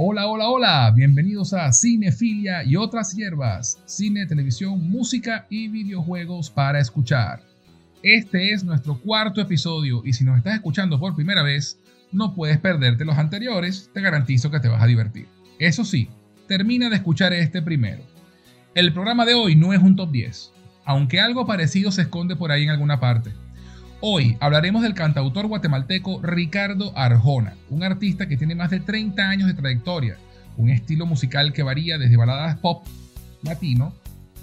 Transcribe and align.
Hola, 0.00 0.28
hola, 0.28 0.48
hola, 0.48 0.92
bienvenidos 0.94 1.52
a 1.52 1.72
Cinefilia 1.72 2.62
y 2.62 2.76
otras 2.76 3.16
hierbas, 3.16 3.82
cine, 3.84 4.26
televisión, 4.26 4.88
música 4.88 5.48
y 5.50 5.66
videojuegos 5.66 6.50
para 6.50 6.78
escuchar. 6.78 7.42
Este 8.04 8.52
es 8.52 8.62
nuestro 8.62 8.96
cuarto 9.00 9.40
episodio 9.40 10.02
y 10.04 10.12
si 10.12 10.22
nos 10.22 10.38
estás 10.38 10.54
escuchando 10.54 11.00
por 11.00 11.16
primera 11.16 11.42
vez, 11.42 11.80
no 12.12 12.32
puedes 12.32 12.58
perderte 12.58 13.04
los 13.04 13.18
anteriores, 13.18 13.90
te 13.92 14.00
garantizo 14.00 14.52
que 14.52 14.60
te 14.60 14.68
vas 14.68 14.80
a 14.80 14.86
divertir. 14.86 15.26
Eso 15.58 15.84
sí, 15.84 16.08
termina 16.46 16.88
de 16.90 16.94
escuchar 16.94 17.32
este 17.32 17.60
primero. 17.60 18.04
El 18.76 18.92
programa 18.92 19.26
de 19.26 19.34
hoy 19.34 19.56
no 19.56 19.72
es 19.72 19.82
un 19.82 19.96
top 19.96 20.12
10, 20.12 20.52
aunque 20.84 21.20
algo 21.20 21.44
parecido 21.44 21.90
se 21.90 22.02
esconde 22.02 22.36
por 22.36 22.52
ahí 22.52 22.62
en 22.62 22.70
alguna 22.70 23.00
parte. 23.00 23.32
Hoy 24.00 24.36
hablaremos 24.38 24.82
del 24.82 24.94
cantautor 24.94 25.48
guatemalteco 25.48 26.20
Ricardo 26.22 26.96
Arjona, 26.96 27.54
un 27.68 27.82
artista 27.82 28.28
que 28.28 28.36
tiene 28.36 28.54
más 28.54 28.70
de 28.70 28.78
30 28.78 29.28
años 29.28 29.48
de 29.48 29.54
trayectoria, 29.54 30.16
un 30.56 30.70
estilo 30.70 31.04
musical 31.04 31.52
que 31.52 31.64
varía 31.64 31.98
desde 31.98 32.16
baladas 32.16 32.58
pop 32.58 32.86
latino, 33.42 33.92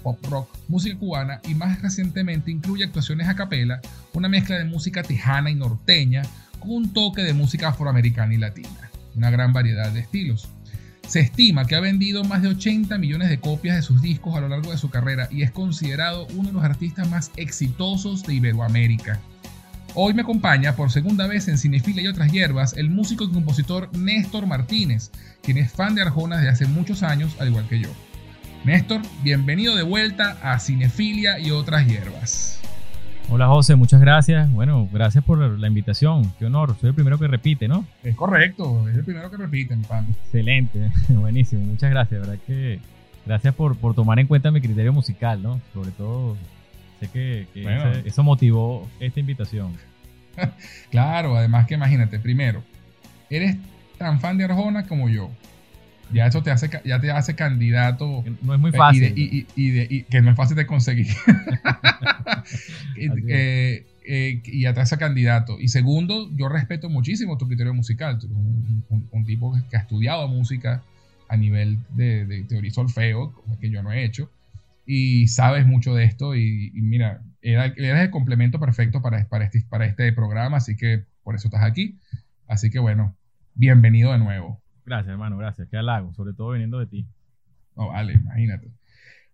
pop 0.02 0.18
rock, 0.28 0.50
música 0.68 0.98
cubana 0.98 1.40
y 1.48 1.54
más 1.54 1.80
recientemente 1.80 2.50
incluye 2.50 2.84
actuaciones 2.84 3.28
a 3.28 3.34
capela, 3.34 3.80
una 4.12 4.28
mezcla 4.28 4.58
de 4.58 4.66
música 4.66 5.02
tejana 5.02 5.50
y 5.50 5.54
norteña 5.54 6.20
con 6.60 6.72
un 6.72 6.92
toque 6.92 7.22
de 7.22 7.32
música 7.32 7.68
afroamericana 7.68 8.34
y 8.34 8.36
latina, 8.36 8.90
una 9.14 9.30
gran 9.30 9.54
variedad 9.54 9.90
de 9.90 10.00
estilos. 10.00 10.50
Se 11.08 11.20
estima 11.20 11.64
que 11.64 11.76
ha 11.76 11.80
vendido 11.80 12.24
más 12.24 12.42
de 12.42 12.48
80 12.48 12.98
millones 12.98 13.30
de 13.30 13.40
copias 13.40 13.76
de 13.76 13.82
sus 13.82 14.02
discos 14.02 14.36
a 14.36 14.40
lo 14.40 14.48
largo 14.48 14.70
de 14.70 14.76
su 14.76 14.90
carrera 14.90 15.28
y 15.30 15.44
es 15.44 15.50
considerado 15.50 16.26
uno 16.34 16.48
de 16.48 16.52
los 16.52 16.64
artistas 16.64 17.08
más 17.08 17.30
exitosos 17.36 18.22
de 18.24 18.34
Iberoamérica. 18.34 19.18
Hoy 19.98 20.12
me 20.12 20.20
acompaña 20.20 20.76
por 20.76 20.90
segunda 20.90 21.26
vez 21.26 21.48
en 21.48 21.56
Cinefila 21.56 22.02
y 22.02 22.06
otras 22.06 22.30
hierbas 22.30 22.76
el 22.76 22.90
músico 22.90 23.24
y 23.24 23.30
compositor 23.30 23.88
Néstor 23.96 24.46
Martínez, 24.46 25.10
quien 25.42 25.56
es 25.56 25.72
fan 25.72 25.94
de 25.94 26.02
Arjona 26.02 26.36
desde 26.36 26.50
hace 26.50 26.66
muchos 26.66 27.02
años, 27.02 27.34
al 27.40 27.48
igual 27.48 27.66
que 27.66 27.80
yo. 27.80 27.88
Néstor, 28.66 29.00
bienvenido 29.22 29.74
de 29.74 29.82
vuelta 29.82 30.36
a 30.42 30.58
Cinefilia 30.58 31.38
y 31.38 31.50
otras 31.50 31.86
hierbas. 31.86 32.60
Hola 33.30 33.46
José, 33.46 33.74
muchas 33.74 34.02
gracias. 34.02 34.52
Bueno, 34.52 34.86
gracias 34.92 35.24
por 35.24 35.38
la 35.38 35.66
invitación. 35.66 36.30
Qué 36.38 36.44
honor. 36.44 36.76
Soy 36.78 36.90
el 36.90 36.94
primero 36.94 37.18
que 37.18 37.26
repite, 37.26 37.66
¿no? 37.66 37.86
Es 38.04 38.14
correcto, 38.16 38.86
es 38.90 38.98
el 38.98 39.04
primero 39.04 39.30
que 39.30 39.38
repite, 39.38 39.76
mi 39.76 39.84
pan. 39.84 40.14
Excelente, 40.24 40.92
buenísimo. 41.08 41.64
Muchas 41.64 41.88
gracias. 41.88 42.20
verdad 42.20 42.36
que 42.46 42.80
gracias 43.24 43.54
por, 43.54 43.78
por 43.78 43.94
tomar 43.94 44.18
en 44.18 44.26
cuenta 44.26 44.50
mi 44.50 44.60
criterio 44.60 44.92
musical, 44.92 45.42
¿no? 45.42 45.58
Sobre 45.72 45.90
todo, 45.92 46.36
sé 47.00 47.08
que, 47.08 47.46
eso 48.04 48.22
motivó 48.22 48.86
esta 49.00 49.20
invitación. 49.20 49.72
claro, 50.90 51.36
además 51.36 51.66
que 51.66 51.74
imagínate, 51.74 52.18
primero, 52.18 52.62
eres 53.30 53.56
tan 53.98 54.20
fan 54.20 54.38
de 54.38 54.44
Arjona 54.44 54.86
como 54.86 55.08
yo. 55.08 55.30
Ya 56.12 56.26
eso 56.26 56.42
te 56.42 56.52
hace, 56.52 56.70
ya 56.84 57.00
te 57.00 57.10
hace 57.10 57.34
candidato. 57.34 58.24
No 58.42 58.54
es 58.54 58.60
muy 58.60 58.70
fácil. 58.70 59.12
Y, 59.16 60.02
que 60.04 60.20
no 60.20 60.30
es 60.30 60.36
fácil 60.36 60.56
de 60.56 60.66
conseguir. 60.66 61.08
Eh, 63.28 63.84
eh, 64.06 64.40
y 64.44 64.62
ya 64.62 64.72
te 64.72 64.80
hace 64.80 64.96
candidato. 64.96 65.58
Y 65.60 65.68
segundo, 65.68 66.30
yo 66.36 66.48
respeto 66.48 66.88
muchísimo 66.88 67.36
tu 67.36 67.48
criterio 67.48 67.74
musical. 67.74 68.18
Tú 68.18 68.26
eres 68.26 69.06
un, 69.10 69.24
tipo 69.24 69.52
que 69.68 69.76
ha 69.76 69.80
estudiado 69.80 70.28
música 70.28 70.82
a 71.28 71.36
nivel 71.36 71.78
de, 71.90 72.24
de 72.24 72.44
teoría 72.44 72.70
solfeo, 72.70 73.34
que 73.60 73.68
yo 73.68 73.82
no 73.82 73.92
he 73.92 74.04
hecho. 74.04 74.30
Y 74.86 75.26
sabes 75.26 75.66
mucho 75.66 75.94
de 75.94 76.04
esto. 76.04 76.36
Y, 76.36 76.70
mira, 76.74 77.20
eres 77.54 78.00
el 78.00 78.10
complemento 78.10 78.58
perfecto 78.58 79.00
para, 79.02 79.28
para, 79.28 79.44
este, 79.44 79.64
para 79.68 79.86
este 79.86 80.12
programa. 80.12 80.56
Así 80.56 80.76
que 80.76 81.04
por 81.22 81.34
eso 81.34 81.48
estás 81.48 81.62
aquí. 81.62 81.98
Así 82.46 82.70
que 82.70 82.78
bueno, 82.78 83.16
bienvenido 83.54 84.12
de 84.12 84.18
nuevo. 84.18 84.62
Gracias, 84.84 85.12
hermano, 85.12 85.36
gracias. 85.36 85.68
Qué 85.68 85.76
halago, 85.76 86.12
sobre 86.14 86.32
todo 86.32 86.52
viniendo 86.52 86.78
de 86.78 86.86
ti. 86.86 87.08
No, 87.76 87.88
vale, 87.88 88.14
imagínate. 88.14 88.70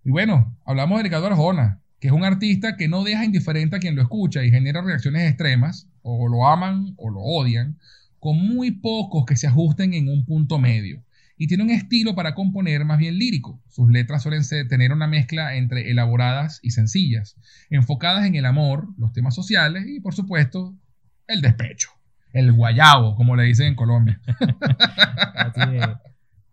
Y 0.05 0.11
bueno, 0.11 0.57
hablamos 0.65 0.99
de 0.99 1.05
Ricardo 1.05 1.27
Arjona, 1.27 1.81
que 2.01 2.09
es 2.09 2.13
un 2.13 2.25
artista 2.25 2.77
que 2.77 2.89
no 2.89 3.05
deja 3.05 3.25
indiferente 3.25 3.77
a 3.77 3.79
quien 3.79 3.95
lo 3.95 4.03
escucha 4.03 4.43
y 4.45 4.51
genera 4.51 4.83
reacciones 4.83 5.29
extremas, 5.29 5.89
o 6.03 6.29
lo 6.29 6.47
aman 6.47 6.95
o 6.97 7.11
lo 7.11 7.21
odian, 7.21 7.79
con 8.19 8.37
muy 8.37 8.73
pocos 8.73 9.25
que 9.25 9.37
se 9.37 9.47
ajusten 9.47 9.95
en 9.95 10.09
un 10.09 10.25
punto 10.25 10.59
medio. 10.59 11.03
Y 11.43 11.49
tiene 11.49 11.65
un 11.65 11.71
estilo 11.71 12.15
para 12.15 12.37
componer 12.37 12.85
más 12.85 12.99
bien 12.99 13.19
lírico. 13.19 13.61
Sus 13.69 13.91
letras 13.91 14.23
suelen 14.23 14.43
tener 14.69 14.93
una 14.93 15.09
mezcla 15.09 15.57
entre 15.57 15.91
elaboradas 15.91 16.61
y 16.63 16.71
sencillas, 16.71 17.37
enfocadas 17.69 18.27
en 18.27 18.37
el 18.37 18.47
amor, 18.47 18.95
los 18.97 19.13
temas 19.13 19.35
sociales 19.35 19.85
y, 19.89 19.99
por 19.99 20.15
supuesto, 20.15 20.79
el 21.27 21.43
despecho 21.43 21.91
el 22.33 22.53
guayabo, 22.53 23.17
como 23.17 23.35
le 23.37 23.43
dicen 23.43 23.67
en 23.67 23.75
Colombia. 23.75 24.21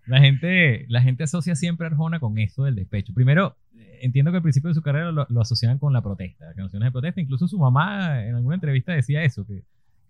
La 0.05 0.21
gente, 0.21 0.87
la 0.89 1.03
gente 1.03 1.25
asocia 1.25 1.55
siempre 1.55 1.85
a 1.85 1.91
Arjona 1.91 2.19
con 2.19 2.39
eso 2.39 2.63
del 2.63 2.73
despecho. 2.73 3.13
Primero, 3.13 3.55
entiendo 4.01 4.31
que 4.31 4.37
al 4.37 4.41
principio 4.41 4.69
de 4.69 4.73
su 4.73 4.81
carrera 4.81 5.11
lo, 5.11 5.27
asociaban 5.39 5.77
con 5.77 5.93
la 5.93 6.01
protesta, 6.01 6.51
canciones 6.55 6.87
de 6.87 6.91
protesta. 6.91 7.21
Incluso 7.21 7.47
su 7.47 7.59
mamá 7.59 8.25
en 8.25 8.33
alguna 8.33 8.55
entrevista 8.55 8.91
decía 8.91 9.21
eso, 9.21 9.45
que, 9.45 9.61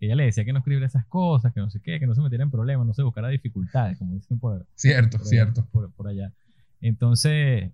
ella 0.06 0.16
le 0.16 0.26
decía 0.26 0.46
que 0.46 0.54
no 0.54 0.60
escribiera 0.60 0.86
esas 0.86 1.06
cosas, 1.06 1.54
que 1.54 1.60
no 1.60 1.70
sé 1.70 1.82
qué, 1.82 2.00
que 2.00 2.08
no 2.08 2.16
se 2.16 2.22
metiera 2.22 2.44
en 2.44 2.52
problemas, 2.52 2.86
no 2.88 2.94
se 2.94 3.04
buscara 3.04 3.30
dificultades, 3.30 3.98
como 3.98 4.14
dicen 4.14 4.40
por 4.40 4.66
Cierto, 4.76 5.20
cierto. 5.20 5.68
por, 5.72 6.08
allá. 6.08 6.34
Entonces, 6.82 7.72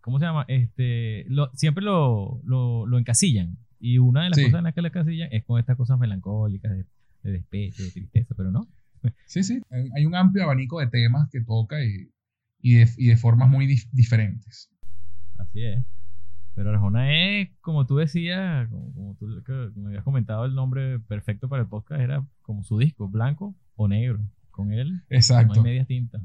¿cómo 0.00 0.18
se 0.18 0.24
llama? 0.24 0.44
Este, 0.48 1.26
siempre 1.54 1.84
lo, 1.84 2.40
lo, 2.44 2.98
encasillan. 2.98 3.58
Y 3.78 3.98
una 3.98 4.24
de 4.24 4.30
las 4.30 4.38
cosas 4.38 4.58
en 4.58 4.64
las 4.64 4.74
que 4.74 4.80
lo 4.82 4.88
encasillan 4.88 5.28
es 5.32 5.44
con 5.44 5.60
estas 5.60 5.76
cosas 5.76 5.98
melancólicas, 5.98 6.72
de 6.72 6.86
de 7.26 7.32
despecho, 7.32 7.82
de 7.82 7.90
tristeza, 7.90 8.34
pero 8.36 8.50
no. 8.50 8.68
Sí, 9.26 9.42
sí, 9.42 9.60
hay 9.70 10.04
un 10.06 10.14
amplio 10.14 10.44
abanico 10.44 10.80
de 10.80 10.88
temas 10.88 11.28
que 11.30 11.40
toca 11.40 11.84
y, 11.84 12.10
y, 12.60 12.74
de, 12.74 12.88
y 12.96 13.08
de, 13.08 13.16
formas 13.16 13.48
muy 13.48 13.66
diferentes. 13.92 14.70
Así 15.38 15.64
es. 15.64 15.84
Pero 16.56 16.70
Arjona 16.70 17.12
es, 17.12 17.50
como 17.60 17.86
tú 17.86 17.96
decías, 17.96 18.68
como, 18.70 19.14
tú 19.18 19.26
me 19.76 19.88
habías 19.88 20.02
comentado, 20.02 20.46
el 20.46 20.54
nombre 20.54 20.98
perfecto 21.00 21.48
para 21.48 21.62
el 21.62 21.68
podcast 21.68 22.00
era 22.00 22.26
como 22.42 22.64
su 22.64 22.78
disco, 22.78 23.08
blanco 23.08 23.54
o 23.76 23.86
negro. 23.86 24.18
Con 24.50 24.72
él 24.72 25.02
Exacto. 25.10 25.54
no 25.54 25.60
hay 25.60 25.64
media 25.64 25.84
tinta. 25.84 26.18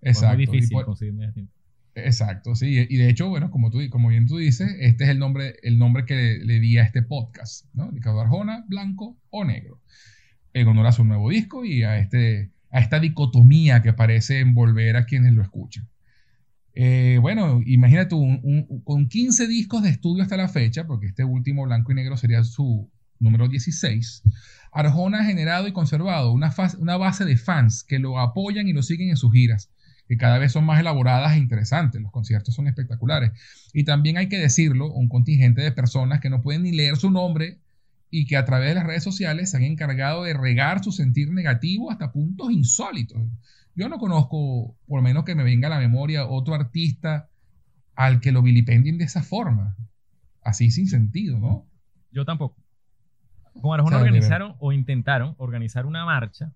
Exacto. 0.00 0.40
Es 0.40 0.48
muy 0.48 0.56
difícil 0.58 0.82
conseguir 0.82 1.12
media 1.12 1.32
tinta. 1.32 1.52
Exacto, 1.94 2.54
sí. 2.54 2.86
Y 2.88 2.96
de 2.96 3.10
hecho, 3.10 3.28
bueno, 3.28 3.50
como, 3.50 3.70
tú, 3.70 3.78
como 3.90 4.08
bien 4.08 4.26
tú 4.26 4.38
dices, 4.38 4.74
este 4.80 5.04
es 5.04 5.10
el 5.10 5.18
nombre, 5.18 5.56
el 5.62 5.78
nombre 5.78 6.06
que 6.06 6.14
le, 6.14 6.44
le 6.44 6.58
di 6.58 6.78
a 6.78 6.82
este 6.82 7.02
podcast, 7.02 7.66
¿no? 7.74 7.90
Ricardo 7.90 8.20
Arjona, 8.22 8.64
blanco 8.68 9.18
o 9.28 9.44
negro 9.44 9.80
en 10.56 10.68
honor 10.68 10.86
a 10.86 10.92
su 10.92 11.04
nuevo 11.04 11.28
disco 11.28 11.66
y 11.66 11.82
a, 11.82 11.98
este, 11.98 12.50
a 12.70 12.80
esta 12.80 12.98
dicotomía 12.98 13.82
que 13.82 13.92
parece 13.92 14.40
envolver 14.40 14.96
a 14.96 15.04
quienes 15.04 15.34
lo 15.34 15.42
escuchan. 15.42 15.86
Eh, 16.78 17.18
bueno, 17.22 17.62
imagínate 17.64 18.14
un, 18.14 18.82
con 18.84 19.08
15 19.08 19.48
discos 19.48 19.82
de 19.82 19.88
estudio 19.88 20.22
hasta 20.22 20.36
la 20.36 20.46
fecha, 20.46 20.86
porque 20.86 21.06
este 21.06 21.24
último 21.24 21.64
blanco 21.64 21.90
y 21.90 21.94
negro 21.94 22.18
sería 22.18 22.44
su 22.44 22.90
número 23.18 23.48
16, 23.48 24.22
Arjona 24.72 25.20
ha 25.20 25.24
generado 25.24 25.66
y 25.66 25.72
conservado 25.72 26.32
una, 26.32 26.54
una 26.78 26.98
base 26.98 27.24
de 27.24 27.38
fans 27.38 27.82
que 27.82 27.98
lo 27.98 28.20
apoyan 28.20 28.68
y 28.68 28.74
lo 28.74 28.82
siguen 28.82 29.08
en 29.08 29.16
sus 29.16 29.32
giras, 29.32 29.70
que 30.06 30.18
cada 30.18 30.36
vez 30.36 30.52
son 30.52 30.66
más 30.66 30.78
elaboradas 30.78 31.32
e 31.32 31.38
interesantes. 31.38 32.02
Los 32.02 32.12
conciertos 32.12 32.54
son 32.54 32.68
espectaculares. 32.68 33.32
Y 33.72 33.84
también 33.84 34.18
hay 34.18 34.28
que 34.28 34.38
decirlo, 34.38 34.92
un 34.92 35.08
contingente 35.08 35.62
de 35.62 35.72
personas 35.72 36.20
que 36.20 36.28
no 36.28 36.42
pueden 36.42 36.64
ni 36.64 36.72
leer 36.72 36.98
su 36.98 37.10
nombre 37.10 37.58
y 38.10 38.26
que 38.26 38.36
a 38.36 38.44
través 38.44 38.68
de 38.68 38.74
las 38.74 38.86
redes 38.86 39.02
sociales 39.02 39.50
se 39.50 39.56
han 39.56 39.62
encargado 39.62 40.24
de 40.24 40.34
regar 40.34 40.84
su 40.84 40.92
sentir 40.92 41.32
negativo 41.32 41.90
hasta 41.90 42.12
puntos 42.12 42.52
insólitos. 42.52 43.22
Yo 43.76 43.88
no 43.88 43.98
conozco, 43.98 44.76
por 44.86 44.98
lo 44.98 45.02
menos 45.02 45.24
que 45.24 45.34
me 45.34 45.44
venga 45.44 45.68
a 45.68 45.70
la 45.70 45.78
memoria, 45.78 46.26
otro 46.26 46.54
artista 46.54 47.28
al 47.94 48.20
que 48.20 48.32
lo 48.32 48.42
vilipendien 48.42 48.98
de 48.98 49.04
esa 49.04 49.22
forma, 49.22 49.76
así 50.42 50.70
sin 50.70 50.88
sentido, 50.88 51.38
¿no? 51.38 51.66
Yo 52.10 52.24
tampoco. 52.24 52.56
Con 53.60 53.78
Arjona 53.78 53.98
organizaron 53.98 54.54
o 54.58 54.72
intentaron 54.72 55.34
organizar 55.38 55.86
una 55.86 56.04
marcha. 56.04 56.52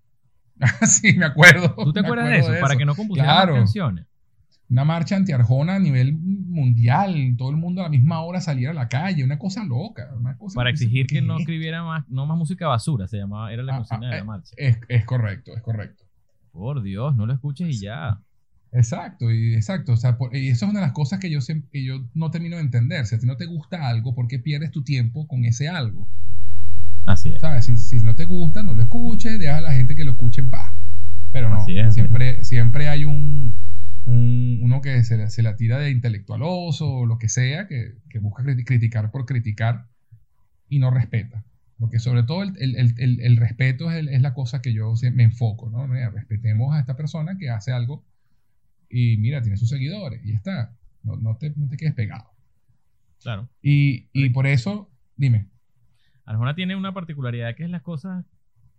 sí, 0.87 1.17
me 1.17 1.25
acuerdo. 1.25 1.73
¿Tú 1.75 1.93
te 1.93 2.01
acuerdas 2.01 2.29
de, 2.29 2.39
eso? 2.39 2.51
Para 2.59 2.75
que 2.75 2.85
no 2.85 2.95
compusieran 2.95 3.47
canciones 3.47 4.05
una 4.71 4.85
marcha 4.85 5.17
anti-Arjona 5.17 5.75
a 5.75 5.79
nivel 5.79 6.17
mundial, 6.17 7.35
todo 7.37 7.49
el 7.49 7.57
mundo 7.57 7.81
a 7.81 7.83
la 7.83 7.89
misma 7.89 8.21
hora 8.21 8.39
salir 8.39 8.69
a 8.69 8.73
la 8.73 8.87
calle, 8.87 9.21
una 9.25 9.37
cosa 9.37 9.65
loca. 9.65 10.09
Una 10.17 10.37
cosa 10.37 10.55
Para 10.55 10.69
exigir 10.69 11.07
que 11.07 11.21
no 11.21 11.37
escribiera 11.37 11.83
más, 11.83 12.07
no 12.07 12.25
más 12.25 12.37
música 12.37 12.69
basura, 12.69 13.05
se 13.07 13.17
llamaba, 13.17 13.51
era 13.51 13.63
la 13.63 13.75
ah, 13.75 13.79
cocina 13.79 14.07
de 14.07 14.15
la 14.15 14.21
ah, 14.21 14.23
marcha. 14.23 14.55
Es, 14.55 15.05
correcto, 15.05 15.51
es 15.53 15.61
correcto. 15.61 16.05
Por 16.51 16.81
Dios, 16.81 17.15
no 17.15 17.25
lo 17.25 17.33
escuches 17.33 17.67
y 17.69 17.79
ya. 17.79 18.21
Exacto, 18.71 19.31
y 19.31 19.55
exacto. 19.55 19.93
O 19.93 19.97
sea, 19.97 20.17
y 20.31 20.49
eso 20.49 20.65
es 20.65 20.71
una 20.71 20.79
de 20.79 20.85
las 20.85 20.93
cosas 20.93 21.19
que 21.19 21.29
yo, 21.29 21.39
que 21.71 21.83
yo 21.83 22.05
no 22.13 22.31
termino 22.31 22.55
de 22.57 22.63
entender. 22.63 23.05
Si 23.05 23.15
a 23.15 23.19
ti 23.19 23.25
no 23.25 23.37
te 23.37 23.45
gusta 23.45 23.87
algo, 23.87 24.15
¿por 24.15 24.27
qué 24.27 24.39
pierdes 24.39 24.71
tu 24.71 24.83
tiempo 24.83 25.27
con 25.27 25.45
ese 25.45 25.67
algo? 25.67 26.07
Así 27.05 27.29
es. 27.29 27.41
¿Sabes? 27.41 27.65
Si, 27.65 27.99
no 27.99 28.15
te 28.15 28.25
gusta, 28.25 28.63
no 28.63 28.73
lo 28.73 28.83
escuches, 28.83 29.39
deja 29.39 29.57
a 29.57 29.61
la 29.61 29.73
gente 29.73 29.95
que 29.95 30.05
lo 30.05 30.11
escuche 30.11 30.41
en 30.41 30.49
paz. 30.49 30.73
Pero 31.31 31.49
no, 31.49 31.65
siempre, 31.91 32.43
siempre 32.43 32.89
hay 32.89 33.05
un, 33.05 33.55
uno 34.05 34.81
que 34.81 35.03
se, 35.03 35.43
la 35.43 35.55
tira 35.55 35.77
de 35.77 35.91
intelectualoso 35.91 36.89
o 36.89 37.05
lo 37.05 37.17
que 37.17 37.29
sea, 37.29 37.67
que, 37.67 37.95
busca 38.19 38.43
criticar 38.43 39.11
por 39.11 39.25
criticar 39.25 39.87
y 40.69 40.79
no 40.79 40.91
respeta. 40.91 41.43
Porque 41.81 41.97
sobre 41.97 42.21
todo 42.21 42.43
el, 42.43 42.55
el, 42.59 42.93
el, 42.99 43.19
el 43.21 43.37
respeto 43.37 43.89
es, 43.89 44.07
es, 44.07 44.21
la 44.21 44.35
cosa 44.35 44.61
que 44.61 44.71
yo 44.71 44.93
me 45.13 45.23
enfoco, 45.23 45.71
¿no? 45.71 45.87
Respetemos 45.87 46.75
a 46.75 46.79
esta 46.79 46.95
persona 46.95 47.39
que 47.39 47.49
hace 47.49 47.71
algo 47.71 48.05
y 48.87 49.17
mira, 49.17 49.41
tiene 49.41 49.57
sus 49.57 49.69
seguidores 49.69 50.23
y 50.23 50.31
está. 50.31 50.77
No, 51.01 51.15
no, 51.15 51.37
te, 51.37 51.49
no 51.55 51.67
te 51.67 51.77
quedes 51.77 51.95
pegado. 51.95 52.29
Claro. 53.23 53.49
Y, 53.63 54.09
y 54.13 54.29
por 54.29 54.45
eso, 54.45 54.91
dime. 55.15 55.49
Arjona 56.23 56.53
tiene 56.53 56.75
una 56.75 56.93
particularidad 56.93 57.55
que 57.55 57.63
es 57.63 57.69
las 57.71 57.81
cosas 57.81 58.25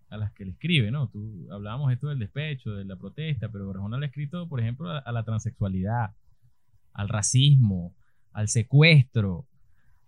a 0.08 0.16
las 0.16 0.31
que 0.32 0.44
le 0.44 0.52
escribe, 0.52 0.93
¿no? 0.93 1.08
Tú 1.08 1.49
hablábamos 1.50 1.90
esto 1.93 2.08
del 2.08 2.20
despecho, 2.20 2.70
de 2.70 2.84
la 2.84 2.94
protesta, 2.94 3.49
pero 3.50 3.69
Arjona 3.70 3.99
le 3.99 4.06
ha 4.06 4.08
escrito, 4.10 4.49
por 4.49 4.60
ejemplo, 4.60 4.90
a, 4.90 5.10
la 5.10 5.25
transexualidad, 5.25 6.14
al 6.93 7.08
racismo, 7.08 7.96
al 8.32 8.49
secuestro, 8.49 9.49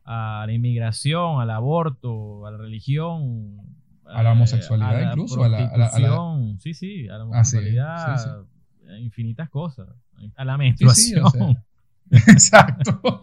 a 0.05 0.45
la 0.47 0.53
inmigración, 0.53 1.41
al 1.41 1.51
aborto, 1.51 2.47
a 2.47 2.51
la 2.51 2.59
religión, 2.59 3.57
a 4.05 4.23
la 4.23 4.33
homosexualidad 4.33 4.97
a 4.97 5.03
incluso, 5.11 5.43
a 5.43 5.49
la, 5.49 5.67
a 5.67 5.77
la, 5.77 6.57
sí, 6.59 6.75
sí, 6.75 7.09
a 7.09 7.19
la 7.19 7.25
homosexualidad, 7.25 8.45
a 8.89 8.99
infinitas 8.99 9.49
cosas, 9.49 9.89
a 10.37 10.45
la 10.45 10.59
menstruación. 10.59 11.59
Exacto. 12.11 13.23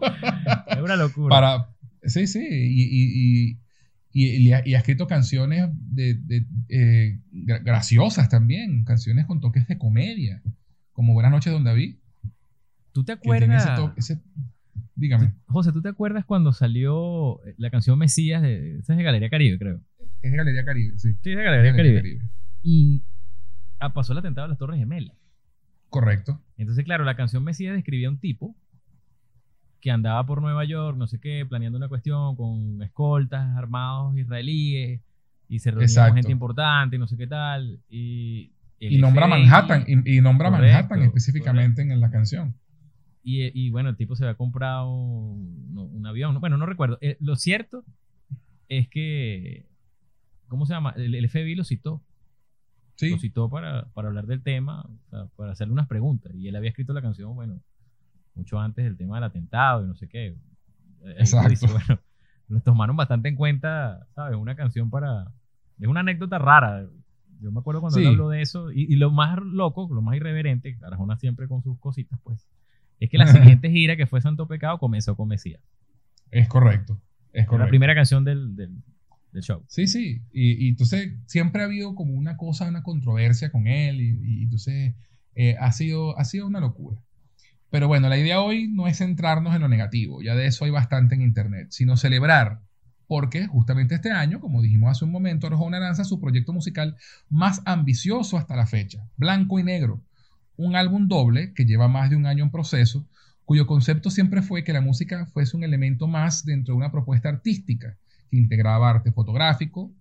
es 0.66 0.78
una 0.78 0.96
locura. 0.96 1.34
Para, 1.34 1.68
sí, 2.02 2.26
sí, 2.26 2.44
y, 2.44 3.58
y, 4.12 4.52
ha, 4.52 4.58
escrito 4.58 5.06
canciones 5.06 5.70
de, 5.72 6.46
eh, 6.68 7.20
graciosas 7.30 8.28
también, 8.28 8.84
canciones 8.84 9.26
con 9.26 9.40
toques 9.40 9.66
de 9.68 9.78
comedia, 9.78 10.42
como 10.92 11.14
Buenas 11.14 11.32
noches, 11.32 11.52
don 11.52 11.64
David. 11.64 11.96
¿Tú 12.92 13.04
te 13.04 13.12
acuerdas? 13.12 13.96
Dígame. 15.02 15.34
José, 15.46 15.72
¿tú 15.72 15.82
te 15.82 15.88
acuerdas 15.88 16.24
cuando 16.24 16.52
salió 16.52 17.40
la 17.58 17.70
canción 17.70 17.98
Mesías 17.98 18.40
de, 18.40 18.78
esa 18.78 18.92
es 18.92 18.96
de 18.96 19.02
Galería 19.02 19.28
Caribe, 19.28 19.58
creo? 19.58 19.80
Es 20.22 20.30
de 20.30 20.36
Galería 20.36 20.64
Caribe, 20.64 20.98
sí. 20.98 21.12
Sí, 21.22 21.30
es 21.30 21.36
de 21.36 21.42
Galería, 21.42 21.76
Caribe. 21.76 22.20
Y 22.62 23.02
ah, 23.80 23.92
pasó 23.92 24.12
el 24.12 24.20
atentado 24.20 24.46
de 24.46 24.50
las 24.50 24.58
Torres 24.58 24.78
Gemelas. 24.78 25.16
Correcto. 25.88 26.40
Entonces, 26.56 26.84
claro, 26.84 27.04
la 27.04 27.16
canción 27.16 27.42
Mesías 27.42 27.74
describía 27.74 28.08
a 28.08 28.12
un 28.12 28.18
tipo 28.18 28.56
que 29.80 29.90
andaba 29.90 30.24
por 30.24 30.40
Nueva 30.40 30.64
York, 30.64 30.96
no 30.96 31.08
sé 31.08 31.18
qué, 31.18 31.44
planeando 31.44 31.76
una 31.76 31.88
cuestión 31.88 32.36
con 32.36 32.80
escoltas 32.82 33.56
armados 33.56 34.16
israelíes 34.16 35.00
y 35.48 35.58
se 35.58 35.72
reunía 35.72 36.06
con 36.06 36.14
gente 36.14 36.30
importante 36.30 36.96
y 36.96 36.98
no 37.00 37.08
sé 37.08 37.16
qué 37.16 37.26
tal. 37.26 37.80
Y, 37.90 38.52
y 38.78 38.98
nombra 38.98 39.26
Manhattan, 39.26 39.84
y, 39.86 40.20
nombra 40.20 40.50
Manhattan 40.50 41.02
específicamente 41.02 41.82
en 41.82 42.00
la 42.00 42.10
canción. 42.10 42.54
Y, 43.22 43.66
y, 43.66 43.70
bueno, 43.70 43.88
el 43.88 43.96
tipo 43.96 44.16
se 44.16 44.24
había 44.24 44.36
comprado 44.36 44.92
un, 44.92 46.04
avión. 46.06 46.38
Bueno, 46.40 46.56
no 46.56 46.66
recuerdo. 46.66 46.98
Eh, 47.00 47.16
lo 47.20 47.36
cierto 47.36 47.84
es 48.68 48.88
que, 48.88 49.66
¿cómo 50.48 50.66
se 50.66 50.74
llama? 50.74 50.92
El, 50.96 51.28
FBI 51.28 51.54
lo 51.54 51.64
citó. 51.64 52.02
Sí. 52.96 53.10
Lo 53.10 53.18
citó 53.18 53.48
para, 53.48 53.86
para 53.92 54.08
hablar 54.08 54.26
del 54.26 54.42
tema, 54.42 54.88
para 55.36 55.52
hacerle 55.52 55.72
unas 55.72 55.88
preguntas. 55.88 56.34
Y 56.34 56.48
él 56.48 56.56
había 56.56 56.70
escrito 56.70 56.92
la 56.92 57.02
canción, 57.02 57.34
bueno, 57.34 57.60
mucho 58.34 58.58
antes 58.58 58.84
del 58.84 58.96
tema 58.96 59.16
del 59.16 59.24
atentado 59.24 59.84
y 59.84 59.86
no 59.86 59.94
sé 59.94 60.08
qué. 60.08 60.36
Exacto. 61.18 61.66
bueno, 61.72 62.00
nos 62.48 62.62
tomaron 62.62 62.96
bastante 62.96 63.28
en 63.28 63.36
cuenta, 63.36 64.06
¿sabes? 64.14 64.36
Una 64.36 64.54
canción 64.54 64.90
para... 64.90 65.32
Es 65.78 65.88
una 65.88 66.00
anécdota 66.00 66.38
rara. 66.38 66.86
Yo 67.40 67.50
me 67.50 67.60
acuerdo 67.60 67.80
cuando 67.80 67.98
él 67.98 68.06
habló 68.06 68.28
de 68.28 68.40
eso. 68.40 68.70
Y, 68.70 68.94
lo 68.96 69.10
más 69.10 69.38
loco, 69.42 69.88
lo 69.92 70.00
más 70.00 70.16
irreverente, 70.16 70.78
Arjona 70.82 71.16
siempre 71.16 71.48
con 71.48 71.62
sus 71.62 71.78
cositas, 71.80 72.20
pues, 72.22 72.48
es 73.04 73.10
que 73.10 73.18
la 73.18 73.26
siguiente 73.26 73.70
gira 73.70 73.96
que 73.96 74.06
fue 74.06 74.20
Santo 74.20 74.46
Pecado 74.46 74.78
comenzó 74.78 75.16
con 75.16 75.28
Mesías. 75.28 75.60
Es 76.30 76.48
correcto. 76.48 77.00
Es 77.32 77.46
correcto. 77.46 77.66
La 77.66 77.68
primera 77.68 77.94
canción 77.94 78.24
del, 78.24 78.54
del, 78.56 78.72
show. 79.42 79.64
Sí, 79.66 79.86
sí. 79.86 80.22
Y, 80.32 80.66
y, 80.66 80.68
entonces 80.68 81.14
siempre 81.26 81.62
ha 81.62 81.64
habido 81.64 81.94
como 81.94 82.14
una 82.14 82.36
cosa, 82.36 82.68
una 82.68 82.82
controversia 82.82 83.50
con 83.50 83.66
él. 83.66 84.00
Y, 84.00 84.40
y 84.40 84.42
entonces 84.44 84.94
eh, 85.34 85.56
ha, 85.58 85.72
sido, 85.72 86.18
ha 86.18 86.24
sido 86.24 86.46
una 86.46 86.60
locura. 86.60 87.00
Pero 87.70 87.88
bueno, 87.88 88.08
la 88.08 88.18
idea 88.18 88.42
hoy 88.42 88.68
no 88.68 88.86
es 88.86 88.98
centrarnos 88.98 89.54
en 89.54 89.62
lo 89.62 89.68
negativo, 89.68 90.20
ya 90.22 90.34
de 90.34 90.46
eso 90.46 90.66
hay 90.66 90.70
bastante 90.70 91.14
en 91.14 91.22
Internet, 91.22 91.68
sino 91.70 91.96
celebrar, 91.96 92.60
porque 93.06 93.46
justamente 93.46 93.94
este 93.94 94.10
año, 94.10 94.40
como 94.40 94.60
dijimos 94.60 94.90
hace 94.90 95.06
un 95.06 95.10
momento, 95.10 95.46
Arjona 95.46 95.80
lanza 95.80 96.04
su 96.04 96.20
proyecto 96.20 96.52
musical 96.52 96.96
más 97.30 97.62
ambicioso 97.64 98.36
hasta 98.36 98.56
la 98.56 98.66
fecha, 98.66 99.08
Blanco 99.16 99.58
y 99.58 99.62
Negro, 99.62 100.02
un 100.66 100.76
álbum 100.76 101.08
doble 101.08 101.52
que 101.54 101.64
lleva 101.64 101.88
más 101.88 102.10
de 102.10 102.16
un 102.16 102.26
año 102.26 102.44
en 102.44 102.50
proceso, 102.50 103.08
cuyo 103.44 103.66
concepto 103.66 104.10
siempre 104.10 104.42
fue 104.42 104.64
que 104.64 104.72
la 104.72 104.80
música 104.80 105.26
fuese 105.26 105.56
un 105.56 105.64
elemento 105.64 106.06
más 106.06 106.44
dentro 106.44 106.74
de 106.74 106.78
una 106.78 106.92
propuesta 106.92 107.28
artística 107.28 107.98
que 108.30 108.36
integraba 108.36 108.90
arte 108.90 109.12
fotográfico, 109.12 109.92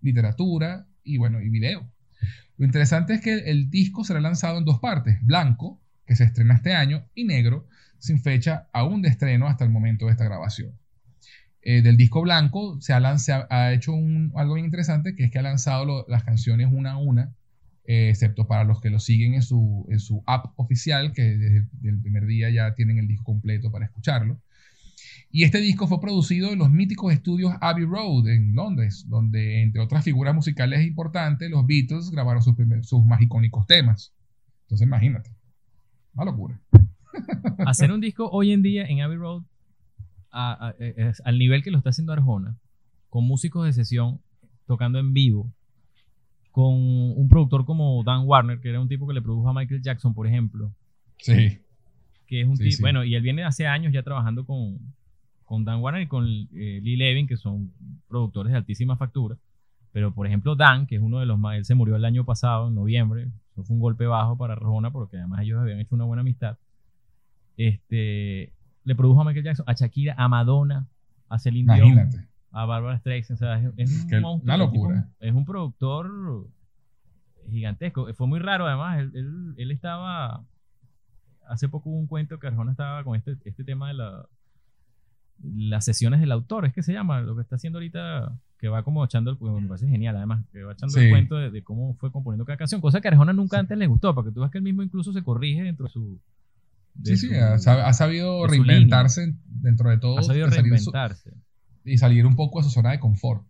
literatura 0.00 0.86
y 1.02 1.16
bueno, 1.16 1.40
y 1.40 1.48
video. 1.48 1.90
Lo 2.56 2.64
interesante 2.64 3.14
es 3.14 3.20
que 3.20 3.34
el 3.50 3.70
disco 3.70 4.04
será 4.04 4.20
lanzado 4.20 4.58
en 4.58 4.64
dos 4.64 4.78
partes, 4.78 5.18
Blanco, 5.22 5.80
que 6.06 6.14
se 6.14 6.24
estrena 6.24 6.54
este 6.54 6.74
año, 6.74 7.08
y 7.14 7.24
Negro, 7.24 7.66
sin 7.98 8.20
fecha 8.20 8.68
aún 8.72 9.02
de 9.02 9.08
estreno 9.08 9.48
hasta 9.48 9.64
el 9.64 9.70
momento 9.70 10.06
de 10.06 10.12
esta 10.12 10.24
grabación. 10.24 10.78
Eh, 11.62 11.80
del 11.80 11.96
disco 11.96 12.20
blanco 12.20 12.78
se 12.82 12.92
ha, 12.92 12.98
ha 13.48 13.72
hecho 13.72 13.94
algo 14.34 14.54
bien 14.54 14.66
interesante, 14.66 15.16
que 15.16 15.24
es 15.24 15.30
que 15.30 15.38
ha 15.38 15.42
lanzado 15.42 16.04
las 16.08 16.22
canciones 16.22 16.68
una 16.70 16.92
a 16.92 16.96
una, 16.98 17.34
eh, 17.86 18.08
excepto 18.08 18.46
para 18.46 18.64
los 18.64 18.80
que 18.80 18.90
lo 18.90 18.98
siguen 18.98 19.34
en 19.34 19.42
su, 19.42 19.86
en 19.90 20.00
su 20.00 20.22
app 20.26 20.52
oficial, 20.56 21.12
que 21.12 21.22
desde 21.22 21.68
el 21.82 22.00
primer 22.00 22.26
día 22.26 22.48
ya 22.50 22.74
tienen 22.74 22.98
el 22.98 23.06
disco 23.06 23.24
completo 23.24 23.70
para 23.70 23.84
escucharlo. 23.84 24.40
Y 25.30 25.42
este 25.42 25.58
disco 25.60 25.86
fue 25.86 26.00
producido 26.00 26.52
en 26.52 26.60
los 26.60 26.70
míticos 26.70 27.12
estudios 27.12 27.52
Abbey 27.60 27.84
Road 27.84 28.28
en 28.28 28.54
Londres, 28.54 29.04
donde 29.08 29.62
entre 29.62 29.82
otras 29.82 30.04
figuras 30.04 30.34
musicales 30.34 30.86
importantes, 30.86 31.50
los 31.50 31.66
Beatles 31.66 32.10
grabaron 32.10 32.42
sus, 32.42 32.54
sus 32.82 33.04
más 33.04 33.20
icónicos 33.20 33.66
temas. 33.66 34.14
Entonces 34.62 34.86
imagínate. 34.86 35.30
Una 36.14 36.26
locura. 36.26 36.60
Hacer 37.66 37.92
un 37.92 38.00
disco 38.00 38.30
hoy 38.30 38.52
en 38.52 38.62
día 38.62 38.86
en 38.86 39.00
Abbey 39.00 39.16
Road, 39.16 39.42
al 40.30 41.38
nivel 41.38 41.62
que 41.62 41.70
lo 41.70 41.78
está 41.78 41.90
haciendo 41.90 42.12
Arjona, 42.12 42.56
con 43.10 43.24
músicos 43.24 43.66
de 43.66 43.72
sesión, 43.72 44.20
tocando 44.66 44.98
en 44.98 45.12
vivo, 45.12 45.52
con 46.54 46.72
un 46.72 47.28
productor 47.28 47.64
como 47.64 48.04
Dan 48.04 48.26
Warner, 48.26 48.60
que 48.60 48.68
era 48.68 48.80
un 48.80 48.86
tipo 48.86 49.08
que 49.08 49.14
le 49.14 49.20
produjo 49.20 49.48
a 49.48 49.52
Michael 49.52 49.82
Jackson, 49.82 50.14
por 50.14 50.28
ejemplo. 50.28 50.70
Sí. 51.18 51.58
Que 52.28 52.42
es 52.42 52.46
un 52.46 52.56
tipo, 52.56 52.82
bueno, 52.82 53.02
y 53.02 53.16
él 53.16 53.22
viene 53.22 53.42
hace 53.42 53.66
años 53.66 53.92
ya 53.92 54.04
trabajando 54.04 54.46
con, 54.46 54.78
con 55.44 55.64
Dan 55.64 55.80
Warner 55.80 56.02
y 56.02 56.06
con 56.06 56.28
eh, 56.28 56.78
Lee 56.80 56.94
Levin, 56.94 57.26
que 57.26 57.36
son 57.36 57.72
productores 58.06 58.52
de 58.52 58.58
altísima 58.58 58.96
factura. 58.96 59.36
Pero, 59.90 60.14
por 60.14 60.28
ejemplo, 60.28 60.54
Dan, 60.54 60.86
que 60.86 60.94
es 60.94 61.02
uno 61.02 61.18
de 61.18 61.26
los 61.26 61.40
más, 61.40 61.56
él 61.56 61.64
se 61.64 61.74
murió 61.74 61.96
el 61.96 62.04
año 62.04 62.24
pasado, 62.24 62.68
en 62.68 62.76
noviembre, 62.76 63.26
eso 63.50 63.64
fue 63.64 63.74
un 63.74 63.80
golpe 63.80 64.06
bajo 64.06 64.38
para 64.38 64.52
Arjona, 64.52 64.92
porque 64.92 65.16
además 65.16 65.40
ellos 65.42 65.60
habían 65.60 65.80
hecho 65.80 65.96
una 65.96 66.04
buena 66.04 66.20
amistad. 66.20 66.56
Este, 67.56 68.52
le 68.84 68.94
produjo 68.94 69.22
a 69.22 69.24
Michael 69.24 69.44
Jackson, 69.44 69.64
a 69.66 69.72
Shakira, 69.72 70.14
a 70.16 70.28
Madonna, 70.28 70.86
a 71.28 71.36
Celine 71.40 71.74
Dion, 71.74 72.28
a 72.54 72.64
Barbara 72.64 72.98
Streisand. 72.98 73.36
O 73.36 73.38
sea, 73.38 73.72
es, 73.76 73.90
un 73.90 74.20
monstruo, 74.20 74.42
una 74.42 74.56
locura. 74.56 75.08
es 75.20 75.34
un 75.34 75.44
productor 75.44 76.48
gigantesco. 77.50 78.12
Fue 78.14 78.26
muy 78.26 78.38
raro, 78.38 78.66
además. 78.66 79.00
Él, 79.00 79.54
él, 79.56 79.70
estaba. 79.70 80.44
Hace 81.46 81.68
poco 81.68 81.90
hubo 81.90 81.98
un 81.98 82.06
cuento 82.06 82.38
que 82.38 82.46
Arjona 82.46 82.70
estaba 82.70 83.04
con 83.04 83.16
este, 83.16 83.36
este 83.44 83.64
tema 83.64 83.88
de 83.88 83.94
la, 83.94 84.26
las 85.42 85.84
sesiones 85.84 86.20
del 86.20 86.32
autor, 86.32 86.64
es 86.64 86.72
que 86.72 86.82
se 86.82 86.92
llama, 86.92 87.20
lo 87.20 87.36
que 87.36 87.42
está 87.42 87.56
haciendo 87.56 87.78
ahorita 87.78 88.32
que 88.58 88.68
va 88.68 88.82
como 88.82 89.04
echando 89.04 89.30
el 89.30 89.38
me 89.62 89.68
parece 89.68 89.86
genial 89.86 90.16
además, 90.16 90.46
que 90.50 90.62
va 90.62 90.72
echando 90.72 90.98
el 90.98 91.10
cuento 91.10 91.36
de, 91.36 91.62
cómo 91.62 91.94
fue 91.96 92.10
componiendo 92.10 92.46
cada 92.46 92.56
canción, 92.56 92.80
cosa 92.80 93.02
que 93.02 93.08
a 93.08 93.10
Arjona 93.10 93.34
nunca 93.34 93.58
antes 93.58 93.76
le 93.76 93.86
gustó, 93.86 94.14
porque 94.14 94.30
tú 94.30 94.40
ves 94.40 94.50
que 94.50 94.58
él 94.58 94.64
mismo 94.64 94.82
incluso 94.82 95.12
se 95.12 95.22
corrige 95.22 95.62
dentro 95.62 95.84
de 95.84 95.92
su... 95.92 96.18
sí, 97.02 97.16
sí, 97.18 97.34
ha, 97.34 97.92
sabido 97.92 98.46
reinventarse 98.46 99.34
dentro 99.44 99.90
de 99.90 99.98
todo. 99.98 100.18
Ha 100.18 100.22
sabido 100.22 100.46
reinventarse. 100.46 101.34
Y 101.84 101.98
salir 101.98 102.26
un 102.26 102.36
poco 102.36 102.60
de 102.60 102.64
su 102.64 102.70
zona 102.70 102.90
de 102.90 103.00
confort. 103.00 103.44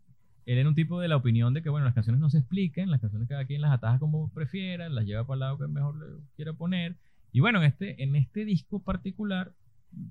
Él 0.47 0.59
era 0.59 0.69
un 0.69 0.75
tipo 0.75 1.01
de 1.01 1.09
la 1.09 1.17
opinión 1.17 1.55
de 1.55 1.63
que, 1.63 1.71
bueno, 1.71 1.87
las 1.87 1.95
canciones 1.95 2.21
no 2.21 2.29
se 2.29 2.39
expliquen, 2.39 2.91
las 2.91 3.01
canciones 3.01 3.29
cada 3.29 3.47
quien 3.47 3.63
las 3.63 3.73
ataja 3.73 3.99
como 3.99 4.29
prefiera, 4.29 4.89
las 4.89 5.07
lleva 5.07 5.27
para 5.27 5.35
el 5.37 5.41
lado 5.41 5.59
que 5.59 5.69
mejor 5.69 5.97
le 5.97 6.21
quiera 6.37 6.53
poner. 6.53 6.97
Y 7.33 7.41
bueno, 7.41 7.61
en 7.61 7.65
este, 7.65 8.03
en 8.03 8.15
este 8.15 8.45
disco 8.45 8.81
particular, 8.81 9.53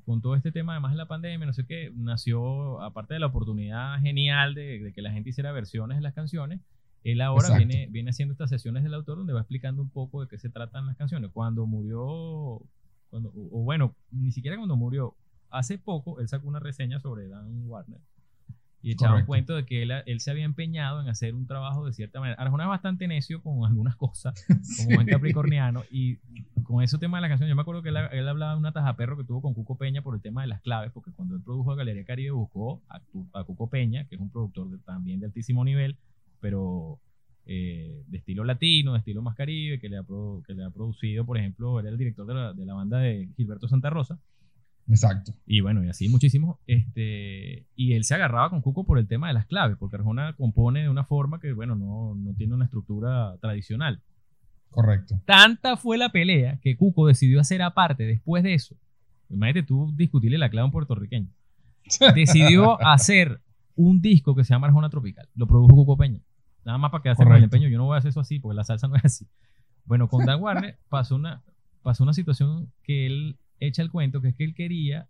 con 0.06 0.22
todo 0.22 0.36
este 0.36 0.52
tema, 0.52 0.74
además 0.74 0.92
de 0.92 0.98
la 0.98 1.08
pandemia, 1.08 1.46
no 1.46 1.54
sé 1.54 1.66
qué, 1.66 1.92
nació, 1.96 2.82
aparte 2.82 3.14
de 3.14 3.20
la 3.20 3.28
oportunidad 3.28 4.00
genial 4.00 4.56
de, 4.56 4.92
que 4.96 5.02
la 5.02 5.12
gente 5.12 5.30
hiciera 5.30 5.52
versiones 5.52 5.98
de 5.98 6.02
las 6.02 6.14
canciones, 6.14 6.62
él 7.04 7.22
ahora 7.22 7.58
viene, 7.58 7.88
viene 7.92 8.12
haciendo 8.12 8.32
estas 8.32 8.50
sesiones 8.50 8.82
del 8.82 8.94
autor 8.94 9.18
donde 9.18 9.34
va 9.34 9.42
explicando 9.42 9.82
un 9.82 9.90
poco 9.90 10.22
de 10.22 10.28
qué 10.28 10.38
se 10.40 10.50
tratan 10.50 10.88
las 10.88 10.96
canciones. 10.96 11.32
Cuando 11.32 11.68
murió, 11.68 12.62
cuando, 13.10 13.32
o 13.36 13.62
bueno, 13.64 13.94
ni 14.10 14.32
siquiera 14.32 14.56
cuando 14.58 14.78
murió, 14.78 15.16
hace 15.50 15.78
poco 15.78 16.22
él 16.22 16.30
sacó 16.30 16.48
una 16.48 16.60
reseña 16.60 17.00
sobre 17.00 17.28
Dan 17.28 17.68
Warner 17.68 18.00
y 18.84 18.92
echaba 18.92 19.16
un 19.16 19.26
cuento 19.26 19.56
de 19.56 19.66
que 19.66 19.82
él, 19.82 19.92
él, 20.06 20.20
se 20.20 20.30
había 20.30 20.44
empeñado 20.44 21.02
en 21.02 21.08
hacer 21.08 21.34
un 21.34 21.48
trabajo 21.48 21.86
de 21.86 21.94
cierta 21.94 22.20
manera. 22.20 22.40
Arjona 22.42 22.66
es 22.66 22.70
bastante 22.70 23.08
necio 23.08 23.42
con 23.42 23.66
algunas 23.66 23.96
cosas, 23.96 24.46
como 24.78 24.96
buen 24.96 25.08
capricorniano, 25.08 25.84
y 25.90 26.18
con 26.64 26.84
ese 26.84 26.98
tema 26.98 27.18
de 27.18 27.22
la 27.22 27.30
canción, 27.30 27.48
yo 27.48 27.56
me 27.56 27.62
acuerdo 27.62 27.82
que 27.82 27.90
él, 27.90 27.98
él 28.12 28.28
hablaba 28.28 28.52
de 28.52 28.60
una 28.60 28.74
taja 28.74 28.98
perro 28.98 29.16
que 29.18 29.24
tuvo 29.24 29.42
con 29.42 29.54
Cuco 29.54 29.78
Peña 29.78 30.02
por 30.02 30.16
el 30.16 30.22
tema 30.22 30.42
de 30.42 30.48
las 30.48 30.62
claves, 30.62 30.92
porque 30.92 31.12
cuando 31.12 31.36
él 31.36 31.42
produjo 31.42 31.74
Galería 31.76 32.04
Caribe 32.04 32.32
buscó 32.32 32.84
a, 32.90 33.02
a 33.34 33.44
Cuco 33.46 33.70
Peña, 33.70 34.06
que 34.06 34.16
es 34.16 34.22
un 34.22 34.30
productor 34.30 34.68
también 34.86 35.22
de 35.22 35.28
altísimo 35.28 35.64
nivel, 35.64 35.98
pero 36.42 37.00
eh, 37.46 38.04
de 38.08 38.18
estilo 38.18 38.44
latino, 38.44 38.94
de 38.94 39.00
estilo 39.00 39.22
más 39.22 39.36
caribe, 39.36 39.80
que 39.80 39.88
le 39.88 39.98
ha, 39.98 40.04
que 40.46 40.54
le 40.54 40.66
ha 40.66 40.70
producido, 40.72 41.26
por 41.26 41.38
ejemplo, 41.38 41.80
era 41.80 41.88
el 41.88 41.98
director 41.98 42.26
de 42.26 42.34
la, 42.34 42.54
de 42.54 42.66
la 42.66 42.74
banda 42.74 43.00
de 43.00 43.30
Gilberto 43.38 43.70
Santa 43.70 43.90
Rosa 43.90 44.20
Exacto. 44.88 45.34
Y 45.46 45.62
bueno, 45.62 45.84
y 45.84 45.90
así 45.90 46.10
muchísimo. 46.10 46.60
Este, 46.68 47.66
y 47.76 47.94
él 47.94 48.04
se 48.04 48.16
agarraba 48.16 48.50
con 48.50 48.62
Cuco 48.62 48.86
por 48.86 49.00
el 49.00 49.08
tema 49.08 49.28
de 49.28 49.34
las 49.34 49.46
claves, 49.46 49.78
porque 49.78 49.96
Arjona 49.96 50.34
compone 50.34 50.82
de 50.82 50.90
una 50.90 51.04
forma 51.06 51.40
que, 51.40 51.54
bueno, 51.54 51.76
no, 51.76 52.16
no 52.16 52.34
tiene 52.36 52.54
una 52.54 52.66
estructura 52.66 53.38
tradicional. 53.40 54.02
Correcto. 54.70 55.22
Tanta 55.26 55.78
fue 55.78 55.98
la 55.98 56.10
pelea 56.10 56.60
que 56.62 56.76
Cuco 56.76 57.08
decidió 57.08 57.40
hacer 57.40 57.62
aparte 57.62 58.06
después 58.06 58.44
de 58.44 58.56
eso. 58.56 58.76
Imagínate 59.30 59.64
tú 59.64 59.92
discutirle 59.96 60.38
la 60.38 60.50
clave 60.50 60.64
a 60.64 60.66
un 60.66 60.72
puertorriqueño. 60.72 61.30
Decidió 62.16 62.82
hacer 62.86 63.42
un 63.76 64.02
disco 64.02 64.36
que 64.36 64.44
se 64.44 64.54
llama 64.54 64.68
Arjona 64.68 64.90
Tropical. 64.90 65.28
Lo 65.36 65.48
produjo 65.48 65.76
Cuco 65.76 65.98
Peña. 65.98 66.22
Nada 66.66 66.78
más 66.78 66.92
para 66.92 67.04
quedarse 67.04 67.24
con 67.24 67.36
el 67.36 67.44
empeño. 67.44 67.68
Yo 67.68 67.78
no 67.78 67.86
voy 67.86 67.96
a 67.96 68.00
hacer 68.00 68.10
eso 68.10 68.20
así 68.20 68.40
porque 68.40 68.56
la 68.56 68.64
salsa 68.64 68.88
no 68.88 68.96
es 68.96 69.06
así. 69.06 69.28
Bueno, 69.86 70.08
con 70.08 70.26
Dan 70.26 70.42
Warner 70.42 70.78
pasó 70.88 71.16
una, 71.16 71.44
pasó 71.82 72.04
una 72.04 72.14
situación 72.14 72.72
que 72.84 73.06
él 73.06 73.38
echa 73.68 73.82
el 73.82 73.90
cuento 73.90 74.22
que 74.22 74.30
es 74.30 74.36
que 74.36 74.44
él 74.44 74.54
quería 74.54 75.08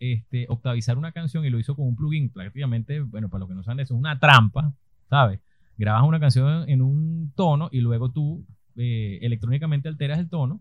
este, 0.00 0.46
octavizar 0.48 0.98
una 0.98 1.12
canción 1.12 1.44
y 1.44 1.50
lo 1.50 1.58
hizo 1.58 1.74
con 1.76 1.86
un 1.86 1.96
plugin. 1.96 2.30
Prácticamente, 2.30 3.00
bueno, 3.00 3.28
para 3.28 3.40
los 3.40 3.48
que 3.48 3.54
no 3.54 3.62
saben 3.62 3.80
eso, 3.80 3.94
es 3.94 3.98
una 3.98 4.18
trampa, 4.18 4.74
¿sabes? 5.08 5.40
Grabas 5.76 6.04
una 6.04 6.20
canción 6.20 6.68
en 6.68 6.82
un 6.82 7.32
tono 7.34 7.68
y 7.72 7.80
luego 7.80 8.10
tú 8.10 8.44
eh, 8.76 9.18
electrónicamente 9.22 9.88
alteras 9.88 10.18
el 10.18 10.28
tono 10.28 10.60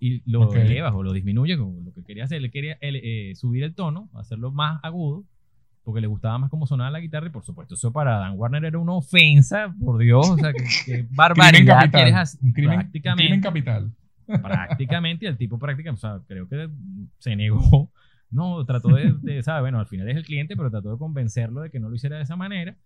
y 0.00 0.22
lo 0.30 0.52
elevas 0.54 0.92
o 0.94 1.02
lo 1.02 1.12
disminuyes, 1.12 1.58
como 1.58 1.80
lo 1.80 1.92
que 1.92 2.04
quería 2.04 2.24
hacer, 2.24 2.38
él 2.38 2.50
quería 2.52 2.78
eh, 2.80 3.32
subir 3.34 3.64
el 3.64 3.74
tono, 3.74 4.08
hacerlo 4.14 4.52
más 4.52 4.78
agudo, 4.84 5.24
porque 5.82 6.00
le 6.00 6.06
gustaba 6.06 6.38
más 6.38 6.50
cómo 6.50 6.66
sonaba 6.66 6.90
la 6.90 7.00
guitarra 7.00 7.26
y 7.26 7.30
por 7.30 7.44
supuesto 7.44 7.74
eso 7.74 7.92
para 7.92 8.18
Dan 8.18 8.34
Warner 8.36 8.64
era 8.64 8.78
una 8.78 8.92
ofensa, 8.92 9.74
por 9.80 9.98
Dios, 9.98 10.30
o 10.30 10.36
sea, 10.36 10.52
que, 10.52 11.06
barbaridad 11.10 11.90
Un 12.42 12.52
crimen, 12.52 12.90
crimen 12.92 13.40
capital 13.40 13.92
prácticamente, 14.42 15.26
el 15.26 15.36
tipo 15.36 15.58
prácticamente, 15.58 16.06
o 16.06 16.10
sea, 16.10 16.20
creo 16.26 16.48
que 16.48 16.68
se 17.18 17.34
negó, 17.36 17.90
no, 18.30 18.64
trató 18.64 18.88
de, 18.88 19.14
de 19.22 19.42
¿sabes? 19.42 19.62
Bueno, 19.62 19.78
al 19.78 19.86
final 19.86 20.08
es 20.08 20.16
el 20.16 20.24
cliente, 20.24 20.56
pero 20.56 20.70
trató 20.70 20.92
de 20.92 20.98
convencerlo 20.98 21.62
de 21.62 21.70
que 21.70 21.80
no 21.80 21.88
lo 21.88 21.96
hiciera 21.96 22.16
de 22.16 22.22
esa 22.22 22.36
manera, 22.36 22.76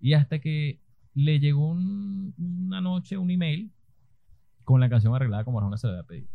y 0.00 0.12
hasta 0.12 0.38
que 0.38 0.80
le 1.14 1.40
llegó 1.40 1.70
una 1.70 2.80
noche 2.80 3.16
un 3.16 3.30
email 3.30 3.72
con 4.64 4.80
la 4.80 4.88
canción 4.88 5.14
arreglada 5.14 5.44
como 5.44 5.58
Arjona 5.58 5.76
se 5.76 5.86
le 5.86 5.94
había 5.94 6.06
pedido. 6.06 6.28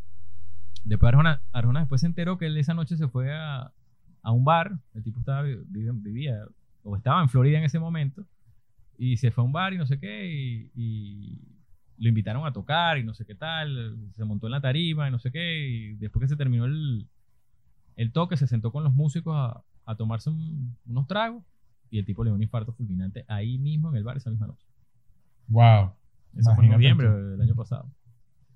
Después 0.84 1.10
Arjona, 1.10 1.41
Arjona 1.51 1.82
después 1.82 2.01
se 2.01 2.08
enteró 2.08 2.38
que 2.38 2.46
él 2.46 2.58
esa 2.58 2.74
noche 2.74 2.96
se 2.96 3.08
fue 3.08 3.34
a, 3.34 3.72
a 4.22 4.32
un 4.32 4.46
bar, 4.46 4.79
el 4.96 5.03
tipo 5.03 5.20
estaba, 5.20 5.44
vivía, 5.44 6.46
o 6.84 6.96
estaba 6.96 7.22
en 7.22 7.29
Florida 7.29 7.58
en 7.58 7.65
ese 7.65 7.79
momento, 7.79 8.25
y 8.98 9.18
se 9.18 9.32
fue 9.32 9.44
a 9.44 9.46
un 9.46 9.51
bar 9.51 9.74
y 9.74 9.77
no 9.77 9.86
sé 9.86 10.00
qué, 10.00 10.70
y 10.74 11.59
lo 12.00 12.10
invitaron 12.10 12.46
a 12.46 12.53
tocar 12.53 12.98
y 12.98 13.03
no 13.03 13.13
sé 13.13 13.25
qué 13.25 13.36
tal, 13.36 13.98
se 14.15 14.25
montó 14.25 14.48
en 14.48 14.51
la 14.51 14.62
tarima 14.62 15.08
y 15.08 15.12
no 15.12 15.20
sé 15.20 15.32
qué, 15.32 15.68
y 15.68 15.96
después 15.96 16.22
que 16.22 16.29
se 16.29 16.36
terminó 16.36 16.65
el, 16.65 17.08
el 17.96 18.12
toque, 18.12 18.38
se 18.38 18.48
sentó 18.48 18.72
con 18.72 18.84
los 18.84 18.94
músicos 18.94 19.36
a, 19.36 19.63
a 19.86 19.96
tomarse 19.96 20.29
unos 20.29 21.08
tragos 21.08 21.44
y 21.89 22.00
el 22.00 22.06
tipo 22.06 22.24
le 22.24 22.29
dio 22.29 22.36
un 22.36 22.44
infarto 22.44 22.74
fulminante 22.74 23.25
ahí 23.27 23.58
mismo 23.58 23.89
en 23.89 23.98
el 23.98 24.03
bar 24.03 24.18
esa 24.18 24.29
misma 24.29 24.48
noche. 24.48 24.65
Wow. 25.48 25.91
Eso 26.38 26.53
fue 26.56 26.65
en 26.65 26.72
noviembre 26.72 27.10
del 27.10 27.41
año 27.41 27.56
pasado. 27.56 27.91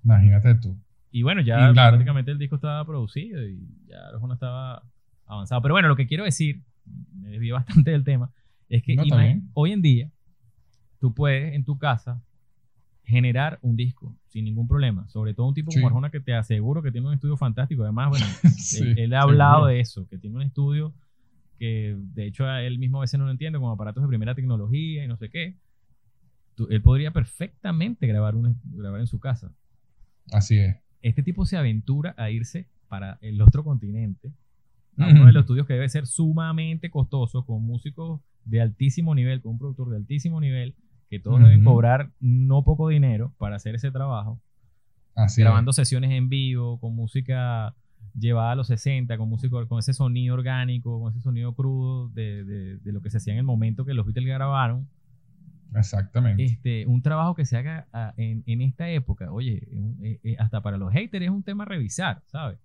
Imagínate 0.04 0.54
tú. 0.54 0.78
Y 1.10 1.22
bueno, 1.22 1.40
ya 1.40 1.72
prácticamente 1.72 2.30
el 2.30 2.38
disco 2.38 2.56
estaba 2.56 2.84
producido 2.84 3.46
y 3.46 3.68
ya 3.86 4.12
no 4.20 4.32
estaba 4.32 4.82
avanzado. 5.26 5.60
Pero 5.62 5.74
bueno, 5.74 5.88
lo 5.88 5.96
que 5.96 6.06
quiero 6.06 6.24
decir, 6.24 6.62
me 7.12 7.30
desvío 7.30 7.54
bastante 7.54 7.90
del 7.90 8.04
tema, 8.04 8.30
es 8.68 8.82
que 8.82 8.96
hoy 9.52 9.72
en 9.72 9.82
día 9.82 10.10
tú 11.00 11.14
puedes 11.14 11.54
en 11.54 11.64
tu 11.64 11.78
casa 11.78 12.22
generar 13.04 13.58
un 13.62 13.76
disco 13.76 14.16
sin 14.28 14.44
ningún 14.44 14.66
problema. 14.66 15.08
Sobre 15.08 15.34
todo 15.34 15.46
un 15.46 15.54
tipo 15.54 15.70
como 15.72 15.86
Arjona 15.86 16.10
que 16.10 16.20
te 16.20 16.34
aseguro 16.34 16.82
que 16.82 16.90
tiene 16.90 17.06
un 17.06 17.14
estudio 17.14 17.36
fantástico. 17.36 17.82
Además, 17.82 18.10
bueno, 18.10 18.26
él, 18.96 19.14
ha 19.14 19.22
hablado 19.22 19.66
de 19.66 19.80
eso, 19.80 20.06
que 20.08 20.18
tiene 20.18 20.36
un 20.36 20.42
estudio 20.42 20.94
que 21.58 21.96
de 21.96 22.26
hecho 22.26 22.50
él 22.50 22.78
mismo 22.78 22.98
a 22.98 23.02
veces 23.02 23.18
no 23.18 23.26
lo 23.26 23.30
entiende, 23.30 23.58
con 23.58 23.70
aparatos 23.70 24.02
de 24.02 24.08
primera 24.08 24.34
tecnología 24.34 25.04
y 25.04 25.08
no 25.08 25.16
sé 25.16 25.28
qué. 25.28 25.56
él 26.68 26.82
podría 26.82 27.12
perfectamente 27.12 28.06
grabar, 28.06 28.34
un, 28.34 28.58
grabar 28.64 29.00
en 29.00 29.06
su 29.06 29.20
casa. 29.20 29.52
Así 30.32 30.58
es. 30.58 30.76
Este 31.02 31.22
tipo 31.22 31.44
se 31.46 31.56
aventura 31.56 32.14
a 32.16 32.30
irse 32.30 32.66
para 32.88 33.18
el 33.20 33.40
otro 33.42 33.62
continente, 33.62 34.32
a 34.96 35.08
uno 35.08 35.26
de 35.26 35.32
los 35.32 35.42
estudios 35.42 35.66
que 35.66 35.74
debe 35.74 35.88
ser 35.88 36.06
sumamente 36.06 36.90
costoso, 36.90 37.44
con 37.44 37.62
músicos 37.62 38.20
de 38.44 38.60
altísimo 38.60 39.14
nivel, 39.14 39.42
con 39.42 39.52
un 39.52 39.58
productor 39.58 39.90
de 39.90 39.96
altísimo 39.96 40.40
nivel, 40.40 40.74
que 41.14 41.20
todos 41.20 41.40
deben 41.40 41.62
cobrar 41.62 42.10
no 42.20 42.64
poco 42.64 42.88
dinero 42.88 43.32
para 43.38 43.56
hacer 43.56 43.74
ese 43.74 43.90
trabajo. 43.90 44.40
grabando 45.36 45.72
sesiones 45.72 46.10
en 46.10 46.28
vivo, 46.28 46.80
con 46.80 46.94
música 46.94 47.74
llevada 48.18 48.52
a 48.52 48.54
los 48.54 48.68
60, 48.68 49.16
con 49.16 49.28
música, 49.28 49.66
con 49.66 49.78
ese 49.78 49.92
sonido 49.92 50.34
orgánico, 50.34 51.00
con 51.00 51.12
ese 51.12 51.20
sonido 51.20 51.54
crudo 51.54 52.08
de, 52.08 52.44
de, 52.44 52.92
lo 52.92 53.00
que 53.00 53.10
se 53.10 53.18
hacía 53.18 53.32
en 53.32 53.40
el 53.40 53.44
momento 53.44 53.84
que 53.84 53.94
los 53.94 54.06
Beatles 54.06 54.26
grabaron. 54.26 54.88
Exactamente. 55.74 56.44
Este, 56.44 56.86
un 56.86 57.02
trabajo 57.02 57.34
que 57.34 57.44
se 57.44 57.56
haga 57.56 57.88
ah, 57.92 58.14
en, 58.16 58.44
en 58.46 58.60
esta 58.60 58.88
época, 58.88 59.32
oye, 59.32 59.66
eh, 60.02 60.20
eh, 60.22 60.36
hasta 60.38 60.62
para 60.62 60.76
los 60.76 60.92
haters 60.92 61.24
es 61.24 61.30
un 61.30 61.42
tema 61.42 61.64
a 61.64 61.66
revisar, 61.66 62.22
¿sabes? 62.26 62.58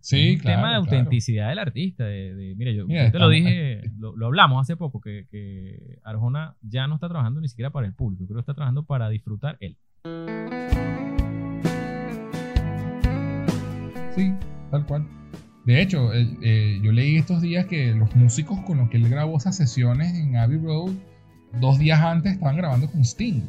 Sí, 0.00 0.36
un 0.36 0.40
tema 0.40 0.70
de 0.70 0.76
autenticidad 0.76 1.48
del 1.48 1.58
artista. 1.58 2.04
De, 2.04 2.54
mira, 2.56 2.72
yo, 2.72 2.86
te 2.86 3.18
lo 3.18 3.28
dije, 3.28 3.82
lo, 3.98 4.26
hablamos 4.26 4.62
hace 4.62 4.76
poco, 4.76 5.00
que, 5.00 5.26
que, 5.30 5.98
Arjona 6.04 6.56
ya 6.62 6.86
no 6.86 6.94
está 6.94 7.08
trabajando 7.08 7.40
ni 7.40 7.48
siquiera 7.48 7.70
para 7.70 7.86
el 7.86 7.94
público, 7.94 8.24
creo 8.26 8.36
que 8.36 8.40
está 8.40 8.54
trabajando 8.54 8.84
para 8.84 9.08
disfrutar 9.08 9.56
él. 9.60 9.76
Sí, 14.14 14.34
tal 14.70 14.86
cual. 14.86 15.06
De 15.64 15.82
hecho, 15.82 16.10
eh, 16.14 16.80
yo 16.82 16.92
leí 16.92 17.16
estos 17.16 17.42
días 17.42 17.66
que 17.66 17.92
los 17.94 18.14
músicos 18.16 18.58
con 18.60 18.78
los 18.78 18.88
que 18.88 18.96
él 18.96 19.08
grabó 19.08 19.36
esas 19.36 19.56
sesiones 19.56 20.14
en 20.18 20.36
Abbey 20.36 20.58
Road, 20.58 20.92
dos 21.60 21.78
días 21.78 22.00
antes 22.00 22.32
estaban 22.32 22.56
grabando 22.56 22.90
con 22.90 23.02
Sting. 23.04 23.42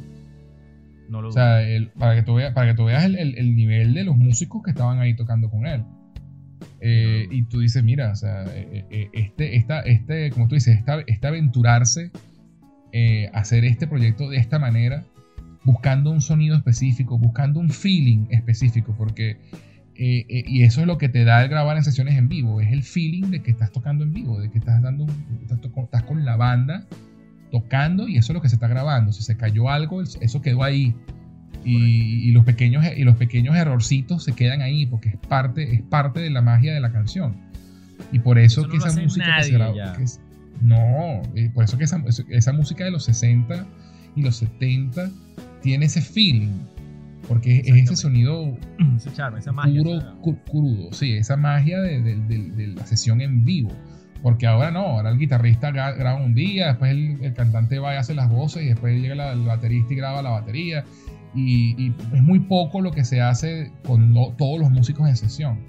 No 1.10 1.22
lo 1.22 1.30
o 1.30 1.32
sea, 1.32 1.62
para, 1.98 2.16
que 2.16 2.24
tú 2.24 2.36
veas, 2.36 2.54
para 2.54 2.72
que 2.72 2.76
tú 2.76 2.86
veas 2.86 3.06
el, 3.06 3.16
el 3.18 3.56
nivel 3.56 3.94
de 3.94 4.04
los 4.04 4.18
músicos 4.18 4.62
que 4.64 4.72
estaban 4.72 5.00
ahí 5.00 5.16
tocando 5.16 5.50
con 5.50 5.66
él. 5.66 5.84
Eh, 6.82 7.28
y 7.30 7.44
tú 7.44 7.60
dices, 7.60 7.84
mira, 7.84 8.12
o 8.12 8.16
sea, 8.16 8.46
eh, 8.46 8.86
eh, 8.90 9.10
este, 9.14 9.56
esta, 9.56 9.82
este, 9.82 10.32
como 10.32 10.48
tú 10.48 10.56
dices, 10.56 10.78
esta, 10.78 11.02
este 11.08 11.28
aventurarse 11.28 12.12
a 13.34 13.40
hacer 13.40 13.66
este 13.66 13.86
proyecto 13.86 14.30
de 14.30 14.38
esta 14.38 14.58
manera, 14.58 15.04
buscando 15.64 16.10
un 16.12 16.22
sonido 16.22 16.56
específico, 16.56 17.18
buscando 17.20 17.60
un 17.60 17.70
feeling 17.70 18.26
específico, 18.32 18.96
porque, 18.98 19.38
y 19.96 20.64
eso 20.64 20.82
es 20.82 20.88
lo 20.88 20.98
que 20.98 21.08
te 21.08 21.24
da 21.24 21.44
el 21.44 21.50
grabar 21.50 21.78
en 21.78 21.84
sesiones 21.84 22.18
en 22.18 22.30
vivo, 22.30 22.62
es 22.62 22.72
el 22.72 22.82
feeling 22.82 23.30
de 23.30 23.44
que 23.44 23.52
estás 23.52 23.72
tocando 23.72 24.04
en 24.04 24.12
vivo, 24.12 24.40
de 24.40 24.50
que 24.50 24.58
estás, 24.58 24.82
dando, 24.82 25.06
estás, 25.44 25.60
estás 25.84 26.04
con 26.04 26.26
la 26.26 26.36
banda 26.36 26.88
tocando 27.52 28.08
y 28.08 28.18
eso 28.18 28.32
es 28.32 28.36
lo 28.36 28.42
que 28.42 28.50
se 28.50 28.56
está 28.56 28.68
grabando. 28.68 29.12
Si 29.12 29.24
se 29.24 29.38
cayó 29.38 29.70
algo, 29.70 30.02
eso 30.02 30.42
quedó 30.42 30.64
ahí. 30.64 30.96
Y, 31.66 32.32
los 32.32 32.46
pequeños, 32.46 32.86
y 32.96 33.04
los 33.04 33.18
pequeños 33.18 33.56
errorcitos 33.56 34.24
se 34.24 34.34
quedan 34.34 34.62
ahí 34.62 34.86
porque 34.86 35.10
es 35.10 35.18
parte, 35.18 35.74
es 35.74 35.82
parte 35.82 36.20
de 36.20 36.30
la 36.30 36.42
magia 36.42 36.74
de 36.74 36.80
la 36.80 36.92
canción. 36.92 37.36
Y 38.12 38.20
por 38.20 38.40
eso, 38.40 38.68
que 38.68 38.78
esa 38.78 39.00
música 39.00 39.38
que 39.38 39.44
se 40.08 40.20
no, 40.62 41.22
eh, 41.36 41.50
por 41.54 41.64
eso 41.64 41.78
que 41.78 41.86
esa, 41.86 42.04
esa, 42.30 42.54
música 42.54 42.84
de 42.84 42.92
los 42.92 43.06
60 43.06 43.66
y 44.16 44.22
los 44.22 44.38
70 44.38 45.10
tiene 45.62 45.86
ese 45.86 46.02
feeling. 46.02 46.52
Porque 47.28 47.60
es 47.60 47.76
ese 47.76 47.96
sonido 47.96 48.58
ese 48.98 49.10
esa 49.10 49.52
magia, 49.52 49.82
puro, 49.82 50.38
crudo. 50.50 50.92
Sí, 50.92 51.14
esa 51.14 51.38
magia 51.38 51.80
de, 51.80 52.02
de, 52.02 52.68
la 52.68 52.86
sesión 52.86 53.22
en 53.22 53.46
vivo. 53.46 53.72
Porque 54.22 54.48
ahora 54.48 54.72
no, 54.72 54.80
ahora 54.80 55.12
el 55.12 55.18
guitarrista 55.18 55.72
graba 55.72 56.16
un 56.16 56.34
día, 56.34 56.68
después 56.68 56.92
el, 56.92 57.34
cantante 57.34 57.80
va 57.80 57.94
y 57.94 57.98
hace 57.98 58.14
las 58.14 58.30
voces, 58.30 58.64
y 58.64 58.68
después 58.68 59.00
llega 59.00 59.32
el 59.32 59.44
baterista 59.44 59.94
y 59.94 59.96
graba 59.96 60.22
la 60.22 60.32
batería. 60.32 60.84
Y, 61.36 61.94
es 62.14 62.24
muy 62.24 62.40
poco 62.40 62.82
lo 62.82 62.92
que 62.92 63.04
se 63.04 63.22
hace 63.22 63.72
con 63.86 64.14
todos 64.38 64.60
los 64.60 64.70
músicos 64.72 65.08
en 65.08 65.16
sesión. 65.16 65.60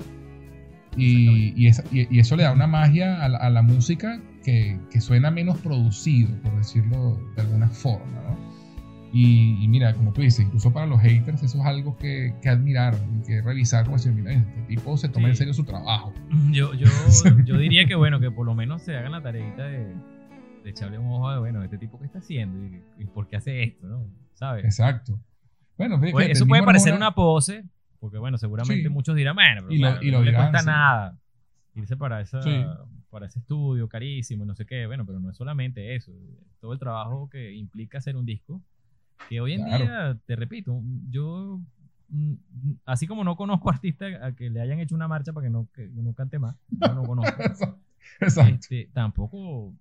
Y, 0.96 1.54
y, 1.56 2.18
eso 2.18 2.36
le 2.36 2.42
da 2.42 2.52
una 2.52 2.66
magia 2.66 3.24
a 3.24 3.50
la, 3.50 3.62
música 3.62 4.20
que, 4.44 4.78
suena 5.00 5.30
menos 5.30 5.58
producido, 5.58 6.30
por 6.42 6.56
decirlo 6.56 7.20
de 7.36 7.42
alguna 7.42 7.68
forma. 7.68 8.20
¿no? 8.22 8.38
Y, 9.12 9.66
mira, 9.68 9.94
como 9.94 10.12
tú 10.12 10.22
dices, 10.22 10.46
incluso 10.46 10.72
para 10.72 10.86
los 10.86 11.00
haters 11.00 11.42
eso 11.42 11.58
es 11.58 11.64
algo 11.64 11.96
que, 11.96 12.34
admirar 12.46 12.96
y 13.18 13.26
que 13.26 13.42
revisar, 13.42 13.84
como 13.84 13.96
decir, 13.96 14.12
mira, 14.12 14.32
este 14.32 14.62
tipo 14.62 14.96
se 14.96 15.08
toma 15.08 15.28
en 15.28 15.36
serio 15.36 15.54
su 15.54 15.64
trabajo. 15.64 16.12
Yo, 16.50 16.74
yo, 16.74 16.86
yo 17.44 17.58
diría 17.58 17.86
que 17.86 17.94
bueno, 17.94 18.20
que 18.20 18.30
por 18.30 18.46
lo 18.46 18.54
menos 18.54 18.82
se 18.82 18.96
hagan 18.96 19.12
la 19.12 19.22
tareita 19.22 19.64
de 19.64 19.94
de 20.62 20.70
echarle 20.70 20.98
un 20.98 21.06
ojo 21.06 21.28
a, 21.28 21.38
bueno, 21.38 21.62
este 21.62 21.78
tipo 21.78 21.98
que 21.98 22.06
está 22.06 22.18
haciendo 22.18 22.58
y, 22.98 23.04
por 23.06 23.28
qué 23.28 23.36
hace 23.36 23.62
esto, 23.62 23.86
¿no? 23.86 24.06
¿Sabes? 24.34 24.64
Exacto. 24.64 25.18
Bueno, 25.80 25.98
fíjate, 25.98 26.32
eso 26.32 26.46
puede 26.46 26.62
parecer 26.62 26.92
una 26.92 27.14
pose, 27.14 27.64
porque 28.00 28.18
bueno, 28.18 28.36
seguramente 28.36 28.90
muchos 28.90 29.16
dirán, 29.16 29.34
bueno, 29.34 29.62
pero, 29.66 30.02
y 30.02 30.10
no 30.10 30.20
le 30.20 30.34
cuesta 30.34 30.60
nada 30.60 31.18
irse 31.74 31.96
para, 31.96 32.20
esa, 32.20 32.38
para 33.08 33.24
ese 33.24 33.38
estudio 33.38 33.88
carísimo, 33.88 34.44
no 34.44 34.54
sé 34.54 34.66
qué, 34.66 34.84
bueno, 34.86 35.06
pero 35.06 35.20
no 35.20 35.30
es 35.30 35.38
solamente 35.38 35.94
eso, 35.94 36.12
todo 36.60 36.74
el 36.74 36.78
trabajo 36.78 37.30
que 37.30 37.54
implica 37.54 37.96
hacer 37.96 38.14
un 38.14 38.26
disco, 38.26 38.60
que 39.30 39.40
hoy 39.40 39.54
en 39.54 39.64
día, 39.64 40.18
te 40.26 40.36
repito, 40.36 40.82
yo 41.08 41.58
mm, 42.10 42.34
así 42.84 43.06
como 43.06 43.24
no 43.24 43.36
conozco 43.36 43.70
artistas 43.70 44.22
a 44.22 44.32
que 44.32 44.50
le 44.50 44.60
hayan 44.60 44.80
hecho 44.80 44.94
una 44.94 45.08
marcha 45.08 45.32
para 45.32 45.46
que 45.46 45.50
no, 45.50 45.66
que 45.72 45.88
no 45.88 46.12
cante 46.12 46.38
más, 46.38 46.56
yo 46.68 46.92
no 46.92 47.02
conozco. 47.04 47.42
Exacto. 48.20 48.54
Este, 48.54 48.90
tampoco 48.92 49.72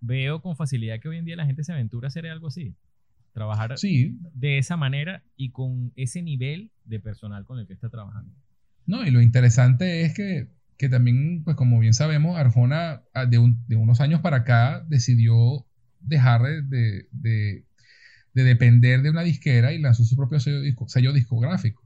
veo 0.00 0.40
con 0.40 0.54
facilidad 0.54 1.00
que 1.00 1.08
hoy 1.08 1.16
en 1.16 1.24
día 1.24 1.34
la 1.34 1.46
gente 1.46 1.64
se 1.64 1.72
aventura 1.72 2.06
a 2.06 2.10
hacer 2.10 2.28
algo 2.28 2.46
así. 2.46 2.76
Trabajar 3.32 3.74
de 3.78 4.58
esa 4.58 4.76
manera 4.76 5.22
y 5.36 5.50
con 5.50 5.92
ese 5.96 6.22
nivel 6.22 6.70
de 6.84 7.00
personal 7.00 7.46
con 7.46 7.58
el 7.58 7.66
que 7.66 7.72
está 7.72 7.88
trabajando. 7.88 8.30
No, 8.86 9.06
y 9.06 9.10
lo 9.10 9.22
interesante 9.22 10.02
es 10.02 10.14
que, 10.14 10.48
que 10.76 10.88
también, 10.88 11.42
pues 11.44 11.56
como 11.56 11.78
bien 11.78 11.94
sabemos, 11.94 12.36
Arjona 12.36 13.02
ah, 13.14 13.26
de, 13.26 13.38
de, 13.68 13.76
unos 13.76 14.00
años 14.00 14.20
para 14.20 14.38
acá 14.38 14.84
decidió 14.88 15.64
dejar 16.00 16.42
de, 16.42 17.06
de, 17.10 17.64
de, 18.34 18.44
depender 18.44 19.02
de 19.02 19.10
una 19.10 19.22
disquera 19.22 19.72
y 19.72 19.78
lanzó 19.78 20.04
su 20.04 20.16
propio 20.16 20.40
sello, 20.40 20.60
disco, 20.60 20.88
sello 20.88 21.12
discográfico 21.12 21.82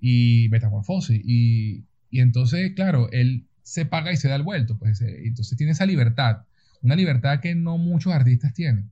y 0.00 0.48
Metamorfosis. 0.50 1.20
Y, 1.24 1.86
y 2.10 2.20
entonces, 2.20 2.72
claro, 2.74 3.10
él 3.10 3.46
se 3.62 3.86
paga 3.86 4.12
y 4.12 4.16
se 4.16 4.28
da 4.28 4.36
el 4.36 4.42
vuelto. 4.42 4.78
Pues, 4.78 5.00
eh, 5.00 5.22
entonces 5.24 5.56
tiene 5.56 5.72
esa 5.72 5.86
libertad, 5.86 6.44
una 6.82 6.96
libertad 6.96 7.40
que 7.40 7.54
no 7.54 7.78
muchos 7.78 8.12
artistas 8.12 8.52
tienen, 8.52 8.90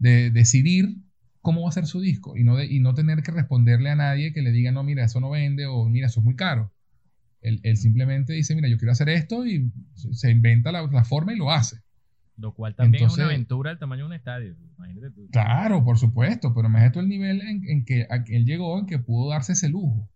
de 0.00 0.30
decidir 0.30 0.96
cómo 1.40 1.62
va 1.62 1.68
a 1.68 1.72
ser 1.72 1.86
su 1.86 2.00
disco 2.00 2.36
y 2.36 2.42
no, 2.42 2.60
y 2.60 2.80
no 2.80 2.94
tener 2.94 3.22
que 3.22 3.30
responderle 3.30 3.90
a 3.90 3.96
nadie 3.96 4.32
que 4.32 4.42
le 4.42 4.50
diga, 4.50 4.72
no, 4.72 4.82
mira, 4.82 5.04
eso 5.04 5.20
no 5.20 5.30
vende 5.30 5.66
o 5.66 5.88
mira, 5.88 6.08
eso 6.08 6.20
es 6.20 6.24
muy 6.24 6.34
caro. 6.34 6.72
Él, 7.42 7.76
simplemente 7.78 8.34
dice, 8.34 8.54
mira, 8.54 8.68
yo 8.68 8.76
quiero 8.76 8.92
hacer 8.92 9.08
esto 9.08 9.46
y 9.46 9.70
se 9.94 10.30
inventa 10.30 10.72
la, 10.72 10.82
la 10.82 11.04
forma 11.04 11.32
y 11.32 11.36
lo 11.36 11.50
hace. 11.50 11.80
Lo 12.36 12.52
cual 12.52 12.74
también 12.74 13.04
es 13.04 13.14
una 13.14 13.26
aventura 13.26 13.70
del 13.70 13.78
tamaño 13.78 14.04
de 14.04 14.06
un 14.08 14.12
estadio. 14.14 14.56
Claro, 15.30 15.84
por 15.84 15.98
supuesto, 15.98 16.52
pero 16.54 16.68
imagínate 16.68 17.00
el 17.00 17.08
nivel 17.08 17.40
en, 17.40 17.66
en 17.66 17.84
que 17.84 18.06
él 18.28 18.44
llegó, 18.44 18.78
en 18.78 18.86
que 18.86 18.98
pudo 18.98 19.30
darse 19.30 19.52
ese 19.52 19.70
lujo. 19.70 20.08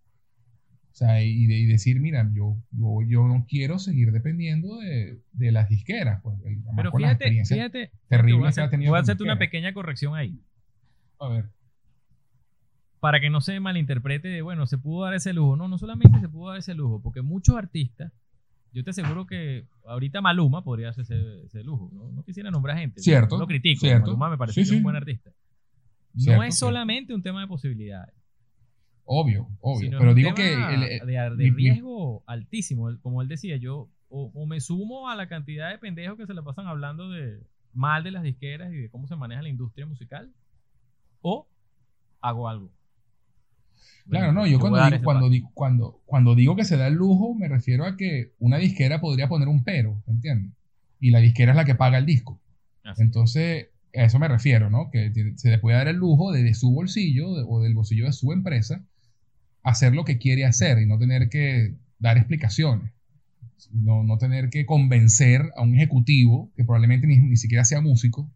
O 0.95 0.97
sea, 0.97 1.21
y, 1.25 1.67
decir, 1.67 1.99
mira, 1.99 2.31
yo, 2.33 2.57
yo, 2.71 3.27
no 3.27 3.47
quiero 3.49 3.81
seguir 3.81 4.13
dependiendo 4.13 4.79
de, 4.79 5.19
de 5.33 5.51
las 5.51 5.69
disqueras. 5.69 6.23
Pues, 6.23 6.39
Pero 6.77 6.93
fíjate, 6.93 7.45
fíjate, 7.45 7.91
terrible 8.07 8.39
voy 8.39 8.47
a, 8.47 8.51
hacer, 8.51 8.71
voy 8.79 8.97
a 8.97 9.01
hacerte 9.01 9.25
una 9.25 9.37
pequeña 9.37 9.75
corrección 9.75 10.15
ahí. 10.15 10.41
A 11.19 11.29
ver. 11.31 11.47
Para 13.01 13.19
que 13.19 13.29
no 13.29 13.41
se 13.41 13.59
malinterprete 13.59 14.29
de, 14.29 14.41
bueno, 14.41 14.67
se 14.67 14.79
pudo 14.79 15.03
dar 15.03 15.15
ese 15.15 15.33
lujo. 15.33 15.57
No, 15.57 15.67
no 15.67 15.79
solamente 15.79 16.21
se 16.21 16.29
pudo 16.29 16.51
dar 16.51 16.61
ese 16.61 16.75
lujo, 16.75 17.03
porque 17.03 17.23
muchos 17.23 17.57
artistas, 17.57 18.13
yo 18.73 18.85
te 18.85 18.91
aseguro 18.91 19.27
que 19.27 19.67
ahorita 19.89 20.21
Maluma 20.21 20.63
podría 20.63 20.91
hacer 20.91 21.07
ese, 21.45 21.65
lujo. 21.65 21.91
¿no? 21.93 22.23
quisiera 22.23 22.53
nombrar 22.53 22.79
gente. 22.79 23.01
Cierto. 23.01 23.37
No 23.37 23.49
critico. 23.49 23.81
Cierto. 23.81 24.17
Maluma 24.17 24.31
me 24.31 24.39
parece 24.39 24.77
un 24.77 24.85
buen 24.85 24.95
artista. 24.95 25.33
no 26.15 26.45
es 26.45 26.57
solamente 26.57 27.13
un 27.13 27.23
tema 27.23 27.41
de 27.41 27.49
posibilidades 27.49 28.15
Obvio, 29.06 29.49
obvio. 29.61 29.99
pero 29.99 30.14
digo 30.14 30.34
que. 30.34 30.56
de, 30.56 31.52
riesgo 31.54 32.23
altísimo. 32.26 32.88
Como 33.02 33.23
él 33.23 33.28
decía, 33.28 33.56
yo 33.56 33.90
o, 34.08 34.46
me 34.46 34.61
sumo 34.61 35.08
a 35.08 35.16
la 35.16 35.28
cantidad 35.28 35.70
de 35.70 35.78
pendejos 35.78 36.16
que 36.16 36.26
se 36.26 36.34
le 36.34 36.42
pasan 36.42 36.66
hablando 36.66 37.11
de 37.11 37.40
mal 37.73 38.04
de 38.04 38.12
las 38.12 38.23
disqueras 38.23 38.73
y 38.73 38.76
de 38.76 38.90
cómo 38.90 39.08
se 39.08 39.16
maneja 39.16 39.42
la 39.42 39.49
industria 39.49 39.87
musical, 39.87 40.32
o 41.20 41.49
hago 42.20 42.49
algo. 42.49 42.70
Claro, 44.08 44.32
no, 44.32 44.46
yo, 44.46 44.61
cuando, 44.61 44.84
digo, 44.84 45.02
cuando, 45.02 45.50
cuando, 45.54 46.00
cuando, 46.06 46.34
digo 46.34 46.56
que 46.56 46.64
se 46.64 46.76
da 46.76 46.87
el 46.87 46.94
lujo, 46.94 47.34
me 47.34 47.49
refiero 47.49 47.84
a 47.84 47.96
que 47.96 48.32
una 48.38 48.58
disquera 48.58 49.00
podría 49.00 49.28
poner 49.28 49.49
un 49.49 49.64
pero, 49.64 50.02
¿entiendes? 50.06 50.52
Y 51.00 51.11
la 51.11 51.18
disquera 51.18 51.52
es 51.52 51.56
la 51.56 51.64
que 51.64 51.75
paga 51.75 51.99
el 51.99 52.06
disco. 52.06 52.40
Entonces, 52.99 53.68
a 53.94 54.04
eso 54.04 54.18
me 54.18 54.28
refiero, 54.28 54.70
¿no? 54.70 54.90
Que 54.90 55.12
se 55.37 55.50
le 55.50 55.58
puede 55.58 55.76
dar 55.76 55.88
el 55.88 55.96
lujo 55.96 56.32
de, 56.32 56.42
de 56.42 56.54
su 56.54 56.73
bolsillo 56.73 57.28
o 57.28 57.62
del 57.62 57.75
bolsillo 57.75 58.04
de 58.06 58.12
su 58.12 58.32
empresa 58.32 58.84
hacer 59.65 59.95
lo 59.95 60.05
que 60.05 60.19
quiere 60.19 60.45
hacer 60.45 60.79
y 60.79 60.87
no 60.87 60.99
tener 60.99 61.29
que 61.29 61.75
dar 61.99 62.17
explicaciones. 62.17 62.93
No, 63.73 64.05
no 64.05 64.19
tener 64.19 64.50
que 64.50 64.67
convencer 64.67 65.50
a 65.57 65.63
un 65.63 65.75
ejecutivo, 65.75 66.53
que 66.55 66.65
probablemente 66.65 67.07
ni, 67.07 67.19
ni 67.19 67.37
siquiera 67.37 67.65
sea 67.65 67.81
músico, 67.81 68.31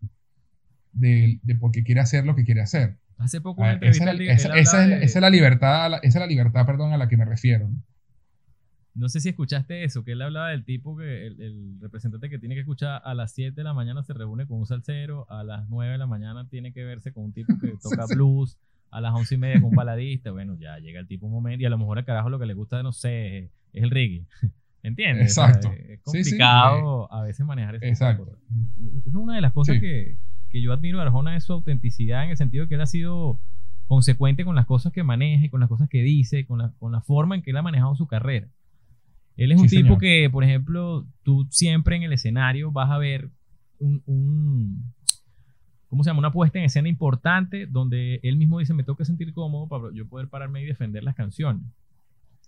de, 0.92 1.38
de, 1.42 1.54
por 1.54 1.70
qué 1.70 1.84
quiere 1.84 2.00
hacer 2.00 2.24
lo 2.24 2.34
que 2.34 2.44
quiere 2.44 2.62
hacer. 2.62 2.98
Hace 3.18 3.40
poco 3.40 3.62
una 3.62 3.74
esa, 3.74 4.10
esa, 4.56 4.96
es 4.96 5.14
la 5.14 5.30
libertad, 5.30 5.98
esa 6.02 6.02
es 6.02 6.14
la 6.14 6.26
libertad, 6.26 6.64
perdón, 6.66 6.92
a 6.92 6.96
la 6.96 7.08
que 7.08 7.16
me 7.16 7.24
refiero. 7.24 7.68
¿no? 7.68 7.82
no 8.98 9.08
sé 9.08 9.20
si 9.20 9.28
escuchaste 9.28 9.84
eso, 9.84 10.02
que 10.04 10.12
él 10.12 10.22
hablaba 10.22 10.48
del 10.48 10.64
tipo 10.64 10.96
que 10.96 11.28
el, 11.28 11.78
representante 11.80 12.28
que 12.28 12.38
tiene 12.38 12.56
que 12.56 12.62
escuchar 12.62 13.00
a 13.04 13.14
las 13.14 13.32
7 13.32 13.54
de 13.54 13.64
la 13.64 13.72
mañana 13.72 14.02
se 14.02 14.12
reúne 14.12 14.46
con 14.46 14.58
un 14.58 14.66
salsero, 14.66 15.30
a 15.30 15.44
las 15.44 15.68
9 15.68 15.92
de 15.92 15.98
la 15.98 16.06
mañana 16.06 16.48
tiene 16.48 16.72
que 16.72 16.84
verse 16.84 17.12
con 17.12 17.24
un 17.24 17.32
tipo 17.32 17.54
que 17.60 17.74
toca 17.82 18.06
blues, 18.06 18.58
a 18.90 19.00
las 19.00 19.14
once 19.14 19.34
y 19.34 19.38
media 19.38 19.60
con 19.60 19.70
un 19.70 19.76
baladista, 19.76 20.30
bueno, 20.30 20.56
ya 20.56 20.78
llega 20.78 21.00
el 21.00 21.06
tipo 21.06 21.26
un 21.26 21.32
momento 21.32 21.62
y 21.62 21.66
a 21.66 21.70
lo 21.70 21.78
mejor 21.78 21.98
al 21.98 22.04
carajo 22.04 22.30
lo 22.30 22.38
que 22.38 22.46
le 22.46 22.54
gusta, 22.54 22.82
no 22.82 22.92
sé, 22.92 23.38
es, 23.38 23.50
el 23.72 23.90
reggae. 23.90 24.26
¿Entiendes? 24.82 25.36
Exacto. 25.36 25.72
es 25.72 26.00
complicado 26.00 27.12
a 27.12 27.22
veces 27.22 27.44
manejar 27.44 27.74
eso. 27.76 27.84
Exacto. 27.84 28.38
es 29.04 29.14
una 29.14 29.34
de 29.34 29.40
las 29.40 29.52
cosas 29.52 29.80
que, 29.80 30.16
que, 30.50 30.62
yo 30.62 30.72
admiro 30.72 30.98
de 30.98 31.04
Arjona, 31.04 31.36
es 31.36 31.44
su 31.44 31.52
autenticidad 31.52 32.24
en 32.24 32.30
el 32.30 32.36
sentido 32.36 32.64
de 32.64 32.68
que 32.68 32.74
él 32.76 32.80
ha 32.80 32.86
sido 32.86 33.40
consecuente 33.88 34.44
con 34.44 34.54
las 34.54 34.66
cosas 34.66 34.92
que 34.92 35.02
maneja 35.02 35.48
con 35.48 35.60
las 35.60 35.68
cosas 35.68 35.88
que 35.88 36.02
dice, 36.02 36.46
con 36.46 36.58
la, 36.58 36.72
con 36.78 36.92
la 36.92 37.00
forma 37.00 37.34
en 37.34 37.42
que 37.42 37.50
él 37.50 37.56
ha 37.56 37.62
manejado 37.62 37.96
su 37.96 38.06
carrera. 38.06 38.48
Él 39.36 39.52
es 39.52 39.60
un 39.60 39.68
tipo 39.68 39.98
que, 39.98 40.28
por 40.30 40.44
ejemplo, 40.44 41.06
tú 41.22 41.46
siempre 41.50 41.96
en 41.96 42.02
el 42.02 42.12
escenario 42.12 42.72
vas 42.72 42.90
a 42.90 42.98
ver 42.98 43.30
un, 43.78 44.02
un 44.06 44.92
¿cómo 45.88 46.04
se 46.04 46.10
llama? 46.10 46.20
Una 46.20 46.32
puesta 46.32 46.58
en 46.58 46.64
escena 46.64 46.88
importante 46.88 47.66
donde 47.66 48.20
él 48.22 48.36
mismo 48.36 48.58
dice, 48.58 48.74
me 48.74 48.84
tengo 48.84 48.96
que 48.96 49.04
sentir 49.04 49.32
cómodo 49.32 49.68
para 49.68 49.94
yo 49.94 50.06
poder 50.06 50.28
pararme 50.28 50.62
y 50.62 50.66
defender 50.66 51.02
las 51.02 51.14
canciones. 51.14 51.62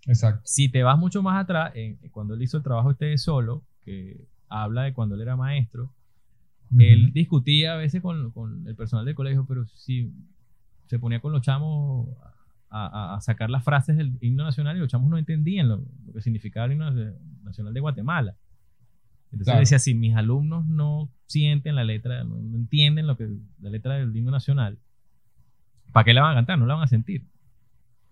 Exacto. 0.06 0.42
Si 0.44 0.68
te 0.68 0.82
vas 0.82 0.98
mucho 0.98 1.22
más 1.22 1.42
atrás, 1.42 1.72
cuando 2.10 2.34
él 2.34 2.42
hizo 2.42 2.56
el 2.56 2.62
trabajo 2.62 2.90
este 2.90 3.06
de 3.06 3.18
solo, 3.18 3.62
que 3.84 4.20
habla 4.48 4.82
de 4.82 4.92
cuando 4.92 5.14
él 5.14 5.22
era 5.22 5.36
maestro, 5.36 5.90
él 6.78 7.12
discutía 7.12 7.72
a 7.72 7.76
veces 7.76 8.00
con, 8.00 8.30
con, 8.30 8.66
el 8.68 8.76
personal 8.76 9.04
del 9.04 9.16
colegio, 9.16 9.44
pero 9.44 9.66
si 9.66 10.12
se 10.86 11.00
ponía 11.00 11.20
con 11.20 11.32
los 11.32 11.42
chamos 11.42 12.08
a, 12.70 13.18
sacar 13.20 13.50
las 13.50 13.64
frases 13.64 13.96
del 13.96 14.16
himno 14.20 14.44
nacional 14.44 14.76
y 14.76 14.80
los 14.80 14.88
chamos 14.88 15.10
no 15.10 15.18
entendían 15.18 15.68
lo, 15.68 15.82
que 16.12 16.20
significaba 16.20 16.66
el 16.66 16.72
himno 16.72 16.90
nacional 17.42 17.74
de 17.74 17.80
Guatemala. 17.80 18.36
Entonces 19.32 19.58
decía, 19.60 19.78
si 19.78 19.94
mis 19.94 20.16
alumnos 20.16 20.66
no 20.66 21.10
sienten 21.26 21.76
la 21.76 21.84
letra, 21.84 22.24
no, 22.24 22.36
entienden 22.56 23.06
lo 23.06 23.16
que 23.16 23.28
la 23.60 23.70
letra 23.70 23.94
del 23.94 24.14
himno 24.14 24.30
nacional, 24.30 24.78
¿para 25.92 26.04
qué 26.04 26.14
la 26.14 26.22
van 26.22 26.32
a 26.32 26.34
cantar? 26.34 26.58
No 26.58 26.66
la 26.66 26.74
van 26.74 26.84
a 26.84 26.88
sentir. 26.88 27.24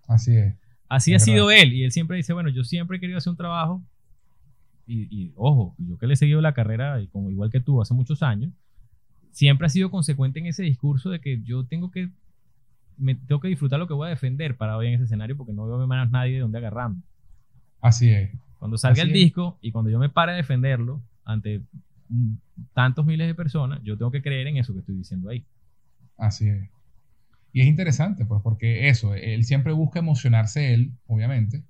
Así 0.06 0.36
es. 0.36 0.54
Así 0.88 1.14
ha 1.14 1.18
sido 1.18 1.50
él. 1.50 1.72
Y 1.74 1.84
él 1.84 1.92
siempre 1.92 2.16
dice, 2.16 2.32
bueno, 2.32 2.48
yo 2.48 2.64
siempre 2.64 2.96
he 2.96 3.00
querido 3.00 3.18
hacer 3.18 3.30
un 3.30 3.36
trabajo. 3.36 3.82
Y, 4.86 5.32
ojo, 5.36 5.74
yo 5.76 5.98
que 5.98 6.06
le 6.06 6.14
he 6.14 6.16
seguido 6.16 6.40
la 6.40 6.54
carrera, 6.54 7.02
y 7.02 7.08
como 7.08 7.30
igual 7.30 7.50
que 7.50 7.60
tú, 7.60 7.82
hace 7.82 7.92
muchos 7.92 8.22
años, 8.22 8.54
siempre 9.32 9.66
ha 9.66 9.70
sido 9.70 9.90
consecuente 9.90 10.38
en 10.38 10.46
ese 10.46 10.62
discurso 10.62 11.10
de 11.10 11.20
que 11.20 11.42
yo 11.42 11.66
tengo 11.66 11.90
que, 11.90 12.08
me, 12.96 13.14
tengo 13.14 13.38
que 13.38 13.48
disfrutar 13.48 13.78
lo 13.78 13.86
que 13.86 13.92
voy 13.92 14.06
a 14.06 14.10
defender 14.10 14.56
para 14.56 14.78
hoy 14.78 14.86
en 14.86 14.94
ese 14.94 15.04
escenario 15.04 15.36
porque 15.36 15.52
no 15.52 15.66
veo 15.66 15.86
más 15.86 16.10
nadie 16.10 16.34
de 16.34 16.40
donde 16.40 16.56
agarrarme. 16.56 17.02
Así 17.82 18.08
es. 18.08 18.30
Cuando 18.58 18.78
salga 18.78 19.02
el 19.02 19.12
disco 19.12 19.58
y 19.60 19.72
cuando 19.72 19.90
yo 19.90 19.98
me 19.98 20.08
pare 20.08 20.32
a 20.32 20.36
defenderlo 20.36 21.02
ante 21.28 21.62
tantos 22.72 23.04
miles 23.04 23.26
de 23.26 23.34
personas, 23.34 23.80
yo 23.84 23.96
tengo 23.96 24.10
que 24.10 24.22
creer 24.22 24.46
en 24.46 24.56
eso 24.56 24.72
que 24.72 24.80
estoy 24.80 24.96
diciendo 24.96 25.28
ahí. 25.28 25.44
Así 26.16 26.48
es. 26.48 26.68
Y 27.52 27.60
es 27.60 27.66
interesante, 27.66 28.24
pues, 28.24 28.40
porque 28.42 28.88
eso, 28.88 29.14
él 29.14 29.44
siempre 29.44 29.72
busca 29.72 29.98
emocionarse 29.98 30.74
él, 30.74 30.92
obviamente, 31.06 31.62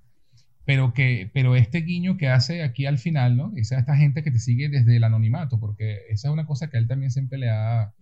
pero, 0.65 0.93
que, 0.93 1.29
pero 1.33 1.55
este 1.55 1.81
guiño 1.81 2.17
que 2.17 2.29
hace 2.29 2.63
aquí 2.63 2.85
al 2.85 2.99
final, 2.99 3.35
¿no? 3.35 3.51
Esa 3.55 3.79
esta 3.79 3.95
gente 3.95 4.23
que 4.23 4.31
te 4.31 4.39
sigue 4.39 4.69
desde 4.69 4.95
el 4.95 5.03
anonimato, 5.03 5.59
porque 5.59 5.99
esa 6.09 6.27
es 6.27 6.33
una 6.33 6.45
cosa 6.45 6.69
que 6.69 6.77
a 6.77 6.79
él 6.79 6.87
también 6.87 7.11
siempre 7.11 7.37
le 7.37 7.49
ha, 7.49 7.93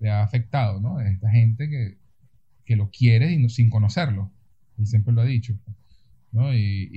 le 0.00 0.10
ha 0.10 0.22
afectado, 0.22 0.80
¿no? 0.80 1.00
Esta 1.00 1.30
gente 1.30 1.68
que, 1.68 1.98
que 2.64 2.76
lo 2.76 2.90
quiere 2.90 3.48
sin 3.48 3.70
conocerlo. 3.70 4.32
Él 4.78 4.86
siempre 4.86 5.12
lo 5.12 5.20
ha 5.20 5.24
dicho. 5.24 5.58
¿no? 6.32 6.54
Y, 6.54 6.88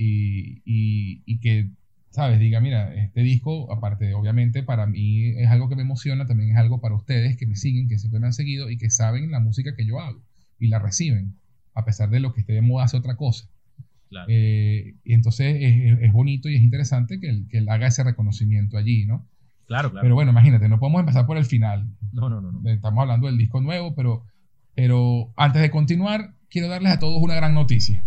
y, 0.64 1.22
y, 1.24 1.40
que, 1.40 1.70
¿sabes? 2.12 2.38
Diga, 2.38 2.60
mira, 2.60 2.94
este 2.94 3.22
disco, 3.22 3.72
aparte, 3.72 4.12
obviamente, 4.14 4.62
para 4.62 4.86
mí 4.86 5.30
es 5.30 5.48
algo 5.48 5.68
que 5.68 5.76
me 5.76 5.82
emociona, 5.82 6.26
también 6.26 6.50
es 6.50 6.56
algo 6.56 6.80
para 6.80 6.94
ustedes 6.94 7.36
que 7.38 7.46
me 7.46 7.56
siguen, 7.56 7.88
que 7.88 7.98
siempre 7.98 8.20
me 8.20 8.26
han 8.26 8.34
seguido 8.34 8.70
y 8.70 8.76
que 8.76 8.90
saben 8.90 9.30
la 9.30 9.40
música 9.40 9.74
que 9.74 9.86
yo 9.86 9.98
hago 9.98 10.20
y 10.58 10.68
la 10.68 10.78
reciben, 10.78 11.34
a 11.74 11.84
pesar 11.84 12.10
de 12.10 12.20
lo 12.20 12.34
que 12.34 12.40
esté 12.40 12.52
de 12.52 12.62
moda 12.62 12.84
hace 12.84 12.98
otra 12.98 13.16
cosa. 13.16 13.48
Eh, 14.28 14.94
y 15.04 15.14
entonces 15.14 15.56
es, 15.58 15.98
es, 16.02 16.12
bonito 16.12 16.50
y 16.50 16.56
es 16.56 16.62
interesante 16.62 17.18
que 17.18 17.30
él, 17.30 17.46
que 17.50 17.58
él 17.58 17.68
haga 17.70 17.86
ese 17.86 18.04
reconocimiento 18.04 18.76
allí, 18.76 19.06
¿no? 19.06 19.26
Claro, 19.66 19.90
claro. 19.90 20.04
Pero 20.04 20.14
bueno, 20.14 20.32
imagínate, 20.32 20.68
no 20.68 20.78
podemos 20.78 21.00
empezar 21.00 21.24
por 21.24 21.38
el 21.38 21.46
final. 21.46 21.86
no, 22.12 22.28
no, 22.28 22.42
no. 22.42 22.52
no. 22.52 22.70
Estamos 22.70 23.00
hablando 23.00 23.26
del 23.26 23.38
disco 23.38 23.62
nuevo, 23.62 23.94
pero, 23.94 24.26
pero 24.74 25.32
antes 25.38 25.62
de 25.62 25.70
continuar, 25.70 26.34
quiero 26.50 26.68
darles 26.68 26.92
a 26.92 26.98
todos 26.98 27.22
una 27.22 27.34
gran 27.34 27.54
noticia. 27.54 28.06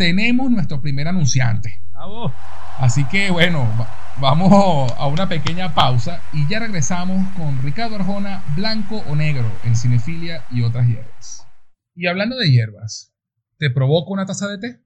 Tenemos 0.00 0.50
nuestro 0.50 0.80
primer 0.80 1.08
anunciante. 1.08 1.82
¡Bravo! 1.92 2.34
Así 2.78 3.06
que 3.06 3.30
bueno, 3.30 3.76
va- 3.78 3.86
vamos 4.18 4.90
a 4.96 5.06
una 5.08 5.28
pequeña 5.28 5.74
pausa 5.74 6.22
y 6.32 6.48
ya 6.48 6.58
regresamos 6.58 7.18
con 7.36 7.62
Ricardo 7.62 7.96
Arjona, 7.96 8.42
Blanco 8.56 8.96
o 8.96 9.14
Negro, 9.14 9.52
en 9.62 9.76
Cinefilia 9.76 10.46
y 10.52 10.62
otras 10.62 10.86
hierbas. 10.86 11.46
Y 11.94 12.06
hablando 12.06 12.38
de 12.38 12.50
hierbas, 12.50 13.12
¿te 13.58 13.68
provoca 13.68 14.10
una 14.12 14.24
taza 14.24 14.48
de 14.48 14.56
té? 14.56 14.80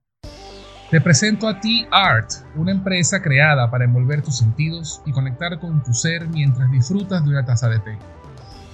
Te 0.91 1.01
presento 1.01 1.47
a 1.47 1.61
Tea 1.61 1.87
Art, 1.93 2.31
una 2.57 2.73
empresa 2.73 3.23
creada 3.23 3.71
para 3.71 3.85
envolver 3.85 4.21
tus 4.21 4.39
sentidos 4.39 5.01
y 5.07 5.13
conectar 5.13 5.61
con 5.61 5.81
tu 5.85 5.93
ser 5.95 6.27
mientras 6.27 6.73
disfrutas 6.73 7.23
de 7.25 7.31
una 7.31 7.45
taza 7.45 7.69
de 7.69 7.79
té. 7.79 7.99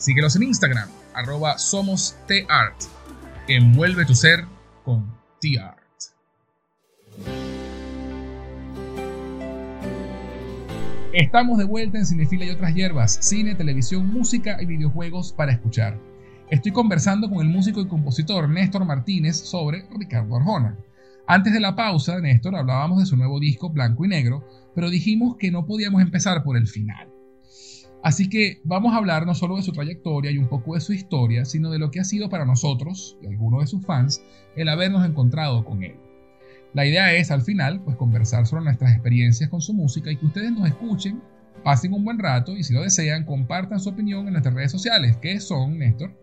Síguelos 0.00 0.34
en 0.34 0.44
Instagram, 0.44 0.88
arroba 1.12 1.58
somostart. 1.58 2.84
Envuelve 3.48 4.06
tu 4.06 4.14
ser 4.14 4.46
con 4.82 5.14
T-Art. 5.42 5.76
Estamos 11.12 11.58
de 11.58 11.64
vuelta 11.64 11.98
en 11.98 12.06
Cinefila 12.06 12.46
y 12.46 12.50
otras 12.50 12.74
hierbas, 12.74 13.18
cine, 13.20 13.54
televisión, 13.54 14.10
música 14.10 14.56
y 14.62 14.64
videojuegos 14.64 15.34
para 15.34 15.52
escuchar. 15.52 15.98
Estoy 16.48 16.72
conversando 16.72 17.28
con 17.28 17.46
el 17.46 17.52
músico 17.52 17.82
y 17.82 17.86
compositor 17.86 18.48
Néstor 18.48 18.86
Martínez 18.86 19.36
sobre 19.36 19.86
Ricardo 19.98 20.34
Arjona. 20.34 20.78
Antes 21.26 21.52
de 21.52 21.60
la 21.60 21.76
pausa, 21.76 22.18
Néstor, 22.20 22.56
hablábamos 22.56 23.00
de 23.00 23.06
su 23.06 23.18
nuevo 23.18 23.38
disco 23.38 23.68
Blanco 23.68 24.06
y 24.06 24.08
Negro, 24.08 24.48
pero 24.74 24.88
dijimos 24.88 25.36
que 25.36 25.50
no 25.50 25.66
podíamos 25.66 26.00
empezar 26.00 26.42
por 26.42 26.56
el 26.56 26.68
final. 26.68 27.09
Así 28.02 28.28
que 28.28 28.60
vamos 28.64 28.94
a 28.94 28.96
hablar 28.96 29.26
no 29.26 29.34
solo 29.34 29.56
de 29.56 29.62
su 29.62 29.72
trayectoria 29.72 30.30
y 30.30 30.38
un 30.38 30.48
poco 30.48 30.74
de 30.74 30.80
su 30.80 30.92
historia, 30.92 31.44
sino 31.44 31.70
de 31.70 31.78
lo 31.78 31.90
que 31.90 32.00
ha 32.00 32.04
sido 32.04 32.30
para 32.30 32.46
nosotros 32.46 33.18
y 33.22 33.26
algunos 33.26 33.60
de 33.60 33.66
sus 33.66 33.84
fans 33.84 34.24
el 34.56 34.68
habernos 34.68 35.06
encontrado 35.06 35.64
con 35.64 35.82
él. 35.82 35.96
La 36.72 36.86
idea 36.86 37.12
es 37.12 37.30
al 37.30 37.42
final 37.42 37.82
pues 37.82 37.96
conversar 37.96 38.46
sobre 38.46 38.64
nuestras 38.64 38.92
experiencias 38.92 39.50
con 39.50 39.60
su 39.60 39.74
música 39.74 40.10
y 40.10 40.16
que 40.16 40.26
ustedes 40.26 40.52
nos 40.52 40.66
escuchen, 40.66 41.20
pasen 41.64 41.92
un 41.92 42.04
buen 42.04 42.18
rato 42.18 42.56
y 42.56 42.62
si 42.62 42.72
lo 42.72 42.82
desean 42.82 43.24
compartan 43.24 43.80
su 43.80 43.90
opinión 43.90 44.26
en 44.26 44.32
nuestras 44.32 44.54
redes 44.54 44.70
sociales, 44.70 45.16
que 45.16 45.40
son 45.40 45.78
Néstor, 45.78 46.16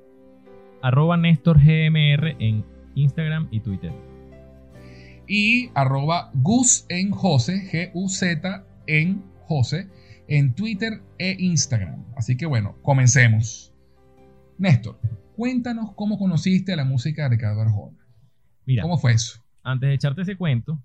Arroba 0.82 1.18
Néstor 1.18 1.58
GMR 1.60 2.36
en 2.40 2.64
Instagram 2.96 3.48
y 3.52 3.60
Twitter. 3.60 3.92
y 5.28 5.70
arroba 5.74 6.32
Gus 6.36 6.86
en 6.90 7.12
Jose, 7.12 7.70
G-U-Z 7.72 8.66
en 8.88 9.24
Jose, 9.48 9.88
en 10.28 10.54
Twitter 10.56 11.02
e 11.18 11.36
Instagram. 11.40 12.04
Así 12.16 12.36
que 12.38 12.46
bueno, 12.46 12.76
comencemos. 12.82 13.74
Néstor, 14.58 15.00
cuéntanos 15.36 15.94
cómo 15.96 16.18
conociste 16.18 16.74
a 16.74 16.76
la 16.76 16.86
música 16.86 17.24
de 17.24 17.30
Ricardo 17.30 17.62
Arjona. 17.62 17.98
Mira, 18.66 18.82
¿Cómo 18.84 18.98
fue 18.98 19.14
eso? 19.14 19.42
antes 19.64 19.88
de 19.90 19.94
echarte 19.96 20.22
ese 20.24 20.36
cuento, 20.38 20.82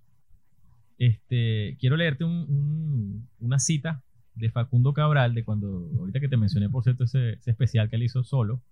este, 0.99 1.77
quiero 1.81 1.97
leerte 1.97 2.25
un- 2.25 2.47
un- 2.49 3.29
una 3.41 3.59
cita 3.59 4.03
de 4.35 4.51
Facundo 4.51 4.93
Cabral, 4.93 5.35
de 5.35 5.45
cuando, 5.45 5.91
ahorita 5.99 6.21
que 6.21 6.29
te 6.29 6.37
mencioné, 6.37 6.69
por 6.69 6.83
cierto, 6.85 7.05
ese, 7.05 7.35
ese 7.35 7.51
especial 7.51 7.89
que 7.91 7.97
él 7.97 8.03
hizo 8.05 8.23
solo. 8.25 8.63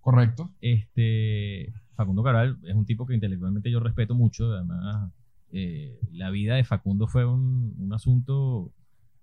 ¿Correcto? 0.00 0.50
Este, 0.60 1.72
Facundo 1.94 2.22
Cabral 2.22 2.58
es 2.64 2.74
un 2.74 2.86
tipo 2.86 3.06
que 3.06 3.14
intelectualmente 3.14 3.70
yo 3.70 3.80
respeto 3.80 4.14
mucho, 4.14 4.52
además 4.52 5.12
eh, 5.50 5.98
la 6.12 6.30
vida 6.30 6.54
de 6.56 6.64
Facundo 6.64 7.06
fue 7.08 7.24
un, 7.26 7.74
un 7.78 7.92
asunto 7.92 8.72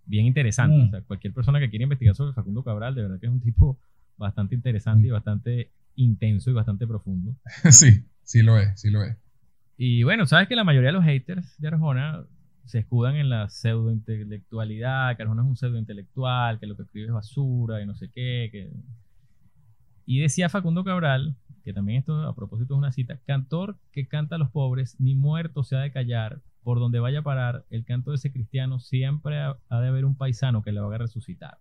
bien 0.06 0.26
interesante. 0.26 0.78
Mm. 0.78 0.88
O 0.88 0.90
sea, 0.90 1.02
cualquier 1.02 1.34
persona 1.34 1.60
que 1.60 1.70
quiera 1.70 1.84
investigar 1.84 2.16
sobre 2.16 2.34
Facundo 2.34 2.64
Cabral, 2.64 2.96
de 2.96 3.02
verdad 3.02 3.20
que 3.20 3.28
es 3.28 3.32
un 3.32 3.42
tipo 3.42 3.80
bastante 4.18 4.56
interesante 4.56 5.08
y 5.08 5.12
bastante 5.12 5.72
intenso 5.96 6.50
y 6.50 6.54
bastante 6.54 6.88
profundo. 6.88 7.36
sí, 7.72 8.06
sí 8.24 8.42
lo 8.42 8.58
es, 8.58 8.80
sí 8.80 8.90
lo 8.90 9.04
es. 9.04 9.18
Y 9.78 10.04
bueno, 10.04 10.26
sabes 10.26 10.48
que 10.48 10.56
la 10.56 10.64
mayoría 10.64 10.90
de 10.90 10.94
los 10.94 11.04
haters 11.04 11.60
de 11.60 11.68
Arjona 11.68 12.26
se 12.66 12.80
escudan 12.80 13.16
en 13.16 13.30
la 13.30 13.50
pseudointelectualidad, 13.50 15.16
que 15.16 15.24
Arjona 15.24 15.44
es 15.44 15.48
un 15.48 15.58
pseudointelectual, 15.58 16.60
que 16.60 16.68
lo 16.68 16.76
que 16.76 16.84
escribe 16.84 17.08
es 17.08 17.14
basura 17.14 17.82
y 17.82 17.86
no 17.86 17.96
sé 17.96 18.10
qué. 18.10 18.50
Que... 18.52 18.72
Y 20.06 20.20
decía 20.20 20.50
Facundo 20.50 20.84
Cabral, 20.84 21.36
que 21.64 21.74
también 21.74 22.00
esto 22.00 22.22
a 22.24 22.36
propósito 22.36 22.74
es 22.74 22.78
una 22.78 22.92
cita, 22.92 23.20
cantor 23.26 23.78
que 23.92 24.08
canta 24.08 24.36
a 24.36 24.40
los 24.40 24.50
pobres, 24.50 24.96
ni 25.00 25.16
muerto 25.16 25.64
se 25.64 25.76
ha 25.76 25.80
de 25.80 25.92
callar, 25.92 26.42
por 26.66 26.80
donde 26.80 27.00
vaya 27.00 27.20
a 27.20 27.22
parar, 27.22 27.64
el 27.70 27.86
canto 27.86 28.10
de 28.10 28.16
ese 28.16 28.32
cristiano 28.32 28.80
siempre 28.80 29.40
ha, 29.40 29.56
ha 29.70 29.80
de 29.82 29.88
haber 29.88 30.04
un 30.04 30.16
paisano 30.16 30.64
que 30.64 30.72
le 30.72 30.80
haga 30.80 30.98
resucitar. 30.98 31.60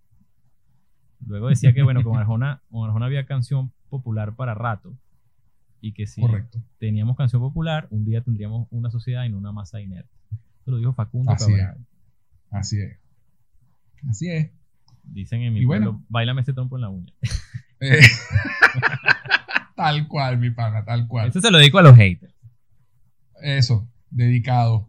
Luego 1.27 1.49
decía 1.51 1.75
que 1.75 1.83
bueno, 1.83 2.03
con 2.03 2.17
Arjona, 2.19 2.63
con 2.71 2.87
Arjona 2.89 3.05
había 3.05 3.27
canción 3.27 3.71
popular 3.91 4.35
para 4.35 4.55
rato. 4.55 4.97
Y 5.83 5.93
que 5.93 6.07
si 6.07 6.23
Correcto. 6.23 6.59
teníamos 6.79 7.19
canción 7.19 7.43
popular, 7.43 7.87
un 7.91 8.07
día 8.07 8.23
tendríamos 8.23 8.67
una 8.71 8.91
sociedad 8.91 9.25
y 9.25 9.29
no 9.29 9.37
una 9.37 9.53
masa 9.53 9.83
inerte. 9.83 10.09
Eso 10.63 10.71
lo 10.71 10.79
dijo 10.79 10.95
Facundo 10.95 11.31
Así 11.33 11.53
es. 11.53 11.59
Cabral. 11.59 11.87
Así 12.51 12.81
es. 12.81 12.99
Así 14.09 14.31
es. 14.31 14.51
Dicen 15.03 15.43
en 15.43 15.53
mi 15.53 15.61
Y 15.61 15.67
pueblo, 15.67 15.93
bueno. 15.93 16.07
bailame 16.09 16.41
este 16.41 16.55
trompo 16.55 16.77
en 16.77 16.81
la 16.83 16.89
uña. 16.89 17.13
Eh, 17.81 17.99
tal 19.77 20.09
cual, 20.09 20.39
mi 20.39 20.49
pana, 20.51 20.85
tal 20.87 21.07
cual. 21.07 21.29
Eso 21.29 21.41
se 21.41 21.51
lo 21.51 21.59
dedico 21.59 21.79
a 21.79 21.83
los 21.83 21.95
haters. 21.97 22.33
Eso, 23.43 23.87
dedicado. 24.11 24.89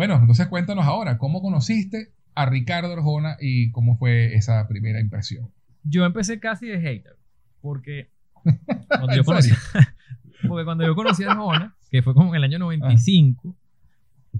Bueno, 0.00 0.16
entonces 0.16 0.48
cuéntanos 0.48 0.86
ahora, 0.86 1.18
¿cómo 1.18 1.42
conociste 1.42 2.14
a 2.34 2.46
Ricardo 2.46 2.90
Arjona 2.90 3.36
y 3.38 3.70
cómo 3.70 3.98
fue 3.98 4.34
esa 4.34 4.66
primera 4.66 4.98
impresión? 4.98 5.50
Yo 5.82 6.06
empecé 6.06 6.40
casi 6.40 6.68
de 6.68 6.80
hater, 6.80 7.18
porque 7.60 8.08
cuando 8.88 9.12
yo 9.12 9.18
¿En 9.18 9.24
conocí, 9.24 9.50
serio? 9.50 9.88
porque 10.48 10.64
cuando 10.64 10.86
yo 10.86 10.94
conocí 10.94 11.22
a 11.24 11.32
Arjona, 11.32 11.76
que 11.90 12.00
fue 12.00 12.14
como 12.14 12.30
en 12.30 12.36
el 12.36 12.44
año 12.44 12.58
95, 12.60 13.54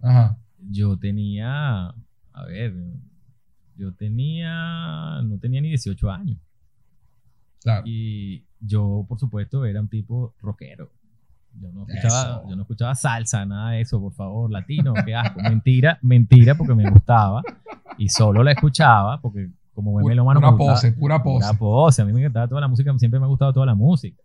Ajá. 0.00 0.38
yo 0.70 0.96
tenía, 0.96 1.88
a 1.88 2.44
ver, 2.46 2.72
yo 3.76 3.92
tenía, 3.92 5.20
no 5.24 5.38
tenía 5.40 5.60
ni 5.60 5.68
18 5.68 6.10
años. 6.10 6.38
Claro. 7.60 7.82
Y 7.84 8.46
yo, 8.60 9.04
por 9.06 9.20
supuesto, 9.20 9.66
era 9.66 9.82
un 9.82 9.88
tipo 9.88 10.34
rockero. 10.40 10.90
Yo 11.54 11.72
no 11.72 11.84
escuchaba, 11.88 12.42
yo 12.48 12.56
no 12.56 12.62
escuchaba 12.62 12.94
salsa, 12.94 13.44
nada 13.44 13.70
de 13.72 13.80
eso, 13.82 14.00
por 14.00 14.12
favor, 14.12 14.50
latino, 14.50 14.94
qué 15.04 15.14
asco. 15.14 15.40
Mentira, 15.42 15.98
mentira, 16.02 16.54
porque 16.54 16.74
me 16.74 16.88
gustaba. 16.90 17.42
Y 17.98 18.08
solo 18.08 18.42
la 18.42 18.52
escuchaba, 18.52 19.20
porque 19.20 19.50
como 19.74 19.92
buen 19.92 20.02
Pura, 20.04 20.12
melómano 20.12 20.40
me 20.40 20.46
pura 20.46 20.52
gustaba- 20.56 20.74
pose, 20.74 20.92
pura 20.92 21.22
pose. 21.22 21.46
Pura 21.46 21.58
pose. 21.58 22.02
A 22.02 22.04
mí 22.04 22.12
me 22.12 22.20
encantaba 22.20 22.48
toda 22.48 22.60
la 22.60 22.68
música, 22.68 22.92
siempre 22.98 23.18
me 23.20 23.26
ha 23.26 23.28
gustado 23.28 23.52
toda 23.52 23.66
la 23.66 23.74
música. 23.74 24.16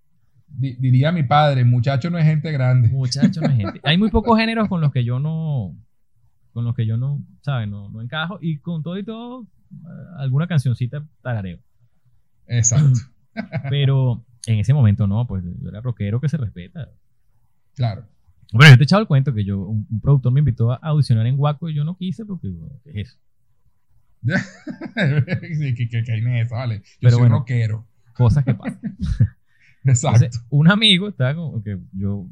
Di- 0.47 0.75
diría 0.75 1.11
mi 1.11 1.23
padre, 1.23 1.65
muchacho 1.65 2.09
no 2.09 2.17
es 2.17 2.25
gente 2.25 2.51
grande. 2.51 2.87
Muchachos, 2.89 3.41
no 3.41 3.49
hay 3.49 3.55
gente. 3.57 3.79
Hay 3.83 3.97
muy 3.97 4.09
pocos 4.09 4.37
géneros 4.37 4.69
con 4.69 4.79
los 4.79 4.91
que 4.91 5.03
yo 5.03 5.19
no, 5.19 5.75
con 6.53 6.63
los 6.63 6.75
que 6.75 6.85
yo 6.85 6.95
no, 6.97 7.21
¿sabes? 7.41 7.67
No, 7.67 7.89
no 7.89 8.01
encajo. 8.01 8.37
Y 8.41 8.59
con 8.59 8.81
todo 8.83 8.97
y 8.97 9.03
todo, 9.03 9.43
eh, 9.71 9.87
alguna 10.19 10.47
cancioncita 10.47 11.03
tarareo. 11.21 11.59
Exacto. 12.47 12.99
Pero 13.69 14.23
en 14.45 14.59
ese 14.59 14.73
momento 14.73 15.07
no, 15.07 15.25
pues 15.27 15.43
yo 15.43 15.67
era 15.69 15.81
rockero 15.81 16.21
que 16.21 16.29
se 16.29 16.37
respeta. 16.37 16.89
Claro. 17.75 18.07
Bueno, 18.53 18.71
yo 18.73 18.77
te 18.77 18.83
he 18.83 18.85
echado 18.85 19.01
el 19.01 19.07
cuento 19.07 19.33
que 19.33 19.43
yo, 19.43 19.59
un, 19.59 19.85
un 19.89 19.99
productor 20.01 20.31
me 20.31 20.39
invitó 20.39 20.71
a 20.71 20.75
audicionar 20.77 21.25
en 21.27 21.35
Waco 21.37 21.69
y 21.69 21.73
yo 21.75 21.83
no 21.83 21.97
quise 21.97 22.25
porque, 22.25 22.49
bueno, 22.49 22.75
¿qué 22.83 23.01
es 23.01 23.09
eso? 23.09 23.17
sí, 24.25 25.75
que, 25.75 25.87
que, 25.89 26.03
que 26.03 26.11
hay 26.11 26.19
en 26.19 26.35
esa, 26.35 26.55
vale. 26.55 26.79
Yo 26.79 26.83
Pero 27.01 27.11
soy 27.11 27.19
bueno. 27.21 27.35
rockero. 27.39 27.87
Cosas 28.13 28.43
que 28.45 28.53
pasan. 28.55 28.79
Exacto. 29.83 30.23
Entonces, 30.25 30.45
un 30.49 30.69
amigo, 30.71 31.07
estaba 31.09 31.35
como 31.35 31.61
que 31.61 31.77
yo, 31.93 32.27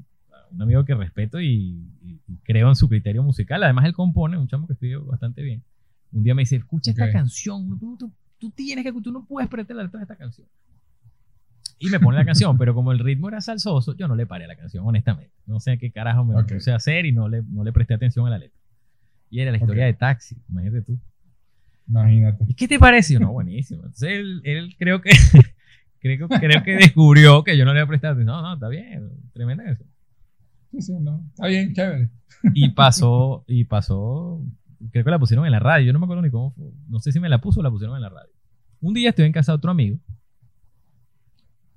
un 0.52 0.62
amigo 0.62 0.84
que 0.86 0.96
respeto 0.96 1.40
y, 1.40 1.88
y- 2.02 2.20
creo 2.44 2.70
en 2.70 2.76
su 2.76 2.88
criterio 2.90 3.22
musical, 3.22 3.62
además 3.64 3.86
él 3.86 3.94
compone, 3.94 4.38
un 4.38 4.48
chamo 4.48 4.66
que 4.66 4.74
estudia 4.74 4.98
bastante 5.00 5.42
bien. 5.44 5.64
Un 6.12 6.24
día 6.24 6.34
me 6.36 6.42
dice, 6.44 6.56
escucha 6.56 6.92
Ok. 6.92 6.98
esta 7.00 7.12
canción, 7.12 7.78
tú, 7.80 7.98
tú- 7.98 8.12
tú 8.40 8.50
tienes 8.52 8.84
que, 8.84 8.92
tú 9.02 9.12
no 9.12 9.26
puedes 9.26 9.50
prestarte 9.50 9.74
la 9.76 9.84
letra 9.84 10.00
de 10.00 10.04
esta 10.06 10.16
canción. 10.16 10.48
Y 11.80 11.90
me 11.90 12.00
pone 12.00 12.18
la 12.18 12.26
canción, 12.26 12.58
pero 12.58 12.74
como 12.74 12.92
el 12.92 13.00
ritmo 13.00 13.28
era 13.28 13.42
salsoso, 13.42 13.96
yo 13.98 14.08
no 14.08 14.16
le 14.16 14.26
paré 14.26 14.46
a 14.46 14.48
la 14.48 14.56
canción, 14.56 14.86
honestamente. 14.88 15.34
No 15.46 15.60
sé 15.60 15.78
qué 15.78 15.92
carajo 15.92 16.24
me 16.24 16.36
Ok. 16.36 16.54
puse 16.54 16.72
a 16.72 16.76
hacer 16.78 17.06
y 17.06 17.12
no 17.12 17.28
le, 17.28 17.42
no 17.44 17.64
le 17.64 17.74
presté 17.74 17.94
atención 17.94 18.26
a 18.28 18.30
la 18.30 18.38
letra. 18.38 18.58
Y 19.30 19.40
era 19.42 19.52
la 19.52 19.58
historia 19.58 19.84
Ok. 19.86 19.88
de 19.88 19.94
Taxi, 19.96 20.38
imagínate 20.50 20.82
tú. 20.84 21.00
Imagínate. 21.88 22.46
¿Y 22.48 22.54
qué 22.54 22.68
te 22.68 22.80
parece? 22.80 23.20
No, 23.20 23.32
buenísimo. 23.34 23.82
Entonces 23.84 24.10
él, 24.12 24.42
él 24.46 24.76
creo 24.78 25.02
que 25.02 25.10
creo, 26.00 26.30
creo 26.30 26.64
que 26.64 26.76
descubrió 26.76 27.44
que 27.44 27.58
yo 27.58 27.66
no 27.66 27.74
le 27.74 27.82
había 27.82 27.88
prestado 27.90 28.14
atención. 28.14 28.36
No, 28.36 28.42
no, 28.42 28.54
está 28.54 28.70
bien, 28.70 29.10
tremenda 29.34 29.66
canción. 29.66 29.90
Sí, 30.72 30.82
sí, 30.82 30.94
no. 31.00 31.26
Está 31.34 31.48
bien, 31.48 31.74
chévere. 31.74 32.10
Y 32.54 32.70
pasó, 32.74 33.44
y 33.48 33.66
pasó, 33.66 34.42
creo 34.92 35.04
que 35.04 35.12
la 35.12 35.20
pusieron 35.20 35.46
en 35.46 35.52
la 35.52 35.60
radio, 35.60 35.88
yo 35.88 35.94
no 35.94 36.00
me 36.00 36.06
acuerdo 36.06 36.22
ni 36.24 36.30
cómo 36.32 36.52
fue. 36.52 36.72
No 36.88 37.00
sé 37.00 37.12
si 37.12 37.20
me 37.20 37.28
la 37.30 37.42
puso 37.42 37.60
o 37.60 37.64
la 37.64 37.70
pusieron 37.72 37.96
en 37.98 38.02
la 38.04 38.10
radio. 38.10 38.32
Un 38.80 38.94
día 38.94 39.10
estoy 39.10 39.26
en 39.26 39.32
casa 39.34 39.52
de 39.52 39.58
otro 39.58 39.72
amigo 39.72 39.98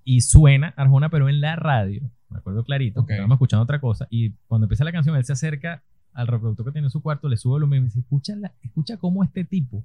y 0.06 0.20
suena 0.22 0.72
Arjona, 0.76 1.10
pero 1.10 1.28
en 1.28 1.40
la 1.42 1.56
radio. 1.56 2.08
Me 2.30 2.38
acuerdo 2.38 2.64
clarito, 2.64 3.00
Ok. 3.00 3.10
estábamos 3.10 3.34
escuchando 3.36 3.64
otra 3.64 3.80
cosa. 3.80 4.06
Y 4.08 4.30
cuando 4.46 4.64
empieza 4.66 4.84
la 4.84 4.92
canción, 4.92 5.16
él 5.16 5.24
se 5.24 5.32
acerca 5.34 5.82
al 6.14 6.28
reproductor 6.28 6.64
que 6.64 6.72
tiene 6.72 6.86
en 6.86 6.90
su 6.90 7.02
cuarto, 7.02 7.28
le 7.28 7.36
sube 7.36 7.52
el 7.56 7.60
volumen 7.62 7.82
y 7.82 7.86
dice: 7.86 7.98
Escucha, 8.00 8.34
la- 8.36 8.52
escucha 8.62 8.96
cómo 8.96 9.22
este 9.24 9.44
tipo 9.44 9.84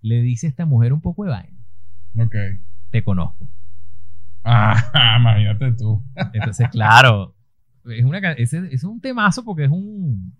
le 0.00 0.22
dice 0.22 0.46
a 0.46 0.50
esta 0.50 0.64
mujer 0.64 0.92
un 0.92 1.00
poco 1.00 1.24
de 1.24 1.30
vaina. 1.30 1.58
Ok. 2.18 2.34
Te 2.90 3.02
conozco. 3.04 3.50
Ah, 4.44 5.16
imagínate 5.20 5.72
tú. 5.72 6.02
Entonces, 6.32 6.68
claro, 6.72 7.34
es, 7.84 8.02
una, 8.04 8.18
ese 8.32 8.66
es 8.72 8.82
un 8.84 8.98
temazo 9.00 9.44
porque 9.44 9.64
es 9.64 9.70
un. 9.70 10.32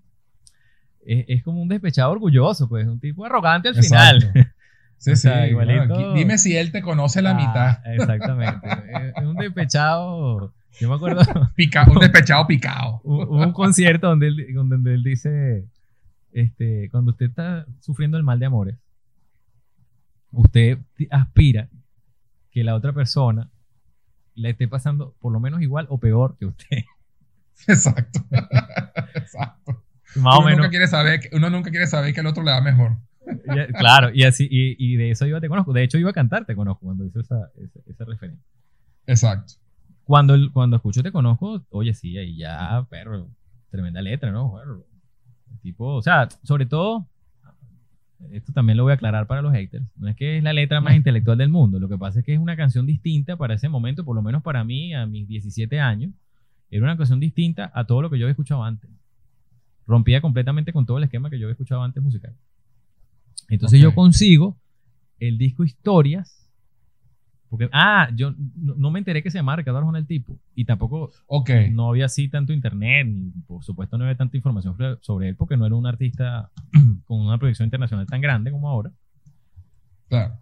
Es, 1.05 1.25
es 1.29 1.43
como 1.43 1.61
un 1.61 1.69
despechado 1.69 2.11
orgulloso, 2.13 2.69
pues, 2.69 2.87
un 2.87 3.01
tipo 3.01 3.25
arrogante 3.27 3.69
al 3.69 3.75
final. 3.75 4.33
Sí, 4.99 5.13
O 5.13 5.17
sí. 5.17 5.23
sea, 5.23 5.37
bueno, 5.53 5.73
igualito. 5.73 5.95
aquí- 5.95 6.19
dime 6.19 6.39
si 6.39 6.57
él 6.57 6.73
te 6.73 6.83
conoce 6.83 7.23
la 7.23 7.31
Ah, 7.31 7.35
mitad. 7.35 7.93
Exactamente. 7.95 8.67
es, 8.69 9.13
es 9.17 9.25
un 9.25 9.37
despechado. 9.37 10.53
Yo 10.81 10.89
me 10.89 10.95
acuerdo, 10.97 11.23
Pica, 11.57 11.87
un 11.91 11.99
despechado 11.99 12.47
picado. 12.47 13.01
hubo 13.05 13.39
un 13.43 13.53
concierto 13.53 14.09
donde 14.09 14.29
él, 14.29 14.47
donde 14.55 14.95
él 14.95 15.03
dice: 15.03 15.67
este, 16.33 16.89
Cuando 16.91 17.13
usted 17.13 17.27
está 17.27 17.67
sufriendo 17.81 18.17
el 18.17 18.23
mal 18.25 18.39
de 18.39 18.47
amores, 18.47 18.77
usted 20.33 20.79
aspira 21.11 21.69
que 22.51 22.65
la 22.65 22.75
otra 22.75 22.93
persona 22.93 23.51
le 24.35 24.51
esté 24.51 24.69
pasando 24.69 25.15
por 25.21 25.33
lo 25.33 25.41
menos 25.41 25.63
igual 25.63 25.87
o 25.91 25.99
peor 25.99 26.37
que 26.39 26.47
usted. 26.47 26.85
Exacto. 27.67 28.21
Exacto. 29.15 29.83
Más 30.17 30.37
o 30.37 30.39
uno, 30.39 30.47
menos. 30.47 30.59
nunca 30.59 30.71
quiere 30.71 30.87
saber, 30.87 31.21
uno 31.33 31.51
nunca 31.51 31.71
quiere 31.71 31.87
saber 31.87 32.15
que 32.15 32.21
el 32.21 32.27
otro 32.27 32.43
le 32.43 32.51
da 32.53 32.61
mejor. 32.61 32.97
Claro, 33.79 34.11
y 34.13 34.25
así, 34.25 34.49
y, 34.51 34.77
y 34.79 34.97
de 34.97 35.11
eso 35.11 35.27
iba 35.27 35.41
Te 35.41 35.49
Conozco. 35.49 35.73
De 35.73 35.83
hecho, 35.83 35.99
iba 35.99 36.11
a 36.11 36.15
cantar 36.15 36.45
Te 36.45 36.57
Conozco 36.57 36.87
cuando 36.87 37.05
hizo 37.05 37.21
esa, 37.21 37.51
esa, 37.57 37.81
esa 37.87 38.05
referencia. 38.05 38.45
Exacto. 39.07 39.55
Cuando, 40.05 40.35
cuando 40.53 40.77
escucho 40.77 41.03
Te 41.03 41.13
Conozco, 41.13 41.65
oye, 41.71 41.95
sí, 41.95 42.17
ahí 42.17 42.37
ya, 42.37 42.87
perro, 42.89 43.29
tremenda 43.71 44.01
letra, 44.01 44.31
¿no? 44.31 44.49
Bueno, 44.49 44.85
tipo, 45.63 45.95
o 45.95 46.03
sea, 46.03 46.29
sobre 46.43 46.67
todo, 46.67 47.07
esto 48.33 48.53
también 48.53 48.77
lo 48.77 48.85
voy 48.85 48.93
a 48.93 48.95
aclarar 48.95 49.27
para 49.27 49.43
los 49.43 49.53
haters, 49.53 49.85
no 49.97 50.09
es 50.09 50.17
que 50.17 50.39
es 50.39 50.43
la 50.43 50.53
letra 50.53 50.81
más 50.81 50.95
intelectual 50.95 51.39
del 51.39 51.51
mundo, 51.51 51.79
lo 51.79 51.89
que 51.89 51.99
pasa 51.99 52.21
es 52.21 52.25
que 52.25 52.33
es 52.33 52.39
una 52.39 52.57
canción 52.57 52.87
distinta 52.87 53.37
para 53.37 53.55
ese 53.55 53.69
momento, 53.69 54.05
por 54.05 54.17
lo 54.17 54.23
menos 54.23 54.43
para 54.43 54.65
mí, 54.65 54.95
a 54.95 55.07
mis 55.07 55.29
17 55.29 55.79
años, 55.79 56.13
era 56.71 56.85
una 56.85 56.97
canción 56.97 57.21
distinta 57.21 57.71
a 57.75 57.85
todo 57.85 58.03
lo 58.03 58.11
que 58.11 58.19
yo 58.19 58.27
había 58.27 58.33
escuchado 58.33 58.63
antes. 58.63 58.91
Rompía 59.87 60.21
completamente 60.21 60.73
con 60.73 60.85
todo 60.85 60.99
el 60.99 61.05
esquema 61.05 61.31
que 61.31 61.39
yo 61.39 61.47
había 61.47 61.53
escuchado 61.53 61.83
antes 61.83 62.03
musical. 62.03 62.35
Entonces 63.49 63.81
Ok. 63.81 63.83
yo 63.85 63.95
consigo 63.95 64.57
el 65.21 65.39
disco 65.39 65.65
Historias. 65.65 66.35
Porque, 67.51 67.71
ah, 67.73 68.11
yo 68.15 68.35
no, 68.57 68.75
no 68.75 68.91
me 68.91 68.99
enteré 68.99 69.23
que 69.23 69.31
se 69.31 69.39
llamaba 69.39 69.57
Ricardo 69.57 69.79
Arjona 69.79 69.99
el 69.99 70.07
tipo. 70.07 70.39
Y 70.55 70.67
tampoco 70.67 71.11
Ok. 71.27 71.49
no 71.73 71.89
había 71.89 72.05
así 72.05 72.29
tanto 72.29 72.53
internet, 72.53 73.07
ni 73.07 73.31
por 73.47 73.65
supuesto 73.65 73.97
no 73.97 74.05
había 74.05 74.17
tanta 74.19 74.37
información 74.37 74.75
sobre- 74.77 74.99
sobre 75.01 75.29
él, 75.31 75.37
porque 75.37 75.57
no 75.57 75.65
era 75.65 75.75
un 75.75 75.87
artista 75.87 76.51
con 77.07 77.21
una 77.21 77.39
proyección 77.39 77.67
internacional 77.67 78.07
tan 78.07 78.21
grande 78.21 78.51
como 78.51 78.69
ahora. 78.69 78.93
Claro. 80.09 80.35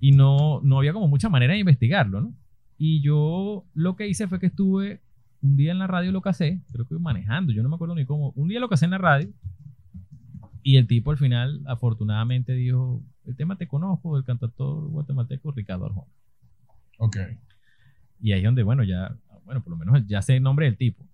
Y 0.00 0.12
no, 0.12 0.60
no 0.62 0.78
había 0.78 0.94
como 0.94 1.08
mucha 1.08 1.28
manera 1.28 1.52
de 1.52 1.60
investigarlo, 1.60 2.20
¿no? 2.22 2.34
Y 2.78 3.00
yo 3.02 3.64
lo 3.74 3.96
que 3.96 4.08
hice 4.08 4.26
fue 4.26 4.38
que 4.40 4.46
estuve 4.46 5.00
un 5.42 5.56
día 5.56 5.72
en 5.72 5.78
la 5.78 5.86
radio, 5.86 6.10
lo 6.10 6.22
casé, 6.22 6.62
creo 6.72 6.86
que 6.88 6.98
manejando, 6.98 7.52
yo 7.52 7.62
no 7.62 7.68
me 7.68 7.74
acuerdo 7.74 7.94
ni 7.94 8.06
cómo. 8.06 8.30
Un 8.34 8.48
día 8.48 8.60
lo 8.60 8.68
casé 8.70 8.86
en 8.86 8.90
la 8.92 8.98
radio 8.98 9.28
y 10.68 10.78
el 10.78 10.86
tipo 10.88 11.12
al 11.12 11.18
final, 11.18 11.62
afortunadamente, 11.66 12.52
dijo: 12.52 13.00
El 13.24 13.36
tema 13.36 13.56
te 13.56 13.68
conozco, 13.68 14.16
el 14.18 14.24
cantautor 14.24 14.88
guatemalteco 14.88 15.52
Ricardo 15.52 15.86
Arjona. 15.86 16.10
Ok. 16.98 17.16
Y 18.20 18.32
ahí 18.32 18.40
es 18.40 18.44
donde, 18.44 18.64
bueno, 18.64 18.82
ya, 18.82 19.14
bueno, 19.44 19.62
por 19.62 19.70
lo 19.70 19.76
menos 19.76 20.04
ya 20.08 20.22
sé 20.22 20.36
el 20.36 20.42
nombre 20.42 20.66
del 20.66 20.76
tipo. 20.76 21.02
Me 21.04 21.08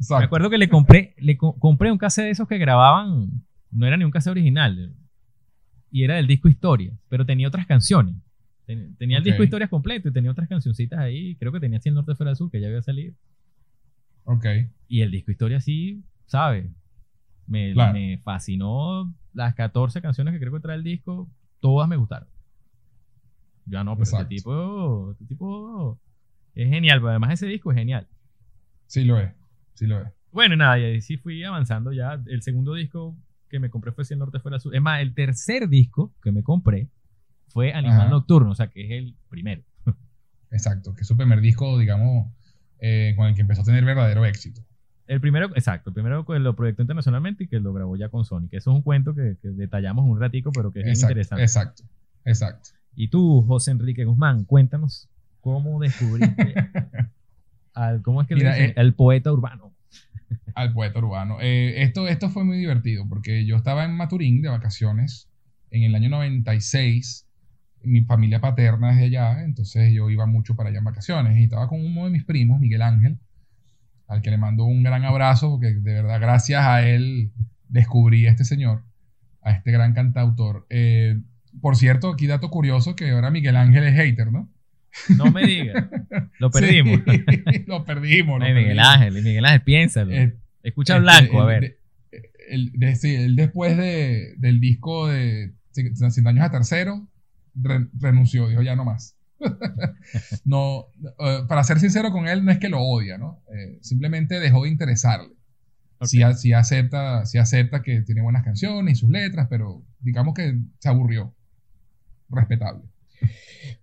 Exacto. 0.00 0.24
acuerdo 0.24 0.50
que 0.50 0.58
le 0.58 0.68
compré, 0.68 1.14
le 1.18 1.36
co- 1.36 1.56
compré 1.60 1.92
un 1.92 1.98
cassette 1.98 2.24
de 2.24 2.30
esos 2.32 2.48
que 2.48 2.58
grababan, 2.58 3.30
no 3.70 3.86
era 3.86 3.96
ni 3.96 4.04
un 4.04 4.10
cassette 4.10 4.32
original, 4.32 4.94
y 5.92 6.02
era 6.02 6.16
del 6.16 6.26
disco 6.26 6.48
Historia, 6.48 6.92
pero 7.08 7.24
tenía 7.24 7.46
otras 7.48 7.66
canciones. 7.66 8.16
Ten- 8.66 8.96
Tenía 8.96 9.18
el 9.18 9.24
disco 9.24 9.44
Historias 9.44 9.70
completo 9.70 10.08
y 10.08 10.12
tenía 10.12 10.32
otras 10.32 10.48
cancioncitas 10.48 10.98
ahí, 10.98 11.36
creo 11.36 11.52
que 11.52 11.60
tenía 11.60 11.78
así 11.78 11.88
el 11.88 11.94
norte 11.94 12.16
fuera 12.16 12.34
sur, 12.34 12.50
que 12.50 12.60
ya 12.60 12.66
había 12.66 12.82
salido. 12.82 13.14
Ok. 14.24 14.44
Y 14.88 15.02
el 15.02 15.10
disco 15.12 15.30
Historia 15.30 15.60
sí, 15.60 16.02
¿sabes? 16.26 16.66
Me, 17.46 17.72
Claro. 17.72 17.92
me 17.94 18.18
fascinó 18.18 19.14
las 19.32 19.54
14 19.54 20.00
canciones 20.02 20.32
que 20.34 20.40
creo 20.40 20.52
que 20.52 20.60
trae 20.60 20.76
el 20.76 20.82
disco, 20.84 21.30
todas 21.60 21.88
me 21.88 21.96
gustaron. 21.96 22.28
Ya 23.66 23.82
no, 23.84 23.96
pero 23.96 24.04
este 24.04 24.24
tipo, 24.26 25.12
este 25.12 25.24
tipo 25.26 26.00
es 26.54 26.68
genial, 26.70 26.98
pero 27.00 27.10
además 27.10 27.32
ese 27.32 27.46
disco 27.46 27.70
es 27.72 27.78
genial. 27.78 28.06
Sí 28.86 29.04
lo 29.04 29.18
es. 29.18 29.32
Sí 29.74 29.86
lo 29.86 30.00
es. 30.00 30.08
Bueno, 30.32 30.54
nada, 30.56 30.78
y 30.78 30.84
ahí 30.84 31.00
sí 31.00 31.16
fui 31.16 31.42
avanzando 31.44 31.92
ya. 31.92 32.20
El 32.26 32.42
segundo 32.42 32.74
disco 32.74 33.16
que 33.48 33.58
me 33.58 33.70
compré 33.70 33.92
fue 33.92 34.04
Si 34.04 34.14
el 34.14 34.20
Norte 34.20 34.38
Fuera 34.40 34.58
Azul. 34.58 34.74
Es 34.74 34.82
más, 34.82 35.00
el 35.00 35.14
tercer 35.14 35.68
disco 35.68 36.14
que 36.22 36.30
me 36.32 36.42
compré 36.42 36.88
fue 37.48 37.72
Animal 37.72 38.00
Ajá. 38.02 38.08
Nocturno, 38.10 38.50
o 38.50 38.54
sea, 38.54 38.68
que 38.68 38.84
es 38.84 38.90
el 38.92 39.16
primero. 39.28 39.62
Exacto. 40.50 40.94
Que 40.94 41.00
es 41.02 41.06
su 41.06 41.16
primer 41.16 41.40
disco, 41.40 41.78
digamos, 41.78 42.32
eh, 42.78 43.14
con 43.16 43.26
el 43.26 43.34
que 43.34 43.40
empezó 43.40 43.62
a 43.62 43.64
tener 43.64 43.84
verdadero 43.84 44.24
éxito. 44.24 44.62
El 45.06 45.20
primero, 45.20 45.48
exacto, 45.54 45.90
el 45.90 45.94
primero 45.94 46.24
que 46.26 46.38
lo 46.38 46.56
proyectó 46.56 46.82
internacionalmente 46.82 47.44
y 47.44 47.46
que 47.48 47.60
lo 47.60 47.72
grabó 47.72 47.96
ya 47.96 48.08
con 48.08 48.24
Sony, 48.24 48.48
que 48.50 48.56
eso 48.56 48.70
es 48.70 48.76
un 48.76 48.82
cuento 48.82 49.14
que, 49.14 49.36
que 49.40 49.48
detallamos 49.48 50.04
un 50.04 50.20
ratico, 50.20 50.50
pero 50.52 50.72
que 50.72 50.80
es 50.80 50.86
Exacto. 50.88 51.12
interesante. 51.12 51.42
Exacto. 51.44 51.82
Exacto. 52.24 52.70
Y 52.96 53.08
tú, 53.08 53.44
José 53.46 53.70
Enrique 53.70 54.04
Guzmán, 54.04 54.44
cuéntanos 54.44 55.08
cómo 55.40 55.78
descubriste 55.80 56.54
al, 57.74 58.02
¿cómo 58.02 58.22
es 58.22 58.28
que 58.28 58.34
le 58.34 58.40
Mira, 58.40 58.54
dicen? 58.54 58.70
eh, 58.70 58.74
al 58.80 58.94
poeta 58.94 59.32
urbano. 59.32 59.72
al 60.54 60.72
poeta 60.72 60.98
urbano. 60.98 61.38
Eh, 61.40 61.82
esto, 61.82 62.08
esto 62.08 62.30
fue 62.30 62.44
muy 62.44 62.56
divertido 62.58 63.04
porque 63.08 63.44
yo 63.46 63.56
estaba 63.56 63.84
en 63.84 63.96
Maturín 63.96 64.42
de 64.42 64.48
vacaciones 64.48 65.28
en 65.70 65.84
el 65.84 65.94
año 65.94 66.08
96. 66.08 67.26
Mi 67.82 68.02
familia 68.02 68.40
paterna 68.40 68.90
es 68.90 68.96
de 68.98 69.04
allá, 69.04 69.44
entonces 69.44 69.92
yo 69.92 70.10
iba 70.10 70.26
mucho 70.26 70.56
para 70.56 70.70
allá 70.70 70.78
en 70.78 70.84
vacaciones 70.84 71.36
y 71.38 71.44
estaba 71.44 71.68
con 71.68 71.84
uno 71.84 72.06
de 72.06 72.10
mis 72.10 72.24
primos, 72.24 72.58
Miguel 72.58 72.82
Ángel, 72.82 73.18
al 74.08 74.22
que 74.22 74.30
le 74.30 74.38
mando 74.38 74.64
un 74.64 74.82
gran 74.82 75.04
abrazo 75.04 75.50
porque 75.50 75.74
de 75.74 75.92
verdad 75.94 76.20
gracias 76.20 76.64
a 76.64 76.86
él 76.86 77.30
descubrí 77.68 78.26
a 78.26 78.30
este 78.30 78.44
señor, 78.44 78.82
a 79.42 79.52
este 79.52 79.72
gran 79.72 79.92
cantautor. 79.94 80.66
Eh, 80.70 81.18
por 81.60 81.76
cierto, 81.76 82.12
aquí 82.12 82.26
dato 82.26 82.50
curioso 82.50 82.94
que 82.96 83.10
ahora 83.10 83.30
Miguel 83.30 83.56
Ángel 83.56 83.84
es 83.84 83.94
hater, 83.94 84.30
¿no? 84.30 84.48
No 85.16 85.30
me 85.30 85.46
digas, 85.46 85.86
lo 86.38 86.50
perdimos. 86.50 87.00
Sí, 87.06 87.24
lo 87.66 87.84
perdimos. 87.84 88.38
lo 88.40 88.44
Ay, 88.46 88.54
Miguel 88.54 88.76
perdimos. 88.76 88.88
Ángel, 88.94 89.14
Miguel 89.22 89.44
Ángel, 89.44 89.62
piénsalo. 89.62 90.12
Eh, 90.12 90.36
Escucha 90.62 90.94
Este, 90.94 91.02
Blanco, 91.02 91.40
a 91.42 91.46
ver. 91.46 91.60
de- 91.60 91.78
el- 92.48 92.72
de- 92.72 92.96
sí, 92.96 93.14
él 93.14 93.36
después 93.36 93.76
de, 93.76 94.34
del 94.38 94.60
disco 94.60 95.08
de 95.08 95.52
Cien 95.72 96.26
años 96.26 96.44
a 96.44 96.50
tercero, 96.50 97.06
re- 97.54 97.86
renunció, 97.98 98.48
dijo 98.48 98.62
ya 98.62 98.74
no 98.76 98.84
más. 98.84 99.15
no, 100.44 100.86
eh, 101.18 101.40
para 101.48 101.64
ser 101.64 101.80
sincero 101.80 102.10
con 102.10 102.28
él, 102.28 102.44
no 102.44 102.52
es 102.52 102.58
que 102.58 102.68
lo 102.68 102.80
odia, 102.80 103.18
¿no? 103.18 103.42
Eh, 103.54 103.78
simplemente 103.82 104.40
dejó 104.40 104.64
de 104.64 104.70
interesarle. 104.70 105.34
Ok. 105.98 106.08
Sí, 106.36 106.52
acepta, 106.52 107.26
sí 107.26 107.38
acepta 107.38 107.82
que 107.82 108.02
tiene 108.02 108.22
buenas 108.22 108.44
canciones 108.44 108.94
y 108.98 109.00
sus 109.00 109.10
letras, 109.10 109.46
pero 109.50 109.84
digamos 110.00 110.34
que 110.34 110.58
se 110.78 110.88
aburrió. 110.88 111.34
Respetable. 112.30 112.84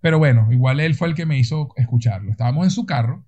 Pero 0.02 0.20
bueno, 0.20 0.48
igual 0.52 0.80
él 0.80 0.96
fue 0.96 1.08
el 1.08 1.16
que 1.16 1.26
me 1.26 1.38
hizo 1.40 1.70
escucharlo. 1.78 2.32
Estábamos 2.32 2.66
en 2.66 2.72
su 2.72 2.86
carro 2.86 3.26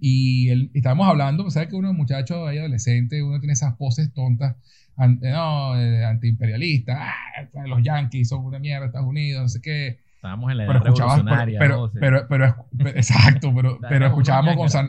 y 0.00 0.50
él, 0.50 0.70
estábamos 0.74 1.08
hablando, 1.08 1.50
sabes 1.50 1.68
que 1.70 1.76
uno 1.76 1.92
muchacho 1.94 2.46
ahí 2.46 2.58
adolescente, 2.58 3.22
uno 3.22 3.40
tiene 3.40 3.54
esas 3.54 3.76
poses 3.76 4.12
tontas 4.14 4.56
an- 4.96 5.20
no, 5.22 5.78
eh, 5.80 6.04
antiimperialista, 6.04 6.98
ah, 7.10 7.66
los 7.66 7.82
yankees 7.82 8.28
son 8.28 8.44
una 8.44 8.58
mierda, 8.60 8.86
Estados 8.86 9.08
Unidos, 9.08 9.42
no 9.42 9.48
sé 9.48 9.60
qué. 9.62 10.00
Estábamos 10.24 10.50
en 10.52 10.56
la 10.56 10.64
edad 10.64 10.72
pero, 10.72 10.84
revolucionaria. 10.84 11.58
pero, 11.58 11.76
12. 11.76 11.98
pero, 12.00 12.26
pero- 12.28 12.66
pero- 12.78 12.90
exacto, 12.96 13.52
pero, 13.54 13.78
pero 13.88 14.06
escuchábamos 14.06 14.56
con. 14.56 14.70
San, 14.70 14.88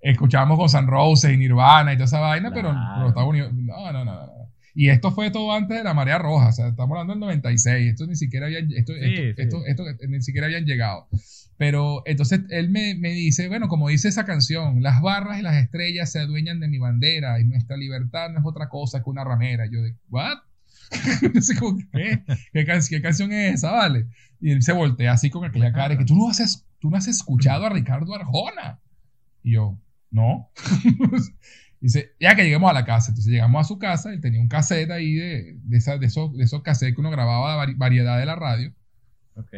escuchábamos 0.00 0.58
con 0.58 0.68
San 0.68 0.86
Rose 0.88 1.32
y 1.32 1.36
Nirvana 1.36 1.92
y 1.92 1.96
toda 1.96 2.06
esa 2.06 2.18
vaina, 2.20 2.50
pero, 2.52 2.70
Claro. 2.70 2.92
pero 2.96 3.08
Estados 3.08 3.28
Unidos, 3.30 3.52
no, 3.54 3.92
no, 3.92 4.04
no, 4.04 4.26
no. 4.26 4.32
Y 4.74 4.88
esto 4.90 5.10
fue 5.12 5.30
todo 5.30 5.52
antes 5.54 5.78
de 5.78 5.84
la 5.84 5.94
marea 5.94 6.18
roja, 6.18 6.48
o 6.48 6.52
sea, 6.52 6.66
estamos 6.68 6.90
hablando 6.98 7.12
del 7.14 7.20
96, 7.20 7.92
esto 7.92 8.06
ni 8.06 8.14
siquiera 8.16 8.46
habían, 8.46 8.70
esto, 8.72 8.92
Sí, 8.92 8.98
esto, 9.02 9.60
sí. 9.60 9.64
esto- 9.66 9.86
esto 9.88 10.06
ni 10.08 10.20
siquiera 10.20 10.46
habían 10.48 10.64
llegado. 10.66 11.06
Pero 11.56 12.02
entonces 12.04 12.40
él 12.50 12.68
me, 12.68 12.94
me 12.96 13.10
dice, 13.12 13.48
bueno, 13.48 13.68
como 13.68 13.88
dice 13.88 14.08
esa 14.08 14.26
canción, 14.26 14.82
las 14.82 15.00
barras 15.00 15.38
y 15.38 15.42
las 15.42 15.54
estrellas 15.56 16.12
se 16.12 16.18
adueñan 16.20 16.60
de 16.60 16.68
mi 16.68 16.78
bandera 16.78 17.40
y 17.40 17.44
nuestra 17.44 17.76
libertad 17.78 18.28
no 18.30 18.40
es 18.40 18.44
otra 18.44 18.68
cosa 18.68 19.02
que 19.02 19.08
una 19.08 19.24
ramera. 19.24 19.64
Yo 19.64 19.80
de, 19.80 19.94
¿what? 20.10 20.38
¿qué? 21.92 22.22
¿Qué, 22.52 22.64
can- 22.64 22.80
qué 22.88 23.00
canción 23.02 23.32
es 23.32 23.54
esa, 23.54 23.72
vale? 23.72 24.06
Y 24.40 24.50
él 24.52 24.62
se 24.62 24.72
voltea 24.72 25.12
así 25.12 25.30
con 25.30 25.44
aquella 25.44 25.72
cara 25.72 25.94
y 25.94 25.98
que 25.98 26.04
tú 26.04 26.14
no 26.14 26.28
has, 26.28 26.66
tú 26.78 26.90
no 26.90 26.96
has 26.96 27.08
escuchado 27.08 27.64
a 27.66 27.70
Ricardo 27.70 28.14
Arjona. 28.14 28.80
Y 29.42 29.52
yo, 29.54 29.78
no. 30.10 30.50
Dice, 31.80 32.12
ya 32.20 32.34
que 32.34 32.42
lleguemos 32.44 32.70
a 32.70 32.74
la 32.74 32.84
casa. 32.84 33.10
Entonces 33.10 33.30
llegamos 33.32 33.60
a 33.60 33.68
su 33.68 33.78
casa, 33.78 34.12
él 34.12 34.20
tenía 34.20 34.40
un 34.40 34.48
cassette 34.48 34.90
ahí 34.90 35.14
de, 35.14 35.58
de, 35.62 35.76
esa- 35.76 35.98
de 35.98 36.06
esos, 36.06 36.36
de 36.36 36.44
esos 36.44 36.62
cassettes 36.62 36.94
que 36.94 37.00
uno 37.00 37.10
grababa 37.10 37.52
de 37.66 37.72
vari- 37.72 37.78
variedad 37.78 38.18
de 38.18 38.26
la 38.26 38.34
radio 38.34 38.72
Ok. 39.34 39.52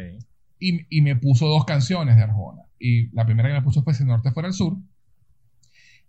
y, 0.59 0.81
y 0.97 1.01
me 1.01 1.15
puso 1.15 1.47
dos 1.47 1.65
canciones 1.65 2.15
de 2.17 2.23
Arjona. 2.23 2.63
Y 2.77 3.09
la 3.15 3.25
primera 3.25 3.49
que 3.49 3.55
me 3.55 3.61
puso 3.61 3.83
fue 3.83 3.93
Si 3.93 4.03
el 4.03 4.07
norte 4.09 4.31
fuera 4.31 4.47
el 4.47 4.53
sur. 4.53 4.77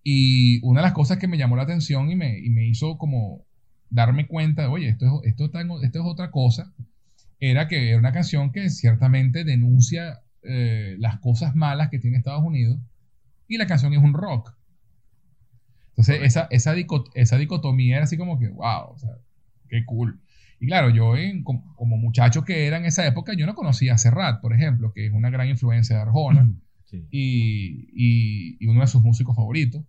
Y 0.03 0.65
una 0.65 0.81
de 0.81 0.87
las 0.87 0.95
cosas 0.95 1.19
que 1.19 1.29
me 1.29 1.37
llamó 1.39 1.57
la 1.57 1.63
atención 1.63 2.11
y 2.11 2.17
me, 2.17 2.39
y 2.39 2.51
me 2.51 2.67
hizo 2.67 2.97
como 2.97 3.45
darme 3.91 4.27
cuenta 4.27 4.63
de, 4.63 4.69
oye, 4.69 4.89
esto 4.89 5.05
es, 5.23 5.31
esto, 5.31 5.47
está 5.47 5.61
en- 5.61 5.71
esto 5.83 5.99
es 6.01 6.05
otra 6.07 6.31
cosa, 6.31 6.73
era 7.41 7.69
que 7.69 7.89
era 7.91 7.99
una 7.99 8.13
canción 8.13 8.53
que 8.53 8.71
ciertamente 8.71 9.45
denuncia 9.45 10.21
eh, 10.43 10.97
las 10.99 11.19
cosas 11.21 11.55
malas 11.57 11.89
que 11.91 11.99
tiene 11.99 12.19
Estados 12.19 12.43
Unidos 12.45 12.79
y 13.49 13.57
la 13.59 13.67
canción 13.67 13.93
es 13.95 13.99
un 13.99 14.15
rock. 14.15 14.55
Entonces, 15.91 16.21
esa, 16.23 16.47
esa, 16.51 16.75
dicot- 16.75 17.11
esa 17.15 17.37
dicotomía 17.37 17.97
era 17.97 18.05
así 18.05 18.17
como 18.17 18.39
que, 18.39 18.49
wow, 18.49 18.93
o 18.93 18.99
sea, 18.99 19.11
qué 19.69 19.85
cool. 19.85 20.21
Y 20.61 20.67
claro, 20.67 20.91
yo 20.91 21.17
en- 21.17 21.43
como, 21.43 21.75
como 21.75 21.97
muchacho 21.97 22.45
que 22.45 22.67
era 22.67 22.77
en 22.79 22.85
esa 22.85 23.07
época, 23.07 23.33
yo 23.35 23.47
no 23.47 23.55
conocía 23.55 23.95
a 23.95 23.99
Serrat, 23.99 24.41
por 24.41 24.55
ejemplo, 24.55 24.93
que 24.93 25.07
es 25.07 25.13
una 25.13 25.31
gran 25.31 25.49
influencia 25.49 25.97
de 25.97 26.03
Arjona 26.03 26.51
Sí. 26.87 27.07
y, 27.11 27.89
y- 27.95 28.57
y 28.61 28.67
uno 28.67 28.81
de 28.81 28.87
sus 28.87 29.03
músicos 29.03 29.37
favoritos. 29.37 29.83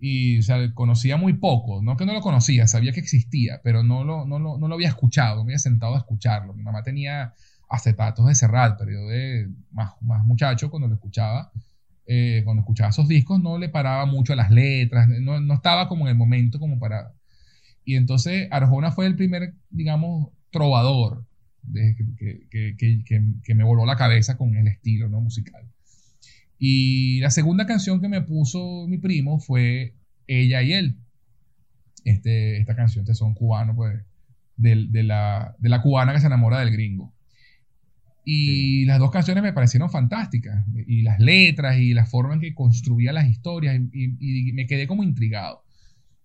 Y 0.00 0.38
o 0.38 0.42
sea, 0.42 0.72
conocía 0.74 1.16
muy 1.18 1.34
poco, 1.34 1.82
no 1.82 1.96
que 1.96 2.06
no 2.06 2.14
lo 2.14 2.20
conocía, 2.22 2.66
sabía 2.66 2.92
que 2.92 3.00
existía, 3.00 3.60
pero 3.62 3.82
no 3.82 4.02
lo, 4.04 4.24
no 4.24 4.38
lo, 4.38 4.56
no 4.58 4.66
lo 4.68 4.74
había 4.74 4.88
escuchado, 4.88 5.36
no 5.38 5.44
me 5.44 5.52
había 5.52 5.58
sentado 5.58 5.94
a 5.94 5.98
escucharlo. 5.98 6.54
Mi 6.54 6.62
mamá 6.62 6.82
tenía 6.82 7.34
acetatos 7.68 8.26
de 8.26 8.34
Serrat, 8.34 8.78
pero 8.78 8.90
yo 8.92 9.06
de 9.08 9.48
más, 9.72 9.92
más 10.00 10.24
muchacho 10.24 10.70
cuando 10.70 10.88
lo 10.88 10.94
escuchaba, 10.94 11.52
eh, 12.06 12.42
cuando 12.44 12.62
escuchaba 12.62 12.90
esos 12.90 13.06
discos 13.08 13.40
no 13.42 13.58
le 13.58 13.68
paraba 13.68 14.06
mucho 14.06 14.32
a 14.32 14.36
las 14.36 14.50
letras, 14.50 15.06
no, 15.08 15.38
no 15.40 15.54
estaba 15.54 15.86
como 15.88 16.04
en 16.06 16.10
el 16.10 16.16
momento 16.16 16.58
como 16.58 16.78
para... 16.78 17.12
Y 17.84 17.96
entonces 17.96 18.48
Arjona 18.50 18.92
fue 18.92 19.06
el 19.06 19.16
primer, 19.16 19.54
digamos, 19.70 20.28
trovador 20.50 21.24
de- 21.62 21.96
que, 22.18 22.46
que- 22.50 22.76
que- 23.04 23.24
que- 23.42 23.54
me 23.54 23.64
voló 23.64 23.84
la 23.86 23.96
cabeza 23.96 24.36
con 24.36 24.56
el 24.56 24.66
estilo 24.68 25.08
¿no? 25.08 25.20
musical. 25.20 25.62
Y 26.62 27.20
la 27.20 27.30
segunda 27.30 27.66
canción 27.66 28.00
que 28.02 28.08
me 28.08 28.20
puso 28.20 28.86
mi 28.86 28.98
primo 28.98 29.40
fue 29.40 29.94
Ella 30.26 30.62
y 30.62 30.74
él. 30.74 30.98
Este, 32.04 32.58
esta 32.58 32.76
canción, 32.76 33.02
este 33.04 33.14
son 33.14 33.34
cubano, 33.34 33.74
pues, 33.74 33.98
del- 34.56 34.92
de, 34.92 35.02
la, 35.02 35.56
de 35.58 35.68
la 35.70 35.80
cubana 35.82 36.12
que 36.12 36.20
se 36.20 36.26
enamora 36.26 36.60
del 36.60 36.70
gringo. 36.70 37.12
Y 38.24 38.84
las 38.84 38.98
dos 38.98 39.10
canciones 39.10 39.42
me 39.42 39.52
parecieron 39.54 39.90
fantásticas. 39.90 40.64
Y 40.86 41.02
las 41.02 41.18
letras 41.18 41.78
y 41.78 41.94
la 41.94 42.04
forma 42.06 42.34
en 42.34 42.40
que 42.40 42.54
construía 42.54 43.12
las 43.12 43.26
historias. 43.28 43.80
Y, 43.92 44.04
y- 44.20 44.50
y 44.50 44.52
me 44.52 44.66
quedé 44.66 44.86
como 44.86 45.02
intrigado. 45.02 45.64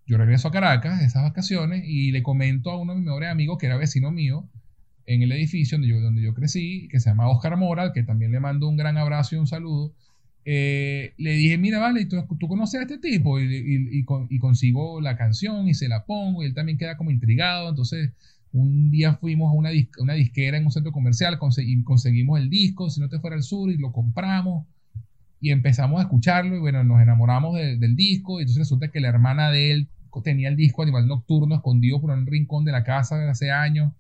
Yo 0.06 0.18
regreso 0.18 0.50
a 0.50 0.52
Caracas 0.52 1.00
de 1.00 1.06
esas 1.06 1.24
vacaciones 1.24 1.84
y 1.88 2.12
le 2.12 2.22
comento 2.22 2.70
a 2.72 2.80
uno 2.80 2.92
de 2.94 3.00
mis 3.00 3.06
mejores 3.08 3.30
amigos 3.30 3.58
que 3.58 3.66
era 3.68 3.78
vecino 3.78 4.12
mío 4.12 4.48
en 5.08 5.22
el 5.24 5.32
edificio 5.32 5.78
donde 5.78 5.88
yo, 5.88 6.00
donde 6.02 6.22
yo 6.22 6.34
crecí, 6.34 6.88
que 6.92 7.00
se 7.00 7.10
llama 7.10 7.30
Oscar 7.30 7.58
Mora, 7.58 7.84
al 7.84 7.94
que 7.94 8.04
también 8.04 8.32
le 8.32 8.40
mando 8.40 8.68
un 8.68 8.76
gran 8.78 8.98
abrazo 8.98 9.36
y 9.36 9.40
un 9.40 9.48
saludo. 9.48 9.94
Eh, 10.46 11.14
le 11.18 11.32
dije, 11.34 11.58
mira, 11.58 11.80
vale, 11.80 12.06
¿tú, 12.06 12.18
tú 12.40 12.48
conoces 12.48 12.80
a 12.80 12.84
este 12.84 13.00
tipo 13.00 13.40
y, 13.40 13.46
y- 13.46 14.00
y 14.00 14.04
con- 14.06 14.28
y 14.30 14.38
consigo 14.40 15.02
la 15.02 15.18
canción 15.18 15.68
y 15.68 15.74
se 15.74 15.88
la 15.90 16.06
pongo 16.06 16.44
y 16.44 16.46
él 16.48 16.54
también 16.54 16.78
queda 16.78 16.98
como 16.98 17.12
intrigado. 17.12 17.70
Entonces, 17.70 18.12
un 18.52 18.92
día 18.92 19.16
fuimos 19.16 19.50
a 19.52 19.54
una, 19.56 19.72
dis- 19.72 19.90
una 20.00 20.14
disquera 20.14 20.58
en 20.58 20.66
un 20.66 20.72
centro 20.72 20.92
comercial 20.92 21.38
y 21.58 21.84
conseguimos 21.84 22.40
el 22.40 22.50
disco, 22.50 22.90
si 22.90 23.02
no 23.02 23.10
te 23.10 23.20
fuera 23.20 23.36
el 23.36 23.44
sur, 23.44 23.72
y 23.72 23.78
lo 23.78 23.92
compramos 23.92 24.66
y 25.42 25.52
empezamos 25.52 26.00
a 26.00 26.04
escucharlo 26.04 26.56
y 26.56 26.60
bueno, 26.60 26.84
nos 26.84 27.02
enamoramos 27.02 27.56
de- 27.58 27.78
del 27.78 27.96
disco 27.96 28.40
y 28.40 28.44
entonces 28.44 28.60
resulta 28.60 28.90
que 28.92 29.00
la 29.02 29.10
hermana 29.10 29.52
de 29.52 29.72
él 29.72 29.90
tenía 30.24 30.48
el 30.48 30.56
disco 30.56 30.82
Animal 30.84 31.08
Nocturno 31.08 31.56
escondido 31.56 32.00
por 32.00 32.12
un 32.12 32.26
rincón 32.26 32.64
de 32.64 32.72
la 32.72 32.84
casa 32.86 33.18
de 33.18 33.30
hace 33.30 33.52
años. 33.52 33.92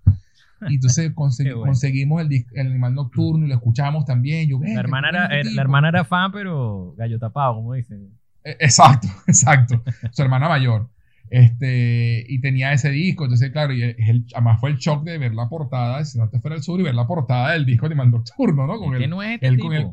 Y 0.69 0.75
entonces 0.75 1.13
consegui- 1.13 1.53
bueno. 1.53 1.65
conseguimos 1.65 2.21
el, 2.21 2.45
el 2.53 2.67
Animal 2.67 2.93
Nocturno 2.95 3.45
y 3.45 3.49
lo 3.49 3.55
escuchamos 3.55 4.05
también. 4.05 4.49
Yo, 4.49 4.57
La 4.59 4.65
"Verga, 4.67 4.79
hermana, 4.81 5.09
era, 5.09 5.19
bueno 5.19 5.23
este 5.25 5.35
era- 5.35 5.43
tipo". 5.49 5.55
la 5.55 5.61
hermana 5.61 5.89
era 5.89 6.03
fan, 6.05 6.31
pero 6.31 6.93
gallo 6.97 7.19
tapado, 7.19 7.55
como 7.55 7.73
dicen. 7.73 8.09
Eh, 8.43 8.57
Exacto, 8.59 9.07
exacto. 9.27 9.83
Su 10.11 10.21
hermana 10.21 10.47
mayor. 10.49 10.89
Este, 11.29 12.23
y 12.29 12.39
tenía 12.39 12.71
ese 12.71 12.91
disco. 12.91 13.23
Entonces, 13.25 13.51
claro, 13.51 13.73
y 13.73 13.81
el- 13.81 14.25
además 14.33 14.59
fue 14.59 14.69
el 14.69 14.77
shock 14.77 15.03
de 15.03 15.17
ver 15.17 15.33
la 15.33 15.49
portada, 15.49 16.05
si 16.05 16.17
no 16.19 16.29
te 16.29 16.39
fuera 16.39 16.55
el 16.55 16.61
sur, 16.63 16.79
y 16.79 16.83
ver 16.83 16.95
la 16.95 17.07
portada 17.07 17.51
del 17.53 17.65
disco 17.65 17.87
Animal 17.87 18.11
Nocturno, 18.11 18.67
¿no? 18.67 18.77
Con 18.77 18.95
¿Qué 18.97 19.05
el, 19.05 19.09
no 19.09 19.23
es 19.23 19.31
este 19.35 19.47
él 19.47 19.55
tipo? 19.55 19.67
con 19.67 19.75
el. 19.75 19.87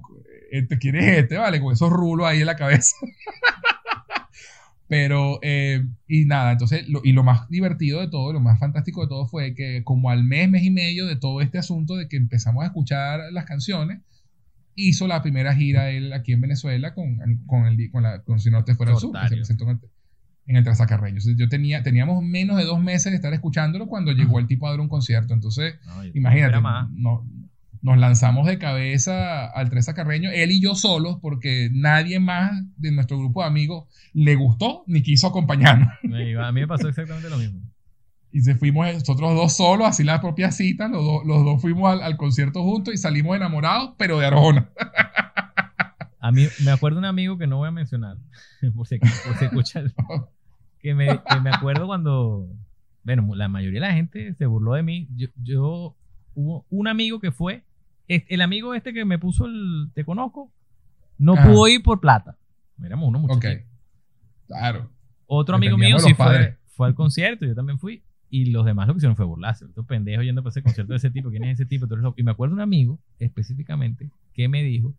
Este, 0.52 0.78
¿Quién 0.78 0.96
es 0.96 1.04
este? 1.18 1.38
Vale, 1.38 1.60
con 1.62 1.72
esos 1.72 1.90
rulos 1.90 2.26
ahí 2.26 2.40
en 2.40 2.46
la 2.46 2.56
cabeza. 2.56 2.94
Pero, 4.92 5.38
eh, 5.40 5.86
y 6.06 6.26
nada, 6.26 6.52
entonces, 6.52 6.86
lo- 6.86 7.00
y 7.02 7.12
lo 7.12 7.22
más 7.24 7.48
divertido 7.48 8.00
de 8.00 8.08
todo, 8.08 8.30
lo 8.34 8.40
más 8.40 8.58
fantástico 8.58 9.00
de 9.00 9.08
todo 9.08 9.26
fue 9.26 9.54
que 9.54 9.82
como 9.84 10.10
al 10.10 10.22
mes, 10.22 10.50
mes 10.50 10.64
y 10.64 10.70
medio 10.70 11.06
de 11.06 11.16
todo 11.16 11.40
este 11.40 11.56
asunto 11.56 11.96
de 11.96 12.08
que 12.08 12.18
empezamos 12.18 12.62
a 12.62 12.66
escuchar 12.66 13.20
las 13.32 13.46
canciones, 13.46 14.02
hizo 14.74 15.06
la 15.06 15.22
primera 15.22 15.54
gira 15.54 15.88
él 15.88 16.12
aquí 16.12 16.32
en 16.34 16.42
Venezuela 16.42 16.92
con, 16.92 17.16
con, 17.46 17.64
el, 17.64 17.90
con, 17.90 18.02
la, 18.02 18.22
con 18.22 18.38
Si 18.38 18.50
no 18.50 18.64
te 18.64 18.74
fuera 18.74 18.92
el 18.92 18.98
sur, 18.98 19.12
que 19.12 19.28
se 19.30 19.34
presentó 19.40 19.64
en 19.64 19.70
el, 19.70 19.78
en 20.48 20.56
el 20.56 20.64
Trasacarreño. 20.64 21.16
Entonces, 21.16 21.36
yo 21.38 21.48
tenía, 21.48 21.82
teníamos 21.82 22.22
menos 22.22 22.58
de 22.58 22.64
dos 22.64 22.78
meses 22.82 23.12
de 23.12 23.16
estar 23.16 23.32
escuchándolo 23.32 23.86
cuando 23.86 24.12
llegó 24.12 24.38
el 24.40 24.46
tipo 24.46 24.66
a 24.66 24.72
dar 24.72 24.80
un 24.80 24.88
concierto. 24.88 25.32
Entonces, 25.32 25.76
No, 25.86 26.04
Imagínate, 26.14 26.52
no- 26.92 27.26
nos 27.82 27.98
lanzamos 27.98 28.46
de 28.46 28.58
cabeza 28.58 29.46
al 29.46 29.68
Tresa 29.68 29.92
Carreño, 29.94 30.30
él 30.32 30.50
y 30.52 30.60
yo 30.62 30.74
solos, 30.76 31.18
porque 31.20 31.68
nadie 31.72 32.20
más 32.20 32.52
de 32.76 32.92
nuestro 32.92 33.18
grupo 33.18 33.42
de 33.42 33.48
amigos 33.48 33.88
le 34.14 34.36
gustó 34.36 34.84
ni 34.86 35.02
quiso 35.02 35.26
acompañarnos. 35.26 35.88
A 36.46 36.52
mí 36.52 36.60
me 36.60 36.68
pasó 36.68 36.88
exactamente 36.88 37.28
lo 37.28 37.38
mismo. 37.38 37.60
Y 38.34 38.40
se 38.40 38.54
fuimos 38.54 38.86
nosotros 38.94 39.34
dos 39.34 39.54
solos, 39.56 39.86
así 39.88 40.04
la 40.04 40.20
propia 40.20 40.50
cita, 40.52 40.88
los, 40.88 41.04
dos- 41.04 41.22
los 41.26 41.44
dos 41.44 41.60
fuimos 41.60 41.92
al, 41.92 42.02
al 42.02 42.16
concierto 42.16 42.62
juntos 42.62 42.94
y 42.94 42.96
salimos 42.96 43.36
enamorados, 43.36 43.94
pero 43.98 44.18
de 44.18 44.26
Arjona. 44.26 44.70
A 46.20 46.30
mí 46.30 46.46
me 46.64 46.70
acuerdo 46.70 46.98
un 46.98 47.04
amigo 47.04 47.36
que 47.36 47.46
no 47.46 47.56
voy 47.58 47.68
a 47.68 47.72
mencionar, 47.72 48.16
por 48.76 48.86
si, 48.86 48.98
por 48.98 49.36
si 49.38 49.44
escucha, 49.46 49.80
el- 49.80 49.92
que 50.80 50.94
me, 50.94 51.06
que 51.28 51.40
me 51.42 51.50
acuerdo 51.50 51.86
cuando, 51.86 52.48
bueno, 53.04 53.34
la 53.34 53.48
mayoría 53.48 53.80
de 53.80 53.86
la 53.88 53.92
gente 53.94 54.34
se 54.34 54.46
burló 54.46 54.74
de 54.74 54.82
mí. 54.82 55.08
Yo, 55.16 55.28
yo 55.42 55.96
hubo 56.34 56.64
un 56.70 56.88
amigo 56.88 57.20
que 57.20 57.32
fue, 57.32 57.64
el 58.08 58.40
amigo 58.42 58.74
este 58.74 58.92
que 58.92 59.04
me 59.04 59.18
puso 59.18 59.46
el 59.46 59.90
te 59.94 60.04
conozco, 60.04 60.52
no 61.18 61.34
Ajá. 61.34 61.46
pudo 61.48 61.68
ir 61.68 61.82
por 61.82 62.00
plata. 62.00 62.36
Éramos 62.82 63.08
unos 63.08 63.22
Ok, 63.24 63.34
muchachos. 63.36 63.62
claro. 64.46 64.90
Otro 65.26 65.56
amigo 65.56 65.78
mío 65.78 65.98
sí 65.98 66.12
fue, 66.14 66.58
fue 66.74 66.86
al 66.88 66.94
concierto, 66.94 67.46
yo 67.46 67.54
también 67.54 67.78
fui. 67.78 68.02
Y 68.28 68.46
los 68.46 68.64
demás 68.64 68.86
lo 68.88 68.94
que 68.94 68.98
hicieron 68.98 69.14
fue 69.16 69.26
burlarse. 69.26 69.66
Estos 69.66 69.86
pendejos 69.86 70.24
yendo 70.24 70.42
para 70.42 70.50
ese 70.50 70.62
concierto 70.62 70.92
de 70.94 70.96
ese 70.96 71.10
tipo. 71.10 71.28
¿Quién 71.30 71.44
es 71.44 71.60
ese 71.60 71.66
tipo? 71.66 71.84
Loco. 71.86 72.14
Y 72.18 72.22
me 72.22 72.30
acuerdo 72.30 72.54
un 72.54 72.60
amigo 72.62 72.98
específicamente 73.18 74.10
que 74.32 74.48
me 74.48 74.62
dijo: 74.62 74.94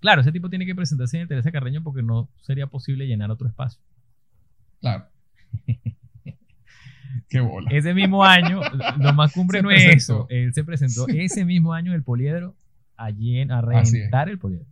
Claro, 0.00 0.22
ese 0.22 0.32
tipo 0.32 0.48
tiene 0.50 0.64
que 0.66 0.74
presentarse 0.74 1.16
en 1.18 1.22
el 1.22 1.28
Teresa 1.28 1.52
Carreño 1.52 1.82
porque 1.82 2.02
no 2.02 2.30
sería 2.40 2.66
posible 2.66 3.06
llenar 3.06 3.30
otro 3.30 3.46
espacio. 3.46 3.80
Claro. 4.80 5.06
Qué 7.28 7.40
bola. 7.40 7.70
Ese 7.72 7.94
mismo 7.94 8.24
año, 8.24 8.60
lo 8.98 9.12
más 9.12 9.32
cumbre 9.32 9.58
Se 9.58 9.62
no 9.62 9.70
es 9.70 9.84
eso. 9.96 10.26
Él 10.30 10.52
se 10.54 10.64
presentó 10.64 11.06
ese 11.08 11.44
mismo 11.44 11.72
año 11.72 11.90
en 11.92 11.96
el 11.96 12.02
Poliedro 12.02 12.56
allí 12.96 13.38
en- 13.38 13.50
a 13.50 13.60
reventar 13.60 14.28
el 14.28 14.38
Poliedro. 14.38 14.66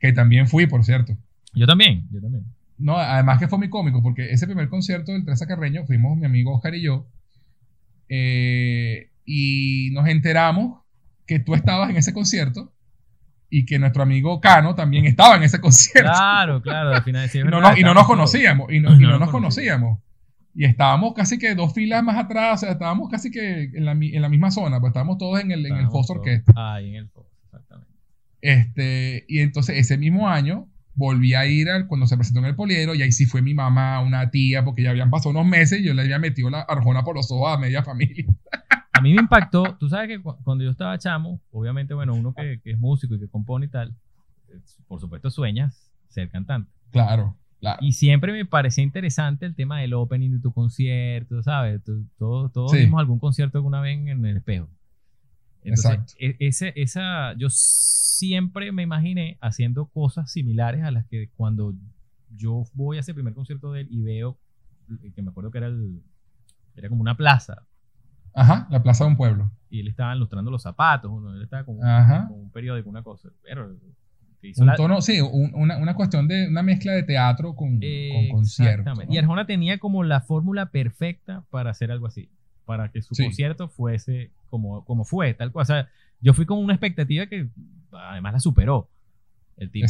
Que 0.00 0.12
también 0.12 0.46
fui, 0.48 0.66
por 0.66 0.84
cierto. 0.84 1.16
Yo 1.54 1.66
también, 1.66 2.06
yo 2.10 2.20
también. 2.20 2.44
No, 2.76 2.96
además 2.96 3.38
que 3.40 3.48
fue 3.48 3.58
muy 3.58 3.68
cómico, 3.70 4.02
porque 4.02 4.30
ese 4.30 4.46
primer 4.46 4.68
concierto 4.68 5.12
del 5.12 5.24
Teresa 5.24 5.46
Carreño 5.46 5.84
fuimos 5.84 6.16
mi 6.16 6.26
amigo 6.26 6.54
Oscar 6.54 6.74
y 6.76 6.82
yo, 6.82 7.08
eh, 8.08 9.10
y 9.24 9.90
nos 9.92 10.08
enteramos 10.08 10.80
que 11.26 11.38
tú 11.40 11.54
estabas 11.54 11.90
en 11.90 11.96
ese 11.96 12.12
concierto 12.14 12.72
y 13.50 13.64
que 13.66 13.78
nuestro 13.78 14.02
amigo 14.02 14.40
Cano 14.40 14.74
también 14.74 15.06
estaba 15.06 15.36
en 15.36 15.42
ese 15.42 15.60
concierto. 15.60 16.10
Claro, 16.10 16.62
claro, 16.62 16.94
al 16.94 17.02
final 17.02 17.28
sí, 17.28 17.40
no 17.42 17.60
nos, 17.60 17.78
y 17.78 17.82
no 17.82 17.94
nos 17.94 18.06
conocíamos, 18.06 18.72
y 18.72 18.80
no, 18.80 18.90
No 18.90 18.96
y 18.96 19.02
no 19.04 19.18
nos 19.18 19.30
conocíamos. 19.30 19.98
Y 20.58 20.64
estábamos 20.64 21.14
casi 21.14 21.38
que 21.38 21.54
dos 21.54 21.72
filas 21.72 22.02
más 22.02 22.16
atrás, 22.16 22.54
o 22.54 22.66
sea, 22.66 22.72
estábamos 22.72 23.08
casi 23.08 23.30
que 23.30 23.70
en 23.72 23.84
la, 23.84 23.92
en 23.92 24.20
la 24.20 24.28
misma 24.28 24.50
zona, 24.50 24.80
pues 24.80 24.90
estábamos 24.90 25.16
todos 25.16 25.38
en 25.38 25.52
el, 25.52 25.64
en 25.64 25.76
el 25.76 25.86
Fox 25.86 26.10
Orquesta. 26.10 26.52
Ah, 26.56 26.80
en 26.80 26.96
el 26.96 27.08
Fox, 27.10 27.30
exactamente. 27.44 27.92
Este, 28.40 29.24
y 29.28 29.38
entonces 29.38 29.76
ese 29.76 29.96
mismo 29.96 30.28
año 30.28 30.66
volví 30.94 31.34
a 31.34 31.46
ir 31.46 31.70
al, 31.70 31.86
cuando 31.86 32.08
se 32.08 32.16
presentó 32.16 32.40
en 32.40 32.46
el 32.46 32.56
poliedro 32.56 32.96
y 32.96 33.02
ahí 33.02 33.12
sí 33.12 33.24
fue 33.24 33.40
mi 33.40 33.54
mamá, 33.54 34.00
una 34.00 34.32
tía, 34.32 34.64
porque 34.64 34.82
ya 34.82 34.90
habían 34.90 35.10
pasado 35.10 35.30
unos 35.30 35.46
meses 35.46 35.78
y 35.78 35.84
yo 35.84 35.94
le 35.94 36.02
había 36.02 36.18
metido 36.18 36.50
la 36.50 36.62
arjona 36.62 37.04
por 37.04 37.14
los 37.14 37.30
ojos 37.30 37.56
a 37.56 37.56
media 37.56 37.84
familia. 37.84 38.26
A 38.94 39.00
mí 39.00 39.14
me 39.14 39.20
impactó, 39.20 39.76
tú 39.78 39.88
sabes 39.88 40.08
que 40.08 40.20
cuando 40.20 40.64
yo 40.64 40.72
estaba 40.72 40.98
chamo, 40.98 41.40
obviamente, 41.52 41.94
bueno, 41.94 42.14
uno 42.14 42.34
que, 42.34 42.60
que 42.64 42.72
es 42.72 42.78
músico 42.80 43.14
y 43.14 43.20
que 43.20 43.28
compone 43.28 43.66
y 43.66 43.68
tal, 43.68 43.94
por 44.88 45.00
supuesto 45.00 45.30
sueñas 45.30 45.92
ser 46.08 46.28
cantante. 46.30 46.68
Claro. 46.90 47.36
Y 47.80 47.92
siempre 47.92 48.32
me 48.32 48.44
parecía 48.44 48.84
interesante 48.84 49.46
el 49.46 49.54
tema 49.54 49.80
del 49.80 49.94
opening 49.94 50.30
de 50.30 50.38
tu 50.40 50.52
concierto, 50.52 51.42
¿sabes? 51.42 51.82
Todos, 52.18 52.52
todos 52.52 52.72
vimos 52.72 53.00
algún 53.00 53.18
concierto 53.18 53.58
alguna 53.58 53.80
vez 53.80 53.98
en 53.98 54.24
el 54.24 54.36
espejo. 54.36 54.68
Entonces, 55.62 56.16
e, 56.18 56.36
ese, 56.38 56.72
esa, 56.76 57.34
yo 57.34 57.48
siempre 57.50 58.72
me 58.72 58.82
imaginé 58.82 59.38
haciendo 59.40 59.86
cosas 59.86 60.30
similares 60.30 60.82
a 60.84 60.90
las 60.90 61.06
que 61.06 61.30
cuando 61.36 61.74
yo 62.34 62.64
voy 62.74 62.96
a 62.96 63.00
ese 63.00 63.14
primer 63.14 63.34
concierto 63.34 63.72
de 63.72 63.82
él 63.82 63.88
y 63.90 64.02
veo, 64.02 64.38
que 65.14 65.22
me 65.22 65.30
acuerdo 65.30 65.50
que 65.50 65.58
era, 65.58 65.66
el, 65.66 66.02
era 66.76 66.88
como 66.88 67.00
una 67.00 67.16
plaza. 67.16 67.66
Ajá, 68.34 68.66
la 68.70 68.82
plaza 68.82 69.04
de 69.04 69.10
un 69.10 69.16
pueblo. 69.16 69.50
Y 69.68 69.80
él 69.80 69.88
estaba 69.88 70.14
ilustrando 70.14 70.50
los 70.50 70.62
zapatos, 70.62 71.10
uno, 71.10 71.34
él 71.34 71.42
estaba 71.42 71.64
con, 71.64 71.76
un 71.76 72.50
periódico, 72.50 72.88
una 72.88 73.02
cosa. 73.02 73.28
Pero 73.42 73.76
un 74.58 74.74
tono, 74.76 75.00
sí, 75.00 75.20
una, 75.20 75.78
una, 75.78 75.94
cuestión 75.94 76.28
de 76.28 76.48
una 76.48 76.62
mezcla 76.62 76.92
de 76.92 77.02
teatro 77.02 77.54
con, 77.54 77.80
con 77.80 78.28
concierto. 78.30 78.92
Y 79.08 79.18
Arjona 79.18 79.46
tenía 79.46 79.78
como 79.78 80.04
la 80.04 80.20
fórmula 80.20 80.70
perfecta 80.70 81.44
para 81.50 81.70
hacer 81.70 81.90
algo 81.90 82.06
así, 82.06 82.30
para 82.64 82.90
que 82.90 83.02
su 83.02 83.14
concierto 83.14 83.68
fuese 83.68 84.30
como, 84.48 84.84
como 84.84 85.04
fue, 85.04 85.34
tal 85.34 85.50
cual. 85.52 85.62
O 85.62 85.66
sea, 85.66 85.88
yo 86.20 86.34
fui 86.34 86.46
con 86.46 86.58
una 86.58 86.74
expectativa 86.74 87.26
que 87.26 87.48
además 87.92 88.34
la 88.34 88.40
superó. 88.40 88.88
El 89.56 89.70
tipo 89.70 89.86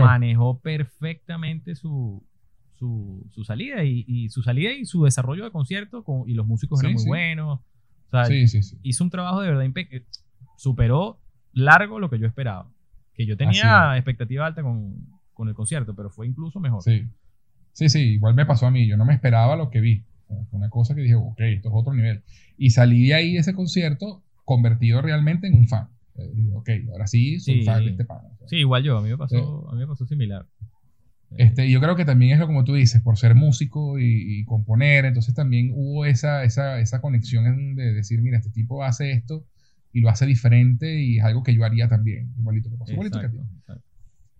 manejó 0.00 0.58
perfectamente 0.58 1.76
su, 1.76 2.24
su, 2.74 3.24
su 3.30 3.44
salida 3.44 3.84
y, 3.84 4.04
y, 4.08 4.28
su 4.28 4.42
salida 4.42 4.72
y 4.72 4.86
su 4.86 5.04
desarrollo 5.04 5.44
de 5.44 5.52
concierto 5.52 6.02
con, 6.02 6.28
y 6.28 6.34
los 6.34 6.46
músicos 6.46 6.80
eran 6.82 6.94
muy 6.94 7.06
buenos. 7.06 7.60
O 8.10 8.10
sea, 8.10 8.24
hizo 8.82 9.04
un 9.04 9.10
trabajo 9.10 9.40
de 9.40 9.48
verdad 9.48 9.62
impecable. 9.62 10.04
Superó 10.56 11.20
largo 11.52 12.00
lo 12.00 12.10
que 12.10 12.18
yo 12.18 12.26
esperaba. 12.26 12.68
Que 13.18 13.26
yo 13.26 13.36
tenía 13.36 13.96
expectativa 13.96 14.46
alta 14.46 14.62
con, 14.62 14.94
con, 15.34 15.48
el 15.48 15.54
concierto, 15.54 15.92
pero 15.96 16.08
fue 16.08 16.28
incluso 16.28 16.60
mejor. 16.60 16.84
Sí. 16.84 17.04
Sí, 17.72 17.88
sí, 17.88 17.98
igual 18.12 18.36
me 18.36 18.46
pasó 18.46 18.66
a 18.66 18.70
mí. 18.70 18.86
Yo 18.86 18.96
no 18.96 19.04
me 19.04 19.12
esperaba 19.12 19.56
lo 19.56 19.70
que 19.70 19.80
vi. 19.80 20.04
Fue 20.28 20.58
una 20.58 20.70
cosa 20.70 20.94
que 20.94 21.00
dije, 21.00 21.16
ok, 21.16 21.40
esto 21.40 21.68
es 21.68 21.74
otro 21.74 21.94
nivel. 21.94 22.22
Y 22.56 22.70
salí 22.70 23.08
de 23.08 23.14
ahí 23.14 23.32
de 23.32 23.40
ese 23.40 23.54
concierto 23.54 24.22
convertido 24.44 25.02
realmente 25.02 25.48
en 25.48 25.54
un 25.54 25.66
fan. 25.66 25.88
Eh, 26.14 26.52
ok, 26.54 26.70
ahora 26.92 27.08
sí 27.08 27.40
soy 27.40 27.64
fan 27.64 27.84
de 27.84 27.90
este 27.90 28.04
pan. 28.04 28.18
sí, 28.46 28.58
igual 28.58 28.84
yo, 28.84 28.98
a 28.98 29.02
mí 29.02 29.08
me 29.08 29.18
pasó, 29.18 29.68
a 29.68 29.74
mí 29.74 29.80
me 29.80 29.86
pasó 29.88 30.06
similar. 30.06 30.46
Este, 31.36 31.68
yo 31.68 31.80
creo 31.80 31.96
que 31.96 32.04
también 32.04 32.32
es 32.32 32.38
lo 32.38 32.46
como 32.46 32.62
tú 32.62 32.74
dices, 32.74 33.02
por 33.02 33.18
ser 33.18 33.34
músico 33.34 33.98
y, 33.98 34.44
componer, 34.44 35.04
entonces 35.04 35.34
también 35.34 35.72
hubo 35.74 36.06
esa, 36.06 36.44
esa, 36.44 36.78
esa 36.78 37.00
conexión 37.00 37.74
de 37.74 37.92
decir, 37.92 38.22
mira, 38.22 38.38
este 38.38 38.50
tipo 38.50 38.84
hace 38.84 39.10
esto 39.10 39.44
y 39.92 40.00
lo 40.00 40.10
hace 40.10 40.26
diferente 40.26 41.00
y 41.00 41.18
es 41.18 41.24
algo 41.24 41.42
que 41.42 41.54
yo 41.54 41.64
haría 41.64 41.88
también, 41.88 42.32
igualito, 42.38 42.70
igualito 42.86 43.20
que 43.20 43.28
ti. 43.28 43.38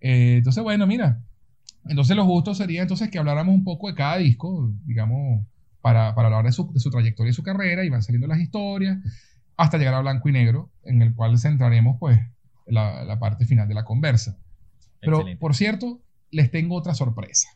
Eh, 0.01 0.37
entonces, 0.39 0.63
bueno, 0.63 0.87
mira, 0.87 1.21
entonces 1.87 2.17
lo 2.17 2.25
justo 2.25 2.55
sería 2.55 2.83
entonces 2.83 3.11
que 3.11 3.19
habláramos 3.19 3.55
un 3.55 3.65
poco 3.65 3.89
de 3.89 3.95
cada 3.95 4.19
disco, 4.19 4.73
digamos, 4.85 5.47
para, 5.81 6.15
para 6.15 6.29
hablar 6.29 6.45
de 6.45 6.53
su, 6.53 6.73
de 6.73 6.81
su, 6.81 6.91
trayectoria 6.91 7.31
y 7.31 7.35
su 7.35 7.43
carrera, 7.43 7.85
y 7.85 7.89
van 7.89 8.03
saliendo 8.03 8.27
las 8.27 8.41
historias, 8.41 8.99
hasta 9.57 9.79
llegar 9.79 9.95
a 9.95 10.01
Blanco 10.01 10.29
y 10.29 10.33
Negro, 10.33 10.71
en 10.85 11.03
el 11.03 11.15
cual 11.15 11.39
centraremos 11.39 11.97
pues 11.99 12.21
la, 12.67 13.05
la 13.05 13.19
parte 13.19 13.45
final 13.47 13.67
de 13.67 13.75
la 13.75 13.85
conversa. 13.85 14.39
Pero, 15.01 15.25
por 15.39 15.55
cierto, 15.55 16.03
les 16.31 16.51
tengo 16.51 16.77
otra 16.77 16.95
sorpresa. 16.95 17.49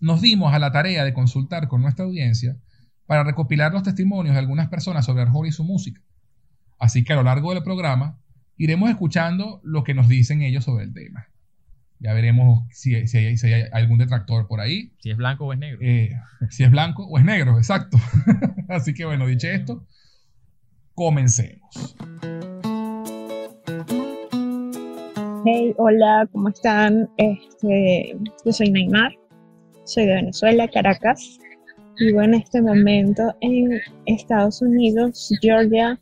Nos 0.00 0.20
dimos 0.20 0.54
a 0.54 0.58
la 0.58 0.70
tarea 0.70 1.04
de 1.04 1.12
consultar 1.12 1.66
con 1.66 1.82
nuestra 1.82 2.04
audiencia 2.04 2.56
para 3.06 3.24
recopilar 3.24 3.72
los 3.72 3.82
testimonios 3.82 4.34
de 4.34 4.38
algunas 4.38 4.68
personas 4.68 5.04
sobre 5.04 5.22
Arjona 5.22 5.48
y 5.48 5.52
su 5.52 5.64
música. 5.64 6.00
Así 6.78 7.02
que 7.02 7.12
a 7.12 7.16
lo 7.16 7.24
largo 7.24 7.52
del 7.52 7.62
programa 7.62 8.18
iremos 8.56 8.88
escuchando 8.88 9.60
lo 9.64 9.82
que 9.82 9.94
nos 9.94 10.08
dicen 10.08 10.42
ellos 10.42 10.64
sobre 10.64 10.84
el 10.84 10.94
tema. 10.94 11.28
Ya 12.00 12.12
veremos 12.12 12.62
si, 12.70 12.94
hay, 12.94 13.64
algún 13.72 13.98
detractor 13.98 14.46
por 14.46 14.60
ahí. 14.60 14.92
Si 15.00 15.10
es 15.10 15.16
blanco 15.16 15.46
o 15.46 15.52
es 15.52 15.58
negro. 15.58 15.78
Eh, 15.82 16.10
si 16.50 16.62
es 16.62 16.70
blanco 16.70 17.04
o 17.04 17.18
es 17.18 17.24
negro, 17.24 17.58
exacto. 17.58 17.98
Así 18.68 18.94
que 18.94 19.04
bueno, 19.04 19.26
dicho 19.26 19.48
esto, 19.48 19.84
comencemos. 20.94 21.96
Hey, 25.44 25.74
hola, 25.76 26.28
¿cómo 26.30 26.50
están? 26.50 27.08
Este, 27.16 28.16
yo 28.44 28.52
soy 28.52 28.70
Neymar, 28.70 29.12
soy 29.84 30.06
de 30.06 30.14
Venezuela, 30.14 30.68
Caracas. 30.68 31.38
Vivo 31.98 32.22
en 32.22 32.34
este 32.34 32.62
momento 32.62 33.34
en 33.40 33.80
Estados 34.06 34.62
Unidos, 34.62 35.32
Georgia, 35.40 35.98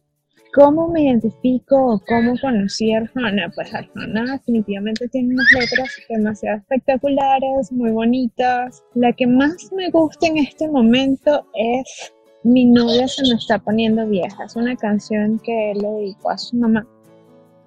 ¿Cómo 0.57 0.89
me 0.89 1.03
identifico 1.03 1.77
o 1.77 2.01
cómo 2.09 2.33
conocí 2.41 2.91
a 2.91 3.01
Arjona? 3.01 3.53
Pues 3.55 3.75
Arjona 3.75 4.25
definitivamente 4.33 5.07
tiene 5.09 5.35
unas 5.35 5.53
letras 5.53 5.91
demasiado 6.09 6.57
espectaculares, 6.57 7.71
muy 7.73 7.91
bonitas. 7.91 8.83
La 8.95 9.13
que 9.13 9.27
más 9.27 9.71
me 9.77 9.91
gusta 9.91 10.29
en 10.29 10.39
este 10.39 10.67
momento 10.67 11.45
es 11.53 12.11
Mi 12.43 12.65
novia 12.65 13.07
se 13.07 13.23
me 13.25 13.35
está 13.35 13.59
poniendo 13.59 14.07
vieja. 14.07 14.45
Es 14.45 14.57
una 14.57 14.75
canción 14.77 15.39
que 15.41 15.75
le 15.75 15.89
dedicó 15.89 16.31
a 16.31 16.39
su 16.39 16.57
mamá. 16.57 16.87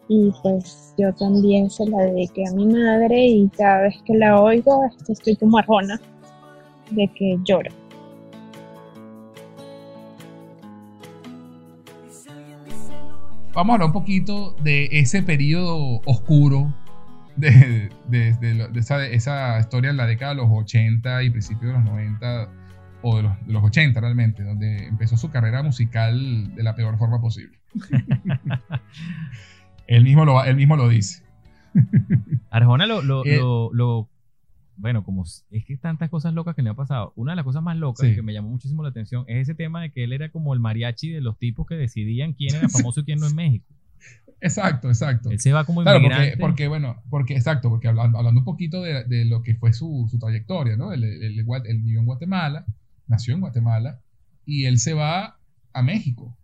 Y 0.07 0.31
pues 0.41 0.95
yo 0.97 1.13
también 1.13 1.69
se 1.69 1.85
la 1.85 1.99
dediqué 2.05 2.43
a 2.47 2.55
mi 2.55 2.65
madre 2.65 3.23
y 3.23 3.49
cada 3.49 3.83
vez 3.83 4.01
que 4.03 4.15
la 4.15 4.41
oigo 4.41 4.83
este, 4.85 5.13
estoy 5.13 5.35
como 5.35 5.59
Arjona, 5.59 6.01
de 6.89 7.07
que 7.09 7.37
lloro. 7.45 7.69
Vamos 13.53 13.71
a 13.71 13.73
hablar 13.75 13.87
un 13.87 13.93
poquito 13.93 14.55
de 14.63 14.89
ese 14.91 15.23
periodo 15.23 16.01
oscuro 16.05 16.73
de, 17.35 17.89
esa, 18.75 19.59
historia 19.59 19.91
en 19.91 19.97
la 19.97 20.05
década 20.05 20.33
de 20.33 20.41
los 20.41 20.49
80 20.49 21.23
y 21.23 21.29
principios 21.29 21.71
de 21.71 21.73
los 21.73 21.83
90, 21.85 22.49
o 23.01 23.17
de 23.17 23.29
los, 23.47 23.63
80 23.63 23.99
realmente, 23.99 24.43
donde 24.43 24.87
empezó 24.87 25.17
su 25.17 25.29
carrera 25.29 25.63
musical 25.63 26.53
de 26.55 26.63
la 26.63 26.75
peor 26.75 26.97
forma 26.97 27.21
posible. 27.21 27.57
él, 29.87 30.03
mismo 30.03 30.25
lo, 30.25 30.43
él 30.43 30.55
mismo 30.55 30.75
lo 30.75 30.89
dice. 30.89 31.23
Arjona 32.49 32.87
lo, 32.87 33.01
lo, 33.01 33.23
eh, 33.25 33.37
lo 33.37 34.09
bueno, 34.80 35.03
como 35.03 35.23
es 35.23 35.65
que 35.65 35.77
tantas 35.77 36.09
cosas 36.09 36.34
locas 36.34 36.55
que 36.55 36.61
le 36.61 36.69
han 36.69 36.75
pasado. 36.75 37.11
Una 37.15 37.34
de 37.34 37.36
las 37.36 37.45
cosas 37.45 37.61
más 37.61 37.77
locas 37.77 38.07
que 38.15 38.21
me 38.21 38.34
llamó 38.34 38.49
muchísimo 38.49 38.82
la 38.82 38.89
atención 38.89 39.25
es 39.27 39.41
ese 39.41 39.53
tema 39.53 39.82
de 39.82 39.91
que 39.91 40.05
él 40.05 40.13
era 40.13 40.32
como 40.32 40.53
el 40.53 40.59
mariachi 40.59 41.09
de 41.09 41.21
los 41.21 41.38
tipos 41.38 41.67
que 41.67 41.75
decidían 41.75 42.34
quién 42.34 42.55
era 42.55 42.69
famoso 42.69 43.01
y 43.01 43.03
quién 43.03 43.19
no 43.19 43.27
en 43.27 43.36
México. 43.36 43.65
Exacto, 44.41 44.88
exacto. 44.88 45.32
Él 45.32 45.39
se 45.39 45.51
va 45.51 45.65
como 45.65 45.82
claro, 45.82 45.99
porque, 46.01 46.38
porque, 46.39 46.67
bueno, 46.69 47.03
porque, 47.09 47.36
exacto, 47.36 47.69
porque 47.69 47.89
hablando, 47.89 48.19
un 48.19 48.45
poquito 48.45 48.82
de, 48.82 49.03
de, 49.03 49.25
lo 49.25 49.41
que 49.41 49.55
fue 49.55 49.73
su, 49.73 50.07
su 50.09 50.17
trayectoria, 50.17 50.77
¿no? 50.77 50.93
Él, 50.93 51.03
él, 51.03 51.80
vivió 51.82 51.99
en 51.99 52.05
Guatemala, 52.05 52.65
nació 53.07 53.34
en 53.34 53.41
Guatemala, 53.41 53.99
y 54.45 54.63
él 54.63 54.80
se 54.80 54.93
va 54.93 55.39
a 55.73 55.82
México. 55.82 56.38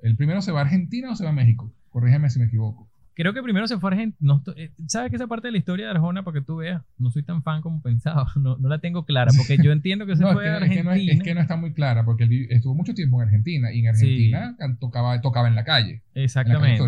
¿El 0.00 0.16
primero 0.16 0.42
se 0.42 0.52
va 0.52 0.60
a 0.60 0.64
Argentina 0.64 1.10
o 1.10 1.16
se 1.16 1.24
va 1.24 1.30
a 1.30 1.34
México? 1.34 1.72
Corrígeme 1.88 2.28
si 2.28 2.38
me 2.38 2.46
equivoco. 2.46 2.91
Creo 3.14 3.34
que 3.34 3.42
primero 3.42 3.66
se 3.66 3.78
fue 3.78 3.90
a 3.90 3.92
Argentina. 3.92 4.40
Eh, 4.56 4.70
¿Sabes 4.86 5.10
que 5.10 5.16
esa 5.16 5.26
parte 5.26 5.48
de 5.48 5.52
la 5.52 5.58
historia 5.58 5.86
de 5.86 5.90
Arjona, 5.90 6.22
para 6.22 6.40
que 6.40 6.44
tú 6.44 6.56
veas, 6.56 6.82
no 6.98 7.10
soy 7.10 7.22
tan 7.22 7.42
fan 7.42 7.60
como 7.60 7.82
pensaba, 7.82 8.26
no, 8.36 8.56
no 8.56 8.68
la 8.68 8.78
tengo 8.78 9.04
clara, 9.04 9.32
porque 9.36 9.58
yo 9.62 9.72
entiendo 9.72 10.06
que 10.06 10.16
se 10.16 10.24
fue 10.32 10.48
a 10.48 10.56
Argentina. 10.56 10.96
Es 10.96 11.22
que, 11.22 11.34
no 11.34 11.40
está 11.40 11.56
muy 11.56 11.72
clara, 11.72 12.04
porque 12.04 12.24
él 12.24 12.46
estuvo 12.50 12.74
mucho 12.74 12.94
tiempo 12.94 13.20
en 13.20 13.28
Argentina 13.28 13.72
y 13.72 13.80
en 13.80 13.88
Argentina 13.88 14.56
tocaba, 14.78 15.20
tocaba 15.20 15.48
en 15.48 15.54
la 15.54 15.64
calle. 15.64 16.02
Exactamente. 16.14 16.80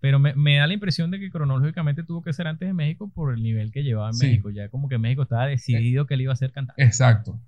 pero 0.00 0.18
me, 0.18 0.34
me, 0.34 0.56
da 0.56 0.66
la 0.66 0.74
impresión 0.74 1.10
de 1.10 1.18
que 1.18 1.30
cronológicamente 1.30 2.02
tuvo 2.02 2.22
que 2.22 2.32
ser 2.32 2.48
antes 2.48 2.68
de 2.68 2.74
México 2.74 3.10
por 3.14 3.32
el 3.32 3.42
nivel 3.42 3.72
que 3.72 3.82
llevaba 3.82 4.10
en 4.10 4.18
México. 4.18 4.50
Ya 4.50 4.68
como 4.68 4.88
que 4.88 4.98
México 4.98 5.22
estaba 5.22 5.46
decidido 5.46 6.06
que 6.06 6.14
él 6.14 6.22
iba 6.22 6.32
a 6.32 6.36
ser 6.36 6.52
cantante. 6.52 6.82
Exacto. 6.82 7.38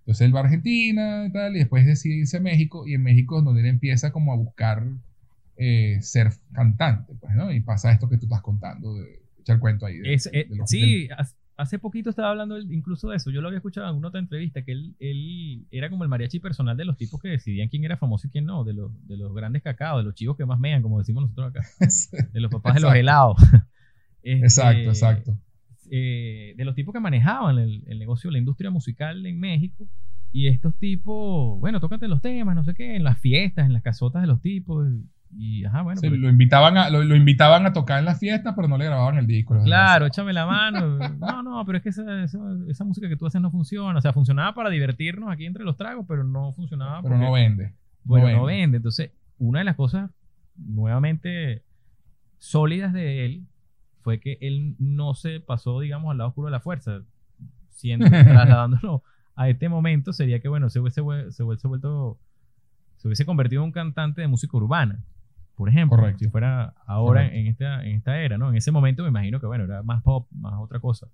Entonces 0.00 0.26
él 0.26 0.34
va 0.34 0.40
a 0.40 0.44
Argentina 0.44 1.26
y 1.26 1.32
tal, 1.32 1.54
y 1.54 1.58
después 1.58 1.84
decide 1.84 2.16
irse 2.16 2.38
a 2.38 2.40
México, 2.40 2.86
y 2.88 2.94
en 2.94 3.02
México 3.02 3.38
es 3.38 3.44
donde 3.44 3.60
él 3.60 3.66
empieza 3.66 4.12
como 4.12 4.32
a 4.32 4.36
buscar 4.36 4.82
eh, 5.62 6.00
ser 6.00 6.32
cantante, 6.54 7.12
pues, 7.20 7.34
¿no? 7.34 7.52
Y 7.52 7.60
pasa 7.60 7.92
esto 7.92 8.08
que 8.08 8.16
tú 8.16 8.24
estás 8.24 8.40
contando, 8.40 8.94
de 8.94 9.20
echar 9.40 9.58
cuento 9.58 9.84
ahí. 9.84 10.00
Eh, 10.02 10.18
sí, 10.64 11.06
hace 11.58 11.78
poquito 11.78 12.08
estaba 12.08 12.30
hablando 12.30 12.58
incluso 12.58 13.10
de 13.10 13.18
eso. 13.18 13.30
Yo 13.30 13.42
lo 13.42 13.48
había 13.48 13.58
escuchado 13.58 13.84
en 13.84 13.88
alguna 13.88 14.08
otra 14.08 14.20
entrevista, 14.20 14.62
que 14.62 14.72
él, 14.72 14.96
él, 15.00 15.66
era 15.70 15.90
como 15.90 16.02
el 16.02 16.08
mariachi 16.08 16.40
personal 16.40 16.78
de 16.78 16.86
los 16.86 16.96
tipos 16.96 17.20
que 17.20 17.28
decidían 17.28 17.68
quién 17.68 17.84
era 17.84 17.98
famoso 17.98 18.26
y 18.26 18.30
quién 18.30 18.46
no, 18.46 18.64
de 18.64 18.72
los, 18.72 19.06
de 19.06 19.18
los 19.18 19.34
grandes 19.34 19.62
cacaos, 19.62 20.00
de 20.00 20.04
los 20.04 20.14
chivos 20.14 20.34
que 20.34 20.46
más 20.46 20.58
mean, 20.58 20.80
como 20.80 20.98
decimos 20.98 21.24
nosotros 21.24 21.50
acá, 21.50 21.66
de 22.32 22.40
los 22.40 22.50
papás 22.50 22.76
de 22.76 22.80
los 22.80 22.94
helados. 22.94 23.36
exacto, 24.22 24.78
este, 24.78 24.88
exacto. 24.88 25.38
Eh, 25.90 26.54
de 26.56 26.64
los 26.64 26.74
tipos 26.74 26.94
que 26.94 27.00
manejaban 27.00 27.58
el, 27.58 27.84
el, 27.86 27.98
negocio, 27.98 28.30
la 28.30 28.38
industria 28.38 28.70
musical 28.70 29.26
en 29.26 29.40
México 29.40 29.88
Y 30.30 30.46
estos 30.46 30.74
tipos, 30.78 31.60
bueno, 31.60 31.80
tócate 31.80 32.08
los 32.08 32.22
temas, 32.22 32.56
no 32.56 32.64
sé 32.64 32.72
qué, 32.72 32.96
en 32.96 33.04
las 33.04 33.18
fiestas, 33.18 33.66
en 33.66 33.74
las 33.74 33.82
casotas 33.82 34.22
de 34.22 34.28
los 34.28 34.40
tipos. 34.40 34.88
Y, 35.36 35.64
ajá, 35.64 35.82
bueno. 35.82 36.00
Sí, 36.00 36.08
pero- 36.08 36.20
lo, 36.22 36.28
invitaban 36.28 36.76
a, 36.76 36.90
lo, 36.90 37.04
lo 37.04 37.14
invitaban 37.14 37.64
a 37.66 37.72
tocar 37.72 37.98
en 38.00 38.04
las 38.04 38.18
fiestas, 38.18 38.52
pero 38.56 38.66
no 38.68 38.76
le 38.76 38.86
grababan 38.86 39.16
el 39.18 39.26
disco. 39.26 39.56
Claro, 39.64 40.06
échame 40.06 40.32
la 40.32 40.46
mano. 40.46 40.98
No, 41.20 41.42
no, 41.42 41.64
pero 41.64 41.78
es 41.78 41.82
que 41.84 41.90
esa, 41.90 42.22
esa, 42.24 42.38
esa 42.68 42.84
música 42.84 43.08
que 43.08 43.16
tú 43.16 43.26
haces 43.26 43.40
no 43.40 43.50
funciona. 43.50 43.98
O 43.98 44.02
sea, 44.02 44.12
funcionaba 44.12 44.54
para 44.54 44.70
divertirnos 44.70 45.30
aquí 45.30 45.46
entre 45.46 45.64
los 45.64 45.76
tragos, 45.76 46.04
pero 46.08 46.24
no 46.24 46.52
funcionaba 46.52 47.00
Pero 47.02 47.14
porque, 47.14 47.24
no 47.26 47.32
vende. 47.32 47.74
bueno, 48.04 48.28
no 48.28 48.36
no 48.38 48.44
vende. 48.44 48.78
Entonces, 48.78 49.12
una 49.38 49.60
de 49.60 49.64
las 49.66 49.76
cosas 49.76 50.10
nuevamente 50.56 51.62
sólidas 52.38 52.92
de 52.92 53.24
él 53.24 53.46
fue 54.02 54.18
que 54.18 54.38
él 54.40 54.74
no 54.78 55.14
se 55.14 55.40
pasó, 55.40 55.80
digamos, 55.80 56.10
al 56.10 56.18
lado 56.18 56.28
oscuro 56.30 56.46
de 56.46 56.52
la 56.52 56.60
fuerza. 56.60 57.02
Siendo, 57.70 58.06
trasladándolo 58.10 59.02
a 59.36 59.48
este 59.48 59.68
momento, 59.68 60.12
sería 60.12 60.40
que, 60.40 60.48
bueno, 60.48 60.68
se 60.70 60.80
hubiese, 60.80 61.02
se 61.30 61.42
hubiese 61.42 61.68
vuelto, 61.68 62.18
se 62.96 63.08
hubiese 63.08 63.24
convertido 63.24 63.62
en 63.62 63.66
un 63.66 63.72
cantante 63.72 64.20
de 64.20 64.28
música 64.28 64.56
urbana. 64.56 64.98
Por 65.60 65.68
ejemplo, 65.68 65.98
Correcto. 65.98 66.20
si 66.20 66.30
fuera 66.30 66.72
ahora 66.86 67.20
Correcto. 67.20 67.36
en 67.38 67.46
esta, 67.48 67.84
en 67.84 67.96
esta 67.96 68.18
era, 68.18 68.38
¿no? 68.38 68.48
En 68.48 68.56
ese 68.56 68.70
momento 68.72 69.02
me 69.02 69.10
imagino 69.10 69.40
que, 69.40 69.46
bueno, 69.46 69.64
era 69.64 69.82
más 69.82 70.02
pop, 70.02 70.26
más 70.32 70.54
otra 70.58 70.80
cosa. 70.80 71.06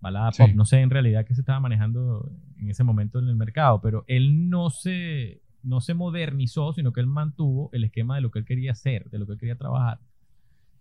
Balada 0.00 0.32
Sí. 0.32 0.42
pop, 0.42 0.52
no 0.54 0.64
sé 0.64 0.80
en 0.80 0.88
realidad 0.88 1.26
qué 1.26 1.34
se 1.34 1.42
estaba 1.42 1.60
manejando 1.60 2.32
en 2.58 2.70
ese 2.70 2.82
momento 2.82 3.18
en 3.18 3.28
el 3.28 3.36
mercado, 3.36 3.82
pero 3.82 4.04
él 4.06 4.48
no 4.48 4.70
se, 4.70 5.42
no 5.62 5.82
se 5.82 5.92
modernizó, 5.92 6.72
sino 6.72 6.94
que 6.94 7.00
él 7.02 7.06
mantuvo 7.06 7.68
el 7.74 7.84
esquema 7.84 8.14
de 8.14 8.22
lo 8.22 8.30
que 8.30 8.38
él 8.38 8.46
quería 8.46 8.72
hacer, 8.72 9.10
de 9.10 9.18
lo 9.18 9.26
que 9.26 9.32
él 9.34 9.38
quería 9.38 9.56
trabajar. 9.58 9.98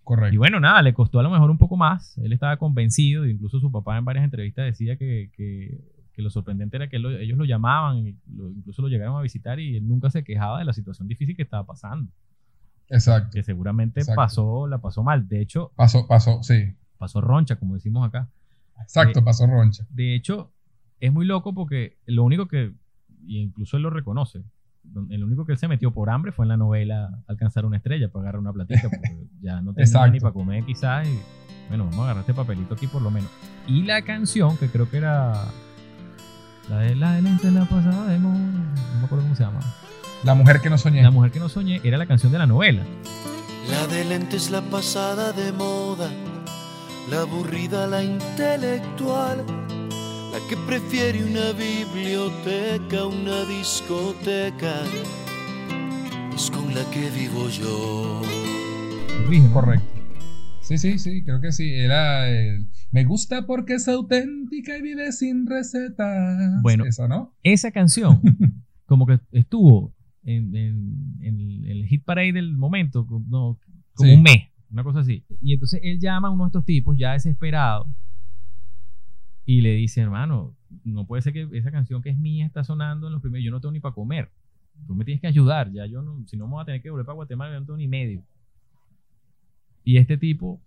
Correcto. 0.06 0.34
Y 0.36 0.38
bueno, 0.38 0.62
nada, 0.62 0.82
le 0.82 0.94
costó 0.94 1.20
a 1.20 1.24
lo 1.24 1.30
mejor 1.30 1.50
un 1.52 1.58
poco 1.58 1.76
más. 1.76 2.18
Él 2.20 2.32
estaba 2.32 2.56
convencido, 2.56 3.26
incluso 3.26 3.60
su 3.60 3.70
papá 3.70 3.98
en 3.98 4.06
varias 4.06 4.24
entrevistas 4.24 4.64
decía 4.66 4.96
que, 4.96 5.30
que- 5.36 5.78
que 6.14 6.22
lo 6.22 6.30
sorprendente 6.30 6.78
era 6.78 6.88
que 6.90 6.98
él 6.98 7.02
lo- 7.02 7.10
ellos 7.18 7.38
lo 7.38 7.44
llamaban, 7.46 8.16
lo- 8.34 8.50
incluso 8.52 8.82
lo 8.84 8.88
llegaron 8.88 9.18
a 9.18 9.22
visitar 9.22 9.60
y 9.60 9.76
él 9.78 9.88
nunca 9.88 10.10
se 10.12 10.24
quejaba 10.24 10.60
de 10.60 10.66
la 10.66 10.72
situación 10.74 11.08
difícil 11.08 11.36
que 11.36 11.42
estaba 11.42 11.66
pasando. 11.66 12.12
Exacto. 12.94 13.30
Que 13.34 13.44
seguramente 13.44 14.02
Exacto. 14.02 14.16
pasó, 14.18 14.68
la 14.68 14.78
pasó 14.78 15.04
mal. 15.04 15.28
De 15.28 15.42
hecho, 15.42 15.72
Pasó, 15.76 16.08
pasó, 16.08 16.44
sí. 16.44 16.76
pasó 16.98 17.20
roncha, 17.22 17.56
como 17.58 17.74
decimos 17.76 18.08
acá. 18.08 18.30
Exacto, 18.82 19.20
Eh, 19.20 19.24
pasó 19.24 19.48
roncha. 19.48 19.86
De 19.90 20.16
hecho, 20.16 20.52
es 21.00 21.12
muy 21.12 21.26
loco 21.26 21.54
porque 21.54 21.98
lo 22.06 22.24
único 22.24 22.48
que, 22.48 22.74
y 23.26 23.40
incluso 23.40 23.78
él 23.78 23.84
lo 23.84 23.90
reconoce, 23.90 24.44
el 25.10 25.24
único 25.24 25.46
que 25.46 25.54
él 25.54 25.58
se 25.58 25.68
metió 25.68 25.92
por 25.92 26.10
hambre 26.10 26.32
fue 26.34 26.44
en 26.46 26.50
la 26.50 26.58
novela 26.58 27.24
Alcanzar 27.28 27.66
una 27.66 27.78
estrella 27.78 28.10
para 28.10 28.24
agarrar 28.24 28.42
una 28.42 28.52
platita, 28.54 28.90
porque 28.90 29.28
ya 29.42 29.62
no 29.62 29.74
tenía 29.74 30.08
ni 30.08 30.20
para 30.20 30.34
comer 30.34 30.64
quizás, 30.66 31.08
y 31.08 31.20
bueno, 31.70 31.86
vamos 31.86 32.00
a 32.00 32.04
agarrar 32.04 32.22
este 32.22 32.34
papelito 32.34 32.74
aquí 32.74 32.88
por 32.88 33.02
lo 33.02 33.10
menos. 33.10 33.30
Y 33.68 33.84
la 33.84 34.02
canción, 34.02 34.58
que 34.58 34.68
creo 34.68 34.90
que 34.90 34.98
era 34.98 35.46
la 36.70 36.80
de 36.80 36.96
la 36.96 37.14
de 37.14 37.22
lente 37.22 37.48
en 37.48 37.56
la 37.56 37.66
pasada 37.66 38.08
de 38.08 38.20
no 38.20 38.30
me 38.32 39.06
acuerdo 39.06 39.24
cómo 39.24 39.36
se 39.36 39.44
llama, 39.44 39.60
La 40.24 40.36
mujer 40.36 40.62
que 40.62 40.70
no 40.70 40.78
soñé. 40.78 41.02
La 41.04 41.12
mujer 41.12 41.32
que 41.32 41.40
no 41.40 41.50
soñé, 41.50 41.82
era 41.84 41.98
la 41.98 42.06
canción 42.06 42.32
de 42.32 42.38
la 42.38 42.48
novela. 42.48 42.84
La 43.70 43.88
de 43.88 44.06
lentes, 44.06 44.52
la 44.52 44.62
pasada 44.62 45.34
de 45.34 45.52
moda, 45.52 46.10
la 47.10 47.22
aburrida, 47.22 47.88
la 47.88 48.02
intelectual, 48.02 49.44
la 50.32 50.40
que 50.48 50.56
prefiere 50.66 51.26
una 51.26 51.52
biblioteca, 51.52 53.06
una 53.06 53.44
discoteca, 53.44 54.74
es 56.34 56.50
con 56.50 56.74
la 56.74 56.90
que 56.92 57.10
vivo 57.10 57.50
yo. 57.50 58.22
Corrígeme. 59.26 59.54
Correcto. 59.54 59.86
Sí, 60.62 60.78
sí, 60.78 61.00
sí, 61.00 61.26
creo 61.26 61.42
que 61.42 61.52
sí. 61.52 61.70
Era 61.74 62.30
el, 62.30 62.70
Me 62.92 63.04
gusta 63.04 63.46
porque 63.46 63.74
es 63.74 63.90
auténtica 63.90 64.78
y 64.78 64.82
vive 64.82 65.12
sin 65.12 65.48
recetas. 65.48 66.62
Bueno. 66.62 66.86
Esa, 66.86 67.10
¿no? 67.10 67.36
Esa 67.44 67.72
canción, 67.72 68.22
como 68.86 69.06
que 69.06 69.20
estuvo 69.34 69.94
en, 70.26 70.56
en- 70.56 71.18
en 71.22 71.66
el, 71.66 71.86
hit 71.88 72.04
parade 72.04 72.34
del 72.34 72.56
momento, 72.58 73.06
como, 73.06 73.26
no, 73.30 73.60
como 73.94 74.10
Sí. 74.10 74.16
un 74.16 74.24
mes, 74.24 74.50
una 74.72 74.84
cosa 74.84 75.00
así. 75.00 75.24
Y 75.42 75.54
entonces 75.54 75.80
él 75.84 76.00
llama 76.00 76.28
a 76.30 76.32
uno 76.32 76.46
de 76.46 76.48
estos 76.50 76.66
tipos 76.66 76.98
ya 76.98 77.14
desesperado 77.14 77.88
y 79.46 79.62
le 79.62 79.74
dice, 79.76 80.02
hermano, 80.02 80.56
no 80.84 81.06
puede 81.06 81.22
ser 81.22 81.34
que 81.34 81.48
esa 81.54 81.72
canción 81.72 82.02
que 82.02 82.10
es 82.10 82.18
mía 82.18 82.46
está 82.46 82.64
sonando 82.64 83.08
en 83.08 83.14
los 83.14 83.22
primeros, 83.22 83.44
yo 83.46 83.52
no 83.52 83.60
tengo 83.62 83.74
ni 83.74 83.80
para 83.80 83.94
comer. 83.94 84.32
Tú 84.88 84.96
me 84.96 85.06
tienes 85.06 85.22
que 85.22 85.28
ayudar, 85.28 85.72
ya 85.72 85.86
yo 85.86 86.02
no, 86.02 86.26
si 86.26 86.36
no 86.38 86.48
me 86.48 86.54
voy 86.54 86.62
a 86.64 86.66
tener 86.66 86.82
que 86.82 86.90
volver 86.90 87.06
para 87.06 87.16
Guatemala, 87.16 87.54
yo 87.54 87.60
no 87.60 87.66
tengo 87.66 87.78
ni 87.78 87.88
medio. 87.88 88.24
Y 89.84 89.98
este 89.98 90.18
tipo 90.18 90.62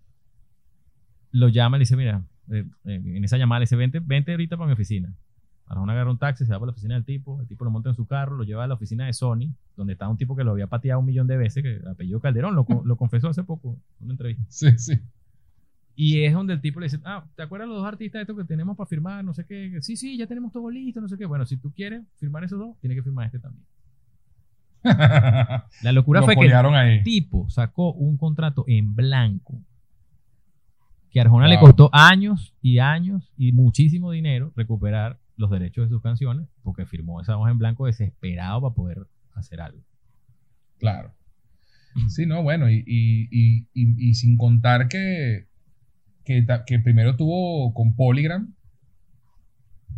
lo 1.32 1.48
llama 1.48 1.76
y 1.76 1.78
le 1.78 1.82
dice, 1.82 1.96
mira, 1.96 2.24
eh, 2.50 2.64
eh, 2.84 3.02
en 3.04 3.24
esa 3.24 3.36
llamada 3.38 3.60
le 3.60 3.62
dice, 3.64 3.76
vente, 3.76 3.98
vente 4.00 4.30
ahorita 4.30 4.56
para 4.56 4.68
mi 4.68 4.74
oficina. 4.74 5.12
Arjona 5.68 5.92
agarra 5.94 6.10
un 6.10 6.18
taxi, 6.18 6.44
se 6.46 6.52
va 6.52 6.58
para 6.60 6.66
la 6.66 6.72
oficina 6.72 6.94
del 6.94 7.04
tipo, 7.04 7.40
el 7.40 7.48
tipo 7.48 7.64
lo 7.64 7.70
monta 7.72 7.88
en 7.90 7.96
su 7.96 8.06
carro, 8.06 8.36
lo 8.36 8.44
lleva 8.44 8.64
a 8.64 8.66
la 8.68 8.74
oficina 8.74 9.06
de 9.06 9.12
Sony, 9.12 9.52
donde 9.76 9.94
está 9.94 10.08
un 10.08 10.16
tipo 10.16 10.36
que 10.36 10.44
lo 10.44 10.52
había 10.52 10.68
pateado 10.68 11.00
un 11.00 11.06
millón 11.06 11.26
de 11.26 11.36
veces, 11.36 11.62
que 11.62 11.80
apellido 11.90 12.20
Calderón, 12.20 12.54
lo, 12.54 12.64
co- 12.64 12.82
lo 12.84 12.96
confesó 12.96 13.28
hace 13.28 13.42
poco 13.42 13.76
en 13.98 14.04
una 14.04 14.12
entrevista. 14.14 14.44
Sí, 14.48 14.68
sí. 14.78 15.00
Y 15.96 16.24
es 16.24 16.34
donde 16.34 16.52
el 16.52 16.60
tipo 16.60 16.78
le 16.78 16.86
dice, 16.86 17.00
ah, 17.04 17.24
¿te 17.34 17.42
acuerdas 17.42 17.68
los 17.68 17.78
dos 17.78 17.86
artistas 17.86 18.20
estos 18.20 18.36
que 18.36 18.44
tenemos 18.44 18.76
para 18.76 18.86
firmar? 18.86 19.24
No 19.24 19.32
sé 19.34 19.44
qué. 19.46 19.78
Sí, 19.80 19.96
sí, 19.96 20.16
ya 20.18 20.26
tenemos 20.26 20.52
todo 20.52 20.70
listo, 20.70 21.00
no 21.00 21.08
sé 21.08 21.16
qué. 21.16 21.24
Bueno, 21.26 21.46
si 21.46 21.56
tú 21.56 21.72
quieres 21.72 22.04
firmar 22.16 22.44
esos 22.44 22.58
dos, 22.58 22.76
tienes 22.80 22.96
que 22.98 23.02
firmar 23.02 23.26
este 23.26 23.38
también. 23.38 23.64
La 24.84 25.92
locura 25.92 26.20
Lo 26.20 26.26
fue 26.26 26.36
que 26.36 26.46
el 26.46 26.52
ahí. 26.54 27.02
tipo 27.02 27.48
sacó 27.50 27.92
un 27.92 28.16
contrato 28.16 28.64
en 28.68 28.94
blanco 28.94 29.60
que 31.10 31.18
a 31.18 31.22
Arjona 31.24 31.48
le 31.48 31.58
costó 31.58 31.88
años 31.92 32.54
y 32.60 32.78
años 32.78 33.32
y 33.36 33.52
muchísimo 33.52 34.10
dinero 34.10 34.52
recuperar 34.54 35.18
los 35.36 35.50
derechos 35.50 35.84
de 35.84 35.90
sus 35.94 36.02
canciones 36.02 36.46
porque 36.62 36.86
firmó 36.86 37.20
esa 37.20 37.36
hoja 37.36 37.50
en 37.50 37.58
blanco 37.58 37.86
desesperado 37.86 38.60
para 38.62 38.74
poder 38.74 39.06
hacer 39.34 39.60
algo. 39.60 39.82
Claro. 40.78 41.12
Sí, 42.08 42.26
no, 42.26 42.42
bueno, 42.42 42.68
y, 42.70 42.84
y- 42.86 43.28
y- 43.30 43.66
y- 43.74 44.14
sin 44.14 44.36
contar 44.36 44.88
que, 44.88 45.46
que, 46.24 46.44
que 46.66 46.78
primero 46.78 47.16
tuvo 47.16 47.72
con 47.72 47.94
Polygram, 47.96 48.54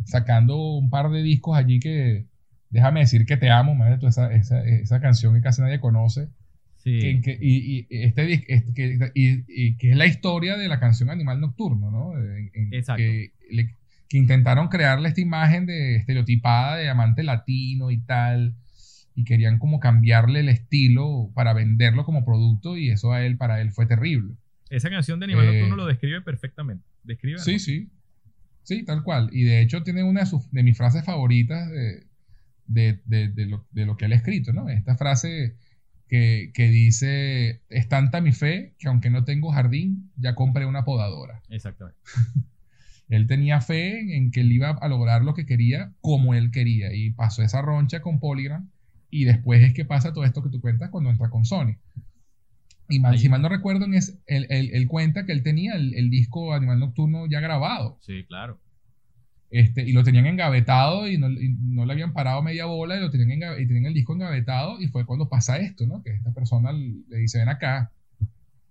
sacando 0.04 0.56
un 0.76 0.90
par 0.90 1.10
de 1.10 1.22
discos 1.22 1.56
allí 1.56 1.80
que, 1.80 2.26
déjame 2.70 3.00
decir 3.00 3.26
que 3.26 3.36
te 3.36 3.50
amo, 3.50 3.74
madre, 3.74 3.98
tú, 3.98 4.06
esa, 4.06 4.32
esa, 4.32 4.64
esa 4.64 5.00
canción 5.00 5.34
que 5.34 5.40
casi 5.40 5.60
nadie 5.60 5.80
conoce, 5.80 6.28
Sí. 6.78 7.00
que, 7.00 7.20
que- 7.20 7.38
y, 7.40 7.80
y 7.80 7.86
este, 7.90 8.32
este- 8.48 8.72
que, 8.74 9.10
y- 9.14 9.44
y 9.48 9.76
que 9.76 9.90
es 9.90 9.96
la 9.96 10.06
historia 10.06 10.56
de 10.56 10.68
la 10.68 10.78
canción 10.78 11.10
Animal 11.10 11.40
Nocturno, 11.40 11.90
¿no? 11.90 12.16
En- 12.16 12.50
en- 12.54 12.72
Exacto. 12.74 12.98
Que, 13.02 13.32
le- 13.50 13.74
que 14.08 14.18
intentaron 14.18 14.68
crearle 14.68 15.08
esta 15.08 15.20
imagen 15.20 15.66
de 15.66 15.96
estereotipada 15.96 16.76
de 16.76 16.88
amante 16.88 17.22
latino 17.22 17.90
y 17.90 17.98
tal, 17.98 18.54
y 19.14 19.24
querían 19.24 19.58
como 19.58 19.80
cambiarle 19.80 20.40
el 20.40 20.48
estilo 20.48 21.30
para 21.34 21.52
venderlo 21.52 22.04
como 22.04 22.24
producto, 22.24 22.76
y 22.76 22.90
eso 22.90 23.12
a 23.12 23.24
él, 23.26 23.36
para 23.36 23.60
él 23.60 23.72
fue 23.72 23.86
terrible. 23.86 24.34
Esa 24.70 24.90
canción 24.90 25.18
de 25.20 25.24
Animal 25.24 25.44
Eh, 25.46 25.52
Nocturno 25.52 25.76
lo 25.76 25.86
describe 25.86 26.20
perfectamente. 26.22 26.84
Describe 27.02 27.38
Sí, 27.38 27.58
sí. 27.58 27.90
Sí, 28.62 28.84
tal 28.84 29.02
cual. 29.02 29.30
Y 29.32 29.44
de 29.44 29.60
hecho 29.62 29.82
tiene 29.82 30.02
una 30.02 30.20
de, 30.20 30.26
sus- 30.26 30.50
de 30.52 30.62
mis 30.62 30.76
frases 30.76 31.04
favoritas 31.04 31.68
de, 31.70 32.06
de- 32.66 33.00
de- 33.06 33.28
de 33.28 33.46
lo, 33.46 33.66
de 33.70 33.86
lo 33.86 33.96
que 33.96 34.04
él 34.04 34.12
ha 34.12 34.16
escrito, 34.16 34.52
¿no? 34.52 34.68
Esta 34.68 34.94
frase 34.96 35.56
que, 36.06 36.50
que 36.54 36.68
dice, 36.68 37.62
es 37.70 37.88
tanta 37.88 38.20
mi 38.20 38.32
fe 38.32 38.74
que 38.78 38.88
aunque 38.88 39.10
no 39.10 39.24
tengo 39.24 39.50
jardín, 39.52 40.10
ya 40.16 40.34
compré 40.34 40.66
una 40.66 40.84
podadora. 40.84 41.42
Exactamente. 41.48 41.98
Él 43.08 43.26
tenía 43.26 43.60
fe 43.60 44.16
en, 44.16 44.30
que 44.30 44.40
él 44.42 44.52
iba 44.52 44.70
a 44.70 44.88
lograr 44.88 45.22
lo 45.22 45.34
que 45.34 45.46
quería 45.46 45.92
como 46.00 46.34
él 46.34 46.50
quería. 46.50 46.94
Y 46.94 47.10
pasó 47.10 47.42
esa 47.42 47.62
roncha 47.62 48.00
con 48.02 48.20
Polygram. 48.20 48.68
Y 49.10 49.24
después 49.24 49.62
es 49.62 49.72
que 49.72 49.84
pasa 49.86 50.12
todo 50.12 50.24
esto 50.24 50.42
que 50.42 50.50
tú 50.50 50.60
cuentas 50.60 50.90
cuando 50.90 51.10
entra 51.10 51.30
con 51.30 51.44
Sony. 51.44 51.76
Y 52.90 53.00
mal, 53.00 53.18
si 53.18 53.28
mal 53.28 53.42
no 53.42 53.48
recuerdo, 53.48 53.86
ese- 53.92 54.18
él, 54.26 54.46
él- 54.50 54.70
él 54.72 54.86
cuenta 54.88 55.24
que 55.26 55.32
él 55.32 55.42
tenía 55.42 55.74
el, 55.74 55.94
el 55.94 56.10
disco 56.10 56.54
Animal 56.54 56.80
Nocturno 56.80 57.26
ya 57.26 57.40
grabado. 57.40 57.98
Sí, 58.00 58.24
claro. 58.26 58.58
Este, 59.50 59.82
y 59.88 59.92
lo 59.92 60.04
tenían 60.04 60.26
engavetado 60.26 61.08
y 61.08 61.16
no, 61.16 61.30
y 61.30 61.56
no 61.62 61.86
le 61.86 61.92
habían 61.94 62.12
parado 62.12 62.42
media 62.42 62.66
bola 62.66 62.96
y 62.96 63.00
lo 63.00 63.10
tenían, 63.10 63.40
y 63.58 63.66
tenían 63.66 63.86
el 63.86 63.94
disco 63.94 64.12
engavetado 64.14 64.78
y 64.80 64.88
fue 64.88 65.06
cuando 65.06 65.28
pasa 65.30 65.56
esto, 65.58 65.86
¿no? 65.86 66.02
Que 66.02 66.10
esta 66.10 66.32
persona 66.32 66.70
le 66.72 67.16
dice, 67.18 67.38
ven 67.38 67.48
acá, 67.48 67.90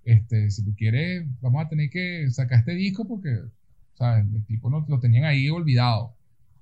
este, 0.06 0.52
si 0.52 0.64
tú 0.64 0.76
quieres, 0.76 1.26
vamos 1.42 1.66
a 1.66 1.70
tener 1.70 1.90
que 1.90 2.30
sacar 2.30 2.60
este 2.60 2.74
disco 2.76 3.08
porque, 3.08 3.40
¿sabes? 3.98 4.26
El 4.34 4.46
tipo 4.46 4.70
no, 4.70 4.86
lo 4.88 5.00
tenían 5.00 5.26
ahí 5.26 5.50
olvidado. 5.50 6.14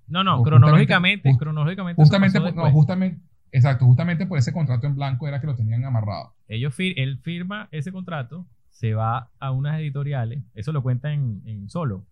No, 0.07 0.23
no, 0.23 0.39
O 0.39 0.43
cronológicamente, 0.43 1.29
justamente- 1.29 1.39
cronológicamente. 1.39 2.01
Justamente, 2.01 2.39
por- 2.39 2.55
no, 2.55 2.71
justamente, 2.71 3.21
exacto, 3.51 3.85
justamente 3.85 4.25
por 4.25 4.37
ese 4.37 4.53
contrato 4.53 4.87
en 4.87 4.95
blanco 4.95 5.27
era 5.27 5.41
que 5.41 5.47
lo 5.47 5.55
tenían 5.55 5.83
amarrado. 5.83 6.33
Ellos 6.47 6.77
fir- 6.77 6.93
él 6.97 7.19
firma 7.23 7.67
ese 7.71 7.91
contrato, 7.91 8.47
se 8.69 8.93
va 8.93 9.31
a 9.39 9.51
unas 9.51 9.79
editoriales, 9.79 10.43
eso 10.53 10.71
lo 10.71 10.83
cuenta 10.83 11.11
en, 11.11 11.41
en 11.45 11.69
solo. 11.69 12.05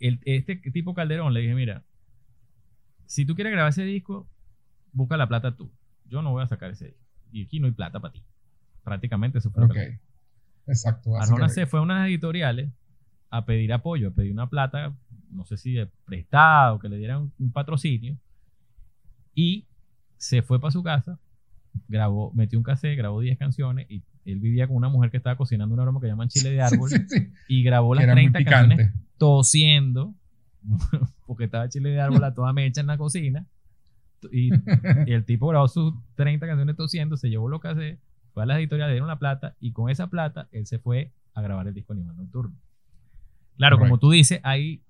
El- 0.00 0.20
este 0.24 0.56
tipo 0.56 0.94
Calderón 0.94 1.32
le 1.32 1.40
dije, 1.40 1.54
mira, 1.54 1.84
si 3.06 3.24
tú 3.24 3.34
quieres 3.34 3.52
grabar 3.52 3.70
ese 3.70 3.84
disco, 3.84 4.28
busca 4.92 5.16
la 5.16 5.28
plata 5.28 5.56
tú. 5.56 5.70
Yo 6.06 6.22
no 6.22 6.32
voy 6.32 6.42
a 6.42 6.46
sacar 6.46 6.70
ese 6.70 6.86
disco. 6.86 7.00
Y 7.30 7.44
aquí 7.44 7.60
no 7.60 7.66
hay 7.66 7.72
plata 7.72 8.00
para 8.00 8.12
ti. 8.12 8.22
Prácticamente 8.84 9.38
eso 9.38 9.50
fue 9.50 9.60
lo 9.62 9.66
Ok. 9.66 9.74
que 9.74 10.00
Exacto. 10.66 11.16
Arjona 11.16 11.48
se 11.48 11.66
fue 11.66 11.80
a 11.80 11.82
unas 11.82 12.06
editoriales 12.08 12.70
a 13.32 13.44
pedir 13.44 13.72
apoyo, 13.72 14.08
a 14.08 14.12
pedir 14.12 14.30
una 14.30 14.48
plata 14.48 14.94
no 15.32 15.44
sé 15.44 15.56
si 15.56 15.72
de 15.72 15.88
prestado, 16.04 16.78
que 16.78 16.88
le 16.88 16.98
dieran 16.98 17.32
un 17.38 17.52
patrocinio, 17.52 18.16
y 19.34 19.66
se 20.18 20.42
fue 20.42 20.60
para 20.60 20.70
su 20.70 20.82
casa, 20.82 21.18
grabó, 21.88 22.32
metió 22.34 22.58
un 22.58 22.62
cassette, 22.62 22.96
grabó 22.96 23.20
10 23.20 23.38
canciones 23.38 23.86
y 23.90 24.04
él 24.24 24.38
vivía 24.38 24.68
con 24.68 24.76
una 24.76 24.88
mujer 24.88 25.10
que 25.10 25.16
estaba 25.16 25.36
cocinando 25.36 25.74
una 25.74 25.82
broma 25.82 26.00
que 26.00 26.06
llaman 26.06 26.28
chile 26.28 26.50
de 26.50 26.60
árbol 26.60 26.88
Sí, 26.90 26.98
sí, 27.08 27.18
sí. 27.18 27.32
y 27.48 27.62
grabó 27.62 27.94
las 27.94 28.04
era 28.04 28.14
muy 28.14 28.30
30 28.30 28.50
canciones 28.50 28.92
tosiendo 29.16 30.14
porque 31.26 31.44
estaba 31.44 31.68
chile 31.68 31.90
de 31.90 32.00
árbol 32.00 32.22
a 32.22 32.34
toda 32.34 32.52
mecha 32.52 32.82
en 32.82 32.86
la 32.86 32.98
cocina 32.98 33.46
y, 34.30 34.52
y 34.52 34.52
el 35.12 35.24
tipo 35.24 35.48
grabó 35.48 35.66
sus 35.66 35.94
30 36.14 36.46
canciones 36.46 36.76
tosiendo, 36.76 37.16
se 37.16 37.30
llevó 37.30 37.48
lo 37.48 37.58
que 37.58 37.68
hace, 37.68 37.98
fue 38.32 38.42
a 38.42 38.46
las 38.46 38.58
editoriales, 38.58 38.90
le 38.90 38.94
dieron 38.96 39.08
la 39.08 39.18
plata 39.18 39.56
y 39.58 39.72
con 39.72 39.90
esa 39.90 40.08
plata 40.08 40.48
él 40.52 40.66
se 40.66 40.78
fue 40.78 41.10
a 41.34 41.40
grabar 41.40 41.66
el 41.66 41.74
disco 41.74 41.94
Animal 41.94 42.16
Nocturno. 42.16 42.54
Claro, 43.56 43.78
como 43.78 43.98
tú 43.98 44.10
dices, 44.10 44.40
hay, 44.42 44.80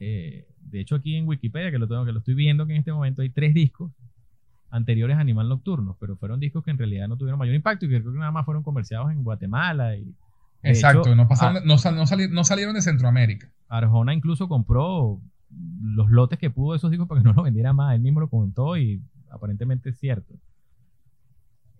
eh, 0.00 0.46
de 0.60 0.80
hecho 0.80 0.94
aquí 0.96 1.16
en 1.16 1.26
Wikipedia, 1.26 1.70
que 1.70 1.78
lo 1.78 1.88
tengo, 1.88 2.04
que 2.04 2.12
lo 2.12 2.18
estoy 2.20 2.34
viendo, 2.34 2.66
que 2.66 2.72
en 2.72 2.78
este 2.78 2.92
momento 2.92 3.22
hay 3.22 3.30
tres 3.30 3.54
discos 3.54 3.92
anteriores 4.70 5.16
a 5.16 5.20
Animal 5.20 5.48
Nocturno, 5.48 5.96
pero 6.00 6.16
fueron 6.16 6.40
discos 6.40 6.64
que 6.64 6.70
en 6.70 6.78
realidad 6.78 7.06
no 7.08 7.16
tuvieron 7.16 7.38
mayor 7.38 7.54
impacto 7.54 7.86
y 7.86 7.88
que 7.90 8.00
creo 8.00 8.12
que 8.12 8.18
nada 8.18 8.32
más 8.32 8.44
fueron 8.44 8.62
comerciados 8.62 9.12
en 9.12 9.22
Guatemala 9.22 9.96
y 9.96 10.14
Exacto, 10.62 11.02
hecho, 11.02 11.14
no, 11.14 11.28
pasaron, 11.28 11.64
no, 11.66 11.78
sal- 11.78 11.94
no 11.96 12.06
sali- 12.06 12.28
no 12.30 12.42
salieron 12.44 12.74
de 12.74 12.82
Centroamérica. 12.82 13.50
Arjona 13.68 14.14
incluso 14.14 14.48
compró 14.48 15.20
los 15.82 16.10
lotes 16.10 16.38
que 16.38 16.50
pudo 16.50 16.72
de 16.72 16.78
esos 16.78 16.90
discos 16.90 17.06
para 17.06 17.20
que 17.20 17.24
no 17.28 17.34
los 17.34 17.44
vendiera 17.44 17.72
más. 17.72 17.94
Él 17.94 18.00
mismo 18.00 18.20
lo 18.20 18.28
comentó 18.28 18.76
y 18.76 19.00
aparentemente 19.30 19.90
es 19.90 19.98
cierto. 19.98 20.34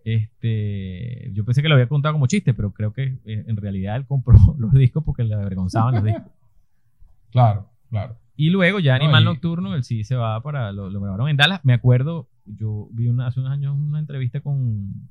Este, 0.04 1.30
yo 1.32 1.44
pensé 1.44 1.62
que 1.62 1.68
lo 1.68 1.74
había 1.74 1.88
contado 1.88 2.12
como 2.14 2.26
chiste, 2.26 2.54
pero 2.54 2.72
creo 2.72 2.92
que 2.92 3.18
eh, 3.24 3.44
en 3.46 3.56
realidad 3.56 3.96
él 3.96 4.06
compró 4.06 4.36
los 4.58 4.72
discos 4.74 5.02
porque 5.04 5.24
le 5.24 5.34
avergonzaban 5.34 5.94
los 5.94 6.04
discos. 6.04 6.24
Claro, 7.30 7.68
claro. 7.90 8.16
Y 8.36 8.50
luego 8.50 8.78
ya 8.78 8.96
No, 8.96 9.04
Animal 9.06 9.22
y- 9.22 9.26
Nocturno, 9.26 9.74
él 9.74 9.82
sí 9.82 10.04
se 10.04 10.14
va 10.14 10.40
para, 10.40 10.70
lo, 10.70 10.88
lo 10.88 11.00
grabaron 11.00 11.28
en 11.28 11.36
Dallas. 11.36 11.60
Me 11.64 11.72
acuerdo, 11.72 12.28
yo 12.46 12.86
vi 12.92 13.08
una- 13.08 13.26
hace 13.26 13.40
unos 13.40 13.50
años 13.50 13.74
una 13.76 13.98
entrevista 13.98 14.40
con 14.40 15.08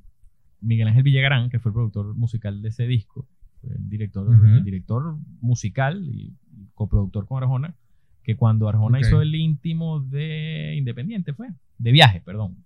Miguel 0.62 0.88
Ángel 0.88 1.02
Villagrán, 1.02 1.50
que 1.50 1.58
fue 1.58 1.68
el 1.68 1.74
productor 1.74 2.14
musical 2.14 2.62
de 2.62 2.70
ese 2.70 2.86
disco, 2.86 3.26
el 3.62 3.90
director, 3.90 4.26
el 4.32 4.64
director 4.64 5.16
musical 5.42 6.02
y 6.08 6.32
coproductor 6.74 7.26
con 7.26 7.42
Arjona, 7.42 7.74
que 8.22 8.36
cuando 8.36 8.70
Arjona 8.70 9.00
hizo 9.00 9.20
el 9.20 9.34
íntimo 9.34 10.00
de 10.00 10.76
Independiente 10.78 11.34
fue, 11.34 11.48
de 11.76 11.92
viaje, 11.92 12.22
perdón. 12.24 12.56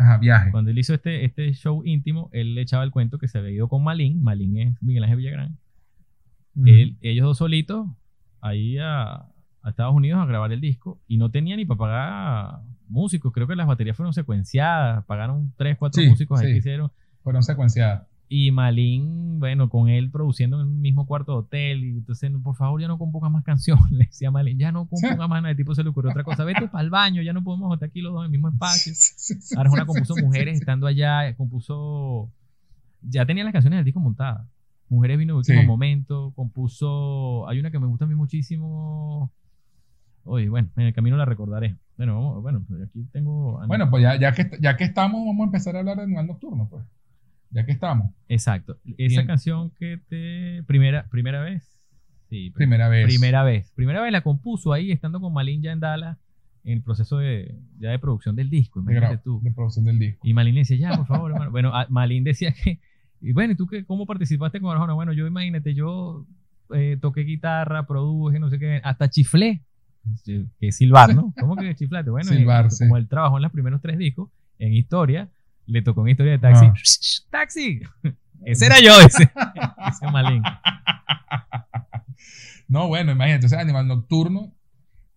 Ajá, 0.00 0.16
viaje. 0.18 0.50
Cuando 0.50 0.70
él 0.70 0.78
hizo 0.78 0.94
este, 0.94 1.24
este 1.26 1.52
show 1.52 1.82
íntimo, 1.84 2.30
él 2.32 2.54
le 2.54 2.62
echaba 2.62 2.84
el 2.84 2.90
cuento 2.90 3.18
que 3.18 3.28
se 3.28 3.36
había 3.38 3.50
ido 3.50 3.68
con 3.68 3.84
Malín, 3.84 4.22
Malín 4.22 4.56
es 4.56 4.82
Miguel 4.82 5.04
Ángel 5.04 5.18
Villagrán, 5.18 5.58
él- 6.64 6.96
ellos 7.02 7.24
dos 7.26 7.38
solitos 7.38 7.86
ahí 8.40 8.78
a, 8.78 9.12
a 9.12 9.68
Estados 9.68 9.94
Unidos 9.94 10.20
a 10.20 10.26
grabar 10.26 10.52
el 10.52 10.60
disco 10.60 11.00
y 11.06 11.18
no 11.18 11.30
tenía 11.30 11.54
ni 11.56 11.64
para 11.66 11.78
pagar 11.78 12.60
músicos. 12.88 13.32
Creo 13.32 13.46
que 13.46 13.54
las 13.56 13.66
baterías 13.66 13.96
fueron 13.96 14.12
secuenciadas, 14.14 15.04
pagaron 15.04 15.52
tres, 15.56 15.76
cuatro 15.78 16.02
Sí, 16.02 16.08
músicos 16.08 16.40
ahí 16.40 16.46
sí. 16.46 16.52
que 16.52 16.58
hicieron. 16.58 16.90
Fueron 17.22 17.42
secuenciadas. 17.42 18.06
Y 18.32 18.52
Malín, 18.52 19.40
bueno, 19.40 19.68
con 19.68 19.88
él 19.88 20.08
produciendo 20.08 20.60
en 20.62 20.68
el 20.68 20.72
mismo 20.72 21.04
cuarto 21.04 21.32
de 21.32 21.38
hotel. 21.38 21.82
Y 21.84 21.98
entonces, 21.98 22.30
por 22.44 22.54
favor, 22.54 22.80
ya 22.80 22.86
no 22.86 22.96
compongas 22.96 23.32
más 23.32 23.42
canciones. 23.42 23.84
Le 23.90 24.04
decía 24.04 24.30
Malín, 24.30 24.56
ya 24.56 24.70
no 24.70 24.86
compongas 24.86 25.28
más 25.28 25.42
nada. 25.42 25.50
El 25.50 25.56
tipo 25.56 25.74
se 25.74 25.82
le 25.82 25.90
ocurrió 25.90 26.12
otra 26.12 26.22
cosa. 26.22 26.44
Vete 26.44 26.68
para 26.68 26.84
el 26.84 26.90
baño, 26.90 27.22
ya 27.22 27.32
no 27.32 27.42
podemos 27.42 27.74
estar 27.74 27.88
aquí 27.88 28.00
los 28.00 28.12
dos 28.12 28.20
en 28.22 28.26
el 28.26 28.30
mismo 28.30 28.48
espacio. 28.48 28.92
Arjona 29.58 29.84
compuso 29.84 30.14
Mujeres 30.22 30.60
estando 30.60 30.86
allá, 30.86 31.34
compuso. 31.36 32.30
Ya 33.02 33.26
tenía 33.26 33.42
las 33.42 33.52
canciones 33.52 33.78
del 33.78 33.84
disco 33.84 33.98
montadas. 33.98 34.46
Mujeres 34.88 35.18
vino 35.18 35.32
en 35.32 35.38
último 35.38 35.60
Sí. 35.62 35.66
momento, 35.66 36.32
compuso. 36.36 37.48
Hay 37.48 37.58
una 37.58 37.72
que 37.72 37.80
me 37.80 37.86
gusta 37.86 38.04
a 38.04 38.08
mí 38.08 38.14
muchísimo. 38.14 39.32
Oye, 40.22 40.48
bueno, 40.48 40.68
en 40.76 40.86
el 40.86 40.94
camino 40.94 41.16
la 41.16 41.24
recordaré. 41.24 41.76
Bueno, 41.96 42.14
vamos, 42.14 42.42
bueno, 42.42 42.64
pues 42.68 42.80
aquí 42.82 43.04
tengo. 43.10 43.60
Bueno, 43.66 43.90
pues 43.90 44.02
ya, 44.04 44.14
ya, 44.20 44.32
que, 44.34 44.50
ya 44.60 44.76
que 44.76 44.84
estamos, 44.84 45.26
vamos 45.26 45.40
a 45.40 45.44
empezar 45.46 45.74
a 45.74 45.80
hablar 45.80 45.96
de 45.96 46.04
Animal 46.04 46.28
Nocturno, 46.28 46.68
pues. 46.70 46.84
Ya 47.50 47.66
que 47.66 47.72
estamos. 47.72 48.12
Exacto. 48.28 48.78
Esa 48.96 49.20
Bien. 49.20 49.26
canción 49.26 49.70
que 49.70 50.00
te. 50.08 50.62
Primera, 50.66 51.06
primera 51.10 51.40
vez. 51.40 51.80
Sí, 52.28 52.50
Primera 52.50 52.88
vez. 52.88 53.06
Primera 53.06 53.42
vez. 53.42 53.72
Primera 53.74 54.00
vez 54.02 54.12
la 54.12 54.22
compuso 54.22 54.72
ahí, 54.72 54.92
estando 54.92 55.20
con 55.20 55.32
Malin 55.32 55.62
ya 55.62 55.72
en 55.72 55.80
Dallas, 55.80 56.16
en 56.62 56.74
el 56.74 56.82
proceso 56.82 57.18
de, 57.18 57.58
ya 57.80 57.90
de 57.90 57.98
producción 57.98 58.36
del 58.36 58.48
disco. 58.50 58.80
Imagínate 58.80 59.18
tú. 59.18 59.40
de 59.42 59.50
producción 59.50 59.84
del 59.84 59.98
disco. 59.98 60.20
Y 60.22 60.32
Malin 60.32 60.54
decía, 60.54 60.76
ya, 60.76 60.96
por 60.96 61.06
favor, 61.06 61.32
hermano. 61.32 61.50
Bueno, 61.50 61.72
Malin 61.88 62.22
decía 62.22 62.54
que, 62.54 62.78
y 63.20 63.32
bueno, 63.32 63.54
¿y 63.54 63.56
tú 63.56 63.66
qué, 63.66 63.84
cómo 63.84 64.06
participaste 64.06 64.60
con 64.60 64.70
Arjona? 64.70 64.92
Bueno, 64.92 65.12
yo 65.12 65.26
imagínate, 65.26 65.74
yo 65.74 66.24
eh, 66.72 66.98
toqué 67.00 67.22
guitarra, 67.22 67.88
produje, 67.88 68.38
no 68.38 68.48
sé 68.48 68.60
qué, 68.60 68.80
hasta 68.84 69.10
chiflé. 69.10 69.62
Que 70.24 70.46
es 70.60 70.76
silbar, 70.76 71.14
¿no? 71.14 71.34
¿Cómo 71.38 71.56
que 71.56 71.74
chiflaste? 71.74 72.10
Bueno, 72.10 72.30
eh, 72.32 72.70
sí. 72.70 72.84
como 72.84 72.96
él 72.96 73.08
trabajó 73.08 73.36
en 73.36 73.42
los 73.42 73.52
primeros 73.52 73.82
tres 73.82 73.98
discos, 73.98 74.30
en 74.58 74.72
historia, 74.72 75.28
le 75.70 75.82
tocó 75.82 76.02
en 76.02 76.10
historia 76.10 76.32
de 76.32 76.38
taxi. 76.38 76.66
Ah. 76.66 76.74
¡Taxi! 77.30 77.80
Ese 78.44 78.66
era 78.66 78.80
yo, 78.80 78.98
ese, 79.00 79.24
ese 79.88 80.06
Malin. 80.10 80.42
No, 82.68 82.88
bueno, 82.88 83.12
imagínate, 83.12 83.46
o 83.46 83.48
sea, 83.48 83.60
Animal 83.60 83.88
Nocturno, 83.88 84.54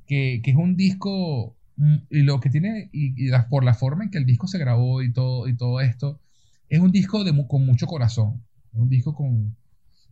que, 0.07 0.41
que 0.43 0.51
es 0.51 0.57
un 0.57 0.75
disco, 0.75 1.55
mm, 1.77 1.95
y 2.09 2.21
lo 2.23 2.39
que 2.39 2.49
tiene, 2.49 2.89
y, 2.91 3.13
y 3.23 3.29
la- 3.29 3.47
por 3.47 3.63
la 3.63 3.73
forma 3.75 4.03
en 4.03 4.09
que 4.11 4.17
el 4.17 4.25
disco 4.25 4.47
se 4.47 4.57
grabó 4.57 5.01
y 5.03 5.13
todo, 5.13 5.47
y 5.47 5.55
todo 5.55 5.79
esto, 5.81 6.19
es 6.69 6.79
un 6.79 6.91
disco 6.91 7.23
de, 7.23 7.31
con 7.47 7.65
mucho 7.65 7.85
corazón, 7.85 8.43
es 8.73 8.79
un 8.79 8.89
disco 8.89 9.13
con, 9.13 9.55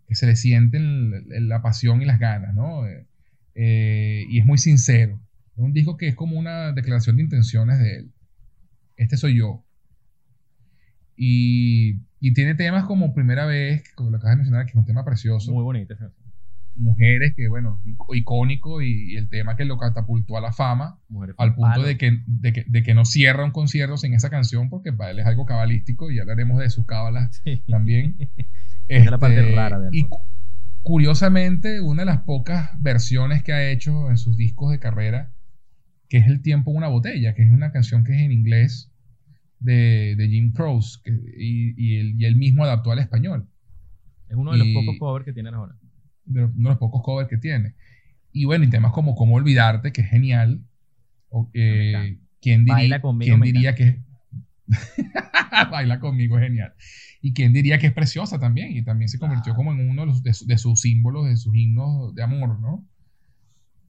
que 0.07 0.15
se 0.15 0.27
le 0.27 0.35
sienten 0.35 1.25
la 1.47 1.61
pasión 1.61 2.01
y 2.01 2.05
las 2.05 2.19
ganas, 2.19 2.53
¿no? 2.53 2.85
Eh, 2.85 3.07
eh, 3.55 4.25
y 4.29 4.39
es 4.39 4.45
muy 4.45 4.57
sincero, 4.59 5.19
es 5.55 5.63
un 5.63 5.73
disco 5.73 5.97
que 5.97 6.07
es 6.07 6.15
como 6.15 6.37
una 6.37 6.71
declaración 6.73 7.17
de 7.17 7.23
intenciones 7.23 7.79
de 7.79 7.95
él. 7.97 8.11
Este 8.97 9.17
soy 9.17 9.37
yo. 9.39 9.63
Y, 11.23 11.99
y 12.19 12.33
tiene 12.33 12.55
temas 12.55 12.85
como 12.85 13.13
Primera 13.13 13.45
vez, 13.45 13.83
como 13.93 14.09
lo 14.09 14.17
acabas 14.17 14.33
de 14.33 14.37
mencionar, 14.37 14.65
que 14.65 14.71
es 14.71 14.75
un 14.75 14.85
tema 14.85 15.05
precioso 15.05 15.51
Muy 15.53 15.81
esa 15.81 15.95
canción. 15.95 16.31
mujeres 16.73 17.33
que, 17.35 17.47
bueno, 17.47 17.79
ic- 17.85 18.17
icónico 18.17 18.81
y, 18.81 19.13
y 19.13 19.17
el 19.17 19.29
tema 19.29 19.55
que 19.55 19.65
lo 19.65 19.77
catapultó 19.77 20.35
a 20.35 20.41
la 20.41 20.51
fama, 20.51 20.99
Mujeres 21.09 21.35
al 21.37 21.53
punto 21.53 21.69
palo. 21.75 21.83
de 21.87 21.97
que, 21.99 22.23
de, 22.25 22.53
que, 22.53 22.65
de 22.67 22.81
que 22.81 22.95
no 22.95 23.05
cierra 23.05 23.45
un 23.45 23.51
concierto 23.51 23.97
sin 23.97 24.15
esa 24.15 24.31
canción, 24.31 24.67
porque 24.71 24.93
para 24.93 25.11
él 25.11 25.19
es 25.19 25.27
algo 25.27 25.45
cabalístico 25.45 26.09
y 26.09 26.17
hablaremos 26.17 26.59
de 26.59 26.71
sus 26.71 26.87
cábalas 26.87 27.39
Sí. 27.43 27.61
también. 27.67 28.15
Esa 28.87 29.05
es 29.05 29.11
la 29.11 29.19
parte 29.19 29.41
Este, 29.41 29.55
rara 29.55 29.79
de 29.79 29.89
Y 29.91 30.07
curiosamente, 30.81 31.81
una 31.81 32.01
de 32.01 32.07
las 32.07 32.23
pocas 32.23 32.69
versiones 32.81 33.43
que 33.43 33.53
ha 33.53 33.69
hecho 33.69 34.09
en 34.09 34.17
sus 34.17 34.35
discos 34.37 34.71
de 34.71 34.79
carrera, 34.79 35.31
que 36.09 36.17
es 36.17 36.25
El 36.27 36.41
tiempo 36.41 36.71
en 36.71 36.77
una 36.77 36.87
botella, 36.87 37.35
que 37.35 37.43
es 37.43 37.51
una 37.51 37.71
canción 37.71 38.03
que 38.03 38.13
es 38.15 38.21
en 38.21 38.31
inglés 38.31 38.90
de, 39.61 40.15
de 40.17 40.27
Jim 40.27 40.51
Croce, 40.51 40.99
que- 41.03 41.11
y, 41.37 41.73
y 41.77 41.95
él, 41.97 42.15
y 42.19 42.25
él 42.25 42.35
mismo 42.35 42.63
adaptó 42.65 42.91
al 42.91 42.99
español. 42.99 43.47
Es 44.27 44.35
uno 44.35 44.51
de 44.51 44.57
los 44.57 44.67
y- 44.67 44.73
pocos 44.73 44.95
covers 44.99 45.25
que 45.25 45.33
tiene 45.33 45.49
Arjona. 45.49 45.77
de 46.25 46.43
uno 46.43 46.53
de 46.55 46.69
los 46.69 46.77
pocos 46.77 47.01
covers 47.01 47.29
que 47.29 47.37
tiene. 47.37 47.75
Y 48.33 48.45
bueno, 48.45 48.63
y 48.65 48.69
temas 48.69 48.91
como 48.91 49.15
Cómo 49.15 49.35
olvidarte, 49.35 49.91
que 49.93 50.01
es 50.01 50.09
genial. 50.09 50.61
O, 51.29 51.49
eh. 51.53 52.17
¿Quién, 52.41 52.65
Baila 52.65 53.01
conmigo, 53.01 53.37
quién 53.37 53.41
diría 53.41 53.75
que 53.75 54.01
Baila 55.71 55.99
conmigo 55.99 56.37
es 56.39 56.43
genial. 56.45 56.73
Y 57.21 57.33
quién 57.33 57.53
diría 57.53 57.77
que 57.77 57.87
es 57.87 57.93
preciosa 57.93 58.39
también. 58.39 58.75
Y 58.75 58.83
también 58.83 59.09
se 59.09 59.19
convirtió 59.19 59.53
Claro. 59.53 59.57
como 59.57 59.73
en 59.73 59.89
uno 59.89 60.01
de, 60.01 60.07
los- 60.07 60.23
de 60.23 60.33
su- 60.33 60.45
de 60.47 60.57
sus 60.57 60.81
símbolos, 60.81 61.27
de 61.27 61.37
sus 61.37 61.55
himnos 61.55 62.15
de 62.15 62.23
amor, 62.23 62.59
¿no? 62.59 62.85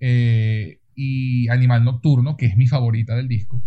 Eh, 0.01 0.81
y 0.95 1.49
Animal 1.49 1.85
Nocturno, 1.85 2.37
que 2.37 2.47
es 2.47 2.57
mi 2.57 2.67
favorita 2.67 3.15
del 3.17 3.29
disco. 3.29 3.63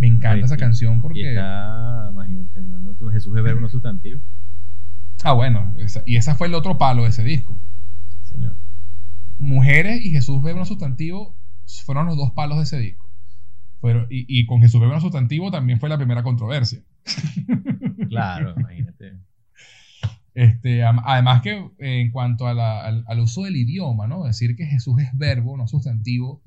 Me 0.00 0.06
encanta 0.06 0.30
Ay, 0.36 0.42
esa 0.42 0.54
y- 0.54 0.58
canción 0.58 0.96
Y 0.96 1.00
porque... 1.00 1.28
está, 1.28 2.08
imagínate, 2.10 2.60
Jesús 3.12 3.36
es 3.36 3.42
verbo 3.42 3.60
no 3.60 3.68
sustantivo. 3.68 4.20
Ah, 5.22 5.32
bueno. 5.32 5.74
esa- 5.78 6.02
y 6.06 6.16
esa 6.16 6.34
fue 6.34 6.46
el 6.46 6.54
otro 6.54 6.78
palo 6.78 7.02
de 7.02 7.10
ese 7.10 7.22
disco. 7.22 7.60
Sí, 8.08 8.18
señor. 8.24 8.56
Mujeres 9.38 10.04
y 10.04 10.10
Jesús 10.10 10.42
Bebe 10.42 10.58
un 10.60 10.66
sustantivo 10.66 11.36
fueron 11.84 12.06
los 12.06 12.16
dos 12.16 12.30
palos 12.32 12.56
de 12.58 12.64
ese 12.64 12.78
disco. 12.78 13.10
Pero, 13.82 14.06
y, 14.10 14.26
y 14.28 14.46
con 14.46 14.60
Jesús 14.60 14.80
Bebe 14.80 14.94
un 14.94 15.00
sustantivo 15.00 15.50
también 15.50 15.78
fue 15.80 15.88
la 15.90 15.96
primera 15.98 16.22
controversia. 16.22 16.80
Claro, 18.08 18.54
imagínate. 18.58 19.18
Este, 20.34 20.82
además 20.82 21.42
que 21.42 21.50
eh, 21.78 22.00
en 22.00 22.10
cuanto 22.10 22.46
a 22.48 22.54
la- 22.54 22.80
al, 22.84 23.04
al 23.06 23.20
uso 23.20 23.42
del 23.44 23.56
idioma, 23.56 24.06
¿no? 24.06 24.24
Decir 24.24 24.56
que 24.56 24.64
Jesús 24.66 25.00
es 25.00 25.10
verbo, 25.16 25.56
no 25.56 25.66
sustantivo, 25.68 26.42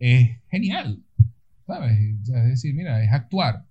es 0.00 0.38
genial. 0.50 1.02
¿Sabes? 1.68 1.98
Es 2.00 2.26
decir, 2.48 2.74
mira, 2.74 3.02
es 3.04 3.12
actuar. 3.12 3.64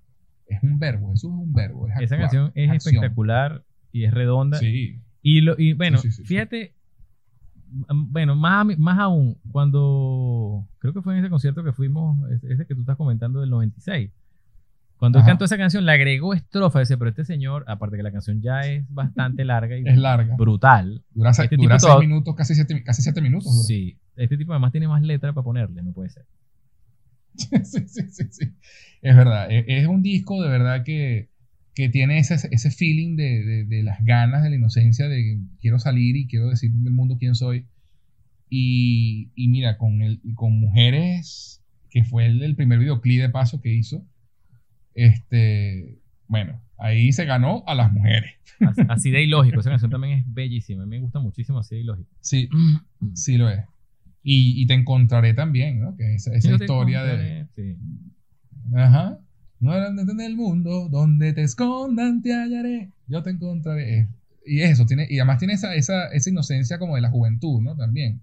Es 0.48 0.64
un 0.64 0.80
verbo, 0.80 1.10
Jesús 1.12 1.32
es 1.34 1.40
un 1.40 1.52
verbo. 1.52 1.90
es 1.90 1.96
Esa 2.00 2.18
canción 2.18 2.52
es 2.56 2.70
acción. 2.72 2.96
espectacular 2.96 3.64
y 3.92 4.06
es 4.06 4.14
redonda. 4.14 4.58
Sí. 4.60 5.02
Y, 5.22 5.42
lo, 5.42 5.56
y 5.60 5.74
bueno, 5.74 5.98
Sí, 5.98 6.12
sí, 6.12 6.24
fíjate, 6.24 6.74
bueno, 7.94 8.36
más, 8.36 8.66
más 8.78 8.98
aún, 9.00 9.38
cuando 9.52 10.66
creo 10.80 10.94
que 10.94 11.02
fue 11.02 11.14
en 11.14 11.20
ese 11.20 11.30
concierto 11.30 11.64
que 11.64 11.74
fuimos, 11.74 12.18
ese 12.44 12.66
que 12.66 12.76
tú 12.76 12.82
estás 12.82 12.96
comentando 12.96 13.42
del 13.42 13.50
96. 13.50 14.12
Cuando 14.98 15.20
él 15.20 15.26
cantó 15.26 15.46
esa 15.46 15.58
canción, 15.58 15.86
le 15.86 15.92
agregó 15.92 16.34
estrofa 16.34 16.82
ese, 16.82 16.98
pero 16.98 17.10
este 17.10 17.24
señor, 17.26 17.66
aparte 17.68 17.98
que 17.98 18.04
la 18.04 18.12
canción 18.12 18.42
ya 18.42 18.62
es 18.62 18.84
bastante 18.90 19.44
larga 19.46 19.78
y 19.78 19.84
Es 19.86 19.98
larga. 19.98 20.36
brutal, 20.38 21.04
Dura, 21.12 21.32
Este 21.32 21.56
dura 21.56 21.76
tipo 21.76 21.80
seis 21.80 21.92
todo- 21.94 22.00
minutos, 22.00 22.36
casi 22.36 22.56
siete, 22.56 22.84
casi 22.84 23.02
siete 23.04 23.22
minutos. 23.22 23.52
dura. 23.54 23.66
Sí, 23.68 23.98
este 24.16 24.38
tipo 24.38 24.54
además 24.54 24.72
tiene 24.72 24.88
más 24.88 25.02
letra 25.04 25.34
para 25.34 25.44
ponerle, 25.44 25.84
no 25.84 25.92
puede 25.92 26.10
ser. 26.10 26.26
sí, 27.64 27.82
sí, 27.88 28.02
sí, 28.10 28.24
sí. 28.32 28.46
Es 29.02 29.16
verdad. 29.16 29.52
Es, 29.52 29.66
es 29.68 29.88
un 29.88 30.02
disco 30.02 30.42
de 30.42 30.50
verdad 30.50 30.84
que, 30.84 31.30
que 31.76 31.90
tiene 31.90 32.20
ese, 32.20 32.36
ese 32.52 32.72
feeling 32.72 33.16
de, 33.16 33.44
de- 33.44 33.66
de 33.66 33.84
las 33.84 34.04
ganas, 34.04 34.44
de 34.44 34.50
la 34.50 34.56
inocencia, 34.56 35.08
de 35.08 35.40
quiero 35.60 35.80
salir 35.80 36.16
y 36.16 36.28
quiero 36.28 36.50
decir 36.50 36.72
del 36.72 36.94
mundo 36.94 37.18
quién 37.20 37.36
soy. 37.36 37.66
Y, 38.50 39.30
y 39.36 39.50
mira, 39.50 39.78
con, 39.78 40.02
el, 40.02 40.22
con 40.36 40.60
Mujeres, 40.60 41.62
que 41.90 42.04
fue 42.04 42.26
el, 42.28 42.42
el 42.44 42.56
primer 42.56 42.80
videoclip 42.80 43.20
de 43.22 43.30
paso 43.30 43.62
que 43.62 43.74
hizo, 43.74 44.06
este, 44.96 46.00
bueno, 46.28 46.62
ahí 46.78 47.12
se 47.12 47.26
ganó 47.26 47.64
a 47.68 47.76
las 47.76 47.92
mujeres. 47.92 48.34
Así, 48.60 48.82
así 48.90 49.12
de 49.12 49.24
ilógico. 49.24 49.60
Esa 49.60 49.70
canción 49.70 49.92
también 49.92 50.20
es 50.20 50.34
bellísima. 50.34 50.86
Me 50.86 51.00
gusta 51.00 51.20
muchísimo 51.20 51.60
así 51.60 51.76
de 51.76 51.82
ilógico. 51.82 52.10
Sí, 52.22 52.50
sí 53.14 53.38
lo 53.38 53.50
es. 53.50 53.64
Y, 54.30 54.62
y 54.62 54.68
te 54.68 54.74
encontraré 54.74 55.34
también, 55.34 55.80
¿no? 55.80 55.96
Que 55.96 56.16
esa, 56.16 56.34
esa 56.36 56.52
historia 56.52 57.02
de... 57.04 57.48
sí. 57.56 57.78
Ajá. 58.76 59.20
No 59.62 59.74
en 59.76 60.20
el 60.20 60.36
mundo, 60.36 60.90
donde 60.90 61.32
te 61.32 61.44
escondan 61.44 62.22
te 62.22 62.34
hallaré, 62.34 62.92
yo 63.08 63.24
te 63.24 63.30
encontraré. 63.30 64.00
Eh, 64.00 64.08
Y 64.46 64.60
eso, 64.62 64.86
tiene, 64.86 65.08
y 65.10 65.20
además 65.20 65.38
tiene 65.38 65.54
esa, 65.54 65.74
esa, 65.76 66.08
esa 66.10 66.30
inocencia 66.30 66.78
como 66.78 66.96
de 66.96 67.02
la 67.02 67.10
juventud, 67.10 67.62
¿no? 67.62 67.76
También. 67.78 68.22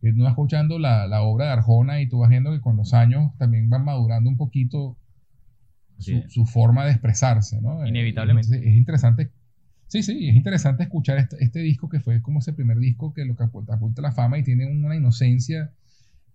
Que 0.00 0.12
tú 0.12 0.22
vas 0.22 0.30
escuchando 0.30 0.78
la, 0.78 1.08
la 1.08 1.22
obra 1.22 1.46
de 1.46 1.52
Arjona 1.52 2.00
y 2.00 2.08
tú 2.08 2.20
vas 2.20 2.30
viendo 2.30 2.52
que 2.52 2.60
con 2.60 2.76
los 2.76 2.94
años 2.94 3.32
también 3.36 3.68
van 3.68 3.84
madurando 3.84 4.30
un 4.30 4.36
poquito 4.36 4.96
su, 5.98 6.22
su 6.28 6.44
forma 6.46 6.84
de 6.84 6.92
expresarse, 6.92 7.60
¿no? 7.60 7.84
Inevitablemente. 7.86 8.56
Es, 8.56 8.62
es 8.62 8.74
interesante. 8.76 9.30
Sí, 9.86 10.02
sí, 10.02 10.28
es 10.28 10.34
interesante 10.34 10.82
escuchar 10.82 11.18
este, 11.18 11.36
este 11.42 11.60
disco 11.60 11.88
que 11.88 12.00
fue 12.00 12.20
como 12.22 12.40
ese 12.40 12.52
primer 12.52 12.78
disco 12.78 13.12
que 13.12 13.24
lo 13.24 13.36
catapulta 13.36 14.02
la 14.02 14.12
fama 14.12 14.38
y 14.38 14.42
tiene 14.42 14.66
una 14.66 14.96
inocencia 14.96 15.72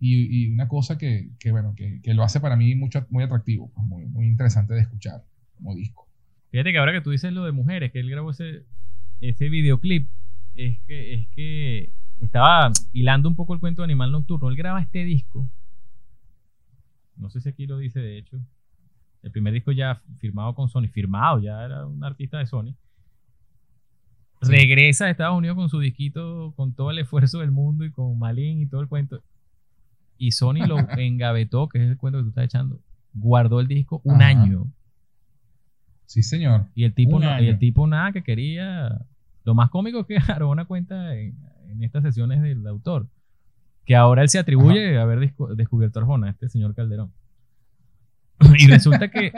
y, 0.02 0.50
una 0.50 0.66
cosa 0.66 0.96
que, 0.96 1.30
que, 1.38 1.50
bueno, 1.50 1.74
que, 1.76 2.00
que 2.00 2.14
lo 2.14 2.22
hace 2.22 2.40
para 2.40 2.56
mí 2.56 2.74
mucho, 2.74 3.06
muy 3.10 3.22
atractivo, 3.22 3.70
pues, 3.74 3.86
muy, 3.86 4.06
muy 4.06 4.26
interesante 4.26 4.72
de 4.72 4.80
escuchar 4.80 5.24
como 5.56 5.74
disco. 5.74 6.08
Fíjate 6.50 6.72
que 6.72 6.78
ahora 6.78 6.92
que 6.92 7.02
tú 7.02 7.10
dices 7.10 7.32
lo 7.32 7.44
de 7.44 7.52
mujeres, 7.52 7.92
que 7.92 8.00
él 8.00 8.08
grabó 8.08 8.30
ese, 8.30 8.64
ese 9.20 9.50
videoclip, 9.50 10.08
es 10.54 10.78
que, 10.86 11.14
es 11.14 11.28
que 11.28 11.92
estaba 12.20 12.72
hilando 12.92 13.28
un 13.28 13.36
poco 13.36 13.54
el 13.54 13.60
cuento 13.60 13.82
de 13.82 13.84
Animal 13.84 14.12
Nocturno. 14.12 14.48
Él 14.48 14.56
graba 14.56 14.80
este 14.80 15.04
disco. 15.04 15.48
No 17.16 17.30
sé 17.30 17.40
si 17.40 17.48
aquí 17.48 17.66
lo 17.66 17.78
dice, 17.78 18.00
de 18.00 18.18
hecho. 18.18 18.38
El 19.22 19.30
primer 19.30 19.52
disco 19.52 19.70
ya 19.72 20.02
firmado 20.18 20.54
con 20.54 20.68
Sony. 20.68 20.88
Firmado, 20.88 21.40
ya 21.40 21.64
era 21.64 21.86
un 21.86 22.02
artista 22.02 22.38
de 22.38 22.46
Sony. 22.46 22.74
Regresa 24.40 25.04
a 25.06 25.10
Estados 25.10 25.36
Unidos 25.36 25.56
con 25.56 25.68
su 25.68 25.78
disquito, 25.80 26.52
con 26.56 26.72
todo 26.74 26.90
el 26.90 26.98
esfuerzo 26.98 27.40
del 27.40 27.50
mundo 27.50 27.84
y 27.84 27.90
con 27.90 28.18
Malin 28.18 28.60
y 28.62 28.66
todo 28.66 28.80
el 28.80 28.88
cuento. 28.88 29.22
Y 30.16 30.32
Sony 30.32 30.66
lo 30.66 30.76
engavetó, 30.98 31.68
que 31.68 31.82
es 31.84 31.90
el 31.90 31.96
cuento 31.96 32.18
que 32.18 32.22
tú 32.24 32.28
estás 32.30 32.44
echando. 32.44 32.80
Guardó 33.12 33.60
el 33.60 33.66
disco 33.68 34.00
un 34.04 34.16
Ajá. 34.22 34.28
año. 34.28 34.66
Sí, 36.06 36.22
señor. 36.22 36.66
Y 36.74 36.84
el 36.84 36.94
tipo, 36.94 37.20
no- 37.20 37.40
y 37.40 37.46
el 37.48 37.58
tipo 37.58 37.86
nada 37.86 38.12
que 38.12 38.22
quería. 38.22 38.98
Lo 39.44 39.54
más 39.54 39.70
cómico 39.70 40.00
es 40.00 40.06
que 40.06 40.16
Arjona 40.32 40.64
cuenta 40.64 41.14
en, 41.16 41.36
en 41.68 41.82
estas 41.82 42.02
sesiones 42.02 42.40
del 42.42 42.66
autor. 42.66 43.08
Que 43.84 43.96
ahora 43.96 44.22
él 44.22 44.28
se 44.28 44.38
atribuye 44.38 44.98
a 44.98 45.02
haber 45.02 45.18
descu- 45.20 45.54
descubierto 45.54 45.98
a 45.98 46.02
Arjona, 46.02 46.30
este 46.30 46.48
señor 46.48 46.74
Calderón. 46.74 47.12
y 48.58 48.66
resulta 48.68 49.08
que 49.10 49.32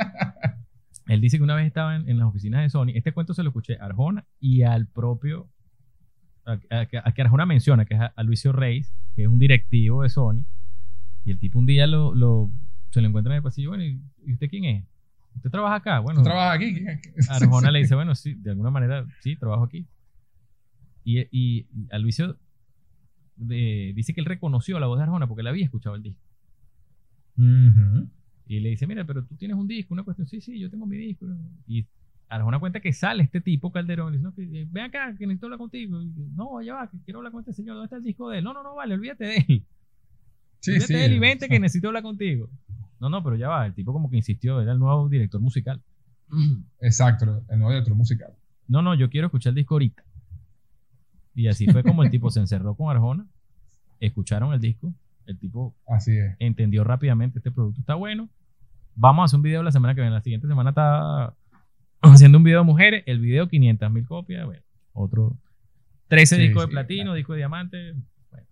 él 1.07 1.20
dice 1.20 1.36
que 1.38 1.42
una 1.42 1.55
vez 1.55 1.66
estaba 1.66 1.96
en, 1.96 2.09
en 2.09 2.18
las 2.18 2.28
oficinas 2.28 2.62
de 2.62 2.70
Sony. 2.70 2.90
Este 2.94 3.12
cuento 3.12 3.34
se 3.34 3.42
lo 3.42 3.50
escuché 3.50 3.76
a 3.78 3.86
Arjona 3.86 4.24
y 4.40 4.62
al 4.62 4.86
propio. 4.86 5.48
A, 6.44 6.53
a- 6.70 6.86
a 7.05 7.12
que 7.12 7.22
Arjona 7.22 7.46
menciona, 7.46 7.84
que 7.84 7.94
es 7.94 8.00
a, 8.00 8.07
a 8.07 8.22
Luisio 8.22 8.53
Reis, 8.53 8.92
que 9.14 9.22
es 9.22 9.28
un 9.28 9.38
directivo 9.38 10.03
de 10.03 10.09
Sony. 10.09 10.44
Y 11.24 11.30
el 11.30 11.38
tipo 11.38 11.59
un 11.59 11.66
día 11.66 11.86
lo, 11.86 12.14
lo- 12.14 12.50
se 12.90 13.00
lo 13.00 13.09
encuentra 13.09 13.32
en 13.32 13.36
el 13.38 13.42
pasillo. 13.42 13.70
Bueno, 13.70 13.84
¿y 13.84 14.32
usted 14.32 14.48
quién 14.48 14.64
es? 14.64 14.84
¿Usted 15.36 15.50
trabaja 15.50 15.76
acá? 15.76 15.98
Bueno, 16.00 16.20
¿Tú 16.20 16.24
trabajas 16.24 16.57
aquí? 16.57 16.76
Arjona 17.30 17.70
le 17.70 17.78
dice, 17.80 17.94
bueno, 17.94 18.14
sí, 18.14 18.34
de 18.34 18.50
alguna 18.50 18.70
manera, 18.70 19.07
sí, 19.20 19.36
trabajo 19.36 19.64
aquí. 19.64 19.86
Y, 21.05 21.20
y, 21.30 21.66
a 21.90 21.98
Luisio 21.98 22.36
de- 23.36 23.92
dice 23.96 24.12
que 24.14 24.20
él 24.20 24.26
reconoció 24.26 24.78
la 24.78 24.86
voz 24.88 24.98
de 24.98 25.05
Arjona 25.05 25.26
porque 25.26 25.40
él 25.40 25.46
había 25.46 25.64
escuchado 25.64 25.94
el 25.96 26.03
disco. 26.03 26.20
Ujú. 27.38 28.09
Y 28.47 28.61
le 28.61 28.70
dice, 28.70 28.86
mira, 28.86 29.05
pero 29.05 29.24
tú 29.24 29.36
tienes 29.36 29.57
un 29.57 29.66
disco, 29.66 29.95
una 29.95 30.03
cuestión, 30.03 30.26
sí, 30.26 30.40
sí, 30.40 30.59
yo 30.59 30.70
tengo 30.70 30.86
mi 30.86 30.97
disco. 30.97 31.26
Y 31.66 31.86
Arjona 32.28 32.59
cuenta 32.59 32.80
que 32.80 32.93
sale 32.93 33.22
este 33.22 33.40
tipo, 33.40 33.70
Calderón, 33.70 34.14
y 34.14 34.16
dice, 34.16 34.24
no, 34.24 34.34
que, 34.34 34.66
ven 34.70 34.84
acá, 34.84 35.14
que 35.16 35.26
necesito 35.26 35.47
hablar 35.47 35.59
contigo. 35.59 36.03
Y 36.03 36.12
yo, 36.14 36.24
no, 36.34 36.59
allá 36.59 36.74
va, 36.74 36.90
que 36.90 36.99
quiero 37.05 37.20
hablar 37.20 37.32
con 37.32 37.40
este 37.40 37.53
señor, 37.53 37.76
¿dónde 37.76 37.86
está 37.86 37.97
el 37.97 38.05
disco 38.05 38.28
de 38.30 38.38
él? 38.38 38.45
No, 38.45 38.53
no, 38.53 38.62
no, 38.62 38.74
vale, 38.74 38.95
olvídate 38.95 39.24
de 39.24 39.36
él. 39.36 39.66
Sí, 40.61 40.70
olvídate 40.70 40.86
sí. 40.86 40.95
de 40.95 41.05
él 41.07 41.12
y 41.14 41.18
vente 41.18 41.49
que 41.49 41.61
necesito 41.61 41.88
hablar 41.88 42.03
contigo. 42.03 42.49
No, 43.01 43.09
no, 43.09 43.22
pero 43.22 43.36
ya 43.36 43.49
va, 43.49 43.66
el 43.66 43.74
tipo 43.74 43.93
como 43.93 44.11
que 44.11 44.16
insistió, 44.16 44.61
era 44.61 44.72
el 44.72 44.78
nuevo 44.78 45.09
director 45.09 45.40
musical. 45.40 45.82
Exacto, 46.80 47.45
el 47.49 47.59
nuevo 47.59 47.70
director 47.70 47.95
musical. 47.95 48.32
No, 48.68 48.80
no, 48.80 48.95
yo 48.95 49.11
quiero 49.11 49.26
escuchar 49.26 49.51
el 49.51 49.57
disco 49.57 49.74
ahorita. 49.74 50.05
Y 51.34 51.49
así 51.49 51.66
fue 51.66 51.82
como 51.82 52.03
el 52.03 52.11
tipo 52.11 52.30
se 52.30 52.40
encerró 52.40 52.74
con 52.74 52.90
Arjona, 52.90 53.26
escucharon 54.01 54.53
el 54.53 54.61
disco, 54.61 54.95
el 55.27 55.39
tipo 55.39 55.75
Así 55.87 56.16
es. 56.16 56.35
entendió 56.39 56.85
rápidamente, 56.85 57.39
este 57.39 57.51
producto 57.51 57.81
está 57.81 57.95
bueno, 57.95 58.29
vamos 58.95 59.23
a 59.23 59.25
hacer 59.27 59.37
un 59.39 59.43
video 59.43 59.62
la 59.62 59.73
semana 59.73 59.95
que 59.95 60.01
viene, 60.01 60.14
la 60.14 60.23
siguiente 60.23 60.47
semana 60.49 60.70
está 60.70 61.35
haciendo 62.03 62.39
un 62.39 62.45
video 62.45 62.59
de 62.61 62.64
mujeres, 62.64 63.03
el 63.07 63.20
video 63.20 63.49
500 63.49 63.91
mil 63.93 64.05
copias, 64.07 64.45
bueno, 64.45 64.62
otro 64.93 65.39
13 66.09 66.37
Sí, 66.37 66.43
discos 66.43 66.62
de 66.64 66.66
sí, 66.66 66.73
platino, 66.73 67.03
claro. 67.05 67.14
disco 67.16 67.33
de 67.33 67.39
diamante, 67.39 67.95
bueno, 68.31 68.47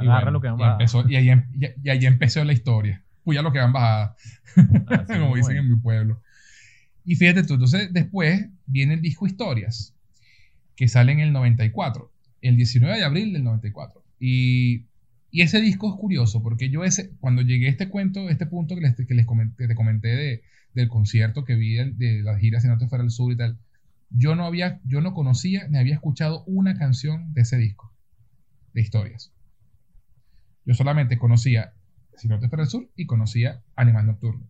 Y 0.00 0.04
agarra 0.06 0.18
bueno, 0.24 0.30
lo 0.32 0.40
que 0.40 0.48
van 0.48 0.58
y, 0.58 0.62
a 0.62 0.72
empezó, 0.72 1.08
y, 1.08 1.16
ahí, 1.16 1.28
em- 1.30 1.48
y, 1.54 1.66
y 1.86 1.90
ahí 1.90 2.06
empezó 2.06 2.42
la 2.44 2.52
historia. 2.52 3.04
Puya 3.22 3.42
lo 3.42 3.52
que 3.52 3.58
van 3.58 3.72
bajadas, 3.72 4.16
como 5.08 5.36
dicen 5.36 5.58
en 5.58 5.70
mi 5.70 5.76
pueblo. 5.76 6.20
Y 7.04 7.14
fíjate 7.14 7.42
tú, 7.44 7.54
entonces 7.54 7.92
después 7.92 8.48
viene 8.66 8.94
el 8.94 9.02
disco 9.02 9.26
Historias, 9.26 9.94
que 10.76 10.88
sale 10.88 11.12
en 11.12 11.20
el 11.20 11.32
94, 11.32 12.10
el 12.40 12.56
19 12.56 12.96
de 12.96 13.04
abril 13.04 13.32
del 13.34 13.44
94. 13.44 14.02
Y, 14.18 14.86
y 15.38 15.42
ese 15.42 15.60
disco 15.60 15.88
es 15.88 15.94
curioso, 16.00 16.42
porque 16.42 16.70
yo 16.70 16.84
ese, 16.84 17.12
cuando 17.20 17.42
llegué 17.42 17.66
a 17.68 17.70
este 17.70 17.88
cuento, 17.88 18.28
este 18.28 18.46
punto 18.46 18.74
que 18.74 18.80
les, 18.82 18.96
que 18.96 19.14
les 19.14 19.26
comenté, 19.26 19.56
que 19.64 19.68
te 19.68 19.74
comenté 19.74 20.08
de, 20.08 20.42
del 20.74 20.88
concierto 20.88 21.44
que 21.44 21.54
vi 21.56 21.74
de, 21.74 21.92
de 21.92 22.22
las 22.22 22.40
giras 22.40 22.64
en 22.64 22.70
Norte 22.70 22.88
Fuera 22.88 23.02
del 23.04 23.10
Sur 23.10 23.32
y 23.32 23.36
tal, 23.36 23.58
yo 24.10 24.34
no 24.34 24.44
había, 24.46 24.80
yo 24.84 25.00
no 25.00 25.12
conocía 25.14 25.68
ni 25.68 25.78
había 25.78 25.94
escuchado 25.94 26.44
una 26.46 26.76
canción 26.78 27.32
de 27.34 27.42
ese 27.42 27.56
disco, 27.58 27.92
de 28.74 28.80
Historias. 28.82 29.32
Yo 30.64 30.74
solamente 30.74 31.18
conocía 31.18 31.72
Si 32.16 32.28
Norte 32.28 32.48
Fuera 32.48 32.62
del 32.64 32.70
Sur 32.70 32.88
y 32.96 33.06
conocía 33.06 33.62
Animal 33.76 34.06
Nocturno. 34.06 34.46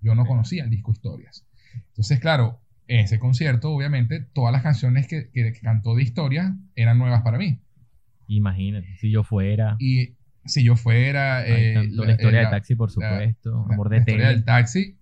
Yo 0.00 0.14
no 0.14 0.26
conocía 0.26 0.64
el 0.64 0.70
disco 0.70 0.92
Historias. 0.92 1.44
Entonces, 1.88 2.20
claro, 2.20 2.60
en 2.86 3.00
ese 3.00 3.18
concierto, 3.18 3.70
obviamente, 3.72 4.20
todas 4.32 4.52
las 4.52 4.62
canciones 4.62 5.06
que, 5.08 5.30
que- 5.30 5.52
que 5.52 5.60
cantó 5.60 5.94
de 5.94 6.02
Historias 6.02 6.52
eran 6.76 6.98
nuevas 6.98 7.22
para 7.22 7.38
mí. 7.38 7.60
Imagínate, 8.28 8.96
si 8.98 9.10
yo 9.10 9.24
fuera, 9.24 9.76
Y 9.78 10.17
si 10.48 10.64
yo 10.64 10.76
fuera... 10.76 11.46
eh, 11.46 11.74
la, 11.74 11.84
historia 12.12 12.42
eh, 12.42 12.44
de 12.44 12.50
taxi, 12.50 12.74
por 12.74 12.88
la- 12.88 12.92
supuesto, 12.94 13.66
la- 13.68 13.74
amor 13.74 13.88
la 13.90 13.94
de 13.96 14.00
historia 14.00 14.24
tele. 14.26 14.34
del 14.36 14.44
taxi, 14.44 14.94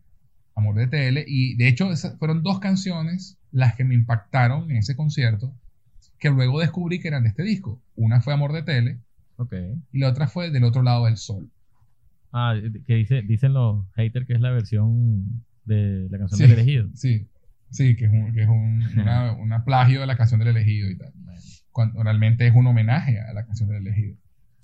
Amor 0.59 0.74
de 0.76 0.86
Tele. 0.86 1.24
Y 1.28 1.55
de 1.57 1.68
hecho, 1.68 1.92
esas 1.92 2.18
fueron 2.18 2.42
dos 2.42 2.61
canciones 2.61 3.38
las 3.53 3.74
que 3.76 3.84
me 3.84 3.94
impactaron 3.94 4.70
en 4.70 4.78
ese 4.78 4.97
concierto, 4.97 5.53
que 6.18 6.30
luego 6.30 6.61
descubrí 6.61 6.99
que 6.99 7.09
eran 7.09 7.24
de 7.24 7.28
este 7.28 7.42
disco. 7.42 7.82
Una 7.94 8.20
fue 8.22 8.32
Amor 8.32 8.53
de 8.53 8.62
Tele 8.62 9.01
y 9.92 9.99
la 9.99 10.09
otra 10.09 10.28
fue 10.28 10.51
Del 10.51 10.64
otro 10.64 10.82
lado 10.82 11.05
del 11.05 11.18
sol. 11.18 11.51
Ah, 12.32 12.55
que 12.86 12.94
dice, 12.94 13.20
dicen 13.22 13.53
los 13.53 13.84
haters 13.97 14.26
que 14.26 14.32
es 14.32 14.40
la 14.40 14.51
versión 14.51 15.44
de 15.66 16.09
la 16.11 16.18
canción 16.18 16.38
Sí. 16.38 16.42
del 16.44 16.53
elegido. 16.53 16.88
Sí, 16.94 17.28
sí, 17.70 17.94
que 17.97 18.07
es 18.07 18.11
un, 18.11 18.32
que 18.32 18.42
es 18.42 18.49
un 18.49 18.82
una, 18.99 19.32
una 19.32 19.64
plagio 19.64 20.01
de 20.01 20.07
la 20.07 20.16
canción 20.16 20.38
del 20.40 20.49
elegido 20.49 20.90
y 20.90 20.97
tal. 20.97 21.12
Cuando 21.70 22.03
realmente 22.03 22.47
es 22.47 22.55
un 22.55 22.66
homenaje 22.66 23.20
a 23.20 23.34
la 23.34 23.44
canción 23.44 23.68
del 23.68 23.86
elegido. 23.86 24.16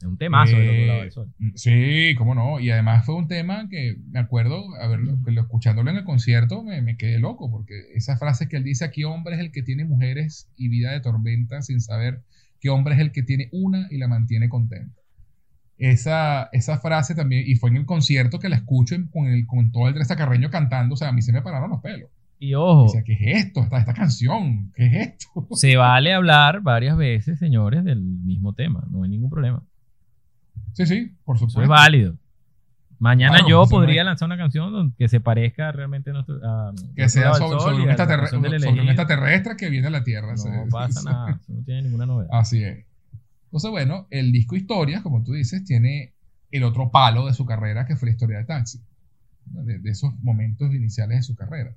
Es 0.03 0.09
un 0.09 0.19
temazo 0.19 0.57
del 0.57 0.69
otro 0.69 0.83
Eh, 0.83 0.87
lado 0.87 1.01
del 1.03 1.11
sol. 1.13 1.33
Sí, 1.55 2.15
cómo 2.19 2.35
no. 2.35 2.61
Y 2.61 2.71
además 2.71 3.05
fue 3.07 3.15
un 3.15 3.29
tema 3.29 3.69
que 3.69 3.97
me 4.11 4.21
acuerdo, 4.21 4.63
a 4.81 4.87
lo- 4.97 5.41
escuchándolo 5.41 5.91
en 5.91 5.97
el 5.97 6.05
concierto, 6.05 6.63
me, 6.63 6.83
me 6.83 6.97
quedé 6.97 7.19
loco, 7.19 7.51
porque 7.51 7.75
esa 7.95 8.17
frase 8.17 8.49
que 8.49 8.57
él 8.57 8.65
dice 8.65 8.85
aquí, 8.85 9.05
hombre 9.05 9.35
es 9.35 9.41
el 9.41 9.53
que 9.53 9.63
tiene 9.63 9.85
mujeres 9.85 10.49
y 10.57 10.69
vida 10.69 10.93
de 10.93 11.01
tormenta 11.01 11.63
sin 11.63 11.81
saber 11.81 12.23
que 12.61 12.71
hombre 12.71 12.95
es 12.95 13.01
el 13.01 13.13
que 13.13 13.23
tiene 13.23 13.49
una 13.53 13.89
y 13.91 13.99
la 13.99 14.09
mantiene 14.09 14.49
contenta. 14.49 15.01
Esa, 15.79 16.49
esa 16.53 16.79
frase 16.79 17.15
también, 17.15 17.43
y 17.47 17.57
fue 17.57 17.71
en 17.71 17.77
el 17.77 17.87
concierto 17.87 18.39
que 18.39 18.49
la 18.49 18.57
escucho 18.57 18.95
en- 18.95 19.09
con, 19.09 19.27
el, 19.27 19.47
con 19.47 19.73
todo 19.73 19.89
el 19.89 19.95
Teresa 19.95 20.17
Carreño 20.17 20.51
cantando, 20.51 20.95
o 20.95 20.97
sea, 20.97 21.09
a 21.09 21.13
mí 21.13 21.23
se 21.23 21.33
me 21.33 21.43
pararon 21.43 21.71
los 21.71 21.81
pelos. 21.81 22.09
Y 22.39 22.55
ojo, 22.55 22.85
O 22.85 22.89
sea, 22.89 23.03
¿qué 23.05 23.13
es 23.15 23.47
esto? 23.47 23.63
Esta, 23.63 23.79
esta 23.79 23.95
canción, 23.95 24.73
¿qué 24.75 24.87
es 24.87 24.95
esto? 24.95 25.49
se 25.53 25.77
vale 25.77 26.13
hablar 26.13 26.61
varias 26.61 26.97
veces, 26.97 27.39
señores, 27.39 27.85
del 27.85 28.01
mismo 28.01 28.53
tema. 28.53 28.85
No 28.91 29.03
hay 29.05 29.11
ningún 29.11 29.31
problema. 29.31 29.65
Sí, 30.73 30.87
sí, 30.87 31.17
por 31.25 31.37
Eso 31.37 31.47
es 31.47 31.53
supuesto. 31.53 31.71
válido. 31.71 32.17
Mañana 32.99 33.39
Claro, 33.39 33.49
yo 33.49 33.65
podría 33.67 34.05
lanzar 34.05 34.27
una 34.27 34.37
canción 34.37 34.93
que 34.97 35.09
se 35.09 35.19
parezca 35.21 35.73
realmente 35.73 36.11
a 36.11 36.13
nuestro. 36.13 36.37
a- 36.45 36.73
Que 36.95 37.09
sea 37.09 37.35
sobre, 37.35 37.59
sobre 37.59 37.75
un 37.77 37.81
sobre 37.83 37.91
extraterrestre 38.91 39.57
que 39.57 39.71
viene 39.71 39.89
a 39.89 39.91
la 39.91 40.05
Tierra. 40.05 40.35
No 40.37 40.69
pasa 40.71 41.03
nada, 41.03 41.41
no 41.49 41.65
tiene 41.65 41.83
ninguna 41.83 42.07
novedad. 42.07 42.31
Así 42.33 42.63
es. 42.63 42.87
Entonces, 43.47 43.71
bueno, 43.71 44.07
el 44.11 44.31
disco 44.33 44.55
Historias, 44.57 45.03
como 45.03 45.23
tú 45.25 45.33
dices, 45.33 45.65
tiene 45.65 46.15
el 46.53 46.63
otro 46.63 46.91
palo 46.91 47.27
de 47.27 47.35
su 47.35 47.45
carrera, 47.45 47.87
que 47.87 47.97
fue 47.97 48.07
la 48.09 48.13
historia 48.13 48.39
de 48.39 48.45
Taxi, 48.45 48.81
de, 49.47 49.79
de 49.81 49.91
esos 49.91 50.15
momentos 50.23 50.73
iniciales 50.73 51.19
de 51.19 51.23
su 51.23 51.35
carrera. 51.35 51.75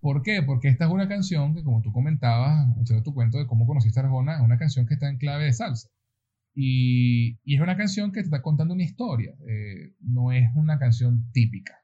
¿Por 0.00 0.22
qué? 0.22 0.42
Porque 0.42 0.68
esta 0.68 0.84
es 0.86 0.90
una 0.90 1.08
canción 1.08 1.54
que, 1.54 1.62
como 1.62 1.80
tú 1.80 1.92
comentabas, 1.92 2.66
echando 2.82 3.02
tu 3.04 3.14
cuento 3.14 3.38
de 3.38 3.46
cómo 3.46 3.66
conociste 3.66 4.00
a 4.00 4.02
Arjona, 4.02 4.34
es 4.34 4.40
una 4.42 4.58
canción 4.58 4.84
que 4.86 4.94
está 4.94 5.08
en 5.08 5.16
clave 5.16 5.44
de 5.44 5.52
salsa. 5.52 5.88
Y, 6.54 7.40
y 7.44 7.56
es 7.56 7.60
una 7.60 7.76
canción 7.76 8.12
que 8.12 8.20
te 8.20 8.26
está 8.26 8.42
contando 8.42 8.74
una 8.74 8.84
historia, 8.84 9.34
eh, 9.48 9.92
no 10.00 10.30
es 10.30 10.48
una 10.54 10.78
canción 10.78 11.30
típica. 11.32 11.74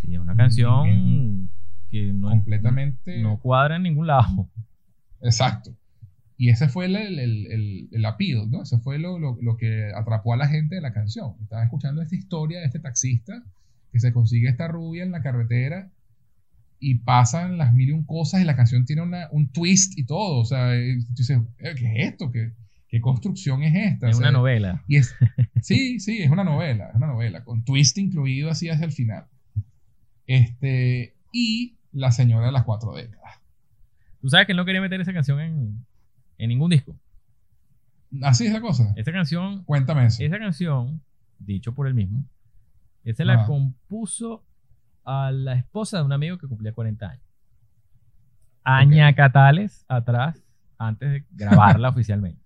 Sí, 0.00 0.14
es 0.14 0.20
una 0.20 0.34
canción 0.34 1.50
que 1.90 2.12
no, 2.12 2.28
completamente... 2.28 3.22
no 3.22 3.40
cuadra 3.40 3.76
en 3.76 3.84
ningún 3.84 4.06
lado. 4.06 4.50
Exacto. 5.22 5.74
Y 6.36 6.48
ese 6.48 6.68
fue 6.68 6.86
el, 6.86 6.96
el, 6.96 7.18
el, 7.18 7.88
el 7.92 8.04
appeal, 8.06 8.50
¿no? 8.50 8.62
Ese 8.62 8.78
fue 8.78 8.98
lo, 8.98 9.18
lo, 9.18 9.36
lo, 9.42 9.56
que 9.56 9.90
atrapó 9.94 10.32
a 10.32 10.38
la 10.38 10.48
gente 10.48 10.76
de 10.76 10.80
la 10.80 10.92
canción. 10.92 11.34
Estaba 11.42 11.64
escuchando 11.64 12.00
esta 12.00 12.16
historia 12.16 12.60
de 12.60 12.66
este 12.66 12.80
taxista 12.80 13.42
que 13.92 14.00
se 14.00 14.12
consigue 14.12 14.48
esta 14.48 14.68
rubia 14.68 15.02
en 15.02 15.10
la 15.10 15.22
carretera 15.22 15.90
y 16.78 17.00
pasan 17.00 17.58
las 17.58 17.74
mil 17.74 17.90
y 17.90 17.92
un 17.92 18.04
cosas 18.04 18.40
y 18.40 18.44
la 18.44 18.56
canción 18.56 18.86
tiene 18.86 19.02
una, 19.02 19.28
un 19.32 19.52
twist 19.52 19.98
y 19.98 20.06
todo. 20.06 20.40
O 20.40 20.44
sea, 20.46 20.72
tú 21.08 21.14
dices, 21.14 21.40
eh, 21.58 21.74
¿qué 21.76 21.86
es 21.92 22.12
esto? 22.12 22.30
¿Qué, 22.32 22.52
qué 22.90 23.00
construcción 23.00 23.62
es 23.62 23.92
esta? 23.94 24.08
Es 24.08 24.16
o 24.16 24.18
sea, 24.18 24.28
una 24.28 24.38
novela. 24.38 24.84
Y 24.88 24.96
es, 24.96 25.14
sí, 25.62 26.00
sí, 26.00 26.18
es 26.22 26.30
una 26.30 26.44
novela, 26.44 26.88
es 26.90 26.96
una 26.96 27.06
novela, 27.06 27.44
con 27.44 27.64
twist 27.64 27.96
incluido 27.98 28.50
así 28.50 28.68
hacia 28.68 28.84
el 28.84 28.92
final. 28.92 29.26
Este, 30.26 31.14
y 31.32 31.76
La 31.92 32.12
Señora 32.12 32.46
de 32.46 32.52
las 32.52 32.64
Cuatro 32.64 32.94
Décadas. 32.94 33.40
Tú 34.20 34.28
sabes 34.28 34.46
que 34.46 34.52
él 34.52 34.56
no 34.58 34.64
quería 34.64 34.80
meter 34.80 35.00
esa 35.00 35.12
canción 35.12 35.40
en, 35.40 35.86
en 36.38 36.48
ningún 36.48 36.70
disco. 36.70 36.96
Así 38.22 38.46
es 38.46 38.52
la 38.52 38.60
cosa. 38.60 38.92
Esa 38.96 39.12
canción, 39.12 39.64
Cuéntame 39.64 40.04
eso. 40.06 40.22
esa 40.22 40.38
canción, 40.38 41.00
dicho 41.38 41.72
por 41.74 41.86
él 41.86 41.94
mismo, 41.94 42.24
esa 43.04 43.24
la 43.24 43.34
Ajá. 43.34 43.46
compuso 43.46 44.44
a 45.04 45.30
la 45.30 45.54
esposa 45.54 45.98
de 45.98 46.04
un 46.04 46.12
amigo 46.12 46.36
que 46.38 46.46
cumplía 46.48 46.72
40 46.72 47.08
años. 47.08 47.24
Añacatales 48.64 49.84
atrás, 49.88 50.42
antes 50.76 51.10
de 51.10 51.24
grabarla 51.30 51.88
oficialmente. 51.90 52.39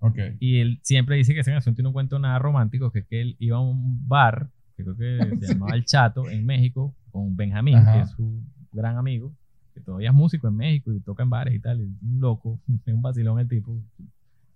Ok. 0.00 0.18
Y 0.40 0.60
él 0.60 0.78
siempre 0.82 1.16
dice 1.16 1.34
que 1.34 1.40
esa 1.40 1.52
canción 1.52 1.74
tiene 1.74 1.88
un 1.88 1.92
cuento 1.92 2.18
nada 2.18 2.38
romántico, 2.38 2.90
que 2.90 3.00
es 3.00 3.06
que 3.06 3.20
él 3.20 3.36
iba 3.38 3.56
a 3.56 3.60
un 3.60 4.06
bar, 4.06 4.50
que 4.76 4.84
creo 4.84 4.96
que 4.96 5.18
se 5.40 5.54
llamaba 5.54 5.74
El 5.74 5.84
Chato, 5.84 6.28
en 6.28 6.44
México, 6.44 6.94
con 7.10 7.36
Benjamín, 7.36 7.76
Ajá. 7.76 7.92
que 7.94 8.00
es 8.00 8.10
su 8.10 8.42
gran 8.72 8.96
amigo, 8.96 9.32
que 9.74 9.80
todavía 9.80 10.10
es 10.10 10.14
músico 10.14 10.48
en 10.48 10.56
México 10.56 10.92
y 10.92 11.00
toca 11.00 11.22
en 11.22 11.30
bares 11.30 11.54
y 11.54 11.60
tal, 11.60 11.80
un 11.80 12.20
loco, 12.20 12.60
es 12.86 12.94
un 12.94 13.02
vacilón 13.02 13.40
el 13.40 13.48
tipo. 13.48 13.76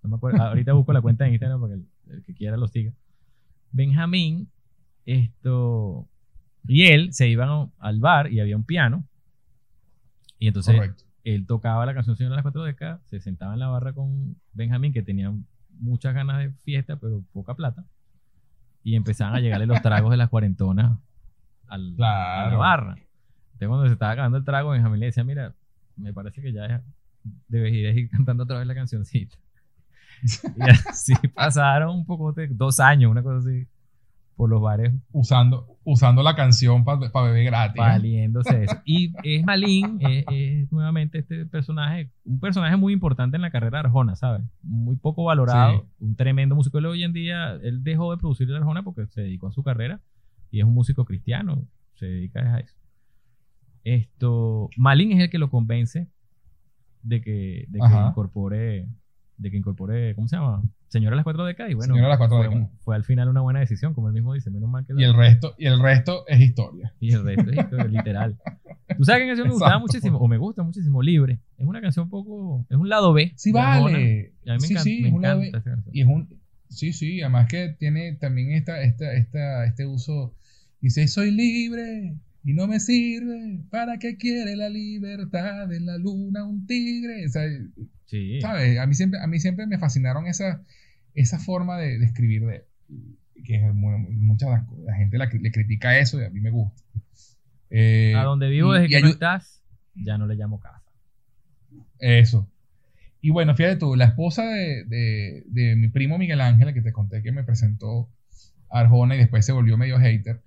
No 0.03 0.09
me 0.09 0.15
acuerdo, 0.15 0.41
ahorita 0.41 0.73
busco 0.73 0.93
la 0.93 1.01
cuenta 1.01 1.27
en 1.27 1.33
Instagram 1.33 1.61
para 1.61 1.75
que 1.75 1.79
el, 1.79 2.17
el 2.17 2.23
que 2.23 2.33
quiera 2.33 2.57
lo 2.57 2.67
siga. 2.67 2.91
Benjamín, 3.71 4.49
esto, 5.05 6.07
y 6.67 6.83
él 6.87 7.13
se 7.13 7.29
iban 7.29 7.71
al 7.79 7.99
bar 7.99 8.31
y 8.31 8.39
había 8.39 8.57
un 8.57 8.63
piano, 8.63 9.05
y 10.39 10.47
entonces 10.47 10.75
Correcto. 10.75 11.03
Él 11.23 11.45
tocaba 11.45 11.85
la 11.85 11.93
canción 11.93 12.15
Señor 12.15 12.31
de 12.31 12.35
las 12.37 12.43
Cuatro 12.43 12.63
Décadas, 12.63 13.01
se 13.05 13.19
sentaba 13.19 13.53
en 13.53 13.59
la 13.59 13.67
barra 13.67 13.93
con 13.93 14.35
Benjamín, 14.53 14.93
que 14.93 15.01
tenía 15.03 15.31
muchas 15.79 16.13
ganas 16.13 16.39
de 16.39 16.51
fiesta, 16.63 16.95
pero 16.97 17.23
poca 17.33 17.55
plata, 17.55 17.83
y 18.83 18.95
empezaban 18.95 19.35
a 19.35 19.39
llegarle 19.39 19.65
los 19.67 19.81
tragos 19.81 20.11
de 20.11 20.17
las 20.17 20.29
cuarentonas 20.29 20.97
al, 21.67 21.81
a 21.83 21.87
la 21.87 21.95
Claro. 21.95 22.57
barra. 22.59 22.91
Entonces, 23.53 23.67
cuando 23.67 23.85
se 23.87 23.93
estaba 23.93 24.11
acabando 24.13 24.37
el 24.39 24.43
trago, 24.43 24.71
Benjamín 24.71 24.99
le 24.99 25.05
decía: 25.07 25.23
Mira, 25.23 25.53
me 25.95 26.13
parece 26.13 26.41
que 26.41 26.51
ya 26.51 26.81
deberías 27.47 27.95
ir 27.95 28.09
cantando 28.09 28.43
otra 28.43 28.57
vez 28.57 28.67
la 28.67 28.73
cancioncita. 28.75 29.35
y 30.57 30.61
así 30.89 31.13
pasaron 31.33 31.95
un 31.95 32.05
poco 32.05 32.31
de 32.33 32.47
dos 32.47 32.79
años, 32.79 33.09
una 33.11 33.23
cosa 33.23 33.37
así, 33.47 33.67
por 34.41 34.49
los 34.49 34.59
bares 34.59 34.91
Usando, 35.11 35.77
usando 35.83 36.23
la 36.23 36.35
canción 36.35 36.83
para 36.83 36.97
beber 36.97 37.45
gratis. 37.45 37.77
valiéndose 37.77 38.63
eso. 38.63 38.75
Y 38.85 39.13
es 39.21 39.45
Malin, 39.45 39.99
es, 40.01 40.25
es 40.31 40.71
nuevamente 40.71 41.19
este 41.19 41.45
personaje, 41.45 42.09
un 42.25 42.39
personaje 42.39 42.75
muy 42.75 42.91
importante 42.91 43.35
en 43.35 43.43
la 43.43 43.51
carrera 43.51 43.77
de 43.77 43.85
Arjona, 43.85 44.15
¿sabes? 44.15 44.41
Muy 44.63 44.95
poco 44.95 45.25
valorado, 45.25 45.85
un 45.99 46.15
tremendo 46.15 46.55
músico. 46.55 46.79
Él 46.79 46.87
hoy 46.87 47.03
en 47.03 47.13
día, 47.13 47.51
él 47.61 47.83
dejó 47.83 48.09
de 48.09 48.17
producir 48.17 48.47
de 48.47 48.57
Arjona 48.57 48.81
porque 48.81 49.05
se 49.05 49.21
dedicó 49.21 49.45
a 49.45 49.51
su 49.51 49.61
carrera 49.61 50.01
y 50.49 50.57
es 50.57 50.65
un 50.65 50.73
músico 50.73 51.05
cristiano, 51.05 51.63
se 51.93 52.07
dedica 52.07 52.39
a 52.39 52.61
eso. 52.61 52.75
Esto, 53.83 54.71
Malin 54.75 55.11
es 55.11 55.19
el 55.19 55.29
que 55.29 55.37
lo 55.37 55.51
convence 55.51 56.09
de 57.03 57.21
que, 57.21 57.65
de 57.67 57.79
que 57.79 58.07
incorpore, 58.07 58.87
de 59.37 59.51
que 59.51 59.57
incorpore, 59.57 60.15
¿cómo 60.15 60.27
se 60.27 60.35
llama? 60.35 60.63
Señora 60.91 61.11
de 61.13 61.17
las 61.17 61.23
cuatro 61.23 61.45
décadas 61.45 61.71
y 61.71 61.73
bueno, 61.75 61.93
Señora 61.93 62.09
las 62.09 62.17
cuatro 62.17 62.37
fue, 62.37 62.47
décadas. 62.49 62.69
fue 62.81 62.95
al 62.97 63.03
final 63.05 63.29
una 63.29 63.39
buena 63.39 63.61
decisión, 63.61 63.93
como 63.93 64.09
él 64.09 64.13
mismo 64.13 64.33
dice, 64.33 64.49
menos 64.51 64.69
mal 64.69 64.85
que 64.85 64.93
Y 64.97 65.03
el 65.05 65.13
resto, 65.15 65.55
y 65.57 65.65
el 65.67 65.81
resto 65.81 66.25
es 66.27 66.41
historia. 66.41 66.93
y 66.99 67.13
el 67.13 67.23
resto 67.23 67.49
es 67.49 67.57
historia, 67.57 67.85
literal. 67.89 68.37
¿Tú 68.97 69.05
sabes 69.05 69.21
qué 69.21 69.27
canción 69.27 69.47
me 69.47 69.53
gustaba 69.53 69.71
Exacto. 69.75 69.87
muchísimo? 69.87 70.17
O 70.19 70.27
me 70.27 70.37
gusta 70.37 70.63
muchísimo, 70.63 71.01
Libre. 71.01 71.39
Es 71.57 71.65
una 71.65 71.79
canción 71.79 72.03
un 72.03 72.09
poco. 72.09 72.65
Es 72.69 72.75
un 72.75 72.89
lado 72.89 73.13
B. 73.13 73.31
Sí, 73.37 73.53
vale. 73.53 74.33
A 74.47 74.53
mí 74.55 74.59
me 74.59 74.59
sí, 74.59 74.73
encanta, 74.73 74.83
sí, 74.83 75.01
me 75.01 75.07
es 75.07 75.13
un 75.13 75.21
lado 75.21 75.41
encanta 75.41 75.57
B. 75.57 75.61
esa 75.61 75.69
canción. 75.75 75.95
Y 75.95 76.01
es 76.01 76.07
un. 76.07 76.41
Sí, 76.67 76.91
sí, 76.93 77.21
además 77.21 77.47
que 77.47 77.69
tiene 77.79 78.13
también 78.15 78.51
esta, 78.51 78.81
esta, 78.81 79.13
esta, 79.13 79.65
este 79.65 79.85
uso. 79.85 80.35
Dice, 80.81 81.07
soy 81.07 81.31
libre 81.31 82.15
y 82.43 82.53
no 82.53 82.67
me 82.67 82.81
sirve. 82.81 83.61
¿Para 83.69 83.97
qué 83.97 84.17
quiere 84.17 84.57
la 84.57 84.67
libertad 84.69 85.71
en 85.71 85.85
la 85.85 85.97
luna 85.97 86.43
un 86.43 86.65
tigre? 86.67 87.25
O 87.27 87.29
sea, 87.29 87.43
Sí. 88.05 88.41
¿sabes? 88.41 88.77
A 88.77 88.85
mí 88.87 88.93
siempre, 88.93 89.21
a 89.21 89.27
mí 89.27 89.39
siempre 89.39 89.65
me 89.67 89.77
fascinaron 89.77 90.27
esa, 90.27 90.61
esa 91.15 91.39
forma 91.39 91.77
de, 91.77 91.97
de 91.99 92.05
escribir 92.05 92.45
de 92.45 92.65
que 93.43 93.55
es 93.55 93.73
muy- 93.73 93.97
mucha 94.13 94.47
la 94.85 94.95
gente 94.95 95.17
la- 95.17 95.25
le 95.31 95.51
critica 95.51 95.97
eso 95.97 96.21
y 96.21 96.25
a 96.25 96.29
mí 96.29 96.39
me 96.41 96.51
gusta. 96.51 96.81
Eh, 97.69 98.13
A 98.15 98.23
donde 98.23 98.49
vivo 98.49 98.69
y- 98.75 98.79
desde 98.79 98.85
y 98.87 98.89
que 98.89 99.01
no 99.01 99.07
estás, 99.09 99.63
ya 99.95 100.17
no 100.17 100.27
le 100.27 100.35
llamo 100.35 100.59
casa. 100.59 100.81
Eso. 101.99 102.47
Y 103.21 103.29
bueno, 103.29 103.55
fíjate 103.55 103.77
tú, 103.77 103.95
la 103.95 104.05
esposa 104.05 104.43
de, 104.45 104.83
de- 104.85 105.43
de 105.47 105.75
mi 105.75 105.87
primo 105.89 106.17
Miguel 106.17 106.41
Ángel, 106.41 106.73
que 106.73 106.81
te 106.81 106.91
conté 106.91 107.21
que 107.21 107.31
me 107.31 107.43
presentó 107.43 108.09
a 108.69 108.79
Arjona 108.79 109.15
y 109.15 109.19
después 109.19 109.45
se 109.45 109.51
volvió 109.51 109.77
medio 109.77 109.99
hater, 109.99 110.41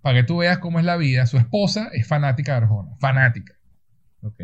para 0.00 0.20
que 0.20 0.24
tú 0.26 0.38
veas 0.38 0.58
cómo 0.58 0.78
es 0.78 0.84
la 0.84 0.96
vida, 0.96 1.26
su 1.26 1.38
esposa 1.38 1.88
es 1.92 2.06
fanática 2.06 2.52
de 2.52 2.58
Arjona, 2.58 2.96
fanática. 2.98 3.54
ok, 4.22 4.40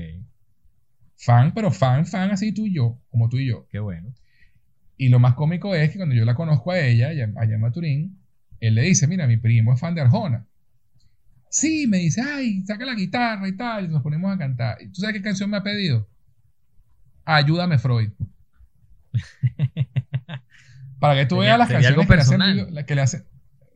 Fan, 1.16 1.52
pero 1.54 1.70
fan, 1.70 2.06
fan 2.06 2.30
así 2.30 2.52
tú 2.52 2.64
y 2.66 2.74
yo, 2.74 2.98
como 3.10 3.28
tú 3.28 3.36
y 3.38 3.46
yo. 3.48 3.66
qué 3.68 3.78
bueno. 3.78 4.12
Y 5.00 5.08
lo 5.08 5.18
más 5.18 5.32
cómico 5.32 5.74
es 5.74 5.90
que 5.90 5.96
cuando 5.96 6.14
yo 6.14 6.26
la 6.26 6.34
conozco 6.34 6.72
a 6.72 6.78
ella, 6.78 7.08
allá 7.08 7.54
en 7.54 7.60
Maturín, 7.62 8.18
él 8.60 8.74
le 8.74 8.82
dice, 8.82 9.06
mira, 9.06 9.26
mi 9.26 9.38
primo 9.38 9.72
es 9.72 9.80
fan 9.80 9.94
de 9.94 10.02
Arjona. 10.02 10.46
Sí, 11.48 11.86
me 11.86 11.96
dice, 11.96 12.20
ay, 12.20 12.62
saca 12.66 12.84
la 12.84 12.92
guitarra 12.94 13.48
y 13.48 13.56
tal, 13.56 13.86
y 13.86 13.88
nos 13.88 14.02
ponemos 14.02 14.30
a 14.30 14.36
cantar. 14.36 14.76
¿Y 14.78 14.88
¿Tú 14.88 15.00
sabes 15.00 15.16
qué 15.16 15.22
canción 15.22 15.48
me 15.48 15.56
ha 15.56 15.62
pedido? 15.62 16.06
Ayúdame, 17.24 17.78
Freud. 17.78 18.10
Para 21.00 21.14
que 21.14 21.24
tú 21.24 21.38
veas 21.38 21.58
las 21.58 21.70
canciones 21.70 22.06
que 22.06 22.14
le, 22.14 22.20
hacen 22.20 22.84
que 22.84 22.94
le 22.94 23.00
hacen, 23.00 23.24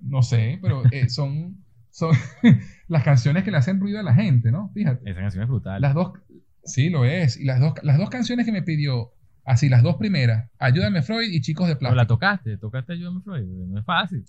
no 0.01 0.23
sé, 0.23 0.59
pero 0.61 0.83
eh, 0.91 1.09
son, 1.09 1.65
son 1.91 2.15
las 2.89 3.03
canciones 3.03 3.45
que 3.45 3.51
le 3.51 3.57
hacen 3.57 3.81
ruido 3.81 3.99
a 3.99 4.03
la 4.03 4.13
gente, 4.13 4.53
¿no? 4.53 4.71
Fíjate. 4.75 5.11
Esa 5.11 5.21
canción 5.21 5.45
es 5.45 5.49
brutal. 5.49 5.81
Las 5.81 5.95
dos, 5.95 6.19
sí, 6.65 6.91
lo 6.91 7.07
es. 7.07 7.39
Y 7.39 7.45
las 7.45 7.61
dos, 7.61 7.73
las 7.83 7.97
dos 7.97 8.11
canciones 8.11 8.45
que 8.45 8.53
me 8.53 8.61
pidió, 8.61 9.14
así, 9.45 9.69
las 9.69 9.83
dos 9.83 9.97
primeras, 9.97 10.51
Ayúdame 10.59 11.03
Freud 11.03 11.31
y 11.31 11.41
Chicos 11.41 11.69
de 11.69 11.77
Pero 11.77 11.91
la 11.91 12.07
Plástico. 12.07 12.15
tocaste, 12.15 12.57
tocaste 12.59 12.93
Ayúdame 12.95 13.21
Freud. 13.21 13.45
No 13.45 13.79
es 13.79 13.85
fácil. 13.85 14.25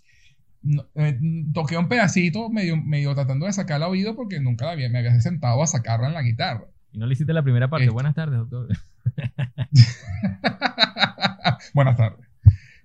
No, 0.61 0.85
eh, 0.95 1.19
toqué 1.53 1.77
un 1.77 1.87
pedacito 1.87 2.49
medio, 2.49 2.75
medio 2.77 3.13
tratando 3.13 3.45
de 3.45 3.53
sacarla 3.53 3.85
a 3.85 3.89
oído 3.89 4.15
porque 4.15 4.39
nunca 4.39 4.65
la 4.65 4.71
había, 4.71 4.89
me 4.89 4.99
había 4.99 5.19
sentado 5.21 5.61
a 5.61 5.67
sacarla 5.67 6.07
en 6.07 6.13
la 6.13 6.23
guitarra. 6.23 6.65
Y 6.91 6.97
no 6.97 7.05
le 7.05 7.13
hiciste 7.13 7.33
la 7.33 7.43
primera 7.43 7.69
parte. 7.69 7.85
Este. 7.85 7.93
Buenas 7.93 8.15
tardes, 8.15 8.39
doctor. 8.39 8.67
Buenas 11.73 11.97
tardes. 11.97 12.25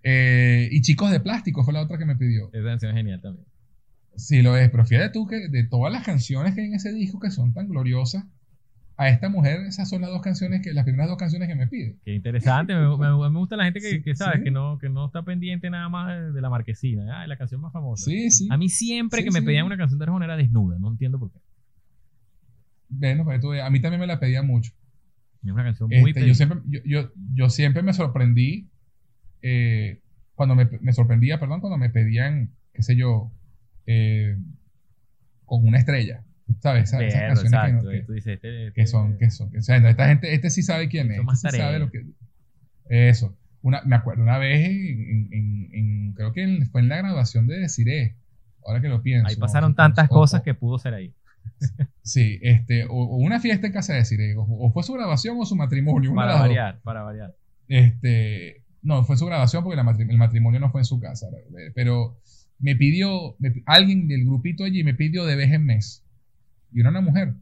Eh, 0.03 0.69
y 0.71 0.81
Chicos 0.83 1.11
de 1.11 1.21
Plástico 1.21 1.65
fue 1.65 1.73
la 1.73 1.81
otra 1.81 1.99
que 1.99 2.07
me 2.07 2.17
pidió. 2.17 2.51
Esa 2.53 2.65
canción 2.65 2.93
es 2.93 2.97
genial 2.97 3.21
también. 3.21 3.47
Sí, 4.17 4.43
lo 4.43 4.57
es, 4.57 4.69
pero 4.71 4.85
fíjate 4.85 5.11
tú 5.11 5.27
que 5.27 5.49
de 5.49 5.65
todas 5.65 5.93
las 5.93 6.05
canciones 6.05 6.55
que 6.55 6.63
hay 6.63 6.67
en 6.69 6.75
ese 6.75 6.93
disco 6.93 7.21
que 7.21 7.31
son 7.31 7.55
tan 7.55 7.69
gloriosas, 7.69 8.25
a 9.01 9.09
esta 9.09 9.31
mujer 9.31 9.61
esas 9.63 9.89
son 9.89 10.03
las 10.03 10.11
dos 10.11 10.21
canciones 10.21 10.61
que, 10.61 10.75
las 10.75 10.85
primeras 10.85 11.09
dos 11.09 11.17
canciones 11.17 11.49
que 11.49 11.55
me 11.55 11.67
pide. 11.67 11.97
Qué 12.05 12.13
interesante. 12.15 12.75
Me, 12.75 12.81
me- 12.99 13.31
me 13.31 13.39
gusta 13.39 13.57
la 13.57 13.65
gente 13.65 13.81
que, 13.81 13.93
Sí, 13.93 14.03
que 14.03 14.15
sí. 14.15 14.25
que, 14.45 14.51
no, 14.51 14.77
que 14.77 14.91
no 14.91 15.07
está 15.07 15.23
pendiente 15.23 15.71
nada 15.71 15.89
más 15.89 16.35
de, 16.35 16.39
la 16.39 16.51
marquesina. 16.51 17.23
Ah, 17.23 17.27
la 17.27 17.39
canción 17.39 17.63
más 17.63 17.73
famosa. 17.73 18.05
Sí, 18.05 18.31
sí. 18.31 18.47
A 18.51 18.59
mí 18.59 18.69
siempre 18.69 19.21
Sí, 19.21 19.25
que 19.25 19.31
me 19.31 19.41
pedían 19.41 19.65
una 19.65 19.79
canción 19.79 19.99
de 19.99 20.05
Arjona 20.05 20.27
era 20.27 20.37
desnuda. 20.37 20.79
No 20.79 20.91
entiendo 20.91 21.19
por 21.19 21.33
qué. 21.33 21.39
Bueno, 22.91 23.25
veas, 23.25 23.67
a 23.67 23.71
mí 23.71 23.81
también 23.81 24.01
me 24.03 24.07
la 24.07 24.21
pedía 24.21 24.43
mucho. 24.43 24.71
Es 25.43 25.51
una 25.51 25.65
canción 25.65 25.89
muy 25.89 26.11
Este, 26.11 26.29
yo, 26.29 26.35
siempre, 26.35 26.59
yo, 26.67 26.81
yo, 26.85 27.11
yo 27.33 27.49
siempre 27.49 27.83
me 27.83 27.95
sorprendí, 27.95 28.69
eh, 29.41 30.03
cuando 30.35 30.55
me, 30.55 30.69
me 30.83 30.93
sorprendía, 30.93 31.41
perdón, 31.41 31.63
cuando 31.63 31.79
me 31.79 31.89
pedían, 31.89 32.51
qué 32.75 32.83
sé 32.83 32.97
yo, 32.97 33.33
eh, 33.87 34.37
con 35.47 35.67
una 35.67 35.79
estrella, 35.79 36.23
¿sabes? 36.61 36.85
Esa- 36.85 37.05
esas 37.05 37.21
Verlo, 37.21 37.35
canciones 37.43 37.51
que, 37.53 37.57
exacto. 37.57 37.85
no- 37.85 37.91
que- 37.91 38.01
tú 38.03 38.13
dices, 38.13 38.35
este, 38.35 38.49
que 38.49 38.67
este- 38.69 38.87
son, 38.87 39.19
que 39.19 39.31
son, 39.31 39.51
que- 39.51 39.59
o 39.59 39.63
sea, 39.63 39.77
esta 39.77 40.09
gente, 40.09 40.35
este 40.35 40.51
sí 40.51 40.63
sabe 40.63 40.89
quién 40.89 41.11
es, 41.13 41.19
este 41.21 41.51
sí 41.51 41.57
sabe 41.57 41.79
lo 41.79 41.91
que... 41.91 42.05
Eso. 42.89 43.37
Una, 43.63 43.83
me 43.83 43.95
acuerdo 43.95 44.23
una 44.23 44.39
vez, 44.39 44.69
en, 44.69 45.29
en- 45.33 45.69
en- 45.73 46.13
creo 46.15 46.33
que 46.33 46.43
en- 46.43 46.67
fue 46.71 46.81
en 46.81 46.89
la 46.89 46.97
graduación 46.97 47.47
de 47.47 47.59
Desiree, 47.59 48.17
ahora 48.67 48.81
que 48.81 48.89
lo 48.89 49.03
pienso. 49.03 49.29
Ahí 49.29 49.37
pasaron 49.37 49.75
tantas 49.75 50.07
o- 50.11 50.15
cosas 50.15 50.41
o- 50.41 50.45
que 50.45 50.55
pudo 50.55 50.79
ser 50.79 50.95
ahí. 50.95 51.15
Sí, 52.03 52.39
este, 52.43 52.85
o, 52.87 52.93
o 52.95 53.17
una 53.17 53.39
fiesta 53.41 53.67
en 53.67 53.73
casa 53.73 53.93
de 53.93 54.01
Desiree, 54.01 54.35
o, 54.37 54.71
fue 54.73 54.83
su 54.83 54.95
graduación 54.95 55.37
o 55.39 55.45
su 55.45 55.57
matrimonio. 55.57 56.15
Para 56.15 56.37
variar, 56.41 56.81
para 56.83 57.03
variar. 57.03 57.35
Este, 57.69 58.63
no, 58.83 59.05
fue 59.05 59.17
su 59.17 59.27
graduación 59.27 59.63
porque 59.63 59.77
la 59.77 59.89
el 59.99 60.17
matrimonio 60.19 60.59
no 60.59 60.71
fue 60.71 60.81
en 60.81 60.85
su 60.87 60.99
casa. 60.99 61.27
Pero 61.75 62.19
me 62.59 62.77
pidió, 62.77 63.37
me 63.39 63.53
alguien 63.67 64.09
del 64.09 64.25
grupito 64.25 64.65
allí 64.65 64.83
me 64.85 64.95
pidió 64.95 65.25
de 65.27 65.37
vez 65.37 65.53
en 65.53 65.65
mes. 65.67 66.03
Y 66.73 66.81
era 66.81 66.91
una 66.91 67.01
mujer. 67.01 67.35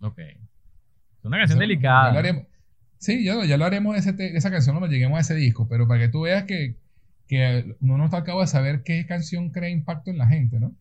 Ok. 0.00 0.18
Es 0.18 1.24
una 1.24 1.38
canción 1.38 1.58
delicada. 1.58 2.12
haremos- 2.18 2.46
sí, 2.98 3.24
ya, 3.24 3.34
lo- 3.34 3.44
ya 3.44 3.56
lo 3.56 3.64
haremos 3.64 3.94
de, 3.94 3.98
ese 4.00 4.36
esa 4.36 4.50
canción 4.50 4.76
cuando 4.76 4.92
lleguemos 4.92 5.18
a 5.18 5.20
ese 5.20 5.34
disco. 5.34 5.68
Pero 5.68 5.86
para 5.88 6.00
que 6.00 6.08
tú 6.08 6.22
veas 6.22 6.44
que, 6.44 6.76
que 7.26 7.76
uno 7.80 7.98
no 7.98 8.04
está 8.04 8.18
acabo 8.18 8.40
de 8.40 8.46
saber 8.46 8.82
qué 8.84 9.06
canción 9.06 9.50
crea 9.50 9.68
impacto 9.70 10.10
en 10.10 10.18
la 10.18 10.26
gente, 10.28 10.60
¿no? 10.60 10.74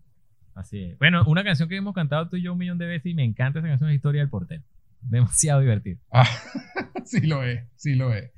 Así 0.56 0.82
es. 0.84 0.98
Bueno, 1.00 1.24
una 1.28 1.44
canción 1.44 1.70
que 1.70 1.76
hemos 1.76 1.94
cantado 1.94 2.30
tú 2.30 2.38
y 2.38 2.42
yo 2.44 2.54
un 2.54 2.60
millón 2.60 2.78
de 2.78 2.86
veces 2.88 3.12
y 3.12 3.14
me 3.14 3.24
encanta 3.24 3.60
esa 3.60 3.68
canción 3.68 3.90
es 3.90 3.96
Historia 3.96 4.22
del 4.22 4.30
Portero. 4.30 4.64
Demasiado 5.02 5.62
divertido. 5.62 6.00
Ah, 6.12 6.28
sí 7.06 7.22
lo 7.22 7.44
es, 7.44 7.64
sí 7.76 7.96
lo 7.96 8.14
es. 8.14 8.32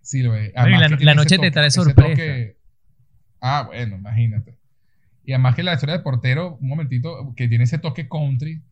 Sí 0.00 0.22
lo 0.22 0.34
es. 0.36 0.52
Además 0.54 0.80
la- 0.82 1.14
noche 1.14 1.36
te 1.38 1.50
trae 1.50 1.70
sorpresa. 1.70 2.22
Ah, 3.40 3.64
bueno, 3.66 3.96
imagínate. 3.96 4.53
Y 5.24 5.32
además 5.32 5.54
que 5.54 5.62
la 5.62 5.74
historia 5.74 5.94
del 5.94 6.02
portero, 6.02 6.56
un 6.60 6.68
momentito, 6.68 7.32
que 7.36 7.48
tiene 7.48 7.64
ese 7.64 7.78
toque 7.78 8.08
country. 8.08 8.62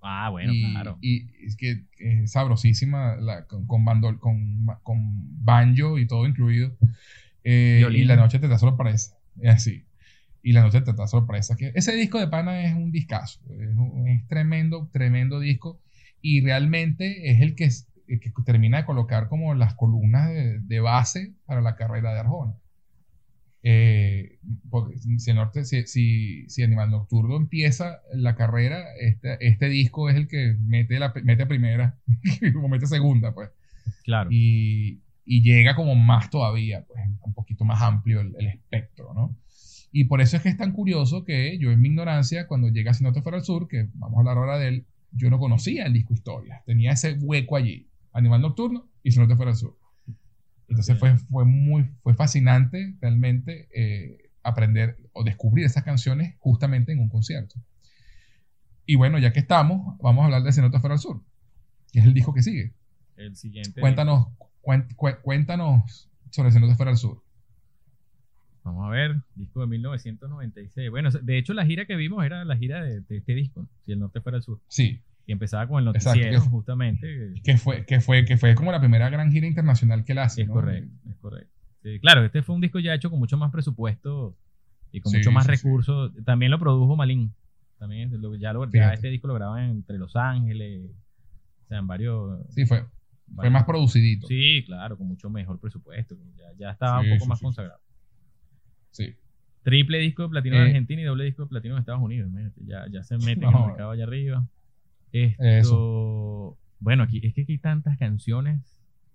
Ah, 0.00 0.30
bueno, 0.30 0.52
y, 0.52 0.70
claro. 0.72 0.98
y 1.00 1.26
es 1.44 1.56
que 1.56 1.82
es 1.98 2.30
sabrosísima 2.30 3.16
la- 3.16 3.46
con, 3.46 3.66
con, 3.66 3.84
bandol- 3.84 4.20
con, 4.20 4.66
con 4.84 5.44
banjo 5.44 5.98
y 5.98 6.06
todo 6.06 6.26
incluido. 6.28 6.76
Eh, 7.42 7.84
y 7.92 8.04
la 8.04 8.14
noche 8.16 8.38
te 8.38 8.46
da 8.48 8.58
sorpresa. 8.58 9.16
Es 9.40 9.50
así. 9.54 9.84
Y 10.42 10.52
la 10.52 10.62
noche 10.62 10.80
te 10.82 10.92
da 10.92 11.08
sorpresa. 11.08 11.56
Que 11.56 11.72
ese 11.74 11.92
disco 11.96 12.20
de 12.20 12.28
Pana 12.28 12.62
es 12.62 12.74
un 12.74 12.92
discazo. 12.92 13.40
Es, 13.50 13.76
un- 13.76 14.06
es 14.08 14.26
tremendo, 14.28 14.88
tremendo 14.92 15.40
disco. 15.40 15.80
Y 16.22 16.40
realmente 16.40 17.30
es 17.32 17.40
el 17.40 17.56
que, 17.56 17.64
es- 17.64 17.88
el 18.06 18.20
que 18.20 18.30
termina 18.44 18.78
de 18.78 18.84
colocar 18.84 19.28
como 19.28 19.54
las 19.54 19.74
columnas 19.74 20.28
de, 20.28 20.60
de 20.60 20.80
base 20.80 21.32
para 21.46 21.60
la 21.62 21.74
carrera 21.74 22.12
de 22.14 22.20
Arjona. 22.20 22.54
Eh, 23.62 24.38
porque 24.70 24.98
si, 24.98 25.30
el 25.30 25.36
norte, 25.36 25.64
si, 25.64 25.86
si, 25.86 26.48
si 26.48 26.62
Animal 26.62 26.90
Nocturno 26.90 27.36
empieza 27.36 28.00
la 28.14 28.36
carrera, 28.36 28.84
este, 29.00 29.36
este 29.46 29.68
disco 29.68 30.08
es 30.08 30.16
el 30.16 30.28
que 30.28 30.56
mete, 30.60 30.98
la, 30.98 31.12
mete 31.24 31.46
primera, 31.46 31.98
como 32.54 32.68
mete 32.68 32.86
segunda, 32.86 33.34
pues. 33.34 33.50
Claro. 34.04 34.30
Y, 34.32 35.00
y 35.24 35.42
llega 35.42 35.74
como 35.74 35.94
más 35.94 36.30
todavía, 36.30 36.84
pues 36.86 37.00
un 37.20 37.34
poquito 37.34 37.64
más 37.64 37.82
amplio 37.82 38.20
el, 38.20 38.34
el 38.38 38.46
espectro, 38.46 39.12
¿no? 39.14 39.36
Y 39.92 40.04
por 40.04 40.20
eso 40.20 40.36
es 40.36 40.42
que 40.42 40.50
es 40.50 40.56
tan 40.56 40.72
curioso 40.72 41.24
que 41.24 41.56
yo 41.58 41.70
en 41.70 41.80
mi 41.80 41.88
ignorancia, 41.88 42.46
cuando 42.46 42.68
llega 42.68 42.92
Si 42.92 43.02
no 43.02 43.12
te 43.12 43.22
fuera 43.22 43.38
al 43.38 43.44
sur, 43.44 43.66
que 43.66 43.88
vamos 43.94 44.18
a 44.18 44.20
hablar 44.20 44.36
ahora 44.36 44.58
de 44.58 44.68
él, 44.68 44.86
yo 45.10 45.30
no 45.30 45.38
conocía 45.38 45.86
el 45.86 45.94
disco 45.94 46.12
Historia, 46.12 46.62
tenía 46.66 46.92
ese 46.92 47.14
hueco 47.14 47.56
allí, 47.56 47.88
Animal 48.12 48.42
Nocturno 48.42 48.88
y 49.02 49.12
Si 49.12 49.18
no 49.18 49.26
te 49.26 49.36
fuera 49.36 49.52
al 49.52 49.56
sur. 49.56 49.78
Entonces 50.68 50.98
fue, 50.98 51.16
fue 51.18 51.44
muy 51.44 51.90
fue 52.02 52.14
fascinante 52.14 52.96
realmente 53.00 53.68
eh, 53.74 54.30
aprender 54.42 54.96
o 55.12 55.24
descubrir 55.24 55.64
esas 55.64 55.84
canciones 55.84 56.34
justamente 56.38 56.92
en 56.92 56.98
un 56.98 57.08
concierto. 57.08 57.54
Y 58.84 58.96
bueno, 58.96 59.18
ya 59.18 59.32
que 59.32 59.40
estamos, 59.40 59.96
vamos 60.00 60.22
a 60.22 60.24
hablar 60.26 60.42
de 60.42 60.52
Si 60.52 60.60
no 60.60 60.70
te 60.70 60.80
fuera 60.80 60.94
al 60.94 61.00
sur, 61.00 61.22
que 61.92 62.00
es 62.00 62.04
el 62.04 62.14
disco 62.14 62.32
que 62.32 62.42
sigue. 62.42 62.72
El 63.16 63.36
siguiente. 63.36 63.80
Cuéntanos, 63.80 64.28
cuéntanos 65.22 66.08
sobre 66.30 66.50
Si 66.52 66.60
no 66.60 66.68
te 66.68 66.74
fuera 66.74 66.90
al 66.90 66.98
sur. 66.98 67.22
Vamos 68.62 68.86
a 68.86 68.90
ver, 68.90 69.16
disco 69.36 69.60
de 69.60 69.68
1996. 69.68 70.90
Bueno, 70.90 71.10
de 71.10 71.38
hecho 71.38 71.54
la 71.54 71.64
gira 71.64 71.86
que 71.86 71.94
vimos 71.94 72.24
era 72.24 72.44
la 72.44 72.56
gira 72.56 72.82
de, 72.82 73.00
de 73.00 73.16
este 73.18 73.34
disco, 73.34 73.68
Si 73.84 73.92
el 73.92 74.00
norte 74.00 74.20
fuera 74.20 74.38
el 74.38 74.42
sur. 74.42 74.60
Sí, 74.68 75.00
Y 75.26 75.32
empezaba 75.32 75.66
con 75.66 75.82
el 75.82 75.88
Exacto, 75.94 76.10
noticiero, 76.20 76.42
que- 76.42 76.48
justamente. 76.50 77.34
que 77.42 77.56
fue, 77.58 77.84
que 77.84 78.00
fue, 78.00 78.24
que 78.24 78.36
fue 78.36 78.54
como 78.54 78.70
la 78.72 78.78
primera 78.80 79.10
gran 79.10 79.32
gira 79.32 79.46
internacional 79.46 80.04
que 80.04 80.12
él 80.12 80.18
hace. 80.18 80.42
Es 80.42 80.48
¿no? 80.48 80.54
correcto, 80.54 80.94
es 81.10 81.16
correcto. 81.16 81.52
Sí, 81.82 81.98
claro, 82.00 82.24
este 82.24 82.42
fue 82.42 82.54
un 82.54 82.60
disco 82.60 82.78
ya 82.78 82.94
hecho 82.94 83.10
con 83.10 83.18
mucho 83.18 83.36
más 83.36 83.50
presupuesto 83.50 84.36
y 84.92 85.00
con 85.00 85.10
Sí, 85.10 85.18
mucho 85.18 85.32
más 85.32 85.44
sí, 85.46 85.52
recursos. 85.52 86.12
También 86.24 86.50
lo 86.50 86.58
produjo 86.58 86.94
Malín. 86.96 87.32
También 87.78 88.10
lo- 88.20 88.34
ya, 88.36 88.52
lo, 88.52 88.70
ya 88.70 88.92
este 88.94 89.08
disco 89.08 89.26
lo 89.28 89.34
graban 89.34 89.68
entre 89.70 89.98
Los 89.98 90.16
Ángeles, 90.16 90.90
o 91.64 91.66
sea, 91.68 91.78
en 91.78 91.86
varios. 91.86 92.40
Sí, 92.54 92.64
fue, 92.64 92.84
fue 93.34 93.50
más 93.50 93.64
producidito. 93.64 94.26
Sí, 94.28 94.62
claro, 94.64 94.96
con 94.96 95.08
mucho 95.08 95.28
mejor 95.28 95.58
presupuesto. 95.60 96.16
Ya, 96.36 96.44
ya 96.56 96.70
estaba 96.70 97.00
un 97.00 97.10
poco 97.10 97.26
más 97.26 97.40
consagrado. 97.40 97.80
Sí. 98.90 99.14
Triple 99.62 99.98
disco 99.98 100.22
de 100.22 100.28
platino 100.28 100.56
en 100.56 100.62
Eh. 100.62 100.66
Argentina 100.66 101.02
y 101.02 101.04
doble 101.04 101.24
disco 101.24 101.42
de 101.42 101.48
platino 101.48 101.74
en 101.74 101.80
Estados 101.80 102.00
Unidos. 102.00 102.30
imagínate, 102.30 102.60
Ya, 102.64 102.86
ya 102.88 103.02
se 103.02 103.18
meten 103.18 103.44
en 103.44 103.54
el 103.56 103.66
mercado 103.66 103.90
allá 103.90 104.04
arriba. 104.04 104.46
Esto, 105.24 105.42
Eso. 105.44 106.58
Bueno, 106.78 107.04
aquí 107.04 107.20
es 107.24 107.34
que 107.34 107.42
aquí 107.42 107.52
hay 107.52 107.58
tantas 107.58 107.96
canciones. 107.98 108.60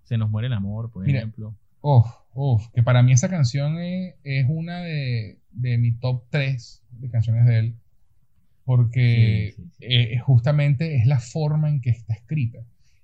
Se 0.03 0.17
nos 0.17 0.29
muere 0.29 0.47
el 0.47 0.53
amor, 0.53 0.91
por 0.91 1.05
Mira, 1.05 1.19
ejemplo. 1.19 1.55
Uf, 1.81 2.05
uf, 2.33 2.67
que 2.73 2.83
para 2.83 3.01
mí 3.03 3.11
esa 3.13 3.29
canción 3.29 3.79
es, 3.79 4.15
es 4.23 4.45
una 4.49 4.81
de, 4.81 5.39
de 5.51 5.77
mi 5.77 5.91
top 5.93 6.23
3 6.29 6.83
de 6.91 7.09
canciones 7.09 7.45
de 7.45 7.59
él. 7.59 7.75
Porque 8.63 9.53
Sí, 9.55 9.63
sí, 9.63 9.69
sí. 9.79 9.85
eh, 9.87 10.19
justamente 10.19 10.95
es 10.95 11.05
la 11.07 11.19
forma 11.19 11.69
en 11.69 11.81
que 11.81 11.89
está 11.89 12.13
escrita. 12.13 12.59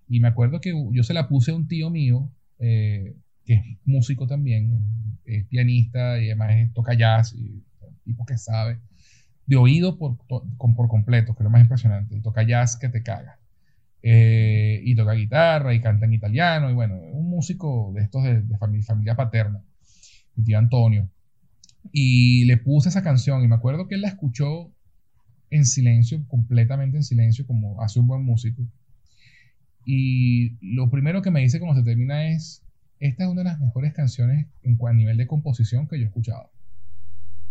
Y 0.08 0.20
me 0.20 0.28
acuerdo 0.28 0.62
que 0.62 0.74
yo 0.92 1.04
se 1.04 1.14
la 1.14 1.28
puse 1.28 1.52
a 1.52 1.56
un 1.56 1.68
tío 1.68 1.90
mío, 1.90 2.30
eh, 2.60 3.16
que 3.46 3.54
es 3.56 3.62
músico 3.86 4.28
también, 4.28 4.72
es 5.26 5.46
pianista 5.48 6.22
y 6.22 6.28
además 6.28 6.72
toca 6.74 6.94
jazz, 6.94 7.34
y 7.34 7.64
tipo 8.06 8.26
que 8.26 8.38
sabe, 8.38 8.80
de 9.48 9.56
oído 9.56 9.98
por, 9.98 10.18
por 10.28 10.88
completo, 10.88 11.34
que 11.34 11.42
es 11.42 11.44
lo 11.46 11.50
más 11.50 11.62
impresionante. 11.62 12.20
Toca 12.22 12.44
jazz 12.44 12.78
que 12.78 12.90
te 12.90 13.02
caga. 13.02 13.40
Eh, 14.04 14.82
y 14.84 14.96
toca 14.96 15.14
guitarra 15.14 15.74
y 15.74 15.82
canta 15.82 16.06
en 16.06 16.14
italiano. 16.14 16.70
Y 16.70 16.74
bueno, 16.74 16.96
un 16.96 17.30
músico 17.30 17.92
de 17.96 18.04
estos 18.04 18.24
de, 18.24 18.42
de 18.44 18.56
fami- 18.58 18.84
familia 18.84 19.16
paterna, 19.16 19.64
mi 20.36 20.44
tío 20.44 20.60
Antonio. 20.60 21.10
Y 21.92 22.46
le 22.46 22.58
puse 22.58 22.90
esa 22.90 23.02
canción 23.02 23.44
y 23.44 23.48
me 23.48 23.56
acuerdo 23.56 23.88
que 23.88 23.96
él 23.96 24.02
la 24.02 24.10
escuchó 24.10 24.72
en 25.50 25.66
silencio, 25.66 26.26
completamente 26.28 26.98
en 26.98 27.04
silencio, 27.04 27.48
como 27.48 27.82
hace 27.82 28.00
un 28.00 28.08
buen 28.08 28.24
músico. 28.24 28.62
Y 29.86 30.58
lo 30.76 30.90
primero 30.90 31.22
que 31.22 31.32
me 31.32 31.40
dice 31.40 31.60
cuando 31.60 31.80
se 31.80 31.86
termina 31.86 32.28
es, 32.28 32.66
esta 33.00 33.24
es 33.24 33.30
una 33.30 33.44
de 33.44 33.50
las 33.50 33.60
mejores 33.62 33.94
canciones 33.94 34.48
en 34.64 34.78
a 34.86 34.94
nivel 34.94 35.16
de 35.16 35.28
composición 35.28 35.88
que 35.88 35.98
yo 35.98 36.04
he 36.04 36.08
escuchado. 36.08 36.52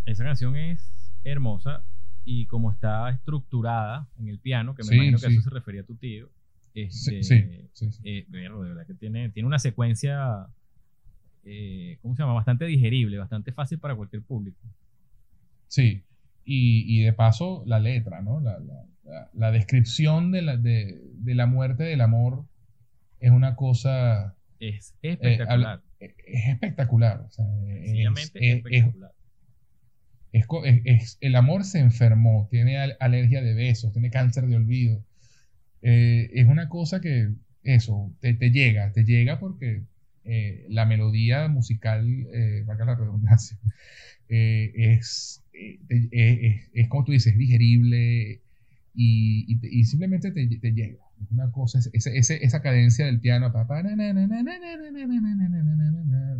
Esa 0.04 0.24
canción 0.24 0.54
es 0.56 0.92
hermosa 1.30 1.84
y 2.24 2.46
como 2.46 2.72
está 2.72 3.08
estructurada 3.10 4.08
en 4.18 4.28
el 4.28 4.38
piano, 4.38 4.74
que 4.74 4.82
me 4.82 4.88
Sí, 4.88 4.94
imagino 4.96 5.18
que 5.18 5.26
a 5.26 5.28
eso 5.30 5.42
se 5.42 5.50
refería 5.50 5.84
tu 5.84 5.94
tío. 5.96 6.28
Este, 6.74 7.22
sí, 7.22 7.34
eh, 8.04 8.26
de 8.28 8.48
verdad 8.48 8.86
que 8.86 8.94
tiene, 8.94 9.30
tiene 9.30 9.46
una 9.46 9.58
secuencia, 9.58 10.46
eh, 11.44 11.98
¿cómo 12.02 12.14
se 12.14 12.22
llama? 12.22 12.34
Bastante 12.34 12.64
digerible, 12.66 13.16
bastante 13.18 13.52
fácil 13.52 13.78
para 13.78 13.94
cualquier 13.94 14.22
público. 14.22 14.58
Sí, 15.68 16.02
y, 16.44 16.84
y 17.00 17.02
de 17.04 17.12
paso 17.12 17.62
la 17.66 17.78
letra, 17.80 18.20
¿no? 18.22 18.40
La, 18.40 18.58
la- 18.58 18.84
la- 19.04 19.30
la 19.34 19.52
descripción 19.52 20.32
de 20.32 20.42
la, 20.42 20.56
de, 20.56 21.00
de 21.14 21.34
la 21.36 21.46
muerte 21.46 21.84
del 21.84 22.00
amor 22.00 22.44
es 23.20 23.30
una 23.30 23.54
cosa, 23.56 24.34
Es 24.58 24.94
eh, 25.02 25.12
espectacular. 25.12 25.80
es 26.00 26.48
espectacular. 26.48 27.20
o 27.20 27.30
sea, 27.30 27.44
es- 27.68 28.32
espectacular. 28.34 29.12
Es 30.32 30.46
es- 30.84 31.18
el 31.20 31.36
amor 31.36 31.64
se 31.64 31.78
enfermó, 31.80 32.48
tiene 32.50 32.78
al- 32.78 32.96
alergia 33.00 33.42
de 33.42 33.54
besos, 33.54 33.92
tiene 33.92 34.10
cáncer 34.10 34.46
de 34.46 34.56
olvido. 34.56 35.04
Eh, 35.82 36.30
es 36.34 36.46
una 36.48 36.68
cosa 36.68 37.00
que, 37.00 37.30
eso, 37.62 38.12
te, 38.20 38.34
te 38.34 38.50
llega, 38.50 38.92
te 38.92 39.04
llega 39.04 39.38
porque 39.40 39.84
eh, 40.24 40.66
la 40.70 40.86
melodía 40.86 41.48
musical, 41.48 42.06
eh, 42.32 42.62
valga 42.66 42.84
la 42.86 42.96
redundancia, 42.96 43.58
eh, 44.28 44.72
es, 44.76 45.44
eh, 45.54 45.78
eh, 45.90 46.40
es, 46.42 46.70
es 46.74 46.88
como 46.88 47.04
tú 47.04 47.12
dices, 47.12 47.36
digerible 47.38 48.42
y, 48.94 49.46
y 49.48 49.80
y 49.80 49.84
simplemente 49.84 50.32
te, 50.32 50.46
te 50.48 50.72
llega. 50.72 51.05
Una 51.30 51.50
cosa, 51.50 51.78
esa, 51.78 52.10
esa, 52.10 52.34
esa 52.34 52.62
cadencia 52.62 53.06
del 53.06 53.20
piano, 53.20 53.52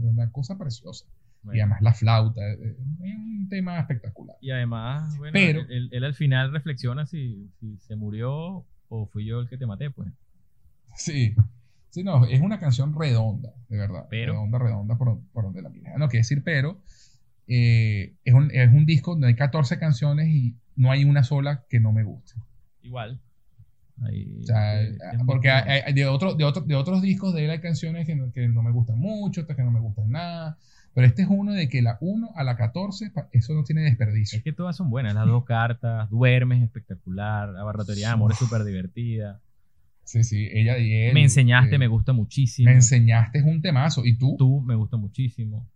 una 0.03 0.31
cosa 0.31 0.59
preciosa. 0.59 1.07
Y 1.53 1.61
además 1.61 1.81
la 1.81 1.95
flauta, 1.95 2.41
un 2.41 3.47
tema 3.49 3.79
espectacular. 3.79 4.37
Y 4.41 4.51
además, 4.51 5.17
bueno, 5.17 5.33
Pero, 5.33 5.61
él, 5.69 6.05
al 6.05 6.15
final 6.15 6.53
reflexiona 6.53 7.07
si, 7.07 7.51
si 7.61 7.77
se 7.79 7.95
murió 7.95 8.67
o 8.89 9.07
fui 9.07 9.25
yo 9.25 9.41
el 9.41 9.49
que 9.49 9.57
te 9.57 9.67
maté, 9.67 9.91
pues. 9.91 10.13
Sí, 10.97 11.37
Sí, 11.97 12.05
no, 12.05 12.27
es 12.27 12.43
una 12.43 12.59
canción 12.59 12.95
redonda, 12.95 13.55
de 13.71 13.79
verdad. 13.79 14.07
Redonda, 14.11 14.59
redonda 14.59 14.99
por, 14.99 15.19
por 15.33 15.45
donde 15.45 15.63
la 15.63 15.71
mira. 15.71 15.97
No 15.97 16.09
quiere 16.09 16.21
decir, 16.21 16.43
pero 16.45 16.83
es, 17.47 18.35
un, 18.35 18.51
es, 18.53 18.69
un, 18.69 18.85
disco 18.85 19.13
donde 19.13 19.29
hay 19.29 19.35
14 19.35 19.79
canciones 19.79 20.29
y 20.29 20.57
no 20.75 20.91
hay 20.91 21.05
una 21.05 21.25
sola 21.25 21.65
que 21.71 21.81
no 21.81 21.93
me 21.93 22.03
guste. 22.03 22.35
Igual. 22.83 23.23
Ahí, 24.03 24.41
O 24.43 24.47
sea, 24.47 24.81
es- 24.83 24.91
es 25.15 25.21
un 25.21 25.27
porque 25.27 25.51
hay- 25.51 25.81
hay- 25.87 25.93
de, 25.95 26.07
otro, 26.07 26.35
de, 26.35 26.45
otro- 26.45 26.63
de 26.63 26.75
otros 26.75 27.01
discos 27.03 27.35
de 27.35 27.45
él 27.45 27.51
hay 27.51 27.61
canciones 27.61 28.07
que 28.07 28.15
no, 28.15 28.31
que 28.33 28.47
no 28.49 28.63
me 28.63 28.71
gustan 28.71 28.99
mucho, 28.99 29.41
otras 29.43 29.57
que 29.57 29.63
no 29.65 29.71
me 29.71 29.81
gustan 29.81 30.11
nada. 30.11 30.59
Pero 30.95 31.07
este 31.07 31.23
es 31.23 31.29
uno 31.31 31.53
de 31.53 31.69
que 31.69 31.83
la 31.83 31.99
1 32.01 32.31
a 32.37 32.43
la 32.45 32.57
14, 32.57 33.11
pa- 33.11 33.29
eso 33.33 33.53
no 33.55 33.65
tiene 33.65 33.83
desperdicio. 33.83 34.39
Es 34.39 34.45
que 34.45 34.53
todas 34.53 34.77
son 34.77 34.89
buenas, 34.91 35.15
las 35.15 35.27
dos 35.27 35.45
cartas, 35.45 36.09
Duermes, 36.11 36.63
espectacular, 36.63 37.51
La 37.51 37.63
barratería 37.65 38.09
de 38.09 38.13
amor 38.15 38.33
es 38.33 38.39
súper 38.39 38.65
divertida. 38.65 39.41
Sí, 40.05 40.23
sí, 40.25 40.49
ella 40.53 40.79
y 40.79 40.93
él. 40.93 41.15
Me 41.15 41.23
enseñaste, 41.23 41.75
eh, 41.75 41.79
me 41.79 41.89
gusta 41.89 42.13
muchísimo. 42.13 42.69
Me 42.71 42.75
enseñaste 42.77 43.39
es 43.39 43.45
un 43.45 43.61
temazo. 43.61 44.05
¿Y 44.05 44.17
tú? 44.17 44.37
Tú 44.39 44.61
me 44.61 44.75
gusta 44.75 44.97
muchísimo. 44.97 45.67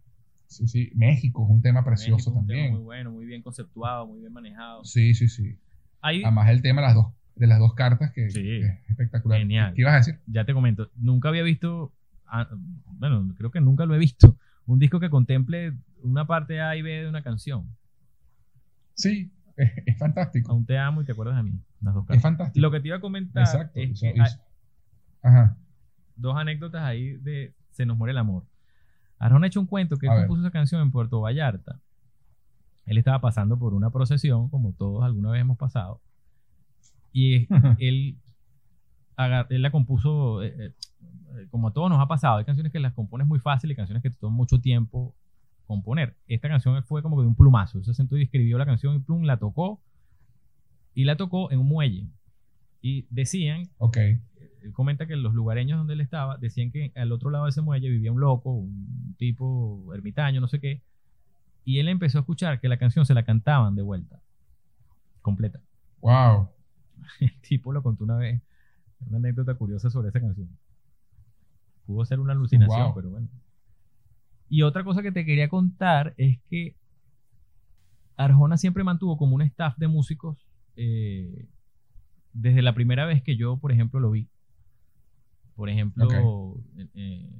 Sí, 0.47 0.67
sí. 0.69 0.91
México 0.95 1.45
es 1.45 1.51
un 1.51 1.63
tema 1.63 1.85
precioso 1.85 2.17
México 2.17 2.31
es 2.31 2.37
un 2.37 2.47
tema 2.47 2.59
también. 2.59 2.73
Muy 2.75 2.83
bueno, 2.83 3.11
muy 3.11 3.25
bien 3.27 3.43
conceptuado, 3.43 4.07
muy 4.07 4.21
bien 4.21 4.33
manejado. 4.33 4.85
Sí, 4.85 5.15
sí, 5.15 5.29
sí. 5.29 5.59
Hay, 6.01 6.23
Además 6.23 6.49
el 6.51 6.63
tema 6.63 6.81
de 6.81 6.87
las 6.89 6.95
dos, 6.95 7.07
de 7.37 7.47
las 7.47 7.59
dos 7.59 7.75
cartas 7.75 8.13
que, 8.13 8.31
Sí. 8.31 8.43
que 8.43 8.67
es 8.67 8.91
espectacular. 8.91 9.39
Genial. 9.39 9.73
¿Qué 9.75 9.83
ibas 9.83 9.95
a 9.95 9.97
decir? 9.99 10.21
ya 10.27 10.45
te 10.45 10.53
comento, 10.53 10.91
nunca 10.97 11.29
había 11.31 11.43
visto, 11.43 11.93
ah, 12.27 12.49
bueno, 12.99 13.35
creo 13.37 13.51
que 13.51 13.61
nunca 13.61 13.87
lo 13.87 13.95
he 13.95 13.99
visto, 13.99 14.37
un 14.67 14.79
disco 14.79 15.01
que 15.01 15.11
contemple 15.11 15.75
una 16.03 16.27
parte 16.27 16.61
A 16.61 16.77
y 16.77 16.83
B 16.83 16.91
de 17.03 17.09
una 17.09 17.23
canción. 17.23 17.67
Sí, 18.95 19.33
es, 19.57 19.71
es 19.87 19.99
fantástico. 19.99 20.53
Aún 20.53 20.67
te 20.67 20.79
amo 20.79 21.03
y 21.03 21.05
te 21.05 21.13
acuerdas 21.13 21.37
de 21.37 21.43
mí. 21.45 21.61
Las 21.81 21.95
dos 21.95 22.03
Es 22.05 22.09
cartas. 22.09 22.23
fantástico. 22.23 22.61
Lo 22.63 22.71
que 22.71 22.81
te 22.81 22.89
iba 22.89 22.97
a 22.97 23.01
comentar 23.01 23.43
Exacto. 23.45 23.79
es 23.81 24.01
que 24.01 24.09
hay 24.09 24.21
Ajá. 25.23 25.57
dos 26.17 26.37
anécdotas 26.37 26.83
ahí 26.83 27.17
de 27.19 27.55
Se 27.71 27.87
nos 27.87 27.97
muere 27.97 28.13
el 28.13 28.19
amor. 28.19 28.45
Arjona 29.19 29.47
ha 29.47 29.49
hecho 29.49 29.61
un 29.61 29.67
cuento 29.67 29.97
que 29.97 30.07
él 30.07 30.13
compuso 30.15 30.41
esa 30.43 30.51
canción 30.51 30.81
en 30.83 30.91
Puerto 30.91 31.21
Vallarta. 31.21 31.79
Él 32.87 32.99
estaba 32.99 33.21
pasando 33.21 33.59
por 33.59 33.75
una 33.75 33.91
procesión, 33.91 34.49
como 34.49 34.73
todos 34.73 35.05
alguna 35.05 35.31
vez 35.31 35.41
hemos 35.43 35.57
pasado, 35.59 36.01
y 37.13 37.47
él, 37.79 38.17
él 39.51 39.63
la 39.63 39.71
compuso, 39.71 40.43
eh, 40.43 40.55
eh, 40.59 40.73
eh, 41.37 41.47
como 41.51 41.69
a 41.69 41.73
todos 41.73 41.91
nos 41.91 42.01
ha 42.01 42.09
pasado, 42.09 42.39
hay 42.39 42.45
canciones 42.45 42.73
que 42.73 42.81
las 42.81 42.93
compones 42.95 43.27
muy 43.27 43.39
fácil 43.39 43.71
y 43.71 43.75
canciones 43.75 44.03
que 44.03 44.11
te 44.11 44.17
toman 44.17 44.37
mucho 44.37 44.61
tiempo 44.61 45.15
componer. 45.67 46.17
Esta 46.27 46.49
canción 46.49 46.83
fue 46.85 47.03
como 47.03 47.21
de 47.21 47.29
un 47.29 47.35
plumazo, 47.35 47.79
él 47.79 47.85
se 47.85 47.95
sentó 47.95 48.17
y 48.17 48.23
escribió 48.23 48.59
la 48.59 48.67
canción 48.67 48.97
y 48.97 48.99
plum, 49.01 49.23
la 49.23 49.39
tocó, 49.39 49.81
y 50.95 51.05
la 51.05 51.17
tocó 51.17 51.51
en 51.53 51.61
un 51.61 51.69
muelle. 51.69 52.07
Y 52.83 53.07
decían 53.11 53.69
Ok. 53.79 53.97
él 53.99 54.73
comenta 54.73 55.07
que 55.07 55.15
los 55.15 55.35
lugareños 55.35 55.79
donde 55.79 55.93
él 55.95 56.01
estaba 56.01 56.39
decían 56.39 56.71
que 56.71 56.93
al 56.97 57.13
otro 57.13 57.31
lado 57.31 57.45
de 57.45 57.51
ese 57.51 57.61
muelle 57.61 57.89
vivía 57.89 58.11
un 58.11 58.21
loco, 58.21 58.51
un 58.51 59.15
tipo 59.19 59.93
ermitaño, 59.95 60.41
no 60.41 60.49
sé 60.49 60.61
qué, 60.61 60.83
y 61.65 61.79
él 61.79 61.89
empezó 61.89 62.19
a 62.19 62.23
escuchar 62.23 62.59
que 62.61 62.69
la 62.69 62.79
canción 62.79 63.05
se 63.05 63.15
la 63.15 63.25
cantaban 63.25 63.77
de 63.77 63.83
vuelta, 63.83 64.23
completa. 65.21 65.61
Wow. 66.01 66.49
El 67.21 67.41
tipo 67.41 67.73
lo 67.73 67.83
contó 67.83 68.05
una 68.05 68.17
vez, 68.17 68.41
una 69.07 69.19
anécdota 69.19 69.55
curiosa 69.55 69.91
sobre 69.91 70.09
esa 70.09 70.21
canción. 70.21 70.49
Pudo 71.87 72.05
ser 72.05 72.21
una 72.21 72.33
alucinación, 72.33 72.87
Wow. 72.87 72.95
pero 72.95 73.11
bueno. 73.11 73.29
Y 74.49 74.63
otra 74.63 74.85
cosa 74.85 75.03
que 75.03 75.13
te 75.13 75.25
quería 75.25 75.49
contar 75.49 76.15
es 76.17 76.39
que 76.49 76.77
Arjona 78.17 78.57
siempre 78.57 78.85
mantuvo 78.85 79.17
como 79.17 79.35
un 79.37 79.43
staff 79.43 79.77
de 79.79 79.89
músicos 79.89 80.47
eh, 80.77 81.49
desde 82.33 82.63
la 82.63 82.75
primera 82.75 83.07
vez 83.07 83.23
que 83.23 83.37
yo, 83.37 83.57
por 83.57 83.73
ejemplo, 83.73 84.01
lo 84.01 84.11
vi. 84.11 84.29
Por 85.55 85.69
ejemplo, 85.69 86.57
eh, 86.77 86.89
eh, 86.95 87.31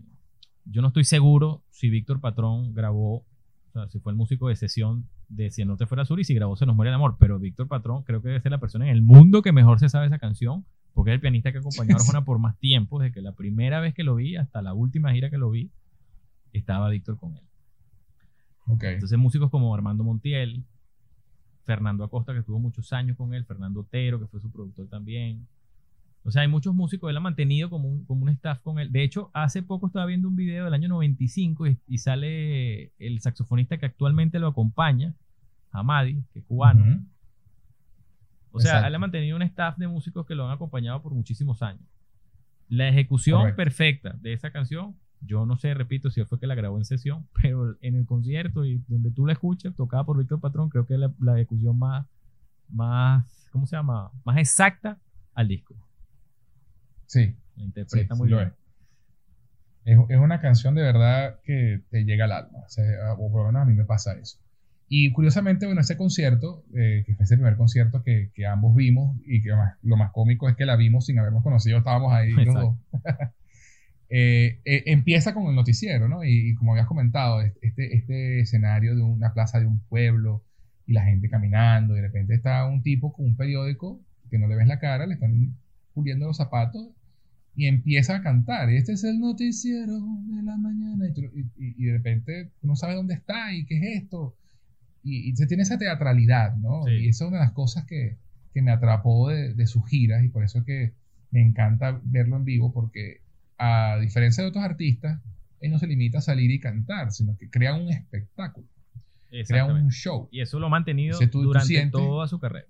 yo 0.65 0.83
no 0.83 0.89
estoy 0.89 1.05
seguro 1.05 1.63
si 1.71 1.91
Víctor 1.91 2.21
Patrón 2.21 2.75
grabó, 2.75 3.17
o 3.19 3.73
sea, 3.73 3.89
si 3.89 3.99
fue 3.99 4.13
el 4.13 4.17
músico 4.17 4.49
de 4.49 4.57
sesión 4.57 5.09
de 5.31 5.51
Si 5.51 5.63
el 5.63 5.69
Norte 5.69 5.87
fuera 5.87 6.05
Sur 6.05 6.21
y 6.21 6.25
si 6.25 6.35
grabó 6.35 6.57
Se 6.57 6.67
nos 6.67 6.77
muere 6.77 6.91
el 6.91 6.95
amor, 6.95 7.17
pero 7.19 7.39
Víctor 7.39 7.69
Patrón 7.69 8.03
creo 8.03 8.21
que 8.21 8.29
debe 8.29 8.41
ser 8.41 8.53
la 8.53 8.59
persona 8.59 8.87
en 8.87 8.93
el 8.93 9.03
mundo 9.03 9.43
que 9.43 9.53
mejor 9.53 9.79
se 9.79 9.89
sabe 9.89 10.07
esa 10.07 10.19
canción, 10.19 10.67
porque 10.93 11.13
es 11.13 11.15
el 11.15 11.21
pianista 11.21 11.53
que 11.53 11.59
acompañó 11.59 11.95
a 11.95 12.01
Arjona 12.01 12.25
por 12.25 12.39
más 12.39 12.59
tiempo, 12.59 12.99
desde 13.01 13.15
que 13.15 13.23
la 13.23 13.33
primera 13.33 13.81
vez 13.81 13.95
que 13.95 14.05
lo 14.05 14.17
vi 14.17 14.37
hasta 14.37 14.61
la 14.61 14.75
última 14.75 15.13
gira 15.13 15.31
que 15.31 15.39
lo 15.39 15.51
vi, 15.51 15.71
estaba 16.53 16.91
Víctor 16.91 17.17
con 17.19 17.37
él. 17.37 17.43
Entonces 18.81 19.19
músicos 19.19 19.51
como 19.51 19.75
Armando 19.75 20.05
Montiel, 20.05 20.65
Fernando 21.65 22.05
Acosta, 22.05 22.33
que 22.33 22.41
estuvo 22.41 22.59
muchos 22.59 22.93
años 22.93 23.17
con 23.17 23.35
él, 23.35 23.45
Fernando 23.45 23.81
Otero, 23.81 24.21
que 24.21 24.27
fue 24.27 24.41
su 24.41 24.51
productor 24.51 24.89
también. 24.89 25.47
O 26.23 26.31
sea, 26.31 26.43
hay 26.43 26.49
muchos 26.49 26.75
músicos, 26.75 27.09
él 27.11 27.17
ha 27.17 27.21
mantenido 27.21 27.71
como 27.71 27.89
un, 27.89 28.05
como 28.05 28.23
un 28.23 28.29
staff 28.29 28.61
con 28.61 28.79
él. 28.79 28.93
De 28.93 29.03
hecho, 29.03 29.31
hace 29.33 29.63
poco 29.63 29.87
estaba 29.87 30.07
viendo 30.07 30.29
un 30.29 30.37
video 30.37 30.65
del 30.67 30.75
año 30.75 30.89
95 30.89 31.67
y, 31.67 31.79
y 31.87 31.99
sale 31.99 32.93
el 32.99 33.21
saxofonista 33.21 33.79
que 33.79 33.87
actualmente 33.87 34.39
lo 34.39 34.49
acompaña, 34.49 35.15
Hamadi, 35.71 36.23
que 36.33 36.41
es 36.41 36.45
cubano. 36.45 37.03
O 38.53 38.61
sea, 38.61 38.73
Exacto. 38.73 38.89
él 38.89 38.95
ha 38.95 38.99
mantenido 38.99 39.37
un 39.37 39.43
staff 39.43 39.79
de 39.79 39.89
músicos 39.89 40.27
que 40.27 40.35
lo 40.35 40.47
han 40.47 40.53
acompañado 40.53 41.01
por 41.01 41.15
muchísimos 41.15 41.63
años. 41.63 41.83
La 42.69 42.89
ejecución 42.89 43.41
Correcto. 43.41 43.57
perfecta 43.57 44.17
de 44.21 44.33
esa 44.33 44.51
canción, 44.51 44.97
yo 45.21 45.47
no 45.47 45.57
sé, 45.57 45.73
repito, 45.75 46.11
si 46.11 46.25
fue 46.25 46.39
que 46.39 46.47
la 46.47 46.55
grabó 46.55 46.77
en 46.77 46.85
sesión, 46.85 47.29
pero 47.43 47.77
en 47.81 47.95
el 47.95 48.05
concierto 48.05 48.65
y 48.65 48.83
donde 48.89 49.11
tú 49.11 49.27
la 49.27 49.33
escuchas, 49.33 49.75
tocada 49.75 50.05
por 50.05 50.19
Víctor 50.19 50.41
Patrón, 50.41 50.69
creo 50.69 50.87
que 50.87 50.95
es 50.95 51.01
la, 51.01 51.13
la 51.19 51.37
ejecución 51.37 51.79
más, 51.79 52.07
más, 52.69 53.49
¿cómo 53.53 53.67
se 53.67 53.77
llama? 53.77 54.11
Más 54.25 54.37
exacta 54.37 54.99
al 55.35 55.49
disco. 55.49 55.75
Sí. 57.11 57.27
La 57.27 57.35
Sí, 57.57 57.63
interpreta 57.65 58.15
sí 58.15 58.21
muy 58.21 58.29
bien. 58.29 58.53
es. 59.85 59.99
Es, 60.11 60.19
una 60.19 60.41
canción 60.41 60.77
de 60.77 60.83
verdad 60.83 61.41
que 61.43 61.81
te 61.91 62.05
llega 62.05 62.27
al 62.27 62.33
alma. 62.33 62.61
O, 62.65 62.69
sea, 62.69 62.85
o 63.15 63.31
por 63.33 63.41
lo 63.43 63.47
menos 63.49 63.63
a 63.63 63.65
mí 63.65 63.75
me 63.75 63.85
pasa 63.85 64.15
eso. 64.15 64.39
Y 64.89 65.11
curiosamente, 65.13 65.67
bueno, 65.67 65.81
ese 65.81 65.97
concierto, 65.97 66.65
eh, 66.75 67.03
que 67.05 67.15
fue 67.17 67.25
ese 67.25 67.37
primer 67.37 67.57
concierto 67.57 68.03
que, 68.05 68.31
que 68.35 68.47
ambos 68.47 68.77
vimos, 68.77 69.17
y 69.25 69.43
que 69.43 69.53
más- 69.53 69.75
lo 69.83 69.97
más 69.97 70.13
cómico 70.13 70.49
es 70.49 70.55
que 70.57 70.67
la 70.67 70.77
vimos 70.77 71.07
sin 71.07 71.19
habernos 71.19 71.43
conocido, 71.43 71.79
estábamos 71.79 72.13
ahí 72.13 72.31
los 72.33 72.55
dos. 72.55 72.77
Eh, 74.13 74.61
eh, 74.65 74.83
empieza 74.87 75.33
con 75.35 75.47
el 75.47 75.55
noticiero, 75.55 76.09
¿no? 76.09 76.25
Y, 76.25 76.51
y 76.51 76.55
como 76.57 76.73
habías 76.73 76.89
comentado, 76.89 77.43
este, 77.43 77.97
este 77.97 78.41
escenario 78.41 78.97
de 78.97 79.03
una 79.03 79.33
plaza 79.33 79.61
de 79.61 79.67
un 79.67 79.79
pueblo 79.89 80.43
y 80.85 80.95
la 80.95 81.05
gente 81.05 81.31
caminando, 81.31 81.95
y 81.95 82.01
de 82.01 82.09
repente 82.09 82.35
está 82.35 82.67
un 82.67 82.83
tipo 82.83 83.13
con 83.13 83.25
un 83.27 83.37
periódico 83.37 84.01
que 84.29 84.37
no 84.41 84.49
le 84.49 84.57
ves 84.57 84.67
la 84.67 84.81
cara, 84.81 85.07
le 85.07 85.15
están 85.15 85.55
puliendo 85.95 86.27
los 86.27 86.39
zapatos 86.39 86.89
y 87.57 87.67
empieza 87.67 88.17
a 88.17 88.23
cantar. 88.23 88.71
Este 88.71 88.93
es 88.93 89.05
el 89.05 89.19
noticiero 89.21 89.99
de 90.27 90.43
la 90.43 90.57
mañana. 90.57 91.09
Y, 91.09 91.13
tú- 91.13 91.31
y- 91.59 91.85
de 91.85 91.93
repente 91.93 92.51
no 92.63 92.77
sabes 92.77 92.97
dónde 92.97 93.15
está 93.15 93.53
y 93.55 93.65
qué 93.67 93.77
es 93.79 94.03
esto. 94.03 94.35
Y, 95.03 95.31
y 95.31 95.37
se 95.37 95.47
tiene 95.47 95.63
esa 95.65 95.79
teatralidad, 95.79 96.57
¿no? 96.57 96.83
Sí. 96.85 96.93
Y 96.93 97.09
esa 97.09 97.25
es 97.25 97.29
una 97.29 97.39
de 97.41 97.45
las 97.47 97.53
cosas 97.53 97.85
que, 97.87 98.17
que 98.55 98.63
me 98.63 98.71
atrapó 98.71 99.29
de, 99.29 99.55
de 99.55 99.67
sus 99.67 99.87
giras 99.89 100.23
y 100.25 100.29
por 100.29 100.45
eso 100.45 100.59
es 100.59 100.65
que 100.65 100.93
me 101.31 101.41
encanta 101.43 102.01
verlo 102.05 102.37
en 102.37 102.45
vivo 102.45 102.73
porque 102.73 103.21
a 103.59 103.99
diferencia 104.01 104.43
de 104.43 104.49
otros 104.51 104.65
artistas, 104.65 105.21
él 105.61 105.71
no 105.71 105.79
se 105.79 105.87
limita 105.87 106.19
a 106.19 106.23
salir 106.23 106.51
y 106.51 106.61
cantar, 106.61 107.13
sino 107.13 107.37
que 107.37 107.51
crea 107.51 107.75
un 107.75 107.89
espectáculo, 107.91 108.67
crea 109.47 109.65
un 109.67 109.91
show. 109.91 110.29
Y 110.33 110.41
eso 110.41 110.59
lo 110.59 110.67
ha 110.67 110.71
mantenido 110.71 111.15
Entonces, 111.15 111.31
tú- 111.31 111.41
tú 111.43 111.49
durante 111.49 111.69
sientes- 111.69 112.01
toda 112.01 112.27
su 112.27 112.39
carrera. 112.41 112.67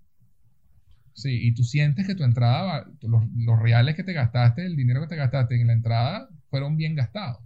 Sí, 1.14 1.38
y 1.48 1.52
tú 1.54 1.62
sientes 1.64 2.06
que 2.06 2.14
tu 2.14 2.24
entrada, 2.24 2.62
va- 2.62 2.86
los, 3.02 3.22
los 3.36 3.58
reales 3.58 3.94
que 3.96 4.04
te 4.04 4.12
gastaste, 4.12 4.64
el 4.64 4.76
dinero 4.76 5.00
que 5.02 5.08
te 5.08 5.16
gastaste 5.16 5.60
en 5.60 5.66
la 5.66 5.72
entrada, 5.74 6.28
fueron 6.48 6.76
bien 6.76 6.94
gastados. 6.94 7.42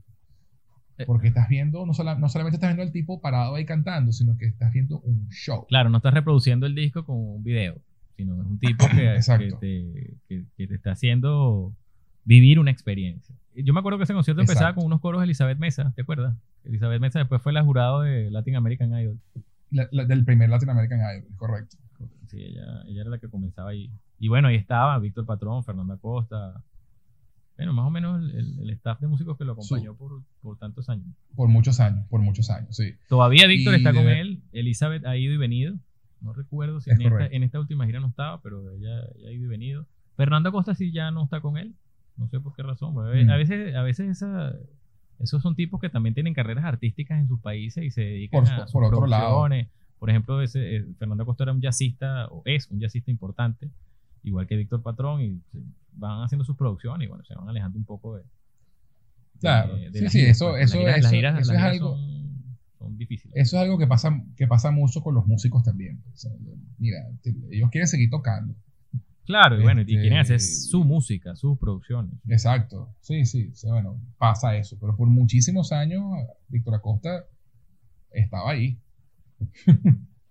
Eh. 0.99 1.05
Porque 1.07 1.27
estás 1.29 1.49
viendo, 1.49 1.85
no, 1.87 1.93
sola- 1.95 2.15
no 2.15 2.29
solamente 2.29 2.57
estás 2.57 2.71
viendo 2.71 2.83
al 2.85 2.93
tipo 2.93 3.21
parado 3.21 3.57
ahí 3.57 3.65
cantando, 3.65 4.13
sino 4.13 4.37
que 4.37 4.47
estás 4.47 4.73
viendo 4.73 5.01
un 5.01 5.29
show. 5.31 5.67
Claro, 5.69 5.91
no 5.91 5.97
estás 5.97 6.15
reproduciendo 6.15 6.67
el 6.67 6.75
disco 6.77 7.05
con 7.05 7.17
un 7.19 7.43
video, 7.43 7.81
sino 8.17 8.41
es 8.41 8.47
un 8.47 8.59
tipo 8.61 8.87
que, 8.89 9.19
que, 9.39 9.53
te, 9.61 10.15
que- 10.29 10.45
que 10.57 10.67
te 10.69 10.75
está 10.75 10.93
haciendo 10.93 11.75
vivir 12.25 12.61
una 12.61 12.71
experiencia. 12.71 13.35
Yo 13.57 13.73
me 13.73 13.81
acuerdo 13.81 13.99
que 13.99 14.05
ese 14.05 14.15
concierto 14.15 14.41
empezaba 14.43 14.75
con 14.75 14.85
unos 14.85 15.01
coros 15.01 15.21
de 15.21 15.25
Elizabeth 15.25 15.59
Mesa, 15.59 15.93
¿te 15.97 16.03
acuerdas? 16.03 16.37
Elizabeth 16.65 17.01
Mesa 17.01 17.19
después 17.19 17.43
fue 17.43 17.53
la 17.53 17.63
jurado 17.65 18.03
de 18.03 18.31
Latin 18.31 18.57
American 18.57 18.97
Idol. 18.99 19.19
La- 19.71 19.89
la- 19.91 20.05
del 20.05 20.25
primer 20.25 20.49
Latin 20.49 20.71
American 20.71 21.01
Idol, 21.01 21.27
correcto. 21.37 21.77
Sí, 22.27 22.43
ella, 22.43 22.83
ella 22.87 23.01
era 23.03 23.11
la 23.11 23.19
que 23.19 23.29
comenzaba 23.29 23.71
ahí. 23.71 23.91
Y 24.19 24.29
bueno, 24.29 24.49
ahí 24.49 24.57
estaba 24.57 24.99
Víctor 24.99 25.27
Patrón, 25.27 25.65
Fernando 25.65 25.95
Acosta. 25.95 26.63
Bueno, 27.57 27.73
más 27.73 27.87
o 27.87 27.91
menos 27.91 28.21
el, 28.23 28.37
el- 28.37 28.59
el 28.61 28.71
staff 28.71 29.01
de 29.01 29.07
músicos 29.07 29.39
que 29.39 29.45
lo 29.45 29.53
acompañó 29.53 29.95
por, 29.97 30.23
por 30.43 30.59
tantos 30.59 30.89
años. 30.89 31.07
Por 31.37 31.49
muchos 31.49 31.79
años, 31.79 32.05
por 32.09 32.21
muchos 32.21 32.51
años, 32.51 32.75
sí. 32.77 32.95
Todavía 33.09 33.47
Víctor 33.47 33.75
Y 33.75 33.77
está 33.77 33.93
de 33.93 33.99
con 33.99 34.09
él. 34.09 34.43
Elizabeth 34.53 35.05
ha 35.07 35.17
ido 35.17 35.33
y 35.33 35.37
venido. 35.37 35.77
No 36.21 36.33
recuerdo 36.33 36.81
si 36.81 36.91
Es 36.91 36.97
en 36.97 37.03
esta, 37.03 37.11
correcto. 37.15 37.37
en 37.37 37.43
esta 37.45 37.61
última 37.61 37.87
gira 37.87 38.01
no 38.01 38.09
estaba, 38.09 38.41
pero 38.43 38.71
ella, 38.73 39.03
ella 39.17 39.29
ha 39.29 39.33
ido 39.33 39.45
y 39.45 39.49
venido. 39.49 39.87
Fernando 40.17 40.49
Acosta 40.49 40.75
sí 40.75 40.91
ya 40.91 41.11
no 41.11 41.25
está 41.25 41.41
con 41.41 41.57
él. 41.59 41.75
No 42.17 42.29
sé 42.29 42.41
por 42.41 42.55
qué 42.57 42.63
razón. 42.63 42.95
pero 42.95 43.25
Mm. 43.25 43.31
A 43.31 43.37
veces, 43.37 43.75
a 43.77 43.83
veces 43.83 44.09
esa- 44.09 44.55
esos 45.21 45.41
son 45.43 45.55
tipos 45.55 45.81
que 45.81 45.89
también 45.91 46.15
tienen 46.15 46.35
carreras 46.35 46.65
artísticas 46.65 47.21
en 47.21 47.29
sus 47.29 47.41
países 47.41 47.85
y 47.85 47.91
se 47.91 48.01
dedican 48.01 48.45
Por- 48.45 48.53
a 48.53 48.57
por 48.67 48.69
sus 48.69 48.75
otro 48.93 49.07
lado. 49.07 49.49
Por 50.05 50.11
ejemplo, 50.11 50.43
ese, 50.43 50.77
eh, 50.77 50.85
Fernando 50.99 51.23
Acosta 51.23 51.45
era 51.45 51.53
un 51.55 51.63
jazzista, 51.63 52.27
o 52.27 52.43
es 52.45 52.71
un 52.71 52.79
jazzista 52.79 53.11
importante, 53.11 53.71
igual 54.23 54.47
que 54.47 54.55
Víctor 54.55 54.83
Patrón, 54.83 55.23
y 55.23 55.41
van 55.93 56.23
haciendo 56.25 56.45
sus 56.45 56.57
producciones 56.59 57.07
y 57.07 57.09
bueno, 57.09 57.25
se 57.25 57.35
van 57.35 57.49
alejando 57.49 57.79
un 57.79 57.87
poco 57.87 58.17
de. 58.17 58.23
de- 58.23 58.29
Claro. 59.41 59.77
de 59.77 59.91
Sí, 59.93 60.01
las 60.03 60.13
sí, 60.13 60.19
giras, 60.19 60.37
eso- 60.37 60.51
pues. 60.51 60.65
Eso- 60.65 60.79
giras- 60.79 60.99
eso- 60.99 61.09
giras- 61.09 61.41
eso 61.41 61.53
las 61.55 61.63
es 61.63 61.69
algo- 61.73 61.97
son- 61.97 62.59
son 62.79 62.99
difíciles. 62.99 63.35
Eso 63.35 63.57
es 63.57 63.63
algo 63.63 63.79
que 63.79 63.87
pasa, 63.87 64.23
que 64.37 64.47
pasa 64.47 64.71
mucho 64.71 65.01
con 65.03 65.15
los 65.15 65.27
músicos 65.27 65.63
también. 65.65 66.03
O 66.13 66.17
sea, 66.19 66.33
mira, 66.79 66.99
te- 67.23 67.35
ellos 67.51 67.71
quieren 67.71 67.89
seguir 67.89 68.11
tocando. 68.11 68.55
Claro, 69.25 69.59
y 69.59 69.63
bueno, 69.63 69.81
y 69.81 69.85
Este, 69.85 69.95
quieren 70.03 70.19
hacer 70.19 70.39
su 70.39 70.85
música, 70.85 71.35
sus 71.35 71.59
producciones. 71.59 72.13
Exacto, 72.29 72.95
sí, 73.01 73.25
sí, 73.25 73.53
sí, 73.55 73.69
bueno, 73.69 73.99
pasa 74.19 74.55
eso, 74.55 74.77
pero 74.79 74.95
por 74.95 75.09
muchísimos 75.09 75.73
años 75.73 76.03
Víctor 76.49 76.75
Acosta 76.75 77.25
estaba 78.11 78.51
ahí. 78.51 78.79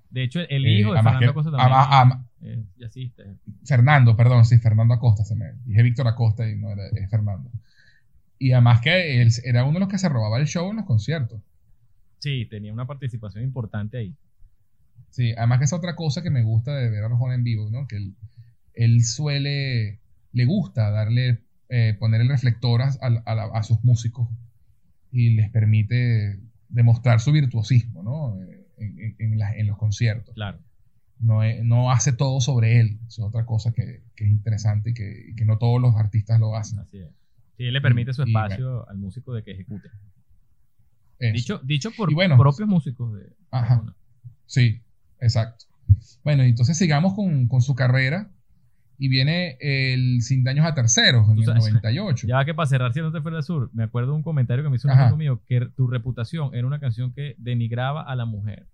De 0.10 0.24
hecho, 0.24 0.42
el 0.42 0.66
Eh, 0.66 0.80
hijo 0.80 0.94
de 0.94 1.02
Fernando 1.02 1.32
Acosta 1.32 1.52
también 1.52 1.72
ama- 1.72 2.02
ama- 2.02 2.28
es 2.42 2.60
jazzista. 2.78 3.24
Fernando, 3.66 4.16
perdón, 4.16 4.46
sí, 4.46 4.58
Fernando 4.60 4.94
Acosta, 4.94 5.24
se 5.24 5.36
me 5.36 5.54
dije 5.66 5.82
Víctor 5.82 6.08
Acosta 6.08 6.48
y 6.50 6.56
no 6.56 6.70
era 6.72 6.88
es 6.88 7.10
Fernando. 7.10 7.50
Y 8.38 8.52
además 8.52 8.82
que 8.82 9.22
él 9.22 9.32
era 9.44 9.64
uno 9.64 9.74
de 9.76 9.80
los 9.82 9.90
que 9.90 9.98
se 9.98 10.10
robaba 10.10 10.38
el 10.38 10.48
show 10.48 10.70
en 10.70 10.78
los 10.78 10.86
conciertos. 10.86 11.42
Sí, 12.20 12.46
tenía 12.46 12.72
una 12.74 12.86
participación 12.86 13.44
importante 13.44 13.98
ahí. 13.98 14.14
Sí, 15.10 15.34
además 15.38 15.60
que 15.60 15.66
es 15.66 15.74
otra 15.74 15.96
cosa 15.96 16.22
que 16.22 16.30
me 16.30 16.44
gusta 16.44 16.76
de 16.76 16.90
ver 16.90 17.04
a 17.04 17.08
Arjona 17.08 17.36
en 17.36 17.44
vivo, 17.44 17.70
¿no? 17.70 17.88
Que 17.88 17.98
él, 17.98 18.14
él 18.74 19.04
suele, 19.04 20.00
le 20.32 20.46
gusta 20.46 20.90
darle, 20.92 21.40
eh, 21.70 21.96
poner 22.00 22.22
el 22.22 22.30
reflector 22.30 22.82
a, 22.82 22.90
a 23.26 23.64
sus 23.64 23.84
músicos 23.84 24.28
y 25.12 25.32
les 25.32 25.50
permite 25.50 26.40
demostrar 26.70 27.20
su 27.20 27.32
virtuosismo, 27.32 28.04
¿no? 28.04 28.38
En, 28.84 29.00
en- 29.00 29.16
en 29.34 29.40
la- 29.40 29.56
en 29.56 29.68
los 29.68 29.78
conciertos. 29.78 30.34
Claro. 30.36 30.60
No, 31.20 31.40
no 31.64 31.92
hace 31.92 32.12
todo 32.14 32.42
sobre 32.42 32.80
él. 32.80 33.00
Es 33.08 33.18
otra 33.20 33.46
cosa 33.46 33.72
que, 33.72 34.04
que 34.16 34.26
es 34.26 34.30
interesante 34.32 34.90
y 34.90 34.94
que, 34.94 35.26
y 35.30 35.36
que 35.36 35.46
no 35.46 35.58
todos 35.58 35.82
los 35.82 35.96
artistas 35.96 36.40
lo 36.40 36.56
hacen. 36.56 36.80
Así 36.80 36.98
es. 36.98 37.10
Sí, 37.58 37.64
él 37.66 37.74
le 37.74 37.82
permite 37.82 38.14
su 38.14 38.24
y 38.24 38.26
espacio 38.30 38.88
al 38.90 38.98
músico 38.98 39.34
de 39.34 39.44
que 39.44 39.52
ejecute. 39.52 39.88
Eso. 41.20 41.34
Dicho, 41.34 41.62
dicho 41.64 41.92
por 41.96 42.14
bueno, 42.14 42.38
propios 42.38 42.68
músicos 42.68 43.14
de 43.14 43.34
Ajá. 43.52 43.84
Sí, 44.46 44.82
exacto. 45.20 45.66
Bueno, 46.24 46.44
entonces 46.44 46.78
sigamos 46.78 47.14
con, 47.14 47.48
con 47.48 47.62
su 47.62 47.76
carrera. 47.76 48.30
Y 49.00 49.08
viene 49.10 49.58
el 49.60 50.22
Sin 50.22 50.44
Daños 50.44 50.66
a 50.68 50.76
Terceros, 50.76 51.28
en 51.28 51.36
Tú 51.36 51.42
el 51.42 51.48
sabes- 51.48 51.64
98. 51.74 52.28
Ya 52.30 52.46
que 52.46 52.54
para 52.54 52.68
cerrar, 52.68 52.94
si 52.94 53.02
no 53.02 53.12
te 53.12 53.22
fuera 53.22 53.38
del 53.38 53.44
sur, 53.44 53.70
me 53.74 53.84
acuerdo 53.84 54.12
de 54.12 54.18
un 54.18 54.24
comentario 54.24 54.64
que 54.64 54.70
me 54.70 54.76
hizo 54.76 54.88
un 54.88 54.94
Ajá. 54.94 55.04
amigo 55.06 55.18
mío 55.18 55.42
que 55.48 55.68
tu 55.76 55.88
reputación 55.88 56.54
era 56.54 56.68
una 56.68 56.80
canción 56.80 57.12
que 57.12 57.36
denigraba 57.40 58.04
a 58.04 58.16
la 58.16 58.26
mujer. 58.26 58.68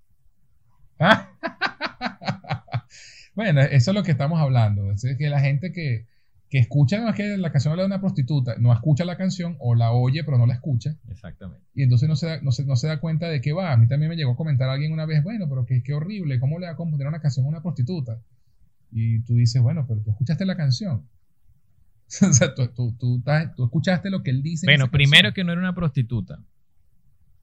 Bueno, 3.36 3.62
eso 3.62 3.92
es 3.92 3.96
lo 3.96 4.04
que 4.04 4.12
estamos 4.12 4.38
hablando. 4.42 4.92
Es 4.92 5.06
que 5.18 5.30
la 5.30 5.40
gente 5.40 5.72
que, 5.72 6.08
que 6.50 6.58
escucha, 6.60 7.00
no 7.00 7.08
es 7.08 7.16
que 7.16 7.38
la 7.38 7.54
canción 7.54 7.72
habla 7.72 7.84
de 7.84 7.88
una 7.88 8.02
prostituta, 8.02 8.56
no 8.60 8.74
escucha 8.74 9.06
la 9.06 9.16
canción 9.16 9.56
o 9.60 9.76
la 9.76 9.94
oye 9.94 10.26
pero 10.26 10.38
no 10.38 10.46
la 10.46 10.56
escucha. 10.56 10.98
Exactamente. 11.08 11.64
Y 11.74 11.84
entonces 11.84 12.10
no 12.10 12.18
se, 12.18 12.28
da, 12.28 12.42
no, 12.42 12.52
se, 12.52 12.66
no 12.66 12.76
se 12.76 12.88
da 12.88 13.00
cuenta 13.00 13.30
de 13.30 13.40
qué 13.40 13.54
va. 13.54 13.72
A 13.72 13.78
mí 13.78 13.88
también 13.88 14.10
me 14.10 14.18
llegó 14.18 14.34
a 14.34 14.36
comentar 14.36 14.68
alguien 14.68 14.92
una 14.92 15.06
vez, 15.06 15.24
bueno, 15.24 15.48
pero 15.48 15.66
qué, 15.66 15.82
qué 15.84 15.94
horrible, 15.94 16.38
¿cómo 16.40 16.60
le 16.60 16.66
va 16.66 16.74
a 16.74 16.76
componer 16.76 17.08
una 17.08 17.22
canción 17.22 17.46
a 17.46 17.50
una 17.50 17.62
prostituta? 17.62 18.20
Y 18.92 19.22
tú 19.22 19.36
dices, 19.36 19.62
bueno, 19.62 19.86
pero 19.88 20.02
tú 20.02 20.10
escuchaste 20.10 20.46
la 20.46 20.58
canción. 20.58 21.08
o 22.30 22.34
sea, 22.34 22.54
tú, 22.56 22.68
tú, 22.74 22.98
tú 23.00 23.64
escuchaste 23.64 24.10
lo 24.10 24.22
que 24.22 24.32
él 24.32 24.42
dice. 24.42 24.66
en 24.66 24.72
Bueno, 24.72 24.92
primero 24.92 25.30
canción. 25.30 25.34
que 25.34 25.44
no 25.46 25.52
era 25.54 25.62
una 25.62 25.76
prostituta. 25.76 26.44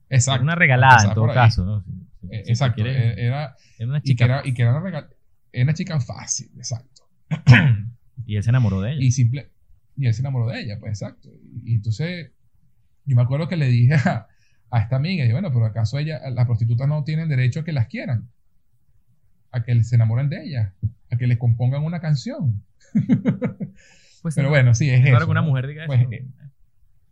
Exacto. 0.09 0.35
Era 0.35 0.43
una 0.43 0.55
regalada 0.55 1.05
en 1.05 1.13
todo 1.15 1.33
caso, 1.33 1.65
¿no? 1.65 1.83
Eh, 2.29 2.43
si 2.45 2.51
Exacto. 2.51 2.83
quieres- 2.83 2.95
eh, 3.17 3.25
Era, 3.25 3.55
era 3.77 3.89
una 3.89 3.97
y 3.99 4.01
que 4.01 4.07
chica. 4.09 4.25
era, 4.25 4.41
y 4.45 4.53
que 4.53 4.61
era 4.63 4.71
una, 4.71 4.81
regal- 4.81 5.09
era 5.51 5.63
una 5.63 5.73
chica 5.73 5.99
fácil, 5.99 6.49
exacto. 6.57 7.03
Y 8.25 8.35
él 8.35 8.43
se 8.43 8.49
enamoró 8.49 8.81
de 8.81 8.91
ella. 8.93 9.01
Y 9.03 9.11
simple 9.11 9.51
y 9.95 10.05
él 10.07 10.13
se 10.13 10.21
enamoró 10.21 10.47
de 10.47 10.61
ella, 10.61 10.77
pues 10.79 10.91
exacto. 11.01 11.29
Y, 11.41 11.71
y 11.71 11.75
entonces 11.75 12.31
yo 13.05 13.15
me 13.15 13.21
acuerdo 13.21 13.47
que 13.47 13.55
le 13.57 13.67
dije 13.67 13.93
a, 13.95 14.27
a 14.69 14.79
esta 14.79 14.95
amiga, 14.97 15.25
y 15.25 15.31
bueno, 15.31 15.51
pero 15.51 15.65
acaso 15.65 15.97
ella, 15.97 16.19
las 16.29 16.45
prostitutas 16.45 16.87
no 16.87 17.03
tienen 17.03 17.29
derecho 17.29 17.61
a 17.61 17.63
que 17.63 17.71
las 17.71 17.87
quieran, 17.87 18.29
a 19.51 19.63
que 19.63 19.81
se 19.83 19.95
enamoren 19.95 20.29
de 20.29 20.43
ellas, 20.43 20.73
a 21.09 21.17
que 21.17 21.25
les 21.27 21.37
compongan 21.37 21.83
una 21.83 21.99
canción. 21.99 22.63
Pues, 24.23 24.33
Pero 24.35 24.47
no, 24.47 24.49
bueno, 24.49 24.73
sí, 24.73 24.89
es 24.89 25.01
claro 25.01 25.17
eso. 25.17 25.25
que 25.27 25.31
una 25.31 25.41
¿no? 25.41 25.47
mujer 25.47 25.67
diga 25.67 25.85
Pues, 25.85 26.01
eso. 26.01 26.11
eh, 26.11 26.25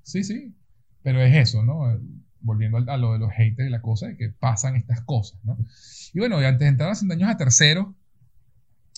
Sí, 0.01 0.23
sí, 0.23 0.55
pero 1.03 1.21
es 1.21 1.33
eso, 1.35 1.63
¿no? 1.63 1.97
Volviendo 2.45 2.77
a 2.77 2.97
lo 2.97 3.13
de 3.13 3.19
los 3.19 3.31
haters 3.33 3.67
y 3.67 3.71
la 3.71 3.81
cosa, 3.81 4.07
de 4.07 4.17
que 4.17 4.29
pasan 4.29 4.75
estas 4.75 5.01
cosas, 5.01 5.39
¿no? 5.43 5.57
Y 6.13 6.19
bueno, 6.19 6.37
antes 6.37 6.59
de 6.59 6.67
entrar 6.67 6.89
a 6.91 6.95
100 6.95 7.11
años 7.11 7.29
a 7.29 7.37
tercero, 7.37 7.95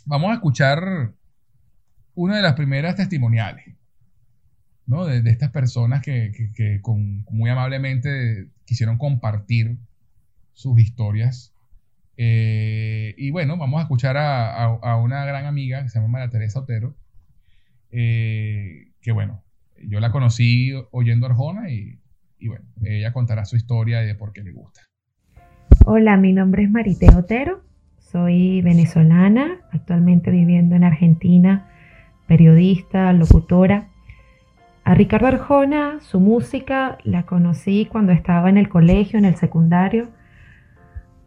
vamos 0.06 0.32
a 0.32 0.34
escuchar 0.36 1.14
una 2.14 2.36
de 2.38 2.42
las 2.42 2.54
primeras 2.54 2.96
testimoniales, 2.96 3.66
¿no? 4.86 5.06
De, 5.06 5.28
estas 5.30 5.52
personas 5.52 6.02
que, 6.02 6.32
que- 6.36 6.52
que 6.54 6.82
con- 6.82 7.24
muy 7.32 7.50
amablemente 7.50 8.50
quisieron 8.66 8.98
compartir 8.98 9.78
sus 10.54 10.80
historias. 10.80 11.54
Eh, 12.18 13.14
y 13.18 13.30
bueno, 13.32 13.58
vamos 13.58 13.80
a 13.80 13.84
escuchar 13.84 14.18
a, 14.18 14.66
a- 14.66 14.80
a 14.82 14.96
una 14.98 15.26
gran 15.26 15.46
amiga 15.46 15.84
que 15.84 15.90
se 15.90 16.00
llama 16.00 16.10
María 16.14 16.30
Teresa 16.30 16.60
Otero, 16.60 16.96
eh, 17.92 18.92
que 19.02 19.12
bueno, 19.12 19.44
yo 19.88 20.00
la 20.00 20.12
conocí 20.12 20.74
oyendo 20.92 21.28
Arjona 21.28 21.70
y, 21.70 22.00
y 22.40 22.48
bueno, 22.48 22.66
ella 22.84 23.12
contará 23.14 23.46
su 23.46 23.56
historia 23.56 24.04
y 24.04 24.08
de 24.08 24.16
por 24.16 24.34
qué 24.34 24.44
le 24.44 24.52
gusta. 24.52 24.82
Hola, 25.86 26.18
mi 26.18 26.34
nombre 26.34 26.64
es 26.64 26.70
Marité 26.70 27.08
Otero, 27.16 27.62
soy 27.98 28.62
venezolana, 28.62 29.62
actualmente 29.72 30.32
viviendo 30.32 30.76
en 30.76 30.84
Argentina, 30.84 31.70
periodista, 32.28 33.12
locutora. 33.14 33.90
A 34.84 34.94
Ricardo 34.94 35.28
Arjona, 35.28 36.00
su 36.02 36.20
música, 36.20 36.98
la 37.04 37.24
conocí 37.24 37.86
cuando 37.86 38.14
estaba 38.14 38.50
en 38.50 38.58
el 38.58 38.70
colegio, 38.70 39.20
en 39.20 39.26
el 39.26 39.36
secundario. 39.36 40.10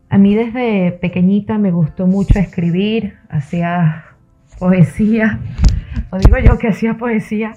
A 0.09 0.19
mí 0.19 0.35
desde 0.35 0.93
pequeñita 0.93 1.59
me 1.59 1.71
gustó 1.71 2.07
mucho 2.07 2.39
escribir, 2.39 3.19
hacía 3.29 4.07
poesía, 4.59 5.39
o 6.11 6.19
digo 6.19 6.39
yo 6.39 6.59
que 6.59 6.69
hacía 6.69 6.95
poesía. 6.95 7.55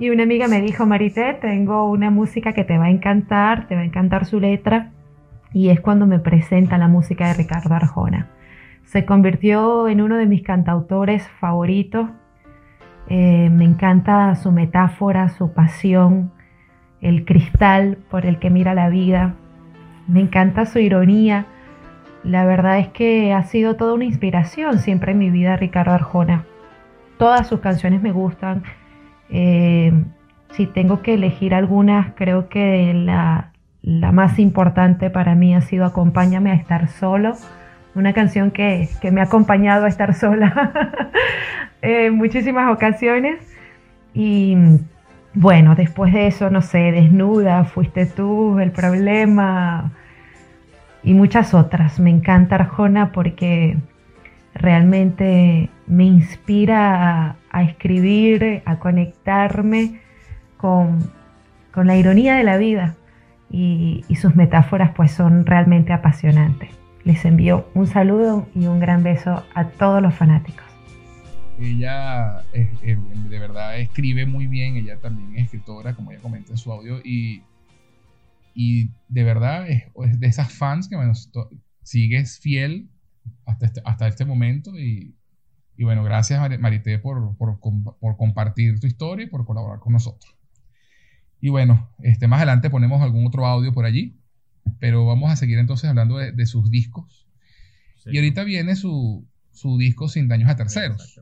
Y 0.00 0.08
una 0.08 0.22
amiga 0.22 0.48
me 0.48 0.62
dijo, 0.62 0.86
Marité, 0.86 1.34
tengo 1.34 1.84
una 1.90 2.10
música 2.10 2.54
que 2.54 2.64
te 2.64 2.78
va 2.78 2.86
a 2.86 2.90
encantar, 2.90 3.68
te 3.68 3.74
va 3.74 3.82
a 3.82 3.84
encantar 3.84 4.24
su 4.24 4.40
letra 4.40 4.92
y 5.52 5.68
es 5.68 5.80
cuando 5.82 6.06
me 6.06 6.18
presenta 6.18 6.78
la 6.78 6.88
música 6.88 7.28
de 7.28 7.34
Ricardo 7.34 7.74
Arjona. 7.74 8.30
Se 8.84 9.04
convirtió 9.04 9.88
en 9.88 10.00
uno 10.00 10.16
de 10.16 10.24
mis 10.24 10.42
cantautores 10.42 11.28
favoritos. 11.38 12.08
Eh, 13.08 13.50
me 13.52 13.66
encanta 13.66 14.34
su 14.36 14.52
metáfora, 14.52 15.28
su 15.28 15.52
pasión, 15.52 16.32
el 17.02 17.26
cristal 17.26 17.98
por 18.10 18.24
el 18.24 18.38
que 18.38 18.48
mira 18.48 18.72
la 18.72 18.88
vida. 18.88 19.34
Me 20.08 20.20
encanta 20.20 20.64
su 20.64 20.78
ironía. 20.78 21.44
La 22.24 22.46
verdad 22.46 22.78
es 22.78 22.88
que 22.88 23.34
ha 23.34 23.42
sido 23.42 23.76
toda 23.76 23.92
una 23.92 24.06
inspiración 24.06 24.78
siempre 24.78 25.12
en 25.12 25.18
mi 25.18 25.28
vida 25.28 25.56
Ricardo 25.56 25.92
Arjona. 25.92 26.46
Todas 27.18 27.48
sus 27.48 27.60
canciones 27.60 28.00
me 28.00 28.12
gustan. 28.12 28.62
Eh, 29.30 29.92
si 30.52 30.66
tengo 30.66 31.02
que 31.02 31.14
elegir 31.14 31.54
algunas, 31.54 32.14
creo 32.14 32.48
que 32.48 32.92
la, 32.94 33.52
la 33.82 34.12
más 34.12 34.38
importante 34.38 35.10
para 35.10 35.34
mí 35.34 35.54
ha 35.54 35.60
sido 35.60 35.84
Acompáñame 35.84 36.50
a 36.50 36.54
estar 36.54 36.88
solo, 36.88 37.36
una 37.94 38.12
canción 38.12 38.50
que, 38.50 38.88
que 39.00 39.10
me 39.10 39.20
ha 39.20 39.24
acompañado 39.24 39.84
a 39.84 39.88
estar 39.88 40.14
sola 40.14 40.72
en 41.82 42.14
muchísimas 42.14 42.72
ocasiones. 42.72 43.38
Y 44.14 44.56
bueno, 45.34 45.74
después 45.76 46.12
de 46.12 46.26
eso, 46.26 46.50
no 46.50 46.62
sé, 46.62 46.92
Desnuda, 46.92 47.64
Fuiste 47.64 48.06
tú, 48.06 48.58
El 48.58 48.72
Problema 48.72 49.92
y 51.02 51.14
muchas 51.14 51.54
otras. 51.54 52.00
Me 52.00 52.10
encanta 52.10 52.56
Arjona 52.56 53.12
porque 53.12 53.76
realmente 54.54 55.70
me 55.86 56.04
inspira 56.04 57.28
a, 57.30 57.36
a 57.50 57.62
escribir, 57.64 58.62
a 58.64 58.78
conectarme 58.78 60.00
con, 60.56 61.10
con 61.72 61.86
la 61.86 61.96
ironía 61.96 62.34
de 62.36 62.44
la 62.44 62.56
vida 62.56 62.96
y, 63.50 64.04
y 64.08 64.16
sus 64.16 64.36
metáforas 64.36 64.92
pues 64.94 65.12
son 65.12 65.46
realmente 65.46 65.92
apasionantes. 65.92 66.70
Les 67.04 67.24
envío 67.24 67.68
un 67.74 67.86
saludo 67.86 68.46
y 68.54 68.66
un 68.66 68.78
gran 68.78 69.02
beso 69.02 69.42
a 69.54 69.64
todos 69.68 70.02
los 70.02 70.14
fanáticos. 70.14 70.66
Ella 71.58 72.42
es- 72.52 72.68
es- 72.82 72.98
de 73.30 73.38
verdad 73.38 73.78
escribe 73.78 74.26
muy 74.26 74.46
bien, 74.46 74.76
ella 74.76 74.98
también 74.98 75.36
es 75.36 75.44
escritora, 75.44 75.94
como 75.94 76.10
ella 76.10 76.20
comenta 76.20 76.52
en 76.52 76.58
su 76.58 76.72
audio, 76.72 77.00
y, 77.04 77.42
y 78.54 78.90
de 79.08 79.24
verdad 79.24 79.68
es, 79.68 79.84
es 80.04 80.20
de 80.20 80.26
esas 80.26 80.52
fans 80.52 80.88
que 80.88 80.96
bueno, 80.96 81.12
sigues 81.82 82.38
fiel 82.40 82.88
hasta 83.46 83.66
este, 83.66 83.82
hasta 83.84 84.08
este 84.08 84.24
momento. 84.24 84.78
Y, 84.78 85.16
y 85.76 85.84
bueno, 85.84 86.02
gracias 86.04 86.40
Mari- 86.40 86.58
Marité 86.58 86.98
por, 86.98 87.36
por, 87.36 87.58
por 87.60 88.16
compartir 88.16 88.80
tu 88.80 88.86
historia 88.86 89.26
y 89.26 89.28
por 89.28 89.44
colaborar 89.44 89.80
con 89.80 89.92
nosotros. 89.92 90.36
Y 91.40 91.48
bueno, 91.48 91.90
este, 92.00 92.28
más 92.28 92.38
adelante 92.38 92.68
ponemos 92.70 93.00
algún 93.02 93.26
otro 93.26 93.46
audio 93.46 93.72
por 93.72 93.84
allí, 93.86 94.20
pero 94.78 95.06
vamos 95.06 95.30
a 95.30 95.36
seguir 95.36 95.58
entonces 95.58 95.88
hablando 95.88 96.18
de, 96.18 96.32
de 96.32 96.46
sus 96.46 96.70
discos. 96.70 97.26
Sí. 97.96 98.10
Y 98.12 98.16
ahorita 98.18 98.44
viene 98.44 98.76
su, 98.76 99.26
su 99.52 99.78
disco 99.78 100.08
Sin 100.08 100.28
Daños 100.28 100.50
a 100.50 100.56
Terceros 100.56 101.20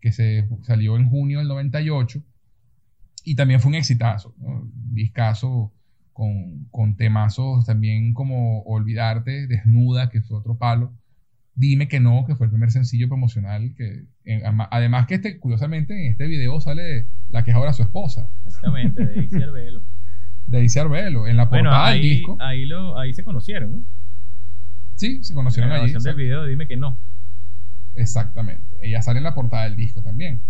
que 0.00 0.12
se 0.12 0.48
salió 0.62 0.96
en 0.96 1.08
junio 1.08 1.38
del 1.38 1.48
98 1.48 2.22
y 3.24 3.34
también 3.34 3.60
fue 3.60 3.70
un 3.70 3.74
exitazo, 3.76 4.34
¿no? 4.38 4.46
Un 4.60 4.94
discazo 4.94 5.72
con, 6.16 6.64
con 6.70 6.96
temazos 6.96 7.66
también 7.66 8.14
como 8.14 8.62
Olvidarte, 8.62 9.46
Desnuda, 9.46 10.08
que 10.08 10.22
fue 10.22 10.38
otro 10.38 10.56
palo, 10.56 10.94
Dime 11.54 11.88
que 11.88 12.00
no, 12.00 12.24
que 12.26 12.34
fue 12.36 12.46
el 12.46 12.50
primer 12.50 12.70
sencillo 12.70 13.06
promocional. 13.08 13.74
que 13.76 14.04
Además 14.70 15.06
que 15.06 15.16
este, 15.16 15.38
curiosamente 15.38 15.92
en 15.94 16.10
este 16.12 16.26
video 16.26 16.58
sale 16.60 17.08
la 17.28 17.44
que 17.44 17.50
es 17.50 17.56
ahora 17.56 17.72
su 17.74 17.82
esposa, 17.82 18.30
Exactamente, 18.46 19.04
de 19.04 19.14
Daisy 19.14 19.42
Arbelo. 19.42 19.82
Daisy 20.46 20.78
Arbelo, 20.78 21.26
en 21.26 21.36
la 21.36 21.44
Bueno, 21.46 21.70
portada 21.70 21.90
del 21.92 22.02
disco. 22.02 22.36
ahí, 22.40 22.64
lo, 22.64 22.98
ahí 22.98 23.12
se 23.12 23.24
conocieron, 23.24 23.72
¿no? 23.72 23.84
Sí, 24.96 25.22
se 25.22 25.32
En 25.32 25.36
conocieron 25.36 25.70
la 25.70 25.76
allí. 25.82 25.92
del 25.92 26.14
video, 26.14 26.46
dime 26.46 26.66
que 26.66 26.76
no. 26.78 26.98
Exactamente. 27.94 28.76
Ella 28.82 29.02
sale 29.02 29.18
en 29.18 29.24
la 29.24 29.34
portada 29.34 29.64
del 29.64 29.76
disco 29.76 30.02
también. 30.02 30.40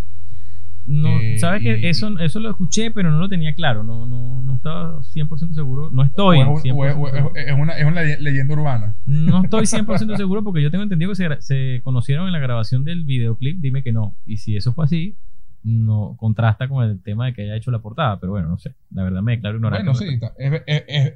No, 0.87 1.19
Eh, 1.21 1.39
¿Sabes 1.39 1.63
que 1.63 1.89
eso, 1.89 2.17
eso 2.21 2.39
lo 2.41 2.51
escuché, 2.51 2.91
pero 2.93 3.11
no 3.11 3.19
lo 3.19 3.29
tenía 3.29 3.55
claro? 3.55 3.83
No, 3.83 4.07
no, 4.07 4.43
no 4.43 4.55
estaba 4.55 5.01
100% 5.03 5.53
seguro. 5.55 5.91
No 5.91 6.03
estoy 6.05 6.39
O 6.39 6.43
es, 6.43 6.49
un- 6.49 6.63
100% 6.63 6.75
o 6.77 7.09
es- 7.09 7.23
o 7.25 7.35
es- 7.35 7.59
una, 7.59 7.73
es 7.77 7.85
una 7.87 8.03
leye- 8.03 8.19
leyenda 8.21 8.55
urbana. 8.55 8.97
No 9.05 9.43
estoy 9.45 9.67
100% 9.67 10.17
seguro 10.17 10.45
porque 10.45 10.63
yo 10.63 10.71
tengo 10.71 10.85
entendido 10.85 11.11
que 11.11 11.17
se, 11.17 11.29
se 11.41 11.81
conocieron 11.83 12.27
en 12.27 12.33
la 12.33 12.39
grabación 12.39 12.85
del 12.85 13.05
videoclip. 13.05 13.61
Dime 13.61 13.83
que 13.83 13.93
no. 13.93 14.17
Y 14.25 14.37
si 14.37 14.57
eso 14.57 14.73
fue 14.73 14.85
así, 14.85 15.17
no 15.65 16.15
contrasta 16.17 16.69
con 16.69 16.85
el 16.89 17.03
tema 17.03 17.27
de 17.27 17.33
que 17.35 17.43
haya 17.43 17.57
hecho 17.57 17.73
la 17.73 17.81
portada. 17.81 18.21
Pero 18.21 18.33
bueno, 18.33 18.49
no 18.49 18.57
sé. 18.59 18.75
La 18.93 19.03
verdad 19.03 19.23
me 19.23 19.33
declaro 19.33 19.57
ignorante. 19.57 19.91
Bueno, 19.91 19.99
sí, 19.99 20.21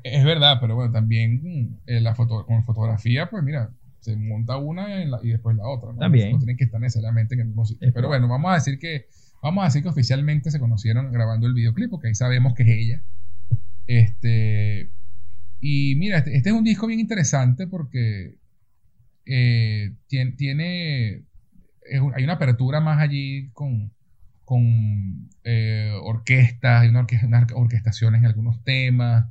es, 0.03 0.25
verdad, 0.25 0.59
pero 0.61 0.75
bueno, 0.75 0.91
también 0.93 1.79
eh, 1.87 2.01
la 2.01 2.15
foto, 2.15 2.45
con 2.47 2.65
fotografía, 2.65 3.29
pues 3.31 3.43
mira, 3.45 3.71
se 4.01 4.17
monta 4.17 4.57
una 4.57 4.89
la- 5.05 5.21
y 5.23 5.29
después 5.29 5.57
la 5.57 5.69
otra. 5.69 5.93
¿no? 5.93 5.99
También. 5.99 6.33
No 6.33 6.39
tienen 6.39 6.57
que 6.57 6.65
estar 6.65 6.81
necesariamente 6.81 7.35
en 7.35 7.43
el 7.43 7.47
mismo 7.49 7.65
sitio. 7.65 7.89
Pero 7.95 8.09
bueno, 8.09 8.27
vamos 8.29 8.51
a 8.51 8.55
decir 8.55 8.79
que 8.79 9.07
vamos 9.43 9.63
a 9.63 9.67
decir 9.67 9.83
que 9.83 9.89
oficialmente 9.89 10.51
se 10.51 10.61
conocieron 10.61 11.13
grabando 11.13 11.47
el 11.47 11.55
videoclip, 11.55 11.91
porque 11.91 12.09
ahí 12.09 12.15
sabemos 12.15 12.55
que 12.55 12.63
es 12.65 12.69
ella. 12.71 13.03
Este 13.87 14.93
y 15.61 15.95
mira, 15.97 16.19
este, 16.19 16.37
este 16.37 16.51
es 16.51 16.55
un 16.55 16.65
disco 16.65 16.87
bien 16.87 17.01
interesante 17.01 17.67
porque 17.67 18.37
eh, 19.27 19.93
tiene, 20.07 21.25
es 21.83 22.01
hay 22.15 22.25
una 22.25 22.35
apertura 22.35 22.81
más 22.81 22.99
allí 23.01 23.51
con, 23.53 23.93
con 24.45 25.29
eh, 25.45 25.93
orquestas, 26.03 26.83
hay 26.83 26.89
una 26.89 27.01
orque- 27.07 27.25
unas 27.25 27.47
orquestaciones 27.55 28.21
en 28.21 28.27
algunos 28.27 28.63
temas. 28.65 29.27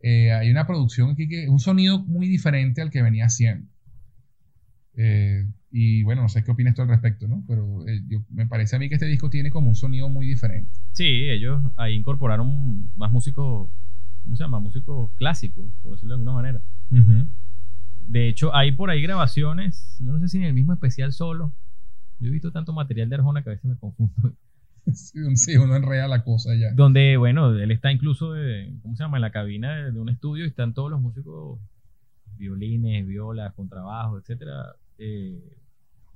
Eh, 0.00 0.32
hay 0.32 0.50
una 0.50 0.66
producción 0.66 1.10
aquí 1.12 1.28
que 1.28 1.48
un 1.48 1.60
sonido 1.60 1.98
muy 2.04 2.28
diferente 2.28 2.82
al 2.82 2.90
que 2.90 3.02
venía 3.02 3.26
haciendo. 3.26 3.68
Eh, 4.96 5.44
y 5.70 6.02
bueno, 6.04 6.22
no 6.22 6.28
sé 6.28 6.44
qué 6.44 6.50
opinas 6.52 6.74
tú 6.74 6.82
al 6.82 6.88
respecto, 6.88 7.26
¿no? 7.26 7.42
Pero 7.48 7.86
eh, 7.88 8.00
yo- 8.06 8.22
me 8.30 8.46
parece 8.46 8.76
a 8.76 8.78
mí 8.78 8.88
que 8.88 8.94
este 8.94 9.06
disco 9.06 9.28
tiene 9.30 9.50
como 9.50 9.68
un 9.68 9.74
sonido 9.74 10.08
muy 10.08 10.26
diferente. 10.26 10.70
Sí, 10.92 11.04
ellos 11.28 11.62
ahí 11.76 11.94
incorporaron 11.96 12.88
más 12.96 13.10
músicos, 13.10 13.70
¿cómo 14.22 14.36
se 14.36 14.44
llama? 14.44 14.60
Músicos 14.60 15.10
clásicos, 15.16 15.72
por 15.82 15.92
decirlo 15.92 16.14
de 16.14 16.20
alguna 16.20 16.32
manera. 16.32 16.62
De 18.06 18.28
hecho, 18.28 18.54
hay 18.54 18.72
por 18.72 18.90
ahí 18.90 19.02
grabaciones, 19.02 19.96
yo 20.00 20.12
no 20.12 20.20
sé 20.20 20.28
si 20.28 20.36
en 20.38 20.44
el 20.44 20.54
mismo 20.54 20.72
especial 20.72 21.12
solo. 21.12 21.52
Yo 22.20 22.28
he 22.28 22.30
visto 22.32 22.52
tanto 22.52 22.72
material 22.72 23.08
de 23.08 23.16
Arjona 23.16 23.42
que 23.42 23.50
a 23.50 23.52
veces 23.52 23.64
me 23.70 23.76
confundo. 23.76 24.14
Sí, 24.92 25.18
un- 25.20 25.38
sí, 25.38 25.56
uno 25.56 25.74
enreda 25.76 26.06
la 26.08 26.22
cosa 26.24 26.54
ya. 26.54 26.70
Donde, 26.74 27.16
bueno, 27.16 27.50
él 27.58 27.70
está 27.70 27.90
incluso, 27.90 28.32
de- 28.34 28.70
¿cómo 28.82 28.94
se 28.94 29.02
llama? 29.02 29.16
En 29.16 29.22
la 29.22 29.32
cabina 29.32 29.74
de, 29.76 29.92
de 29.92 29.98
un 29.98 30.10
estudio 30.10 30.44
y 30.44 30.48
están 30.48 30.74
todos 30.74 30.90
los 30.90 31.00
músicos, 31.00 31.58
violines, 32.36 33.06
violas, 33.06 33.54
contrabajo, 33.54 34.18
etcétera, 34.18 34.76
eh, 34.98 35.56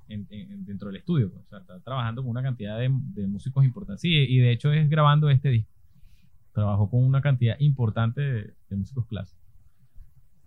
en- 0.08 0.26
en- 0.30 0.64
dentro 0.64 0.88
del 0.88 0.96
estudio. 0.96 1.30
pues. 1.30 1.44
O 1.44 1.48
sea, 1.48 1.58
está 1.58 1.80
trabajando 1.80 2.22
con 2.22 2.30
una 2.30 2.42
cantidad 2.42 2.78
de, 2.78 2.90
de 2.92 3.26
músicos 3.26 3.64
importantes. 3.64 4.00
Sí, 4.00 4.08
y 4.14 4.38
de 4.38 4.52
hecho 4.52 4.72
es 4.72 4.88
grabando 4.88 5.28
este 5.30 5.50
disco. 5.50 5.72
Trabajó 6.54 6.90
con 6.90 7.04
una 7.04 7.20
cantidad 7.20 7.56
importante 7.60 8.20
de, 8.20 8.54
de 8.70 8.76
músicos 8.76 9.06
clásicos. 9.06 9.38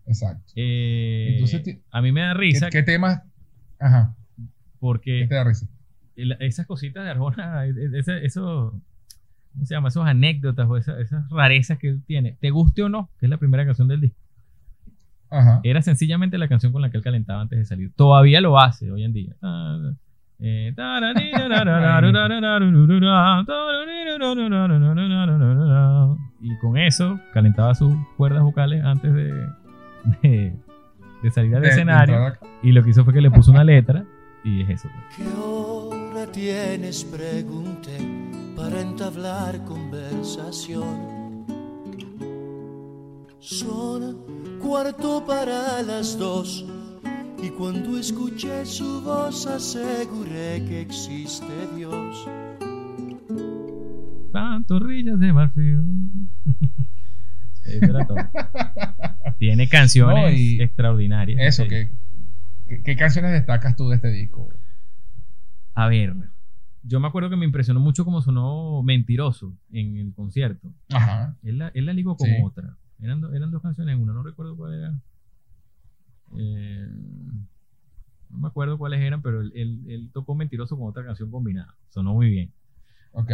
Exacto. 0.06 0.52
Eh, 0.56 1.34
Entonces, 1.34 1.80
a 1.91 2.02
mí 2.02 2.12
me 2.12 2.22
da 2.22 2.34
¿Qué, 2.34 2.40
risa 2.40 2.70
qué 2.70 2.84
temas? 2.84 3.22
Ajá. 3.80 4.16
¿Qué 4.36 4.44
porque 4.80 5.26
te 5.30 5.36
da 5.36 5.44
risa? 5.44 5.68
esas 6.16 6.66
cositas 6.66 7.03
de 7.03 7.12
Arjona, 7.12 7.66
e- 7.68 7.70
e- 7.70 8.26
eso, 8.26 8.82
¿cómo 9.53 9.66
se 9.66 9.74
llama? 9.76 9.88
Esas 9.90 10.06
anécdotas 10.08 10.68
o 10.68 10.76
esa- 10.78 10.99
esas 10.99 11.30
rarezas 11.30 11.78
que 11.78 11.90
él 11.90 12.03
tiene, 12.06 12.36
te 12.41 12.49
guste 12.49 12.84
o 12.84 12.90
no, 12.90 13.10
que 13.20 13.28
es 13.28 13.30
la 13.30 13.38
primera 13.38 13.64
canción 13.66 13.88
del 13.88 14.02
disco, 14.02 14.20
Ajá. 15.32 15.62
era 15.64 15.82
sencillamente 15.82 16.38
la 16.38 16.48
canción 16.48 16.72
con 16.74 16.82
la 16.82 16.91
que 16.91 16.98
él 16.98 17.03
calentaba 17.03 17.41
antes 17.41 17.58
de 17.58 17.66
salir. 17.66 17.91
Todavía 17.95 18.41
lo 18.41 18.60
hace 18.60 18.91
hoy 18.91 19.03
en 19.06 19.14
día. 19.14 19.34
Y 26.41 26.58
con 26.58 26.78
eso 26.78 27.20
calentaba 27.34 27.76
sus 27.76 27.94
cuerdas 28.18 28.41
vocales 28.44 28.84
antes 28.84 29.14
de, 29.14 29.32
de, 30.24 30.56
de 31.24 31.32
salir 31.32 31.56
al 31.56 31.62
De- 31.62 31.70
escenario. 31.70 32.34
Y 32.64 32.72
lo 32.72 32.84
que 32.84 32.90
hizo 32.90 33.03
fue 33.03 33.14
que 33.14 33.22
le 33.22 33.30
puso 33.32 33.52
una 33.52 33.64
letra 33.64 34.03
y 34.44 34.62
es 34.64 34.70
eso. 34.70 34.90
¿Qué 35.16 35.24
hora 35.40 36.26
tienes? 36.32 37.03
Pregunté 37.06 37.98
para 38.56 38.82
entablar 38.82 39.64
conversación. 39.66 41.22
Son 43.40 44.18
cuarto 44.62 45.26
para 45.26 45.82
las 45.82 46.18
dos 46.18 46.66
y 47.44 47.50
cuando 47.50 47.98
escuché 47.98 48.66
su 48.66 49.02
voz 49.02 49.48
aseguré 49.48 50.64
que 50.68 50.82
existe 50.82 51.46
Dios. 51.76 52.28
Pantorrillas 54.32 55.20
de 55.20 55.34
marfil. 55.34 55.82
Eso 57.66 57.86
era 57.86 58.06
todo. 58.08 58.18
Tiene 59.38 59.68
canciones 59.68 60.16
No, 60.24 60.30
y 60.32 60.62
extraordinarias. 60.62 61.40
Eso. 61.42 61.68
¿qué, 61.68 61.92
qué, 62.68 62.82
qué 62.84 62.96
canciones 62.96 63.32
destacas 63.32 63.76
tú 63.76 63.90
de 63.90 63.96
este 63.96 64.10
disco? 64.10 64.50
A 65.74 65.88
ver, 65.88 66.16
yo 66.84 67.00
me 67.00 67.08
acuerdo 67.08 67.30
que 67.30 67.36
me 67.36 67.46
impresionó 67.46 67.80
mucho 67.80 68.06
cómo 68.06 68.22
sonó 68.22 68.82
Mentiroso 68.84 69.54
en 69.72 69.98
el 69.98 70.14
concierto. 70.14 70.74
Ajá. 70.94 71.36
Él 71.44 71.58
la, 71.58 71.70
él 71.74 71.86
la 71.86 71.94
ligó 71.94 72.16
con 72.16 72.28
Sí. 72.28 72.36
otra. 72.44 72.78
Eran, 73.02 73.22
do- 73.22 73.34
eran 73.34 73.52
dos 73.52 73.61
canciones 73.61 73.95
en 73.95 74.02
una, 74.02 74.14
no 74.14 74.23
recuerdo 74.23 74.56
cuál 74.56 74.73
era. 74.76 74.94
Eh, 76.38 76.88
no 78.30 78.38
me 78.40 78.48
acuerdo 78.48 78.78
cuáles 78.78 79.02
eran, 79.02 79.22
pero 79.22 79.41
él, 79.41 79.52
él- 79.56 79.82
él 79.88 80.10
tocó 80.14 80.36
Mentiroso 80.36 80.78
con 80.78 80.88
otra 80.88 81.03
canción 81.03 81.30
combinada. 81.32 81.76
Sonó 81.90 82.14
muy 82.14 82.30
bien. 82.30 82.52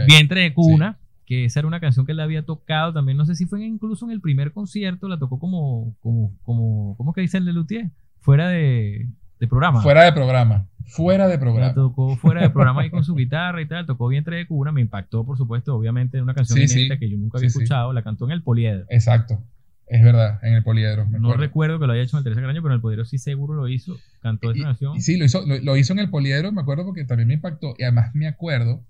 Vientre 0.08 0.42
de 0.42 0.54
cuna, 0.54 0.98
que 1.26 1.46
esa 1.46 1.60
era 1.60 1.68
una 1.68 1.80
canción 1.80 2.06
que 2.06 2.14
él 2.14 2.20
había 2.20 2.44
tocado 2.46 2.94
también, 2.94 3.18
no 3.18 3.26
sé 3.26 3.36
si 3.36 3.46
fue 3.46 3.64
incluso 3.64 4.06
en 4.06 4.12
el 4.12 4.22
primer 4.22 4.52
concierto, 4.54 5.08
la 5.08 5.20
tocó 5.20 5.38
como, 5.38 5.96
como, 6.02 6.34
como, 6.44 6.96
¿cómo 6.98 7.14
que 7.14 7.22
dice 7.22 7.38
el 7.38 7.46
de 7.46 7.54
Luthier? 7.54 7.92
Fuera 8.22 8.50
de, 8.50 9.08
de 9.40 9.48
programa. 9.48 9.82
Fuera 9.82 10.04
de 10.04 10.14
programa. 10.14 10.68
Fuera 10.86 11.28
de 11.28 11.34
La 11.36 11.40
programa. 11.40 11.74
tocó 11.76 12.16
fuera 12.16 12.42
de 12.42 12.50
programa 12.50 12.82
ahí 12.82 12.90
con 12.90 13.04
su 13.04 13.14
guitarra 13.14 13.62
y 13.62 13.68
tal, 13.68 13.86
tocó 13.86 14.08
Vientre 14.08 14.38
de 14.38 14.48
cuna, 14.48 14.72
me 14.72 14.82
impactó 14.82 15.26
por 15.26 15.38
supuesto, 15.38 15.76
obviamente, 15.76 16.20
una 16.22 16.34
canción 16.34 16.58
Sí, 16.58 16.64
inédita 16.74 16.96
sí. 16.96 17.00
que 17.00 17.10
yo 17.10 17.18
nunca 17.18 17.38
había 17.38 17.50
escuchado, 17.50 17.94
la 17.94 18.02
cantó 18.04 18.26
en 18.26 18.32
el 18.32 18.42
Poliedro. 18.42 18.86
Exacto. 18.90 19.44
Es 19.90 20.04
verdad, 20.04 20.40
en 20.44 20.54
el 20.54 20.64
poliedro. 20.64 21.06
me 21.06 21.18
No 21.20 21.34
recuerdo 21.36 21.80
que 21.80 21.88
lo 21.88 21.94
haya 21.94 22.02
hecho 22.04 22.18
en 22.18 22.20
el 22.20 22.24
tercer 22.26 22.44
año, 22.44 22.62
pero 22.62 22.74
en 22.74 22.78
el 22.78 22.82
Poliedro 22.82 23.06
sí 23.06 23.18
seguro 23.18 23.54
lo 23.54 23.68
hizo, 23.70 23.96
cantó 24.22 24.52
esa 24.52 24.60
Y- 24.60 24.64
canción. 24.64 24.96
y 24.98 25.02
sí, 25.02 25.18
lo 25.18 25.24
hizo, 25.26 25.46
lo, 25.46 25.58
lo 25.60 25.78
hizo 25.78 25.94
en 25.94 26.00
el 26.00 26.10
poliedro, 26.10 26.52
me 26.52 26.60
acuerdo 26.62 26.84
porque 26.86 27.06
también 27.06 27.28
me 27.30 27.36
impactó. 27.36 27.74
Y 27.78 27.84
además 27.84 28.14
me 28.14 28.28
acuerdo 28.28 28.84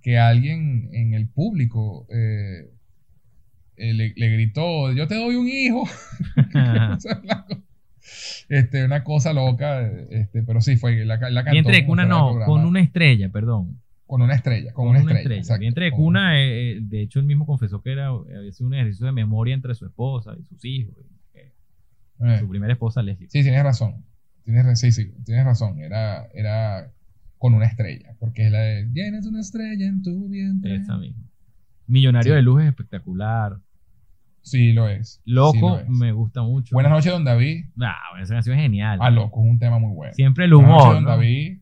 que 0.00 0.18
alguien 0.18 0.88
en 0.92 1.12
el 1.12 1.28
público 1.28 2.06
eh, 2.10 2.70
eh, 3.76 3.92
le, 3.92 4.14
le 4.16 4.28
gritó, 4.30 4.92
yo 4.92 5.06
te 5.06 5.14
doy 5.16 5.34
un 5.36 5.46
hijo. 5.48 5.84
Este, 8.48 8.84
una 8.84 9.04
cosa 9.04 9.32
loca, 9.32 9.86
este, 10.10 10.42
pero 10.42 10.60
sí 10.60 10.76
fue, 10.76 11.04
la, 11.04 11.16
la 11.30 11.44
cantó 11.44 11.70
de 11.70 11.80
como 11.82 11.86
cuna 11.92 12.06
no, 12.06 12.40
con 12.46 12.64
una 12.64 12.80
estrella, 12.80 13.28
perdón. 13.28 13.78
Con 14.10 14.22
una 14.22 14.34
estrella, 14.34 14.72
con, 14.72 14.88
una 14.88 14.98
estrella. 14.98 15.36
exacto, 15.36 15.60
Vientre 15.60 15.84
de 15.84 15.90
cuna, 15.92 16.40
eh, 16.40 16.72
eh, 16.72 16.78
de 16.82 17.00
hecho, 17.02 17.20
él 17.20 17.26
mismo 17.26 17.46
confesó 17.46 17.80
que 17.80 17.92
era, 17.92 18.08
había 18.08 18.50
sido 18.52 18.66
un 18.66 18.74
ejercicio 18.74 19.06
de 19.06 19.12
memoria 19.12 19.54
entre 19.54 19.72
su 19.76 19.86
esposa 19.86 20.34
y 20.36 20.42
sus 20.44 20.64
hijos. 20.64 20.96
eh, 21.34 21.52
Su 22.40 22.48
primera 22.48 22.72
esposa, 22.72 23.02
Leslie. 23.02 23.28
Sí, 23.30 23.42
tienes 23.42 23.62
razón. 23.62 24.04
Tienes, 24.44 24.80
sí, 24.80 24.90
sí, 24.90 25.12
tienes 25.24 25.44
razón. 25.44 25.78
Era, 25.78 26.26
era 26.34 26.90
con 27.38 27.54
una 27.54 27.66
estrella, 27.66 28.16
porque 28.18 28.46
es 28.46 28.50
la 28.52 28.58
de, 28.60 28.86
tienes 28.92 29.26
una 29.26 29.40
estrella 29.40 29.86
en 29.86 30.02
tu 30.02 30.28
vientre. 30.28 30.74
Esa 30.74 30.96
misma. 30.98 31.22
Millonario 31.86 32.32
Sí. 32.32 32.36
de 32.36 32.42
Luz 32.42 32.62
es 32.62 32.68
espectacular. 32.68 33.58
Sí, 34.42 34.72
lo 34.72 34.88
es. 34.88 35.20
Sí, 35.24 35.30
Loco, 35.30 35.70
lo 35.70 35.78
es. 35.80 35.88
me 35.88 36.10
gusta 36.12 36.42
mucho. 36.42 36.74
Buenas 36.74 36.90
noches, 36.90 37.12
don 37.12 37.24
David. 37.24 37.66
Ah, 37.80 37.94
esa 38.20 38.34
canción 38.34 38.56
es 38.56 38.62
genial. 38.62 38.98
Ah, 39.00 39.10
loco, 39.10 39.40
es 39.44 39.50
un 39.50 39.58
tema 39.60 39.78
muy 39.78 39.94
bueno. 39.94 40.12
Siempre 40.14 40.46
el 40.46 40.54
Buenas 40.54 40.68
noches, 40.70 40.82
humor. 40.84 40.94
don 40.96 41.04
¿no? 41.04 41.10
David. 41.10 41.59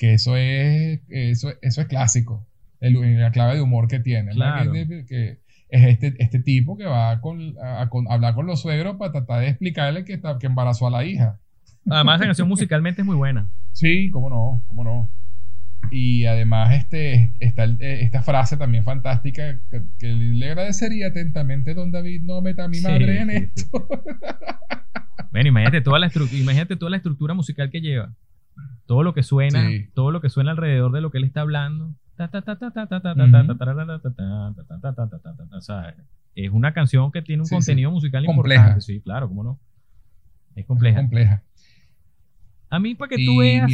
Que 0.00 0.14
eso 0.14 0.34
es, 0.36 1.00
eso, 1.10 1.50
eso 1.60 1.80
es 1.82 1.86
clásico. 1.86 2.46
El- 2.80 3.20
la 3.20 3.30
clave 3.32 3.56
de 3.56 3.60
humor 3.60 3.86
que 3.86 4.00
tiene. 4.00 4.32
Claro. 4.32 4.72
Que, 4.72 5.04
que 5.06 5.38
es 5.68 5.84
este, 5.84 6.14
este 6.18 6.38
tipo 6.40 6.76
que 6.78 6.84
va 6.86 7.20
con, 7.20 7.54
a, 7.62 7.88
con- 7.90 8.08
a 8.10 8.14
hablar 8.14 8.34
con 8.34 8.46
los 8.46 8.62
suegros 8.62 8.96
para 8.96 9.12
tratar 9.12 9.40
de 9.40 9.48
explicarle 9.48 10.04
que, 10.06 10.14
está, 10.14 10.38
que 10.38 10.46
embarazó 10.46 10.86
a 10.86 10.90
la 10.90 11.04
hija. 11.04 11.38
Además, 11.90 12.16
esa 12.20 12.26
canción 12.28 12.48
musicalmente 12.48 13.02
es 13.02 13.06
muy 13.06 13.16
buena. 13.16 13.50
Sí, 13.72 14.10
cómo 14.10 14.30
no, 14.30 14.64
cómo 14.68 14.84
no. 14.84 15.10
Y 15.90 16.24
además 16.26 16.74
este, 16.74 17.32
está 17.40 17.64
eh, 17.64 18.02
esta 18.02 18.22
frase 18.22 18.56
también 18.56 18.84
fantástica 18.84 19.58
que, 19.70 19.82
que 19.98 20.08
le 20.08 20.46
agradecería 20.46 21.08
atentamente, 21.08 21.74
don 21.74 21.90
David, 21.90 22.22
no 22.22 22.40
meta 22.42 22.64
a 22.64 22.68
mi 22.68 22.76
Sí, 22.76 22.82
madre 22.84 23.20
en 23.20 23.30
sí, 23.30 23.36
sí. 23.38 23.48
esto. 23.64 23.86
Bueno, 23.88 24.02
Bueno, 25.32 25.48
imagínate 25.48 25.80
toda, 25.82 25.98
la 25.98 26.10
imagínate 26.32 26.76
toda 26.76 26.90
la 26.90 26.96
estructura 26.96 27.34
musical 27.34 27.70
que 27.70 27.80
lleva 27.80 28.12
todo 28.86 29.02
lo 29.02 29.14
que 29.14 29.22
suena, 29.22 29.68
todo 29.94 30.10
lo 30.10 30.20
que 30.20 30.28
suena 30.28 30.50
alrededor 30.50 30.92
de 30.92 31.00
lo 31.00 31.10
que 31.10 31.18
él 31.18 31.24
está 31.24 31.42
hablando. 31.42 31.94
Es 36.34 36.50
una 36.50 36.72
canción 36.72 37.10
que 37.12 37.22
tiene 37.22 37.42
un 37.42 37.48
contenido 37.48 37.90
musical 37.90 38.24
compleja. 38.24 38.60
importante. 38.60 38.84
Sí, 38.84 39.00
claro, 39.00 39.28
cómo 39.28 39.42
no. 39.42 39.60
Es 40.54 40.66
compleja. 40.66 41.00
Compleja. 41.00 41.42
A 42.68 42.78
mí, 42.78 42.94
para 42.94 43.08
que 43.08 43.24
tú 43.24 43.38
veas. 43.38 43.70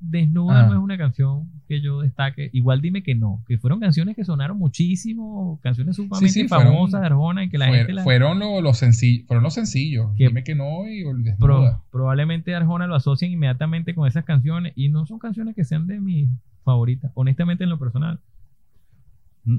Desnuda 0.00 0.62
no 0.66 0.72
Ah. 0.72 0.76
es 0.76 0.80
una 0.82 0.96
canción 0.96 1.50
que 1.66 1.80
yo 1.80 2.00
destaque. 2.02 2.50
Igual 2.52 2.80
dime 2.80 3.02
que 3.02 3.14
no, 3.14 3.42
que 3.48 3.58
fueron 3.58 3.80
canciones 3.80 4.14
que 4.16 4.24
sonaron 4.24 4.56
muchísimo, 4.58 5.58
canciones 5.62 5.96
sumamente 5.96 6.28
sí, 6.28 6.48
famosas 6.48 7.00
de 7.00 7.06
Arjona 7.08 7.44
y 7.44 7.48
que 7.50 7.58
la 7.58 7.66
Fuer- 7.68 7.76
gente 7.78 7.92
la- 7.94 8.02
fueron 8.04 8.38
lo- 8.38 8.60
los 8.60 8.78
sencillos, 8.78 9.26
fueron 9.26 9.42
los 9.44 9.54
sencillos. 9.54 10.10
Que- 10.16 10.28
Dime 10.28 10.44
que 10.44 10.54
no 10.54 10.88
y 10.88 11.02
Pro- 11.04 11.16
desnuda. 11.60 11.82
probablemente 11.90 12.54
Arjona 12.54 12.86
lo 12.86 12.94
asocian 12.94 13.30
inmediatamente 13.32 13.94
con 13.94 14.06
esas 14.06 14.24
canciones 14.24 14.72
y 14.76 14.88
no 14.88 15.04
son 15.06 15.18
canciones 15.18 15.54
que 15.56 15.64
sean 15.64 15.86
de 15.86 16.00
mis 16.00 16.28
favoritas, 16.64 17.10
honestamente 17.14 17.64
en 17.64 17.70
lo 17.70 17.78
personal. 17.78 18.20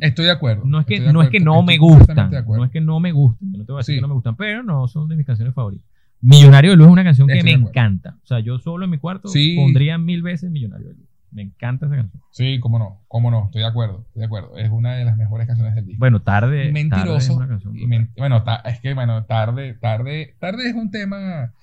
Estoy 0.01 0.25
de 0.25 0.31
acuerdo. 0.31 0.63
No 0.65 0.79
es 0.79 0.85
que 0.85 0.99
no, 0.99 1.21
es 1.23 1.29
que 1.29 1.39
no 1.39 1.63
me 1.63 1.77
gustan, 1.79 2.29
no 2.45 2.63
es 2.63 2.71
que 2.71 2.79
no 2.79 2.99
me 2.99 3.11
gustan, 3.11 3.51
yo 3.51 3.57
no 3.57 3.65
te 3.65 3.71
voy 3.71 3.79
a 3.79 3.81
decir 3.81 3.93
Sí. 3.95 3.97
que 3.97 4.01
no 4.01 4.07
me 4.07 4.13
gustan, 4.13 4.35
pero 4.35 4.61
no 4.61 4.87
son 4.87 5.09
de 5.09 5.15
mis 5.15 5.25
canciones 5.25 5.53
favoritas. 5.55 5.88
Millonario 6.21 6.71
de 6.71 6.77
Luz 6.77 6.87
es 6.87 6.91
una 6.93 7.03
canción 7.03 7.27
que 7.27 7.43
me 7.43 7.51
encanta. 7.51 8.17
O 8.23 8.27
sea, 8.27 8.39
yo 8.39 8.59
solo 8.59 8.85
en 8.85 8.91
mi 8.91 8.97
cuarto 8.97 9.29
Sí. 9.29 9.55
pondría 9.55 9.97
mil 9.97 10.21
veces 10.21 10.51
Millonario 10.51 10.89
de 10.89 10.93
Luz. 10.95 11.05
Me 11.31 11.43
encanta 11.43 11.85
esa 11.85 11.95
canción. 11.95 12.23
Sí, 12.31 12.59
cómo 12.59 12.79
no, 12.79 13.01
cómo 13.07 13.29
no, 13.29 13.45
estoy 13.45 13.61
de 13.61 13.67
acuerdo, 13.67 14.03
estoy 14.07 14.21
de 14.21 14.25
acuerdo. 14.25 14.57
Es 14.57 14.69
una 14.71 14.95
de 14.95 15.05
las 15.05 15.15
mejores 15.15 15.45
canciones 15.47 15.75
del 15.75 15.85
disco. 15.85 15.99
Bueno, 15.99 16.21
tarde. 16.23 16.57
Tarde 16.57 16.67
es 16.67 16.73
Mentiroso. 16.73 17.35
una 17.35 17.47
canción 17.47 17.77
y 17.77 17.85
men- 17.85 18.09
bueno, 18.17 18.43
es 18.65 18.79
que 18.81 18.93
bueno, 18.95 19.23
tarde, 19.25 19.75
tarde, 19.75 20.35
tarde 20.39 20.69
es 20.69 20.73
un 20.75 20.89
tema 20.89 21.53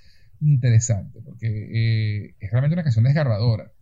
interesante 0.40 1.20
porque 1.24 1.46
eh, 1.48 2.34
es 2.38 2.50
realmente 2.50 2.74
una 2.74 2.84
canción 2.84 3.04
desgarradora. 3.04 3.72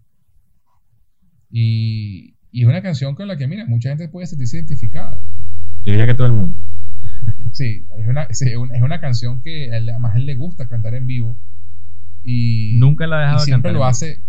Y, 1.51 2.35
y 2.51 2.63
es 2.63 2.67
una 2.69 2.83
canción 2.83 3.15
con 3.15 3.29
la 3.29 3.37
que, 3.37 3.47
mira, 3.47 3.65
mucha 3.67 3.91
gente 3.91 4.09
puede 4.09 4.27
sentirse 4.27 4.57
identificada. 4.57 5.21
Yo 5.85 5.93
diría 5.93 6.07
que 6.07 6.15
todo 6.15 6.27
el 6.29 6.33
mundo. 6.33 6.57
Sí, 7.53 7.87
es 7.99 8.09
una, 8.09 8.27
sí, 8.31 8.49
es 8.49 8.57
una- 8.57 8.75
es 8.77 8.83
una 8.83 9.01
canción 9.01 9.41
que 9.41 9.67
él- 9.69 9.89
además 9.91 10.15
a 10.15 10.19
él 10.19 10.27
le 10.27 10.35
gusta 10.35 10.69
cantar 10.69 10.95
en 10.95 11.07
vivo. 11.07 11.39
Y, 12.23 12.77
Nunca 12.79 13.07
la 13.07 13.17
ha 13.19 13.21
y 13.21 13.23
dejado 13.25 13.41
de 13.41 13.45
siempre 13.45 13.69
cantar 13.71 13.79
lo 13.81 13.85
hace. 13.85 14.21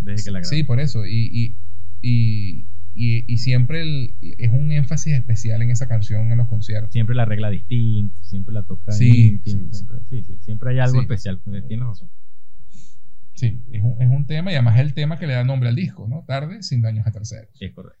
Desde 0.00 0.24
que 0.24 0.30
la 0.30 0.40
grabó. 0.40 0.50
Sí, 0.50 0.62
por 0.64 0.80
eso. 0.80 1.06
Y, 1.06 1.28
y, 1.32 1.56
y, 2.02 2.66
y- 2.94 3.24
y 3.32 3.36
siempre 3.38 3.82
el- 3.82 4.14
es 4.38 4.50
un 4.50 4.72
énfasis 4.72 5.12
especial 5.14 5.62
en 5.62 5.70
esa 5.70 5.86
canción 5.88 6.30
en 6.32 6.38
los 6.38 6.48
conciertos. 6.48 6.92
Siempre 6.92 7.14
la 7.14 7.22
arregla 7.22 7.50
distinto, 7.50 8.22
siempre 8.22 8.54
la 8.54 8.62
toca 8.64 8.92
Sí, 8.92 9.26
íntimo, 9.28 9.64
sí, 9.66 9.70
siempre, 9.78 9.98
sí, 10.08 10.38
siempre 10.40 10.70
hay 10.72 10.78
algo 10.80 11.00
especial. 11.00 11.40
Tienes 11.68 11.86
razón. 11.86 12.10
Sí, 13.34 13.62
es 13.72 13.82
un, 13.82 14.00
es 14.00 14.08
un 14.08 14.26
tema 14.26 14.52
y 14.52 14.54
además 14.54 14.76
es 14.76 14.82
el 14.82 14.94
tema 14.94 15.18
que 15.18 15.26
le 15.26 15.32
da 15.34 15.42
nombre 15.44 15.68
al 15.68 15.74
disco, 15.74 16.06
¿no? 16.08 16.24
Tarde, 16.26 16.62
sin 16.62 16.82
daños 16.82 17.06
a 17.06 17.10
terceros. 17.10 17.50
Es 17.60 17.72
correcto. 17.72 17.98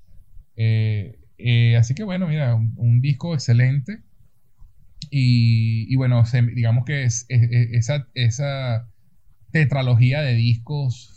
Eh, 0.56 1.18
eh, 1.38 1.76
así 1.76 1.94
que 1.94 2.04
bueno, 2.04 2.28
mira, 2.28 2.54
un, 2.54 2.72
un 2.76 3.00
disco 3.00 3.34
excelente. 3.34 4.02
Y, 5.10 5.92
y 5.92 5.96
bueno, 5.96 6.24
se- 6.26 6.42
digamos 6.42 6.84
que 6.84 7.04
es, 7.04 7.26
es- 7.28 7.42
es- 7.50 7.68
esa, 7.72 8.08
esa 8.14 8.88
tetralogía 9.50 10.20
de 10.22 10.34
discos 10.34 11.10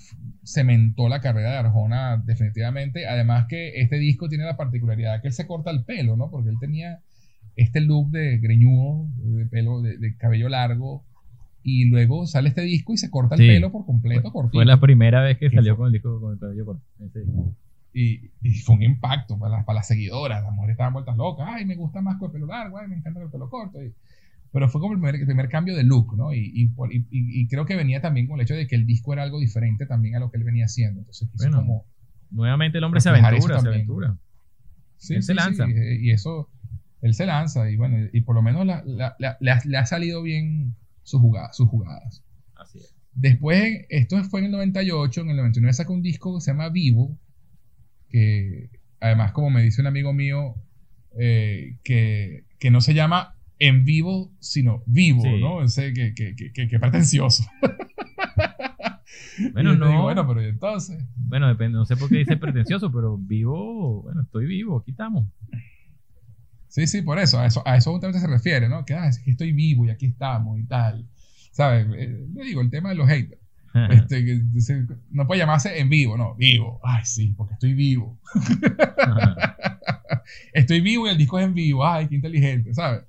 cementó 0.46 1.10
la 1.10 1.22
carrera 1.22 1.52
de 1.52 1.58
Arjona 1.58 2.22
definitivamente. 2.26 3.08
Además 3.08 3.46
que 3.50 3.82
este 3.82 3.98
disco 3.98 4.30
tiene 4.30 4.46
la 4.46 4.58
particularidad 4.58 5.22
que 5.22 5.28
él 5.28 5.34
se 5.34 5.48
corta 5.48 5.72
el 5.72 5.84
pelo, 5.84 6.16
¿no? 6.18 6.30
Porque 6.30 6.50
él 6.50 6.56
tenía 6.60 7.00
este 7.56 7.82
look 7.82 8.12
de 8.12 8.38
greñudo, 8.38 9.08
de 9.18 9.46
pelo, 9.48 9.82
de, 9.82 9.98
de 9.98 10.16
cabello 10.18 10.50
largo. 10.50 11.04
Y 11.64 11.90
luego 11.90 12.28
sale 12.28 12.48
este 12.50 12.62
disco 12.62 12.94
y 12.94 12.98
se 12.98 13.10
corta 13.10 13.36
el 13.36 13.42
Sí. 13.42 13.48
pelo 13.48 13.72
por 13.74 13.86
completo, 13.86 14.32
cortito. 14.32 14.60
Fue 14.60 14.66
la 14.66 14.80
primera 14.80 15.22
vez 15.22 15.38
que 15.38 15.50
¿Qué 15.50 15.56
salió 15.58 15.76
fue? 15.76 15.80
con 15.84 15.88
el 15.88 15.94
disco 15.94 16.22
con 16.22 16.34
el 16.34 16.40
cabello 16.40 16.66
corto. 16.66 16.84
Disco. 17.00 17.56
Y, 18.00 18.32
y 18.44 18.54
fue 18.60 18.76
un 18.76 18.84
impacto 18.84 19.40
para 19.40 19.58
las, 19.58 19.66
para 19.66 19.78
las 19.78 19.88
seguidoras. 19.88 20.44
Las 20.44 20.52
mujeres 20.54 20.74
estaban 20.74 20.94
vueltas 20.94 21.18
locas. 21.18 21.48
Ay, 21.50 21.66
me 21.66 21.76
gusta 21.76 22.02
más 22.02 22.18
con 22.18 22.28
el 22.28 22.34
pelo 22.34 22.46
largo. 22.46 22.78
Ay, 22.78 22.88
me 22.88 22.96
encanta 22.96 23.22
el 23.22 23.30
pelo 23.30 23.50
corto. 23.50 23.82
Y- 23.84 23.94
pero 24.52 24.70
fue 24.70 24.80
como 24.80 24.94
el 24.94 25.00
primer, 25.00 25.16
el 25.16 25.26
primer 25.26 25.50
cambio 25.50 25.76
de 25.76 25.84
look, 25.84 26.16
¿no? 26.16 26.34
Y, 26.34 26.40
y, 26.40 26.72
y- 27.10 27.48
creo 27.48 27.66
que 27.66 27.76
venía 27.76 28.00
también 28.02 28.28
con 28.28 28.38
el 28.40 28.44
hecho 28.44 28.54
de 28.54 28.66
que 28.68 28.76
el 28.76 28.86
disco 28.86 29.14
era 29.14 29.24
algo 29.24 29.40
diferente 29.40 29.86
también 29.86 30.16
a 30.16 30.20
lo 30.20 30.30
que 30.32 30.38
él 30.38 30.44
venía 30.44 30.66
haciendo. 30.66 31.00
Entonces, 31.02 31.28
Bueno, 31.38 31.58
como. 31.58 31.86
Nuevamente 32.30 32.78
el 32.78 32.84
hombre 32.84 33.02
se 33.02 33.10
aventura, 33.10 33.60
se 33.60 33.68
aventura. 33.68 34.18
Sí, 34.98 35.16
Él 35.16 35.22
sí, 35.24 35.28
se 35.28 35.34
sí, 35.34 35.38
lanza. 35.38 35.66
y, 35.68 36.08
y 36.08 36.12
eso, 36.12 36.50
él 37.02 37.14
se 37.14 37.26
lanza. 37.26 37.70
Y 37.70 37.76
bueno, 37.78 37.98
y 38.14 38.22
por 38.22 38.36
lo 38.36 38.42
menos 38.42 38.66
la- 38.66 38.84
la- 38.86 39.16
la- 39.20 39.38
le, 39.40 39.52
ha, 39.52 39.62
le 39.66 39.78
ha 39.78 39.86
salido 39.86 40.22
bien 40.22 40.76
sus 41.04 41.20
jugadas. 41.20 41.56
Sus 41.58 41.68
jugadas. 41.68 42.24
Así 42.56 42.78
es. 42.80 42.96
Después, 43.14 43.86
esto 43.90 44.24
fue 44.26 44.42
en 44.42 44.46
el 44.48 44.52
98, 44.52 45.22
en 45.22 45.30
el 45.32 45.38
99 45.38 45.74
sacó 45.74 45.94
un 45.94 46.02
disco 46.04 46.36
que 46.36 46.42
se 46.42 46.52
llama 46.52 46.70
Vivo, 46.70 47.18
que 48.10 48.70
además, 49.00 49.32
como 49.32 49.50
me 49.50 49.62
dice 49.64 49.82
un 49.82 49.88
amigo 49.88 50.14
mío, 50.14 50.56
eh, 51.20 51.78
que, 51.84 52.46
que 52.60 52.72
no 52.72 52.82
se 52.82 52.94
llama 52.94 53.36
en 53.60 53.86
vivo, 53.86 54.32
sino 54.40 54.84
vivo, 54.86 55.22
Sí. 55.24 55.40
¿no? 55.40 55.56
O 55.58 55.68
sea, 55.68 55.92
que, 55.94 56.14
que, 56.14 56.36
que, 56.36 56.80
pretencioso. 56.80 57.44
Bueno, 59.54 59.76
no. 59.76 59.88
digo, 59.88 60.02
bueno, 60.02 60.28
pero 60.28 60.42
¿y 60.42 60.48
entonces. 60.50 61.04
Bueno, 61.16 61.48
depende, 61.48 61.78
no 61.78 61.86
sé 61.86 61.96
por 61.96 62.10
qué 62.10 62.18
dice 62.18 62.38
pretencioso, 62.38 62.92
pero 62.92 63.18
vivo, 63.18 64.02
bueno, 64.02 64.24
estoy 64.24 64.48
vivo, 64.48 64.80
aquí 64.80 64.92
estamos. 64.92 65.30
Sí, 66.68 66.88
sí, 66.88 67.02
por 67.04 67.20
eso, 67.20 67.40
a 67.40 67.46
eso, 67.46 67.62
a 67.66 67.78
eso 67.78 67.92
justamente 67.92 68.20
se 68.20 68.28
refiere, 68.28 68.68
¿no? 68.68 68.84
Que, 68.84 68.96
ah, 68.96 69.08
es 69.08 69.20
que 69.20 69.32
estoy 69.32 69.52
vivo 69.52 69.86
y 69.86 69.90
aquí 69.92 70.08
estamos 70.08 70.60
y 70.60 70.64
tal. 70.66 71.08
¿Sabes? 71.52 71.88
Eh, 71.96 72.26
le 72.34 72.44
digo, 72.44 72.62
el 72.62 72.70
tema 72.70 72.90
de 72.90 72.96
los 72.96 73.08
haters. 73.08 73.42
Este, 73.92 74.26
que 74.26 74.42
dice, 74.52 74.86
no 75.12 75.28
puede 75.28 75.40
llamarse 75.40 75.80
en 75.80 75.90
vivo, 75.90 76.18
no, 76.18 76.36
vivo. 76.36 76.80
Ay, 76.84 77.04
sí, 77.06 77.34
porque 77.38 77.54
estoy 77.54 77.74
vivo. 77.74 78.18
Estoy 80.54 80.82
vivo 80.82 81.08
y 81.08 81.12
el 81.12 81.18
disco 81.18 81.40
es 81.40 81.46
en 81.46 81.54
vivo. 81.54 81.86
Ay, 81.86 82.08
qué 82.08 82.16
inteligente, 82.16 82.74
¿sabes? 82.74 83.04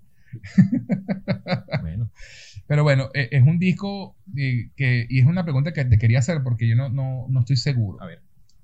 bueno, 1.81 2.11
Pero 2.67 2.83
bueno, 2.83 3.11
e- 3.15 3.29
es 3.33 3.43
un 3.43 3.59
disco 3.59 4.17
eh, 4.37 4.71
que, 4.77 5.07
y 5.09 5.21
es 5.21 5.27
una 5.27 5.45
pregunta 5.45 5.73
que 5.73 5.85
te 5.85 5.99
quería 5.99 6.19
hacer 6.21 6.43
porque 6.43 6.69
yo 6.69 6.77
no, 6.77 6.89
no, 6.89 7.27
no 7.29 7.41
estoy 7.41 7.57
seguro. 7.57 8.03
a 8.03 8.07
ver, 8.07 8.21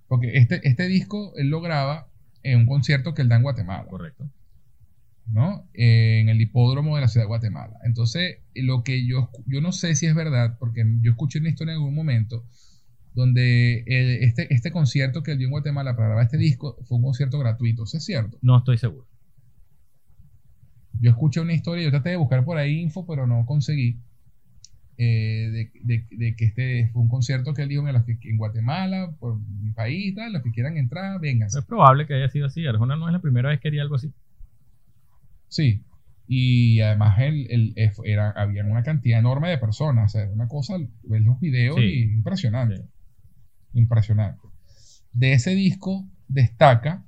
Porque 0.09 0.37
este, 0.37 0.67
este 0.69 0.87
disco 0.87 1.33
él 1.37 1.49
lo 1.49 1.61
graba 1.61 2.09
en 2.43 2.61
un 2.61 2.67
concierto 2.67 3.15
que 3.15 3.23
él 3.23 3.29
da 3.29 3.37
en 3.37 3.43
Guatemala, 3.43 3.85
correcto. 3.87 4.29
¿No? 5.27 5.69
Eh, 5.75 6.21
en 6.21 6.29
el 6.29 6.41
hipódromo 6.41 6.95
de 6.97 7.03
la 7.03 7.09
ciudad 7.09 7.25
de 7.25 7.29
Guatemala. 7.29 7.79
Entonces, 7.85 8.39
lo 8.55 8.83
que 8.85 9.07
yo, 9.07 9.31
yo 9.47 9.61
no 9.61 9.73
sé 9.73 9.95
si 9.95 10.07
es 10.07 10.15
verdad, 10.15 10.57
porque 10.59 10.85
yo 11.01 11.11
escuché 11.13 11.39
una 11.39 11.49
historia 11.49 11.73
en 11.73 11.79
algún 11.79 11.95
momento 11.95 12.45
donde 13.15 13.85
el- 13.87 14.23
este, 14.25 14.53
este 14.53 14.71
concierto 14.71 15.23
que 15.23 15.33
él 15.33 15.39
dio 15.39 15.47
en 15.47 15.53
Guatemala 15.53 15.95
para 15.95 16.09
grabar 16.09 16.25
este 16.25 16.37
disco 16.39 16.77
fue 16.85 16.99
un 16.99 17.05
concierto 17.05 17.39
gratuito. 17.39 17.85
¿Eso 17.85 17.97
es 17.97 18.05
cierto? 18.05 18.39
No 18.43 18.59
estoy 18.59 18.77
seguro. 18.79 19.07
Yo 21.01 21.11
escuché 21.11 21.41
una 21.41 21.53
historia, 21.55 21.85
yo 21.85 21.91
traté 21.91 22.11
de 22.11 22.17
buscar 22.17 22.45
por 22.45 22.57
ahí 22.57 22.81
info, 22.81 23.07
pero 23.07 23.27
no 23.27 23.45
conseguí. 23.47 24.01
eh, 24.97 25.51
de, 25.51 25.73
de- 25.83 26.07
de 26.17 26.37
que 26.37 26.45
este 26.45 26.89
fue 26.93 27.03
un 27.03 27.09
concierto 27.09 27.53
que 27.53 27.63
él 27.63 27.69
dijo 27.69 27.85
en, 27.89 27.95
los 27.95 28.05
que, 28.05 28.17
en 28.23 28.37
Guatemala, 28.37 29.13
por 29.19 29.41
mi 29.41 29.73
país, 29.73 30.15
tal, 30.15 30.33
los 30.33 30.41
que 30.43 30.53
quieran 30.53 30.77
entrar, 30.77 31.19
vénganse. 31.21 31.59
Es 31.59 31.65
probable 31.65 32.07
que 32.07 32.15
haya 32.15 32.29
sido 32.29 32.47
así. 32.47 32.65
Arjona 32.65 32.95
no 32.95 33.09
es 33.09 33.13
la 33.13 33.19
primera 33.21 33.49
vez 33.49 33.59
que 33.59 33.67
haría 33.67 33.83
algo 33.83 33.97
así. 33.97 34.13
Sí. 35.55 35.85
Y 36.27 36.81
además 36.81 37.19
él, 37.21 37.47
él- 37.51 37.73
eh, 37.77 37.93
era, 38.05 38.31
había 38.31 38.65
una 38.65 38.83
cantidad 38.83 39.19
enorme 39.21 39.51
de 39.51 39.59
personas. 39.59 40.13
O 40.15 40.19
sea, 40.19 40.29
una 40.29 40.49
cosa, 40.49 40.75
ver 41.05 41.21
los 41.23 41.39
videos 41.39 41.77
Sí. 41.77 41.83
y 41.83 42.03
impresionante. 42.13 42.79
Sí. 42.79 42.83
Impresionante. 43.75 44.41
De 45.13 45.33
ese 45.35 45.55
disco 45.55 46.09
destaca 46.27 47.05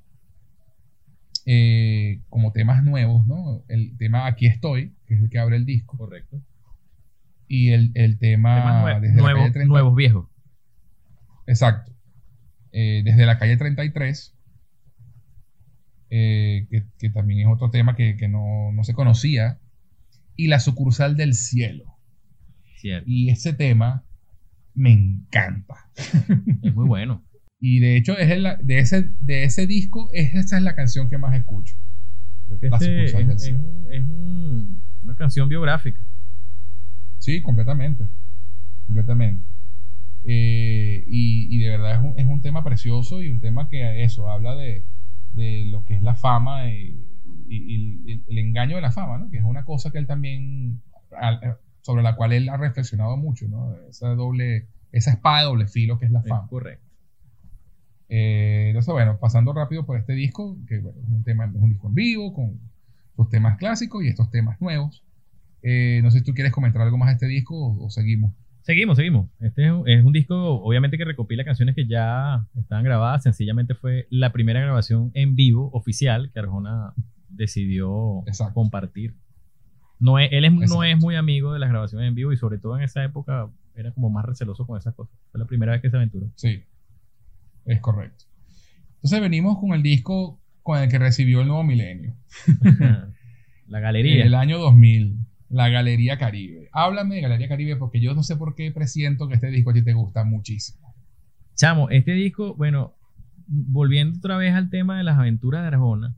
eh, 1.45 2.21
como 2.29 2.51
temas 2.51 2.83
nuevos, 2.83 3.25
¿no? 3.27 3.63
El 3.69 3.97
tema 3.97 4.27
Aquí 4.27 4.47
estoy, 4.47 4.93
que 5.05 5.15
es 5.15 5.21
el 5.21 5.29
que 5.29 5.39
abre 5.39 5.55
el 5.57 5.65
disco. 5.65 5.97
Correcto. 5.97 6.41
Y 7.47 7.69
el, 7.71 7.91
el 7.95 8.17
tema 8.19 8.83
nue- 8.83 8.99
desde 8.99 9.15
la 9.15 9.21
nuevos, 9.23 9.41
calle 9.41 9.53
30 9.53 9.69
nuevos 9.69 9.95
viejos. 9.95 10.29
Exacto. 11.47 11.91
Eh, 12.73 13.01
desde 13.05 13.25
la 13.25 13.39
calle 13.39 13.55
33, 13.57 14.36
eh, 16.09 16.67
que, 16.69 16.85
que 16.97 17.09
también 17.09 17.41
es 17.41 17.47
otro 17.53 17.69
tema 17.69 17.95
que, 17.95 18.15
que 18.17 18.27
no, 18.27 18.71
no 18.73 18.83
se 18.83 18.93
conocía. 18.93 19.59
Y 20.35 20.47
la 20.47 20.59
sucursal 20.59 21.15
del 21.17 21.33
cielo. 21.33 21.85
Cierto. 22.77 23.05
Y 23.09 23.29
ese 23.29 23.53
tema 23.53 24.05
me 24.75 24.91
encanta. 24.91 25.75
Es 26.63 26.73
muy 26.75 26.87
bueno. 26.87 27.23
Y 27.59 27.79
de 27.79 27.97
hecho, 27.97 28.15
es 28.15 28.29
el- 28.29 28.45
de, 28.61 28.77
ese, 28.77 29.09
de 29.19 29.43
ese 29.43 29.65
disco, 29.65 30.11
es, 30.13 30.35
esa 30.35 30.57
es 30.57 30.63
la 30.63 30.75
canción 30.75 31.09
que 31.09 31.17
más 31.17 31.35
escucho. 31.35 31.75
Creo 32.45 32.59
que 32.59 32.69
La 32.69 32.77
este 32.77 33.03
es, 33.05 33.09
sucursal 33.11 33.27
del 33.29 33.39
cielo. 33.39 33.63
es 33.89 34.07
un- 34.07 34.83
una 35.01 35.15
canción 35.15 35.49
biográfica. 35.49 35.99
Sí, 37.17 37.41
completamente. 37.41 38.07
Completamente. 38.85 39.43
Eh, 40.23 41.03
y, 41.07 41.55
y 41.55 41.59
de 41.63 41.69
verdad 41.69 41.95
es 41.95 42.01
un, 42.01 42.19
es 42.19 42.27
un 42.27 42.41
tema 42.41 42.63
precioso 42.63 43.23
y 43.23 43.29
un 43.29 43.39
tema 43.39 43.69
que 43.69 44.03
eso 44.03 44.29
habla 44.29 44.55
de, 44.55 44.85
de 45.37 45.65
lo 45.67 45.85
que 45.85 45.95
es 45.95 46.01
la 46.01 46.15
fama 46.15 46.69
y, 46.69 46.99
y- 47.47 48.05
y 48.07 48.11
el, 48.11 48.23
el 48.27 48.37
engaño 48.39 48.75
de 48.75 48.81
la 48.81 48.91
fama, 48.91 49.17
¿no? 49.17 49.29
Que 49.29 49.37
es 49.37 49.43
una 49.43 49.63
cosa 49.63 49.91
que 49.91 49.97
él 49.99 50.07
también 50.07 50.81
eh, 51.21 51.53
sobre 51.81 52.03
la 52.03 52.15
cual 52.17 52.33
él 52.33 52.49
ha 52.49 52.57
reflexionado 52.57 53.15
mucho, 53.15 53.47
¿no? 53.47 53.73
Esa 53.89 54.09
doble, 54.15 54.67
esa 54.91 55.11
espada 55.11 55.39
de 55.39 55.45
doble 55.45 55.67
filo 55.67 55.97
que 55.97 56.05
es 56.05 56.11
la 56.11 56.19
Es 56.19 56.27
fama. 56.27 56.47
correcto. 56.49 56.85
Eh, 58.09 58.67
entonces, 58.69 58.91
bueno, 58.93 59.17
pasando 59.19 59.53
rápido 59.53 59.85
por 59.85 59.97
este 59.97 60.13
disco, 60.13 60.57
que 60.67 60.79
bueno, 60.79 60.99
es 61.01 61.09
un 61.09 61.23
tema, 61.23 61.45
es 61.45 61.51
un 61.61 61.69
disco 61.69 61.87
en 61.87 61.93
vivo, 61.95 62.33
con 62.33 62.59
sus 63.15 63.29
temas 63.29 63.57
clásicos 63.57 64.03
y 64.03 64.07
estos 64.07 64.29
temas 64.29 64.59
nuevos. 64.61 65.03
Eh, 65.61 65.99
no 66.03 66.11
sé 66.11 66.19
si 66.19 66.23
tú 66.23 66.33
quieres 66.33 66.53
comentar 66.53 66.81
algo 66.81 66.97
más 66.97 67.07
de 67.09 67.13
este 67.13 67.27
disco 67.27 67.55
o, 67.57 67.85
o 67.85 67.89
seguimos. 67.89 68.33
Seguimos, 68.67 68.97
seguimos. 68.97 69.29
Este 69.39 69.65
es 69.65 69.71
un, 69.71 69.87
es 69.87 70.03
un 70.03 70.11
disco, 70.11 70.35
obviamente, 70.61 70.97
que 70.97 71.05
recopila 71.05 71.45
canciones 71.45 71.73
que 71.73 71.87
ya 71.87 72.45
estaban 72.59 72.83
grabadas. 72.83 73.23
Sencillamente 73.23 73.75
fue 73.75 74.07
la 74.09 74.33
primera 74.33 74.59
grabación 74.59 75.09
en 75.13 75.37
vivo 75.37 75.69
oficial 75.71 76.31
que 76.33 76.39
Arjona 76.39 76.91
decidió 77.29 78.23
Exacto. 78.27 78.55
compartir. 78.55 79.15
No 79.99 80.19
es, 80.19 80.27
él 80.33 80.43
es, 80.43 80.51
no 80.51 80.83
es 80.83 80.97
muy 80.97 81.15
amigo 81.15 81.53
de 81.53 81.59
las 81.59 81.69
grabaciones 81.69 82.09
en 82.09 82.15
vivo 82.15 82.33
y 82.33 82.35
sobre 82.35 82.57
todo 82.57 82.75
en 82.75 82.83
esa 82.83 83.05
época 83.05 83.49
era 83.73 83.93
como 83.93 84.09
más 84.09 84.25
receloso 84.25 84.67
con 84.67 84.77
esas 84.77 84.93
cosas. 84.95 85.17
Fue 85.31 85.39
la 85.39 85.45
primera 85.45 85.71
vez 85.71 85.81
que 85.81 85.89
se 85.89 85.95
aventuró. 85.95 86.29
Sí, 86.35 86.61
es 87.63 87.79
correcto. 87.79 88.25
Entonces 88.95 89.21
venimos 89.21 89.59
con 89.59 89.71
el 89.75 89.81
disco 89.81 90.41
con 90.61 90.77
el 90.83 90.89
que 90.89 90.99
recibió 90.99 91.39
el 91.39 91.47
nuevo 91.47 91.63
milenio. 91.63 92.17
la 93.67 93.77
En 93.77 93.81
galería. 93.81 94.25
el 94.25 94.35
año 94.35 94.59
2000, 94.59 95.15
la 95.49 95.69
Galería 95.69 96.17
Caribe. 96.17 96.69
Háblame 96.73 97.15
de 97.15 97.21
Galería 97.21 97.47
Caribe 97.47 97.75
porque 97.77 97.99
yo 98.01 98.13
no 98.13 98.23
sé 98.23 98.35
por 98.35 98.55
qué 98.55 98.71
presiento 98.71 99.27
que 99.27 99.35
este 99.35 99.47
disco 99.49 99.69
a 99.69 99.73
ti 99.73 99.81
te 99.83 99.93
gusta 99.93 100.23
muchísimo. 100.23 100.93
Chamo, 101.55 101.89
este 101.89 102.11
disco, 102.11 102.53
bueno, 102.55 102.93
volviendo 103.47 104.17
otra 104.19 104.37
vez 104.37 104.53
al 104.53 104.69
tema 104.69 104.97
de 104.97 105.03
las 105.03 105.17
aventuras 105.17 105.61
de 105.61 105.67
Arjona, 105.69 106.15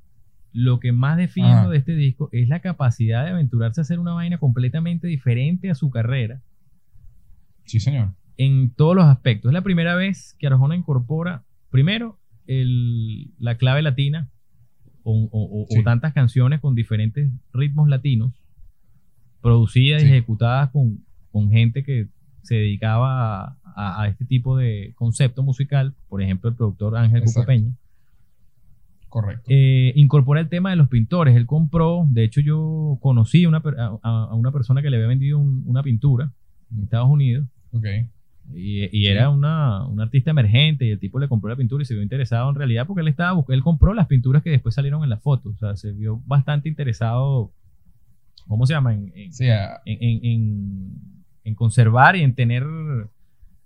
lo 0.51 0.79
que 0.79 0.91
más 0.91 1.19
Ajá. 1.37 1.69
de 1.69 1.77
este 1.77 1.95
disco 1.95 2.29
es 2.31 2.49
la 2.49 2.59
capacidad 2.59 3.23
de 3.23 3.31
aventurarse 3.31 3.81
a 3.81 3.83
hacer 3.83 3.99
una 3.99 4.13
vaina 4.13 4.39
completamente 4.39 5.07
diferente 5.07 5.69
a 5.69 5.75
su 5.75 5.91
carrera 5.91 6.41
Sí, 7.65 7.79
señor. 7.79 8.13
en 8.37 8.71
todos 8.71 8.95
los 8.95 9.05
aspectos. 9.05 9.49
Es 9.49 9.53
la 9.53 9.61
primera 9.61 9.95
vez 9.95 10.35
que 10.39 10.47
Arjona 10.47 10.75
incorpora, 10.75 11.43
primero, 11.69 12.17
el- 12.47 13.31
la 13.37 13.57
clave 13.57 13.83
latina 13.83 14.29
o, 15.03 15.29
o- 15.31 15.83
tantas 15.83 16.13
canciones 16.13 16.59
con 16.61 16.73
diferentes 16.75 17.29
ritmos 17.53 17.87
latinos, 17.87 18.38
producidas 19.41 20.03
y 20.03 20.05
ejecutadas 20.07 20.69
con, 20.71 20.99
con 21.31 21.49
gente 21.49 21.83
que 21.83 22.07
se 22.43 22.55
dedicaba 22.55 23.41
a, 23.43 23.57
a- 23.75 24.01
a 24.03 24.07
este 24.07 24.25
tipo 24.25 24.57
de 24.57 24.93
concepto 24.95 25.43
musical, 25.43 25.93
por 26.07 26.21
ejemplo, 26.21 26.49
el 26.49 26.55
productor 26.55 26.95
Ángel 26.97 27.23
Cuco. 27.23 27.45
Peña. 27.45 27.71
Correcto. 29.09 29.43
Eh, 29.47 29.91
incorpora 29.95 30.39
el 30.39 30.49
tema 30.49 30.69
de 30.69 30.75
los 30.75 30.87
pintores. 30.87 31.35
Él 31.35 31.47
compró, 31.47 32.05
de 32.09 32.23
hecho, 32.23 32.41
yo 32.41 32.97
conocí 33.01 33.45
una 33.47 33.57
a, 33.77 33.97
a 34.03 34.35
una 34.35 34.51
persona 34.51 34.81
que 34.83 34.89
le 34.91 34.97
había 34.97 35.07
vendido 35.07 35.39
un- 35.39 35.63
una 35.65 35.81
pintura 35.81 36.31
en 36.75 36.83
Estados 36.83 37.09
Unidos. 37.09 37.47
ok. 37.71 37.85
Y, 38.55 38.89
y 38.97 39.05
era 39.05 39.29
una, 39.29 39.85
un 39.85 40.01
artista 40.01 40.31
emergente 40.31 40.83
y 40.83 40.89
el 40.89 40.97
tipo 40.99 41.19
le 41.19 41.27
compró 41.27 41.49
la 41.51 41.55
pintura 41.55 41.83
y 41.83 41.85
se 41.85 41.93
vio 41.93 42.01
interesado 42.01 42.49
en 42.49 42.55
realidad 42.55 42.87
porque 42.87 43.01
él 43.01 43.07
estaba 43.07 43.39
él 43.49 43.61
compró 43.61 43.93
las 43.93 44.07
pinturas 44.07 44.41
que 44.41 44.49
después 44.49 44.73
salieron 44.73 45.03
en 45.03 45.09
la 45.11 45.17
foto. 45.17 45.49
O 45.49 45.55
sea, 45.55 45.75
se 45.75 45.91
vio 45.91 46.19
bastante 46.25 46.67
interesado, 46.67 47.51
¿cómo 48.49 48.65
se 48.65 48.73
llama? 48.73 48.93
En, 48.93 49.13
en- 51.45 51.55
conservar 51.55 52.15
y 52.15 52.21
en 52.21 52.35
tener 52.35 52.63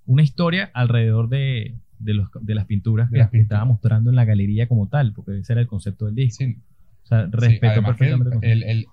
una 0.06 0.24
historia 0.24 0.72
alrededor 0.74 1.28
de, 1.30 1.76
de, 2.00 2.14
los, 2.14 2.30
de 2.42 2.56
las 2.56 2.66
pinturas 2.66 3.10
De 3.12 3.16
que, 3.16 3.20
las 3.20 3.30
que 3.30 3.40
estaba 3.40 3.62
pinturas. 3.64 3.68
mostrando 3.82 4.10
en 4.12 4.16
la 4.16 4.26
galería 4.26 4.68
como 4.68 4.88
tal, 4.88 5.12
porque 5.14 5.40
ese 5.40 5.52
era 5.54 5.62
el 5.62 5.68
concepto 5.68 6.06
del 6.06 6.16
disco. 6.16 6.44
sí, 6.46 6.58
O 7.04 7.08
sea, 7.08 7.20
sí, 7.24 7.24
el, 7.26 7.30
perfectamente 7.32 8.38
el 8.42 8.52
el- 8.52 8.64
el- 8.64 8.86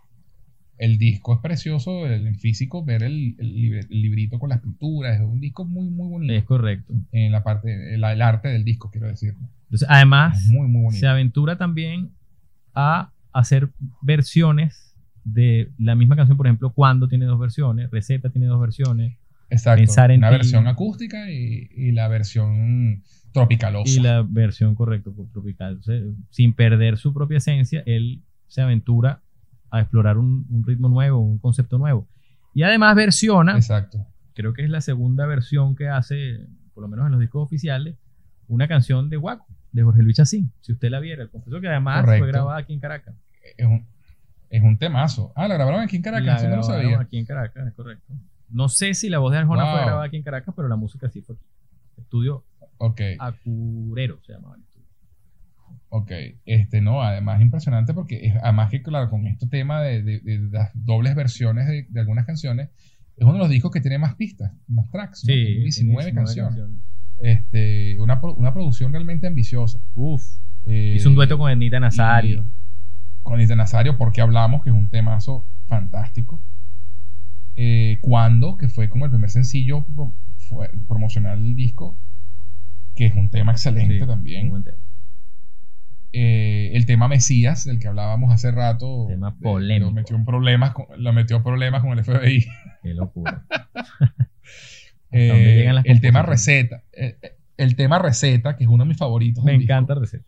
el 0.78 0.96
disco 0.98 1.34
es 1.34 1.40
precioso 1.40 2.06
el, 2.06 2.26
en 2.26 2.36
físico, 2.36 2.82
ver 2.84 3.02
el, 3.02 3.36
librito 3.90 4.38
con 4.38 4.48
las 4.48 4.60
pinturas. 4.60 5.16
Es 5.20 5.26
un 5.26 5.38
disco 5.38 5.66
muy, 5.66 5.90
muy 5.90 6.08
bonito. 6.08 6.32
Es 6.32 6.44
correcto. 6.44 6.94
En 7.12 7.32
la 7.32 7.44
parte, 7.44 7.94
el, 7.94 8.02
el 8.02 8.22
arte 8.22 8.48
del 8.48 8.64
disco, 8.64 8.90
quiero 8.90 9.06
decir. 9.08 9.34
Entonces, 9.64 9.86
además, 9.90 10.42
muy, 10.50 10.66
muy 10.68 10.94
se 10.94 11.06
aventura 11.06 11.58
también 11.58 12.10
a 12.74 13.12
hacer 13.32 13.68
versiones 14.00 14.89
de 15.24 15.70
la 15.78 15.94
misma 15.94 16.16
canción, 16.16 16.36
por 16.36 16.46
ejemplo, 16.46 16.70
Cuando 16.72 17.08
tiene 17.08 17.26
dos 17.26 17.38
versiones, 17.38 17.90
Receta 17.90 18.30
tiene 18.30 18.46
dos 18.46 18.60
versiones, 18.60 19.16
Exacto. 19.52 19.78
Pensar 19.80 20.10
en 20.12 20.18
Una 20.20 20.28
ti. 20.30 20.36
versión 20.36 20.66
acústica 20.68 21.28
y, 21.30 21.68
y 21.74 21.90
la 21.92 22.06
versión 22.08 23.02
tropicalosa. 23.32 23.90
y 23.92 24.00
la 24.00 24.22
versión 24.22 24.74
correcto 24.76 25.12
por 25.12 25.28
tropical. 25.30 25.80
Sin 26.30 26.52
perder 26.52 26.98
su 26.98 27.12
propia 27.12 27.38
esencia, 27.38 27.82
él 27.84 28.22
se 28.46 28.60
aventura 28.62 29.22
a 29.70 29.80
explorar 29.80 30.18
un, 30.18 30.46
un 30.50 30.64
ritmo 30.64 30.88
nuevo, 30.88 31.18
un 31.20 31.38
concepto 31.38 31.78
nuevo. 31.78 32.06
Y 32.54 32.62
además 32.62 32.94
versiona, 32.96 33.56
Exacto. 33.56 34.06
creo 34.34 34.52
que 34.52 34.62
es 34.62 34.70
la 34.70 34.80
segunda 34.80 35.26
versión 35.26 35.74
que 35.76 35.88
hace, 35.88 36.46
por 36.74 36.82
lo 36.82 36.88
menos 36.88 37.06
en 37.06 37.12
los 37.12 37.20
discos 37.20 37.42
oficiales, 37.44 37.96
una 38.48 38.66
canción 38.68 39.10
de 39.10 39.16
Guaco, 39.16 39.46
de 39.72 39.82
Jorge 39.82 40.02
Luis 40.02 40.16
Chacín. 40.16 40.52
Si 40.60 40.72
usted 40.72 40.90
la 40.90 40.98
viera, 41.00 41.22
el 41.24 41.30
confesor 41.30 41.60
que 41.60 41.68
además 41.68 42.02
Correcto. 42.04 42.24
fue 42.24 42.32
grabada 42.32 42.58
aquí 42.58 42.72
en 42.72 42.80
Caracas. 42.80 43.14
Es 43.56 43.66
un, 43.66 43.84
es 44.50 44.62
un 44.62 44.76
temazo. 44.78 45.32
Ah, 45.34 45.48
la 45.48 45.54
grabaron 45.54 45.80
aquí 45.80 45.96
en 45.96 46.02
La 46.02 46.10
Caracas, 46.10 46.40
eso 46.42 46.50
no 46.50 46.56
lo 46.56 46.62
sabía. 46.62 47.00
aquí 47.00 47.16
en 47.18 47.24
Caracas, 47.24 47.66
es 47.66 47.72
correcto. 47.74 48.12
No 48.50 48.68
sé 48.68 48.94
si 48.94 49.08
la 49.08 49.18
voz 49.18 49.32
de 49.32 49.38
Arjona 49.38 49.70
fue 49.70 49.80
grabada 49.82 50.04
aquí 50.04 50.16
en 50.16 50.22
Caracas, 50.24 50.52
pero 50.56 50.68
la 50.68 50.76
música 50.76 51.08
sí 51.08 51.22
fue 51.22 51.36
aquí. 51.36 51.44
Estudio 51.96 52.44
Ok, 52.78 53.00
Acurero 53.18 54.18
se 54.26 54.32
llamaba 54.32 54.56
el 54.56 54.62
estudio. 54.62 54.86
ok. 55.90 56.10
Este, 56.46 56.80
no, 56.80 57.02
además 57.02 57.40
impresionante 57.42 57.92
porque 57.94 58.26
es, 58.26 58.34
además 58.42 58.70
que, 58.70 58.82
claro, 58.82 59.08
con 59.10 59.26
este 59.26 59.46
tema 59.46 59.80
de, 59.82 60.02
de- 60.02 60.20
de 60.20 60.38
las 60.50 60.70
dobles 60.74 61.14
versiones 61.14 61.66
de, 61.68 61.86
de 61.88 62.00
algunas 62.00 62.26
canciones, 62.26 62.70
es 63.16 63.24
uno 63.24 63.34
de 63.34 63.38
los 63.40 63.50
discos 63.50 63.70
que 63.70 63.80
tiene 63.80 63.98
más 63.98 64.14
pistas, 64.14 64.52
más 64.66 64.88
tracks. 64.90 65.24
¿no? 65.24 65.32
Sí, 65.34 65.44
Tiene 65.44 65.60
19, 65.64 66.02
tiene 66.04 66.16
canciones. 66.16 66.60
Este, 67.20 68.00
una, 68.00 68.18
una 68.36 68.52
producción 68.54 68.92
realmente 68.92 69.26
ambiciosa. 69.26 69.78
Uf. 69.94 70.22
Eh, 70.64 70.94
Hizo 70.96 71.10
un 71.10 71.14
dueto 71.14 71.36
con 71.38 71.50
Anita 71.50 71.78
Nazario. 71.78 72.46
Con 73.22 73.34
Anita 73.34 73.54
Nazario, 73.56 73.96
porque 73.96 74.20
hablamos, 74.20 74.62
que 74.62 74.70
es 74.70 74.76
un 74.76 74.88
temazo 74.88 75.46
fantástico. 75.66 76.40
Eh, 77.56 77.98
Cuando, 78.00 78.56
que 78.56 78.68
fue 78.68 78.88
como 78.88 79.04
el 79.04 79.10
primer 79.10 79.30
sencillo 79.30 79.84
fue 80.36 80.70
promocional 80.88 81.42
del 81.42 81.54
disco, 81.54 81.98
que 82.94 83.06
es 83.06 83.14
un 83.14 83.30
tema 83.30 83.52
excelente 83.52 83.98
Sí, 84.00 84.06
también. 84.06 84.48
buen 84.50 84.64
tema. 84.64 84.78
Eh, 86.12 86.72
el 86.74 86.86
tema 86.86 87.06
Mesías, 87.06 87.64
del 87.64 87.78
que 87.78 87.86
hablábamos 87.86 88.32
hace 88.32 88.50
rato, 88.50 89.06
Tema 89.08 89.28
eh, 89.38 89.42
polémico. 89.42 89.86
lo 89.86 89.92
metió 89.92 90.16
en 90.16 90.24
problemas, 90.24 90.72
con, 90.72 90.86
lo 90.96 91.12
metió 91.12 91.36
en 91.36 91.42
problemas 91.44 91.82
con 91.82 91.96
el 91.96 92.04
FBI. 92.04 92.46
Qué 92.82 92.94
locura. 92.94 93.44
Eh, 95.12 95.26
dónde 95.26 95.56
llegan 95.56 95.74
las 95.74 95.84
el 95.86 96.00
tema. 96.00 96.22
Receta, 96.22 96.84
eh, 96.92 97.16
eh, 97.20 97.32
el 97.56 97.74
tema 97.74 97.98
Receta, 97.98 98.56
que 98.56 98.62
es 98.62 98.70
uno 98.70 98.84
de 98.84 98.88
mis 98.90 98.96
favoritos. 98.96 99.42
Me 99.42 99.50
del 99.50 99.60
disco. 99.62 99.72
encanta 99.72 99.94
Receta. 99.96 100.24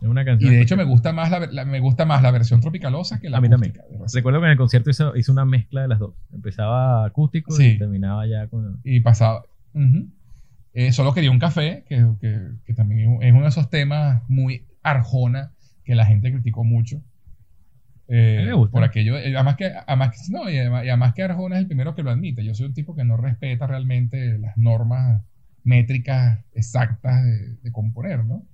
Es 0.00 0.06
una 0.08 0.22
Y 0.22 0.24
canción. 0.24 0.50
de 0.52 0.60
hecho 0.60 0.76
me 0.76 0.84
gusta 0.84 1.12
más 1.12 1.30
la, 1.30 1.40
la- 1.46 1.64
me 1.64 1.80
gusta 1.80 2.04
más 2.06 2.22
la 2.22 2.30
versión 2.30 2.60
tropicalosa 2.60 3.18
que 3.20 3.28
la 3.30 3.38
A 3.38 3.40
mí 3.40 3.48
también. 3.48 3.72
acústica 3.72 3.98
Receta. 4.02 4.18
Recuerdo 4.18 4.40
que 4.40 4.46
en 4.46 4.50
el 4.52 4.56
concierto 4.58 4.90
hizo, 4.90 5.16
hizo 5.16 5.32
una 5.32 5.44
mezcla 5.44 5.82
de 5.82 5.88
las 5.88 5.98
dos. 5.98 6.14
Empezaba 6.32 7.04
acústico 7.04 7.52
Sí. 7.52 7.66
y 7.70 7.78
terminaba 7.78 8.26
ya 8.26 8.46
con. 8.48 8.80
y 8.84 9.00
pasaba. 9.00 9.42
Eh, 10.74 10.92
solo 10.92 11.12
quería 11.14 11.30
un 11.30 11.38
café, 11.38 11.84
que, 11.88 12.06
que- 12.20 12.50
que 12.64 12.74
también 12.74 13.00
es 13.00 13.08
un- 13.08 13.22
es 13.22 13.32
uno 13.32 13.42
de 13.42 13.48
esos 13.48 13.68
temas 13.70 14.22
muy 14.28 14.64
arjona 14.82 15.52
que 15.84 15.94
la 15.94 16.04
gente 16.06 16.30
criticó 16.30 16.62
mucho. 16.64 17.00
Eh, 18.06 18.42
me 18.46 18.52
gusta. 18.54 18.72
Por 18.72 18.84
aquello, 18.84 19.18
eh, 19.18 19.34
además 19.34 19.56
que, 19.56 19.66
además, 19.86 20.10
que- 20.12 20.32
no, 20.32 20.48
y 20.48 20.58
además, 20.58 20.84
y 20.84 20.88
además 20.88 21.14
que 21.14 21.22
Arjona 21.22 21.56
es 21.56 21.62
el 21.62 21.66
primero 21.66 21.94
que 21.94 22.02
lo 22.02 22.10
admite. 22.10 22.44
Yo 22.44 22.54
soy 22.54 22.66
un 22.66 22.74
tipo 22.74 22.94
que 22.94 23.04
no 23.04 23.16
respeta 23.16 23.66
realmente 23.66 24.38
las 24.38 24.56
normas 24.56 25.22
métricas 25.64 26.42
exactas 26.54 27.22
de, 27.24 27.56
de 27.62 27.72
componer, 27.72 28.24
¿no? 28.24 28.44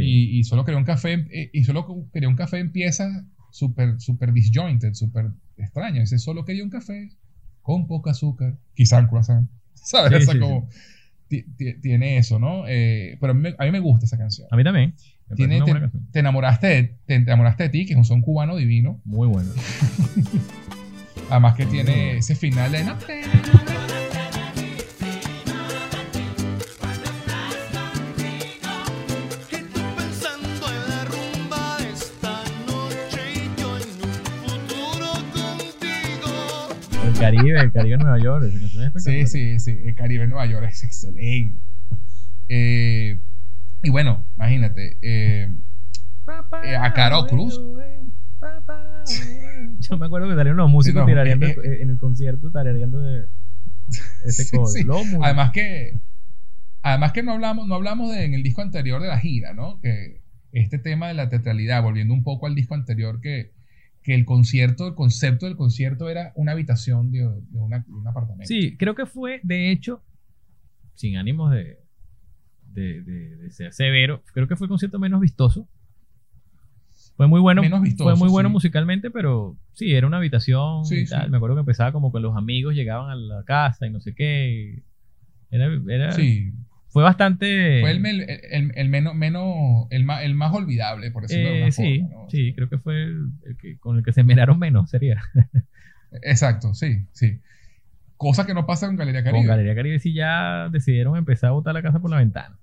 Sí. 0.00 0.06
Y, 0.34 0.38
y 0.40 0.44
solo 0.44 0.64
quería 0.64 0.78
un 0.78 0.84
café, 0.84 1.26
eh, 1.30 1.50
y 1.52 1.64
solo 1.64 2.08
quería 2.12 2.28
un 2.28 2.36
café 2.36 2.58
empieza 2.58 3.24
súper, 3.50 4.00
súper 4.00 4.32
disjointed, 4.32 4.94
súper 4.94 5.26
extraño. 5.56 6.00
Dice, 6.00 6.18
solo 6.18 6.44
quería 6.44 6.64
un 6.64 6.70
café 6.70 7.10
con 7.60 7.86
poco 7.86 8.10
azúcar, 8.10 8.58
quizá 8.74 8.98
un 9.00 9.06
croissant. 9.06 9.48
¿Sabes? 9.74 10.10
Sí, 10.12 10.22
Esa 10.22 10.32
sí, 10.32 10.38
como- 10.38 10.68
ti- 11.28 11.44
ti- 11.56 11.80
Tiene 11.80 12.18
eso, 12.18 12.38
¿no? 12.38 12.64
Eh, 12.66 13.16
pero 13.20 13.32
a 13.32 13.34
mí, 13.34 13.40
me- 13.42 13.54
a 13.58 13.64
mí 13.64 13.70
me 13.70 13.80
gusta 13.80 14.06
esa 14.06 14.18
canción. 14.18 14.48
A 14.50 14.56
mí 14.56 14.64
también. 14.64 14.94
Tiene, 15.34 15.62
te, 15.62 15.72
te 16.12 16.18
enamoraste 16.18 16.66
de, 16.66 16.82
te 17.06 17.14
enamoraste 17.14 17.62
de 17.64 17.68
ti, 17.70 17.86
que 17.86 17.92
es 17.94 17.96
un 17.98 18.04
son 18.04 18.20
cubano 18.20 18.54
divino. 18.56 19.00
Muy 19.04 19.26
bueno. 19.28 19.50
Además 21.30 21.54
que 21.54 21.64
tiene 21.64 22.18
ese 22.18 22.34
final 22.34 22.72
de... 22.72 22.84
Caribe, 37.22 37.60
el 37.60 37.72
Caribe 37.72 37.96
de 37.96 38.02
Nueva 38.02 38.18
York. 38.18 38.44
Es 38.44 39.02
Sí, 39.04 39.26
sí, 39.26 39.58
sí. 39.58 39.78
El 39.84 39.94
Caribe 39.94 40.24
en 40.24 40.30
Nueva 40.30 40.46
York 40.46 40.66
es 40.68 40.84
excelente. 40.84 41.58
Eh, 42.48 43.20
y 43.82 43.90
bueno, 43.90 44.26
imagínate. 44.36 44.98
eh, 45.02 45.50
Eh, 46.64 46.76
a 46.76 46.92
Caro 46.92 47.26
Cruz. 47.26 47.60
Yo 49.80 49.98
me 49.98 50.06
acuerdo 50.06 50.28
que 50.28 50.34
salieron 50.34 50.56
los 50.56 50.70
músicos 50.70 51.02
no, 51.02 51.06
tirareando 51.06 51.46
eh, 51.46 51.82
en 51.82 51.90
el 51.90 51.98
concierto, 51.98 52.50
tarareando 52.50 53.00
de 53.00 53.26
ese 54.24 54.44
Sí, 54.44 54.56
sí. 54.66 54.86
Además 55.22 55.50
que, 55.52 56.00
además 56.82 57.12
que 57.12 57.22
no 57.22 57.32
hablamos, 57.32 57.66
no 57.66 57.74
hablamos 57.74 58.12
de, 58.12 58.24
en 58.24 58.34
el 58.34 58.42
disco 58.42 58.62
anterior 58.62 59.00
de 59.00 59.08
la 59.08 59.18
gira, 59.18 59.52
¿no? 59.52 59.80
Que 59.80 60.22
este 60.52 60.78
tema 60.78 61.08
de 61.08 61.14
la 61.14 61.28
teatralidad, 61.28 61.82
volviendo 61.82 62.14
un 62.14 62.22
poco 62.22 62.46
al 62.46 62.54
disco 62.54 62.74
anterior, 62.74 63.20
que, 63.20 63.52
que 64.02 64.14
el 64.14 64.24
concierto, 64.24 64.88
el 64.88 64.94
concepto 64.94 65.46
del 65.46 65.56
concierto 65.56 66.08
era 66.08 66.32
una 66.34 66.52
habitación 66.52 67.10
de, 67.12 67.20
de 67.20 67.58
una- 67.58 67.80
de 67.86 67.92
un 67.92 68.06
apartamento. 68.06 68.46
Sí, 68.48 68.76
creo 68.76 68.94
que 68.94 69.06
fue, 69.06 69.40
de 69.42 69.70
hecho, 69.70 70.02
sin 70.94 71.16
ánimos 71.16 71.52
de, 71.52 71.78
de, 72.72 73.50
ser 73.50 73.72
severo, 73.72 74.22
creo 74.32 74.48
que 74.48 74.56
fue 74.56 74.64
el 74.66 74.70
concierto 74.70 74.98
menos 74.98 75.20
vistoso. 75.20 75.68
Fue 77.16 77.26
muy 77.28 77.40
bueno, 77.40 77.60
Menos 77.62 77.82
vistoso, 77.82 78.08
fue 78.10 78.16
muy 78.18 78.30
bueno 78.30 78.48
sí. 78.48 78.52
musicalmente, 78.54 79.10
pero 79.10 79.56
sí, 79.74 79.92
era 79.92 80.06
una 80.06 80.16
habitación 80.16 80.84
Sí, 80.86 81.00
y 81.00 81.06
tal. 81.06 81.24
sí. 81.26 81.30
Me 81.30 81.36
acuerdo 81.36 81.56
que 81.56 81.60
empezaba 81.60 81.92
como 81.92 82.10
que 82.12 82.20
los 82.20 82.36
amigos 82.36 82.74
llegaban 82.74 83.10
a 83.10 83.14
la 83.14 83.44
casa 83.44 83.86
y 83.86 83.90
no 83.90 84.00
sé 84.00 84.14
qué. 84.14 84.82
Era, 85.50 85.66
era- 85.88 86.12
Sí, 86.12 86.52
Fue 86.92 87.02
bastante... 87.02 87.80
fue 87.80 87.90
el, 87.90 88.04
el, 88.04 88.20
el- 88.28 88.72
el 88.74 88.88
menos, 88.90 89.14
menos 89.14 89.86
el, 89.90 90.04
más, 90.04 90.22
el 90.22 90.34
más 90.34 90.52
olvidable, 90.54 91.10
por 91.10 91.22
decirlo 91.22 91.48
de 91.48 91.48
eh, 91.50 91.54
alguna 91.64 91.70
sí, 91.72 92.00
forma. 92.00 92.22
¿no? 92.24 92.30
sí, 92.30 92.52
creo 92.54 92.68
que 92.68 92.78
fue 92.78 93.02
el, 93.04 93.30
que, 93.58 93.78
con 93.78 93.96
el 93.96 94.04
que 94.04 94.12
se 94.12 94.20
esmeraron 94.20 94.58
menos, 94.58 94.90
sería. 94.90 95.22
Exacto, 96.22 96.74
sí, 96.74 97.06
sí. 97.12 97.40
Cosa 98.18 98.46
que 98.46 98.54
no 98.54 98.66
pasa 98.66 98.86
con 98.86 98.96
Galería 98.96 99.24
Caribe. 99.24 99.40
Con 99.40 99.48
Galería 99.48 99.74
Caribe 99.74 99.98
sí 99.98 100.12
ya 100.12 100.68
decidieron 100.70 101.16
empezar 101.16 101.48
a 101.48 101.52
botar 101.52 101.72
la 101.74 101.82
casa 101.82 101.98
por 101.98 102.10
la 102.10 102.18
ventana. 102.18 102.56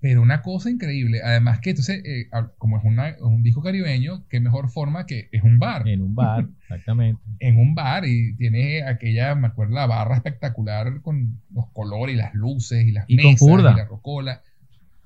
Pero 0.00 0.22
una 0.22 0.40
cosa 0.40 0.70
increíble, 0.70 1.20
además 1.22 1.60
que 1.60 1.70
entonces, 1.70 2.02
eh, 2.06 2.28
como 2.56 2.78
es, 2.78 2.84
una- 2.84 3.08
es 3.10 3.20
un 3.20 3.42
disco 3.42 3.62
caribeño, 3.62 4.24
qué 4.28 4.40
mejor 4.40 4.70
forma 4.70 5.04
que 5.04 5.28
es 5.30 5.42
un 5.42 5.58
bar. 5.58 5.86
En 5.86 6.00
un 6.00 6.14
bar, 6.14 6.46
exactamente. 6.62 7.20
En 7.38 7.58
un 7.58 7.74
bar 7.74 8.06
y 8.06 8.34
tiene 8.36 8.82
aquella, 8.82 9.34
me 9.34 9.48
acuerdo, 9.48 9.74
la 9.74 9.86
barra 9.86 10.16
espectacular 10.16 11.02
con 11.02 11.38
los 11.54 11.66
colores 11.72 12.14
y 12.14 12.18
las 12.18 12.32
luces 12.34 12.86
y 12.86 12.92
las 12.92 13.04
Y 13.08 13.16
con 13.16 13.24
mesas 13.32 13.40
curda. 13.40 13.72
y 13.72 13.76
la 13.76 13.84
rocola. 13.84 14.42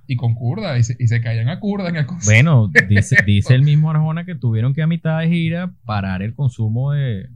Y 0.07 0.17
con 0.17 0.35
curda, 0.35 0.79
y 0.79 0.83
se, 0.85 0.97
y 0.99 1.09
se 1.09 1.21
caían 1.23 1.49
a 1.49 1.59
curda 1.61 1.89
en 1.89 1.97
el. 1.97 2.07
Bueno, 2.27 2.71
dice, 2.89 3.17
dice 3.27 3.55
el 3.55 3.63
mismo 3.63 3.91
Arjona 3.91 4.25
que 4.27 4.35
tuvieron 4.35 4.75
que 4.75 4.83
a 4.83 4.87
mitad 4.87 5.19
de 5.21 5.29
gira 5.29 5.73
parar 5.87 6.21
el 6.23 6.35
consumo 6.35 6.93
de, 6.93 7.31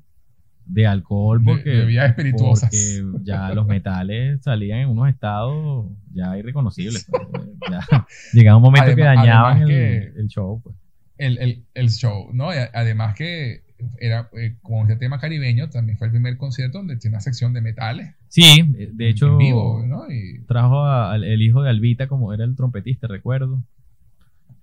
de 0.69 0.87
alcohol 0.87 1.39
De- 1.39 1.45
porque, 1.45 1.71
de 1.71 1.77
bebidas 1.79 2.11
espirituosas. 2.11 2.71
porque 2.71 3.25
ya 3.25 3.51
los 3.55 3.67
metales 3.67 4.41
salían 4.43 4.81
en 4.81 4.89
unos 4.91 5.09
estados 5.09 5.87
ya 6.13 6.37
irreconocibles. 6.39 7.07
pues. 7.11 7.23
Ya 7.71 8.07
llegaba 8.33 8.57
un 8.57 8.63
momento 8.63 8.95
que 8.95 9.03
Además- 9.03 9.17
dañaban 9.27 9.57
además 9.57 9.71
el, 9.71 9.77
que- 10.15 10.21
el 10.21 10.29
show. 10.29 10.61
Pues. 10.63 10.77
el, 11.19 11.39
el, 11.39 11.65
el 11.75 11.91
show, 11.91 12.31
¿no? 12.33 12.49
Además 12.73 13.15
que 13.15 13.63
era, 14.01 14.29
eh, 14.41 14.57
como 14.63 14.83
este 14.83 14.97
tema 14.97 15.19
caribeño, 15.21 15.69
también 15.71 15.99
fue 15.99 16.07
el 16.09 16.13
primer 16.13 16.37
concierto 16.37 16.79
donde 16.79 16.97
tiene 16.97 17.15
una 17.17 17.21
sección 17.21 17.53
de 17.53 17.61
metales. 17.61 18.15
Sí, 18.29 18.65
de 18.93 19.09
hecho 19.09 19.27
en 19.29 19.39
vivo, 19.39 19.85
¿no? 19.87 20.11
Y, 20.11 20.45
trajo 20.47 20.85
al 20.85 21.25
el 21.25 21.43
hijo 21.43 21.63
de 21.63 21.71
Albita 21.71 22.09
como 22.09 22.33
era 22.33 22.45
el 22.45 22.57
trompetista, 22.57 23.07
recuerdo. 23.07 23.63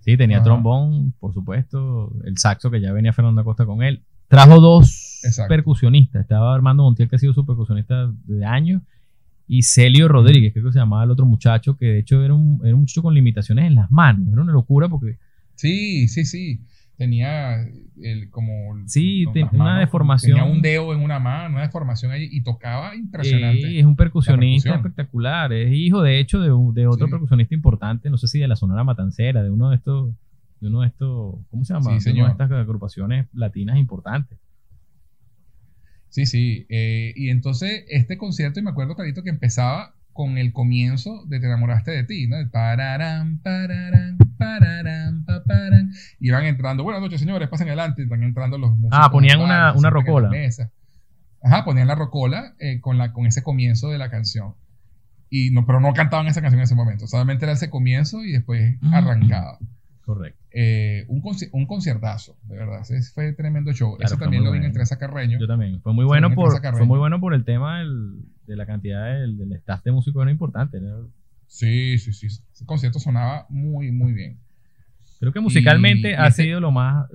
Sí, 0.01 0.17
tenía 0.17 0.37
Ajá. 0.37 0.45
trombón, 0.45 1.13
por 1.19 1.33
supuesto, 1.33 2.11
el 2.25 2.37
saxo 2.37 2.69
que 2.71 2.79
ya 2.81 2.91
venía 2.91 3.13
Fernando 3.13 3.41
Acosta 3.41 3.65
con 3.65 3.81
él. 3.83 4.01
Trajo 4.27 4.59
dos 4.59 5.04
Exacto. 5.25 5.49
percusionistas. 5.49 6.21
Estaba 6.21 6.53
Armando 6.55 6.83
Montiel, 6.83 7.09
que 7.09 7.15
ha 7.15 7.19
sido 7.19 7.33
su 7.33 7.45
percusionista 7.45 8.11
de 8.25 8.45
años, 8.45 8.81
y 9.47 9.61
Celio 9.63 10.07
Rodríguez, 10.07 10.53
creo 10.53 10.65
que 10.65 10.71
se 10.71 10.79
llamaba 10.79 11.03
el 11.03 11.11
otro 11.11 11.25
muchacho, 11.25 11.77
que 11.77 11.85
de 11.85 11.99
hecho 11.99 12.23
era 12.23 12.33
un, 12.33 12.61
era 12.63 12.73
un 12.73 12.81
muchacho 12.81 13.03
con 13.03 13.13
limitaciones 13.13 13.65
en 13.65 13.75
las 13.75 13.91
manos. 13.91 14.27
Era 14.31 14.41
una 14.41 14.53
locura 14.53 14.87
porque 14.89 15.17
sí, 15.55 16.07
sí, 16.07 16.25
sí. 16.25 16.61
Tenía 16.97 17.57
el, 18.01 18.29
como... 18.29 18.73
Sí, 18.87 19.25
ten- 19.33 19.43
las 19.47 19.53
una 19.53 19.63
manos, 19.65 19.79
deformación. 19.81 20.37
Tenía 20.37 20.49
un 20.51 20.61
dedo 20.61 20.93
en 20.93 21.01
una 21.01 21.19
mano, 21.19 21.55
una 21.55 21.63
deformación 21.63 22.11
allí 22.13 22.29
y 22.31 22.41
tocaba 22.41 22.95
impresionante. 22.95 23.67
eh, 23.67 23.79
es 23.81 23.85
un 23.85 23.97
percusionista 23.97 24.73
espectacular. 24.75 25.51
Es 25.51 25.73
hijo, 25.73 26.01
de 26.01 26.19
hecho, 26.19 26.39
de, 26.39 26.47
de 26.73 26.87
otro 26.87 27.05
Sí. 27.07 27.11
percusionista 27.11 27.53
importante, 27.53 28.09
no 28.09 28.17
sé 28.17 28.27
si 28.29 28.39
de 28.39 28.47
la 28.47 28.55
Sonora 28.55 28.85
Matancera, 28.85 29.43
de 29.43 29.49
uno 29.49 29.69
de 29.71 29.75
estos, 29.75 30.09
de 30.61 30.67
uno 30.69 30.81
de 30.81 30.87
estos, 30.87 31.35
¿cómo 31.51 31.65
se 31.65 31.73
llama? 31.73 31.99
Sí, 31.99 32.11
De 32.13 32.15
una 32.19 32.27
de 32.27 32.31
estas 32.31 32.49
agrupaciones 32.51 33.27
latinas 33.33 33.77
importantes. 33.77 34.39
Sí, 36.15 36.25
sí. 36.25 36.65
eh, 36.69 37.11
y 37.17 37.29
entonces 37.29 37.83
este 37.89 38.17
concierto, 38.17 38.59
y 38.59 38.63
me 38.63 38.69
acuerdo 38.69 38.95
clarito 38.95 39.21
que 39.21 39.29
empezaba 39.29 39.95
con 40.13 40.37
el 40.37 40.53
comienzo 40.53 41.25
de 41.27 41.41
Te 41.41 41.47
enamoraste 41.47 41.91
de 41.91 42.05
ti, 42.05 42.25
¿no? 42.27 42.37
El 42.37 42.49
pararán, 42.49 43.39
pararán, 43.41 44.17
pararán, 44.37 45.25
paparán. 45.25 45.91
Iban 46.21 46.45
entrando, 46.45 46.83
buenas 46.83 47.01
noches, 47.01 47.19
señores, 47.19 47.49
pasen 47.49 47.67
adelante. 47.67 48.03
Están 48.03 48.23
entrando 48.23 48.57
los 48.57 48.71
músicos. 48.77 48.97
Ah, 48.97 49.11
ponían 49.11 49.41
una- 49.41 49.73
una 49.73 49.89
rocola. 49.89 50.29
Ajá, 51.43 51.65
ponían 51.65 51.87
la 51.87 51.95
rocola 51.95 52.53
eh, 52.59 52.79
con, 52.79 52.97
la, 52.97 53.11
con 53.11 53.25
ese 53.27 53.43
comienzo 53.43 53.89
de 53.89 53.97
la 53.97 54.09
canción. 54.09 54.53
Y 55.29 55.51
no, 55.51 55.65
pero 55.65 55.81
no 55.81 55.91
cantaban 55.93 56.27
esa 56.27 56.39
canción 56.39 56.59
en 56.61 56.63
ese 56.63 56.75
momento. 56.75 57.07
Solamente 57.07 57.43
era 57.43 57.51
ese 57.53 57.69
comienzo 57.69 58.23
y 58.23 58.31
después 58.31 58.77
Mm. 58.79 58.93
arrancaba. 58.93 59.59
Correcto. 60.05 60.39
Eh, 60.57 61.03
un, 61.09 61.21
conci- 61.21 61.49
un 61.51 61.65
conciertazo, 61.65 62.37
de 62.43 62.55
verdad. 62.55 62.79
Ese 62.79 63.01
fue 63.13 63.33
tremendo 63.33 63.73
show. 63.73 63.97
Claro, 63.97 64.15
fue 64.15 64.23
también 64.25 64.43
lo 64.45 64.51
vi 64.53 64.59
en 64.59 64.63
el 64.63 64.71
Teresa 64.71 64.97
Carreño. 64.97 65.37
Yo 65.37 65.47
también. 65.47 65.81
Fue 65.81 65.91
muy 65.93 66.05
bueno 66.05 66.33
por, 66.33 66.61
fue 66.61 66.85
muy 66.85 66.97
bueno 66.97 67.19
por 67.19 67.33
el 67.33 67.43
tema 67.43 67.79
del- 67.79 68.21
de 68.47 68.55
la 68.55 68.65
cantidad 68.65 69.05
del, 69.19 69.37
del 69.37 69.51
staff 69.53 69.83
de 69.83 69.91
músicos 69.91 70.21
era 70.21 70.31
importante. 70.31 70.79
¿no? 70.79 71.09
Sí, 71.47 71.97
sí, 71.97 72.13
sí. 72.13 72.27
Ese 72.27 72.65
concierto 72.65 72.99
sonaba 72.99 73.45
muy, 73.49 73.91
muy 73.91 74.13
bien. 74.13 74.37
Creo 75.19 75.33
que 75.33 75.41
musicalmente 75.41 76.11
Y- 76.11 76.13
ha 76.13 76.27
ese- 76.27 76.43
sido 76.43 76.61
lo 76.61 76.71
más, 76.71 77.05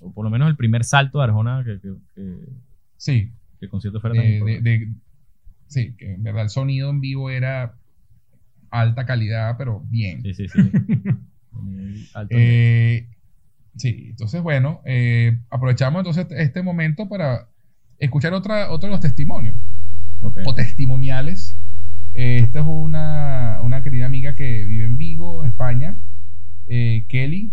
o 0.00 0.12
por 0.14 0.24
lo 0.24 0.30
menos 0.30 0.48
el 0.48 0.56
primer 0.56 0.84
salto 0.84 1.18
de 1.18 1.24
Arjona 1.24 1.62
que, 1.66 1.80
que- 1.82 1.94
que- 2.14 2.48
Sí, 2.96 3.30
que 3.58 3.66
el 3.66 3.70
concierto 3.70 4.00
fuera 4.00 4.14
tan 4.16 4.24
de, 4.24 4.30
de- 4.30 4.36
importante. 4.38 4.70
de- 4.70 4.88
sí, 5.66 5.94
que 5.98 6.14
en 6.14 6.22
verdad 6.22 6.44
el 6.44 6.48
sonido 6.48 6.88
en 6.88 7.02
vivo 7.02 7.28
era 7.28 7.74
alta 8.70 9.04
calidad, 9.04 9.56
pero 9.58 9.80
bien. 9.90 10.22
Sí, 10.22 10.32
sí, 10.32 10.48
sí. 10.48 10.58
Muy 11.62 12.08
alto. 12.14 12.34
Eh, 12.36 13.08
sí, 13.76 14.06
entonces 14.10 14.42
bueno, 14.42 14.80
eh, 14.84 15.38
aprovechamos 15.50 16.00
entonces 16.00 16.26
este 16.30 16.62
momento 16.62 17.08
para 17.08 17.48
escuchar 17.98 18.32
otra, 18.34 18.70
otro 18.70 18.88
de 18.88 18.92
los 18.92 19.00
testimonios 19.00 19.56
Ok. 20.20 20.38
o 20.46 20.54
testimoniales. 20.54 21.58
Eh, 22.14 22.38
esta 22.42 22.60
es 22.60 22.66
una, 22.68 23.60
una 23.62 23.82
querida 23.82 24.06
amiga 24.06 24.34
que 24.34 24.64
vive 24.64 24.84
en 24.84 24.96
Vigo, 24.96 25.44
España, 25.44 25.98
eh, 26.66 27.04
Kelly. 27.08 27.52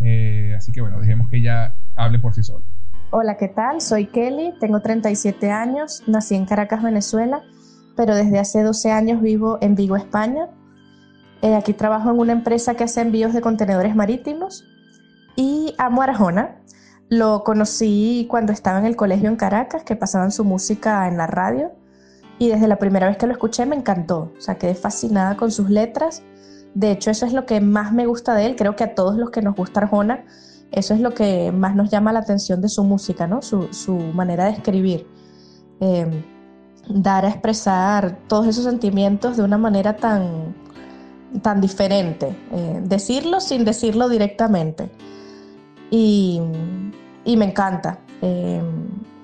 Eh, 0.00 0.54
así 0.56 0.72
que 0.72 0.80
bueno, 0.80 1.00
dejemos 1.00 1.28
que 1.28 1.38
ella 1.38 1.76
hable 1.94 2.18
por 2.18 2.34
sí 2.34 2.42
sola. 2.42 2.64
Hola, 3.10 3.36
¿qué 3.36 3.48
tal? 3.48 3.80
Soy 3.80 4.06
Kelly, 4.06 4.52
tengo 4.60 4.80
37 4.80 5.50
años, 5.50 6.02
nací 6.06 6.34
en 6.34 6.44
Caracas, 6.44 6.82
Venezuela, 6.82 7.42
pero 7.96 8.14
desde 8.14 8.38
hace 8.38 8.62
12 8.62 8.90
años 8.90 9.22
vivo 9.22 9.58
en 9.60 9.74
Vigo, 9.74 9.96
España. 9.96 10.48
Eh, 11.42 11.54
aquí 11.54 11.72
trabajo 11.72 12.10
en 12.10 12.18
una 12.18 12.32
empresa 12.32 12.74
que 12.74 12.84
hace 12.84 13.00
envíos 13.00 13.32
de 13.34 13.40
contenedores 13.40 13.94
marítimos 13.94 14.64
y 15.36 15.74
amo 15.78 16.02
Arjona. 16.02 16.56
Lo 17.08 17.44
conocí 17.44 18.26
cuando 18.28 18.52
estaba 18.52 18.78
en 18.78 18.86
el 18.86 18.96
colegio 18.96 19.28
en 19.28 19.36
Caracas, 19.36 19.84
que 19.84 19.94
pasaban 19.94 20.32
su 20.32 20.44
música 20.44 21.06
en 21.06 21.16
la 21.16 21.26
radio 21.26 21.72
y 22.38 22.48
desde 22.48 22.68
la 22.68 22.78
primera 22.78 23.06
vez 23.06 23.16
que 23.16 23.26
lo 23.26 23.32
escuché 23.32 23.64
me 23.64 23.76
encantó, 23.76 24.32
o 24.36 24.40
sea, 24.40 24.56
quedé 24.56 24.74
fascinada 24.74 25.36
con 25.36 25.50
sus 25.50 25.70
letras. 25.70 26.22
De 26.74 26.90
hecho, 26.90 27.10
eso 27.10 27.24
es 27.24 27.32
lo 27.32 27.46
que 27.46 27.60
más 27.60 27.92
me 27.92 28.06
gusta 28.06 28.34
de 28.34 28.46
él, 28.46 28.56
creo 28.56 28.76
que 28.76 28.84
a 28.84 28.94
todos 28.94 29.16
los 29.16 29.30
que 29.30 29.40
nos 29.40 29.54
gusta 29.54 29.80
Arjona, 29.80 30.24
eso 30.72 30.94
es 30.94 31.00
lo 31.00 31.14
que 31.14 31.52
más 31.52 31.76
nos 31.76 31.90
llama 31.90 32.12
la 32.12 32.18
atención 32.20 32.60
de 32.60 32.68
su 32.68 32.84
música, 32.84 33.26
¿no? 33.26 33.40
Su, 33.40 33.72
su 33.72 33.94
manera 33.94 34.44
de 34.46 34.50
escribir. 34.50 35.06
Eh, 35.80 36.24
dar 36.88 37.24
a 37.24 37.28
expresar 37.28 38.18
todos 38.28 38.46
esos 38.46 38.64
sentimientos 38.64 39.36
de 39.36 39.42
una 39.42 39.58
manera 39.58 39.96
tan, 39.96 40.54
tan 41.42 41.60
diferente. 41.60 42.36
Eh, 42.52 42.80
decirlo 42.82 43.40
sin 43.40 43.64
decirlo 43.64 44.08
directamente. 44.08 44.90
Y, 45.90 46.40
y 47.24 47.36
me 47.36 47.46
encanta. 47.46 47.98
Eh, 48.22 48.62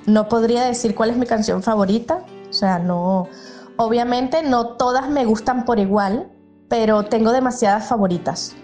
no 0.07 0.29
podría 0.29 0.65
decir 0.65 0.95
cuál 0.95 1.11
es 1.11 1.17
mi 1.17 1.27
canción 1.27 1.63
favorita. 1.63 2.25
O 2.49 2.53
sea, 2.53 2.79
no. 2.79 3.29
Obviamente 3.77 4.43
no 4.43 4.77
todas 4.77 5.09
me 5.09 5.25
gustan 5.25 5.65
por 5.65 5.79
igual, 5.79 6.31
pero 6.69 7.05
tengo 7.05 7.33
demasiadas 7.33 7.89
favoritas 7.89 8.55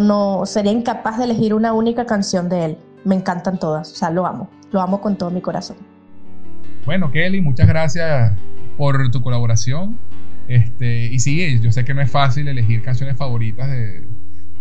no 0.00 0.46
sería 0.46 0.72
incapaz 0.72 1.18
de 1.18 1.24
elegir 1.24 1.54
una 1.54 1.72
única 1.72 2.06
canción 2.06 2.48
de 2.48 2.64
él. 2.64 2.78
Me 3.04 3.14
encantan 3.14 3.58
todas, 3.58 3.92
o 3.92 3.96
sea, 3.96 4.10
lo 4.10 4.26
amo, 4.26 4.48
lo 4.72 4.80
amo 4.80 5.00
con 5.00 5.16
todo 5.16 5.30
mi 5.30 5.40
corazón. 5.40 5.76
Bueno, 6.86 7.10
Kelly, 7.10 7.40
muchas 7.40 7.66
gracias 7.66 8.32
por 8.76 9.10
tu 9.10 9.20
colaboración. 9.22 9.98
Este, 10.48 11.06
y 11.06 11.18
sí, 11.20 11.58
yo 11.60 11.72
sé 11.72 11.84
que 11.84 11.94
no 11.94 12.02
es 12.02 12.10
fácil 12.10 12.46
elegir 12.48 12.82
canciones 12.82 13.16
favoritas 13.16 13.70
de, 13.70 14.02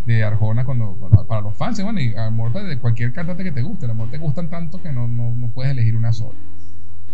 de 0.06 0.24
Arjona 0.24 0.64
cuando, 0.66 0.96
cuando- 1.00 1.28
para 1.28 1.42
los 1.42 1.56
fans. 1.56 1.80
y 1.80 1.84
Bueno, 1.84 2.00
y 2.00 2.14
amor 2.16 2.54
de 2.54 2.78
cualquier 2.78 3.12
cantante 3.14 3.44
que 3.44 3.52
te 3.52 3.62
guste. 3.62 3.86
El 3.86 3.92
amor 3.92 4.10
te 4.10 4.18
gustan 4.18 4.50
tanto 4.50 4.82
que 4.82 4.92
no, 4.92 5.08
no, 5.08 5.36
no 5.36 5.48
puedes 5.52 5.72
elegir 5.72 5.96
una 5.96 6.14
sola. 6.14 6.38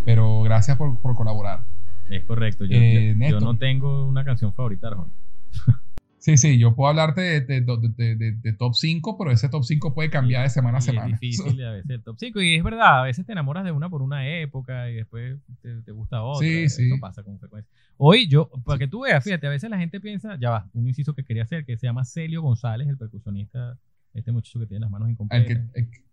Pero 0.05 0.41
gracias 0.43 0.77
por, 0.77 0.97
por 0.99 1.15
colaborar. 1.15 1.63
Es 2.09 2.23
correcto. 2.23 2.65
Yo, 2.65 2.77
Eh, 2.77 3.15
yo- 3.17 3.27
yo 3.29 3.39
no 3.39 3.57
tengo 3.57 4.05
una 4.07 4.23
canción 4.23 4.53
favorita 4.53 4.87
de 4.87 4.91
Arjona. 4.93 5.11
Sí, 6.19 6.35
sí, 6.37 6.59
yo 6.59 6.75
puedo 6.75 6.89
hablarte 6.89 7.21
de, 7.21 7.41
de- 7.41 8.15
de- 8.15 8.31
de- 8.33 8.53
top 8.53 8.75
5, 8.75 9.17
pero 9.17 9.31
ese 9.31 9.47
top 9.47 9.63
5 9.63 9.93
puede 9.93 10.09
cambiar 10.09 10.43
de 10.43 10.49
semana 10.49 10.79
a 10.79 10.81
semana. 10.81 11.13
Es 11.13 11.19
difícil 11.21 11.63
a 11.63 11.71
veces 11.71 11.89
el 11.89 12.03
top 12.03 12.17
5. 12.19 12.41
Y 12.41 12.55
es 12.55 12.63
verdad, 12.63 12.99
a 12.99 13.03
veces 13.03 13.25
te 13.25 13.31
enamoras 13.31 13.63
de 13.63 13.71
una 13.71 13.89
por 13.89 14.01
una 14.01 14.27
época 14.27 14.89
y 14.89 14.95
después 14.95 15.39
te, 15.61 15.81
te 15.81 15.91
gusta 15.93 16.21
otra. 16.21 16.45
Sí, 16.45 16.63
Eso 16.63 16.75
sí. 16.77 16.89
pasa 16.99 17.23
con 17.23 17.39
frecuencia. 17.39 17.71
Hoy 17.95 18.27
yo, 18.27 18.49
para 18.65 18.77
que 18.77 18.87
tú 18.87 19.01
veas, 19.01 19.23
fíjate, 19.23 19.47
a 19.47 19.49
veces 19.49 19.69
la 19.69 19.77
gente 19.79 20.01
piensa, 20.01 20.37
ya 20.39 20.49
va, 20.49 20.69
un 20.73 20.87
inciso 20.87 21.13
que 21.15 21.23
quería 21.23 21.43
hacer, 21.43 21.65
que 21.65 21.77
se 21.77 21.87
llama 21.87 22.03
Celio 22.03 22.41
González, 22.41 22.89
el 22.89 22.97
percusionista, 22.97 23.77
este 24.13 24.31
muchacho 24.33 24.59
que 24.59 24.65
tiene 24.67 24.81
las 24.81 24.91
manos 24.91 25.07
El 25.07 25.13
incompletas. 25.13 25.47
que- 25.73 25.79
el 25.79 25.89
que- 25.89 26.03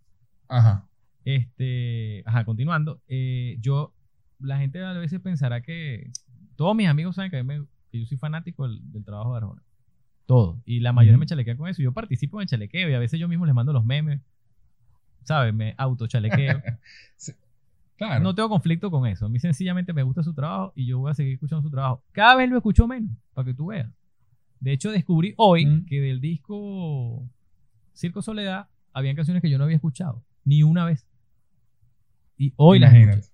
ajá. 0.47 0.87
Este, 1.25 2.23
ajá, 2.25 2.45
continuando, 2.45 3.01
eh, 3.09 3.57
yo, 3.59 3.93
la 4.39 4.57
gente 4.57 4.81
a 4.81 4.93
veces 4.93 5.19
pensará 5.19 5.61
que 5.61 6.09
todos 6.55 6.73
mis 6.75 6.87
amigos 6.87 7.15
saben 7.15 7.29
que, 7.29 7.37
a 7.39 7.43
mí 7.43 7.59
me- 7.59 7.65
que 7.91 7.99
yo 7.99 8.05
soy 8.05 8.17
fanático 8.17 8.67
del, 8.67 8.79
del 8.91 9.03
trabajo 9.03 9.31
de 9.33 9.37
Arjona. 9.39 9.61
Todo. 10.27 10.61
Y 10.65 10.81
la 10.81 10.93
mayoría 10.93 11.17
me 11.17 11.25
chalequea 11.25 11.57
con 11.57 11.67
eso. 11.69 11.81
Yo 11.81 11.91
participo 11.93 12.37
en 12.39 12.43
el 12.43 12.47
chalequeo 12.49 12.89
y 12.89 12.93
a 12.93 12.99
veces 12.99 13.19
yo 13.19 13.27
mismo 13.27 13.45
les 13.47 13.55
mando 13.55 13.73
los 13.73 13.83
memes. 13.85 14.21
¿Sabes? 15.23 15.53
Me 15.53 15.73
autochalequeo. 15.77 16.61
Claro. 17.97 18.23
No 18.23 18.35
tengo 18.35 18.47
conflicto 18.49 18.91
con 18.91 19.07
eso. 19.07 19.25
A 19.25 19.29
mí 19.29 19.39
sencillamente 19.39 19.91
me 19.91 20.03
gusta 20.03 20.21
su 20.21 20.31
trabajo 20.35 20.71
y 20.75 20.85
yo 20.85 20.99
voy 20.99 21.09
a 21.09 21.15
seguir 21.15 21.33
escuchando 21.33 21.63
su 21.63 21.71
trabajo. 21.71 22.03
Cada 22.11 22.35
vez 22.35 22.47
lo 22.47 22.55
escucho 22.57 22.87
menos, 22.87 23.09
para 23.33 23.47
que 23.47 23.55
tú 23.55 23.67
veas. 23.67 23.89
De 24.59 24.71
hecho, 24.71 24.91
descubrí 24.91 25.33
hoy 25.37 25.65
Mm. 25.65 25.85
que 25.87 25.99
del 25.99 26.21
disco 26.21 27.27
Circo 27.95 28.21
Soledad 28.21 28.67
habían 28.93 29.15
canciones 29.15 29.41
que 29.41 29.49
yo 29.49 29.57
no 29.57 29.63
había 29.63 29.77
escuchado. 29.77 30.23
Ni 30.45 30.61
una 30.61 30.85
vez. 30.85 31.07
Y 32.37 32.53
hoy 32.55 32.77
las 32.77 32.91
Imagínate. 32.91 33.19
escuché. 33.21 33.33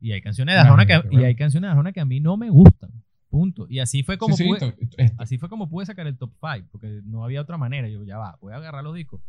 Y 0.00 0.12
hay 0.12 0.22
canciones 0.22 0.54
de 0.54 0.60
Arjona 0.62 0.86
que, 0.86 1.02
y 1.10 1.24
hay 1.24 1.34
canciones 1.34 1.68
de 1.68 1.72
Arjona 1.72 1.92
que 1.92 2.00
a 2.00 2.06
mí 2.06 2.18
no 2.20 2.38
me 2.38 2.48
gustan. 2.48 2.90
Punto. 3.30 3.66
Y 3.70 3.78
así 3.78 4.02
fue 4.02 4.18
como 4.18 4.36
Sí, 4.36 4.44
pude, 4.46 4.58
to- 4.58 4.74
es- 4.98 5.12
así 5.16 5.38
fue 5.38 5.48
como 5.48 5.68
pude 5.70 5.86
sacar 5.86 6.06
el 6.06 6.18
top 6.18 6.32
5, 6.40 6.68
porque 6.72 7.00
no 7.04 7.24
había 7.24 7.40
otra 7.40 7.56
manera. 7.56 7.88
Yo 7.88 8.02
ya 8.04 8.18
va, 8.18 8.36
voy 8.40 8.52
a 8.52 8.56
agarrar 8.56 8.82
los 8.84 8.94
discos 8.94 9.20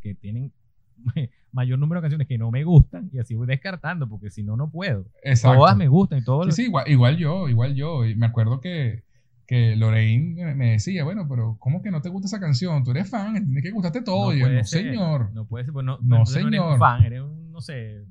que 0.00 0.14
tienen 0.14 0.50
mayor 1.52 1.78
número 1.78 2.00
de 2.00 2.04
canciones 2.04 2.26
que 2.26 2.38
no 2.38 2.50
me 2.50 2.64
gustan 2.64 3.10
y 3.12 3.18
así 3.18 3.34
voy 3.34 3.46
descartando, 3.46 4.08
porque 4.08 4.30
si 4.30 4.42
no, 4.42 4.56
no 4.56 4.70
puedo. 4.70 5.04
exacto. 5.22 5.58
Todas 5.58 5.76
me 5.76 5.88
gustan 5.88 6.18
y 6.20 6.24
todo 6.24 6.42
Sí, 6.44 6.48
lo- 6.48 6.52
sí, 6.54 6.62
igual, 6.64 6.84
igual 6.88 7.16
yo, 7.18 7.48
igual 7.48 7.74
yo. 7.74 8.04
Y 8.06 8.14
me 8.14 8.26
acuerdo 8.26 8.60
que, 8.60 9.02
que 9.46 9.76
Lorraine 9.76 10.54
me- 10.54 10.70
decía, 10.72 11.04
bueno, 11.04 11.26
pero 11.28 11.56
¿cómo 11.58 11.82
que 11.82 11.90
no 11.90 12.00
te 12.00 12.08
gusta 12.08 12.26
esa 12.28 12.40
canción? 12.40 12.82
Tú 12.84 12.92
eres 12.92 13.10
fan, 13.10 13.34
tiene 13.44 13.60
que 13.62 13.70
gustarte 13.72 14.00
todo. 14.00 14.30
no 14.30 14.36
y 14.36 14.40
yo, 14.40 14.48
no, 14.48 14.64
ser, 14.64 14.84
señor, 14.84 15.32
No 15.34 15.44
puede 15.46 15.64
ser, 15.66 15.72
pues 15.74 15.84
no, 15.84 15.98
No, 16.02 16.16
entonces 16.18 16.36
eres 16.36 16.46
un 16.46 16.52
señor. 16.52 16.78
fan, 16.78 17.02
eres 17.04 17.20
un, 17.22 17.52
no 17.52 17.60
sé, 17.60 18.04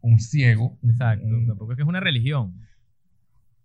un 0.00 0.18
ciego. 0.18 0.76
exacto. 0.82 1.26
un- 1.26 1.46
Tampoco 1.46 1.72
es 1.72 1.76
que 1.76 1.82
es 1.82 1.88
una 1.88 2.00
religión. 2.00 2.54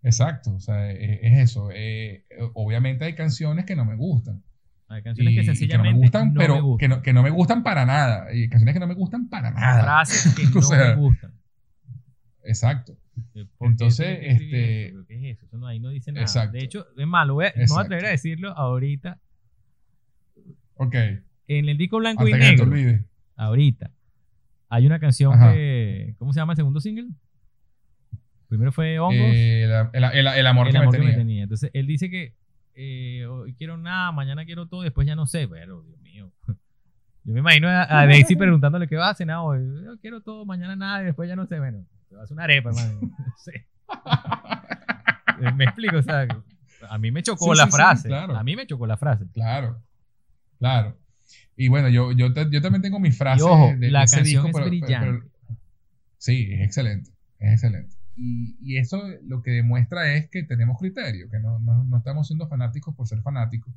Exacto, 0.03 0.53
o 0.55 0.59
sea, 0.59 0.91
es, 0.91 1.19
es 1.21 1.39
eso. 1.39 1.69
Eh, 1.73 2.25
obviamente 2.53 3.05
hay 3.05 3.15
canciones 3.15 3.65
que 3.65 3.75
no 3.75 3.85
me 3.85 3.95
gustan. 3.95 4.43
Hay 4.87 5.03
canciones 5.03 5.33
y- 5.33 5.37
que 5.37 5.43
sencillamente 5.45 5.91
no 5.93 5.95
me 5.97 6.01
gustan, 6.03 6.33
no 6.33 6.39
pero 6.39 6.55
me 6.55 6.61
gustan. 6.61 6.77
Que, 6.79 6.95
no, 6.95 7.01
que 7.01 7.13
no 7.13 7.23
me 7.23 7.29
gustan 7.29 7.63
para 7.63 7.85
nada. 7.85 8.33
Y 8.33 8.49
canciones 8.49 8.73
que 8.73 8.79
no 8.79 8.87
me 8.87 8.93
gustan 8.95 9.29
para 9.29 9.51
nada. 9.51 9.83
Frases 9.83 10.35
que 10.35 10.43
no 10.53 10.59
O 10.59 10.61
sea, 10.61 10.95
me 10.95 11.01
gustan. 11.01 11.31
Exacto. 12.43 12.97
Eh, 13.35 13.45
¿por 13.57 13.67
qué 13.67 13.71
Entonces, 13.71 14.17
este- 14.21 14.85
eso? 14.87 14.93
¿Pero 14.95 15.05
¿Qué 15.07 15.15
es 15.31 15.37
eso? 15.37 15.45
Eso 15.45 15.57
no, 15.57 15.67
ahí 15.67 15.79
no 15.79 15.89
dice 15.89 16.11
nada. 16.11 16.23
Exacto. 16.23 16.57
De 16.57 16.63
hecho, 16.63 16.85
es 16.97 17.07
malo, 17.07 17.35
voy 17.35 17.45
a, 17.45 17.53
me 17.55 17.65
voy 17.67 17.77
a 17.77 17.81
atrever 17.81 18.05
a 18.05 18.09
decirlo 18.09 18.51
ahorita. 18.57 19.19
Ok. 20.75 20.95
En 21.47 21.69
el 21.69 21.77
disco 21.77 21.97
blanco 21.97 22.27
y 22.27 22.31
que 22.31 22.39
te 22.39 22.65
negro, 22.65 23.05
ahorita, 23.35 23.91
hay 24.69 24.85
una 24.85 24.99
canción 24.99 25.33
Ajá. 25.33 25.53
que. 25.53 26.15
¿Cómo 26.17 26.33
se 26.33 26.39
llama 26.39 26.53
el 26.53 26.57
segundo 26.57 26.79
single? 26.79 27.09
Primero 28.51 28.73
fue 28.73 28.99
Hongos. 28.99 29.15
Eh, 29.33 29.63
el, 29.63 30.03
el- 30.03 30.27
el- 30.27 30.45
amor, 30.47 30.67
el 30.67 30.73
que, 30.73 30.77
amor 30.77 30.91
me 30.93 30.99
que 30.99 31.05
me 31.05 31.13
tenía. 31.13 31.43
Entonces, 31.43 31.71
él 31.73 31.87
dice 31.87 32.09
que 32.09 32.35
eh, 32.75 33.25
hoy 33.25 33.53
quiero 33.53 33.77
nada, 33.77 34.11
mañana 34.11 34.43
quiero 34.43 34.65
todo, 34.67 34.81
después 34.81 35.07
ya 35.07 35.15
no 35.15 35.25
sé. 35.25 35.47
Pero, 35.47 35.83
Dios 35.83 35.97
mío. 36.01 36.33
Yo 37.23 37.33
me 37.33 37.39
imagino 37.39 37.69
a, 37.69 37.83
a 38.01 38.05
Daisy 38.07 38.35
preguntándole 38.35 38.89
qué 38.89 38.97
vas 38.97 39.11
a 39.11 39.15
cenar 39.15 39.37
hoy. 39.41 39.59
Yo 39.85 39.97
quiero 40.01 40.19
todo, 40.21 40.43
mañana 40.45 40.75
nada, 40.75 41.01
y 41.01 41.05
después 41.05 41.29
ya 41.29 41.37
no 41.37 41.45
sé. 41.45 41.59
Bueno, 41.59 41.85
te 42.09 42.15
vas 42.15 42.29
a 42.29 42.33
una 42.33 42.43
arepa, 42.43 42.71
hermano. 42.71 42.99
No 43.01 43.09
sé. 43.37 43.67
Me 45.55 45.63
explico, 45.63 45.95
o 45.97 46.01
sea, 46.01 46.27
a 46.89 46.97
mí 46.97 47.09
me 47.11 47.23
chocó 47.23 47.53
Sí, 47.53 47.57
la 47.57 47.65
sí, 47.65 47.71
sí, 47.71 47.77
frase. 47.77 48.07
claro. 48.09 48.35
A 48.35 48.43
mí 48.43 48.55
me 48.57 48.67
chocó 48.67 48.85
la 48.85 48.97
frase. 48.97 49.25
Claro, 49.33 49.81
claro. 50.59 50.97
Y 51.55 51.67
bueno, 51.69 51.87
yo, 51.89 52.11
yo, 52.11 52.27
yo 52.27 52.61
también 52.61 52.81
tengo 52.81 52.99
mis 52.99 53.17
frases. 53.17 53.41
Y 53.41 53.49
ojo, 53.49 53.67
de- 53.67 53.77
de 53.77 53.91
la 53.91 54.03
ese 54.03 54.17
canción 54.17 54.43
disco, 54.43 54.47
es 54.49 54.53
pero- 54.53 54.65
brillante. 54.67 55.07
pero- 55.21 55.57
sí, 56.17 56.49
es 56.51 56.61
excelente, 56.61 57.11
es 57.39 57.53
excelente. 57.53 57.95
Y, 58.15 58.55
y 58.61 58.77
eso 58.77 59.01
lo 59.23 59.41
que 59.41 59.51
demuestra 59.51 60.13
es 60.15 60.29
que 60.29 60.43
tenemos 60.43 60.77
criterio, 60.79 61.29
que 61.29 61.39
no, 61.39 61.59
no, 61.59 61.83
no 61.85 61.97
estamos 61.97 62.27
siendo 62.27 62.47
fanáticos 62.47 62.93
por 62.95 63.07
ser 63.07 63.21
fanáticos. 63.21 63.73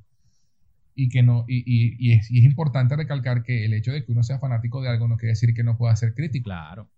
Y 0.97 1.09
que 1.09 1.23
no, 1.23 1.45
y, 1.49 1.59
y- 1.67 1.97
y 1.99 2.13
es, 2.13 2.31
y 2.31 2.39
es 2.39 2.45
importante 2.45 2.95
recalcar 2.97 3.43
que 3.43 3.65
el 3.65 3.73
hecho 3.75 3.93
de 3.93 4.05
que 4.05 4.13
uno 4.13 4.23
sea 4.23 4.39
fanático 4.39 4.81
de 4.83 4.89
algo 4.89 5.09
no 5.09 5.17
quiere 5.17 5.31
decir 5.33 5.55
que 5.55 5.65
no 5.65 5.77
pueda 5.77 5.95
ser 5.97 6.15
crítico. 6.15 6.45
Claro. 6.45 6.89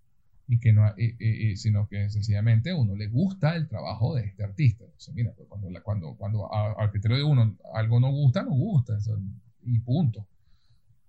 y 0.49 0.61
que 0.61 0.73
no, 0.73 0.95
y- 0.97 1.17
y- 1.19 1.51
y- 1.51 1.57
sino 1.57 1.89
que 1.89 2.09
sencillamente 2.09 2.71
a 2.71 2.77
uno 2.77 2.95
le 2.95 3.09
gusta 3.09 3.57
el 3.57 3.67
trabajo 3.67 4.15
de 4.15 4.27
este 4.27 4.45
artista. 4.45 4.85
O 4.85 4.95
sea, 5.01 5.13
mira, 5.13 5.33
pues, 5.37 5.49
cuando, 5.49 5.69
la- 5.71 5.81
cuando, 5.81 6.15
cuando 6.15 6.49
al 6.55 6.89
criterio 6.93 7.17
de 7.17 7.25
uno 7.25 7.57
algo 7.75 7.99
no 7.99 8.13
gusta, 8.13 8.45
no 8.45 8.51
gusta, 8.51 8.97
eso- 8.97 9.19
y 9.65 9.81
punto. 9.81 10.25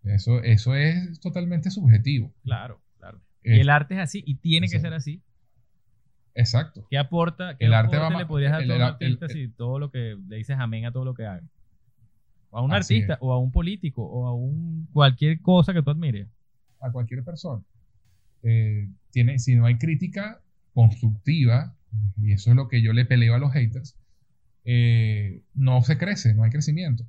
Eso, 0.04 0.42
eso 0.42 0.74
es 0.74 1.20
totalmente 1.20 1.70
subjetivo. 1.70 2.34
Claro, 2.44 2.82
claro. 2.98 3.20
Eh, 3.44 3.62
el 3.62 3.70
arte 3.70 3.94
es 3.94 4.00
así 4.00 4.24
y 4.26 4.36
tiene 4.36 4.68
que 4.70 4.80
ser 4.80 4.94
así. 4.94 5.22
Exacto. 6.38 6.86
¿Qué 6.90 6.98
aporta? 6.98 7.58
¿Qué 7.58 7.66
El 7.66 7.74
arte 7.74 7.98
va 7.98 8.10
le 8.10 8.26
podrías 8.26 8.52
dar 8.54 8.62
a 8.62 8.64
el- 8.64 8.68
todo 8.70 8.78
un 8.78 8.84
artista 8.84 9.26
el- 9.26 9.32
si 9.32 9.48
todo 9.50 9.80
lo 9.80 9.92
que 9.92 10.18
le 10.28 10.36
dices 10.38 10.56
amén 10.60 10.86
a 10.86 10.92
todo 10.92 11.04
lo 11.06 11.14
que 11.14 11.26
haga? 11.26 11.44
O 12.50 12.60
a 12.60 12.62
un 12.62 12.72
Así 12.74 12.96
artista, 12.96 13.14
es. 13.16 13.20
o 13.22 13.34
a 13.34 13.40
un 13.40 13.52
político, 13.52 14.04
o 14.06 14.26
a 14.28 14.34
un 14.34 14.88
cualquier 14.94 15.42
cosa 15.42 15.74
que 15.74 15.82
tú 15.84 15.90
admires. 15.92 16.28
A 16.80 16.92
cualquier 16.92 17.24
persona. 17.24 17.62
Eh, 18.44 18.88
tiene, 19.12 19.40
si 19.40 19.56
no 19.56 19.66
hay 19.66 19.78
crítica 19.78 20.40
constructiva, 20.74 21.76
y 22.22 22.32
eso 22.32 22.52
es 22.52 22.56
lo 22.56 22.68
que 22.70 22.82
yo 22.82 22.94
le 22.94 23.04
peleo 23.06 23.36
a 23.36 23.40
los 23.40 23.52
haters, 23.52 23.98
eh, 24.64 25.42
no 25.56 25.82
se 25.84 25.98
crece, 25.98 26.34
no 26.34 26.44
hay 26.44 26.52
crecimiento. 26.52 27.06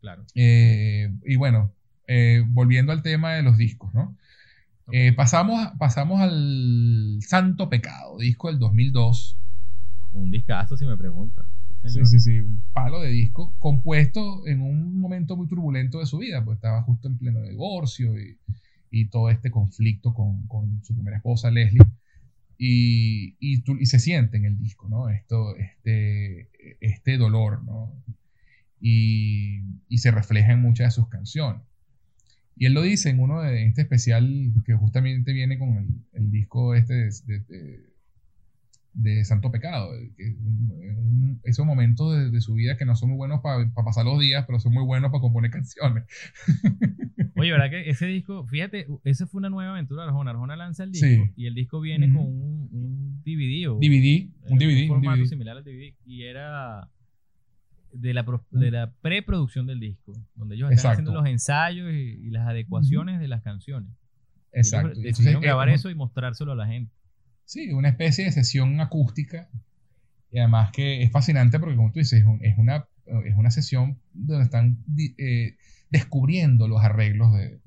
Claro. 0.00 0.24
Eh, 0.34 1.10
y 1.24 1.36
bueno, 1.36 1.72
volviendo 2.48 2.92
al 2.92 3.02
tema 3.02 3.32
de 3.34 3.42
los 3.42 3.56
discos, 3.56 3.92
¿no? 3.94 4.16
Eh, 4.92 5.12
pasamos, 5.12 5.68
pasamos 5.78 6.20
al 6.20 7.18
Santo 7.20 7.68
Pecado, 7.68 8.18
disco 8.18 8.48
del 8.48 8.58
2002. 8.58 9.38
Un 10.12 10.30
discazo, 10.30 10.76
si 10.76 10.86
me 10.86 10.96
preguntas. 10.96 11.46
Sí, 11.84 12.04
sí, 12.04 12.18
sí, 12.20 12.40
un 12.40 12.60
palo 12.72 13.00
de 13.00 13.10
disco, 13.10 13.54
compuesto 13.58 14.46
en 14.46 14.60
un 14.60 14.98
momento 14.98 15.36
muy 15.36 15.46
turbulento 15.46 16.00
de 16.00 16.06
su 16.06 16.18
vida, 16.18 16.44
pues 16.44 16.56
estaba 16.56 16.82
justo 16.82 17.06
en 17.08 17.16
pleno 17.18 17.42
divorcio 17.42 18.18
y, 18.18 18.38
y 18.90 19.08
todo 19.08 19.30
este 19.30 19.50
conflicto 19.50 20.12
con, 20.14 20.46
con 20.48 20.82
su 20.84 20.94
primera 20.94 21.16
esposa, 21.18 21.50
Leslie. 21.50 21.82
Y, 22.58 23.36
y, 23.40 23.62
tú- 23.62 23.76
y 23.78 23.86
se 23.86 23.98
siente 24.00 24.36
en 24.38 24.46
el 24.46 24.58
disco, 24.58 24.88
¿no? 24.88 25.08
Esto, 25.10 25.56
este, 25.56 26.50
este 26.80 27.18
dolor, 27.18 27.64
¿no? 27.64 27.92
Y, 28.80 29.62
y 29.88 29.98
se 29.98 30.10
refleja 30.10 30.52
en 30.52 30.60
muchas 30.62 30.88
de 30.88 30.90
sus 30.92 31.08
canciones. 31.08 31.62
Y 32.56 32.66
él 32.66 32.72
lo 32.74 32.82
dice 32.82 33.10
en 33.10 33.20
uno 33.20 33.42
de 33.42 33.66
este 33.66 33.82
especial 33.82 34.52
que 34.64 34.74
justamente 34.74 35.32
viene 35.32 35.58
con 35.58 35.76
el, 35.76 35.88
el 36.14 36.30
disco 36.30 36.74
este 36.74 36.94
de, 36.94 37.10
de- 37.26 37.40
de- 37.40 37.96
de 38.98 39.24
Santo 39.26 39.50
Pecado, 39.52 39.90
que 40.16 40.22
es 40.26 40.36
un- 40.38 40.70
un- 40.96 41.40
esos 41.44 41.66
momentos 41.66 42.16
de, 42.16 42.30
de 42.30 42.40
su 42.40 42.54
vida 42.54 42.78
que 42.78 42.86
no 42.86 42.96
son 42.96 43.10
muy 43.10 43.18
buenos 43.18 43.42
para 43.42 43.70
pasar 43.84 44.06
los 44.06 44.18
días, 44.18 44.44
pero 44.46 44.58
son 44.58 44.72
muy 44.72 44.84
buenos 44.84 45.10
para 45.10 45.20
componer 45.20 45.50
canciones. 45.50 46.04
Oye, 47.36 47.52
¿verdad 47.52 47.68
que 47.68 47.90
ese 47.90 48.06
disco, 48.06 48.46
fíjate, 48.46 48.86
esa 49.04 49.26
fue 49.26 49.40
una 49.40 49.50
nueva 49.50 49.72
aventura 49.72 50.04
de 50.04 50.08
Arjona. 50.08 50.30
Arjona 50.30 50.56
lanza 50.56 50.84
el 50.84 50.92
disco 50.92 51.06
Sí. 51.06 51.30
y 51.36 51.46
el 51.46 51.54
disco 51.54 51.80
viene 51.82 52.10
con 52.10 52.22
un, 52.24 52.68
un 52.72 53.22
DVD 53.22 53.68
o 53.68 53.78
DVD, 53.78 54.30
un 54.48 54.58
DVD, 54.58 54.82
un 54.84 54.88
formato 54.88 55.18
DVD. 55.18 55.28
similar 55.28 55.56
al 55.58 55.64
DVD 55.64 55.92
y 56.06 56.22
era 56.22 56.88
de 57.98 58.14
la, 58.14 58.24
de 58.50 58.70
la 58.70 58.92
preproducción 59.00 59.66
del 59.66 59.80
disco, 59.80 60.12
donde 60.34 60.54
ellos 60.54 60.70
están 60.70 60.92
Exacto. 60.92 60.92
haciendo 61.10 61.14
los 61.20 61.26
ensayos 61.30 61.92
y, 61.92 61.96
y 62.26 62.30
las 62.30 62.46
adecuaciones 62.48 63.18
de 63.20 63.28
las 63.28 63.42
canciones. 63.42 63.90
Exacto. 64.52 64.88
Ellos 64.92 65.02
decidieron 65.02 65.28
entonces, 65.42 65.46
grabar 65.48 65.68
eh, 65.68 65.74
eso 65.74 65.90
y 65.90 65.94
mostrárselo 65.94 66.52
a 66.52 66.56
la 66.56 66.66
gente. 66.66 66.92
Sí, 67.44 67.72
una 67.72 67.88
especie 67.88 68.24
de 68.24 68.32
sesión 68.32 68.80
acústica. 68.80 69.48
Y 70.30 70.38
además 70.38 70.70
que 70.72 71.02
es 71.02 71.10
fascinante 71.12 71.58
porque, 71.60 71.76
como 71.76 71.92
tú 71.92 71.98
dices, 72.00 72.20
es, 72.20 72.26
un- 72.26 72.44
es 72.44 72.58
una, 72.58 72.86
es 73.24 73.34
una 73.36 73.50
sesión 73.50 73.98
donde 74.12 74.44
están 74.44 74.78
eh, 75.18 75.56
descubriendo 75.90 76.68
los 76.68 76.82
arreglos 76.82 77.32
de, 77.34 77.60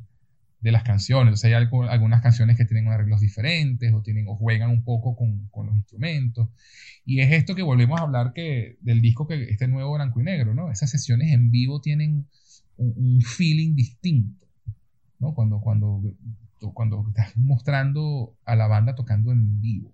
de 0.61 0.71
las 0.71 0.83
canciones. 0.83 1.33
O 1.33 1.37
sea, 1.37 1.49
hay 1.49 1.53
algo- 1.55 1.83
algunas 1.89 2.21
canciones 2.21 2.57
que 2.57 2.65
tienen 2.65 2.87
arreglos 2.89 3.21
diferentes 3.21 3.93
o, 3.93 4.01
tienen, 4.01 4.25
o 4.27 4.35
juegan 4.35 4.69
un 4.71 4.83
poco 4.83 5.15
con, 5.15 5.47
con 5.49 5.67
los 5.67 5.75
instrumentos. 5.75 6.49
Y 7.05 7.21
es 7.21 7.31
esto 7.31 7.55
que 7.55 7.61
volvemos 7.63 7.99
a 7.99 8.03
hablar 8.03 8.33
que, 8.33 8.77
del 8.81 9.01
disco 9.01 9.27
que 9.27 9.43
este 9.43 9.67
nuevo 9.67 9.93
blanco 9.93 10.19
y 10.19 10.23
negro, 10.23 10.53
¿no? 10.53 10.71
Esas 10.71 10.89
sesiones 10.91 11.31
en 11.33 11.49
vivo 11.51 11.81
tienen 11.81 12.27
un, 12.77 12.93
un 12.97 13.21
feeling 13.21 13.73
distinto, 13.75 14.47
¿no? 15.19 15.33
Cuando, 15.33 15.59
cuando, 15.61 16.01
cuando 16.73 17.05
estás 17.09 17.35
mostrando 17.37 18.35
a 18.45 18.55
la 18.55 18.67
banda 18.67 18.95
tocando 18.95 19.31
en 19.31 19.61
vivo. 19.61 19.93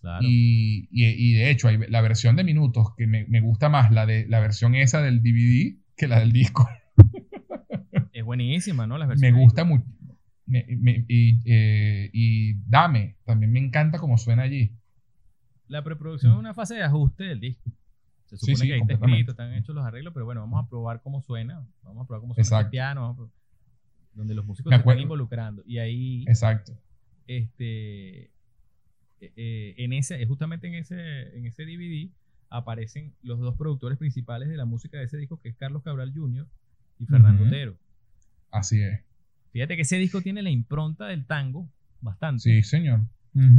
Claro. 0.00 0.20
Y, 0.22 0.86
y- 0.90 1.06
y 1.06 1.32
de 1.32 1.50
hecho, 1.50 1.68
hay 1.68 1.78
la 1.88 2.02
versión 2.02 2.36
de 2.36 2.44
minutos 2.44 2.88
que 2.96 3.06
me, 3.06 3.24
me 3.26 3.40
gusta 3.40 3.70
más, 3.70 3.90
la, 3.90 4.04
de, 4.04 4.26
la 4.28 4.38
versión 4.40 4.74
esa 4.74 5.00
del 5.00 5.22
DVD, 5.22 5.78
que 5.96 6.08
la 6.08 6.20
del 6.20 6.32
disco. 6.32 6.68
Es 8.24 8.26
buenísima, 8.26 8.86
¿no? 8.86 8.96
Las 8.96 9.18
Me 9.20 9.32
gusta 9.32 9.64
mucho. 9.64 9.84
Me- 10.46 10.66
me- 10.78 11.04
y, 11.08 11.40
eh, 11.44 12.10
y 12.12 12.54
Dame, 12.66 13.16
también 13.24 13.52
me 13.52 13.60
encanta 13.60 13.98
cómo 13.98 14.16
suena 14.18 14.42
allí. 14.42 14.72
La 15.68 15.82
preproducción 15.84 16.32
es 16.32 16.38
una 16.38 16.54
fase 16.54 16.74
de 16.74 16.82
ajuste 16.82 17.24
del 17.24 17.40
disco. 17.40 17.70
Se 18.26 18.36
supone 18.38 18.56
sí, 18.56 18.66
que 18.68 18.74
ahí 18.74 18.80
está 18.80 18.94
escrito, 18.94 19.30
están 19.32 19.52
hechos 19.54 19.74
los 19.74 19.84
arreglos, 19.84 20.12
pero 20.14 20.24
bueno, 20.26 20.40
vamos 20.40 20.64
a 20.64 20.68
probar 20.68 21.00
cómo 21.02 21.20
suena. 21.22 21.66
Vamos 21.82 22.04
a 22.04 22.06
probar 22.06 22.20
cómo 22.20 22.34
suena 22.34 22.60
el 22.60 22.68
piano, 22.70 23.06
a 23.06 23.14
probar- 23.16 23.30
donde 24.14 24.34
los 24.34 24.44
músicos 24.46 24.70
se 24.70 24.76
están 24.76 24.98
involucrando. 24.98 25.62
Y 25.66 25.78
ahí, 25.78 26.24
Exacto. 26.28 26.72
este, 27.26 28.24
eh, 28.24 28.30
eh, 29.36 29.74
en 29.78 29.92
ese, 29.92 30.24
justamente 30.26 30.66
en 30.68 30.74
ese, 30.74 31.36
en 31.36 31.46
ese 31.46 31.64
DVD 31.64 32.10
aparecen 32.50 33.14
los 33.22 33.38
dos 33.40 33.56
productores 33.56 33.98
principales 33.98 34.48
de 34.48 34.56
la 34.56 34.64
música 34.66 34.98
de 34.98 35.04
ese 35.04 35.16
disco, 35.16 35.40
que 35.40 35.48
es 35.48 35.56
Carlos 35.56 35.82
Cabral 35.82 36.12
Jr. 36.14 36.46
y 36.98 37.06
Fernando 37.06 37.42
Ujú. 37.42 37.48
Otero. 37.48 37.76
Así 38.54 38.80
es. 38.80 39.00
Fíjate 39.52 39.76
que 39.76 39.82
ese 39.82 39.96
disco 39.98 40.20
tiene 40.20 40.42
la 40.42 40.50
impronta 40.50 41.06
del 41.06 41.26
tango 41.26 41.68
bastante, 42.00 42.40
Sí, 42.42 42.62
señor. 42.62 43.00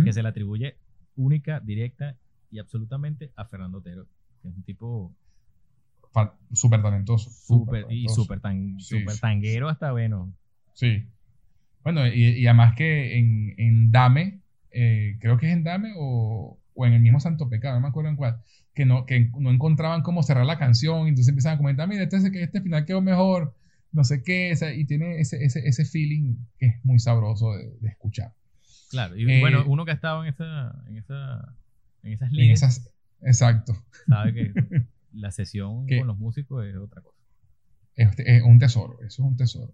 Que 0.05 0.13
se 0.13 0.23
le 0.23 0.29
atribuye 0.29 0.77
única, 1.17 1.59
directa 1.59 2.15
y 2.49 2.59
absolutamente 2.59 3.31
a 3.35 3.43
Fernando 3.45 3.79
Otero, 3.79 4.07
que 4.41 4.47
es 4.47 4.55
un 4.55 4.63
tipo 4.63 5.13
Súper 6.53 6.81
talentoso. 6.81 7.29
súper 7.29 7.81
y 7.81 7.83
talentoso. 8.05 8.21
súper 8.21 8.39
tan, 8.39 8.79
Sí, 8.79 8.99
súper 8.99 9.15
sí, 9.15 9.21
tanguero 9.21 9.67
hasta 9.67 9.91
bueno. 9.91 10.33
Sí. 10.73 11.03
Bueno, 11.83 12.07
y, 12.07 12.23
y 12.39 12.47
además 12.47 12.73
que 12.77 13.17
en, 13.19 13.53
en 13.57 13.91
Dame, 13.91 14.39
eh, 14.71 15.17
creo 15.19 15.37
que 15.37 15.47
es 15.47 15.53
en 15.53 15.63
Dame 15.65 15.91
o, 15.97 16.57
o 16.73 16.85
en 16.85 16.93
el 16.93 17.01
mismo 17.01 17.19
Santo 17.19 17.49
Pecado, 17.49 17.75
no 17.75 17.81
me 17.81 17.89
acuerdo 17.89 18.09
en 18.11 18.15
cuál, 18.15 18.37
que 18.73 18.85
no, 18.85 19.05
que 19.05 19.29
no 19.37 19.51
encontraban 19.51 20.01
cómo 20.03 20.23
cerrar 20.23 20.45
la 20.45 20.57
canción, 20.57 21.05
y 21.05 21.09
entonces 21.09 21.27
empezaban 21.29 21.55
a 21.55 21.59
comentar, 21.59 21.87
mira, 21.89 22.03
este, 22.03 22.17
este 22.41 22.61
final 22.61 22.85
quedó 22.85 23.01
mejor, 23.01 23.53
no 23.95 24.03
sé 24.03 24.21
qué, 24.23 24.51
o 24.53 24.55
sea, 24.55 24.73
y 24.73 24.85
tiene 24.85 25.19
ese, 25.19 25.43
ese, 25.43 25.67
ese 25.67 25.85
feeling 25.85 26.35
que 26.59 26.67
es 26.67 26.85
muy 26.85 26.99
sabroso 26.99 27.53
de, 27.53 27.71
de 27.79 27.87
escuchar. 27.89 28.33
Claro, 28.91 29.17
y 29.17 29.29
Eh, 29.29 29.39
bueno, 29.39 29.63
uno 29.65 29.85
que 29.85 29.91
ha 29.91 29.95
estado 29.95 30.23
en 30.23 30.29
esa 30.29 30.75
en 30.87 30.97
esa 30.97 31.55
en 32.03 32.11
esas 32.13 32.29
En 32.29 32.35
líneas 32.37 32.61
esas, 32.61 32.89
exacto. 33.21 33.73
sabe 34.07 34.33
que 34.33 34.53
la 35.13 35.31
sesión 35.31 35.87
Que- 35.87 35.97
con 35.99 36.07
los 36.07 36.17
músicos 36.19 36.65
es 36.65 36.75
otra 36.75 37.01
cosa. 37.01 37.17
Es, 37.95 38.09
es 38.19 38.43
un 38.43 38.59
tesoro, 38.59 38.97
eso 38.99 39.07
es 39.07 39.19
un 39.19 39.37
tesoro. 39.37 39.73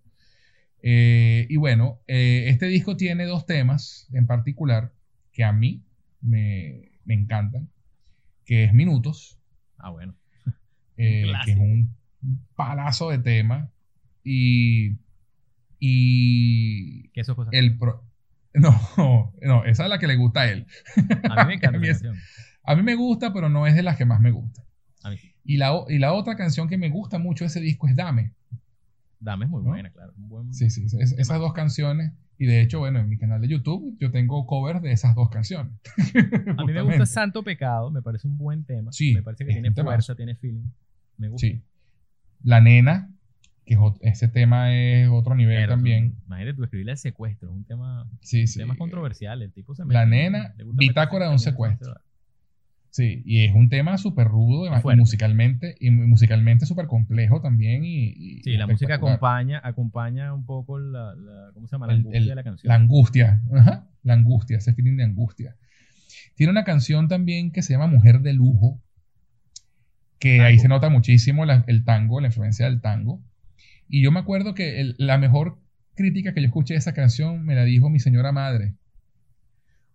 Eh, 0.84 1.46
y 1.50 1.58
bueno, 1.58 2.00
eh, 2.08 2.46
este 2.48 2.68
disco 2.68 2.96
tiene 2.98 3.26
dos 3.26 3.46
temas 3.46 4.08
en 4.14 4.26
particular 4.28 4.92
que 5.32 5.44
a 5.44 5.52
mí 5.52 5.84
me, 6.22 6.92
me 7.06 7.14
encantan, 7.16 7.70
que 8.46 8.64
es 8.66 8.74
Minutos, 8.74 9.38
Ah, 9.78 9.90
bueno. 9.90 10.16
que 10.96 11.24
es 11.48 11.58
un 11.58 11.96
palazo 12.56 13.10
de 13.10 13.18
tema, 13.20 13.72
y, 14.24 14.98
y 15.80 17.10
Que 17.10 17.22
eso 17.22 17.32
es 17.34 17.36
cosa. 17.36 17.50
el... 17.54 17.78
pro- 17.78 18.04
no, 18.54 19.34
no, 19.42 19.64
esa 19.66 19.84
es 19.86 19.90
la 19.90 19.98
que 20.00 20.08
le 20.08 20.16
gusta 20.18 20.42
a 20.42 20.52
él. 20.52 20.66
A 21.30 21.44
mí 21.44 21.48
me 21.48 21.54
encanta 21.56 21.78
a 21.78 21.80
mí 21.80 21.88
es- 21.88 22.02
canción. 22.02 22.18
A 22.64 22.76
mí 22.76 22.84
me 22.84 22.96
gusta, 22.96 23.34
pero 23.34 23.50
no 23.50 23.66
es 23.66 23.74
de 23.76 23.82
las 23.82 23.98
que 23.98 24.06
más 24.06 24.20
me 24.22 24.30
gusta. 24.32 24.64
A 25.04 25.10
mí. 25.10 25.18
Y 25.44 25.58
la, 25.58 25.72
y 25.90 25.98
la 25.98 26.14
otra 26.14 26.36
canción 26.36 26.68
que 26.68 26.78
me 26.78 26.90
gusta 26.90 27.18
mucho 27.18 27.44
de 27.44 27.48
ese 27.48 27.60
disco 27.60 27.88
es 27.88 27.96
Dame. 27.96 28.34
Dame 29.20 29.46
es 29.46 29.52
muy 29.52 29.64
¿No? 29.64 29.70
buena, 29.70 29.90
claro. 29.92 30.14
Buen- 30.18 30.54
Sí, 30.54 30.70
sí, 30.70 30.86
es- 31.00 31.14
esas 31.18 31.40
dos 31.40 31.54
canciones. 31.54 32.12
Y 32.38 32.46
de 32.48 32.62
hecho, 32.62 32.80
bueno, 32.80 33.00
en 33.00 33.08
mi 33.08 33.18
canal 33.18 33.40
de 33.42 33.48
YouTube 33.48 33.96
yo 34.00 34.10
tengo 34.12 34.46
covers 34.48 34.82
de 34.82 34.92
esas 34.92 35.14
dos 35.16 35.30
canciones. 35.30 35.74
A 36.58 36.66
mí 36.66 36.74
me 36.74 36.82
gusta 36.82 37.06
Santo 37.06 37.44
Pecado, 37.44 37.92
me 37.92 38.02
parece 38.02 38.28
un 38.28 38.38
buen 38.38 38.64
tema. 38.66 38.92
Sí, 38.92 39.14
me 39.14 39.22
parece 39.24 39.46
que 39.46 39.52
tiene 39.54 39.72
fuerza, 39.72 40.16
tiene 40.16 40.36
feeling. 40.36 40.66
Me 41.18 41.30
gusta. 41.30 41.48
Sí. 41.48 41.62
La 42.44 42.60
nena, 42.62 43.12
que 43.66 43.78
ese 44.02 44.28
tema 44.28 44.74
es 44.76 45.08
otro 45.10 45.36
nivel 45.36 45.58
Pero, 45.58 45.74
también. 45.74 46.16
Imagínate 46.26 46.56
tú 46.58 46.64
escribirle 46.64 46.94
el 46.94 46.98
secuestro, 46.98 47.50
es 47.50 47.56
un 47.56 47.64
tema, 47.66 48.08
Sí, 48.22 48.42
un 48.42 48.48
sí. 48.48 48.60
tema 48.60 48.76
controversial. 48.76 49.42
El 49.42 49.52
tipo 49.54 49.76
se 49.76 49.84
La 49.86 50.06
mete- 50.06 50.10
nena, 50.10 50.56
bitácora 50.74 51.26
de 51.28 51.32
un 51.32 51.40
secuestro. 51.40 51.96
Sí, 52.90 53.22
y 53.26 53.46
es 53.46 53.56
un 53.56 53.70
tema 53.70 53.98
súper 53.98 54.28
rudo, 54.28 54.64
además, 54.64 54.80
y 54.80 54.82
fuerte. 54.82 55.00
musicalmente, 55.00 55.76
y 55.80 55.92
mu- 55.92 56.08
musicalmente 56.08 56.66
súper 56.66 56.88
complejo 56.88 57.40
también. 57.40 57.86
Y, 57.86 58.10
y 58.10 58.42
Sí, 58.44 58.58
la 58.58 58.68
música 58.68 58.96
acompaña, 58.96 59.62
acompaña 59.64 60.34
un 60.34 60.46
poco 60.46 60.78
la, 60.78 61.16
la- 61.16 61.52
¿cómo 61.54 61.68
se 61.68 61.72
llama? 61.76 61.88
La 61.88 61.94
El- 61.94 62.00
angustia 62.00 62.20
el- 62.20 62.28
de 62.28 62.36
la 62.36 62.44
canción. 62.44 62.68
La 62.68 62.76
angustia, 62.76 63.42
ajá, 63.56 63.88
la 64.04 64.14
angustia, 64.14 64.58
ese 64.58 64.74
feeling 64.74 64.98
de 64.98 65.04
angustia. 65.06 65.56
Tiene 66.36 66.52
una 66.52 66.66
canción 66.66 67.08
también 67.08 67.52
que 67.52 67.62
se 67.62 67.72
llama 67.72 67.88
Mujer 67.88 68.20
de 68.20 68.34
Lujo, 68.34 68.82
que 70.20 70.42
ahí 70.42 70.60
se 70.60 70.68
nota 70.68 70.90
muchísimo 70.90 71.46
la- 71.46 71.64
el 71.68 71.86
tango, 71.86 72.20
la 72.20 72.28
influencia 72.28 72.66
del 72.66 72.82
tango. 72.82 73.22
Y 73.92 74.02
yo 74.02 74.12
me 74.12 74.20
acuerdo 74.22 74.56
que 74.56 74.80
el- 74.82 74.96
la 74.98 75.20
mejor 75.20 75.60
crítica 75.96 76.34
que 76.34 76.42
yo 76.42 76.48
escuché 76.48 76.74
de 76.74 76.80
esa 76.80 76.94
canción 76.94 77.46
me 77.46 77.54
la 77.56 77.64
dijo 77.66 77.90
mi 77.92 78.00
señora 78.00 78.32
madre. 78.32 78.74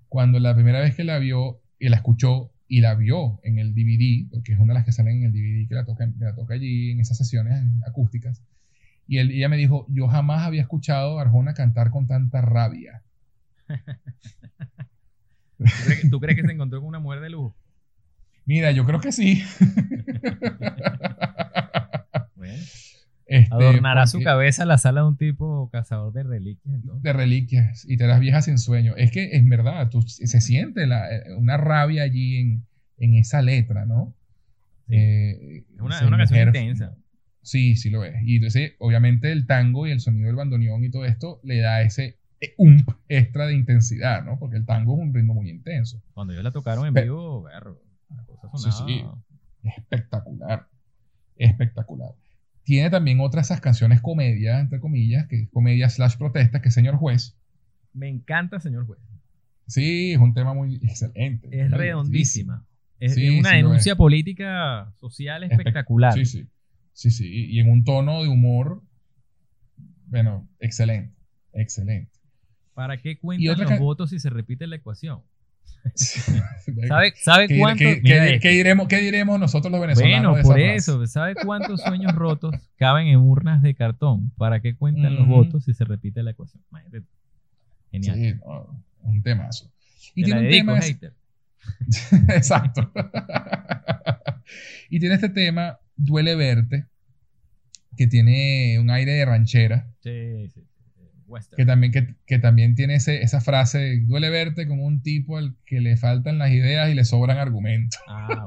Cuando 0.08 0.38
la 0.40 0.54
primera 0.54 0.80
vez 0.80 0.94
que 0.94 1.04
la 1.04 1.18
vio 1.18 1.60
y 1.78 1.88
la 1.88 1.96
escuchó 1.96 2.50
y 2.68 2.80
la 2.80 2.94
vio 2.94 3.40
en 3.44 3.58
el 3.58 3.74
DVD, 3.74 4.28
porque 4.30 4.52
es 4.52 4.58
una 4.58 4.72
de 4.72 4.78
las 4.80 4.84
que 4.84 4.92
salen 4.92 5.18
en 5.18 5.24
el 5.24 5.32
DVD 5.32 5.68
que 5.68 5.74
la 5.74 5.84
toca, 5.84 6.06
que 6.06 6.24
la 6.24 6.34
toca 6.34 6.54
allí 6.54 6.90
en 6.90 7.00
esas 7.00 7.16
sesiones 7.18 7.62
acústicas. 7.86 8.42
Y 9.08 9.18
él- 9.18 9.32
ella 9.32 9.48
me 9.48 9.56
dijo, 9.58 9.86
yo 9.90 10.08
jamás 10.08 10.42
había 10.46 10.62
escuchado 10.62 11.18
a 11.18 11.22
Arjona 11.22 11.54
cantar 11.54 11.90
con 11.90 12.06
tanta 12.06 12.40
rabia. 12.42 13.02
¿Tú, 15.74 15.84
crees, 15.84 16.10
tú 16.10 16.20
crees 16.20 16.36
que 16.38 16.46
se 16.46 16.52
encontró 16.52 16.80
con 16.80 16.88
una 16.88 16.98
mujer 16.98 17.20
de 17.20 17.30
lujo? 17.30 17.56
Mira, 18.46 18.70
yo 18.72 18.84
creo 18.84 19.00
que 19.00 19.12
sí. 19.12 19.42
Este, 23.42 23.54
adornará 23.54 24.06
su 24.06 24.20
cabeza 24.22 24.64
la 24.64 24.78
sala 24.78 25.00
de 25.02 25.08
un 25.08 25.16
tipo 25.16 25.68
cazador 25.70 26.12
de 26.12 26.22
reliquias. 26.22 26.74
entonces. 26.74 27.02
de 27.02 27.12
reliquias 27.12 27.84
y 27.88 27.96
te 27.96 28.06
las 28.06 28.20
viejas 28.20 28.44
sin 28.46 28.58
sueño. 28.58 28.94
Es 28.96 29.10
que 29.10 29.30
es 29.36 29.48
verdad, 29.48 29.88
tú, 29.90 30.02
se 30.02 30.40
siente 30.40 30.86
la- 30.86 31.14
eh, 31.14 31.22
una 31.36 31.56
rabia 31.56 32.02
allí 32.02 32.36
en, 32.36 32.66
en 32.98 33.14
esa 33.14 33.42
letra, 33.42 33.84
¿no? 33.86 34.14
Eh, 34.88 35.64
Es 35.74 35.80
una, 35.80 36.16
canción 36.16 36.46
intensa. 36.48 36.96
Sí, 37.42 37.76
sí 37.76 37.90
lo 37.90 38.04
es. 38.04 38.14
Y 38.24 38.36
entonces, 38.36 38.72
obviamente, 38.78 39.30
el 39.32 39.46
tango 39.46 39.86
y 39.86 39.90
el 39.92 40.00
sonido 40.00 40.26
del 40.26 40.36
bandoneón 40.36 40.82
y 40.84 40.90
todo 40.90 41.04
esto 41.04 41.40
le 41.44 41.58
da 41.60 41.82
ese 41.82 42.18
eh, 42.40 42.54
ump 42.58 42.88
extra 43.08 43.46
de 43.46 43.54
intensidad, 43.54 44.24
¿no? 44.24 44.38
Porque 44.38 44.56
el 44.56 44.66
tango 44.66 44.94
es 44.96 45.00
un 45.08 45.14
ritmo 45.14 45.34
muy 45.34 45.48
intenso. 45.50 46.02
Cuando 46.14 46.32
ellos 46.32 46.44
la 46.44 46.50
tocaron 46.52 46.86
en 46.86 46.94
Pe- 46.94 47.02
vivo, 47.04 47.42
berro, 47.42 47.80
la 48.14 48.24
cosa 48.24 48.70
Sí, 48.70 48.70
sonaba. 48.72 49.18
sí. 49.62 49.68
Espectacular. 49.76 50.68
Espectacular. 51.36 52.10
Tiene 52.66 52.90
también 52.90 53.20
otras 53.20 53.46
esas 53.46 53.60
canciones 53.60 54.00
comedia, 54.00 54.58
entre 54.58 54.80
comillas, 54.80 55.28
que 55.28 55.42
es 55.42 55.48
comedia 55.50 55.88
slash 55.88 56.16
protesta, 56.16 56.60
que 56.60 56.68
es 56.70 56.74
Señor 56.74 56.96
Juez. 56.96 57.36
Me 57.92 58.08
encanta, 58.08 58.58
señor 58.58 58.86
juez. 58.86 58.98
Sí, 59.68 60.12
es 60.12 60.18
un 60.18 60.34
tema 60.34 60.52
muy 60.52 60.74
excelente. 60.82 61.48
Es 61.52 61.70
redondísima. 61.70 62.66
Es, 62.98 63.14
Sí, 63.14 63.26
es 63.28 63.38
una 63.40 63.50
sí 63.50 63.56
denuncia 63.56 63.94
política 63.94 64.92
social 64.98 65.44
Espe- 65.44 65.52
espectacular. 65.52 66.12
Sí, 66.12 66.24
sí. 66.26 66.46
Sí, 66.92 67.10
sí. 67.12 67.46
Y 67.52 67.60
en 67.60 67.70
un 67.70 67.84
tono 67.84 68.24
de 68.24 68.28
humor, 68.28 68.82
bueno, 70.08 70.48
excelente. 70.58 71.14
Excelente. 71.52 72.10
¿Para 72.74 72.96
qué 73.00 73.16
cuentan 73.16 73.58
los 73.58 73.68
ca- 73.68 73.78
votos 73.78 74.10
si 74.10 74.18
se 74.18 74.28
repite 74.28 74.66
la 74.66 74.76
ecuación? 74.76 75.22
¿Sabe 75.94 77.12
¿Sabe, 77.16 77.48
¿Qué, 77.48 77.58
cuánto? 77.58 77.78
qué- 77.84 78.02
qué- 78.02 78.26
esto. 78.34 78.38
qué 78.42 78.48
diremos, 78.50 78.88
qué 78.88 78.98
diremos 79.00 79.38
nosotros 79.40 79.70
los 79.72 79.80
venezolanos? 79.80 80.32
Bueno, 80.32 80.42
por 80.42 80.54
frase? 80.56 80.74
eso, 80.74 81.06
¿sabe 81.06 81.34
cuántos 81.34 81.80
sueños 81.82 82.14
rotos 82.14 82.54
caben 82.76 83.06
en 83.08 83.18
urnas 83.18 83.62
de 83.62 83.74
cartón? 83.74 84.30
¿Para 84.36 84.60
qué 84.60 84.74
cuentan 84.76 85.14
los 85.14 85.24
Ujú. 85.24 85.34
votos 85.34 85.64
si 85.64 85.74
se 85.74 85.84
repite 85.84 86.22
la 86.22 86.32
ecuación? 86.32 86.62
Genial. 87.92 88.16
Sí, 88.16 88.34
no, 88.44 88.84
un 89.02 89.22
temazo. 89.22 89.70
Y 90.14 90.22
Te 90.22 90.26
tiene 90.26 90.40
un 90.40 90.46
dedico, 90.46 90.72
tema. 90.74 90.82
hater. 90.82 91.12
Exacto. 92.36 92.92
y 94.90 94.98
tiene 95.00 95.14
este 95.14 95.28
tema, 95.28 95.78
Duele 95.96 96.34
Verte, 96.36 96.86
que 97.96 98.06
tiene 98.06 98.78
un 98.80 98.90
aire 98.90 99.12
de 99.12 99.24
ranchera, 99.24 99.86
sí, 100.02 100.48
sí. 100.52 100.62
Western. 101.26 101.56
que 101.56 101.66
también, 101.66 101.92
que, 101.92 102.14
que 102.26 102.38
también 102.38 102.74
tiene 102.74 102.94
ese- 102.96 103.22
esa 103.22 103.40
frase, 103.40 104.00
duele 104.06 104.30
verte 104.30 104.66
como 104.66 104.84
un 104.84 105.02
tipo 105.02 105.36
al 105.38 105.56
que 105.64 105.80
le 105.80 105.96
faltan 105.96 106.38
las 106.38 106.50
ideas 106.50 106.90
y 106.90 106.94
le 106.94 107.04
sobran 107.04 107.38
argumentos. 107.38 108.00
Ah, 108.08 108.26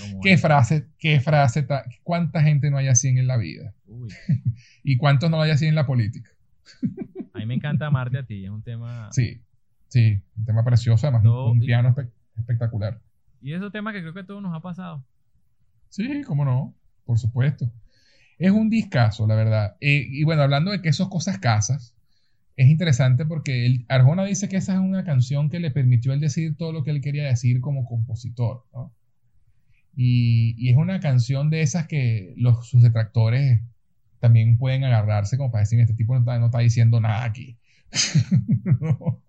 ¿Cómo 0.00 0.20
¿Qué 0.22 0.32
es? 0.32 0.40
frase, 0.40 0.86
qué 0.98 1.20
frase, 1.20 1.62
ta- 1.62 1.84
cuánta 2.02 2.42
gente 2.42 2.70
no 2.70 2.76
hay 2.76 2.88
así 2.88 3.08
en 3.08 3.26
la 3.26 3.36
vida? 3.36 3.74
Uy, 3.86 4.08
¿Y 4.84 4.96
cuántos 4.96 5.30
no 5.30 5.40
hay 5.40 5.50
así 5.50 5.66
en 5.66 5.74
la 5.74 5.86
política? 5.86 6.30
a 7.34 7.38
mí 7.38 7.46
me 7.46 7.54
encanta 7.54 7.86
amarte 7.86 8.18
a 8.18 8.22
ti. 8.24 8.44
Es 8.44 8.50
un 8.50 8.62
tema. 8.62 9.08
Sí, 9.12 9.40
sí, 9.88 10.20
un 10.36 10.44
tema 10.44 10.64
precioso, 10.64 11.06
además 11.06 11.22
No, 11.24 11.50
un 11.50 11.62
y- 11.62 11.66
piano 11.66 11.94
espe- 11.94 12.10
espectacular. 12.38 13.00
Y 13.42 13.52
esos 13.54 13.72
temas 13.72 13.94
que 13.94 14.00
creo 14.00 14.12
que 14.12 14.20
a 14.20 14.26
todos 14.26 14.42
nos 14.42 14.54
ha 14.54 14.60
pasado. 14.60 15.04
Sí, 15.88 16.22
cómo 16.26 16.44
no, 16.44 16.74
por 17.04 17.18
supuesto. 17.18 17.70
Es 18.40 18.52
un 18.52 18.70
discazo, 18.70 19.26
la 19.26 19.34
verdad. 19.34 19.76
Eh, 19.82 20.06
y 20.10 20.24
bueno, 20.24 20.42
hablando 20.42 20.70
de 20.70 20.80
que 20.80 20.88
esos 20.88 21.10
cosas 21.10 21.38
casas, 21.38 21.94
es 22.56 22.68
interesante 22.68 23.26
porque 23.26 23.66
el, 23.66 23.84
Arjona 23.88 24.24
dice 24.24 24.48
que 24.48 24.56
esa 24.56 24.72
es 24.72 24.80
una 24.80 25.04
canción 25.04 25.50
que 25.50 25.60
le 25.60 25.70
permitió 25.70 26.14
él 26.14 26.20
decir 26.20 26.56
todo 26.56 26.72
lo 26.72 26.82
que 26.82 26.90
él 26.90 27.02
quería 27.02 27.24
decir 27.24 27.60
como 27.60 27.84
compositor, 27.84 28.64
¿no? 28.72 28.94
Y, 29.94 30.70
es 30.70 30.76
una 30.78 31.00
canción 31.00 31.50
de 31.50 31.60
esas 31.60 31.86
que 31.86 32.32
los, 32.38 32.66
sus 32.66 32.82
detractores 32.82 33.60
también 34.20 34.56
pueden 34.56 34.84
agarrarse 34.84 35.36
como 35.36 35.50
para 35.50 35.62
decir, 35.62 35.78
este 35.78 35.92
tipo 35.92 36.18
no 36.18 36.46
está, 36.46 36.58
diciendo 36.60 36.98
nada 37.00 37.24
aquí. 37.24 37.58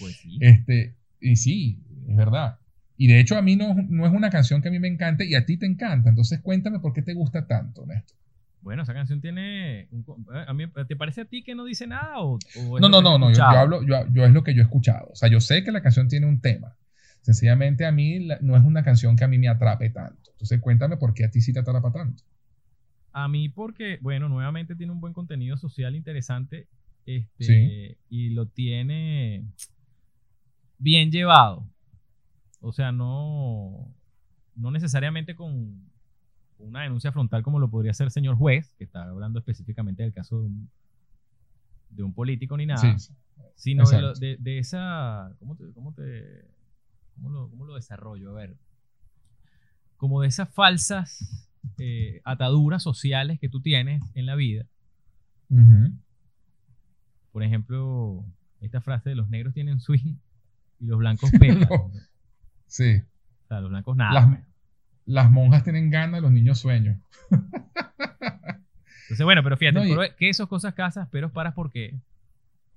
Pues 0.00 0.16
sí. 0.16 0.38
Este, 0.40 0.96
y 1.20 1.36
sí, 1.36 1.78
es 2.08 2.16
verdad. 2.16 2.58
Y 2.96 3.06
de 3.06 3.20
hecho 3.20 3.36
a 3.36 3.42
mí 3.42 3.54
no, 3.54 3.74
no 3.74 4.06
es 4.06 4.12
una 4.12 4.28
canción 4.28 4.60
que 4.60 4.68
a 4.68 4.72
mí 4.72 4.80
me 4.80 4.88
encante 4.88 5.24
y 5.24 5.36
a 5.36 5.46
ti 5.46 5.56
te 5.56 5.66
encanta. 5.66 6.10
Entonces 6.10 6.40
cuéntame 6.40 6.80
por 6.80 6.92
qué 6.92 7.02
te 7.02 7.14
gusta 7.14 7.46
tanto, 7.46 7.86
Néstor. 7.86 8.23
Bueno, 8.64 8.82
esa 8.82 8.94
canción 8.94 9.20
tiene. 9.20 9.80
Eh, 9.82 9.88
a 10.46 10.54
mí, 10.54 10.64
¿Te 10.88 10.96
parece 10.96 11.20
a 11.20 11.24
ti 11.26 11.44
que 11.44 11.54
no 11.54 11.64
dice 11.64 11.86
nada? 11.86 12.20
O, 12.20 12.38
no, 12.80 12.88
no, 12.88 13.02
no, 13.02 13.18
no. 13.18 13.30
Yo, 13.30 13.44
hablo, 13.44 13.82
yo, 13.82 14.06
yo, 14.10 14.24
es 14.24 14.32
lo 14.32 14.42
que 14.42 14.54
yo 14.54 14.62
he 14.62 14.64
escuchado. 14.64 15.10
O 15.12 15.14
sea, 15.14 15.28
yo 15.28 15.38
sé 15.38 15.62
que 15.62 15.70
la 15.70 15.82
canción 15.82 16.08
tiene 16.08 16.26
un 16.26 16.40
tema. 16.40 16.74
Sencillamente 17.20 17.84
a 17.84 17.92
mí 17.92 18.26
no 18.40 18.56
es 18.56 18.64
una 18.64 18.82
canción 18.82 19.16
que 19.16 19.24
a 19.24 19.28
mí 19.28 19.36
me 19.38 19.48
atrape 19.48 19.90
tanto. 19.90 20.30
Entonces 20.32 20.60
cuéntame 20.62 20.96
por 20.96 21.12
qué 21.12 21.26
a 21.26 21.30
ti 21.30 21.42
sí 21.42 21.52
te 21.52 21.60
atrapa 21.60 21.92
tanto. 21.92 22.24
A 23.12 23.28
mí 23.28 23.50
porque, 23.50 23.98
bueno, 24.00 24.30
nuevamente 24.30 24.74
tiene 24.74 24.92
un 24.92 25.00
buen 25.00 25.12
contenido 25.12 25.58
social 25.58 25.94
interesante 25.94 26.66
este, 27.04 27.98
y 28.08 28.30
lo 28.30 28.46
tiene 28.46 29.44
bien 30.78 31.10
llevado. 31.10 31.68
O 32.60 32.72
sea, 32.72 32.92
no, 32.92 33.94
no 34.56 34.70
necesariamente 34.70 35.36
con 35.36 35.92
una 36.58 36.82
denuncia 36.82 37.12
frontal 37.12 37.42
como 37.42 37.58
lo 37.58 37.68
podría 37.68 37.90
hacer 37.90 38.06
el 38.06 38.10
señor 38.10 38.36
juez, 38.36 38.74
que 38.78 38.84
está 38.84 39.04
hablando 39.04 39.38
específicamente 39.38 40.02
del 40.02 40.12
caso 40.12 40.40
de 40.40 40.46
un, 40.46 40.70
de 41.90 42.02
un 42.02 42.12
político 42.12 42.56
ni 42.56 42.66
nada, 42.66 42.96
sino 43.54 43.84
de, 43.88 44.36
de, 44.38 44.58
esa, 44.58 45.34
¿cómo 45.38 45.56
te, 45.56 45.72
cómo 45.72 45.92
te 45.92 46.54
¿Cómo 47.20 47.64
lo, 47.64 47.74
desarrollo? 47.74 48.30
A 48.30 48.34
ver. 48.34 48.56
Como 49.96 50.20
de 50.20 50.28
esas 50.28 50.48
falsas 50.50 51.48
eh, 51.78 52.20
ataduras 52.24 52.82
sociales 52.82 53.38
que 53.40 53.48
tú 53.48 53.60
tienes 53.60 54.02
en 54.14 54.26
la 54.26 54.34
vida. 54.34 54.66
Por 57.32 57.42
ejemplo, 57.42 58.24
esta 58.60 58.80
frase 58.80 59.10
de 59.10 59.16
los 59.16 59.28
negros 59.28 59.54
tienen 59.54 59.80
swing 59.80 60.16
y 60.80 60.86
los 60.86 60.98
blancos 60.98 61.30
pelan. 61.38 61.68
Sí. 62.66 62.96
O 63.44 63.46
sea, 63.46 63.60
los 63.60 63.70
blancos 63.70 63.96
nada. 63.96 64.26
Las, 64.26 64.40
monjas 65.06 65.64
tienen 65.64 65.90
ganas, 65.90 66.22
los 66.22 66.32
niños 66.32 66.58
sueños. 66.58 66.98
Entonces, 69.02 69.24
bueno, 69.24 69.42
pero 69.42 69.56
fíjate, 69.56 70.14
que 70.16 70.28
esos 70.28 70.48
cosas 70.48 70.74
casas, 70.74 71.08
pero 71.10 71.32
para 71.32 71.54
por 71.54 71.70
qué. 71.70 71.94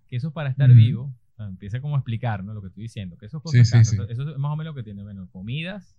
Que 0.10 0.18
eso 0.18 0.28
es 0.30 0.34
para 0.34 0.50
estar 0.50 0.70
vivo 0.70 1.14
empieza 1.46 1.80
como 1.80 1.96
a 1.96 2.00
explicar 2.00 2.44
¿no? 2.44 2.54
lo 2.54 2.62
que 2.62 2.68
estoy 2.68 2.84
diciendo. 2.84 3.18
Que 3.18 3.28
eso, 3.28 3.42
es 3.54 3.74
eso, 3.74 4.04
es 4.08 4.38
más 4.38 4.52
o 4.52 4.56
menos 4.56 4.74
lo 4.74 4.76
que 4.76 4.84
tiene. 4.84 5.04
Bueno, 5.04 5.28
comidas, 5.32 5.96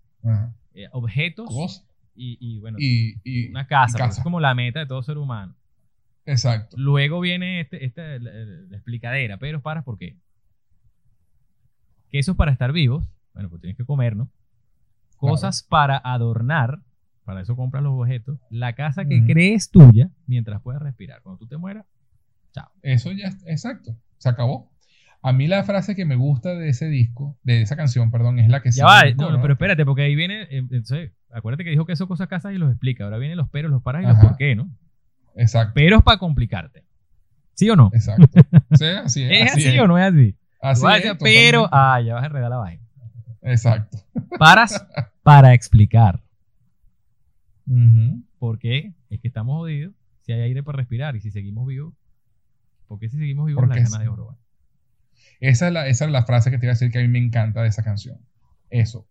eh, 0.74 0.88
objetos 0.92 1.84
y, 2.14 2.58
bueno, 2.58 2.78
una 3.50 3.66
casa. 3.66 4.06
es 4.06 4.20
como 4.20 4.40
la 4.40 4.54
meta 4.54 4.80
de 4.80 4.86
todo 4.86 5.02
ser 5.02 5.18
humano. 5.18 5.54
Exacto. 6.26 6.76
Luego 6.78 7.20
viene 7.20 7.60
este, 7.60 7.84
este 7.84 8.20
la, 8.20 8.76
explicadera, 8.76 9.38
pero 9.38 9.62
para 9.62 9.82
¿por 9.82 9.96
qué? 9.96 10.16
Que 12.10 12.18
eso 12.18 12.32
es 12.32 12.36
para 12.36 12.52
estar 12.52 12.72
vivos. 12.72 13.08
Bueno, 13.32 13.48
pues 13.48 13.60
tienes 13.60 13.76
que 13.76 13.84
comer, 13.84 14.16
¿no? 14.16 14.28
Cosas 15.18 15.62
para 15.62 15.98
adornar. 15.98 16.80
Para 17.24 17.42
eso 17.42 17.56
compras 17.56 17.82
los 17.82 17.92
objetos. 17.92 18.38
La 18.48 18.74
casa 18.74 19.04
que 19.04 19.22
crees 19.26 19.70
tuya 19.70 20.10
mientras 20.26 20.62
puedas 20.62 20.80
respirar. 20.80 21.20
Cuando 21.22 21.38
tú 21.38 21.46
te 21.46 21.58
mueras, 21.58 21.84
chao. 22.52 22.70
Eso 22.82 23.12
ya, 23.12 23.28
exacto. 23.46 23.94
Se 24.16 24.30
acabó. 24.30 24.70
A 25.20 25.32
mí 25.32 25.48
la 25.48 25.64
frase 25.64 25.96
que 25.96 26.04
me 26.04 26.14
gusta 26.14 26.54
de 26.54 26.68
ese 26.68 26.86
disco, 26.86 27.36
de 27.42 27.60
esa 27.60 27.76
canción, 27.76 28.10
perdón, 28.10 28.38
es 28.38 28.48
la 28.48 28.62
que 28.62 28.70
Ya 28.70 28.86
va, 28.86 29.04
no, 29.10 29.42
pero 29.42 29.54
espérate, 29.54 29.84
porque 29.84 30.02
ahí 30.02 30.14
viene, 30.14 30.42
eh, 30.42 30.58
entonces, 30.58 31.10
acuérdate 31.32 31.64
que 31.64 31.70
dijo 31.70 31.84
que 31.86 31.92
eso 31.92 32.06
cosas 32.06 32.28
casas 32.28 32.54
y 32.54 32.58
los 32.58 32.70
explica. 32.70 33.04
Ahora 33.04 33.18
vienen 33.18 33.36
los 33.36 33.50
peros, 33.50 33.70
los 33.70 33.82
paras 33.82 34.04
y 34.04 34.06
los 34.06 34.16
por 34.18 34.36
qué, 34.36 34.54
¿no? 34.54 34.70
Exacto. 35.34 35.74
Peros 35.74 36.02
para 36.02 36.18
complicarte. 36.18 36.84
¿Sí 37.54 37.68
o 37.68 37.76
no? 37.76 37.90
Exacto. 37.92 38.26
Sí, 38.74 38.84
así 38.84 39.24
es. 39.24 39.30
¿Es 39.32 39.52
así, 39.52 39.78
o 39.80 39.88
no 39.88 39.98
es 39.98 40.04
así? 40.04 40.36
Así 40.62 40.86
es, 40.86 41.16
pero, 41.20 41.68
ah, 41.72 42.00
ya 42.00 42.14
vas 42.14 42.22
a 42.22 42.26
enredar 42.26 42.50
la 42.50 42.56
vaina. 42.58 42.87
Exacto. 43.42 43.98
Paras 44.38 44.86
para 45.22 45.54
explicar. 45.54 46.22
¿Por 48.38 48.58
qué? 48.58 48.94
Es 49.10 49.20
que 49.20 49.28
estamos 49.28 49.56
jodidos 49.56 49.94
si 50.22 50.32
hay 50.32 50.40
aire 50.40 50.62
para 50.62 50.76
respirar 50.76 51.16
y 51.16 51.20
si 51.20 51.30
seguimos 51.30 51.66
vivos. 51.66 51.94
¿Por 52.86 52.98
qué 52.98 53.08
si 53.08 53.18
seguimos 53.18 53.46
vivos 53.46 53.68
la 53.68 53.76
gana 53.76 53.98
de 53.98 54.08
oro? 54.08 54.38
Esa 55.40 55.68
es, 55.68 55.72
la, 55.72 55.86
esa 55.86 56.04
es 56.06 56.10
la 56.10 56.24
frase 56.24 56.50
que 56.50 56.58
te 56.58 56.66
iba 56.66 56.72
a 56.72 56.74
decir 56.74 56.90
que 56.90 56.98
a 56.98 57.02
mí 57.02 57.08
me 57.08 57.18
encanta 57.18 57.62
de 57.62 57.68
esa 57.68 57.82
canción. 57.82 58.18
Eso. 58.70 59.06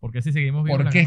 ¿Por 0.00 0.12
qué 0.12 0.22
si 0.22 0.32
seguimos 0.32 0.64
vivos 0.64 0.82
¿Por 0.82 0.90
qué, 0.90 1.06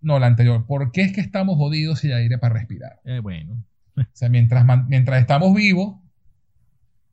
No, 0.00 0.18
la 0.18 0.26
anterior. 0.26 0.66
¿Por 0.66 0.92
qué 0.92 1.02
es 1.02 1.12
que 1.12 1.20
estamos 1.20 1.56
jodidos 1.56 2.00
si 2.00 2.08
hay 2.12 2.22
aire 2.22 2.38
para 2.38 2.54
respirar? 2.54 3.00
Eh, 3.04 3.20
bueno. 3.20 3.64
o 3.96 4.02
sea, 4.12 4.28
mientras, 4.28 4.64
mientras 4.88 5.20
estamos 5.20 5.54
vivos, 5.54 6.00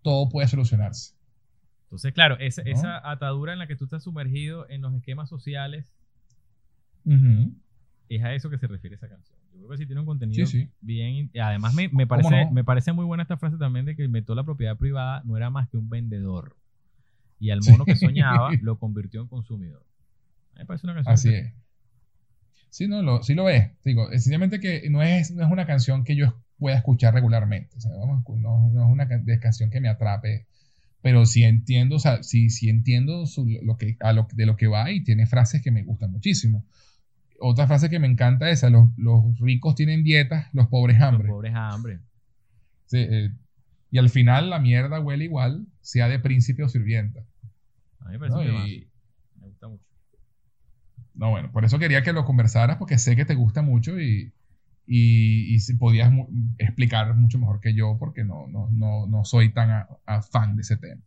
todo 0.01 0.29
puede 0.29 0.47
solucionarse. 0.47 1.13
Entonces, 1.89 2.13
claro, 2.13 2.37
esa, 2.39 2.61
esa 2.61 3.09
atadura 3.09 3.51
en 3.51 3.57
la 3.57 3.65
que 3.65 3.75
tú 3.75 3.85
estás 3.85 4.03
sumergido 4.03 4.69
en 4.69 4.81
los 4.81 4.93
esquemas 4.93 5.27
sociales 5.27 5.91
es 8.09 8.23
a 8.23 8.35
eso 8.35 8.51
que 8.51 8.59
se 8.59 8.67
refiere 8.67 8.95
esa 8.95 9.09
canción. 9.09 9.39
Yo 9.53 9.57
creo 9.57 9.69
que 9.71 9.77
sí 9.77 9.85
tiene 9.87 9.99
un 9.99 10.05
contenido 10.05 10.47
bien. 10.81 11.31
Además, 11.41 11.73
me, 11.73 11.89
me 11.89 12.05
parece, 12.05 12.47
me 12.51 12.63
parece 12.63 12.93
muy 12.93 13.05
buena 13.05 13.23
esta 13.23 13.37
frase 13.37 13.57
también 13.57 13.85
de 13.85 13.95
que 13.95 14.03
inventó 14.03 14.35
la 14.35 14.43
propiedad 14.43 14.77
privada 14.77 15.23
no 15.25 15.35
era 15.35 15.49
más 15.49 15.67
que 15.67 15.77
un 15.77 15.89
vendedor. 15.89 16.55
Y 17.39 17.49
al 17.49 17.61
mono 17.67 17.85
que 17.85 17.95
soñaba 17.95 18.51
lo 18.61 18.77
convirtió 18.77 19.21
en 19.21 19.27
consumidor. 19.27 19.83
Me 20.55 20.67
parece 20.67 20.85
una 20.85 20.93
canción. 20.93 21.13
Canción. 21.13 21.33
Así 21.33 21.47
es. 21.47 21.53
Sí, 22.69 22.87
no, 22.87 23.01
lo, 23.01 23.23
sí 23.23 23.33
lo 23.33 23.49
es. 23.49 23.71
Digo, 23.83 24.09
sencillamente 24.09 24.59
que 24.59 24.87
no 24.91 25.01
es, 25.01 25.31
no 25.31 25.43
es 25.43 25.51
una 25.51 25.65
canción 25.65 26.03
que 26.03 26.15
yo 26.15 26.35
pueda 26.59 26.77
escuchar 26.77 27.13
regularmente. 27.15 27.77
O 27.77 27.81
sea, 27.81 27.91
no, 27.91 28.23
no, 28.27 28.83
es 28.83 28.91
una 28.91 29.07
canción 29.39 29.71
que 29.71 29.81
me 29.81 29.89
atrape. 29.89 30.45
Pero 31.01 31.25
sí 31.25 31.43
entiendo, 31.43 31.95
o 31.95 31.99
sea, 31.99 32.23
sí, 32.23 32.49
sí 32.49 32.69
entiendo 32.69 33.23
lo 33.61 33.77
que, 33.77 33.97
a 34.01 34.13
lo, 34.13 34.27
de 34.33 34.45
lo 34.45 34.57
que 34.57 34.67
va 34.67 34.91
y 34.91 35.03
tiene 35.03 35.25
frases 35.25 35.61
que 35.61 35.71
me 35.71 35.83
gustan 35.83 36.11
muchísimo 36.11 36.65
otra 37.39 37.67
frase 37.67 37.89
que 37.89 37.99
me 37.99 38.07
encanta 38.07 38.49
es 38.49 38.59
esa, 38.59 38.69
los, 38.69 39.39
ricos 39.39 39.75
tienen 39.75 40.03
dietas, 40.03 40.47
los 40.53 40.67
pobres 40.67 40.99
hambre. 41.01 41.27
Los 41.27 41.35
pobres 41.35 41.53
hambre. 41.55 41.99
Eh, 42.91 43.31
y 43.91 43.97
al 43.97 44.09
final 44.09 44.49
la 44.49 44.59
mierda 44.59 44.99
huele 44.99 45.25
igual, 45.25 45.65
sea 45.81 46.07
de 46.07 46.19
príncipe 46.19 46.63
o 46.63 46.69
sirvienta. 46.69 47.21
A 47.99 48.09
mí 48.09 48.17
me 48.17 48.29
parece 48.29 48.87
me 49.39 49.47
gusta 49.47 49.67
mucho. 49.67 49.83
No, 51.13 51.31
bueno, 51.31 51.51
por 51.51 51.65
eso 51.65 51.79
quería 51.79 52.03
que 52.03 52.13
lo 52.13 52.25
conversaras, 52.25 52.77
porque 52.77 52.97
sé 52.97 53.15
que 53.15 53.25
te 53.25 53.35
gusta 53.35 53.61
mucho 53.61 53.99
y, 53.99 54.31
y, 54.91 55.59
si 55.59 55.75
podías 55.75 56.11
explicar 56.57 57.15
mucho 57.15 57.37
mejor 57.37 57.61
que 57.61 57.75
yo, 57.75 57.97
porque 57.99 58.23
no, 58.23 58.47
no, 58.47 58.69
no, 58.71 59.05
no 59.05 59.23
soy 59.23 59.53
tan 59.53 59.85
fan 60.31 60.55
de 60.55 60.63
ese 60.63 60.77
tema. 60.77 61.01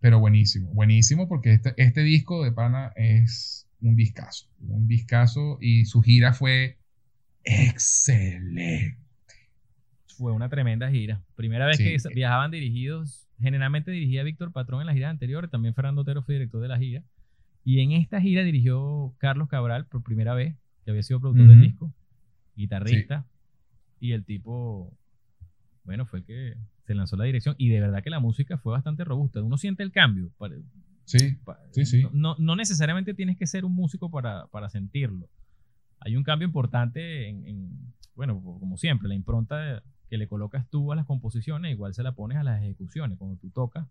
Pero 0.00 0.18
buenísimo, 0.18 0.68
buenísimo, 0.74 1.28
porque 1.28 1.54
este, 1.54 1.72
este 1.76 2.02
disco 2.02 2.44
de 2.44 2.52
Pana 2.52 2.92
es 2.96 3.68
un 3.80 3.94
discazo, 3.94 4.48
un 4.60 4.88
discazo 4.88 5.58
y 5.60 5.84
su 5.86 6.02
gira 6.02 6.32
fue 6.32 6.76
excelente. 7.44 8.98
Fue 10.18 10.32
una 10.32 10.48
tremenda 10.50 10.90
gira. 10.90 11.22
Primera 11.36 11.66
vez 11.66 11.78
que 11.78 11.96
viajaban 12.14 12.50
dirigidos, 12.50 13.28
generalmente 13.40 13.92
dirigía 13.92 14.24
Víctor 14.24 14.52
Patrón 14.52 14.80
en 14.80 14.88
las 14.88 14.96
giras 14.96 15.10
anteriores, 15.10 15.50
también 15.50 15.74
Fernando 15.74 16.02
Otero 16.02 16.22
fue 16.22 16.34
director 16.34 16.60
de 16.60 16.68
la 16.68 16.78
gira. 16.78 17.02
Y 17.64 17.80
en 17.80 17.92
esta 17.92 18.20
gira 18.20 18.42
dirigió 18.42 19.14
Carlos 19.18 19.48
Cabral 19.48 19.86
por 19.86 20.02
primera 20.02 20.34
vez, 20.34 20.56
que 20.84 20.90
había 20.90 21.02
sido 21.02 21.20
productor 21.20 21.46
del 21.46 21.62
disco, 21.62 21.94
guitarrista. 22.60 23.26
Y 23.98 24.12
el 24.12 24.24
tipo, 24.24 24.96
bueno, 25.84 26.06
fue 26.06 26.20
el 26.20 26.24
que 26.24 26.56
se 26.86 26.94
lanzó 26.94 27.16
la 27.16 27.24
dirección. 27.24 27.54
Y 27.58 27.68
de 27.68 27.80
verdad 27.80 28.02
que 28.02 28.10
la 28.10 28.20
música 28.20 28.58
fue 28.58 28.72
bastante 28.72 29.04
robusta. 29.04 29.42
Uno 29.42 29.58
siente 29.58 29.82
el 29.82 29.92
cambio. 29.92 30.30
Sí, 31.04 31.36
sí, 31.72 31.84
sí. 31.84 32.06
No, 32.12 32.36
no, 32.38 32.56
necesariamente 32.56 33.14
tienes 33.14 33.36
que 33.36 33.46
ser 33.46 33.64
un 33.64 33.74
músico 33.74 34.10
para, 34.10 34.46
para 34.46 34.68
sentirlo. 34.70 35.28
Hay 35.98 36.16
un 36.16 36.22
cambio 36.22 36.46
importante 36.46 37.28
en, 37.28 37.92
bueno, 38.14 38.40
como 38.40 38.76
siempre, 38.76 39.08
la 39.08 39.14
impronta 39.14 39.82
que 40.08 40.18
le 40.18 40.28
colocas 40.28 40.68
tú 40.70 40.92
a 40.92 40.96
las 40.96 41.06
composiciones, 41.06 41.72
igual 41.72 41.94
se 41.94 42.02
la 42.02 42.12
pones 42.12 42.38
a 42.38 42.42
las 42.42 42.62
ejecuciones. 42.62 43.18
Cuando 43.18 43.36
tú 43.36 43.50
tocas, 43.50 43.86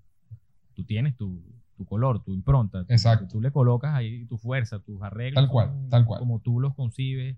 tú 0.74 0.84
tienes 0.84 1.16
tu, 1.18 1.44
tu 1.78 1.86
color, 1.86 2.24
tu 2.24 2.34
impronta. 2.34 2.86
Exacto. 2.90 3.28
Tú 3.28 3.42
le 3.42 3.52
colocas 3.52 3.94
ahí 3.94 4.26
tu 4.26 4.38
fuerza, 4.38 4.80
tus 4.80 5.02
arreglos. 5.02 5.36
Tal 5.36 5.50
cual, 5.50 5.88
tal 5.90 6.06
cual. 6.06 6.20
Como 6.20 6.40
tú 6.40 6.60
los 6.60 6.76
concibes. 6.76 7.38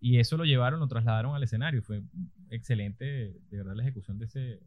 Y 0.00 0.18
eso 0.18 0.36
lo 0.36 0.44
llevaron, 0.44 0.80
lo 0.80 0.88
trasladaron 0.88 1.34
al 1.34 1.42
escenario. 1.42 1.82
Fue 1.82 2.02
excelente, 2.50 3.04
de 3.50 3.56
verdad, 3.56 3.74
la 3.74 3.82
ejecución 3.82 4.18
de 4.18 4.26
ese, 4.26 4.60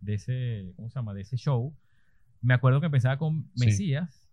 de 0.00 0.14
ese, 0.14 0.72
¿cómo 0.76 0.88
se 0.88 0.94
llama? 0.94 1.14
De 1.14 1.22
ese 1.22 1.36
show. 1.36 1.74
Me 2.40 2.54
acuerdo 2.54 2.80
que 2.80 2.86
empezaba 2.86 3.18
con 3.18 3.50
Mesías, 3.56 4.28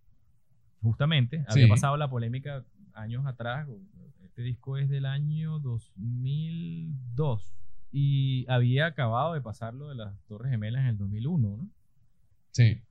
justamente. 0.81 1.43
Había 1.47 1.67
pasado 1.67 1.97
la 1.97 2.09
polémica 2.09 2.63
años 2.93 3.25
atrás. 3.25 3.67
Este 4.23 4.41
disco 4.43 4.77
es 4.77 4.89
del 4.89 5.05
año 5.05 5.59
2002. 5.59 7.55
y 7.91 8.45
había 8.49 8.87
acabado 8.87 9.33
de 9.33 9.41
pasar 9.41 9.73
lo 9.73 9.87
de 9.87 9.95
las 9.95 10.21
Torres 10.25 10.51
Gemelas 10.51 10.81
en 10.81 10.87
el 10.87 10.97
2001, 10.97 11.57
¿no? 11.57 11.69
Sí. 12.51 12.81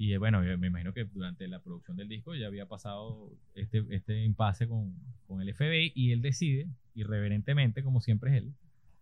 Y 0.00 0.12
eh, 0.12 0.18
bueno, 0.18 0.40
me 0.58 0.68
imagino 0.68 0.94
que 0.94 1.04
durante 1.04 1.48
la 1.48 1.58
producción 1.60 1.96
del 1.96 2.08
disco 2.08 2.32
ya 2.34 2.46
había 2.46 2.66
pasado 2.66 3.32
este, 3.54 3.84
este 3.90 4.24
impasse 4.24 4.68
con, 4.68 4.94
con 5.26 5.42
el 5.42 5.52
FBI 5.52 5.90
y 5.94 6.12
él 6.12 6.22
decide, 6.22 6.68
irreverentemente, 6.94 7.82
como 7.82 8.00
siempre 8.00 8.30
es 8.30 8.42
él, 8.44 8.54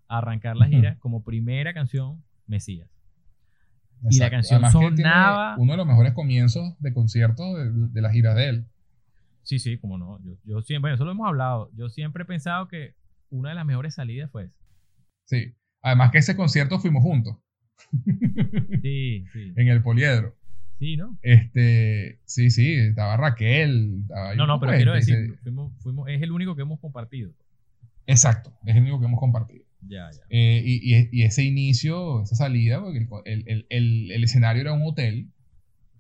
arrancar 0.08 0.56
la 0.56 0.66
gira 0.68 0.96
como 0.98 1.22
primera 1.22 1.74
canción 1.74 2.22
Mesías. 2.46 2.88
Y 4.10 4.18
la 4.18 4.30
canción 4.30 4.64
Además 4.64 4.72
que 4.72 4.94
tiene 4.94 5.10
sonaba- 5.10 5.54
uno 5.58 5.72
de 5.72 5.76
los 5.76 5.86
mejores 5.86 6.12
comienzos 6.14 6.74
de 6.80 6.92
conciertos 6.94 7.46
de, 7.58 7.70
de 7.92 8.00
las 8.02 8.12
giras 8.12 8.34
de 8.36 8.48
él. 8.48 8.64
Sí, 9.42 9.58
sí, 9.58 9.76
como 9.78 9.98
no. 9.98 10.18
Yo, 10.24 10.36
yo 10.44 10.62
siempre, 10.62 10.88
bueno, 10.90 10.94
eso 10.94 11.04
lo 11.04 11.10
hemos 11.12 11.26
hablado. 11.28 11.70
Yo 11.76 11.88
siempre 11.90 12.22
he 12.22 12.26
pensado 12.26 12.68
que 12.68 12.94
una 13.30 13.50
de 13.50 13.54
las 13.54 13.66
mejores 13.66 13.94
salidas 13.94 14.30
fue 14.30 14.44
esa. 14.44 14.54
Sí. 15.24 15.54
Además 15.82 16.10
que 16.10 16.18
ese 16.18 16.36
concierto 16.36 16.78
fuimos 16.80 17.02
juntos 17.02 17.36
Sí, 18.82 19.24
sí. 19.32 19.52
en 19.56 19.68
el 19.68 19.82
Poliedro. 19.82 20.35
Sí, 20.78 20.96
¿no? 20.96 21.18
Este, 21.22 22.18
sí, 22.26 22.50
sí, 22.50 22.74
estaba 22.74 23.16
Raquel. 23.16 24.00
estaba 24.02 24.34
No, 24.34 24.46
no, 24.46 24.60
pero 24.60 24.72
quiero 24.74 24.92
decir, 24.92 25.16
ese- 25.16 25.36
fuimos, 25.38 25.72
fuimos, 25.82 26.08
es 26.08 26.20
el 26.20 26.32
único 26.32 26.54
que 26.54 26.62
hemos 26.62 26.78
compartido. 26.80 27.32
Exacto, 28.06 28.52
es 28.66 28.76
el 28.76 28.82
único 28.82 29.00
que 29.00 29.06
hemos 29.06 29.18
compartido. 29.20 29.64
Ya, 29.88 30.10
ya. 30.10 30.22
Eh, 30.30 30.62
y, 30.64 30.94
y- 30.94 31.08
y 31.12 31.22
ese 31.22 31.44
inicio, 31.44 32.22
esa 32.22 32.34
salida, 32.36 32.80
porque 32.80 32.98
el, 32.98 33.08
el- 33.24 33.44
el- 33.48 33.66
el- 33.70 34.12
el 34.12 34.24
escenario 34.24 34.62
era 34.62 34.72
un 34.72 34.82
hotel 34.82 35.28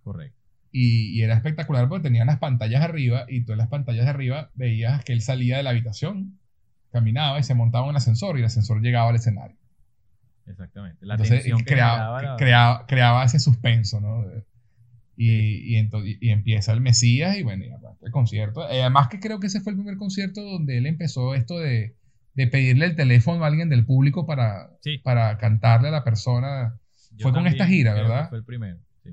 Correcto. 0.02 0.36
y, 0.72 1.18
y 1.18 1.22
era 1.22 1.34
espectacular 1.34 1.88
porque 1.88 2.02
tenían 2.04 2.26
las 2.26 2.38
pantallas 2.38 2.82
arriba 2.82 3.24
y 3.28 3.44
tú 3.44 3.52
en 3.52 3.58
las 3.58 3.68
pantallas 3.68 4.04
de 4.04 4.10
arriba 4.10 4.50
veías 4.54 5.04
que 5.04 5.12
él 5.12 5.20
salía 5.22 5.56
de 5.56 5.62
la 5.62 5.70
habitación, 5.70 6.38
caminaba 6.92 7.38
y 7.38 7.42
se 7.44 7.54
montaba 7.54 7.84
en 7.86 7.90
un 7.90 7.96
ascensor 7.96 8.36
y 8.36 8.40
el 8.40 8.46
ascensor 8.46 8.80
llegaba 8.82 9.08
al 9.10 9.16
escenario. 9.16 9.56
Exactamente. 10.46 11.04
La 11.06 11.14
Entonces 11.14 11.38
tensión 11.40 11.58
que 11.58 11.64
creaba, 11.64 11.94
generaba 12.18 12.22
la- 12.22 12.36
creaba, 12.36 12.86
creaba 12.86 13.24
ese 13.24 13.38
suspenso, 13.40 14.00
¿no? 14.00 14.24
Y, 15.18 15.78
y, 15.78 15.88
y 16.20 16.28
empieza 16.30 16.72
el 16.72 16.80
Mesías 16.82 17.38
y 17.38 17.42
bueno, 17.42 17.64
y 17.64 17.68
el 18.04 18.12
concierto. 18.12 18.68
Eh, 18.70 18.82
además 18.82 19.08
que 19.08 19.18
creo 19.18 19.40
que 19.40 19.46
ese 19.46 19.60
fue 19.62 19.72
el 19.72 19.78
primer 19.78 19.96
concierto 19.96 20.42
donde 20.42 20.76
él 20.78 20.86
empezó 20.86 21.34
esto 21.34 21.58
de, 21.58 21.96
de 22.34 22.46
pedirle 22.48 22.84
el 22.84 22.96
teléfono 22.96 23.42
a 23.42 23.46
alguien 23.46 23.70
del 23.70 23.86
público 23.86 24.26
para, 24.26 24.70
Sí. 24.82 24.98
para 24.98 25.38
cantarle 25.38 25.88
a 25.88 25.92
la 25.92 26.04
persona 26.04 26.78
Yo 27.12 27.22
fue 27.22 27.32
con 27.32 27.46
esta 27.46 27.66
gira, 27.66 27.94
¿verdad? 27.94 28.28
Fue 28.28 28.38
el 28.38 28.44
primero. 28.44 28.78
Sí. 29.02 29.10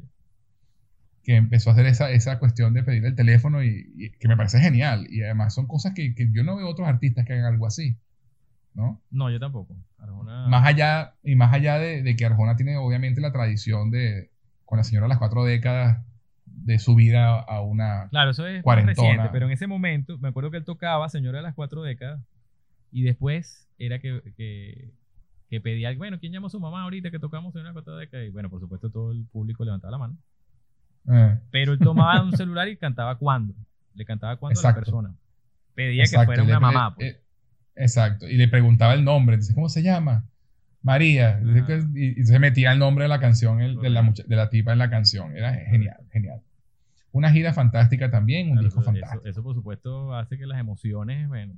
que 1.23 1.35
empezó 1.37 1.69
a 1.69 1.73
hacer 1.73 1.85
esa, 1.85 2.11
esa 2.11 2.37
cuestión 2.37 2.73
de 2.73 2.83
pedir 2.83 3.05
el 3.05 3.15
teléfono 3.15 3.63
y, 3.63 3.93
y 3.95 4.11
que 4.11 4.27
me 4.27 4.35
parece 4.35 4.59
genial. 4.59 5.07
Y 5.09 5.21
además 5.23 5.53
son 5.53 5.67
cosas 5.67 5.93
que, 5.93 6.13
que 6.15 6.29
yo 6.33 6.43
no 6.43 6.57
veo 6.57 6.67
otros 6.67 6.87
artistas 6.87 7.25
que 7.25 7.31
hagan 7.33 7.45
algo 7.45 7.65
así, 7.65 7.95
¿no? 8.73 9.01
No, 9.09 9.31
yo 9.31 9.39
tampoco. 9.39 9.77
Arjona- 9.99 10.47
Más 10.49 10.67
allá, 10.67 11.15
y 11.23 11.35
más 11.37 11.53
allá 11.53 11.75
de, 11.79 12.03
de 12.03 12.15
que 12.17 12.25
Arjona 12.25 12.57
tiene 12.57 12.75
obviamente 12.75 13.21
la 13.21 13.31
tradición 13.31 13.89
de, 13.89 14.31
con 14.65 14.77
la 14.77 14.83
señora 14.83 15.05
de 15.05 15.09
las 15.09 15.17
cuatro 15.19 15.43
décadas, 15.43 16.03
de 16.45 16.79
su 16.79 16.95
vida 16.95 17.39
a 17.39 17.61
una... 17.61 18.07
Claro, 18.09 18.31
eso 18.31 18.45
es 18.47 18.61
Cuarentona. 18.63 18.93
reciente, 19.09 19.29
pero 19.31 19.45
en 19.47 19.51
ese 19.51 19.67
momento 19.67 20.17
me 20.19 20.29
acuerdo 20.29 20.51
que 20.51 20.57
él 20.57 20.65
tocaba 20.65 21.09
Señora 21.09 21.39
de 21.39 21.43
las 21.43 21.55
Cuatro 21.55 21.81
Décadas 21.83 22.21
y 22.91 23.01
después 23.03 23.67
era 23.79 23.99
que, 23.99 24.21
que, 24.37 24.91
que 25.49 25.61
pedía, 25.61 25.93
bueno, 25.97 26.19
¿quién 26.19 26.31
llamó 26.31 26.47
a 26.47 26.49
su 26.51 26.59
mamá 26.59 26.83
ahorita 26.83 27.11
que 27.11 27.19
tocamos 27.19 27.53
Señora 27.53 27.69
de 27.69 27.73
las 27.75 27.83
Cuatro 27.83 27.97
Décadas? 27.97 28.27
Y 28.27 28.29
bueno, 28.31 28.49
por 28.49 28.59
supuesto 28.59 28.89
todo 28.91 29.11
el 29.11 29.25
público 29.25 29.65
levantaba 29.65 29.91
la 29.91 29.97
mano. 29.97 30.17
eh, 31.11 31.39
Pero 31.51 31.73
él 31.73 31.79
tomaba 31.79 32.21
un 32.21 32.31
celular 32.37 32.67
y 32.69 32.77
cantaba 32.77 33.17
cuando. 33.17 33.53
Le 33.95 34.05
cantaba 34.05 34.37
cuando 34.37 34.59
a 34.59 34.63
la 34.63 34.69
Exacto. 34.69 34.79
persona. 34.79 35.15
Pedía 35.75 36.03
exacto, 36.03 36.21
que 36.21 36.25
fuera 36.27 36.43
le 36.43 36.49
una 36.49 36.59
mamá. 36.59 36.95
Pues. 36.95 37.13
eh, 37.15 37.21
exacto, 37.75 38.27
y 38.27 38.37
le 38.37 38.47
preguntaba 38.47 38.93
el 38.93 39.03
nombre, 39.03 39.37
dice, 39.37 39.53
¿cómo 39.55 39.69
se 39.69 39.81
llama? 39.81 40.23
María. 40.83 41.41
Y, 41.95 42.21
y 42.21 42.25
se 42.25 42.37
metía 42.39 42.71
el 42.73 42.79
nombre 42.79 43.05
de 43.05 43.09
la 43.09 43.19
canción, 43.19 43.61
el- 43.61 43.77
de, 43.77 43.89
la, 43.89 44.03
de 44.03 44.35
la 44.35 44.49
tipa 44.49 44.73
en 44.73 44.79
la 44.79 44.89
canción. 44.89 45.35
Era 45.35 45.53
genial, 45.55 45.97
genial. 46.11 46.41
Una 47.11 47.31
gira 47.31 47.53
fantástica 47.53 48.09
también, 48.11 48.47
un 48.47 48.53
Claro, 48.53 48.65
disco 48.65 48.81
eso, 48.81 48.91
fantástico. 48.91 49.21
eso, 49.21 49.29
eso, 49.29 49.43
por 49.43 49.55
supuesto 49.55 50.15
hace 50.15 50.37
que 50.37 50.45
las 50.45 50.59
emociones, 50.59 51.27
bueno, 51.27 51.53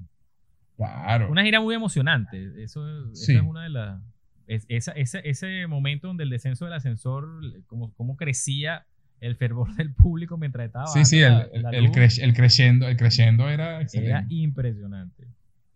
Claro. 0.77 1.31
una 1.31 1.43
gira 1.43 1.59
muy 1.61 1.73
emocionante. 1.75 2.63
Eso, 2.63 3.13
Sí. 3.15 3.35
es 3.35 3.41
una 3.41 3.63
de 3.63 3.69
las. 3.69 4.01
es- 4.47 4.65
esa- 4.69 4.91
ese, 4.91 5.21
ese 5.27 5.65
momento 5.67 6.07
donde 6.07 6.23
el 6.23 6.29
descenso 6.29 6.65
del 6.65 6.73
ascensor, 6.75 7.25
como, 7.65 7.93
como 7.95 8.15
crecía 8.15 8.85
el 9.21 9.37
fervor 9.37 9.73
del 9.75 9.91
público 9.93 10.37
mientras 10.37 10.67
estaba. 10.67 10.85
Sí, 10.87 11.03
sí, 11.05 11.19
el, 11.21 11.47
el, 11.71 11.85
luz, 11.85 11.95
cre- 11.95 12.21
el 12.21 12.33
creciendo, 12.35 12.87
el 12.87 12.95
creciendo 12.97 13.49
era 13.49 13.69
Era 13.75 13.81
excelente. 13.81 14.35
impresionante. 14.35 15.23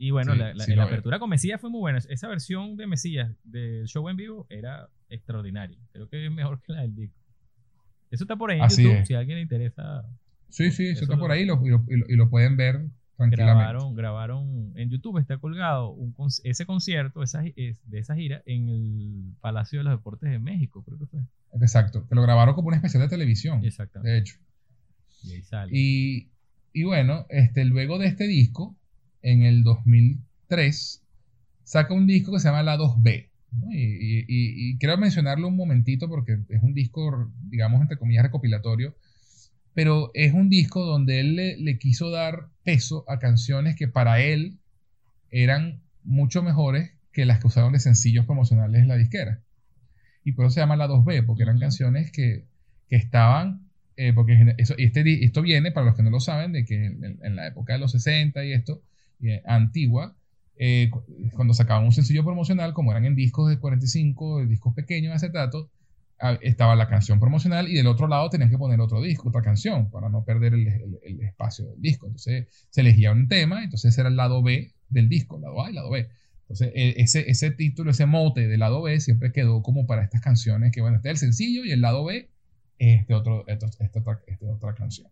Y 0.01 0.11
bueno, 0.11 0.31
Sí, 0.33 0.39
la, 0.39 0.53
la- 0.53 0.63
sí 0.63 0.71
la 0.71 0.77
lo 0.77 0.83
apertura 0.83 1.19
con 1.19 1.29
Mesías 1.29 1.59
fue 1.61 1.69
muy 1.69 1.79
buena. 1.81 1.99
Esa 1.99 2.27
versión 2.29 2.77
de 2.77 2.87
Mesías 2.87 3.31
del 3.43 3.85
show 3.85 4.07
en 4.09 4.15
vivo 4.17 4.47
era 4.49 4.89
extraordinaria. 5.09 5.77
Creo 5.91 6.07
que 6.09 6.25
es 6.25 6.31
mejor 6.31 6.61
que 6.61 6.71
la 6.73 6.81
del 6.81 6.95
disco. 6.95 7.19
Eso 8.09 8.23
está 8.23 8.35
por 8.37 8.49
ahí 8.49 8.57
en 8.57 8.63
Así 8.63 8.81
YouTube. 8.83 8.97
es. 8.97 9.07
Si 9.07 9.13
a 9.13 9.19
alguien 9.19 9.35
le 9.37 9.41
interesa, 9.43 10.03
Sí, 10.47 10.71
sí, 10.71 10.83
eso 10.85 10.93
Eso 10.93 11.03
está 11.03 11.15
lo- 11.15 11.19
por 11.21 11.31
ahí 11.31 11.41
y 11.43 11.45
lo, 11.45 11.63
y 11.63 11.69
lo- 11.69 11.85
y 11.87 11.97
lo- 11.97 12.05
y 12.09 12.15
lo 12.15 12.29
pueden 12.29 12.57
ver 12.57 12.87
tranquilamente. 13.17 13.59
grabaron, 13.59 13.93
grabaron 13.93 14.71
en 14.75 14.89
YouTube 14.89 15.19
está 15.19 15.37
colgado 15.37 15.89
un 15.91 16.15
ese 16.43 16.65
concierto 16.65 17.21
esa, 17.21 17.43
es- 17.55 17.81
de 17.87 17.99
esa 17.99 18.15
gira 18.15 18.41
en 18.47 18.69
el 18.69 19.33
Palacio 19.41 19.79
de 19.79 19.83
los 19.83 19.93
Deportes 19.93 20.31
de 20.31 20.39
México, 20.39 20.81
creo 20.83 20.97
que 20.97 21.05
fue. 21.07 21.19
Exacto, 21.61 22.07
que 22.07 22.15
lo 22.15 22.21
grabaron 22.23 22.55
como 22.55 22.69
una 22.69 22.77
especial 22.77 23.03
de 23.03 23.09
televisión, 23.09 23.63
Exactamente. 23.65 24.09
de 24.11 24.17
hecho. 24.19 24.37
Y 25.23 25.33
ahí 25.33 25.43
sale. 25.43 25.71
Y, 25.75 26.29
y 26.73 26.83
bueno, 26.85 27.25
este, 27.29 27.65
luego 27.65 27.99
de 27.99 28.07
este 28.07 28.25
disco, 28.25 28.75
en 29.21 29.43
el 29.43 29.63
2003, 29.63 31.03
saca 31.63 31.93
un 31.93 32.07
disco 32.07 32.31
que 32.33 32.39
se 32.39 32.47
llama 32.47 32.63
La 32.63 32.77
2B. 32.77 33.29
¿no? 33.51 33.71
Y, 33.71 33.77
y- 33.79 34.25
y- 34.27 34.77
quiero 34.77 34.97
mencionarlo 34.97 35.47
un 35.47 35.55
momentito 35.57 36.07
porque 36.09 36.39
es 36.49 36.61
un 36.63 36.73
disco, 36.73 37.31
digamos, 37.49 37.81
entre 37.81 37.97
comillas, 37.97 38.23
recopilatorio, 38.23 38.95
pero 39.73 40.11
es 40.13 40.33
un 40.33 40.49
disco 40.49 40.85
donde 40.85 41.19
él 41.19 41.35
le, 41.35 41.57
le 41.57 41.77
quiso 41.79 42.09
dar 42.11 42.49
peso 42.63 43.05
a 43.09 43.19
canciones 43.19 43.75
que 43.75 43.87
para 43.87 44.21
él 44.21 44.59
eran 45.31 45.81
mucho 46.03 46.43
mejores 46.43 46.91
que 47.13 47.25
las 47.25 47.39
que 47.39 47.47
usaron 47.47 47.73
de 47.73 47.79
sencillos 47.79 48.25
promocionales 48.25 48.81
en 48.81 48.87
la 48.87 48.97
disquera. 48.97 49.41
Y 50.23 50.33
por 50.33 50.45
eso 50.45 50.55
se 50.55 50.59
llama 50.61 50.75
La 50.75 50.87
2B, 50.87 51.21
porque 51.25 51.43
eran 51.43 51.59
canciones 51.59 52.11
que, 52.11 52.45
que 52.89 52.95
estaban 52.95 53.67
eh, 53.97 54.13
porque 54.13 54.55
eso, 54.57 54.75
y 54.77 54.85
este, 54.85 55.25
esto 55.25 55.41
viene, 55.41 55.71
para 55.73 55.87
los 55.87 55.95
que 55.95 56.03
no 56.03 56.09
lo 56.09 56.21
saben, 56.21 56.53
de 56.53 56.63
que 56.65 56.85
en, 56.85 57.19
en 57.21 57.35
la 57.35 57.47
época 57.47 57.73
de 57.73 57.79
los 57.79 57.91
60 57.91 58.45
y 58.45 58.53
esto, 58.53 58.81
eh, 59.23 59.41
antigua, 59.45 60.15
eh, 60.57 60.89
cu- 60.91 61.05
cuando 61.33 61.53
sacaban 61.53 61.85
un 61.85 61.91
sencillo 61.91 62.23
promocional, 62.23 62.73
como 62.73 62.91
eran 62.91 63.05
en 63.05 63.15
discos 63.15 63.49
de 63.49 63.59
45, 63.59 64.39
de 64.39 64.47
discos 64.47 64.73
pequeños, 64.73 65.15
acetato, 65.15 65.69
estaba 66.41 66.75
la 66.75 66.87
canción 66.89 67.19
promocional 67.19 67.69
y 67.69 67.75
del 67.75 67.87
otro 67.87 68.07
lado 68.07 68.29
tenían 68.29 68.49
que 68.49 68.57
poner 68.57 68.81
otro 68.81 69.01
disco, 69.01 69.29
otra 69.29 69.41
canción, 69.41 69.89
para 69.89 70.09
no 70.09 70.25
perder 70.25 70.53
el, 70.53 70.67
espacio 71.21 71.65
del 71.65 71.81
disco. 71.81 72.07
Entonces 72.07 72.47
se 72.69 72.81
elegía 72.81 73.11
un 73.11 73.27
tema, 73.27 73.63
entonces 73.63 73.97
era 73.97 74.09
el 74.09 74.17
lado 74.17 74.43
B 74.43 74.73
del 74.89 75.07
disco, 75.07 75.37
el 75.37 75.43
lado 75.43 75.63
A 75.63 75.71
y 75.71 75.73
lado 75.73 75.89
B. 75.91 76.09
Entonces 76.41 76.71
e- 76.75 76.95
ese, 76.97 77.51
título, 77.51 77.91
ese 77.91 78.05
mote 78.05 78.47
del 78.47 78.59
lado 78.59 78.81
B 78.81 78.99
siempre 78.99 79.31
quedó 79.31 79.61
como 79.61 79.85
para 79.87 80.03
estas 80.03 80.21
canciones 80.21 80.71
que, 80.73 80.81
bueno, 80.81 80.97
este 80.97 81.09
es 81.09 81.13
el 81.13 81.17
sencillo 81.19 81.63
y 81.63 81.71
el 81.71 81.81
lado 81.81 82.03
B 82.03 82.29
es 82.79 83.01
este 83.01 83.13
esta 83.47 83.67
esta 84.27 84.45
otra 84.51 84.73
canción. 84.75 85.09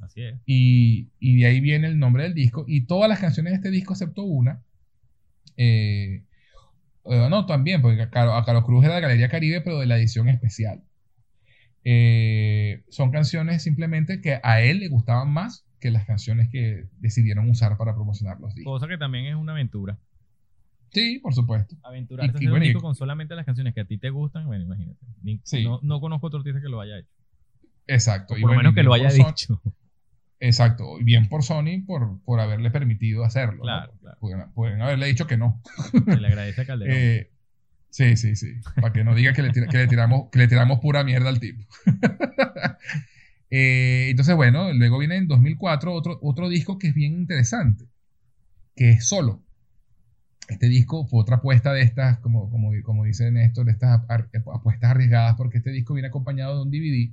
Así 0.00 0.22
es. 0.22 0.38
Y, 0.46 1.08
y 1.18 1.40
de 1.40 1.46
ahí 1.46 1.60
viene 1.60 1.86
el 1.88 1.98
nombre 1.98 2.24
del 2.24 2.34
disco. 2.34 2.64
Y 2.68 2.82
todas 2.86 3.08
las 3.08 3.18
canciones 3.20 3.52
de 3.52 3.56
este 3.56 3.70
disco, 3.70 3.94
excepto 3.94 4.22
una, 4.24 4.62
eh, 5.56 6.22
eh, 7.04 7.26
no, 7.30 7.46
también, 7.46 7.80
porque 7.82 8.02
a 8.02 8.10
Caro, 8.10 8.34
a 8.34 8.44
Caro 8.44 8.62
Cruz 8.64 8.84
era 8.84 8.96
de 8.96 9.00
Galería 9.00 9.28
Caribe, 9.28 9.60
pero 9.60 9.78
de 9.78 9.86
la 9.86 9.96
edición 9.98 10.28
especial. 10.28 10.82
Eh, 11.84 12.82
son 12.88 13.10
canciones 13.12 13.62
simplemente 13.62 14.20
que 14.20 14.40
a 14.42 14.60
él 14.60 14.80
le 14.80 14.88
gustaban 14.88 15.30
más 15.32 15.64
que 15.78 15.90
las 15.90 16.04
canciones 16.04 16.48
que 16.50 16.86
decidieron 16.98 17.48
usar 17.48 17.76
para 17.76 17.94
promocionar 17.94 18.40
los 18.40 18.54
discos. 18.54 18.80
Cosa 18.80 18.88
que 18.88 18.98
también 18.98 19.26
es 19.26 19.36
una 19.36 19.52
aventura. 19.52 19.98
Sí, 20.92 21.18
por 21.20 21.34
supuesto. 21.34 21.76
Aventurarse 21.82 22.42
Y- 22.42 22.46
a 22.46 22.50
bueno, 22.50 22.80
con 22.80 22.94
solamente 22.94 23.34
las 23.34 23.44
canciones 23.46 23.74
que 23.74 23.80
a 23.80 23.84
ti 23.84 23.98
te 23.98 24.10
gustan, 24.10 24.46
bueno, 24.46 24.64
imagínate. 24.64 24.98
Ni- 25.22 25.40
Sí. 25.44 25.62
no, 25.62 25.78
no 25.82 26.00
conozco 26.00 26.26
otro 26.28 26.38
artista 26.40 26.60
que 26.60 26.68
lo 26.68 26.80
haya 26.80 26.98
hecho. 26.98 27.10
Exacto. 27.86 28.34
O 28.34 28.40
por 28.40 28.50
lo 28.50 28.56
menos 28.56 28.74
que 28.74 28.82
lo 28.82 28.92
haya 28.94 29.10
dicho. 29.10 29.60
Exacto. 30.40 30.98
Y 31.00 31.04
bien 31.04 31.28
por 31.28 31.42
Sony 31.42 31.82
por, 31.86 32.20
por 32.22 32.40
haberle 32.40 32.70
permitido 32.70 33.24
hacerlo. 33.24 33.56
¿no? 33.58 33.62
Claro, 33.62 33.92
claro. 34.00 34.16
Pueden, 34.20 34.50
pueden 34.52 34.82
haberle 34.82 35.06
dicho 35.06 35.26
que 35.26 35.36
no. 35.36 35.62
Se 36.04 36.16
le 36.16 36.26
agradece 36.28 36.60
a 36.62 36.66
Calderón. 36.66 36.96
Eh, 36.98 37.30
sí, 37.90 38.16
sí, 38.16 38.36
sí. 38.36 38.52
Para 38.74 38.92
que 38.92 39.04
no 39.04 39.14
diga 39.14 39.32
que 39.32 39.42
le, 39.42 39.50
tira- 39.50 39.68
que 39.68 39.78
le 39.78 39.86
tiramos, 39.86 40.28
que 40.30 40.38
le 40.40 40.48
tiramos 40.48 40.80
pura 40.80 41.02
mierda 41.04 41.28
al 41.30 41.40
tipo. 41.40 41.64
Eh, 43.48 44.08
entonces, 44.10 44.34
bueno, 44.34 44.72
luego 44.72 44.98
viene 44.98 45.16
en 45.16 45.28
2004 45.28 45.92
otro, 45.92 46.18
otro 46.20 46.48
disco 46.48 46.78
que 46.78 46.88
es 46.88 46.94
bien 46.94 47.12
interesante, 47.14 47.84
que 48.74 48.90
es 48.90 49.06
solo. 49.06 49.42
Este 50.48 50.68
disco 50.68 51.06
fue 51.06 51.20
otra 51.20 51.36
apuesta 51.36 51.72
de 51.72 51.82
estas, 51.82 52.18
como, 52.18 52.50
como, 52.50 52.70
como 52.82 53.04
dice 53.04 53.30
Néstor, 53.30 53.66
de 53.66 53.72
estas 53.72 54.00
apuestas 54.08 54.90
arriesgadas, 54.90 55.36
porque 55.36 55.58
este 55.58 55.70
disco 55.70 55.94
viene 55.94 56.08
acompañado 56.08 56.56
de 56.56 56.62
un 56.62 56.70
DVD 56.70 57.12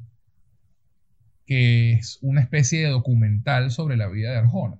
que 1.46 1.94
es 1.94 2.20
una 2.22 2.42
especie 2.42 2.84
de 2.84 2.90
documental 2.90 3.72
sobre 3.72 3.98
la 3.98 4.08
vida 4.08 4.32
de 4.32 4.38
Arjona. 4.38 4.80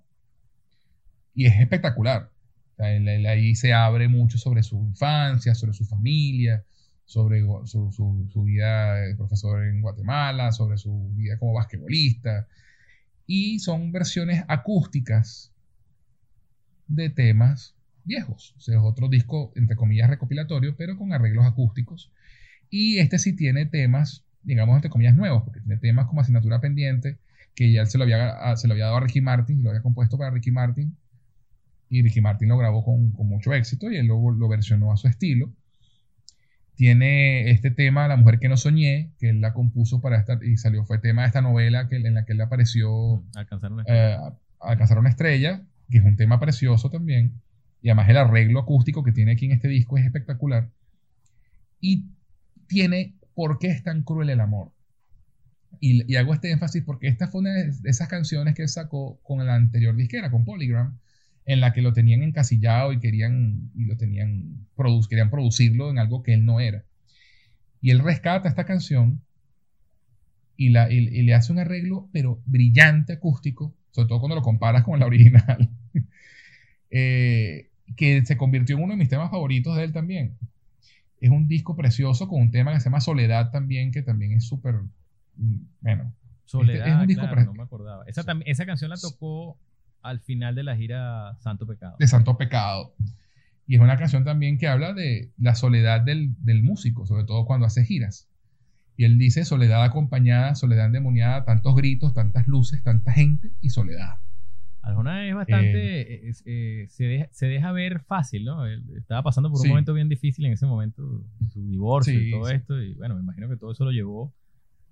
Y 1.36 1.46
es 1.46 1.60
espectacular. 1.60 2.30
ahí 2.78 3.56
se 3.56 3.74
abre 3.74 4.08
mucho 4.08 4.38
sobre 4.38 4.64
su 4.64 4.78
infancia, 4.84 5.56
sobre 5.56 5.74
su 5.74 5.86
familia, 5.86 6.64
sobre 7.06 7.42
su, 7.66 7.92
su, 8.32 8.44
vida 8.44 8.96
de 8.96 9.16
profesor 9.16 9.64
en 9.66 9.82
Guatemala, 9.82 10.52
sobre 10.52 10.78
su 10.78 11.12
vida 11.16 11.38
como 11.38 11.54
basquetbolista. 11.54 12.48
Y 13.26 13.60
son 13.60 13.92
versiones 13.92 14.44
acústicas 14.48 15.54
de 16.88 17.10
temas 17.10 17.76
viejos. 18.04 18.54
O 18.58 18.62
sea, 18.62 18.78
es 18.78 18.84
otro 18.84 19.10
disco, 19.10 19.52
entre 19.56 19.76
comillas, 19.76 20.10
recopilatorio, 20.10 20.76
pero 20.76 20.98
con 20.98 21.14
arreglos 21.14 21.46
acústicos. 21.46 22.12
Y 22.70 23.00
este 23.00 23.20
sí 23.20 23.36
tiene 23.36 23.66
temas, 23.66 24.23
digamos, 24.44 24.76
entre 24.76 24.90
comillas, 24.90 25.16
nuevos, 25.16 25.44
porque 25.44 25.62
tiene 25.62 25.78
temas 25.78 26.08
como 26.08 26.22
asignatura 26.22 26.60
pendiente, 26.60 27.18
que 27.56 27.72
ya 27.72 27.86
se 27.86 27.98
lo 27.98 28.04
había, 28.04 28.56
se 28.56 28.68
lo 28.68 28.74
había 28.74 28.86
dado 28.86 28.98
a 28.98 29.02
Ricky 29.02 29.22
Martin, 29.22 29.64
lo 29.64 29.70
había 29.70 29.82
compuesto 29.82 30.18
para 30.18 30.32
Ricky 30.32 30.52
Martin, 30.52 30.96
y 31.90 32.02
Ricky 32.02 32.22
Martin 32.22 32.50
lo 32.50 32.58
grabó 32.58 32.84
con, 32.84 33.12
con 33.12 33.28
mucho 33.28 33.54
éxito 33.54 33.92
y 33.92 33.98
él 33.98 34.08
lo, 34.08 34.32
lo, 34.32 34.48
versionó 34.48 34.92
a 34.92 34.98
su 34.98 35.08
estilo. 35.08 35.54
Tiene 36.76 37.52
este 37.52 37.70
tema, 37.70 38.08
La 38.08 38.18
mujer 38.18 38.40
que 38.40 38.50
no 38.50 38.58
soñé, 38.58 39.12
que 39.20 39.30
él 39.30 39.42
la 39.42 39.54
compuso 39.54 40.02
para 40.02 40.18
esta, 40.18 40.40
y 40.42 40.58
salió, 40.58 40.86
fue 40.86 40.98
tema 40.98 41.22
de 41.22 41.28
esta 41.28 41.42
novela 41.42 41.88
que, 41.88 41.98
en 41.98 42.16
la 42.16 42.26
que 42.26 42.34
él 42.34 42.42
apareció 42.42 43.24
Alcanzar 43.36 43.72
una 43.72 43.84
eh, 43.88 44.18
Alcanzar 44.60 44.98
una 44.98 45.10
estrella, 45.10 45.62
que 45.92 46.00
es 46.00 46.04
un 46.04 46.16
tema 46.16 46.40
precioso 46.40 46.90
también. 46.90 47.34
Y 47.84 47.90
además 47.90 48.10
el 48.10 48.18
arreglo 48.18 48.62
acústico 48.62 49.04
que 49.04 49.12
tiene 49.12 49.34
aquí 49.34 49.46
en 49.46 49.52
este 49.52 49.68
disco 49.68 49.98
es 49.98 50.06
espectacular. 50.06 50.72
Y 51.80 52.06
tiene 52.66 53.14
¿Por 53.36 53.60
qué 53.60 53.68
es 53.68 53.84
tan 53.84 54.04
cruel 54.04 54.30
el 54.30 54.40
amor? 54.40 54.72
Y, 55.80 56.16
hago 56.16 56.34
este 56.34 56.52
énfasis 56.52 56.84
porque 56.84 57.08
esta 57.08 57.28
fue 57.28 57.42
una 57.42 57.52
de 57.52 57.90
esas 57.90 58.08
canciones 58.08 58.56
que 58.56 58.64
él 58.64 58.70
sacó 58.70 59.20
con 59.24 59.46
la 59.46 59.56
anterior 59.56 59.96
disquera, 59.96 60.32
con 60.32 60.46
Polygram, 60.46 60.98
en 61.46 61.60
la 61.60 61.74
que 61.74 61.82
lo 61.82 61.94
tenían 61.94 62.24
encasillado 62.24 62.94
y 62.94 63.00
querían, 63.00 63.72
y 63.76 63.86
lo 63.86 63.98
tenían, 63.98 64.68
querían 65.10 65.30
producirlo 65.30 65.90
en 65.90 66.00
algo 66.00 66.24
que 66.24 66.34
él 66.34 66.46
no 66.46 66.60
era. 66.60 66.86
Y 67.82 67.92
él 67.92 68.00
rescata 68.00 68.48
esta 68.48 68.66
canción 68.66 69.22
y, 70.56 70.70
le 70.70 71.34
hace 71.34 71.52
un 71.52 71.60
arreglo, 71.60 72.10
pero 72.14 72.42
brillante 72.46 73.14
acústico, 73.14 73.76
sobre 73.92 74.08
todo 74.08 74.20
cuando 74.20 74.36
lo 74.36 74.42
comparas 74.42 74.84
con 74.84 75.00
la 75.00 75.06
original, 75.06 75.70
eh, 76.92 77.70
que 77.98 78.26
se 78.26 78.38
convirtió 78.38 78.78
en 78.78 78.84
uno 78.84 78.94
de 78.94 79.00
mis 79.00 79.10
temas 79.10 79.32
favoritos 79.32 79.76
de 79.76 79.84
él 79.84 79.92
también. 79.92 80.38
Es 81.24 81.30
un 81.30 81.48
disco 81.48 81.78
precioso 81.78 82.28
con 82.28 82.42
un 82.42 82.52
tema 82.52 82.74
que 82.74 82.82
se 82.82 82.86
llama 82.86 83.00
Soledad 83.00 83.50
también, 83.50 83.92
que 83.92 84.02
también 84.02 84.34
es 84.34 84.46
súper, 84.46 84.76
mm, 85.38 85.56
bueno. 85.80 86.14
Soledad, 86.44 86.86
es 86.86 86.96
un 86.96 87.08
disco 87.08 87.26
no 87.26 87.54
me 87.54 87.64
acordaba. 87.64 88.04
Esa, 88.08 88.26
esa 88.46 88.66
canción 88.66 88.90
la 88.90 88.98
tocó 88.98 89.58
al 90.02 90.20
final 90.20 90.54
de 90.54 90.64
la 90.64 90.76
gira 90.76 91.38
Santo 91.40 91.66
Pecado. 91.66 91.96
De 91.98 92.10
Santo 92.10 92.38
Pecado. 92.38 92.94
Y 93.66 93.76
es 93.76 93.82
una 93.82 93.98
canción 93.98 94.26
también 94.26 94.58
que 94.58 94.68
habla 94.68 94.92
de 94.92 95.32
la 95.38 95.56
soledad 95.56 96.02
del, 96.02 96.36
músico, 96.62 97.06
sobre 97.06 97.24
todo 97.24 97.46
cuando 97.46 97.68
hace 97.68 97.86
giras. 97.86 98.28
Y 98.98 99.06
él 99.06 99.18
dice 99.18 99.46
soledad 99.46 99.82
acompañada, 99.82 100.56
soledad 100.56 100.88
endemoniada, 100.88 101.46
tantos 101.46 101.74
gritos, 101.74 102.14
tantas 102.14 102.48
luces, 102.48 102.84
tanta 102.84 103.14
gente 103.14 103.54
y 103.62 103.70
soledad. 103.70 104.16
Alguna 104.84 105.28
es 105.28 105.34
bastante, 105.34 106.28
eh, 106.28 106.34
eh, 106.46 106.88
se, 107.32 107.46
deja, 107.48 107.72
ver 107.72 108.02
fácil, 108.02 108.46
¿no? 108.46 108.66
estaba 108.66 109.24
pasando 109.24 109.50
por 109.50 109.62
un 109.62 109.70
momento 109.70 109.94
bien 109.94 110.10
difícil 110.10 110.46
en 110.46 110.54
ese 110.54 110.66
momento, 110.66 111.24
su 111.48 111.66
divorcio 111.66 112.22
y 112.22 112.32
todo 112.32 112.50
esto, 112.50 112.82
y 112.82 112.94
bueno, 112.94 113.16
me 113.16 113.22
imagino 113.22 113.50
que 113.50 113.56
todo 113.56 113.72
eso 113.72 113.86
lo 113.86 113.92
llevó 113.92 114.34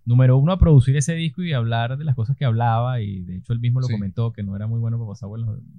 número 0.06 0.38
uno, 0.38 0.52
a 0.52 0.60
producir 0.60 0.96
ese 0.98 1.14
disco 1.14 1.44
y 1.44 1.54
hablar 1.54 1.98
de 1.98 2.06
las 2.06 2.16
cosas 2.16 2.36
que 2.36 2.46
hablaba. 2.46 3.02
Y 3.02 3.24
de 3.24 3.38
hecho, 3.38 3.54
él 3.54 3.60
mismo 3.60 3.82
lo 3.82 3.88
comentó 3.88 4.32
que 4.32 4.44
no 4.44 4.56
era 4.56 4.68
muy 4.68 4.80
bueno 4.80 4.98
para 4.98 5.10
pasar 5.10 5.30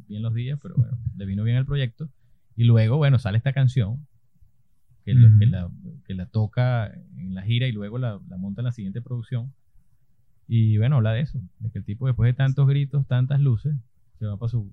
bien 0.09 0.23
los 0.23 0.35
días, 0.35 0.59
pero 0.63 0.75
bueno, 0.77 0.97
le 1.17 1.27
vino 1.27 1.45
bien 1.45 1.57
el 1.57 1.67
proyecto. 1.67 2.09
Y 2.57 2.65
luego, 2.65 2.97
bueno, 2.97 3.19
sale 3.19 3.39
esta 3.39 3.53
canción 3.53 4.07
que, 5.05 5.15
la, 5.15 5.71
que 6.05 6.15
la, 6.15 6.27
toca 6.27 6.93
en 7.17 7.35
la 7.35 7.43
gira 7.43 7.67
y 7.67 7.73
luego 7.73 7.99
la, 7.99 8.21
monta 8.39 8.61
en 8.61 8.67
la 8.67 8.73
siguiente 8.73 9.03
producción. 9.03 9.53
Y 10.47 10.77
bueno, 10.79 10.97
habla 10.97 11.13
de 11.13 11.21
eso, 11.21 11.41
de 11.61 11.71
que 11.71 11.79
el 11.79 11.85
tipo, 11.85 12.07
después 12.07 12.29
de 12.29 12.35
tantos 12.35 12.69
gritos, 12.69 13.07
tantas 13.07 13.41
luces, 13.41 13.75
se 14.23 14.29
va 14.29 14.37
para 14.37 14.51
su 14.51 14.73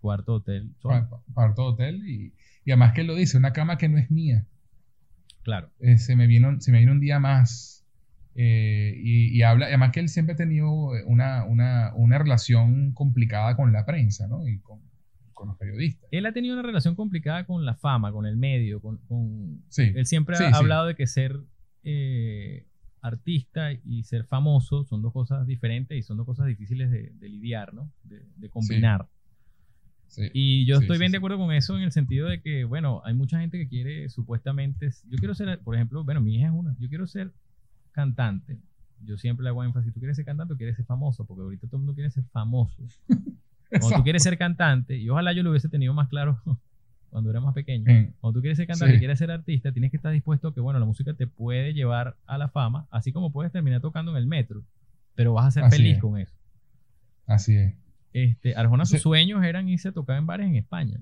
cuarto 0.00 0.34
hotel. 0.34 0.74
Cuarto 0.80 1.64
hotel 1.64 2.04
y, 2.08 2.34
y, 2.64 2.70
además 2.72 2.92
que 2.92 3.02
él 3.02 3.06
lo 3.06 3.14
dice, 3.14 3.38
una 3.38 3.52
cama 3.52 3.78
que 3.78 3.88
no 3.88 3.98
es 3.98 4.10
mía. 4.10 4.46
Claro. 5.42 5.70
Eh, 5.78 5.98
se, 5.98 6.16
me 6.16 6.26
vino, 6.26 6.60
se 6.60 6.72
me 6.72 6.80
vino 6.80 6.90
un 6.90 6.98
día 7.00 7.20
más 7.20 7.86
eh, 8.34 8.94
y, 8.96 9.42
habla, 9.42 9.66
además 9.66 9.92
que 9.92 10.00
él 10.00 10.08
siempre 10.08 10.34
ha 10.34 10.36
tenido 10.36 10.70
una, 11.06 11.44
una, 11.44 11.92
una 11.94 12.18
relación 12.18 12.92
complicada 12.92 13.54
con 13.54 13.72
la 13.72 13.86
prensa, 13.86 14.26
¿no? 14.26 14.46
Y 14.46 14.58
con, 14.58 14.80
con, 15.32 15.48
los 15.48 15.56
periodistas. 15.56 16.08
Él 16.10 16.26
ha 16.26 16.32
tenido 16.32 16.54
una 16.54 16.62
relación 16.62 16.96
complicada 16.96 17.46
con 17.46 17.64
la 17.64 17.76
fama, 17.76 18.12
con 18.12 18.26
el 18.26 18.36
medio, 18.36 18.80
con... 18.80 18.98
con... 19.06 19.62
Sí, 19.68 19.92
él 19.94 20.06
siempre 20.06 20.36
ha 20.36 20.56
hablado 20.56 20.86
de 20.86 20.96
que 20.96 21.06
ser 21.06 21.36
eh, 21.84 22.66
artista 23.02 23.72
y 23.72 24.04
ser 24.04 24.24
famoso 24.24 24.84
son 24.84 25.02
dos 25.02 25.12
cosas 25.12 25.46
diferentes 25.46 25.96
y 25.98 26.02
son 26.02 26.16
dos 26.16 26.26
cosas 26.26 26.46
difíciles 26.46 26.90
de, 26.90 27.28
lidiar, 27.28 27.72
¿no? 27.72 27.90
De, 28.04 28.22
de 28.36 28.48
combinar. 28.48 29.08
y 30.34 30.66
yo 30.66 30.78
estoy 30.78 30.98
bien 30.98 31.12
de 31.12 31.18
acuerdo 31.18 31.38
con 31.38 31.52
eso 31.52 31.76
en 31.76 31.84
el 31.84 31.92
sentido 31.92 32.28
de 32.28 32.40
que, 32.40 32.64
bueno, 32.64 33.00
hay 33.04 33.14
mucha 33.14 33.40
gente 33.40 33.58
que 33.58 33.68
quiere 33.68 34.08
supuestamente, 34.08 34.90
yo 35.08 35.18
quiero 35.18 35.34
ser, 35.34 35.58
por 35.60 35.74
ejemplo, 35.74 36.04
bueno, 36.04 36.20
mi 36.20 36.36
hija 36.36 36.48
es 36.48 36.52
una, 36.52 36.76
yo 36.78 36.88
quiero 36.88 37.06
ser 37.06 37.32
cantante, 37.92 38.58
yo 39.02 39.16
siempre 39.16 39.44
le 39.44 39.50
hago 39.50 39.64
énfasis, 39.64 39.92
tú 39.92 40.00
quieres 40.00 40.16
ser 40.16 40.26
cantante 40.26 40.54
o 40.54 40.56
quieres 40.56 40.76
ser 40.76 40.84
famoso, 40.84 41.24
porque 41.24 41.42
ahorita 41.42 41.66
todo 41.66 41.76
el 41.76 41.80
mundo 41.80 41.94
quiere 41.94 42.10
ser 42.10 42.24
famoso. 42.24 42.82
Cuando 43.70 43.98
tú 43.98 44.02
quieres 44.02 44.24
ser 44.24 44.36
cantante, 44.36 44.98
y 44.98 45.08
ojalá 45.08 45.32
yo 45.32 45.44
lo 45.44 45.50
hubiese 45.50 45.68
tenido 45.68 45.94
más 45.94 46.08
claro 46.08 46.42
cuando 47.10 47.30
era 47.30 47.40
más 47.40 47.54
pequeño, 47.54 47.84
cuando 48.20 48.38
tú 48.38 48.40
quieres 48.40 48.56
ser 48.56 48.66
cantante 48.66 48.96
y 48.96 48.98
quieres 48.98 49.18
ser 49.18 49.30
artista, 49.30 49.72
tienes 49.72 49.90
que 49.90 49.96
estar 49.96 50.12
dispuesto 50.12 50.48
a 50.48 50.54
que, 50.54 50.60
bueno, 50.60 50.78
la 50.78 50.86
música 50.86 51.12
te 51.14 51.26
puede 51.26 51.74
llevar 51.74 52.16
a 52.26 52.38
la 52.38 52.48
fama, 52.48 52.86
así 52.90 53.12
como 53.12 53.32
puedes 53.32 53.52
terminar 53.52 53.80
tocando 53.80 54.12
en 54.12 54.16
el 54.16 54.26
metro, 54.26 54.64
pero 55.14 55.34
vas 55.34 55.46
a 55.46 55.50
ser 55.50 55.70
feliz 55.70 55.98
con 55.98 56.18
eso. 56.18 56.34
Así 57.26 57.56
es. 57.56 57.74
Este, 58.12 58.54
Arjona, 58.54 58.86
sus 58.86 59.02
sueños 59.02 59.44
eran 59.44 59.68
irse 59.68 59.88
a 59.88 59.92
tocar 59.92 60.18
en 60.18 60.26
bares 60.26 60.46
en 60.46 60.56
España. 60.56 60.98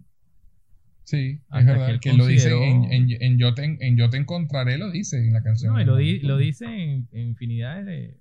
Sí, 1.04 1.40
es 1.54 1.64
verdad, 1.64 1.98
que, 2.00 2.12
lo 2.12 2.26
dice 2.26 2.50
en, 2.52 3.38
yo 3.38 3.54
te, 3.54 3.64
en, 3.64 3.96
yo 3.96 4.10
te, 4.10 4.18
encontraré, 4.18 4.76
lo 4.76 4.90
dice 4.90 5.18
en 5.18 5.32
la 5.32 5.42
canción. 5.42 5.72
No, 5.72 5.80
y 5.80 6.20
lo, 6.20 6.28
lo 6.28 6.36
dice 6.36 6.66
en, 6.66 7.08
infinidad 7.12 7.82
de, 7.82 8.18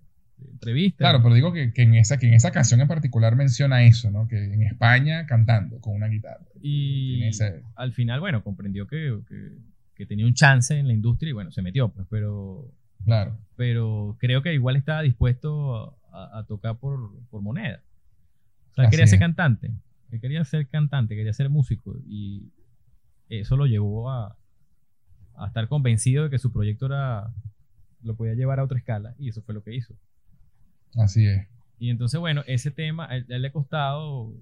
entrevistas. 0.51 0.99
Claro, 0.99 1.21
pero 1.21 1.35
digo 1.35 1.51
que, 1.53 1.71
en 1.75 1.95
esa, 1.95 2.17
que 2.17 2.27
en 2.27 2.33
esa 2.33 2.51
canción 2.51 2.81
en 2.81 2.87
particular 2.87 3.35
menciona 3.35 3.83
eso, 3.83 4.11
¿no? 4.11 4.27
Que 4.27 4.43
en 4.43 4.63
España 4.63 5.25
cantando 5.25 5.79
con 5.79 5.95
una 5.95 6.07
guitarra. 6.07 6.45
Y 6.61 7.29
al 7.75 7.93
final, 7.93 8.19
bueno, 8.19 8.43
comprendió 8.43 8.87
que, 8.87 9.19
tenía 10.07 10.25
un 10.25 10.33
chance 10.33 10.77
en 10.77 10.87
la 10.87 10.93
industria 10.93 11.29
y 11.29 11.33
bueno, 11.33 11.51
se 11.51 11.61
metió, 11.61 11.89
pues, 11.89 12.07
pero... 12.09 12.71
Claro. 13.05 13.37
Pero 13.55 14.17
creo 14.19 14.41
que 14.41 14.53
igual 14.53 14.75
estaba 14.75 15.01
dispuesto 15.01 15.97
a, 16.11 16.43
tocar 16.47 16.77
por, 16.77 17.11
moneda. 17.31 17.81
O 18.71 18.75
sea, 18.75 18.89
quería 18.89 19.07
ser 19.07 19.19
cantante. 19.19 19.71
quería 20.19 20.43
ser 20.43 20.67
cantante, 20.67 21.15
quería 21.15 21.33
ser 21.33 21.49
músico. 21.49 21.95
Y 22.05 22.51
eso 23.29 23.55
lo 23.55 23.65
llevó 23.65 24.09
a, 24.09 24.37
estar 25.45 25.67
convencido 25.67 26.23
de 26.23 26.29
que 26.31 26.39
su 26.39 26.51
proyecto 26.51 26.87
era 26.87 27.31
lo 28.01 28.15
podía 28.15 28.33
llevar 28.33 28.59
a 28.59 28.63
otra 28.63 28.77
escala 28.77 29.13
y 29.19 29.29
eso 29.29 29.41
fue 29.41 29.53
lo 29.53 29.63
que 29.63 29.75
hizo. 29.75 29.95
Así 30.97 31.25
es. 31.25 31.47
Y 31.79 31.89
entonces, 31.89 32.19
bueno, 32.19 32.43
ese 32.47 32.71
tema, 32.71 33.05
a 33.05 33.17
él, 33.17 33.25
le 33.27 33.47
ha 33.47 33.51
costado, 33.51 34.33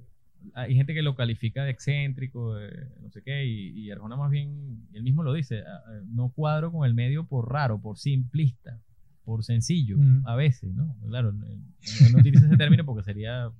hay 0.53 0.76
gente 0.76 0.94
que 0.94 1.02
lo 1.02 1.15
califica 1.15 1.64
de 1.64 1.72
excéntrico, 1.72 2.56
no 3.02 3.11
sé 3.11 3.22
qué, 3.22 3.45
y, 3.45 3.91
Arjona 3.91 4.15
más 4.15 4.32
bien, 4.32 4.88
él 4.94 5.03
mismo 5.03 5.23
lo 5.23 5.34
dice, 5.34 5.64
no 6.07 6.30
cuadro 6.30 6.72
con 6.72 6.86
el 6.86 6.94
medio 6.94 7.26
por 7.26 7.52
raro, 7.52 7.82
por 7.82 7.98
simplista, 7.98 8.80
por 9.26 9.44
sencillo, 9.44 9.98
mm. 9.98 10.27
a 10.27 10.36
veces, 10.36 10.73
¿no? 10.73 10.95
Claro, 11.07 11.34
no, 11.34 11.45
no 11.45 12.19
utiliza 12.19 12.45
ese 12.45 12.57
término 12.57 12.86
porque 12.86 13.03
sería 13.03 13.52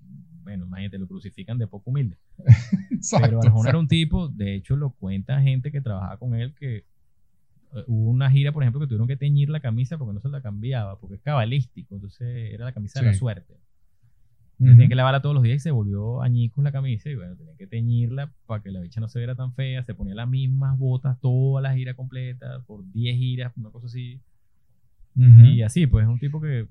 bueno, 0.46 0.66
imagínate, 0.68 1.00
lo 1.00 1.08
crucifican 1.08 1.58
de 1.58 1.66
poco 1.66 1.90
humilde. 1.90 2.18
Pero 3.20 3.42
Arjona 3.42 3.70
era 3.70 3.80
un 3.80 3.88
tipo, 3.88 4.30
de 4.30 4.54
hecho 4.54 4.76
lo 4.76 4.92
cuenta 4.92 5.42
gente 5.42 5.72
que 5.72 5.82
trabajaba 5.82 6.18
con 6.18 6.36
él, 6.36 6.54
que 6.54 6.78
eh, 6.78 6.86
hubo 7.88 8.10
una 8.10 8.30
gira, 8.30 8.52
por 8.52 8.64
ejemplo, 8.64 8.80
que 8.80 8.88
tuvieron 8.88 9.08
que 9.08 9.16
teñir 9.16 9.50
la 9.50 9.60
camisa 9.60 9.98
porque 9.98 10.14
no 10.14 10.20
se 10.20 10.30
la 10.30 10.42
cambiaba, 10.42 11.00
porque 11.00 11.16
es 11.16 11.22
cabalístico, 11.22 11.96
entonces 11.96 12.54
era 12.54 12.66
la 12.66 12.72
camisa 12.72 13.00
de 13.00 13.08
la 13.08 13.14
suerte. 13.14 13.56
Tenían 14.58 14.88
que 14.88 14.96
lavarla 14.96 15.22
todos 15.22 15.36
los 15.36 15.44
días 15.44 15.58
y 15.58 15.60
se 15.60 15.72
volvió 15.72 16.22
añicos 16.22 16.64
la 16.64 16.72
camisa 16.72 17.10
y 17.10 17.16
bueno, 17.16 17.36
tenían 17.36 17.58
que 17.58 17.68
teñirla 17.68 18.32
para 18.46 18.64
que 18.64 18.72
la 18.72 18.80
bicha 18.80 19.02
no 19.02 19.10
se 19.10 19.20
viera 19.20 19.36
tan 19.36 19.54
fea, 19.54 19.84
se 19.84 19.94
ponía 19.94 20.16
las 20.16 20.30
mismas 20.30 20.78
botas 20.80 21.20
toda 21.20 21.62
la 21.62 21.74
gira 21.74 21.94
completa, 21.94 22.62
por 22.66 22.90
10 22.92 23.18
giras, 23.18 23.54
una 23.58 23.70
cosa 23.70 23.88
así. 23.88 24.22
Y 25.16 25.62
así, 25.62 25.88
pues 25.88 26.04
es 26.04 26.10
un 26.10 26.20
tipo 26.20 26.40
que 26.42 26.68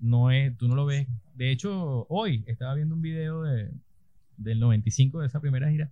no 0.00 0.30
es, 0.30 0.56
tú 0.56 0.68
no 0.68 0.74
lo 0.74 0.86
ves. 0.86 1.06
De 1.34 1.50
hecho, 1.50 2.06
hoy 2.08 2.44
estaba 2.46 2.74
viendo 2.74 2.94
un 2.94 3.02
video 3.02 3.42
de, 3.42 3.70
del 4.36 4.58
95 4.58 5.20
de 5.20 5.26
esa 5.26 5.40
primera 5.40 5.70
gira 5.70 5.90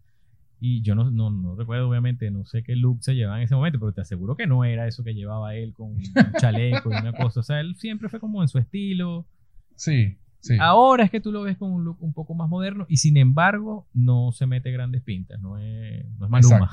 y 0.58 0.82
yo 0.82 0.94
no, 0.94 1.10
no, 1.10 1.30
no, 1.30 1.54
recuerdo, 1.54 1.88
obviamente, 1.88 2.30
no 2.30 2.44
sé 2.44 2.62
qué 2.62 2.76
look 2.76 3.02
se 3.02 3.14
llevaba 3.14 3.38
en 3.38 3.44
ese 3.44 3.54
momento, 3.54 3.78
pero 3.78 3.92
te 3.92 4.00
aseguro 4.00 4.36
que 4.36 4.46
no 4.46 4.64
era 4.64 4.86
eso 4.86 5.04
que 5.04 5.14
llevaba 5.14 5.54
él 5.54 5.72
con 5.74 5.92
un 5.92 6.02
chaleco 6.40 6.90
y 6.90 6.96
una 6.96 7.12
cosa. 7.12 7.40
O 7.40 7.42
sea, 7.42 7.60
él 7.60 7.76
siempre 7.76 8.08
fue 8.08 8.20
como 8.20 8.42
en 8.42 8.48
su 8.48 8.58
estilo. 8.58 9.26
Sí. 9.74 10.16
Sí. 10.40 10.56
Ahora 10.60 11.02
es 11.04 11.10
que 11.10 11.20
tú 11.20 11.32
lo 11.32 11.42
ves 11.42 11.56
con 11.56 11.72
un 11.72 11.84
look 11.84 11.96
un 12.00 12.12
poco 12.12 12.34
más 12.34 12.48
moderno 12.48 12.86
y 12.88 12.98
sin 12.98 13.16
embargo 13.16 13.88
no 13.92 14.30
se 14.30 14.46
mete 14.46 14.70
grandes 14.70 15.02
pintas, 15.02 15.40
no 15.40 15.58
es, 15.58 16.06
no 16.18 16.26
es 16.26 16.30
Maluma. 16.30 16.70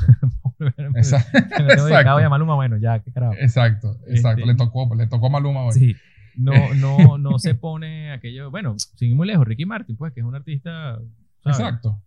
Exacto. 0.96 1.40
Dedicado 1.58 2.20
ya 2.20 2.28
a 2.28 2.30
Maluma, 2.30 2.54
bueno, 2.54 2.78
ya, 2.78 3.00
qué 3.00 3.12
carajo. 3.12 3.34
Exacto, 3.40 3.98
exacto. 4.08 4.42
Este- 4.42 4.46
Le 4.46 4.56
tocó, 4.56 4.94
le 4.96 5.08
tocó 5.08 5.26
a 5.28 5.30
Maluma 5.30 5.64
hoy. 5.64 5.74
Sí, 5.74 5.96
no, 6.36 6.74
no, 6.76 7.18
no 7.18 7.40
se 7.40 7.56
pone 7.56 8.12
aquello, 8.12 8.52
bueno, 8.52 8.76
sin 8.78 9.10
ir 9.10 9.16
muy 9.16 9.28
lejos, 9.28 9.48
Ricky 9.48 9.66
Martin, 9.66 9.98
pues, 9.98 10.14
que 10.14 10.20
es 10.20 10.26
un 10.26 10.36
artista 10.36 11.00
¿sabes? 11.44 11.60
Exacto. 11.60 12.02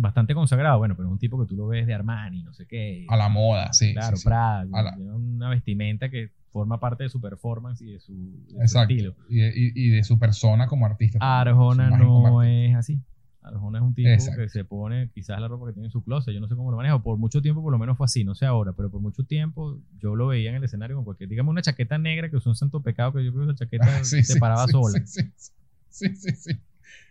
Bastante 0.00 0.34
consagrado, 0.34 0.78
bueno, 0.78 0.96
pero 0.96 1.08
es 1.08 1.12
un 1.12 1.18
tipo 1.18 1.38
que 1.40 1.46
tú 1.46 1.56
lo 1.56 1.66
ves 1.66 1.86
de 1.86 1.94
Armani, 1.94 2.42
no 2.42 2.52
sé 2.52 2.66
qué. 2.66 3.06
A 3.08 3.16
la 3.16 3.28
moda, 3.28 3.72
sí. 3.72 3.92
Claro, 3.92 4.16
sí, 4.16 4.22
sí. 4.22 4.28
Prada, 4.28 4.64
la- 4.64 4.94
tiene 4.94 5.12
una 5.12 5.50
vestimenta 5.50 6.08
que 6.10 6.30
forma 6.50 6.80
parte 6.80 7.04
de 7.04 7.08
su 7.10 7.20
performance 7.20 7.82
y 7.82 7.92
de 7.92 8.00
su, 8.00 8.12
de 8.48 8.66
su 8.68 8.78
estilo. 8.80 9.14
Y, 9.28 9.90
de 9.90 10.02
su 10.04 10.18
persona 10.18 10.66
como 10.66 10.86
artista. 10.86 11.18
también, 11.18 11.48
Arjona 11.48 11.90
no 11.90 12.40
artista. 12.40 12.50
es 12.70 12.74
así. 12.76 13.00
Arjona 13.42 13.78
es 13.78 13.84
un 13.84 13.94
tipo 13.94 14.08
Exacto. 14.10 14.40
que 14.42 14.48
se 14.48 14.64
pone 14.64 15.10
quizás 15.14 15.40
la 15.40 15.48
ropa 15.48 15.66
que 15.68 15.72
tiene 15.72 15.86
en 15.86 15.90
su 15.92 16.02
closet, 16.02 16.34
yo 16.34 16.40
no 16.40 16.48
sé 16.48 16.56
cómo 16.56 16.70
lo 16.70 16.76
maneja, 16.76 16.98
por 17.02 17.16
mucho 17.18 17.40
tiempo 17.40 17.62
por 17.62 17.72
lo 17.72 17.78
menos 17.78 17.96
fue 17.96 18.04
así, 18.04 18.22
no 18.24 18.34
sé 18.34 18.44
ahora, 18.44 18.72
pero 18.72 18.90
por 18.90 19.00
mucho 19.00 19.24
tiempo 19.24 19.78
yo 19.98 20.16
lo 20.16 20.26
veía 20.26 20.50
en 20.50 20.56
el 20.56 20.64
escenario 20.64 20.96
con 20.96 21.04
cualquier, 21.04 21.30
dígame 21.30 21.48
una 21.48 21.62
chaqueta 21.62 21.96
negra 21.96 22.28
que 22.28 22.36
usó 22.36 22.50
un 22.50 22.56
santo 22.56 22.82
pecado, 22.82 23.12
que 23.14 23.24
yo 23.24 23.32
creo 23.32 23.46
que 23.46 23.52
esa 23.52 23.64
chaqueta 23.64 23.86
Ah, 24.00 24.04
sí, 24.04 24.22
se 24.22 24.38
paraba 24.38 24.66
sola. 24.66 25.00
Sí, 25.06 26.14
sí, 26.14 26.30
sí. 26.32 26.50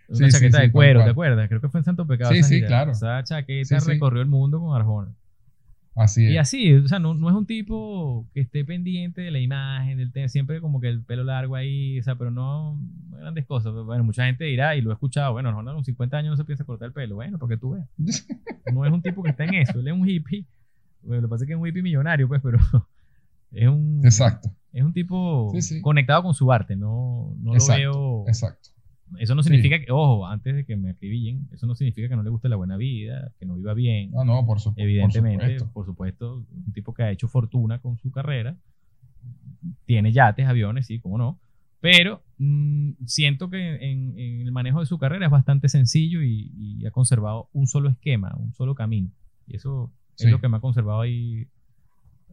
Una 0.09 0.17
Sí, 0.27 0.29
chaqueta 0.29 0.57
sí, 0.59 0.63
de 0.67 0.71
cuero, 0.71 1.03
¿te 1.03 1.09
acuerdas? 1.09 1.47
Creo 1.49 1.59
que 1.61 1.69
fue 1.69 1.79
en 1.79 1.83
Santo 1.83 2.05
Pecado. 2.07 2.31
Sí, 2.31 2.43
sí, 2.43 2.61
claro. 2.61 2.91
Esa 2.91 3.23
chaqueta 3.23 3.79
recorrió 3.79 4.21
el 4.21 4.27
mundo 4.27 4.59
con 4.59 4.75
Arjona. 4.75 5.13
Así 5.95 6.25
es. 6.27 6.31
Y 6.31 6.37
así, 6.37 6.73
o 6.75 6.87
sea, 6.87 6.99
no, 6.99 7.15
no 7.15 7.27
es 7.27 7.35
un 7.35 7.47
tipo 7.47 8.27
que 8.33 8.41
esté 8.41 8.63
pendiente 8.63 9.21
de 9.21 9.31
la 9.31 9.39
imagen, 9.39 9.97
del 9.97 10.11
tema, 10.11 10.27
siempre 10.29 10.61
como 10.61 10.79
que 10.79 10.89
el 10.89 11.01
pelo 11.01 11.23
largo 11.23 11.55
ahí, 11.55 11.99
o 11.99 12.03
sea, 12.03 12.15
pero 12.15 12.29
no, 12.29 12.79
grandes 13.09 13.47
cosas. 13.47 13.73
Bueno, 13.73 14.03
mucha 14.03 14.25
gente 14.27 14.43
dirá, 14.45 14.75
y 14.75 14.81
lo 14.81 14.91
he 14.91 14.93
escuchado, 14.93 15.33
bueno, 15.33 15.49
Arjona 15.49 15.73
con 15.73 15.83
50 15.83 16.15
años 16.17 16.29
no 16.29 16.37
se 16.37 16.45
piensa 16.45 16.65
cortar 16.65 16.89
el 16.89 16.93
pelo. 16.93 17.15
Bueno, 17.15 17.39
porque 17.39 17.57
tú 17.57 17.71
veas. 17.71 17.87
No 18.71 18.85
es 18.85 18.91
un 18.91 19.01
tipo 19.01 19.23
que 19.23 19.29
está 19.31 19.45
en 19.45 19.55
eso, 19.55 19.79
él 19.79 19.87
es 19.87 19.93
un 19.93 20.07
hippie. 20.07 20.45
Bueno, 21.01 21.21
lo 21.23 21.27
que 21.27 21.31
pasa 21.31 21.43
es 21.45 21.47
que 21.47 21.53
es 21.53 21.59
un 21.59 21.65
hippie 21.67 21.81
millonario, 21.81 22.27
pues, 22.27 22.41
pero 22.43 22.59
es 23.51 23.67
un, 23.67 24.01
Exacto, 24.03 24.51
es 24.73 24.83
un 24.83 24.93
tipo 24.93 25.49
Sí, 25.53 25.61
sí. 25.63 25.81
conectado 25.81 26.21
con 26.21 26.33
su 26.35 26.51
arte, 26.51 26.75
no, 26.75 27.33
no 27.39 27.55
lo 27.55 27.67
veo. 27.67 28.23
exacto. 28.27 28.69
Eso 29.19 29.35
no 29.35 29.43
significa 29.43 29.79
que, 29.79 29.91
ojo, 29.91 30.25
antes 30.27 30.53
de 30.55 30.65
que 30.65 30.75
me 30.75 30.89
acribillen, 30.89 31.47
eso 31.53 31.65
no 31.65 31.75
significa 31.75 32.09
que 32.09 32.15
no 32.15 32.23
le 32.23 32.29
guste 32.29 32.49
la 32.49 32.55
buena 32.57 32.75
vida, 32.77 33.31
que 33.39 33.45
no 33.45 33.55
viva 33.55 33.73
bien. 33.73 34.11
No, 34.11 34.25
no, 34.25 34.45
por, 34.45 34.59
su- 34.59 34.73
por 34.73 34.81
Evidentemente, 34.83 35.45
supuesto. 35.59 35.71
por 35.73 35.85
supuesto, 35.85 36.45
un 36.65 36.73
tipo 36.73 36.93
que 36.93 37.03
ha 37.03 37.11
hecho 37.11 37.27
fortuna 37.27 37.79
con 37.79 37.97
su 37.97 38.11
carrera, 38.11 38.57
tiene 39.85 40.11
yates, 40.11 40.45
aviones, 40.47 40.85
sí, 40.87 40.99
cómo 40.99 41.17
no, 41.17 41.39
pero 41.79 42.23
mm, 42.37 42.91
siento 43.05 43.49
que 43.49 43.75
en, 43.75 44.17
en 44.17 44.41
el 44.41 44.51
manejo 44.51 44.79
de 44.79 44.85
su 44.85 44.97
carrera 44.97 45.25
es 45.25 45.31
bastante 45.31 45.69
sencillo 45.69 46.21
y, 46.23 46.51
y 46.55 46.85
ha 46.85 46.91
conservado 46.91 47.49
un 47.53 47.67
solo 47.67 47.89
esquema, 47.89 48.35
un 48.37 48.53
solo 48.53 48.75
camino. 48.75 49.09
Y 49.47 49.55
eso 49.55 49.91
Sí. 50.15 50.25
es 50.25 50.31
lo 50.31 50.41
que 50.41 50.49
me 50.49 50.57
ha 50.57 50.61
conservado 50.61 51.01
ahí 51.01 51.47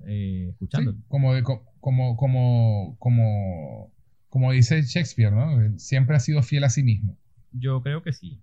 eh, 0.07 0.49
escuchando. 0.51 0.93
Sí, 0.93 0.99
como, 1.09 1.35
de- 1.35 1.43
como, 1.43 2.17
como, 2.17 2.97
como, 2.99 3.93
como 4.35 4.51
dice 4.51 4.83
Shakespeare, 4.83 5.31
¿no? 5.33 5.79
Siempre 5.79 6.17
ha 6.17 6.19
sido 6.19 6.43
fiel 6.43 6.65
a 6.65 6.69
sí 6.71 6.83
mismo, 6.83 7.17
Yo 7.53 7.81
creo 7.83 8.03
que 8.03 8.13
sí. 8.13 8.41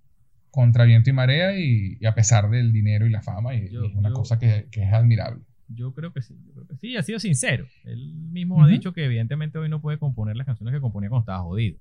contra 0.50 0.86
viento 0.86 1.10
y 1.10 1.14
marea 1.14 1.60
y, 1.60 1.98
y 2.00 2.06
a 2.06 2.16
pesar 2.16 2.50
del 2.50 2.72
dinero 2.72 3.06
y 3.06 3.10
la 3.10 3.22
fama, 3.22 3.54
y, 3.56 3.70
Yo- 3.70 3.84
y 3.84 3.88
es 3.90 3.96
una 3.98 4.08
yo- 4.08 4.16
cosa 4.16 4.40
que, 4.40 4.68
que 4.72 4.84
es 4.84 4.94
admirable. 4.94 5.44
Yo 5.68 5.94
creo 5.94 6.14
que 6.14 6.22
sí, 6.22 6.38
yo 6.48 6.54
creo 6.54 6.68
que 6.68 6.78
sí, 6.78 6.96
ha 6.96 7.04
sido 7.04 7.20
sincero. 7.20 7.66
Él 7.84 8.14
mismo 8.32 8.64
ha 8.64 8.68
dicho 8.70 8.94
que 8.94 9.04
evidentemente 9.04 9.58
hoy 9.58 9.68
no 9.68 9.82
puede 9.82 9.98
componer 10.00 10.38
las 10.38 10.46
canciones 10.46 10.74
que 10.74 10.80
componía 10.80 11.10
cuando 11.10 11.24
estaba 11.24 11.44
jodido. 11.44 11.78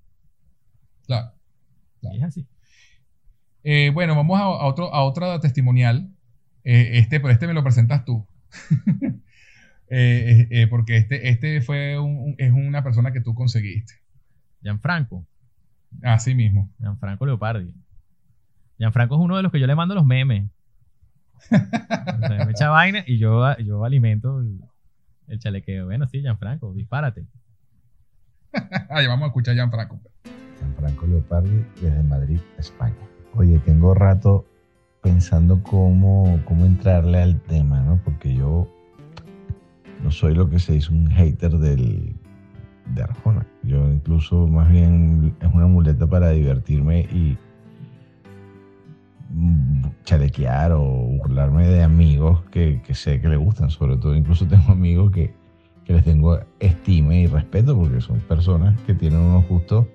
Claro. 1.06 1.32
Y 2.02 2.16
es 2.18 2.22
así. 2.24 2.46
Eh, 3.62 3.90
bueno, 3.94 4.16
vamos 4.16 4.40
a, 4.40 4.42
a 4.42 4.66
otro, 4.66 4.92
a 4.92 5.04
otra 5.04 5.38
testimonial. 5.38 6.08
Eh, 6.64 6.98
este, 6.98 7.20
pero 7.20 7.32
este 7.32 7.46
me 7.46 7.54
lo 7.54 7.62
presentas 7.62 8.04
tú. 8.04 8.26
Eh, 9.92 10.68
porque 10.70 10.96
este, 10.98 11.30
este 11.30 11.60
fue 11.62 11.98
un- 11.98 12.16
un- 12.18 12.34
es 12.38 12.52
una 12.52 12.84
persona 12.84 13.12
que 13.12 13.20
tú 13.20 13.34
conseguiste. 13.34 13.94
Gianfranco, 14.62 15.26
Así 16.02 16.34
mismo. 16.34 16.70
Gianfranco 16.78 17.26
Leopardi. 17.26 17.74
Gianfranco 18.78 19.16
es 19.16 19.20
uno 19.20 19.36
de 19.36 19.42
los 19.42 19.52
que 19.52 19.60
yo 19.60 19.66
le 19.66 19.74
mando 19.74 19.94
los 19.94 20.06
memes. 20.06 20.50
O 21.36 22.26
sea, 22.26 22.44
me 22.46 22.52
echa 22.52 22.68
vaina 22.70 23.02
y 23.06 23.18
yo, 23.18 23.56
yo 23.58 23.84
alimento 23.84 24.40
el, 24.40 24.60
el 25.28 25.38
chalequeo. 25.38 25.86
Bueno, 25.86 26.06
sí, 26.06 26.20
Gianfranco, 26.20 26.72
dispárate. 26.72 27.26
Ah, 28.88 29.00
ya 29.00 29.08
vamos 29.08 29.24
a 29.24 29.26
escuchar 29.28 29.52
a 29.52 29.56
Gianfranco. 29.56 30.00
Franco 30.76 31.06
Leopardi 31.06 31.64
desde 31.80 32.02
Madrid, 32.02 32.40
España. 32.58 32.96
Oye, 33.34 33.58
tengo 33.60 33.94
rato 33.94 34.44
pensando 35.02 35.62
cómo, 35.62 36.40
cómo 36.44 36.66
entrarle 36.66 37.22
al 37.22 37.40
tema, 37.42 37.80
¿no? 37.80 38.00
Porque 38.02 38.34
yo 38.34 38.68
no 40.02 40.10
soy 40.10 40.34
lo 40.34 40.48
que 40.50 40.58
se 40.58 40.72
dice 40.72 40.92
un 40.92 41.08
hater 41.10 41.52
del, 41.52 42.16
de 42.86 43.02
Arjona. 43.02 43.46
Yo 43.62 43.90
incluso 43.90 44.46
más 44.46 44.70
bien 44.70 45.34
es 45.40 45.52
una 45.52 45.66
muleta 45.66 46.06
para 46.06 46.30
divertirme 46.30 47.00
y 47.00 47.36
mm, 49.30 49.84
chalequear 50.04 50.72
o 50.72 50.82
burlarme 50.82 51.66
de 51.68 51.82
amigos 51.82 52.42
que, 52.50 52.80
que 52.82 52.94
sé 52.94 53.20
que 53.20 53.28
le 53.28 53.36
gustan. 53.36 53.70
Sobre 53.70 53.96
todo 53.96 54.14
incluso 54.14 54.46
tengo 54.46 54.72
amigos 54.72 55.10
que, 55.10 55.34
que 55.84 55.92
les 55.92 56.04
tengo 56.04 56.40
estima 56.58 57.14
y 57.14 57.26
respeto 57.26 57.76
porque 57.76 58.00
son 58.00 58.20
personas 58.20 58.80
que 58.82 58.94
tienen 58.94 59.20
unos 59.20 59.46
gustos 59.46 59.86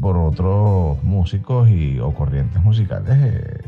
por 0.00 0.16
otros 0.16 1.02
músicos 1.04 1.68
y, 1.68 1.98
o 1.98 2.14
corrientes 2.14 2.62
musicales 2.62 3.16
eh, 3.20 3.60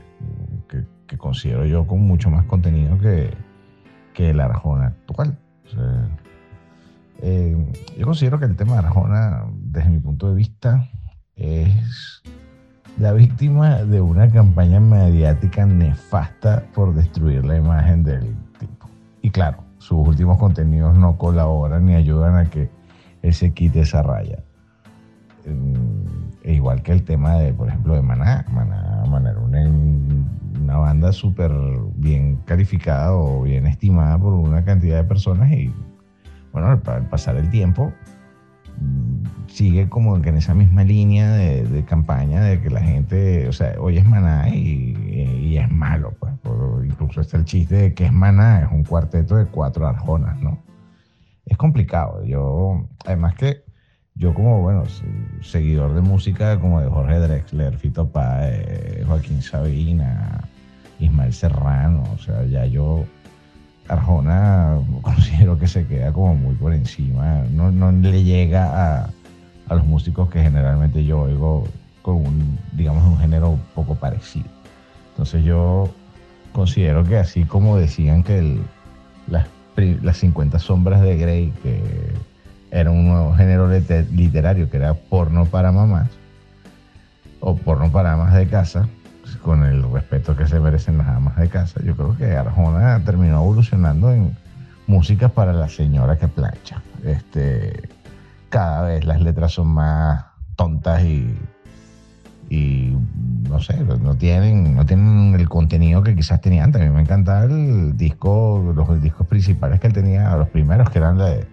que, 0.68 0.84
que 1.06 1.18
considero 1.18 1.66
yo 1.66 1.86
con 1.86 2.00
mucho 2.00 2.30
más 2.30 2.46
contenido 2.46 2.98
que, 2.98 3.30
que 4.14 4.30
el 4.30 4.40
Arjona 4.40 4.86
actual. 4.86 5.38
Eh, 7.22 7.56
yo 7.98 8.06
considero 8.06 8.38
que 8.38 8.46
el 8.46 8.56
tema 8.56 8.74
de 8.74 8.78
Arjona, 8.78 9.44
desde 9.54 9.90
mi 9.90 9.98
punto 9.98 10.30
de 10.30 10.36
vista, 10.36 10.88
es 11.36 12.22
la 12.98 13.12
víctima 13.12 13.84
de 13.84 14.00
una 14.00 14.30
campaña 14.30 14.80
mediática 14.80 15.66
nefasta 15.66 16.64
por 16.74 16.94
destruir 16.94 17.44
la 17.44 17.56
imagen 17.56 18.04
del 18.04 18.34
tipo. 18.58 18.88
Y 19.22 19.30
claro, 19.30 19.64
sus 19.78 20.06
últimos 20.06 20.38
contenidos 20.38 20.96
no 20.96 21.16
colaboran 21.16 21.86
ni 21.86 21.94
ayudan 21.94 22.36
a 22.36 22.48
que 22.48 22.70
él 23.22 23.34
se 23.34 23.52
quite 23.52 23.80
esa 23.80 24.02
raya. 24.02 24.42
Eh, 25.44 26.52
igual 26.52 26.82
que 26.82 26.92
el 26.92 27.04
tema 27.04 27.34
de, 27.34 27.52
por 27.52 27.68
ejemplo, 27.68 27.94
de 27.94 28.02
Maná. 28.02 28.44
Maná, 28.52 29.04
Maná 29.08 29.30
era 29.30 29.40
una, 29.40 29.68
una 30.60 30.76
banda 30.78 31.12
súper 31.12 31.52
bien 31.96 32.36
calificada 32.46 33.14
o 33.14 33.42
bien 33.42 33.66
estimada 33.66 34.18
por 34.18 34.32
una 34.32 34.64
cantidad 34.64 34.96
de 34.96 35.04
personas 35.04 35.50
y, 35.52 35.72
bueno, 36.52 36.68
al, 36.68 36.80
pa- 36.80 36.96
al 36.96 37.06
pasar 37.08 37.36
el 37.36 37.48
tiempo 37.50 37.92
mm, 38.80 39.48
sigue 39.48 39.88
como 39.88 40.20
que 40.22 40.28
en 40.30 40.36
esa 40.36 40.54
misma 40.54 40.84
línea 40.84 41.30
de, 41.32 41.84
campaña 41.84 42.40
de 42.42 42.60
que 42.60 42.70
la 42.70 42.80
gente, 42.80 43.48
o 43.48 43.52
sea, 43.52 43.74
hoy 43.80 43.98
es 43.98 44.06
Maná 44.06 44.48
y, 44.48 45.56
es 45.58 45.70
malo, 45.70 46.14
pues. 46.18 46.32
Por- 46.42 46.84
incluso 46.86 47.20
está 47.20 47.36
el 47.36 47.44
chiste 47.44 47.74
de 47.74 47.94
que 47.94 48.06
es 48.06 48.12
Maná, 48.12 48.60
es 48.62 48.70
un 48.70 48.84
cuarteto 48.84 49.36
de 49.36 49.46
cuatro 49.46 49.86
arjonas, 49.86 50.40
¿no? 50.40 50.58
Es 51.46 51.56
complicado. 51.56 52.24
Yo, 52.24 52.86
además 53.04 53.34
que 53.34 53.64
yo 54.14 54.32
como, 54.34 54.60
bueno, 54.62 54.86
se- 54.86 55.04
seguidor 55.42 55.94
de 55.94 56.00
música 56.00 56.58
como 56.60 56.80
de 56.80 56.88
Jorge 56.88 57.18
Drexler, 57.18 57.76
Fito 57.76 58.08
Páez, 58.10 59.04
Joaquín 59.06 59.42
Sabina, 59.42 60.40
Ismael 61.00 61.32
Serrano, 61.32 62.04
o 62.14 62.18
sea, 62.18 62.44
ya 62.44 62.64
yo 62.66 63.04
Arjona 63.90 64.78
considero 65.02 65.58
que 65.58 65.66
se 65.68 65.86
queda 65.86 66.12
como 66.12 66.34
muy 66.34 66.54
por 66.54 66.72
encima, 66.72 67.42
no, 67.52 67.70
no 67.70 67.90
le 67.92 68.22
llega 68.22 68.64
a, 69.02 69.10
a 69.68 69.74
los 69.74 69.84
músicos 69.84 70.30
que 70.30 70.42
generalmente 70.42 71.04
yo 71.04 71.20
oigo 71.22 71.66
con 72.02 72.16
un, 72.16 72.58
digamos, 72.72 73.04
un 73.04 73.18
género 73.18 73.58
poco 73.74 73.94
parecido. 73.96 74.46
Entonces 75.10 75.44
yo 75.44 75.88
considero 76.52 77.04
que 77.04 77.18
así 77.18 77.44
como 77.44 77.76
decían 77.76 78.22
que 78.22 78.38
el- 78.38 78.62
las, 79.28 79.46
las 80.02 80.16
50 80.18 80.58
sombras 80.58 81.00
de 81.02 81.16
Grey, 81.16 81.52
que 81.62 81.80
era 82.70 82.90
un 82.90 83.08
nuevo 83.08 83.34
género 83.34 83.68
lite- 83.68 84.06
literario 84.10 84.70
que 84.70 84.76
era 84.76 84.94
porno 84.94 85.44
para 85.46 85.72
mamás 85.72 86.08
o 87.40 87.56
porno 87.56 87.90
para 87.90 88.12
amas 88.12 88.34
de 88.34 88.46
casa, 88.46 88.88
con 89.42 89.64
el 89.64 89.82
respeto 89.92 90.36
que 90.36 90.46
se 90.46 90.60
merecen 90.60 90.98
las 90.98 91.08
amas 91.08 91.36
de 91.36 91.48
casa. 91.48 91.80
Yo 91.84 91.96
creo 91.96 92.16
que 92.16 92.36
Arjona 92.36 93.02
terminó 93.04 93.38
evolucionando 93.42 94.12
en 94.12 94.36
música 94.86 95.28
para 95.28 95.52
la 95.52 95.68
señora 95.68 96.16
que 96.18 96.28
plancha. 96.28 96.82
Este, 97.04 97.88
cada 98.48 98.82
vez 98.82 99.04
las 99.04 99.20
letras 99.20 99.52
son 99.52 99.68
más 99.68 100.24
tontas 100.56 101.02
y, 101.04 101.34
y 102.48 102.96
no 103.48 103.60
sé, 103.60 103.76
no 103.82 104.14
tienen, 104.16 104.74
no 104.74 104.84
tienen 104.84 105.34
el 105.34 105.48
contenido 105.48 106.02
que 106.02 106.14
quizás 106.14 106.40
tenían 106.40 106.64
antes. 106.64 106.82
A 106.82 106.84
mí 106.84 106.90
me 106.90 107.02
encantaba 107.02 107.44
el 107.44 107.96
disco, 107.96 108.72
los 108.74 109.02
discos 109.02 109.26
principales 109.26 109.80
que 109.80 109.86
él 109.86 109.92
tenía, 109.92 110.36
los 110.36 110.48
primeros 110.48 110.90
que 110.90 110.98
eran 110.98 111.18
de, 111.18 111.46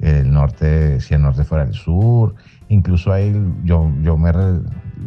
el 0.00 0.30
norte, 0.30 1.00
si 1.00 1.14
el 1.14 1.22
norte 1.22 1.44
fuera 1.44 1.64
el 1.64 1.74
sur, 1.74 2.34
Incluso 2.68 3.12
ahí 3.12 3.32
yo, 3.62 3.90
yo 4.02 4.16
me 4.16 4.32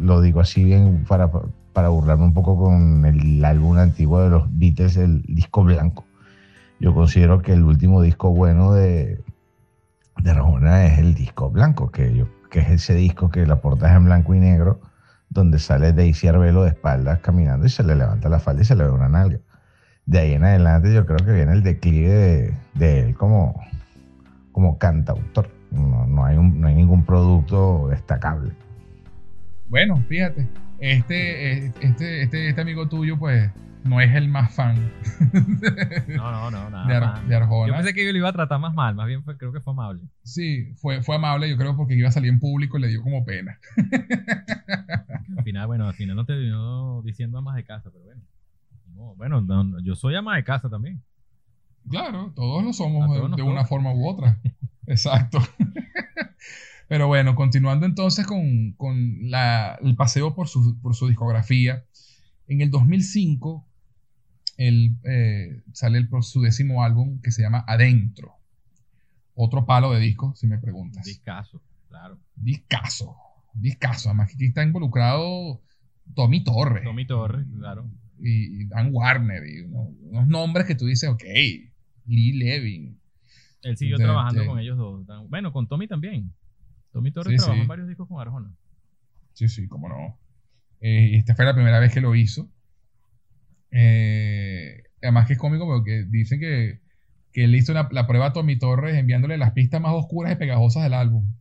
lo 0.00 0.20
digo 0.20 0.40
así 0.40 0.64
bien 0.64 1.04
para, 1.06 1.30
para 1.72 1.88
burlarme 1.88 2.24
un 2.24 2.34
poco 2.34 2.58
con 2.58 3.04
el 3.04 3.44
álbum 3.44 3.78
antiguo 3.78 4.20
de 4.22 4.30
los 4.30 4.58
Beatles, 4.58 4.96
el 4.96 5.22
disco 5.22 5.64
blanco. 5.64 6.04
Yo 6.80 6.94
considero 6.94 7.42
que 7.42 7.52
el 7.52 7.62
último 7.62 8.02
disco 8.02 8.30
bueno 8.30 8.72
de, 8.72 9.22
de 10.18 10.30
Arjona 10.30 10.86
es 10.86 10.98
el 10.98 11.14
disco 11.14 11.50
blanco, 11.50 11.90
que, 11.90 12.14
yo, 12.14 12.26
que 12.50 12.60
es 12.60 12.70
ese 12.70 12.94
disco 12.94 13.30
que 13.30 13.46
la 13.46 13.60
portada 13.60 13.92
es 13.92 13.96
en 13.98 14.06
blanco 14.06 14.34
y 14.34 14.40
negro, 14.40 14.80
donde 15.28 15.58
sale 15.58 15.92
Daisy 15.92 16.28
Arbelo 16.28 16.62
de 16.64 16.70
espaldas 16.70 17.20
caminando 17.20 17.66
y 17.66 17.70
se 17.70 17.84
le 17.84 17.94
levanta 17.94 18.28
la 18.28 18.40
falda 18.40 18.62
y 18.62 18.64
se 18.64 18.74
le 18.74 18.84
ve 18.84 18.90
una 18.90 19.08
nalga. 19.08 19.38
De 20.06 20.18
ahí 20.18 20.32
en 20.32 20.44
adelante 20.44 20.92
yo 20.92 21.06
creo 21.06 21.18
que 21.18 21.32
viene 21.32 21.52
el 21.52 21.62
declive 21.62 22.08
de, 22.08 22.54
de 22.74 23.00
él 23.00 23.14
como, 23.14 23.60
como 24.50 24.78
cantautor. 24.78 25.48
No, 25.70 26.04
no 26.06 26.24
hay 26.24 26.36
no 26.36 26.66
hay 26.66 26.74
ningún 26.74 27.04
producto 27.04 27.86
destacable. 27.90 28.52
Bueno, 29.68 30.02
fíjate, 30.08 30.48
este, 30.80 31.66
este, 31.66 32.22
este, 32.22 32.48
este 32.48 32.60
amigo 32.60 32.88
tuyo, 32.88 33.18
pues, 33.18 33.50
no 33.84 34.00
es 34.00 34.14
el 34.14 34.28
más 34.28 34.54
fan 34.54 34.92
No, 36.08 36.30
no, 36.30 36.50
no, 36.50 36.70
nada 36.70 36.86
de, 36.86 36.94
Ar- 36.94 37.26
de 37.26 37.34
Arjona. 37.36 37.68
Yo 37.68 37.74
pensé 37.74 37.94
que 37.94 38.04
yo 38.04 38.12
lo 38.12 38.18
iba 38.18 38.28
a 38.28 38.32
tratar 38.32 38.60
más 38.60 38.74
mal, 38.74 38.94
más 38.94 39.06
bien 39.06 39.22
fue- 39.22 39.36
creo 39.38 39.52
que 39.52 39.60
fue 39.60 39.72
amable. 39.72 40.02
Sí, 40.22 40.72
fue, 40.76 41.02
fue 41.02 41.16
amable, 41.16 41.48
yo 41.48 41.56
creo, 41.56 41.76
porque 41.76 41.94
iba 41.94 42.08
a 42.08 42.12
salir 42.12 42.30
en 42.30 42.40
público 42.40 42.78
y 42.78 42.82
le 42.82 42.88
dio 42.88 43.02
como 43.02 43.24
pena. 43.24 43.58
Al 45.36 45.44
final, 45.44 45.66
bueno, 45.66 45.86
al 45.86 45.94
final 45.94 46.16
no 46.16 46.24
te 46.24 46.34
terminó 46.34 47.02
diciendo 47.02 47.38
amas 47.38 47.56
de 47.56 47.64
casa, 47.64 47.90
pero 47.90 48.04
bueno. 48.04 48.22
No, 48.94 49.14
bueno, 49.16 49.40
no, 49.40 49.64
no, 49.64 49.80
yo 49.80 49.94
soy 49.94 50.14
ama 50.14 50.36
de 50.36 50.44
casa 50.44 50.68
también. 50.68 51.02
Claro, 51.88 52.32
todos 52.36 52.62
lo 52.62 52.72
somos 52.72 53.10
de, 53.36 53.42
una 53.42 53.64
forma 53.64 53.92
u 53.94 54.06
otra. 54.06 54.38
Exacto. 54.86 55.38
Pero 56.90 57.06
bueno, 57.06 57.36
continuando 57.36 57.86
entonces 57.86 58.26
con, 58.26 58.72
con 58.72 59.30
la- 59.30 59.78
el 59.80 59.94
paseo 59.94 60.34
por 60.34 60.48
su, 60.48 60.76
por 60.82 60.96
su 60.96 61.06
discografía. 61.06 61.84
En 62.48 62.62
el 62.62 62.70
2005 62.72 63.64
él, 64.56 64.96
eh, 65.04 65.62
sale 65.72 65.98
el, 65.98 66.08
su 66.22 66.40
décimo 66.42 66.82
álbum 66.82 67.20
que 67.22 67.30
se 67.30 67.42
llama 67.42 67.64
Adentro. 67.68 68.32
Otro 69.34 69.66
palo 69.66 69.92
de 69.92 70.00
disco, 70.00 70.34
si 70.34 70.48
me 70.48 70.58
preguntas. 70.58 71.04
Discaso, 71.04 71.62
claro. 71.88 72.18
Discaso. 72.34 73.14
Discaso. 73.54 74.08
Además 74.08 74.28
que 74.30 74.34
aquí 74.34 74.46
está 74.46 74.64
involucrado 74.64 75.62
Tommy 76.16 76.42
Torres 76.42 76.82
Tommy 76.82 77.06
Torres, 77.06 77.46
claro. 77.56 77.88
y, 78.18 78.64
Dan 78.66 78.88
Warner 78.92 79.46
y 79.48 79.60
uno- 79.60 79.92
unos 80.10 80.26
nombres 80.26 80.66
que 80.66 80.74
tú 80.74 80.86
dices, 80.86 81.08
ok, 81.08 81.22
Lee 82.06 82.32
Levin. 82.32 82.98
Él 83.62 83.76
siguió 83.76 83.96
De- 83.96 84.02
trabajando 84.04 84.40
de- 84.40 84.46
con 84.48 84.58
ellos 84.58 84.76
dos. 84.76 85.06
Bueno, 85.28 85.52
con 85.52 85.68
Tommy 85.68 85.86
también. 85.86 86.32
Tommy 86.92 87.12
Torres 87.12 87.32
Sí, 87.32 87.36
trabajó 87.36 87.54
sí. 87.56 87.60
en 87.62 87.68
varios 87.68 87.88
discos 87.88 88.08
con 88.08 88.20
Arjona. 88.20 88.52
Sí, 89.32 89.48
sí, 89.48 89.68
cómo 89.68 89.88
no. 89.88 90.18
Eh, 90.80 91.16
esta 91.16 91.34
fue 91.34 91.44
la 91.44 91.54
primera 91.54 91.78
vez 91.80 91.92
que 91.92 92.00
lo 92.00 92.14
hizo. 92.14 92.48
Eh, 93.70 94.82
además 95.02 95.26
que 95.26 95.34
es 95.34 95.38
cómico 95.38 95.66
porque 95.66 96.04
dicen 96.08 96.40
que, 96.40 96.80
que 97.32 97.44
él 97.44 97.54
hizo 97.54 97.72
la, 97.72 97.88
la 97.92 98.06
prueba 98.06 98.26
a 98.26 98.32
Tommy 98.32 98.58
Torres 98.58 98.96
enviándole 98.96 99.38
las 99.38 99.52
pistas 99.52 99.80
más 99.80 99.92
oscuras 99.94 100.32
y 100.32 100.36
pegajosas 100.36 100.82
del 100.82 100.94
álbum. 100.94 101.32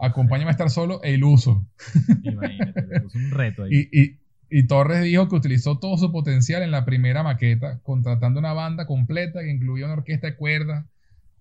Acompáñame 0.00 0.50
a 0.50 0.52
estar 0.52 0.70
solo 0.70 1.02
e 1.02 1.12
iluso. 1.12 1.66
Imagínate, 2.22 2.86
le 2.86 3.00
puso 3.00 3.18
un 3.18 3.30
reto 3.30 3.64
ahí. 3.64 3.88
Y, 3.92 4.00
y- 4.02 4.18
y 4.50 4.64
Torres 4.68 5.02
dijo 5.02 5.28
que 5.28 5.34
utilizó 5.36 5.78
todo 5.80 5.96
su 5.96 6.12
potencial 6.12 6.62
en 6.62 6.70
la 6.70 6.84
primera 6.84 7.24
maqueta, 7.24 7.80
contratando 7.82 8.38
una 8.38 8.52
banda 8.52 8.86
completa 8.86 9.40
que 9.40 9.50
incluía 9.50 9.86
una 9.86 9.94
orquesta 9.94 10.28
de 10.28 10.36
cuerdas 10.36 10.86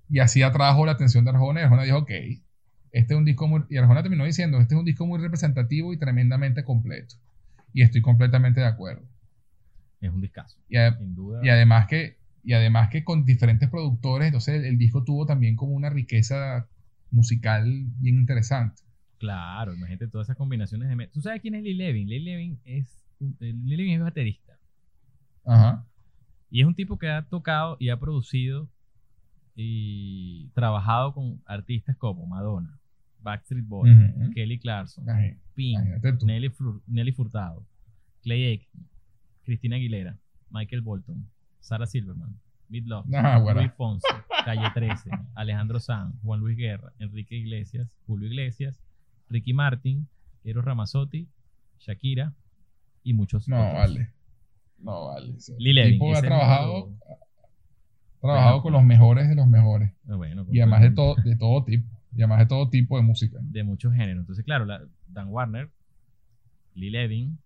y 0.10 0.20
así 0.20 0.42
atrajo 0.44 0.86
la 0.86 0.94
atención 0.94 1.26
de 1.26 1.32
Arjona. 1.32 1.62
Y 1.62 1.64
Arjona 1.64 1.84
dijo, 1.84 2.00
ok, 2.00 2.12
este 2.94 3.14
es 3.14 3.18
un 3.18 3.26
disco 3.26 3.48
muy... 3.50 3.64
Y 3.70 3.76
Arjona 3.78 4.02
terminó 4.02 4.24
diciendo, 4.24 4.60
este 4.62 4.76
es 4.76 4.80
un 4.80 4.86
disco 4.86 5.06
muy 5.06 5.20
representativo 5.20 5.92
y 5.92 5.98
tremendamente 5.98 6.64
completo. 6.64 7.16
Y 7.74 7.82
estoy 7.82 8.02
completamente 8.02 8.62
de 8.62 8.68
acuerdo. 8.68 9.04
Es 10.00 10.12
un 10.14 10.22
discazo, 10.22 10.58
Y, 10.70 10.78
a- 10.78 10.98
sin 10.98 11.14
duda. 11.16 11.42
y 11.44 11.50
además 11.50 11.88
que 11.88 12.18
y 12.46 12.52
además 12.54 12.90
que 12.90 13.04
con 13.06 13.24
diferentes 13.26 13.70
productores, 13.70 14.28
entonces 14.28 14.56
el, 14.56 14.66
el 14.66 14.78
disco 14.78 15.04
tuvo 15.06 15.26
también 15.26 15.56
como 15.56 15.72
una 15.74 15.90
riqueza 15.90 16.68
musical 17.10 17.66
bien 18.00 18.18
interesante. 18.18 18.82
Claro, 19.18 19.74
imagínate 19.74 20.10
todas 20.10 20.26
esas 20.28 20.36
combinaciones 20.36 20.90
de... 20.90 21.08
¿Tú 21.08 21.22
sabes 21.22 21.42
quién 21.42 21.56
es 21.56 21.64
Lee 21.64 21.74
Levin? 21.74 22.10
Lee 22.10 22.20
Levin 22.20 22.60
es, 22.66 23.06
eh, 23.40 23.54
Lee 23.64 23.78
Levin 23.78 23.94
es 23.94 24.02
baterista. 24.02 24.60
Ajá. 25.46 25.86
Y 26.50 26.60
es 26.62 26.68
un 26.68 26.76
tipo 26.76 26.98
que 27.00 27.10
ha 27.10 27.22
tocado 27.24 27.78
y 27.80 27.88
ha 27.90 27.98
producido 27.98 28.68
y 29.56 30.50
trabajado 30.54 31.14
con 31.14 31.42
artistas 31.46 31.96
como 31.98 32.26
Madonna, 32.26 32.78
Backstreet 33.24 33.66
Boys. 33.68 33.90
Kelly 34.36 34.60
Clarkson, 34.60 35.06
Pink, 35.56 35.80
tú. 36.20 36.26
Nelly, 36.26 36.50
Fur- 36.50 36.82
Nelly 36.88 37.12
Furtado, 37.12 37.66
Clay 38.22 38.46
Aiken, 38.46 38.88
Cristina 39.44 39.76
Aguilera, 39.78 40.18
Michael 40.50 40.82
Bolton, 40.82 41.28
Sarah 41.60 41.88
Silverman, 41.88 42.38
Midlove, 42.70 43.06
Ah, 43.16 43.40
bueno. 43.40 43.62
Luis 43.62 43.74
Fonsi, 43.74 44.08
Calle 44.46 44.70
13, 44.74 45.10
Alejandro 45.36 45.80
Sanz, 45.80 46.16
Juan 46.24 46.40
Luis 46.40 46.58
Guerra, 46.58 46.92
Enrique 47.00 47.36
Iglesias, 47.36 47.88
Julio 48.08 48.28
Iglesias, 48.28 48.80
Ricky 49.30 49.54
Martin, 49.54 50.08
Eros 50.44 50.66
Ramazzotti, 50.66 51.28
Shakira 51.80 52.34
y 53.04 53.14
muchos 53.14 53.48
No, 53.48 53.58
otros. 53.60 53.74
vale. 53.74 54.10
No, 54.80 55.06
vale. 55.08 55.34
Lee 55.60 55.74
Levin, 55.74 55.94
tipo 55.94 56.16
ha 56.18 56.22
trabajado, 56.22 56.94
ha 57.08 58.20
trabajado 58.22 58.62
con 58.62 58.74
los 58.74 58.84
mejores 58.84 59.30
de 59.30 59.36
los 59.36 59.48
mejores. 59.48 59.92
Ah, 60.10 60.16
bueno, 60.16 60.46
Y 60.52 60.60
además 60.60 60.82
de 60.82 60.92
todo, 60.92 61.16
de 61.24 61.36
todo 61.36 61.64
tipo. 61.64 61.88
Y 62.16 62.22
además 62.22 62.40
de 62.40 62.46
todo 62.46 62.70
tipo 62.70 62.98
de 62.98 63.04
música. 63.04 63.40
de 63.42 63.64
muchos 63.64 63.94
géneros. 63.94 64.22
Entonces, 64.22 64.46
claro, 64.46 64.66
la- 64.66 64.82
Dan 65.08 65.28
Warner, 65.30 65.70
Lee 66.76 66.90
Levin, 66.90 67.38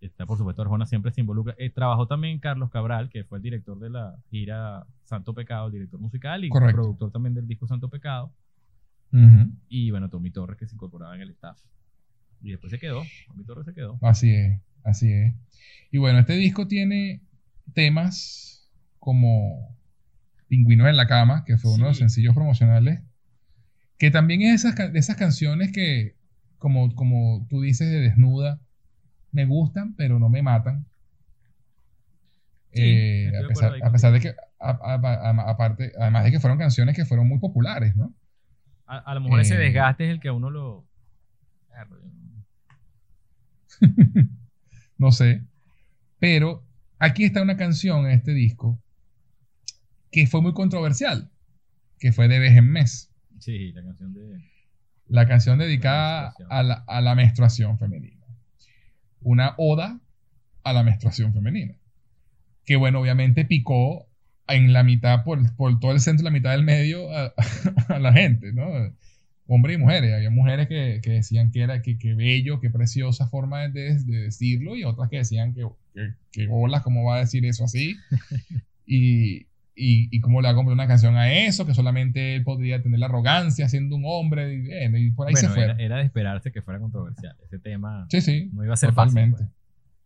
está 0.00 0.26
por 0.26 0.36
supuesto 0.38 0.62
Arjona 0.62 0.86
siempre 0.86 1.10
se 1.12 1.20
involucra. 1.22 1.54
Eh, 1.58 1.70
trabajó 1.70 2.06
también 2.06 2.38
Carlos 2.38 2.70
Cabral, 2.70 3.08
que 3.08 3.24
fue 3.24 3.38
el 3.38 3.42
director 3.42 3.78
de 3.78 3.90
la 3.90 4.16
gira 4.30 4.86
Santo 5.04 5.34
Pecado, 5.34 5.66
el 5.66 5.72
director 5.72 6.00
musical 6.00 6.44
y 6.44 6.48
Correcto. 6.48 6.76
productor 6.82 7.10
también 7.12 7.34
del 7.34 7.46
disco 7.46 7.66
Santo 7.66 7.88
Pecado. 7.88 8.32
Y 9.68 9.90
bueno, 9.90 10.10
Tommy 10.10 10.30
Torres, 10.30 10.58
que 10.58 10.66
se 10.66 10.74
incorporaba 10.74 11.14
en 11.14 11.22
el 11.22 11.30
staff. 11.30 11.58
Y 12.42 12.50
después 12.50 12.70
se 12.70 12.78
quedó, 12.78 13.02
Tommy 13.28 13.44
Torres 13.44 13.64
se 13.64 13.72
quedó. 13.72 13.98
Así 14.02 14.30
es, 14.30 14.60
así 14.84 15.10
es. 15.10 15.34
Y 15.90 15.96
bueno, 15.98 16.18
este 16.18 16.34
disco 16.34 16.68
tiene 16.68 17.22
temas 17.72 18.68
como 18.98 19.74
Pingüinos 20.48 20.88
en 20.88 20.96
la 20.96 21.06
cama, 21.06 21.44
que 21.46 21.56
fue 21.56 21.72
uno 21.72 21.84
de 21.84 21.90
los 21.90 21.96
sencillos 21.98 22.34
promocionales, 22.34 23.00
que 23.98 24.10
también 24.10 24.42
es 24.42 24.64
esas, 24.64 24.92
de 24.92 24.98
esas 24.98 25.16
canciones 25.16 25.72
que, 25.72 26.16
como, 26.58 26.94
como 26.94 27.46
tú 27.48 27.62
dices 27.62 27.90
de 27.90 28.00
Desnuda, 28.00 28.60
me 29.32 29.44
gustan, 29.46 29.94
pero 29.94 30.18
no 30.18 30.28
me 30.28 30.42
matan. 30.42 30.86
Sí, 32.72 32.82
Eh, 32.82 33.32
a, 33.42 33.48
pesar, 33.48 33.72
ahí 33.74 33.80
a 33.82 33.90
pesar 33.90 34.12
de 34.12 34.20
que, 34.20 34.34
aparte, 34.58 35.92
además 35.98 36.24
de 36.24 36.30
que 36.30 36.40
fueron 36.40 36.58
canciones 36.58 36.94
que 36.94 37.04
fueron 37.06 37.28
muy 37.28 37.38
populares, 37.38 37.96
¿no? 37.96 38.14
A, 38.86 38.98
a 38.98 39.14
lo 39.14 39.20
mejor 39.22 39.40
ese 39.40 39.54
Eh, 39.54 39.58
desgaste 39.58 40.04
es 40.04 40.10
el 40.10 40.20
que 40.20 40.28
a 40.28 40.32
uno 40.32 40.50
lo... 40.50 40.86
No 44.98 45.12
sé. 45.12 45.42
Pero 46.18 46.64
aquí 46.98 47.24
está 47.24 47.42
una 47.42 47.56
canción 47.56 48.06
en 48.06 48.12
este 48.12 48.32
disco 48.32 48.78
que 50.10 50.26
fue 50.26 50.40
muy 50.40 50.54
controversial, 50.54 51.30
que 51.98 52.12
fue 52.12 52.28
de 52.28 52.38
vez 52.38 52.56
en 52.56 52.70
mes. 52.70 53.10
Sí, 53.40 53.72
la 53.72 53.82
canción 53.82 54.14
de... 54.14 54.40
La 55.08 55.28
canción 55.28 55.58
dedicada 55.58 56.34
a 56.50 56.62
la, 56.62 56.74
a 56.86 57.00
la 57.00 57.14
menstruación 57.14 57.78
femenina. 57.78 58.26
Una 59.20 59.54
oda 59.56 60.00
a 60.64 60.72
la 60.72 60.82
menstruación 60.82 61.32
femenina. 61.32 61.76
Que 62.64 62.76
bueno, 62.76 63.00
obviamente 63.00 63.44
picó 63.44 64.08
en 64.48 64.72
la 64.72 64.82
mitad, 64.82 65.24
por, 65.24 65.54
por 65.56 65.78
todo 65.78 65.92
el 65.92 66.00
centro, 66.00 66.24
la 66.24 66.30
mitad 66.30 66.52
del 66.52 66.64
medio, 66.64 67.12
a, 67.12 67.32
a 67.88 67.98
la 67.98 68.12
gente, 68.12 68.52
¿no? 68.52 68.66
Hombres 69.46 69.76
y 69.76 69.80
mujeres. 69.80 70.12
Había 70.12 70.30
mujeres 70.30 70.66
que, 70.66 71.00
que 71.02 71.10
decían 71.10 71.52
que 71.52 71.60
era 71.60 71.82
que, 71.82 71.98
que 71.98 72.14
bello, 72.14 72.60
que 72.60 72.70
preciosa 72.70 73.28
forma 73.28 73.68
de, 73.68 73.98
de 73.98 74.22
decirlo, 74.22 74.76
y 74.76 74.82
otras 74.82 75.08
que 75.08 75.18
decían 75.18 75.54
que, 75.54 75.66
que, 75.94 76.14
que 76.32 76.46
bolas, 76.48 76.82
¿cómo 76.82 77.04
va 77.04 77.16
a 77.16 77.20
decir 77.20 77.44
eso 77.46 77.64
así? 77.64 77.96
Y, 78.88 79.48
y, 79.76 80.08
y 80.10 80.20
cómo 80.20 80.40
le 80.40 80.48
va 80.48 80.52
a 80.52 80.54
comprar 80.54 80.72
una 80.74 80.88
canción 80.88 81.16
a 81.16 81.30
eso, 81.32 81.66
que 81.66 81.74
solamente 81.74 82.34
él 82.34 82.42
podría 82.44 82.82
tener 82.82 82.98
la 82.98 83.06
arrogancia 83.06 83.68
siendo 83.68 83.94
un 83.96 84.04
hombre, 84.06 84.54
y, 84.54 84.62
bueno, 84.66 84.98
y 84.98 85.10
por 85.10 85.28
ahí 85.28 85.34
Bueno, 85.34 85.48
se 85.48 85.54
fue. 85.54 85.64
era, 85.64 85.74
era 85.78 85.96
de 85.98 86.04
esperarse 86.04 86.50
que 86.50 86.62
fuera 86.62 86.80
controversial. 86.80 87.36
Ese 87.44 87.58
tema 87.58 88.06
Sí, 88.10 88.20
sí. 88.22 88.50
no 88.54 88.64
iba 88.64 88.74
a 88.74 88.76
ser 88.76 88.90
Totalmente. 88.90 89.36
fácil. 89.38 89.52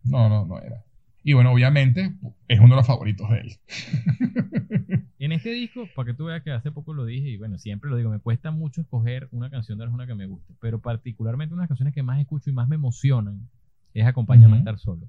pues. 0.02 0.10
No, 0.12 0.28
no, 0.28 0.44
no 0.46 0.60
era. 0.60 0.82
Y 1.22 1.34
bueno, 1.34 1.52
obviamente 1.52 2.14
es 2.48 2.58
uno 2.58 2.70
de 2.70 2.76
los 2.76 2.86
favoritos 2.86 3.28
de 3.30 3.38
él. 3.40 3.56
En 5.18 5.32
este 5.32 5.50
disco, 5.50 5.86
para 5.94 6.06
que 6.06 6.14
tú 6.14 6.24
veas 6.24 6.42
que 6.42 6.50
hace 6.50 6.70
poco 6.72 6.94
lo 6.94 7.04
dije 7.04 7.28
y 7.28 7.36
bueno, 7.36 7.58
siempre 7.58 7.90
lo 7.90 7.96
digo, 7.98 8.10
me 8.10 8.20
cuesta 8.20 8.50
mucho 8.50 8.80
escoger 8.80 9.28
una 9.32 9.50
canción 9.50 9.76
de 9.76 9.84
Arjona 9.84 10.06
que 10.06 10.14
me 10.14 10.24
guste, 10.24 10.54
pero 10.60 10.80
particularmente 10.80 11.54
unas 11.54 11.68
canciones 11.68 11.92
que 11.94 12.02
más 12.02 12.18
escucho 12.20 12.48
y 12.48 12.54
más 12.54 12.68
me 12.68 12.76
emocionan 12.76 13.48
es 13.92 14.06
Acompáñame 14.06 14.46
a 14.46 14.56
Ujú. 14.56 14.58
estar 14.60 14.78
solo. 14.78 15.08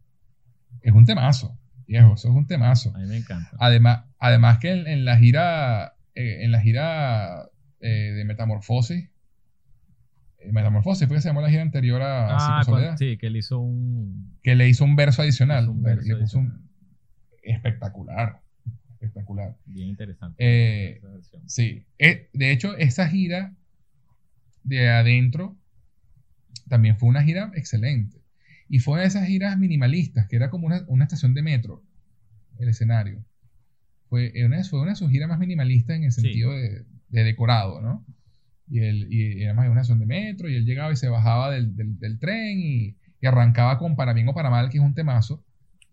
Es 0.81 0.91
un 0.91 1.05
temazo, 1.05 1.57
viejo, 1.87 2.13
eso 2.15 2.29
es 2.29 2.35
un 2.35 2.47
temazo. 2.47 2.93
A 2.95 2.99
mí 2.99 3.07
me 3.07 3.17
encanta. 3.17 3.49
Además, 3.59 4.05
además 4.19 4.59
que 4.59 4.71
en, 4.71 4.87
en 4.87 5.05
la 5.05 5.17
gira, 5.17 5.93
eh, 6.15 6.43
en 6.43 6.51
la 6.51 6.61
gira 6.61 7.49
eh, 7.79 7.87
de 8.15 8.25
Metamorfosis, 8.25 9.09
eh, 10.39 10.51
Metamorfosis, 10.51 11.07
fue 11.07 11.17
que 11.17 11.21
se 11.21 11.29
llamó 11.29 11.41
la 11.41 11.49
gira 11.49 11.61
anterior 11.61 12.01
a 12.01 12.59
Ah, 12.59 12.63
cuando- 12.65 12.97
sí, 12.97 13.17
que 13.17 13.27
él 13.27 13.37
hizo 13.37 13.59
un. 13.59 14.37
que 14.43 14.55
le 14.55 14.67
hizo 14.69 14.83
un 14.85 14.95
verso 14.95 15.21
adicional. 15.21 15.69
Un 15.69 15.77
le- 15.83 15.95
verso 15.95 16.07
le 16.13 16.15
puso 16.21 16.39
un- 16.39 16.47
adicional. 16.47 16.69
espectacular. 17.43 18.41
Espectacular. 18.93 19.55
Bien 19.65 19.89
interesante. 19.89 20.35
Eh. 20.37 21.01
Sí. 21.47 21.85
Eh, 21.97 22.29
de 22.33 22.51
hecho, 22.51 22.75
esa 22.77 23.07
gira 23.07 23.55
de 24.63 24.89
adentro 24.89 25.57
también 26.69 26.97
fue 26.97 27.09
una 27.09 27.23
gira 27.23 27.51
excelente. 27.55 28.20
Y 28.73 28.79
fue 28.79 29.01
de 29.01 29.05
esas 29.07 29.27
giras 29.27 29.57
minimalistas, 29.59 30.27
que 30.29 30.37
era 30.37 30.49
como 30.49 30.65
una, 30.67 30.85
una 30.87 31.03
estación 31.03 31.33
de 31.33 31.41
metro, 31.41 31.83
el 32.57 32.69
escenario. 32.69 33.25
Fue 34.07 34.31
una, 34.45 34.63
fue 34.63 34.79
una 34.81 34.91
de 34.91 34.95
sus 34.95 35.11
giras 35.11 35.27
más 35.27 35.39
minimalistas 35.39 35.97
en 35.97 36.03
el 36.05 36.11
Sí. 36.13 36.21
sentido 36.21 36.51
de, 36.53 36.85
de 37.09 37.23
decorado, 37.25 37.81
¿no? 37.81 38.05
Y, 38.69 38.79
él, 38.79 39.07
y 39.11 39.43
además 39.43 39.63
era 39.65 39.71
una 39.73 39.81
estación 39.81 39.99
de 39.99 40.05
metro, 40.05 40.49
y 40.49 40.55
él 40.55 40.65
llegaba 40.65 40.93
y 40.93 40.95
se 40.95 41.09
bajaba 41.09 41.51
del, 41.51 41.75
del- 41.75 41.99
del 41.99 42.17
tren 42.17 42.59
y, 42.61 42.95
y 43.21 43.27
arrancaba 43.27 43.77
con 43.77 43.97
Para 43.97 44.13
bien 44.13 44.29
o 44.29 44.33
para 44.33 44.49
mal, 44.49 44.69
que 44.69 44.77
es 44.77 44.83
un 44.83 44.93
temazo. 44.93 45.43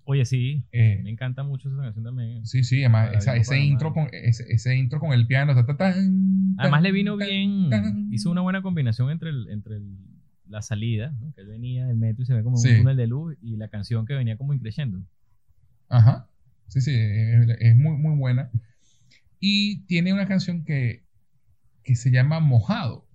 Oye, 0.05 0.25
sí. 0.25 0.63
Eh, 0.71 1.01
Me 1.03 1.11
encanta 1.11 1.43
mucho 1.43 1.69
esa 1.69 1.83
canción 1.83 2.05
también. 2.05 2.47
Sí, 2.47 2.63
sí, 2.63 2.79
además 2.85 3.11
esa- 3.15 3.35
ese, 3.37 3.59
intro 3.59 3.93
mal. 3.93 4.07
con, 4.07 4.15
ese, 4.15 4.45
ese 4.53 4.77
intro 4.77 5.01
con 5.01 5.13
el 5.13 5.27
piano. 5.27 5.53
ta, 5.55 5.67
ta, 5.67 5.77
tan, 5.77 6.55
Además 6.59 6.79
tan, 6.79 6.83
le 6.85 6.93
vino 6.93 7.17
bien, 7.17 7.71
tan. 7.71 8.09
hizo 8.13 8.31
una 8.31 8.41
buena 8.41 8.63
combinación 8.63 9.11
entre, 9.11 9.31
el, 9.31 9.49
entre 9.51 9.77
el- 9.77 9.99
la 10.49 10.63
salida, 10.63 11.15
¿no? 11.21 11.33
que 11.35 11.43
él 11.43 11.47
venía 11.47 11.87
del 11.87 11.97
metro 11.97 12.23
y 12.23 12.27
se 12.27 12.35
ve 12.35 12.43
como 12.43 12.57
Sí. 12.57 12.71
un 12.71 12.79
túnel 12.79 12.97
de 12.97 13.07
luz, 13.07 13.37
y 13.41 13.57
la 13.57 13.69
canción 13.69 14.07
que 14.07 14.15
venía 14.15 14.37
como 14.37 14.55
increyendo. 14.55 15.03
Ajá. 15.89 16.29
Sí, 16.69 16.81
sí, 16.81 16.95
es, 16.95 17.77
muy, 17.77 17.97
muy 17.97 18.17
buena. 18.17 18.51
Y 19.41 19.85
tiene 19.87 20.13
una 20.13 20.27
canción 20.27 20.65
que, 20.65 21.05
que 21.83 21.95
se 21.95 22.11
llama 22.11 22.41
Mojado, 22.41 23.07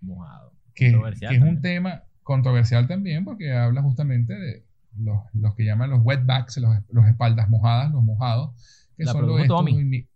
Mojado. 0.00 0.52
que, 0.74 0.88
es 1.20 1.40
un 1.40 1.60
tema 1.60 2.04
controversial 2.22 2.86
también 2.86 3.24
porque 3.24 3.52
habla 3.52 3.82
justamente 3.82 4.34
de 4.34 4.64
los, 4.96 5.20
los 5.32 5.54
que 5.54 5.64
llaman 5.64 5.90
los 5.90 6.00
wetbacks, 6.04 6.58
los, 6.58 6.76
los 6.92 7.06
espaldas 7.06 7.48
mojadas, 7.48 7.90
los 7.90 8.04
mojados, 8.04 8.54
que 8.96 9.04
La 9.04 9.12
son 9.12 9.26
los 9.26 9.46
Tommy. 9.46 10.08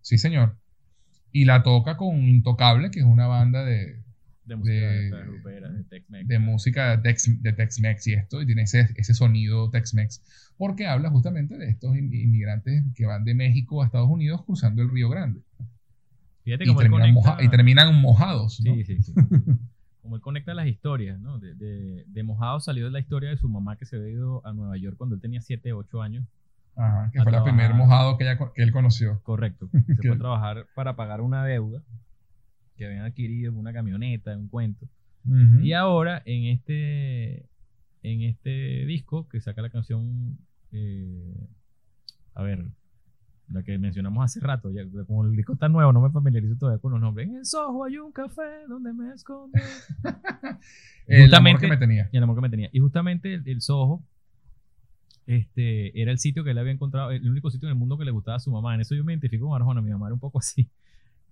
Sí, 0.00 0.18
señor. 0.18 0.58
Y 1.32 1.46
la 1.46 1.62
toca 1.62 1.96
con 1.96 2.16
Intocable, 2.28 2.90
que 2.90 3.00
es 3.00 3.06
una 3.06 3.26
banda 3.26 3.64
de, 3.64 4.03
De 4.46 4.56
música 4.56 4.74
de- 4.86 5.10
grupera, 5.26 5.70
de 5.70 5.84
Tex-Mex. 5.84 6.28
de 6.28 6.38
música 6.38 7.02
Tex- 7.02 7.40
de 7.40 7.52
Tex-Mex 7.52 8.06
y 8.08 8.12
esto, 8.12 8.42
y 8.42 8.46
tiene 8.46 8.62
ese, 8.62 8.88
ese 8.96 9.14
sonido 9.14 9.70
Tex-Mex, 9.70 10.22
porque 10.58 10.86
habla 10.86 11.08
justamente 11.10 11.56
de 11.56 11.68
estos 11.70 11.96
in- 11.96 12.12
inmigrantes 12.12 12.82
que 12.94 13.06
van 13.06 13.24
de 13.24 13.34
México 13.34 13.82
a 13.82 13.86
Estados 13.86 14.08
Unidos 14.10 14.44
cruzando 14.44 14.82
el 14.82 14.90
Río 14.90 15.08
Grande 15.08 15.40
Fíjate 16.44 16.64
y 16.64 16.66
cómo 16.66 16.80
él 16.82 16.84
terminan, 16.90 17.14
conecta... 17.14 17.30
moja- 17.32 17.42
y 17.42 17.48
terminan 17.48 17.94
mojados. 18.02 18.60
¿no? 18.60 18.74
Sí, 18.74 18.84
sí, 18.84 19.02
sí. 19.02 19.12
Como 20.02 20.16
él 20.16 20.20
conecta 20.20 20.52
las 20.52 20.66
historias, 20.66 21.18
¿no? 21.18 21.38
De, 21.38 21.54
de, 21.54 22.04
de 22.06 22.22
Mojado 22.22 22.60
salió 22.60 22.84
de 22.84 22.90
la 22.90 23.00
historia 23.00 23.30
de 23.30 23.38
su 23.38 23.48
mamá 23.48 23.78
que 23.78 23.86
se 23.86 23.96
había 23.96 24.10
ido 24.10 24.46
a 24.46 24.52
Nueva 24.52 24.76
York 24.76 24.98
cuando 24.98 25.14
él 25.16 25.22
tenía 25.22 25.40
7, 25.40 25.72
8 25.72 26.02
años. 26.02 26.26
Ajá, 26.76 27.08
que 27.12 27.22
fue 27.22 27.34
el 27.34 27.42
primer 27.44 27.72
mojado 27.72 28.18
que, 28.18 28.24
ella 28.24 28.38
que 28.54 28.62
él 28.62 28.72
conoció. 28.72 29.20
Correcto. 29.22 29.70
Se 29.86 29.94
fue 30.02 30.10
a 30.16 30.18
trabajar 30.18 30.66
para 30.74 30.96
pagar 30.96 31.22
una 31.22 31.42
deuda 31.46 31.80
que 32.76 32.86
habían 32.86 33.04
adquirido 33.04 33.52
una 33.52 33.72
camioneta, 33.72 34.36
un 34.36 34.48
cuento. 34.48 34.86
Y 35.62 35.72
ahora, 35.72 36.22
en 36.26 36.44
este, 36.44 37.46
en 38.02 38.22
este 38.22 38.84
disco 38.84 39.26
que 39.28 39.40
saca 39.40 39.62
la 39.62 39.70
canción, 39.70 40.36
eh, 40.70 41.48
a 42.34 42.42
ver, 42.42 42.66
la 43.48 43.62
que 43.62 43.78
mencionamos 43.78 44.22
hace 44.22 44.40
rato, 44.40 44.70
ya, 44.70 44.82
como 45.06 45.24
el 45.24 45.34
disco 45.34 45.54
está 45.54 45.68
nuevo, 45.68 45.92
no 45.94 46.02
me 46.02 46.10
familiarizo 46.10 46.56
todavía 46.56 46.80
con 46.80 46.92
los 46.92 47.00
nombres. 47.00 47.28
En 47.28 47.36
el 47.36 47.46
Soho 47.46 47.84
hay 47.84 47.96
un 47.96 48.12
café 48.12 48.66
donde 48.68 48.92
me 48.92 49.14
escondo. 49.14 49.58
el 51.06 51.34
amor 51.34 51.58
que 51.58 51.68
me 51.68 51.78
tenía. 51.78 52.10
y 52.12 52.16
el 52.18 52.22
amor 52.22 52.36
que 52.36 52.42
me 52.42 52.50
tenía. 52.50 52.68
Y 52.70 52.80
justamente 52.80 53.32
el, 53.32 53.48
el 53.48 53.62
Soho 53.62 54.02
este, 55.26 56.00
era 56.00 56.10
el 56.10 56.18
sitio 56.18 56.44
que 56.44 56.50
él 56.50 56.58
había 56.58 56.72
encontrado, 56.72 57.10
el 57.10 57.28
único 57.30 57.50
sitio 57.50 57.68
en 57.68 57.72
el 57.72 57.78
mundo 57.78 57.96
que 57.96 58.04
le 58.04 58.10
gustaba 58.10 58.36
a 58.36 58.40
su 58.40 58.50
mamá. 58.50 58.74
En 58.74 58.82
eso 58.82 58.94
yo 58.94 59.04
me 59.04 59.12
identifico 59.12 59.48
con 59.48 59.56
Arjona, 59.56 59.80
mi 59.80 59.90
mamá 59.90 60.06
era 60.06 60.14
un 60.14 60.20
poco 60.20 60.38
así. 60.38 60.68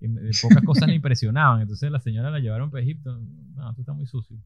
Me- 0.09 0.21
pocas 0.41 0.63
cosas 0.65 0.89
le 0.89 0.95
impresionaban. 0.95 1.61
Entonces 1.63 1.91
la 1.91 2.01
señora 2.01 2.31
la 2.31 2.39
llevaron 2.39 2.71
para 2.71 2.83
Egipto. 2.83 3.19
No, 3.55 3.71
esto 3.71 3.83
está 3.83 3.93
muy 3.93 4.07
sucio. 4.07 4.37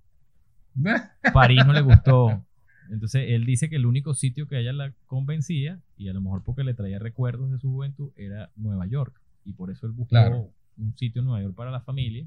París 1.33 1.65
no 1.67 1.73
le 1.73 1.81
gustó. 1.81 2.45
Entonces 2.91 3.25
él 3.29 3.45
dice 3.47 3.69
que 3.69 3.77
el 3.77 3.87
único 3.87 4.15
sitio 4.15 4.47
que 4.47 4.57
a 4.57 4.61
ella 4.61 4.73
la 4.73 4.93
convencía, 5.07 5.81
y 5.97 6.09
a 6.09 6.13
lo 6.13 6.21
mejor 6.21 6.43
porque 6.45 6.63
le 6.65 6.75
traía 6.75 6.99
recuerdos 6.99 7.51
de 7.51 7.59
su 7.59 7.71
juventud, 7.71 8.11
era 8.17 8.51
Nueva 8.57 8.87
York. 8.87 9.21
Y 9.45 9.53
por 9.55 9.71
eso 9.71 9.87
él 9.87 9.93
buscó 9.93 10.11
Claro. 10.11 10.51
un 10.79 10.97
sitio 10.97 11.21
en 11.21 11.27
Nueva 11.27 11.43
York 11.43 11.55
para 11.57 11.71
la 11.71 11.81
familia. 11.81 12.27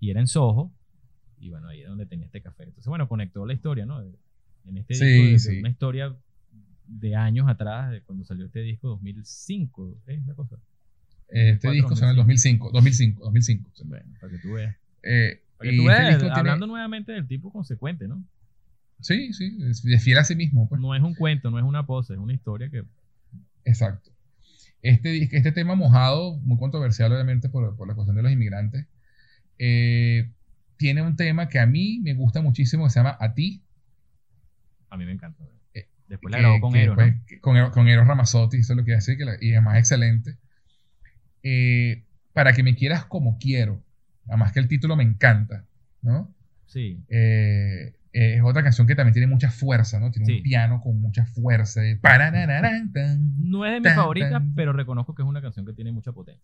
Y 0.00 0.10
era 0.10 0.20
en 0.20 0.26
Soho. 0.26 0.72
Y 1.38 1.50
bueno, 1.50 1.68
ahí 1.68 1.82
es 1.82 1.88
donde 1.88 2.06
tenía 2.06 2.26
este 2.26 2.40
café. 2.40 2.64
Entonces, 2.64 2.88
bueno, 2.88 3.08
conectó 3.08 3.44
la 3.46 3.52
historia, 3.52 3.84
¿no? 3.86 4.00
En 4.00 4.76
este 4.78 4.94
Sí, 4.94 5.04
disco, 5.04 5.24
de- 5.24 5.30
de 5.32 5.38
sí. 5.38 5.58
una 5.60 5.68
historia 5.68 6.16
de 6.88 7.14
años 7.16 7.48
atrás, 7.48 7.90
de 7.90 8.00
cuando 8.00 8.24
salió 8.24 8.46
este 8.46 8.60
disco, 8.62 8.88
2005, 8.88 9.98
¿es 10.06 10.26
la 10.26 10.34
cosa? 10.34 10.56
Este 11.28 11.68
2004, 11.68 11.72
disco 11.72 11.96
salió 11.96 12.06
en 12.06 12.10
el 12.10 12.16
2005. 12.16 12.70
2005, 12.72 13.24
2005. 13.24 13.70
sí. 13.74 13.82
Bueno, 13.86 14.04
para 14.20 14.32
que 14.32 14.38
tú 14.38 14.52
veas. 14.52 14.76
Eh, 15.02 15.42
Para 15.58 15.70
que 15.70 15.76
tú 15.76 15.90
este 15.90 16.02
veas, 16.02 16.18
tiene- 16.18 16.34
hablando 16.34 16.66
nuevamente 16.66 17.12
del 17.12 17.26
tipo 17.26 17.52
consecuente, 17.52 18.06
¿no? 18.08 18.22
Sí, 19.00 19.32
sí, 19.32 19.58
es 19.68 19.84
es 19.84 20.02
fiel 20.02 20.18
a 20.18 20.24
sí 20.24 20.34
mismo. 20.36 20.68
Pues. 20.68 20.80
No 20.80 20.94
es 20.94 21.02
un 21.02 21.14
cuento, 21.14 21.50
no 21.50 21.58
es 21.58 21.64
una 21.64 21.84
pose, 21.86 22.14
es 22.14 22.18
una 22.18 22.32
historia 22.32 22.70
que 22.70 22.84
Exacto. 23.64 24.10
Este, 24.82 25.24
este 25.36 25.52
tema 25.52 25.74
mojado, 25.74 26.38
muy 26.40 26.58
controversial 26.58 27.12
obviamente 27.12 27.48
por, 27.48 27.76
por 27.76 27.88
la 27.88 27.94
cuestión 27.94 28.14
de 28.16 28.22
los 28.22 28.30
inmigrantes, 28.32 28.86
eh, 29.58 30.30
tiene 30.76 31.02
un 31.02 31.16
tema 31.16 31.48
que 31.48 31.58
a 31.58 31.66
mí 31.66 32.00
me 32.02 32.14
gusta 32.14 32.40
muchísimo 32.42 32.84
que 32.84 32.90
se 32.90 33.00
llama 33.00 33.16
A 33.18 33.34
ti. 33.34 33.62
a 34.90 34.96
mí 34.96 35.04
me 35.04 35.12
encanta. 35.12 35.42
Eh, 35.74 35.88
Después 36.08 36.30
la 36.32 36.38
grabó 36.38 36.60
con 36.60 36.76
Eros, 36.76 36.96
con, 37.40 37.56
Eros- 37.88 38.06
Ramazzotti, 38.06 38.58
eso 38.58 38.72
es 38.74 38.76
lo 38.76 38.84
que 38.84 38.94
hace, 38.94 39.16
que 39.16 39.24
la- 39.24 39.36
y 39.40 39.52
además 39.52 39.78
excelente. 39.78 40.36
Eh, 41.42 42.04
para 42.32 42.52
que 42.52 42.62
me 42.62 42.74
quieras 42.74 43.04
como 43.04 43.38
quiero. 43.38 43.82
Además 44.28 44.52
que 44.52 44.60
el 44.60 44.68
título 44.68 44.96
me 44.96 45.04
encanta, 45.04 45.64
¿no? 46.02 46.32
Sí. 46.66 47.00
Eh, 47.08 47.94
es 48.12 48.42
otra 48.42 48.62
canción 48.62 48.86
que 48.86 48.94
también 48.94 49.12
tiene 49.12 49.26
mucha 49.26 49.50
fuerza, 49.50 50.00
¿no? 50.00 50.10
Tiene 50.10 50.26
Sí. 50.26 50.36
un 50.38 50.42
piano 50.42 50.80
con 50.80 51.00
mucha 51.00 51.24
fuerza. 51.26 51.82
tan. 52.92 53.50
No 53.50 53.64
es 53.66 53.72
de 53.74 53.80
mis 53.80 53.94
favoritas, 53.94 54.42
pero 54.54 54.72
reconozco 54.72 55.14
que 55.14 55.22
es 55.22 55.28
una 55.28 55.40
canción 55.42 55.64
que 55.66 55.72
tiene 55.72 55.92
mucha 55.92 56.12
potencia. 56.12 56.42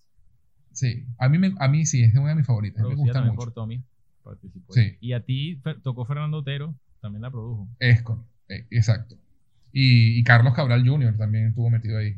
Sí, 0.73 1.05
a 1.19 1.29
mí, 1.29 1.39
me- 1.39 1.55
a 1.59 1.69
mí 1.69 1.85
sí, 1.85 2.03
es 2.03 2.15
una 2.15 2.31
de 2.31 2.35
mis 2.37 2.47
favoritas. 2.47 2.79
Me 2.79 2.89
Producida 2.89 3.03
gusta 3.05 3.13
también 3.15 3.35
mucho. 3.35 3.45
por 3.47 3.55
Tommy. 3.55 3.83
Participó. 4.23 4.73
Sí. 4.73 4.97
Y 5.01 5.13
a 5.15 5.21
ti 5.25 5.61
tocó 5.83 6.05
Fernando 6.07 6.39
Otero, 6.39 6.75
también 7.01 7.23
la 7.23 7.31
produjo. 7.31 7.69
Es 7.81 8.03
con, 8.03 8.25
eh, 8.49 8.67
exacto. 8.71 9.17
Y, 9.73 10.19
y 10.19 10.23
Carlos 10.25 10.55
Cabral 10.55 10.87
Jr. 10.87 11.17
también 11.17 11.47
estuvo 11.49 11.69
metido 11.71 11.99
ahí. 11.99 12.17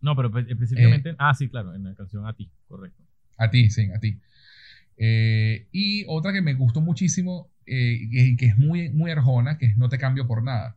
No, 0.00 0.16
pero 0.16 0.30
pe- 0.30 0.46
específicamente. 0.48 1.14
ah, 1.18 1.34
sí, 1.34 1.48
claro, 1.48 1.74
en 1.74 1.84
la 1.84 1.94
canción 1.94 2.26
A 2.26 2.32
ti, 2.34 2.50
correcto. 2.68 3.02
A 3.38 3.50
ti, 3.50 3.70
sí, 3.70 3.90
a 3.94 3.98
ti. 3.98 4.20
Eh, 4.98 5.68
y 5.72 6.04
otra 6.08 6.32
que 6.32 6.42
me 6.42 6.54
gustó 6.54 6.80
muchísimo, 6.80 7.50
eh, 7.66 7.98
y 8.00 8.36
que 8.36 8.46
es 8.46 8.58
muy, 8.58 8.90
muy 8.90 9.10
arjona, 9.10 9.58
que 9.58 9.66
es 9.66 9.76
No 9.78 9.88
te 9.88 9.98
cambio 9.98 10.26
por 10.26 10.42
nada. 10.42 10.76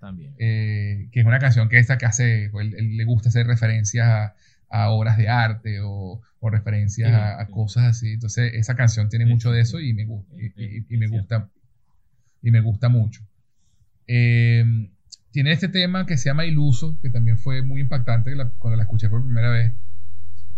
También. 0.00 0.34
eh, 0.38 1.08
que 1.12 1.20
es 1.20 1.26
una 1.26 1.38
canción 1.38 1.68
que 1.68 1.78
esta 1.78 1.98
que 1.98 2.06
hace, 2.06 2.48
pues, 2.52 2.66
él, 2.66 2.74
él 2.78 2.96
le 2.96 3.04
gusta 3.04 3.28
hacer 3.28 3.46
referencias 3.46 4.06
a, 4.08 4.34
a 4.70 4.90
obras 4.90 5.16
de 5.18 5.28
arte 5.28 5.80
o, 5.82 6.20
o 6.40 6.50
referencias 6.50 7.10
Sí, 7.10 7.14
a, 7.14 7.40
a 7.40 7.46
sí. 7.46 7.52
cosas 7.52 7.84
así. 7.84 8.12
Entonces, 8.14 8.52
esa 8.54 8.74
canción 8.76 9.08
tiene 9.08 9.26
Sí, 9.26 9.32
mucho 9.32 9.52
de 9.52 9.60
eso 9.60 9.80
y 9.80 9.92
me, 9.94 10.02
y, 10.04 10.46
y- 10.78 10.86
y 10.88 10.96
me 10.98 11.06
gusta 11.08 11.50
y 12.42 12.50
me 12.50 12.60
gusta 12.60 12.88
mucho. 12.88 13.22
Eh, 14.06 14.64
tiene 15.32 15.52
este 15.52 15.68
tema 15.68 16.06
que 16.06 16.16
se 16.16 16.28
llama 16.28 16.44
Iluso, 16.46 16.98
que 17.00 17.10
también 17.10 17.38
fue 17.38 17.62
muy 17.62 17.80
impactante 17.80 18.34
la- 18.36 18.50
cuando 18.58 18.76
la 18.76 18.82
escuché 18.84 19.08
por 19.08 19.24
primera 19.24 19.50
vez. 19.50 19.72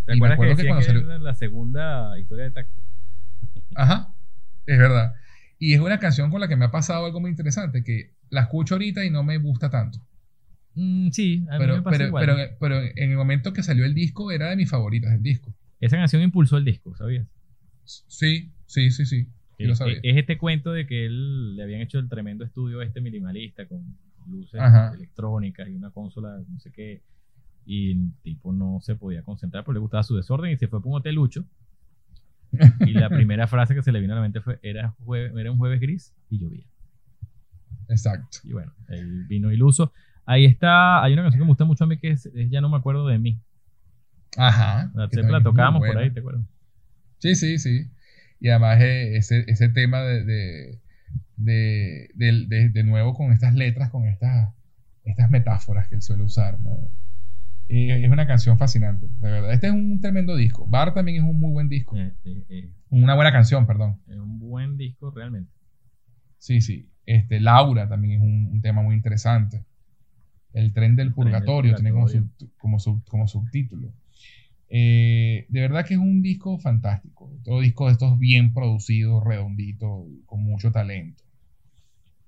¿Te 0.05 0.17
y 0.17 0.21
me 0.21 0.29
que, 0.29 0.57
que 0.57 0.67
cuando 0.67 0.85
salió- 0.85 1.19
la 1.19 1.35
segunda 1.35 2.19
historia 2.19 2.45
de 2.45 2.51
taxi? 2.51 2.81
Ajá, 3.75 4.15
es 4.67 4.79
verdad. 4.79 5.15
Y 5.59 5.73
es 5.75 5.81
una 5.81 5.99
canción 5.99 6.31
con 6.31 6.41
la 6.41 6.49
que 6.49 6.57
me 6.57 6.67
ha 6.67 6.71
pasado 6.71 7.07
algo 7.07 7.21
muy 7.21 7.31
interesante, 7.31 7.83
que 7.83 8.13
la 8.29 8.43
escucho 8.43 8.75
ahorita 8.75 9.05
y 9.05 9.11
no 9.11 9.23
me 9.23 9.39
gusta 9.39 9.71
tanto. 9.71 9.99
Mm, 10.75 11.11
sí, 11.11 11.47
a 11.49 11.53
mí 11.59 11.59
me 11.59 11.59
Pero, 11.59 11.83
pasa 11.85 11.97
pero, 11.97 12.07
igual. 12.09 12.27
pero, 12.27 12.57
pero 12.61 12.81
en 12.97 13.11
el 13.11 13.17
momento 13.17 13.53
que 13.53 13.63
salió 13.63 13.85
el 13.85 13.95
disco 13.95 14.33
era 14.33 14.51
de 14.51 14.57
mis 14.57 14.69
favoritas 14.69 15.13
del 15.13 15.23
disco. 15.23 15.55
Esa 15.81 15.97
canción 15.97 16.21
impulsó 16.23 16.57
el 16.57 16.65
disco, 16.65 16.95
¿sabías? 16.97 17.27
Sí, 17.85 18.53
sí, 18.67 18.91
sí, 18.91 19.07
sí. 19.07 19.29
Sí 19.57 19.65
lo 19.65 19.77
sabía. 19.77 19.99
Es 20.03 20.17
este 20.17 20.37
cuento 20.37 20.73
de 20.73 20.87
que 20.87 21.07
él 21.07 21.55
le 21.57 21.63
habían 21.63 21.81
hecho 21.81 21.99
el 22.01 22.09
tremendo 22.09 22.45
estudio 22.45 22.83
este 22.83 23.01
minimalista 23.01 23.67
con 23.67 23.97
luces 24.27 24.61
Ajá. 24.61 24.93
electrónicas 24.95 25.69
y 25.69 25.75
una 25.75 25.91
consola, 25.91 26.39
no 26.49 26.61
sé 26.61 26.71
qué. 26.73 27.03
Y 27.67 27.93
el 27.93 28.13
tipo 28.23 28.53
no 28.53 28.79
se 28.83 28.95
podía 28.95 29.23
concentrar 29.23 29.65
porque 29.65 29.77
le 29.77 29.81
gustaba 29.81 30.03
su 30.03 30.17
desorden 30.17 30.53
y 30.53 30.57
se 30.59 30.69
fue 30.69 30.81
por 30.83 30.91
un 30.93 30.99
hotelucho. 30.99 31.45
Y 32.81 32.93
la 32.93 33.09
primera 33.11 33.47
frase 33.47 33.75
que 33.75 33.83
se 33.83 33.91
le 33.93 34.01
vino 34.01 34.13
a 34.13 34.17
la 34.17 34.23
mente 34.23 34.41
fue: 34.41 34.59
era, 34.63 34.95
jue- 35.05 35.39
era 35.39 35.51
un 35.51 35.59
jueves 35.59 35.81
gris 35.81 36.15
y 36.31 36.39
llovía. 36.39 36.65
Exacto. 37.89 38.39
Y 38.45 38.53
bueno, 38.53 38.73
él 38.89 39.25
vino 39.27 39.51
iluso. 39.53 39.93
Ahí 40.27 40.45
está, 40.47 41.03
hay 41.03 41.13
una 41.13 41.23
canción 41.23 41.41
que 41.41 41.45
me 41.45 41.51
gusta 41.51 41.65
mucho 41.65 41.85
a 41.85 41.87
mí 41.87 41.99
que 41.99 42.11
es, 42.11 42.27
es 42.27 42.51
Ya 42.51 42.61
no 42.61 42.69
me 42.69 42.77
acuerdo 42.77 43.07
de 43.07 43.19
mí. 43.19 43.39
Ajá. 44.37 44.91
La, 44.95 45.09
la 45.31 45.43
tocábamos 45.43 45.87
por 45.87 45.97
ahí, 45.99 46.11
¿te 46.11 46.21
acuerdas? 46.21 46.45
Sí, 47.19 47.35
sí, 47.35 47.59
sí. 47.59 47.91
Y 48.41 48.49
además 48.49 48.81
eh, 48.81 49.17
ese, 49.17 49.45
ese 49.49 49.69
tema 49.69 50.01
de, 50.03 50.25
de, 50.25 50.81
de, 51.37 52.11
de- 52.15 52.47
de- 52.47 52.69
de 52.71 52.85
nuevo 52.85 53.15
con 53.15 53.33
estas 53.33 53.55
letras, 53.55 53.91
con 53.91 54.07
estas, 54.07 54.51
estas 55.05 55.31
metáforas 55.31 55.89
que 55.89 55.97
él 55.97 56.03
suele 56.03 56.23
usar, 56.23 56.61
¿no? 56.61 56.79
Eh, 57.69 58.05
es 58.05 58.11
una 58.11 58.27
canción 58.27 58.59
fascinante, 58.59 59.07
de 59.21 59.31
verdad. 59.31 59.53
Este 59.53 59.69
es 59.69 59.73
un 59.73 59.99
tremendo 60.01 60.37
disco. 60.37 60.67
Bar 60.67 60.93
también 60.93 61.23
es 61.25 61.29
un 61.29 61.41
muy 61.41 61.51
buen 61.51 61.69
disco. 61.71 61.97
Eh, 61.97 62.13
eh, 62.25 62.45
eh, 62.51 62.71
Una 62.91 63.15
buena 63.15 63.33
canción, 63.33 63.67
perdón. 63.67 64.01
es 64.07 64.17
un 64.17 64.39
buen 64.39 64.77
disco 64.77 65.11
realmente. 65.11 65.51
Sí, 66.39 66.61
sí. 66.61 66.89
Este, 67.07 67.41
Laura 67.41 67.89
también 67.89 68.21
es 68.21 68.21
un, 68.21 68.49
un 68.53 68.61
tema 68.61 68.83
muy 68.83 68.95
interesante. 68.95 69.65
El 70.53 70.73
tren 70.75 70.95
del 70.95 71.09
El 71.09 71.15
tren 71.15 71.25
del 71.25 71.33
purgatorio 71.33 71.75
tiene 71.75 71.91
como, 71.91 72.05
purgatorio. 72.05 72.31
sub- 72.39 72.53
como, 72.59 72.79
sub- 72.79 73.05
como 73.09 73.27
subtítulo. 73.29 73.93
De 74.69 75.47
verdad 75.51 75.87
que 75.87 75.95
es 75.95 76.01
un 76.01 76.21
disco 76.23 76.59
fantástico. 76.59 77.33
Todo 77.45 77.61
disco 77.61 77.87
de 77.87 77.93
estos 77.93 78.19
bien 78.19 78.53
producido, 78.53 79.23
redondito, 79.25 80.07
con 80.27 80.43
mucho 80.45 80.71
talento. 80.71 81.24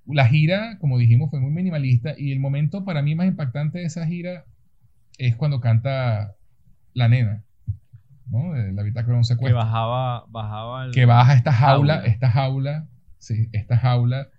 La 0.09 0.27
gira, 0.27 0.77
como 0.79 0.97
dijimos, 0.97 1.29
fue 1.29 1.39
muy 1.39 1.51
minimalista 1.51 2.13
y 2.17 2.31
el 2.31 2.39
momento 2.39 2.85
para 2.85 3.01
mí 3.01 3.15
más 3.15 3.27
impactante 3.27 3.79
de 3.79 3.85
esa 3.85 4.05
gira 4.05 4.45
es 5.17 5.35
cuando 5.35 5.59
canta 5.59 6.35
la 6.93 7.07
nena, 7.09 7.43
¿no? 8.29 8.53
De 8.53 8.71
la 8.71 8.83
bitácora 8.83 9.15
un 9.17 9.21
Que 9.23 9.27
secuestro 9.27 9.57
bajaba, 9.57 10.25
bajaba 10.29 10.85
el- 10.85 10.91
que 10.91 11.05
baja 11.05 11.33
esta 11.33 11.51
jaula, 11.51 11.95
Jaula. 11.95 12.07
esta 12.09 12.29
jaula, 12.31 12.87
sí, 13.17 13.49
esta 13.51 13.77
jaula, 13.77 14.29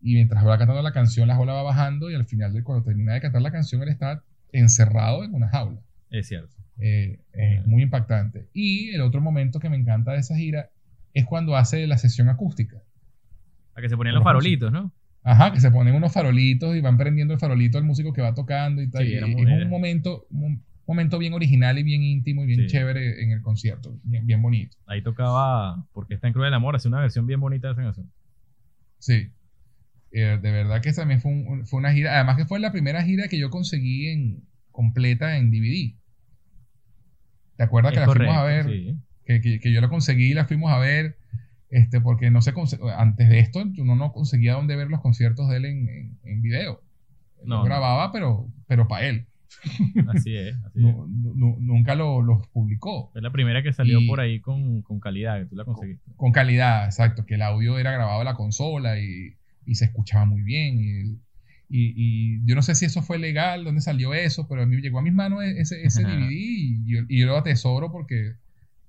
y 0.00 0.14
mientras 0.14 0.46
va 0.46 0.58
cantando 0.58 0.82
la 0.82 0.92
canción, 0.92 1.26
la 1.28 1.34
jaula 1.34 1.54
va 1.54 1.62
bajando, 1.62 2.10
y 2.10 2.14
al 2.14 2.26
final, 2.26 2.52
de, 2.52 2.62
cuando 2.62 2.84
termina 2.84 3.14
de 3.14 3.20
cantar 3.20 3.42
la 3.42 3.50
canción, 3.50 3.82
él 3.82 3.88
está 3.88 4.22
encerrado 4.52 5.24
en 5.24 5.34
una 5.34 5.48
jaula. 5.48 5.80
Es 6.10 6.28
cierto. 6.28 6.54
Eh, 6.78 7.20
es 7.32 7.66
muy 7.66 7.82
impactante. 7.82 8.48
Y 8.52 8.90
el 8.90 9.00
otro 9.00 9.20
momento 9.20 9.58
que 9.58 9.68
me 9.70 9.76
encanta 9.76 10.12
de 10.12 10.18
esa 10.18 10.36
gira 10.36 10.70
es 11.14 11.24
cuando 11.24 11.56
hace 11.56 11.86
la 11.86 11.98
sesión 11.98 12.28
acústica. 12.28 12.76
A 13.74 13.80
que 13.80 13.88
se 13.88 13.96
ponían 13.96 14.14
los 14.14 14.22
farolitos, 14.24 14.70
¿no? 14.70 14.92
Ajá, 15.28 15.52
que 15.52 15.60
se 15.60 15.72
ponen 15.72 15.94
unos 15.96 16.12
farolitos 16.12 16.76
y 16.76 16.80
van 16.80 16.96
prendiendo 16.96 17.34
el 17.34 17.40
farolito 17.40 17.78
al 17.78 17.84
músico 17.84 18.12
que 18.12 18.22
va 18.22 18.32
tocando 18.32 18.80
y 18.80 18.88
tal. 18.88 19.04
Sí, 19.04 19.12
y 19.12 19.16
era 19.16 19.26
es 19.26 19.34
un 19.64 19.68
momento, 19.68 20.24
un 20.30 20.62
momento 20.86 21.18
bien 21.18 21.32
original 21.32 21.76
y 21.78 21.82
bien 21.82 22.00
íntimo 22.04 22.44
y 22.44 22.46
bien 22.46 22.60
Sí. 22.60 22.66
chévere 22.68 23.24
en 23.24 23.32
el 23.32 23.42
concierto, 23.42 23.98
bien, 24.04 24.24
bien 24.24 24.40
bonito. 24.40 24.76
Ahí 24.86 25.02
tocaba 25.02 25.84
Porque 25.92 26.14
está 26.14 26.28
en 26.28 26.32
Cruel 26.32 26.48
el 26.48 26.54
Amor, 26.54 26.76
hace 26.76 26.86
una 26.86 27.00
versión 27.00 27.26
bien 27.26 27.40
bonita 27.40 27.66
de 27.66 27.72
esa 27.72 27.82
canción. 27.82 28.12
Sí. 29.00 29.32
Eh, 30.12 30.38
de 30.40 30.50
verdad 30.52 30.80
que 30.80 30.92
también 30.92 31.20
fue, 31.20 31.32
un- 31.32 31.66
fue 31.66 31.80
una 31.80 31.92
gira. 31.92 32.14
Además 32.14 32.36
que 32.36 32.44
fue 32.46 32.60
la 32.60 32.70
primera 32.70 33.02
gira 33.02 33.26
que 33.26 33.38
yo 33.40 33.50
conseguí 33.50 34.06
en 34.06 34.44
completa 34.70 35.38
en 35.38 35.50
DVD. 35.50 35.96
¿Te 37.56 37.64
acuerdas 37.64 37.92
que 37.94 38.00
la 38.00 38.06
fuimos 38.06 38.36
a 38.36 38.44
ver? 38.44 38.66
sí. 38.66 38.96
Que, 39.24 39.40
que- 39.40 39.58
que 39.58 39.72
yo 39.72 39.80
la 39.80 39.88
conseguí 39.88 40.30
y 40.30 40.34
la 40.34 40.44
fuimos 40.44 40.70
a 40.72 40.78
ver. 40.78 41.16
Este, 41.70 42.00
porque 42.00 42.30
no 42.30 42.42
se 42.42 42.52
antes 42.96 43.28
de 43.28 43.40
esto 43.40 43.62
uno 43.78 43.96
no 43.96 44.12
conseguía 44.12 44.54
dónde 44.54 44.76
ver 44.76 44.88
los 44.88 45.00
conciertos 45.00 45.48
de 45.48 45.56
él 45.56 45.64
en, 45.64 45.88
en- 45.88 46.18
en 46.24 46.42
video. 46.42 46.80
No, 47.44 47.56
lo 47.56 47.58
no. 47.60 47.64
grababa, 47.64 48.12
pero, 48.12 48.48
pero 48.66 48.86
para 48.88 49.06
él. 49.06 49.26
Así 50.08 50.36
es. 50.36 50.54
Así 50.64 50.78
es. 50.78 50.82
Nu- 50.84 51.06
nu- 51.08 51.56
nunca 51.60 51.94
lo, 51.94 52.22
los 52.22 52.46
publicó. 52.48 53.10
Es 53.14 53.22
la 53.22 53.30
primera 53.30 53.62
que 53.62 53.72
salió 53.72 54.00
Y- 54.00 54.06
por 54.06 54.20
ahí 54.20 54.40
con, 54.40 54.82
con 54.82 55.00
calidad, 55.00 55.38
que 55.40 55.46
tú 55.46 55.56
la 55.56 55.64
conseguiste. 55.64 56.10
Con 56.16 56.30
calidad, 56.32 56.84
exacto. 56.86 57.26
Que 57.26 57.34
el 57.34 57.42
audio 57.42 57.78
era 57.78 57.90
grabado 57.92 58.20
en 58.20 58.26
la 58.26 58.34
consola 58.34 58.98
y, 59.00 59.34
y 59.66 59.74
se 59.74 59.86
escuchaba 59.86 60.24
muy 60.24 60.42
bien. 60.42 60.78
Y, 60.78 61.18
y- 61.68 62.40
yo 62.46 62.54
no 62.54 62.62
sé 62.62 62.74
si 62.76 62.84
eso 62.84 63.02
fue 63.02 63.18
legal, 63.18 63.64
dónde 63.64 63.80
salió 63.80 64.14
eso, 64.14 64.46
pero 64.48 64.62
a 64.62 64.66
mí 64.66 64.76
llegó 64.76 64.98
a 65.00 65.02
mis 65.02 65.12
manos 65.14 65.42
ese, 65.44 65.84
ese 65.84 66.02
Ajá. 66.04 66.14
DVD 66.16 66.30
y 66.30 66.84
yo, 66.86 67.00
y 67.08 67.20
yo 67.20 67.26
lo 67.26 67.36
atesoro 67.36 67.90
porque 67.90 68.34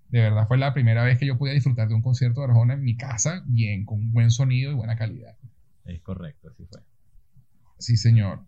de 0.09 0.21
verdad 0.21 0.47
fue 0.47 0.57
la 0.57 0.73
primera 0.73 1.03
vez 1.03 1.19
que 1.19 1.25
yo 1.25 1.38
podía 1.38 1.53
disfrutar 1.53 1.88
de 1.88 1.93
un 1.93 2.01
concierto 2.01 2.41
de 2.41 2.47
Arjona 2.47 2.75
en 2.75 2.84
mi 2.84 2.95
casa, 2.95 3.43
bien, 3.45 3.85
con 3.85 4.11
buen 4.11 4.31
sonido 4.31 4.71
y 4.71 4.75
buena 4.75 4.95
calidad. 4.95 5.38
Es 5.85 6.01
correcto, 6.01 6.49
así 6.49 6.65
fue. 6.65 6.81
Sí, 7.77 7.97
señor. 7.97 8.45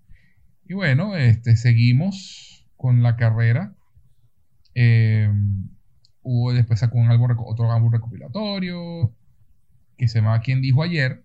Y 0.66 0.74
bueno, 0.74 1.16
este, 1.16 1.56
seguimos 1.58 2.68
con 2.78 3.04
la 3.04 3.16
carrera. 3.16 3.76
Eh, 4.76 5.30
hubo 6.22 6.54
después 6.54 6.80
sacó 6.80 6.98
un 6.98 7.10
álbum, 7.10 7.36
otro 7.46 7.72
álbum 7.72 7.92
recopilatorio 7.92 9.14
que 9.98 10.08
se 10.08 10.20
llama 10.20 10.40
¿Quién 10.42 10.62
dijo 10.62 10.82
ayer? 10.84 11.24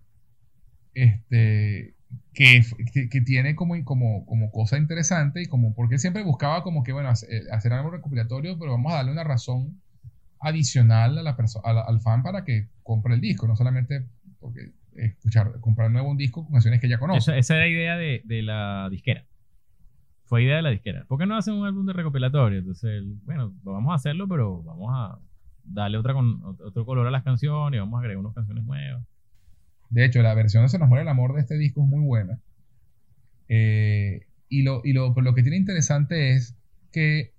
Este, 0.93 1.95
que, 2.33 2.61
que, 2.93 3.09
que 3.09 3.21
tiene 3.21 3.55
como, 3.55 3.81
como, 3.85 4.25
como 4.25 4.51
cosa 4.51 4.77
interesante 4.77 5.41
y 5.41 5.45
como 5.45 5.73
porque 5.73 5.97
siempre 5.97 6.23
buscaba 6.23 6.63
como 6.63 6.83
que, 6.83 6.91
bueno, 6.91 7.09
hacer, 7.09 7.43
hacer 7.51 7.71
algo 7.73 7.91
recopilatorio, 7.91 8.59
pero 8.59 8.71
vamos 8.71 8.91
a 8.91 8.97
darle 8.97 9.11
una 9.11 9.23
razón 9.23 9.81
adicional 10.39 11.17
a 11.17 11.23
la 11.23 11.35
perso- 11.37 11.61
a 11.63 11.73
la- 11.73 11.81
al 11.81 12.01
fan 12.01 12.23
para 12.23 12.43
que 12.43 12.69
compre 12.83 13.15
el 13.15 13.21
disco, 13.21 13.47
no 13.47 13.55
solamente 13.55 14.05
porque 14.39 14.71
escuchar, 14.95 15.59
comprar 15.59 15.91
nuevo 15.91 16.09
un 16.09 16.17
disco 16.17 16.43
con 16.43 16.53
canciones 16.53 16.79
que 16.79 16.87
ya 16.89 16.99
conoce. 16.99 17.19
Esa, 17.19 17.37
esa 17.37 17.55
era 17.57 17.67
idea 17.67 17.97
de, 17.97 18.21
de 18.25 18.41
la 18.41 18.87
disquera. 18.89 19.25
Fue 20.25 20.43
idea 20.43 20.55
de 20.57 20.61
la 20.61 20.69
disquera. 20.69 21.05
¿Por 21.05 21.19
qué 21.19 21.25
no 21.25 21.35
hacen 21.37 21.53
un 21.53 21.65
álbum 21.67 21.85
de 21.85 21.93
recopilatorio? 21.93 22.59
Entonces, 22.59 23.03
bueno, 23.25 23.53
vamos 23.63 23.91
a 23.91 23.95
hacerlo, 23.95 24.27
pero 24.27 24.63
vamos 24.63 24.89
a 24.93 25.19
darle 25.63 25.97
otra 25.97 26.13
con, 26.13 26.41
otro 26.43 26.85
color 26.85 27.07
a 27.07 27.11
las 27.11 27.23
canciones, 27.23 27.79
vamos 27.79 27.97
a 27.97 27.99
agregar 28.01 28.17
unas 28.23 28.33
canciones 28.33 28.63
nuevas. 28.63 29.03
De 29.89 30.03
hecho, 30.05 30.21
la 30.21 30.33
versión 30.33 30.63
de 30.63 30.69
Se 30.69 30.79
nos 30.79 30.87
muere 30.89 31.03
el 31.03 31.09
amor 31.09 31.33
de 31.35 31.41
este 31.41 31.57
disco 31.57 31.83
es 31.83 31.87
muy 31.89 32.03
buena. 32.03 32.39
Eh, 33.47 34.25
y 34.49 34.63
lo, 34.63 34.81
y 34.83 34.93
lo, 34.93 35.13
lo 35.13 35.35
que 35.35 35.41
tiene 35.43 35.57
interesante 35.57 36.31
es 36.33 36.55
que 36.91 37.33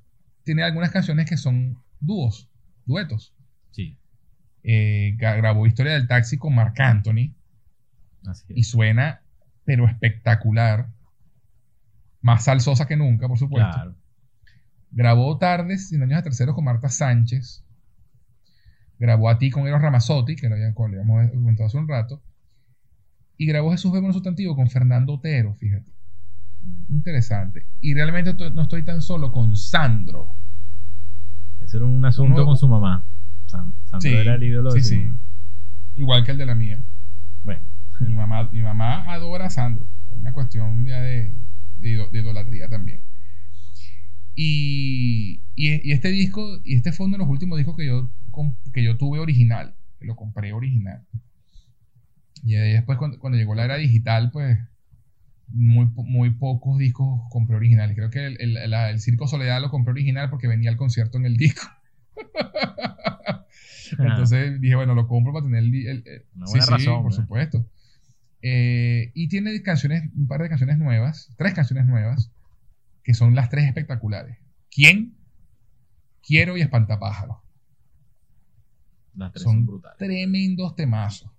tiene 0.45 0.63
algunas 0.63 0.91
canciones 0.91 1.29
que 1.29 1.37
son 1.37 1.79
dúos, 2.01 2.49
duetos. 2.87 3.35
Sí, 3.73 3.99
Eh, 4.69 5.15
gra- 5.19 5.37
grabó 5.37 5.67
Historia 5.67 5.93
del 5.93 6.09
Taxi 6.09 6.39
con 6.39 6.55
Marc 6.55 6.81
Anthony 6.81 7.35
así 8.27 8.47
y 8.55 8.61
es. 8.61 8.69
suena, 8.69 9.23
pero 9.65 9.87
espectacular. 9.87 10.89
Más 12.21 12.45
salsosa 12.45 12.87
que 12.89 12.97
nunca, 12.97 13.29
por 13.29 13.39
supuesto. 13.39 13.71
Claro. 13.73 13.97
Grabó 14.91 15.39
Tardes 15.39 15.89
sin 15.89 16.03
años 16.03 16.17
de 16.19 16.23
terceros 16.25 16.55
con 16.57 16.65
Marta 16.65 16.89
Sánchez. 16.89 17.65
Grabó 18.99 19.29
a 19.29 19.39
ti 19.39 19.51
con 19.51 19.67
Eros 19.69 19.83
Ramazzotti, 19.83 20.35
que 20.37 20.49
lo 20.49 20.55
habíamos 20.55 20.75
comentado 21.31 21.67
hace 21.69 21.77
un 21.77 21.87
rato. 21.87 22.23
Y 23.37 23.47
grabó 23.47 23.71
Jesús 23.71 23.93
Verbo 23.93 24.13
Sustantivo 24.13 24.57
con 24.57 24.69
Fernando 24.71 25.15
Otero, 25.15 25.55
fíjate. 25.55 25.93
Interesante. 26.89 27.67
Y 27.81 27.95
realmente 27.95 28.33
no 28.53 28.63
estoy 28.63 28.83
tan 28.85 29.03
solo 29.03 29.31
con 29.31 29.55
Sandro. 29.55 30.31
Ese 31.67 31.77
era 31.79 31.87
un 31.87 32.05
asunto 32.05 32.35
Uno- 32.37 32.47
con 32.47 32.57
su 32.57 32.69
mamá. 32.69 33.05
Sandro 33.47 33.75
Sí, 34.01 34.09
era 34.09 34.35
el 34.37 34.43
ídolo 34.43 34.73
de 34.73 34.83
sí, 34.83 34.89
su 34.89 34.95
sí. 34.95 35.05
mamá. 35.05 35.21
Igual 35.97 36.25
que 36.25 36.31
el 36.33 36.39
de 36.39 36.47
la 36.47 36.55
mía. 36.55 36.85
Bueno, 37.45 37.61
Mi 38.01 38.15
mamá, 38.15 38.49
mi 38.51 38.63
mamá 38.63 39.05
adora 39.13 39.47
a 39.47 39.51
Sandro. 39.51 39.87
Es 40.13 40.19
una 40.19 40.33
cuestión 40.33 40.85
ya 40.87 41.01
de, 41.01 41.37
de 41.79 41.89
ido- 41.91 42.11
de 42.11 42.19
idolatría 42.21 42.69
también. 42.69 43.01
Y, 44.35 45.43
y- 45.55 45.89
y 45.89 45.93
este 45.93 46.09
disco, 46.09 46.61
y 46.65 46.75
este 46.75 46.93
fue 46.93 47.07
uno 47.07 47.15
de 47.15 47.19
los 47.25 47.29
últimos 47.29 47.57
discos 47.59 47.77
que 47.77 47.87
yo, 47.87 48.11
que 48.73 48.85
yo 48.85 48.97
tuve 48.99 49.19
original, 49.19 49.75
que 49.99 50.05
lo 50.07 50.15
compré 50.17 50.53
original. 50.53 51.07
Y 52.45 52.55
ahí 52.57 52.73
después 52.75 52.99
cuando, 52.99 53.19
cuando 53.19 53.39
llegó 53.39 53.55
la 53.55 53.65
era 53.65 53.77
digital, 53.77 54.31
pues 54.31 54.59
muy, 55.49 55.87
muy 55.95 56.31
pocos 56.31 56.79
discos 56.79 57.23
compré 57.31 57.57
originales. 57.57 57.97
Creo 57.97 58.11
que 58.11 58.27
el, 58.27 58.41
el- 58.41 58.71
la- 58.71 58.91
el 58.91 59.01
Circo 59.01 59.27
Soledad 59.29 59.61
lo 59.61 59.71
compré 59.71 59.93
original 59.93 60.29
porque 60.31 60.49
venía 60.49 60.71
el 60.71 60.77
concierto 60.77 61.19
en 61.19 61.27
el 61.27 61.37
disco. 61.37 61.67
Entonces 63.99 64.61
dije, 64.61 64.75
bueno, 64.75 64.95
lo 64.95 65.07
compro 65.07 65.33
para 65.33 65.45
tener 65.45 65.63
el... 65.63 65.75
el- 65.75 66.25
Una 66.35 66.47
sí, 66.47 66.51
buena 66.53 66.65
sí, 66.67 66.73
razón, 66.73 67.03
por 67.03 67.13
¿verdad? 67.13 67.23
supuesto. 67.23 67.67
Eh, 68.43 69.11
y 69.15 69.29
tiene 69.29 69.63
canciones, 69.63 70.05
un 70.15 70.27
par 70.29 70.43
de 70.43 70.49
canciones 70.49 70.79
nuevas, 70.79 71.33
tres 71.37 71.55
canciones 71.55 71.87
nuevas, 71.87 72.31
que 73.03 73.15
son 73.15 73.35
las 73.35 73.49
tres 73.51 73.67
espectaculares. 73.67 74.39
¿Quién? 74.71 75.17
Quiero 76.23 76.57
y 76.57 76.61
Espantapájaros. 76.61 77.37
las 79.15 79.33
tres 79.33 79.43
Son 79.45 79.55
son 79.55 79.67
brutales. 79.67 79.99
tremendos 79.99 80.75
temazos. 80.77 81.31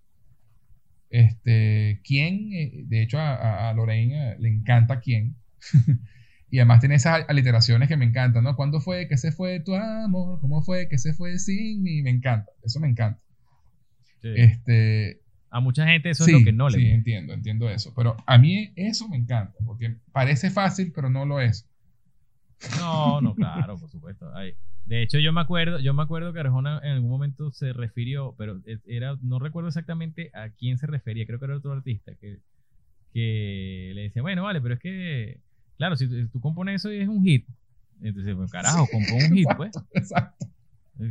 Este, 1.09 2.01
¿quién? 2.03 2.51
Eh, 2.53 2.83
de 2.85 3.01
hecho, 3.01 3.17
a, 3.19 3.69
a- 3.69 3.73
Lorraine 3.73 4.31
eh, 4.31 4.35
le 4.39 4.49
encanta 4.49 4.99
quién. 4.99 5.35
y 6.51 6.59
además 6.59 6.79
tiene 6.79 6.95
esas 6.95 7.25
aliteraciones 7.27 7.87
que 7.89 7.97
me 7.97 8.05
encantan, 8.05 8.43
¿no? 8.43 8.55
¿Cuándo 8.55 8.79
fue 8.81 9.07
que 9.07 9.17
se 9.17 9.31
fue 9.31 9.59
tu 9.59 9.75
amor? 9.75 10.39
¿Cómo 10.41 10.61
fue 10.61 10.87
que 10.89 10.97
se 10.97 11.13
fue 11.13 11.37
sin 11.39 11.83
mí? 11.83 12.01
Me 12.01 12.09
encanta, 12.09 12.51
eso 12.63 12.79
me 12.79 12.87
encanta. 12.89 13.21
Sí. 14.21 14.29
Este, 14.35 15.21
A 15.49 15.59
mucha 15.59 15.85
gente 15.87 16.09
eso 16.09 16.25
sí, 16.25 16.31
es 16.33 16.39
lo 16.39 16.45
que 16.45 16.51
no 16.53 16.69
le 16.69 16.77
sí, 16.77 16.83
gusta. 16.83 16.95
entiendo, 16.95 17.33
entiendo 17.33 17.69
eso. 17.69 17.93
Pero 17.95 18.17
a 18.25 18.37
mí 18.37 18.71
eso 18.75 19.07
me 19.07 19.17
encanta, 19.17 19.53
porque 19.65 19.95
parece 20.11 20.49
fácil, 20.49 20.91
pero 20.93 21.09
no 21.09 21.25
lo 21.25 21.39
es. 21.39 21.67
No, 22.79 23.21
no, 23.21 23.35
claro, 23.35 23.77
por 23.77 23.89
supuesto. 23.89 24.31
Ay, 24.35 24.53
de 24.87 25.03
hecho, 25.03 25.19
yo 25.19 25.33
me 25.33 25.41
acuerdo, 25.41 25.79
yo 25.79 25.93
me 25.93 26.03
acuerdo 26.03 26.31
que 26.33 26.39
Arjona 26.39 26.79
en 26.83 26.91
algún 26.91 27.09
momento 27.09 27.51
se 27.51 27.73
refirió, 27.73 28.35
pero 28.37 28.61
e- 28.65 28.79
era, 28.87 29.17
no 29.21 29.37
recuerdo 29.39 29.67
exactamente 29.67 30.31
a 30.33 30.49
quién 30.49 30.77
se 30.77 30.87
refería, 30.87 31.25
creo 31.25 31.39
que 31.39 31.45
era 31.45 31.57
otro 31.57 31.73
artista 31.73 32.13
que, 32.19 32.39
que 33.13 33.91
le 33.95 34.01
decía, 34.03 34.21
bueno, 34.21 34.43
vale, 34.43 34.61
pero 34.61 34.75
es 34.75 34.79
que, 34.79 35.39
claro, 35.77 35.95
si 35.95 36.07
tú, 36.07 36.27
tú 36.29 36.39
compones 36.39 36.75
eso 36.81 36.91
y 36.91 36.99
es 37.01 37.07
un 37.09 37.23
hit, 37.23 37.47
entonces, 38.01 38.35
pues 38.35 38.51
carajo, 38.51 38.87
compón 38.91 39.23
un 39.31 39.35
hit, 39.35 39.47
pues. 39.57 39.71
Exacto. 39.93 40.45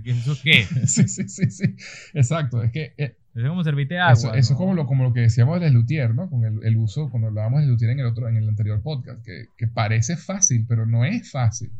¿Eso 0.04 0.36
qué? 0.42 0.64
sí, 0.86 1.06
sí, 1.08 1.28
sí, 1.28 1.50
sí. 1.50 1.76
Exacto. 2.14 2.62
Es 2.62 2.72
que 2.72 2.94
eh, 2.96 3.16
Eso 3.34 3.44
es 3.44 3.48
como 3.48 3.62
servirte 3.62 3.98
agua. 3.98 4.12
eso, 4.14 4.34
es 4.34 4.50
como 4.52 4.74
lo, 4.74 4.86
como 4.86 5.04
lo 5.04 5.12
que 5.12 5.20
decíamos 5.20 5.60
del 5.60 5.74
luthier, 5.74 6.14
¿no? 6.14 6.28
Con 6.28 6.44
el, 6.44 6.64
el 6.64 6.76
uso, 6.76 7.08
cuando 7.10 7.28
hablábamos 7.28 7.60
del 7.60 7.70
luthier 7.70 7.90
en 7.90 8.00
el 8.00 8.06
otro, 8.06 8.28
en 8.28 8.36
el 8.36 8.48
anterior 8.48 8.82
podcast, 8.82 9.24
que, 9.24 9.46
que 9.56 9.66
parece 9.68 10.16
fácil, 10.16 10.64
pero 10.68 10.86
no 10.86 11.04
es 11.04 11.30
fácil. 11.30 11.72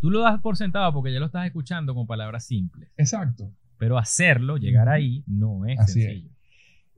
Tú 0.00 0.10
lo 0.10 0.20
das 0.22 0.40
por 0.40 0.56
sentado 0.56 0.92
porque 0.92 1.12
ya 1.12 1.20
lo 1.20 1.26
estás 1.26 1.46
escuchando 1.46 1.94
con 1.94 2.06
palabras 2.06 2.44
simples. 2.46 2.88
Exacto. 2.96 3.52
Pero 3.78 3.98
hacerlo, 3.98 4.56
llegar 4.56 4.88
ahí, 4.88 5.22
no 5.26 5.66
es 5.66 5.78
Así 5.78 6.00
es. 6.00 6.06
sencillo. 6.06 6.30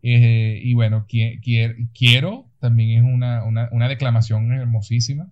Eh, 0.02 0.60
y 0.64 0.74
bueno, 0.74 1.06
qui- 1.06 1.40
quier- 1.40 1.88
quiero 1.96 2.46
también 2.58 3.04
es 3.04 3.14
una, 3.14 3.44
una, 3.44 3.68
una 3.72 3.88
declamación 3.88 4.50
hermosísima. 4.52 5.30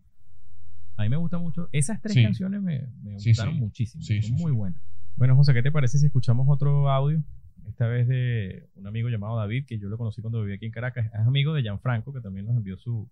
A 0.97 1.03
mí 1.03 1.09
me 1.09 1.17
gusta 1.17 1.39
mucho. 1.39 1.69
Esas 1.73 2.01
tres 2.01 2.15
Sí. 2.15 2.23
canciones 2.23 2.63
me, 2.63 2.87
me 3.03 3.19
Sí, 3.19 3.31
gustaron 3.31 3.55
sí. 3.55 3.61
muchísimo. 3.61 4.05
Sí, 4.05 4.23
son 4.23 4.37
muy 4.37 4.53
buenas. 4.53 4.81
Bueno, 5.17 5.35
José, 5.35 5.55
¿qué 5.55 5.63
te 5.63 5.73
parece 5.73 5.99
si 5.99 6.07
escuchamos 6.07 6.47
otro 6.49 6.89
audio? 6.91 7.23
Esta 7.69 7.87
vez 7.87 8.07
de 8.09 8.69
un 8.77 8.87
amigo 8.87 9.09
llamado 9.09 9.37
David, 9.37 9.65
que 9.67 9.79
yo 9.79 9.89
lo 9.89 9.97
conocí 9.99 10.21
cuando 10.21 10.41
vivía 10.41 10.57
aquí 10.57 10.67
en 10.67 10.73
Caracas. 10.73 11.07
Es 11.07 11.21
amigo 11.27 11.53
de 11.55 11.63
Gianfranco, 11.63 12.13
que 12.13 12.21
también 12.21 12.47
nos 12.47 12.57
envió 12.57 12.77
su, 12.77 13.09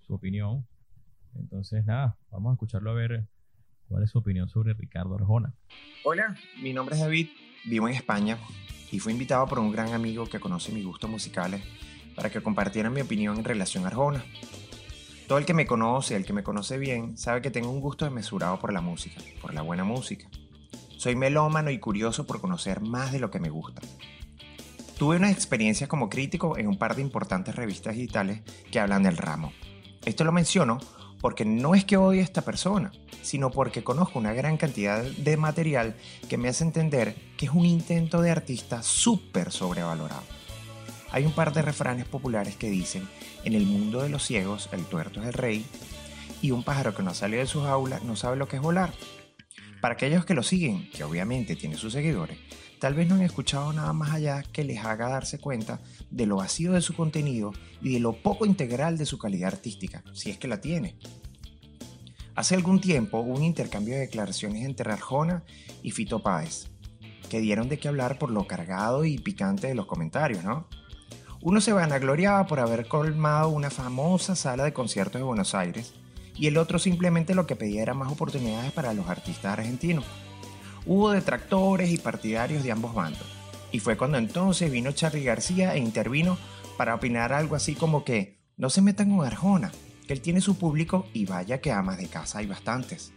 su 0.00 0.14
opinión. 0.14 0.64
Entonces, 1.38 1.84
nada, 1.86 2.16
vamos 2.30 2.50
a 2.50 2.54
escucharlo 2.54 2.90
a 2.90 2.94
ver 2.94 3.26
cuál 3.90 4.04
es 4.04 4.10
su 4.10 4.18
opinión 4.18 4.48
sobre 4.48 4.72
Ricardo 4.72 5.16
Arjona. 5.16 5.52
Hola, 6.04 6.36
mi 6.62 6.72
nombre 6.72 6.94
es 6.94 7.00
David, 7.02 7.28
vivo 7.64 7.88
en 7.88 7.94
España 7.94 8.38
y 8.92 9.00
fui 9.00 9.12
invitado 9.12 9.46
por 9.48 9.58
un 9.58 9.72
gran 9.72 9.92
amigo 9.92 10.26
que 10.26 10.38
conoce 10.38 10.70
mis 10.72 10.86
gustos 10.86 11.10
musicales 11.10 11.60
para 12.14 12.30
que 12.30 12.40
compartiera 12.40 12.88
mi 12.88 13.00
opinión 13.00 13.38
en 13.38 13.44
relación 13.44 13.84
a 13.84 13.88
Arjona. 13.88 14.24
Todo 15.26 15.38
el 15.38 15.44
que 15.44 15.54
me 15.54 15.66
conoce, 15.66 16.14
el 16.14 16.24
que 16.24 16.32
me 16.32 16.44
conoce 16.44 16.78
bien, 16.78 17.18
sabe 17.18 17.42
que 17.42 17.50
tengo 17.50 17.70
un 17.70 17.80
gusto 17.80 18.04
desmesurado 18.04 18.60
por 18.60 18.72
la 18.72 18.80
música, 18.80 19.20
por 19.42 19.54
la 19.54 19.62
buena 19.62 19.84
música. 19.84 20.28
Soy 20.96 21.16
melómano 21.16 21.70
y 21.70 21.78
curioso 21.78 22.26
por 22.26 22.40
conocer 22.40 22.80
más 22.80 23.10
de 23.10 23.18
lo 23.18 23.30
que 23.30 23.40
me 23.40 23.50
gusta. 23.50 23.82
Tuve 24.98 25.16
unas 25.16 25.32
experiencias 25.32 25.88
como 25.88 26.08
crítico 26.08 26.58
en 26.58 26.68
un 26.68 26.78
par 26.78 26.94
de 26.94 27.02
importantes 27.02 27.56
revistas 27.56 27.96
digitales 27.96 28.42
que 28.70 28.78
hablan 28.78 29.02
del 29.02 29.16
ramo. 29.16 29.52
Esto 30.04 30.24
lo 30.24 30.32
menciono 30.32 30.78
porque 31.20 31.44
no 31.44 31.74
es 31.74 31.84
que 31.84 31.96
odie 31.96 32.20
a 32.20 32.24
esta 32.24 32.42
persona, 32.42 32.90
sino 33.22 33.50
porque 33.50 33.84
conozco 33.84 34.18
una 34.18 34.32
gran 34.32 34.56
cantidad 34.56 35.02
de 35.02 35.36
material 35.36 35.94
que 36.28 36.38
me 36.38 36.48
hace 36.48 36.64
entender 36.64 37.14
que 37.36 37.46
es 37.46 37.52
un 37.52 37.66
intento 37.66 38.22
de 38.22 38.30
artista 38.30 38.82
súper 38.82 39.52
sobrevalorado. 39.52 40.22
Hay 41.12 41.26
un 41.26 41.32
par 41.32 41.52
de 41.52 41.62
refranes 41.62 42.06
populares 42.06 42.56
que 42.56 42.70
dicen, 42.70 43.08
en 43.44 43.54
el 43.54 43.66
mundo 43.66 44.02
de 44.02 44.08
los 44.08 44.24
ciegos 44.24 44.68
el 44.72 44.84
tuerto 44.84 45.20
es 45.20 45.26
el 45.26 45.32
rey, 45.34 45.66
y 46.40 46.52
un 46.52 46.62
pájaro 46.62 46.94
que 46.94 47.02
no 47.02 47.12
sale 47.12 47.36
de 47.36 47.46
sus 47.46 47.66
aulas 47.66 48.02
no 48.02 48.16
sabe 48.16 48.36
lo 48.36 48.48
que 48.48 48.56
es 48.56 48.62
volar. 48.62 48.92
Para 49.80 49.94
aquellos 49.94 50.24
que 50.24 50.34
lo 50.34 50.42
siguen, 50.42 50.90
que 50.90 51.04
obviamente 51.04 51.56
tiene 51.56 51.76
sus 51.76 51.92
seguidores, 51.92 52.38
tal 52.78 52.94
vez 52.94 53.08
no 53.08 53.16
han 53.16 53.22
escuchado 53.22 53.72
nada 53.72 53.92
más 53.92 54.12
allá 54.12 54.42
que 54.42 54.64
les 54.64 54.84
haga 54.84 55.08
darse 55.08 55.38
cuenta 55.38 55.80
de 56.10 56.26
lo 56.26 56.36
vacío 56.36 56.72
de 56.72 56.82
su 56.82 56.94
contenido 56.94 57.52
y 57.82 57.94
de 57.94 58.00
lo 58.00 58.12
poco 58.12 58.46
integral 58.46 58.98
de 58.98 59.06
su 59.06 59.18
calidad 59.18 59.48
artística, 59.52 60.02
si 60.12 60.30
es 60.30 60.38
que 60.38 60.48
la 60.48 60.60
tiene. 60.60 60.96
Hace 62.34 62.54
algún 62.54 62.80
tiempo 62.80 63.20
hubo 63.20 63.34
un 63.34 63.44
intercambio 63.44 63.94
de 63.94 64.00
declaraciones 64.00 64.64
entre 64.64 64.92
Arjona 64.92 65.44
y 65.82 65.90
Fito 65.90 66.22
Páez, 66.22 66.68
que 67.28 67.40
dieron 67.40 67.68
de 67.68 67.78
qué 67.78 67.88
hablar 67.88 68.18
por 68.18 68.30
lo 68.30 68.46
cargado 68.46 69.04
y 69.04 69.18
picante 69.18 69.66
de 69.66 69.74
los 69.74 69.86
comentarios, 69.86 70.44
¿no? 70.44 70.66
Uno 71.42 71.60
se 71.60 71.72
vanagloriaba 71.72 72.46
por 72.46 72.60
haber 72.60 72.86
colmado 72.86 73.48
una 73.48 73.70
famosa 73.70 74.36
sala 74.36 74.64
de 74.64 74.72
conciertos 74.72 75.20
de 75.20 75.24
Buenos 75.24 75.54
Aires 75.54 75.94
y 76.34 76.46
el 76.46 76.58
otro 76.58 76.78
simplemente 76.78 77.34
lo 77.34 77.46
que 77.46 77.56
pedía 77.56 77.82
era 77.82 77.94
más 77.94 78.12
oportunidades 78.12 78.72
para 78.72 78.92
los 78.94 79.08
artistas 79.08 79.58
argentinos. 79.58 80.04
Hubo 80.86 81.10
detractores 81.10 81.90
y 81.90 81.98
partidarios 81.98 82.62
de 82.62 82.72
ambos 82.72 82.94
bandos, 82.94 83.26
y 83.72 83.80
fue 83.80 83.96
cuando 83.96 84.18
entonces 84.18 84.70
vino 84.70 84.92
Charlie 84.92 85.24
García 85.24 85.74
e 85.74 85.78
intervino 85.78 86.38
para 86.76 86.94
opinar 86.94 87.32
algo 87.32 87.56
así 87.56 87.74
como 87.74 88.04
que 88.04 88.38
no 88.56 88.70
se 88.70 88.82
metan 88.82 89.16
con 89.16 89.26
Arjona, 89.26 89.70
que 90.06 90.12
él 90.12 90.20
tiene 90.20 90.40
su 90.40 90.58
público 90.58 91.06
y 91.12 91.26
vaya 91.26 91.60
que 91.60 91.72
amas 91.72 91.98
de 91.98 92.08
casa 92.08 92.38
hay 92.38 92.46
bastantes. 92.46 93.12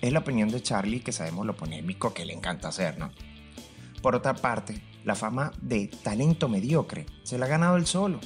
Es 0.00 0.12
la 0.12 0.20
opinión 0.20 0.48
de 0.50 0.62
Charlie 0.62 1.00
que 1.00 1.12
sabemos 1.12 1.46
lo 1.46 1.56
polémico 1.56 2.12
que 2.12 2.24
le 2.24 2.32
encanta 2.32 2.68
hacer, 2.68 2.98
¿no? 2.98 3.10
Por 4.02 4.16
otra 4.16 4.34
parte, 4.34 4.82
la 5.04 5.14
fama 5.14 5.52
de 5.60 5.88
talento 5.88 6.48
mediocre 6.48 7.06
se 7.22 7.38
la 7.38 7.46
ha 7.46 7.48
ganado 7.48 7.76
él 7.76 7.86
solo. 7.86 8.20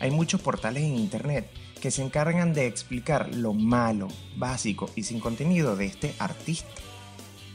Hay 0.00 0.10
muchos 0.10 0.40
portales 0.40 0.82
en 0.82 0.96
internet 0.96 1.48
que 1.80 1.90
se 1.90 2.02
encargan 2.02 2.54
de 2.54 2.66
explicar 2.66 3.34
lo 3.34 3.52
malo, 3.54 4.08
básico 4.36 4.90
y 4.96 5.04
sin 5.04 5.20
contenido 5.20 5.76
de 5.76 5.86
este 5.86 6.14
artista. 6.18 6.70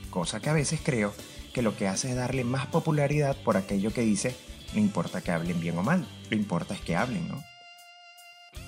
Cosa 0.09 0.39
que 0.39 0.49
a 0.49 0.53
veces 0.53 0.79
creo 0.83 1.13
que 1.57 1.63
lo 1.63 1.75
que 1.75 1.87
hace 1.87 2.11
es 2.11 2.15
darle 2.15 2.43
más 2.43 2.67
popularidad 2.67 3.35
por 3.43 3.57
aquello 3.57 3.91
que 3.91 4.01
dice, 4.01 4.35
no 4.75 4.79
importa 4.79 5.21
que 5.21 5.31
hablen 5.31 5.59
bien 5.59 5.75
o 5.75 5.81
mal, 5.81 6.07
lo 6.29 6.37
importa 6.37 6.75
es 6.75 6.81
que 6.81 6.95
hablen, 6.95 7.27
¿no? 7.27 7.43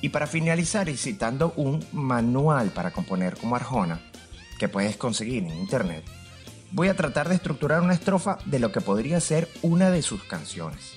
Y 0.02 0.10
para 0.10 0.26
finalizar 0.26 0.90
y 0.90 0.98
citando 0.98 1.54
un 1.56 1.86
manual 1.92 2.72
para 2.72 2.90
componer 2.90 3.38
como 3.38 3.56
Arjona, 3.56 4.02
que 4.58 4.70
puedes 4.70 4.98
conseguir 4.98 5.44
en 5.44 5.56
internet, 5.60 6.04
voy 6.72 6.88
a 6.88 6.96
tratar 6.96 7.30
de 7.30 7.36
estructurar 7.36 7.84
una 7.84 7.94
estrofa 7.94 8.40
de 8.46 8.58
lo 8.58 8.72
que 8.72 8.82
podría 8.82 9.20
ser 9.20 9.48
una 9.62 9.92
de 9.92 10.02
sus 10.02 10.24
canciones. 10.24 10.94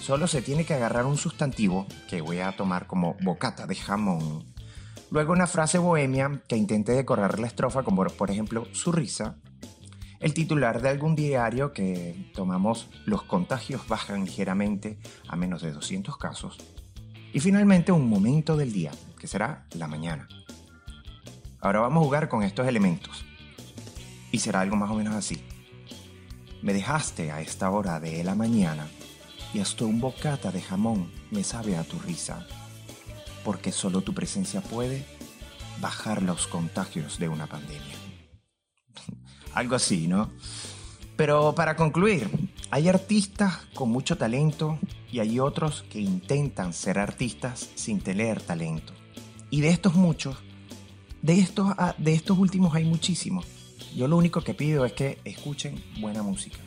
Solo 0.00 0.28
se 0.28 0.40
tiene 0.40 0.64
que 0.64 0.74
agarrar 0.74 1.04
un 1.04 1.16
sustantivo, 1.16 1.88
que 2.08 2.20
voy 2.20 2.38
a 2.38 2.52
tomar 2.52 2.86
como 2.86 3.16
bocata 3.22 3.66
de 3.66 3.74
jamón, 3.74 4.44
luego 5.10 5.32
una 5.32 5.48
frase 5.48 5.78
bohemia 5.78 6.42
que 6.46 6.56
intente 6.56 6.92
decorar 6.92 7.40
la 7.40 7.48
estrofa 7.48 7.82
como 7.82 8.04
por 8.04 8.30
ejemplo 8.30 8.68
su 8.70 8.92
risa, 8.92 9.34
el 10.24 10.32
titular 10.32 10.80
de 10.80 10.88
algún 10.88 11.14
diario 11.14 11.74
que 11.74 12.30
tomamos 12.32 12.88
los 13.04 13.24
contagios 13.24 13.86
bajan 13.86 14.24
ligeramente 14.24 14.98
a 15.28 15.36
menos 15.36 15.60
de 15.60 15.70
200 15.70 16.16
casos, 16.16 16.56
y 17.34 17.40
finalmente 17.40 17.92
un 17.92 18.08
momento 18.08 18.56
del 18.56 18.72
día, 18.72 18.90
que 19.20 19.26
será 19.26 19.66
la 19.74 19.86
mañana. 19.86 20.26
Ahora 21.60 21.80
vamos 21.80 22.00
a 22.00 22.04
jugar 22.06 22.28
con 22.30 22.42
estos 22.42 22.66
elementos. 22.66 23.22
Y 24.32 24.38
será 24.38 24.60
algo 24.60 24.76
más 24.76 24.90
o 24.90 24.94
menos 24.94 25.14
así. 25.14 25.44
Me 26.62 26.72
dejaste 26.72 27.30
a 27.30 27.42
esta 27.42 27.68
hora 27.68 28.00
de 28.00 28.24
la 28.24 28.34
mañana 28.34 28.88
y 29.52 29.60
hasta 29.60 29.84
un 29.84 30.00
bocata 30.00 30.50
de 30.50 30.62
jamón 30.62 31.12
me 31.30 31.44
sabe 31.44 31.76
a 31.76 31.84
tu 31.84 31.98
risa, 31.98 32.46
porque 33.44 33.72
solo 33.72 34.00
tu 34.00 34.14
presencia 34.14 34.62
puede 34.62 35.04
bajar 35.82 36.22
los 36.22 36.46
contagios 36.46 37.18
de 37.18 37.28
una 37.28 37.46
pandemia. 37.46 37.93
Algo 39.54 39.74
así, 39.76 40.06
¿no? 40.08 40.30
Pero 41.16 41.54
para 41.54 41.76
concluir, 41.76 42.28
hay 42.70 42.88
artistas 42.88 43.60
con 43.74 43.90
mucho 43.90 44.16
talento 44.16 44.78
y 45.12 45.20
hay 45.20 45.38
otros 45.38 45.84
que 45.90 46.00
intentan 46.00 46.72
ser 46.72 46.98
artistas 46.98 47.70
sin 47.76 48.00
tener 48.00 48.42
talento. 48.42 48.92
Y 49.50 49.60
de 49.60 49.68
estos 49.68 49.94
muchos, 49.94 50.36
de 51.22 51.38
estos, 51.38 51.72
ah, 51.78 51.94
de 51.98 52.14
estos 52.14 52.36
últimos 52.36 52.74
hay 52.74 52.84
muchísimos. 52.84 53.46
Yo 53.96 54.08
lo 54.08 54.16
único 54.16 54.42
que 54.42 54.54
pido 54.54 54.84
es 54.84 54.92
que 54.92 55.18
escuchen 55.24 55.80
buena 56.00 56.22
música. 56.22 56.58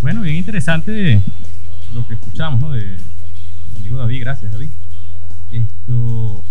Bueno, 0.00 0.20
bien 0.20 0.36
interesante 0.36 1.20
lo 1.92 2.06
que 2.06 2.14
escuchamos, 2.14 2.60
¿no? 2.60 2.70
De 2.70 2.96
amigo 3.76 3.98
David, 3.98 4.20
gracias 4.20 4.52
David. 4.52 4.70
Esto, 5.50 6.44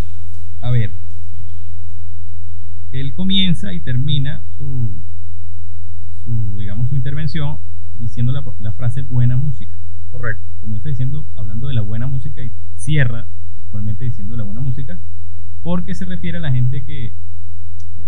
a 0.61 0.69
ver, 0.71 0.91
él 2.91 3.13
comienza 3.13 3.73
y 3.73 3.79
termina 3.79 4.43
su, 4.57 4.97
su 6.23 6.57
digamos, 6.59 6.89
su 6.89 6.95
intervención 6.95 7.57
diciendo 7.97 8.31
la, 8.31 8.43
la 8.59 8.71
frase 8.73 9.01
buena 9.03 9.37
música. 9.37 9.77
Correcto. 10.09 10.43
Comienza 10.59 10.89
diciendo, 10.89 11.27
hablando 11.35 11.67
de 11.67 11.73
la 11.73 11.81
buena 11.81 12.07
música 12.07 12.41
y 12.43 12.51
cierra 12.75 13.27
actualmente 13.65 14.05
diciendo 14.05 14.37
la 14.37 14.43
buena 14.43 14.61
música, 14.61 14.99
porque 15.61 15.95
se 15.95 16.05
refiere 16.05 16.37
a 16.37 16.41
la 16.41 16.51
gente 16.51 16.83
que 16.85 17.07
eh, 17.07 17.15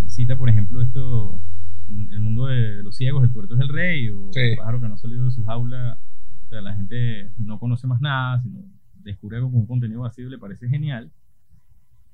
cita, 0.08 0.38
por 0.38 0.50
ejemplo, 0.50 0.82
esto, 0.82 1.42
el 1.88 2.20
mundo 2.20 2.46
de 2.48 2.84
los 2.84 2.96
ciegos, 2.96 3.24
el 3.24 3.32
tuerto 3.32 3.56
es 3.56 3.62
el 3.62 3.70
rey, 3.70 4.10
o 4.10 4.30
Sí. 4.34 4.40
el 4.42 4.58
pájaro 4.58 4.82
que 4.82 4.88
no 4.88 4.94
ha 4.96 4.98
salido 4.98 5.26
de 5.26 5.32
su 5.32 5.44
jaula, 5.46 5.98
o 6.46 6.48
sea, 6.50 6.62
la 6.62 6.76
gente 6.76 7.32
no 7.38 7.58
conoce 7.60 7.88
más 7.88 8.02
nada, 8.02 8.42
sino 8.42 8.60
descubre 9.04 9.38
algo 9.38 9.50
con 9.52 9.62
un 9.62 9.68
contenido 9.68 10.02
vacío 10.02 10.28
y 10.28 10.32
le 10.32 10.38
parece 10.38 10.68
genial. 10.70 11.12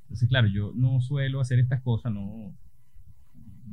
Entonces, 0.03 0.27
claro, 0.29 0.47
yo 0.47 0.73
no 0.75 1.01
suelo 1.01 1.39
hacer 1.41 1.59
estas 1.59 1.81
cosas, 1.81 2.13
no, 2.13 2.53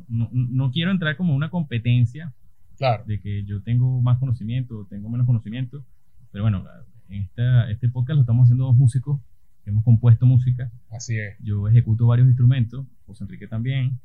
no, 0.08 0.28
no 0.32 0.70
quiero 0.70 0.90
entrar 0.90 1.16
como 1.16 1.34
una 1.34 1.50
competencia 1.50 2.32
Claro. 2.76 3.04
de 3.06 3.20
que 3.20 3.44
yo 3.44 3.60
tengo 3.62 4.00
más 4.02 4.18
conocimiento 4.18 4.78
o 4.78 4.84
tengo 4.86 5.08
menos 5.08 5.26
conocimiento. 5.26 5.84
Pero 6.30 6.44
bueno, 6.44 6.64
en 7.08 7.22
esta, 7.22 7.70
este 7.70 7.88
podcast 7.88 8.16
lo 8.16 8.20
estamos 8.22 8.44
haciendo 8.44 8.64
dos 8.66 8.76
músicos 8.76 9.20
que 9.64 9.70
hemos 9.70 9.82
compuesto 9.84 10.26
música. 10.26 10.70
Así 10.90 11.18
es. 11.18 11.36
Yo 11.40 11.66
ejecuto 11.68 12.06
varios 12.06 12.28
instrumentos, 12.28 12.86
José 13.06 13.24
Enrique 13.24 13.48
también. 13.48 13.98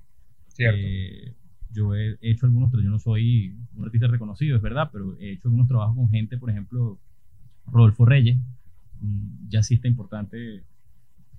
Cierto. 0.48 0.78
Eh, 0.82 1.36
yo 1.72 1.96
he 1.96 2.18
hecho 2.22 2.46
algunos, 2.46 2.70
pero 2.72 2.84
yo 2.84 2.90
no 2.90 3.00
soy 3.00 3.56
un 3.76 3.86
artista 3.86 4.08
reconocido, 4.08 4.56
es 4.56 4.62
verdad, 4.62 4.90
pero 4.92 5.18
he 5.20 5.32
hecho 5.34 5.48
algunos 5.48 5.68
trabajos 5.68 5.96
con 5.96 6.10
gente, 6.10 6.38
por 6.38 6.50
ejemplo, 6.50 7.00
Rodolfo 7.66 8.06
Reyes, 8.06 8.38
un 9.02 9.48
jazzista 9.50 9.88
importante, 9.88 10.64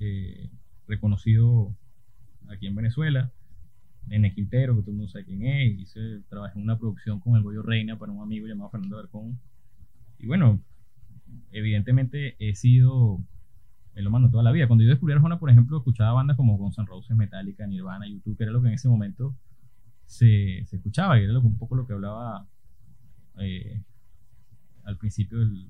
eh, 0.01 0.51
reconocido 0.89 1.75
aquí 2.49 2.67
en 2.67 2.75
Venezuela. 2.75 3.31
Nene 4.07 4.35
Quintero, 4.35 4.77
que 4.77 4.83
todo 4.83 4.91
el 4.91 4.97
mundo 4.99 5.11
sabe 5.11 5.25
quién 5.25 5.45
es. 5.45 5.79
Hice, 5.79 6.21
trabajé 6.29 6.59
en 6.59 6.65
una 6.65 6.79
producción 6.79 7.21
con 7.21 7.37
el 7.37 7.43
Goyo 7.43 7.63
Reina 7.63 7.99
para 7.99 8.13
un 8.13 8.23
amigo 8.23 8.47
llamado 8.47 8.71
Fernando 8.71 8.99
Alarcón. 8.99 9.39
Y 10.19 10.27
bueno, 10.27 10.61
evidentemente 11.53 12.37
he 12.39 12.55
sido 12.55 13.21
melómano 13.95 14.31
toda 14.31 14.43
la 14.43 14.53
vida. 14.53 14.67
Cuando 14.67 14.85
yo 14.85 14.91
descubrí 14.91 15.15
Arjona, 15.15 15.39
por 15.39 15.51
ejemplo, 15.51 15.79
escuchaba 15.79 16.13
bandas 16.13 16.37
como 16.37 16.57
Guns 16.57 16.79
N' 16.79 16.87
Roses, 16.87 17.17
Metallica, 17.17 17.67
Nirvana, 17.67 18.07
YouTube, 18.09 18.37
que 18.37 18.45
era 18.45 18.53
lo 18.53 18.61
que 18.63 18.69
en 18.69 18.75
ese 18.75 18.89
momento 18.89 19.37
se, 20.07 20.65
se 20.67 20.77
escuchaba 20.77 21.19
y 21.19 21.25
era 21.25 21.33
lo, 21.33 21.41
un 21.41 21.57
poco 21.57 21.77
lo 21.77 21.87
que 21.87 21.93
hablaba 21.93 22.47
eh, 23.39 23.83
al 24.85 24.99
principio 24.99 25.39
del, 25.39 25.67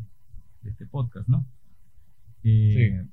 de 0.62 0.70
este 0.70 0.86
podcast, 0.86 1.28
¿no? 1.28 1.46
Eh, 2.42 3.06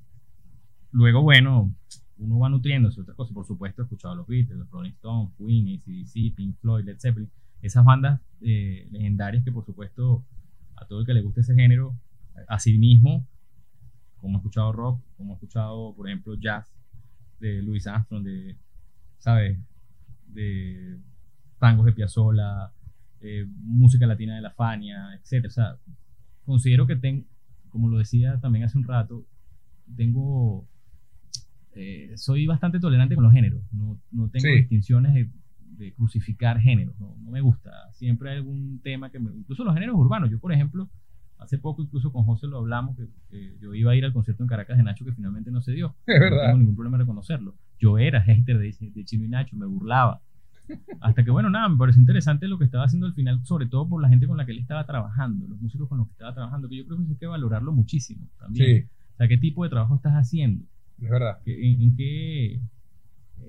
Luego, 0.92 1.22
bueno, 1.22 1.74
uno 2.22 2.38
va 2.38 2.48
nutriéndose 2.48 2.96
de 2.96 3.02
otras 3.02 3.16
cosas. 3.16 3.34
Por 3.34 3.46
supuesto, 3.46 3.82
he 3.82 3.84
escuchado 3.84 4.14
a 4.14 4.16
los 4.16 4.26
Beatles, 4.26 4.58
los 4.58 4.70
Rolling 4.70 4.92
Stones, 4.92 5.32
Queen, 5.36 5.68
ACDC, 5.68 6.34
Pink 6.34 6.56
Floyd, 6.58 6.84
Led 6.84 6.98
Zeppelin. 6.98 7.30
Esas 7.60 7.84
bandas 7.84 8.20
eh, 8.40 8.88
legendarias 8.90 9.44
que, 9.44 9.52
por 9.52 9.64
supuesto, 9.64 10.24
a 10.76 10.86
todo 10.86 11.00
el 11.00 11.06
que 11.06 11.14
le 11.14 11.22
guste 11.22 11.40
ese 11.40 11.54
género, 11.54 11.96
a 12.48 12.58
sí 12.58 12.78
mismo, 12.78 13.26
como 14.16 14.36
he 14.36 14.38
escuchado 14.38 14.72
rock, 14.72 15.00
como 15.16 15.32
he 15.32 15.34
escuchado, 15.34 15.94
por 15.94 16.08
ejemplo, 16.08 16.34
jazz 16.34 16.72
de 17.40 17.60
Louis 17.62 17.86
Armstrong, 17.86 18.24
de, 18.24 18.56
¿sabes? 19.18 19.58
De 20.28 20.98
tangos 21.58 21.86
de 21.86 21.92
Piazzolla, 21.92 22.72
eh, 23.20 23.46
música 23.48 24.06
latina 24.06 24.34
de 24.36 24.42
la 24.42 24.50
Fania, 24.50 25.14
etc. 25.14 25.46
O 25.46 25.50
sea, 25.50 25.76
considero 26.44 26.86
que 26.86 26.96
tengo, 26.96 27.24
como 27.68 27.88
lo 27.88 27.98
decía 27.98 28.40
también 28.40 28.64
hace 28.64 28.78
un 28.78 28.84
rato, 28.84 29.24
tengo 29.96 30.66
eh, 31.74 32.12
soy 32.16 32.46
bastante 32.46 32.80
tolerante 32.80 33.14
con 33.14 33.24
los 33.24 33.32
géneros. 33.32 33.62
No, 33.72 33.98
no 34.10 34.28
tengo 34.28 34.54
distinciones 34.54 35.14
de, 35.14 35.30
crucificar 35.94 36.60
géneros. 36.60 36.94
No, 37.00 37.16
me 37.28 37.40
gusta. 37.40 37.70
Siempre 37.92 38.30
hay 38.30 38.36
algún 38.36 38.80
tema 38.84 39.10
que 39.10 39.18
me. 39.18 39.34
Incluso 39.34 39.64
los 39.64 39.74
géneros 39.74 39.96
urbanos. 39.96 40.30
Yo, 40.30 40.38
por 40.38 40.52
ejemplo, 40.52 40.88
hace 41.38 41.58
poco, 41.58 41.82
incluso 41.82 42.12
con 42.12 42.24
José 42.24 42.46
lo 42.46 42.58
hablamos, 42.58 42.96
que, 42.96 43.56
yo 43.60 43.74
iba 43.74 43.90
a 43.90 43.96
ir 43.96 44.04
al 44.04 44.12
concierto 44.12 44.44
en 44.44 44.48
Caracas 44.48 44.76
de 44.76 44.84
Nacho 44.84 45.04
que 45.04 45.12
finalmente 45.12 45.50
no 45.50 45.60
se 45.60 45.72
dio. 45.72 45.96
Es 46.06 46.20
verdad. 46.20 46.36
No 46.36 46.46
tengo 46.46 46.58
ningún 46.58 46.76
problema 46.76 46.96
en 46.98 47.00
reconocerlo. 47.00 47.56
Yo 47.80 47.98
era 47.98 48.22
hater 48.22 48.58
de, 48.58 48.72
de 48.94 49.04
Chino 49.04 49.24
y 49.24 49.28
Nacho, 49.28 49.56
me 49.56 49.66
burlaba. 49.66 50.20
Hasta 51.00 51.24
que, 51.24 51.30
bueno, 51.30 51.50
nada, 51.50 51.68
me 51.68 51.76
pareció 51.76 52.00
interesante 52.00 52.46
lo 52.46 52.58
que 52.58 52.64
estaba 52.64 52.84
haciendo 52.84 53.06
al 53.06 53.14
final, 53.14 53.44
sobre 53.44 53.66
todo 53.66 53.88
por 53.88 54.00
la 54.00 54.08
gente 54.08 54.26
con 54.26 54.36
la 54.36 54.46
que 54.46 54.52
él 54.52 54.58
estaba 54.58 54.86
trabajando, 54.86 55.48
los 55.48 55.60
músicos 55.60 55.88
con 55.88 55.98
los 55.98 56.06
que 56.06 56.12
estaba 56.12 56.32
trabajando, 56.32 56.68
que 56.68 56.76
yo 56.76 56.86
creo 56.86 56.98
que 56.98 57.04
hay 57.04 57.16
que 57.16 57.26
valorarlo 57.26 57.72
muchísimo 57.72 58.28
también. 58.38 58.88
O 59.14 59.16
sea, 59.16 59.28
¿qué 59.28 59.36
tipo 59.36 59.64
de 59.64 59.70
trabajo 59.70 59.96
estás 59.96 60.12
haciendo? 60.12 60.64
Es 61.02 61.10
verdad. 61.10 61.38
¿En, 61.46 61.96
qué, 61.96 62.60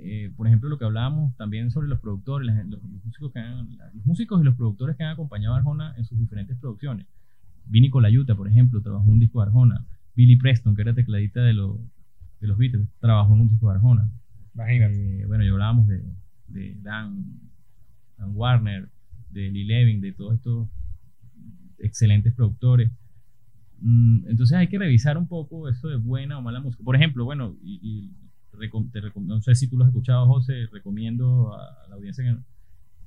eh, 0.01 0.31
por 0.35 0.47
ejemplo, 0.47 0.69
lo 0.69 0.79
que 0.79 0.85
hablábamos 0.85 1.35
también 1.37 1.69
sobre 1.69 1.87
los 1.87 1.99
productores, 1.99 2.49
los, 2.65 2.81
músicos 2.83 3.31
que 3.31 3.39
los 3.93 4.05
músicos 4.05 4.41
y 4.41 4.43
los 4.43 4.55
productores 4.55 4.97
que 4.97 5.03
han 5.03 5.11
acompañado 5.11 5.53
a 5.53 5.57
Arjona 5.59 5.93
en 5.97 6.05
sus 6.05 6.17
diferentes 6.17 6.57
producciones? 6.57 7.05
Vini 7.65 7.89
Colayuta, 7.89 8.35
por 8.35 8.47
ejemplo, 8.47 8.81
trabajó 8.81 9.05
en 9.05 9.11
un 9.11 9.19
disco 9.19 9.39
de 9.39 9.47
Arjona. 9.47 9.85
Billy 10.15 10.35
Preston, 10.35 10.75
que 10.75 10.81
era 10.81 10.93
tecladista 10.93 11.41
de, 11.41 11.53
los 11.53 11.77
de 12.39 12.47
los 12.47 12.57
Beatles, 12.57 12.87
trabajó 12.99 13.33
en 13.35 13.41
un 13.41 13.49
disco 13.49 13.69
de 13.69 13.75
Arjona. 13.75 14.11
Imagínate. 14.55 15.21
Eh, 15.21 15.25
bueno, 15.25 15.43
ya 15.43 15.51
hablábamos 15.51 15.87
de, 15.87 16.03
de 16.47 16.75
Dan, 16.81 17.39
Dan, 18.17 18.31
Warner, 18.35 18.89
de 19.29 19.51
Lee 19.51 19.63
Levin, 19.63 20.01
de 20.01 20.11
todos 20.11 20.35
estos 20.35 20.67
excelentes 21.79 22.33
productores. 22.33 22.91
Mm, 23.85 24.29
entonces 24.29 24.57
hay 24.57 24.67
que 24.67 24.79
revisar 24.79 25.17
un 25.17 25.27
poco 25.27 25.67
eso 25.67 25.89
de 25.89 25.97
buena 25.97 26.37
o 26.37 26.41
mala 26.41 26.61
música. 26.61 26.83
Por 26.83 26.95
ejemplo, 26.95 27.25
bueno, 27.25 27.57
y, 27.61 28.11
te 28.91 29.01
no 29.19 29.41
sé 29.41 29.55
si 29.55 29.67
tú 29.67 29.77
lo 29.77 29.83
has 29.83 29.89
escuchado, 29.89 30.25
José, 30.27 30.67
recomiendo 30.71 31.53
a, 31.53 31.87
la 31.89 31.95
audiencia 31.95 32.23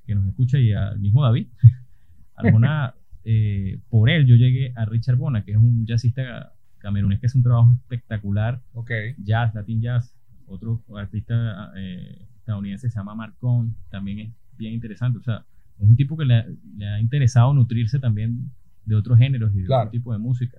que, 0.05 0.15
nos 0.15 0.27
escucha 0.27 0.59
y 0.59 0.73
al 0.73 0.99
mismo 0.99 1.23
David. 1.23 1.49
Alguna, 2.35 2.95
eh, 3.25 3.81
por 3.89 4.11
él 4.11 4.27
yo 4.27 4.37
llegué 4.37 4.73
a 4.77 4.85
Richard 4.85 5.17
Bona, 5.17 5.45
que 5.45 5.53
es 5.53 5.57
un 5.57 5.87
jazzista 5.87 6.53
camerunés 6.79 7.21
que 7.21 7.27
es 7.27 7.35
un 7.35 7.43
trabajo 7.43 7.73
espectacular. 7.73 8.61
Okay. 8.75 9.15
Jazz, 9.19 9.55
Latin 9.55 9.81
Jazz. 9.81 10.15
Otro 10.47 10.83
artista 10.95 11.73
eh, 11.77 12.27
estadounidense 12.37 12.91
se 12.91 12.99
llama 12.99 13.15
Marcón, 13.15 13.75
también 13.89 14.19
es 14.19 14.33
bien 14.59 14.75
interesante. 14.75 15.19
O 15.19 15.23
sea, 15.23 15.45
es 15.79 15.87
un 15.87 15.97
tipo 15.97 16.19
que 16.19 16.27
le, 16.27 16.45
ha 16.87 17.01
interesado 17.01 17.55
nutrirse 17.55 17.99
también 17.99 18.51
de 18.85 18.95
otros 18.95 19.19
géneros 19.19 19.55
y 19.55 19.63
de 19.63 19.75
otro 19.75 19.91
tipo 19.91 20.13
de 20.13 20.19
música. 20.19 20.59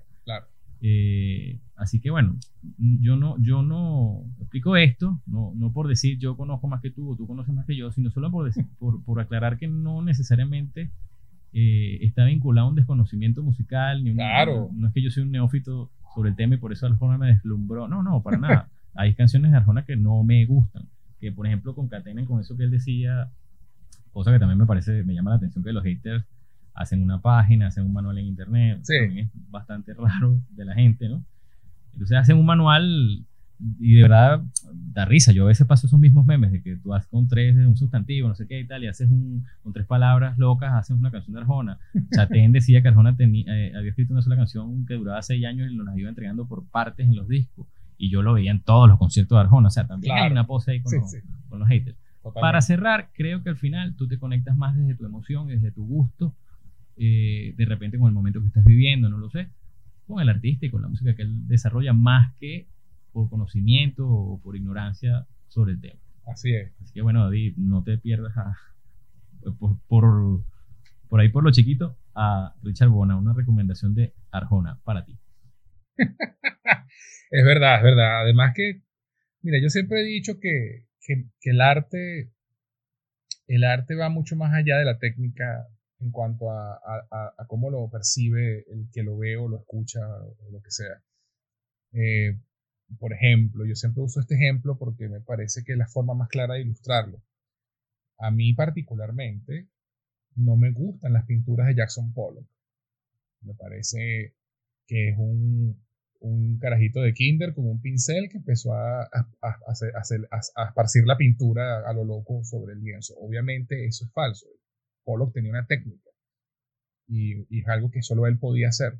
Eh, 0.81 1.59
así 1.75 1.99
que 1.99 2.11
bueno, 2.11 2.35
yo 2.77 3.15
no, 3.15 3.35
yo 3.39 3.63
no 3.63 4.23
explico 4.39 4.77
esto, 4.77 5.19
no, 5.25 5.51
no 5.55 5.71
por 5.73 5.87
decir 5.87 6.19
yo 6.19 6.37
conozco 6.37 6.67
más 6.67 6.81
que 6.81 6.91
tú 6.91 7.11
o 7.11 7.15
tú 7.15 7.25
conoces 7.25 7.53
más 7.53 7.65
que 7.65 7.75
yo, 7.75 7.91
sino 7.91 8.11
solo 8.11 8.29
por, 8.31 8.45
decir, 8.45 8.65
por, 8.77 9.03
por 9.03 9.19
aclarar 9.19 9.57
que 9.57 9.67
no 9.67 10.01
necesariamente 10.03 10.91
eh, 11.53 11.99
está 12.01 12.25
vinculado 12.25 12.67
a 12.67 12.69
un 12.69 12.75
desconocimiento 12.75 13.41
musical, 13.41 14.03
ni 14.03 14.13
claro. 14.13 14.69
no, 14.73 14.87
es 14.87 14.93
que 14.93 15.01
yo 15.01 15.09
soy 15.09 15.23
un 15.23 15.31
neófito 15.31 15.89
sobre 16.13 16.29
el 16.29 16.35
tema 16.35 16.55
y 16.55 16.57
por 16.57 16.71
eso 16.71 16.85
Arjona 16.85 17.17
me 17.17 17.27
deslumbró, 17.27 17.87
no, 17.87 18.03
no, 18.03 18.21
para 18.21 18.37
nada. 18.37 18.69
Hay 18.93 19.13
canciones 19.13 19.51
de 19.51 19.57
Arjona 19.57 19.85
que 19.85 19.95
no 19.95 20.23
me 20.23 20.45
gustan, 20.45 20.83
que 21.19 21.31
por 21.31 21.47
ejemplo 21.47 21.73
concatenen 21.73 22.25
con 22.25 22.39
eso 22.39 22.55
que 22.57 22.63
él 22.63 22.71
decía, 22.71 23.29
cosa 24.11 24.31
que 24.31 24.39
también 24.39 24.59
me 24.59 24.65
parece, 24.65 25.03
me 25.03 25.13
llama 25.13 25.31
la 25.31 25.37
atención 25.37 25.63
que 25.63 25.73
los 25.73 25.83
haters 25.83 26.25
hacen 26.77 27.01
una 27.01 27.19
página, 27.19 27.67
hacen 27.67 27.83
un 27.83 27.93
manual 27.93 28.19
en 28.19 28.27
internet, 28.27 28.81
también 28.87 29.25
es 29.25 29.31
bastante 29.49 29.93
raro 29.93 30.39
de 30.51 30.65
la 30.65 30.75
gente, 30.75 31.09
¿no? 31.09 31.23
Entonces 31.93 32.17
hacen 32.17 32.37
un 32.37 32.45
manual 32.45 33.25
y 33.79 33.95
de 33.95 34.03
verdad 34.03 34.43
da 34.93 35.05
risa. 35.05 35.31
Yo 35.31 35.45
a 35.45 35.47
veces 35.47 35.65
paso 35.65 35.87
esos 35.87 35.99
mismos 35.99 36.27
memes 36.27 36.51
de 36.51 36.61
que 36.61 36.75
tú 36.75 36.93
haces 36.93 37.09
con 37.09 37.27
tres, 37.27 37.55
un 37.55 37.75
sustantivo, 37.75 38.27
no 38.27 38.35
sé 38.35 38.47
qué 38.47 38.59
y 38.59 38.67
tal, 38.67 38.83
y 38.83 38.87
haces 38.87 39.09
un, 39.09 39.45
con 39.63 39.73
tres 39.73 39.87
palabras 39.87 40.37
locas, 40.37 40.73
haces 40.73 40.95
una 40.95 41.09
canción 41.09 41.33
de 41.33 41.41
Arjona. 41.41 41.79
Chatén 42.15 42.51
decía 42.51 42.83
que 42.83 42.89
Arjona 42.89 43.15
tenía, 43.15 43.45
eh, 43.47 43.73
había 43.75 43.89
escrito 43.89 44.13
una 44.13 44.21
sola 44.21 44.35
canción 44.35 44.85
que 44.85 44.93
duraba 44.93 45.21
seis 45.23 45.43
años 45.45 45.71
y 45.71 45.75
nos 45.75 45.87
la 45.87 45.97
iba 45.99 46.09
entregando 46.09 46.45
por 46.45 46.67
partes 46.67 47.07
en 47.07 47.15
los 47.15 47.27
discos. 47.27 47.65
Y 47.97 48.11
yo 48.11 48.21
lo 48.21 48.33
veía 48.33 48.51
en 48.51 48.61
todos 48.61 48.87
los 48.87 48.99
conciertos 48.99 49.35
de 49.35 49.41
Arjona. 49.41 49.69
O 49.69 49.71
sea, 49.71 49.87
también 49.87 50.15
hay 50.15 50.31
una 50.31 50.45
pose 50.45 50.73
ahí 50.73 50.81
con, 50.81 50.93
los, 50.93 51.15
con 51.49 51.59
los 51.59 51.67
haters. 51.67 51.97
Para 52.39 52.61
cerrar, 52.61 53.09
creo 53.13 53.41
que 53.41 53.49
al 53.49 53.57
final 53.57 53.95
tú 53.95 54.07
te 54.07 54.19
conectas 54.19 54.55
más 54.55 54.75
desde 54.75 54.93
tu 54.93 55.05
emoción, 55.05 55.47
desde 55.47 55.71
tu 55.71 55.83
gusto 55.87 56.35
eh, 56.97 57.53
de 57.55 57.65
repente 57.65 57.97
con 57.97 58.07
el 58.07 58.13
momento 58.13 58.41
que 58.41 58.47
estás 58.47 58.65
viviendo, 58.65 59.09
no 59.09 59.17
lo 59.17 59.29
sé, 59.29 59.49
con 60.05 60.21
el 60.21 60.29
artista 60.29 60.65
y 60.65 60.69
con 60.69 60.81
la 60.81 60.87
música 60.87 61.15
que 61.15 61.23
él 61.23 61.47
desarrolla 61.47 61.93
más 61.93 62.33
que 62.35 62.67
por 63.11 63.29
conocimiento 63.29 64.07
o 64.07 64.41
por 64.41 64.55
ignorancia 64.55 65.27
sobre 65.47 65.73
el 65.73 65.81
tema. 65.81 65.99
Así 66.25 66.53
es. 66.53 66.73
Así 66.81 66.93
que 66.93 67.01
bueno, 67.01 67.23
David, 67.23 67.55
no 67.57 67.83
te 67.83 67.97
pierdas 67.97 68.33
por, 69.59 69.79
por, 69.87 70.43
por, 71.07 71.19
ahí 71.19 71.29
por 71.29 71.43
lo 71.43 71.51
chiquito 71.51 71.97
a 72.15 72.55
Richard 72.63 72.89
Bona, 72.89 73.17
una 73.17 73.33
recomendación 73.33 73.95
de 73.95 74.13
Arjona 74.31 74.79
para 74.83 75.05
ti. 75.05 75.17
es 75.97 77.45
verdad, 77.45 77.77
es 77.77 77.83
verdad. 77.83 78.21
Además 78.21 78.53
que, 78.55 78.81
mira, 79.41 79.57
yo 79.61 79.69
siempre 79.69 80.01
he 80.01 80.05
dicho 80.05 80.39
que, 80.39 80.85
que, 81.01 81.25
que 81.39 81.49
el 81.51 81.61
arte 81.61 82.31
el 83.47 83.63
arte 83.63 83.95
va 83.95 84.09
mucho 84.09 84.35
más 84.35 84.53
allá 84.53 84.77
de 84.77 84.85
la 84.85 84.99
técnica 84.99 85.67
en 85.99 86.11
cuanto 86.11 86.51
a, 86.51 87.33
cómo 87.47 87.69
lo 87.69 87.89
percibe 87.89 88.65
el 88.71 88.89
que 88.91 89.03
lo 89.03 89.17
ve 89.17 89.37
o 89.37 89.47
lo 89.47 89.57
escucha 89.57 89.99
o 89.99 90.51
lo 90.51 90.61
que 90.61 90.71
sea. 90.71 91.03
Eh, 91.93 92.37
por 92.99 93.13
ejemplo, 93.13 93.65
yo 93.65 93.75
siempre 93.75 94.03
uso 94.03 94.19
este 94.19 94.35
ejemplo 94.35 94.77
porque 94.77 95.09
me 95.09 95.21
parece 95.21 95.63
que 95.63 95.73
es 95.73 95.77
la 95.77 95.87
forma 95.87 96.13
más 96.13 96.29
clara 96.29 96.55
de 96.55 96.61
ilustrarlo. 96.61 97.21
A 98.19 98.31
mí 98.31 98.53
particularmente 98.53 99.67
no 100.35 100.55
me 100.55 100.71
gustan 100.71 101.13
las 101.13 101.25
pinturas 101.25 101.67
de 101.67 101.75
Jackson 101.75 102.13
Pollock. 102.13 102.47
Me 103.41 103.53
parece 103.55 104.35
que 104.87 105.09
es 105.09 105.17
un, 105.17 105.83
un 106.19 106.57
carajito 106.59 107.01
de 107.01 107.13
kinder 107.13 107.53
con 107.53 107.65
un 107.65 107.81
pincel 107.81 108.29
que 108.29 108.37
empezó 108.37 108.73
a, 108.73 109.03
a, 109.03 109.29
a, 109.41 110.67
esparcir 110.67 111.05
la 111.05 111.17
pintura 111.17 111.87
a 111.87 111.93
lo 111.93 112.03
loco 112.03 112.43
sobre 112.43 112.73
el 112.73 112.81
lienzo. 112.81 113.15
Obviamente 113.19 113.85
eso 113.85 114.05
es 114.05 114.11
falso. 114.11 114.47
Pollock 115.07 115.33
tenía 115.33 115.51
una 115.51 115.65
técnica 115.65 116.11
y, 117.07 117.59
es 117.59 117.67
algo 117.67 117.89
que 117.89 118.01
solo 118.01 118.27
él 118.27 118.37
podía 118.37 118.67
hacer. 118.67 118.99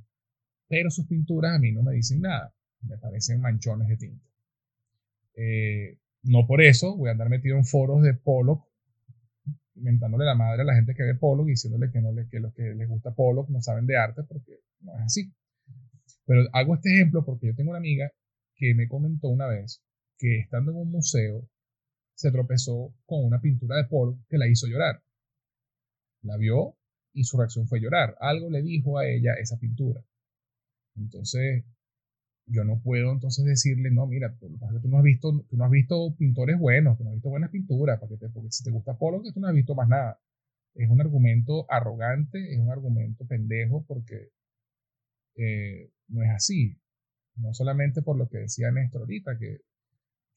Pero 0.70 0.90
sus 0.90 1.06
pinturas 1.06 1.54
a 1.54 1.60
mí 1.60 1.74
no 1.74 1.84
me 1.84 1.94
dicen 1.94 2.22
nada, 2.22 2.54
me 2.82 2.98
parecen 2.98 3.42
manchones 3.42 3.90
de 3.90 3.98
tinta. 3.98 4.26
Eh, 5.36 5.98
no 6.24 6.48
por 6.48 6.62
eso 6.62 6.96
voy 6.96 7.10
a 7.10 7.12
andar 7.12 7.30
metido 7.30 7.58
en 7.58 7.66
foros 7.66 8.02
de 8.02 8.14
Pollock, 8.14 8.66
inventándole 9.76 10.24
la 10.24 10.36
madre 10.36 10.62
a 10.62 10.66
la 10.66 10.76
gente 10.76 10.96
que 10.96 11.04
ve 11.04 11.16
Pollock, 11.16 11.48
diciéndole 11.48 11.92
que, 11.92 12.00
no 12.00 12.14
le, 12.14 12.30
que 12.30 12.40
los 12.40 12.54
que 12.54 12.74
les 12.74 12.88
gusta 12.88 13.14
Pollock 13.14 13.50
no 13.50 13.62
saben 13.62 13.86
de 13.86 13.98
arte, 13.98 14.24
porque 14.24 14.62
no 14.80 14.98
es 14.98 15.04
así. 15.04 15.34
Pero 16.26 16.44
hago 16.54 16.76
este 16.76 16.94
ejemplo 16.94 17.26
porque 17.26 17.48
yo 17.48 17.56
tengo 17.56 17.72
una 17.72 17.80
amiga 17.80 18.12
que 18.56 18.74
me 18.74 18.88
comentó 18.88 19.28
una 19.28 19.48
vez 19.48 19.84
que 20.18 20.40
estando 20.40 20.72
en 20.72 20.78
un 20.78 20.92
museo 20.92 21.48
se 22.16 22.32
tropezó 22.32 22.96
con 23.06 23.26
una 23.26 23.42
pintura 23.42 23.76
de 23.76 23.86
Pollock 23.86 24.20
que 24.30 24.38
la 24.38 24.48
hizo 24.48 24.68
llorar. 24.68 25.02
La 26.28 26.38
vio 26.38 26.76
y 27.14 27.24
su 27.24 27.38
reacción 27.38 27.68
fue 27.68 27.80
llorar. 27.80 28.16
Algo 28.20 28.50
le 28.50 28.62
dijo 28.62 29.00
a 29.00 29.08
ella 29.08 29.34
esa 29.34 29.58
pintura. 29.58 30.04
Entonces, 30.96 31.64
yo 32.48 32.64
no 32.64 32.80
puedo 32.82 33.12
entonces 33.12 33.46
decirle, 33.46 33.92
no, 33.92 34.08
mira, 34.08 34.36
tú, 34.40 34.50
tú, 34.82 34.88
no 34.88 34.98
has 34.98 35.04
visto, 35.04 35.46
tú 35.50 35.58
no 35.58 35.66
has 35.66 35.72
visto 35.72 36.16
pintores 36.18 36.58
buenos, 36.58 36.98
tú 36.98 37.04
no 37.04 37.10
has 37.10 37.16
visto 37.16 37.30
buenas 37.30 37.50
pinturas, 37.52 38.00
porque, 38.00 38.18
si 38.50 38.64
te 38.64 38.72
gusta 38.72 38.98
Polo, 38.98 39.22
que 39.22 39.32
tú 39.32 39.40
no 39.40 39.48
has 39.48 39.54
visto 39.54 39.76
más 39.76 39.90
nada. 39.90 40.20
Es 40.76 40.90
un 40.90 41.02
argumento 41.02 41.66
arrogante, 41.70 42.54
es 42.54 42.60
un 42.60 42.72
argumento 42.72 43.26
pendejo, 43.26 43.86
porque 43.88 44.30
eh, 45.36 45.92
no 46.08 46.24
es 46.24 46.30
así. 46.30 46.80
No 47.36 47.54
solamente 47.54 48.02
por 48.02 48.18
lo 48.18 48.30
que 48.30 48.40
decía 48.40 48.72
Néstor 48.72 49.02
ahorita, 49.02 49.38
que, 49.38 49.62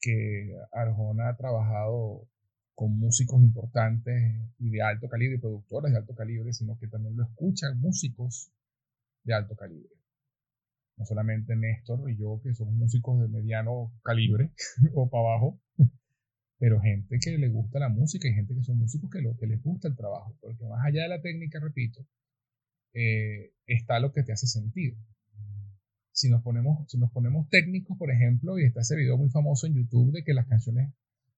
que 0.01 0.55
Arjona 0.71 1.29
ha 1.29 1.37
trabajado 1.37 2.27
con 2.75 2.97
músicos 2.97 3.41
importantes 3.41 4.13
y 4.59 4.69
de 4.69 4.81
alto 4.81 5.07
calibre, 5.07 5.39
productores 5.39 5.91
de 5.91 5.97
alto 5.97 6.15
calibre, 6.15 6.53
sino 6.53 6.77
que 6.77 6.87
también 6.87 7.15
lo 7.15 7.23
escuchan 7.23 7.79
músicos 7.79 8.51
de 9.23 9.33
alto 9.33 9.55
calibre. 9.55 9.89
No 10.97 11.05
solamente 11.05 11.55
Néstor 11.55 12.09
y 12.09 12.17
yo, 12.17 12.39
que 12.43 12.53
somos 12.53 12.73
músicos 12.73 13.21
de 13.21 13.27
mediano 13.27 13.93
calibre 14.03 14.51
o 14.93 15.09
para 15.09 15.23
abajo, 15.23 15.59
pero 16.59 16.79
gente 16.79 17.17
que 17.19 17.37
le 17.37 17.49
gusta 17.49 17.79
la 17.79 17.89
música 17.89 18.27
y 18.27 18.33
gente 18.33 18.53
que 18.53 18.63
son 18.63 18.77
músicos 18.77 19.09
que, 19.09 19.21
lo, 19.21 19.35
les 19.41 19.63
gusta 19.63 19.87
el 19.87 19.95
trabajo. 19.95 20.37
Porque 20.41 20.63
más 20.65 20.85
allá 20.85 21.03
de 21.03 21.09
la 21.09 21.21
técnica, 21.21 21.59
repito, 21.59 22.05
eh, 22.93 23.53
está 23.65 23.99
lo 23.99 24.11
que 24.11 24.21
te 24.23 24.31
hace 24.31 24.45
sentir. 24.45 24.95
Si 26.11 26.29
nos, 26.29 26.43
ponemos, 26.43 26.87
si 26.87 26.99
nos 26.99 27.11
ponemos 27.11 27.49
técnicos, 27.49 27.97
por 27.97 28.11
ejemplo, 28.11 28.59
y 28.59 28.65
está 28.65 28.81
ese 28.81 28.95
video 28.95 29.17
muy 29.17 29.29
famoso 29.29 29.65
en 29.65 29.73
YouTube 29.73 30.11
de 30.11 30.23
que 30.23 30.33
las 30.33 30.45
canciones 30.45 30.93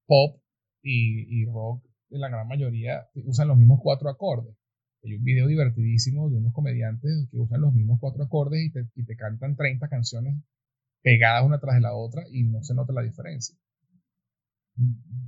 pop 0.07 0.41
y, 0.83 1.41
y 1.41 1.45
rock, 1.45 1.83
en 2.11 2.21
la 2.21 2.29
gran 2.29 2.47
mayoría, 2.47 3.07
usan 3.15 3.47
los 3.47 3.57
mismos 3.57 3.79
cuatro 3.81 4.09
acordes. 4.09 4.55
Hay 5.03 5.15
un 5.15 5.23
video 5.23 5.47
divertidísimo 5.47 6.29
de 6.29 6.37
unos 6.37 6.53
comediantes 6.53 7.27
que 7.31 7.39
usan 7.39 7.61
los 7.61 7.73
mismos 7.73 7.99
cuatro 7.99 8.23
acordes 8.23 8.63
y 8.63 8.71
te, 8.71 8.87
y 8.95 9.03
te 9.05 9.15
cantan 9.15 9.55
30 9.55 9.89
canciones 9.89 10.35
pegadas 11.01 11.45
una 11.45 11.59
tras 11.59 11.75
de 11.75 11.81
la 11.81 11.93
otra 11.93 12.23
y 12.31 12.43
no 12.43 12.63
se 12.63 12.73
nota 12.73 12.93
la 12.93 13.01
diferencia. 13.01 13.57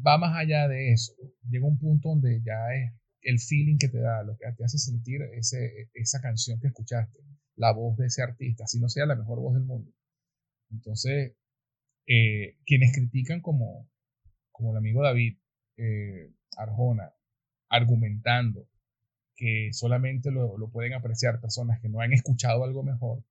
Va 0.05 0.17
más 0.17 0.35
allá 0.35 0.67
de 0.67 0.93
eso. 0.93 1.13
Llega 1.49 1.65
un 1.65 1.77
punto 1.77 2.09
donde 2.09 2.41
ya 2.43 2.73
es 2.73 2.93
el 3.21 3.39
feeling 3.39 3.77
que 3.77 3.89
te 3.89 3.99
da, 3.99 4.23
lo 4.23 4.37
que 4.37 4.45
te 4.55 4.63
hace 4.63 4.77
sentir 4.77 5.21
ese, 5.33 5.89
esa 5.93 6.21
canción 6.21 6.59
que 6.59 6.67
escuchaste, 6.67 7.19
la 7.55 7.73
voz 7.73 7.97
de 7.97 8.05
ese 8.05 8.21
artista, 8.21 8.65
si 8.67 8.79
no 8.79 8.87
sea 8.87 9.05
la 9.05 9.15
mejor 9.15 9.39
voz 9.39 9.55
del 9.55 9.65
mundo. 9.65 9.91
Entonces, 10.71 11.35
eh, 12.07 12.57
quienes 12.65 12.95
critican 12.95 13.41
como, 13.41 13.89
como 14.51 14.71
el 14.71 14.77
amigo 14.77 15.03
David 15.03 15.37
eh, 15.77 16.31
Arjona, 16.57 17.13
argumentando 17.69 18.67
que 19.35 19.69
solamente 19.73 20.31
lo, 20.31 20.55
pueden 20.69 20.93
apreciar 20.93 21.41
personas 21.41 21.79
que 21.81 21.89
no 21.89 21.99
han 21.99 22.13
escuchado 22.13 22.63
algo 22.63 22.83
mejor, 22.83 23.23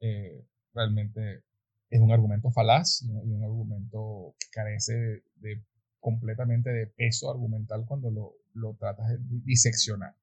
eh, 0.00 0.44
realmente 0.74 1.42
es 1.90 2.00
un 2.00 2.12
argumento 2.12 2.50
falaz 2.50 3.02
y 3.02 3.10
un, 3.10 3.42
argumento 3.42 4.34
que 4.38 4.46
carece 4.50 5.22
de, 5.36 5.62
completamente 6.00 6.70
de 6.70 6.86
peso 6.86 7.30
argumental 7.30 7.84
cuando 7.86 8.10
lo, 8.10 8.34
lo 8.54 8.74
tratas 8.74 9.08
de 9.08 9.18
diseccionar. 9.44 10.14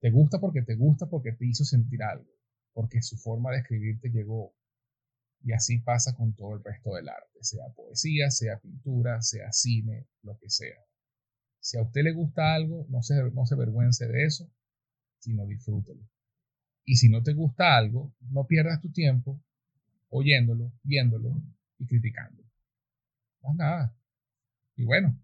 Te 0.00 0.10
gusta 0.10 0.38
porque 0.38 0.62
te 0.62 0.74
gusta 0.74 1.06
porque 1.06 1.32
te 1.32 1.46
hizo 1.46 1.64
sentir 1.64 2.02
algo, 2.02 2.30
porque 2.72 3.00
su 3.00 3.16
forma 3.16 3.50
de 3.52 3.58
escribir 3.58 4.00
te 4.00 4.10
llegó. 4.10 4.52
Y 5.44 5.52
así 5.52 5.78
pasa 5.78 6.14
con 6.14 6.34
todo 6.34 6.56
el 6.56 6.64
resto 6.64 6.94
del 6.94 7.06
arte, 7.06 7.38
sea 7.42 7.68
poesía, 7.76 8.30
sea 8.30 8.58
pintura, 8.58 9.20
sea 9.20 9.52
cine, 9.52 10.06
lo 10.22 10.38
que 10.38 10.48
sea. 10.48 10.78
Si 11.60 11.76
a 11.76 11.82
usted 11.82 12.02
le 12.02 12.12
gusta 12.12 12.54
algo, 12.54 12.86
no 12.88 13.02
se, 13.02 13.14
no 13.30 13.44
se 13.44 13.54
avergüence 13.54 14.08
de 14.08 14.24
eso, 14.24 14.50
sino 15.18 15.46
disfrútelo. 15.46 16.00
Y 16.86 16.96
si 16.96 17.10
no 17.10 17.22
te 17.22 17.34
gusta 17.34 17.76
algo, 17.76 18.14
no 18.20 18.46
pierdas 18.46 18.80
tu 18.80 18.90
tiempo 18.90 19.38
oyéndolo, 20.08 20.72
viéndolo 20.82 21.42
y 21.78 21.86
criticándolo. 21.86 22.48
Más 23.42 23.56
nada. 23.56 23.96
Y 24.76 24.84
bueno, 24.84 25.18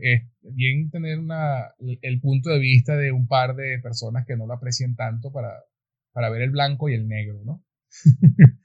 es 0.00 0.22
bien 0.40 0.90
tener 0.90 1.18
el 2.02 2.20
punto 2.20 2.50
de 2.50 2.58
vista 2.60 2.96
de 2.96 3.10
un 3.10 3.26
par 3.26 3.56
de 3.56 3.80
personas 3.80 4.24
que 4.24 4.36
no 4.36 4.46
lo 4.46 4.54
aprecien 4.54 4.94
tanto 4.94 5.32
para, 5.32 5.52
para 6.12 6.30
ver 6.30 6.42
el 6.42 6.50
blanco 6.50 6.88
y 6.88 6.94
el 6.94 7.08
negro, 7.08 7.42
¿no? 7.44 7.64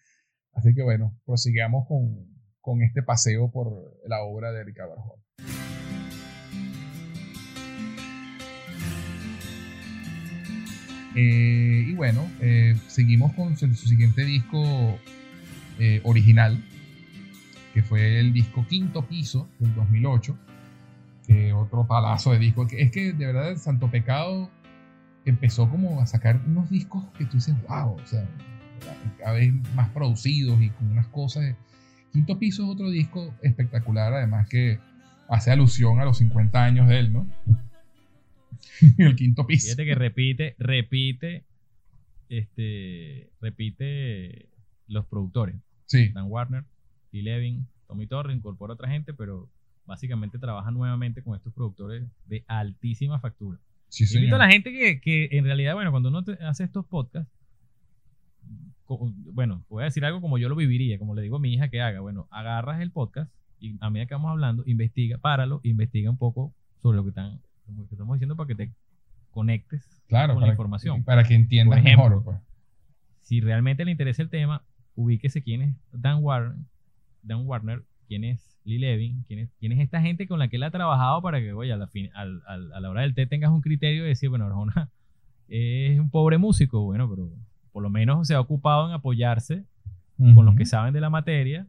Así 0.60 0.74
que 0.74 0.84
bueno, 0.84 1.18
prosigamos 1.26 1.88
con, 1.88 2.28
con 2.60 2.82
este 2.82 3.02
paseo 3.02 3.50
por 3.50 3.98
la 4.06 4.24
obra 4.24 4.52
de 4.52 4.66
Ricardo 4.66 4.92
Arjona. 4.92 5.24
Eh, 11.16 11.86
y 11.88 11.94
bueno, 11.94 12.30
eh, 12.42 12.76
seguimos 12.88 13.32
con 13.36 13.56
su, 13.56 13.74
siguiente 13.74 14.26
disco 14.26 15.00
eh, 15.80 16.02
original, 16.04 16.62
que 17.74 17.82
fue 17.82 18.20
el 18.20 18.34
disco 18.34 18.66
Quinto 18.68 19.08
Piso 19.08 19.48
del 19.60 19.74
2008, 19.76 20.38
que 21.26 21.54
otro 21.54 21.88
palazo 21.88 22.34
de 22.34 22.40
disco. 22.40 22.68
Es 22.70 22.92
que 22.92 23.14
de 23.14 23.26
verdad 23.28 23.56
Santo 23.56 23.90
Pecado 23.90 24.50
empezó 25.24 25.70
como 25.70 26.02
a 26.02 26.06
sacar 26.06 26.42
unos 26.46 26.70
discos 26.70 27.06
que 27.18 27.24
tú 27.24 27.38
dices, 27.38 27.56
wow, 27.66 27.94
o 27.94 28.06
sea, 28.06 28.28
cada 29.18 29.34
vez 29.34 29.54
más 29.76 29.90
producidos 29.90 30.62
y 30.62 30.70
con 30.70 30.92
unas 30.92 31.08
cosas. 31.08 31.56
Quinto 32.12 32.40
Piso 32.40 32.64
es 32.64 32.70
otro 32.70 32.90
disco 32.90 33.34
espectacular, 33.42 34.14
además 34.14 34.50
que 34.50 34.80
hace 35.30 35.52
alusión 35.52 36.00
a 36.00 36.06
los 36.06 36.18
50 36.18 36.64
años 36.64 36.88
de 36.88 37.00
él, 37.00 37.14
¿no? 37.14 37.28
el 38.98 39.16
quinto 39.16 39.46
piso. 39.46 39.66
Fíjate 39.66 39.86
que 39.86 39.96
repite, 39.96 40.56
repite, 40.58 41.44
este, 42.30 43.30
repite 43.40 44.50
los 44.88 45.06
productores. 45.06 45.56
Sí. 45.86 46.10
Dan 46.10 46.26
Warner, 46.28 46.66
Lee 47.12 47.22
Levin, 47.22 47.68
Tommy 47.88 48.08
Torre, 48.08 48.34
incorpora 48.34 48.74
a 48.74 48.76
otra 48.76 48.90
gente, 48.90 49.14
pero 49.14 49.50
básicamente 49.86 50.38
trabaja 50.38 50.72
nuevamente 50.72 51.24
con 51.24 51.36
estos 51.36 51.54
productores 51.54 52.04
de 52.26 52.44
altísima 52.48 53.20
factura. 53.20 53.60
Sí, 53.88 54.06
Invito 54.16 54.36
a 54.36 54.40
la 54.40 54.52
gente 54.52 54.72
que, 54.72 55.02
que, 55.02 55.30
en 55.32 55.46
realidad, 55.46 55.74
bueno, 55.74 55.90
cuando 55.90 56.10
uno 56.10 56.24
hace 56.42 56.64
estos 56.64 56.86
podcasts, 56.86 57.34
bueno, 58.98 59.64
voy 59.70 59.84
a 59.84 59.86
decir 59.86 60.04
algo 60.04 60.22
como 60.22 60.38
yo 60.38 60.50
lo 60.50 60.56
viviría, 60.56 60.98
como 60.98 61.16
le 61.16 61.22
digo 61.22 61.38
a 61.38 61.40
mi 61.40 61.54
hija 61.54 61.70
que 61.70 61.82
haga. 61.82 62.00
Bueno, 62.00 62.28
agarras 62.32 62.82
el 62.82 62.92
podcast 62.92 63.32
y 63.60 63.76
a 63.82 63.90
medida 63.90 64.08
que 64.08 64.16
vamos 64.16 64.32
hablando, 64.32 64.64
investiga, 64.66 65.18
páralo, 65.18 65.62
investiga 65.64 66.10
un 66.10 66.18
poco 66.18 66.54
sobre 66.82 66.98
lo 66.98 67.04
que 67.04 67.10
están 67.10 67.40
como 67.66 67.88
que 67.88 67.96
estamos 67.96 68.16
diciendo 68.16 68.36
para 68.36 68.48
que 68.48 68.56
te 68.56 68.72
conectes 69.30 70.02
con 70.10 70.42
la 70.42 70.48
información. 70.48 71.04
Para 71.04 71.24
que 71.24 71.36
entiendas 71.36 71.84
mejor. 71.84 72.24
Pues. 72.24 72.38
Si 73.22 73.42
realmente 73.42 73.86
le 73.86 73.92
interesa 73.92 74.24
el 74.24 74.30
tema, 74.30 74.64
ubíquese 74.96 75.44
quién 75.44 75.62
es 75.62 75.76
Dan 75.92 76.24
Warner, 76.24 76.58
Dan 77.22 77.46
Warner 77.46 77.84
quién 78.08 78.24
es 78.24 78.58
Lee 78.66 78.80
Levin, 78.80 79.24
quién 79.28 79.40
es, 79.40 79.54
quién 79.60 79.72
es 79.72 79.80
esta 79.80 80.02
gente 80.02 80.28
con 80.28 80.40
la 80.40 80.48
que 80.48 80.56
él 80.56 80.64
ha 80.64 80.72
trabajado 80.72 81.22
para 81.22 81.40
que, 81.40 81.54
oye, 81.54 81.72
a 81.72 81.78
la, 81.78 81.88
fin, 81.88 82.10
a 82.16 82.26
la 82.26 82.90
hora 82.90 83.02
del 83.02 83.14
té 83.14 83.28
tengas 83.28 83.52
un 83.52 83.62
criterio 83.62 84.04
de 84.04 84.10
decir, 84.10 84.30
bueno, 84.30 84.46
Arjona 84.46 84.90
es 85.48 86.00
un 86.00 86.10
pobre 86.10 86.40
músico, 86.40 86.84
bueno, 86.84 87.08
pero 87.08 87.30
por 87.80 87.84
lo 87.86 87.90
menos 87.90 88.28
se 88.28 88.36
ha 88.36 88.42
ocupado 88.42 88.90
en 88.90 88.94
apoyarse 88.94 89.64
con 90.18 90.46
los 90.46 90.58
que 90.58 90.66
saben 90.66 90.94
de 90.94 91.00
la 91.00 91.10
materia 91.10 91.66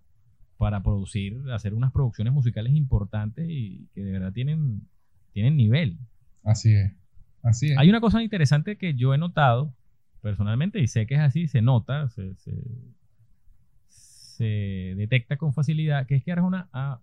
para 0.57 0.83
producir, 0.83 1.41
hacer 1.53 1.73
unas 1.73 1.93
producciones 1.93 2.33
musicales 2.33 2.75
importantes 2.75 3.47
y 3.49 3.87
que 3.95 4.03
de 4.03 4.11
verdad 4.11 4.33
tienen 4.33 4.89
tienen 5.33 5.57
nivel. 5.57 6.01
Así 6.43 6.75
es. 6.75 6.93
Así 7.45 7.71
es. 7.71 7.79
Hay 7.79 7.89
una 7.89 8.01
cosa 8.01 8.25
interesante 8.25 8.77
que 8.77 8.95
yo 8.95 9.15
he 9.15 9.19
notado 9.19 9.73
personalmente 10.21 10.81
y 10.81 10.89
sé 10.89 11.07
que 11.07 11.15
es 11.15 11.21
así, 11.21 11.47
se 11.47 11.63
nota, 11.63 12.09
se, 12.09 12.35
se, 14.37 14.95
detecta 14.97 15.37
con 15.37 15.55
facilidad, 15.55 16.07
que 16.07 16.17
es 16.17 16.25
que 16.25 16.33
Arjona 16.33 16.69
ha 16.73 16.99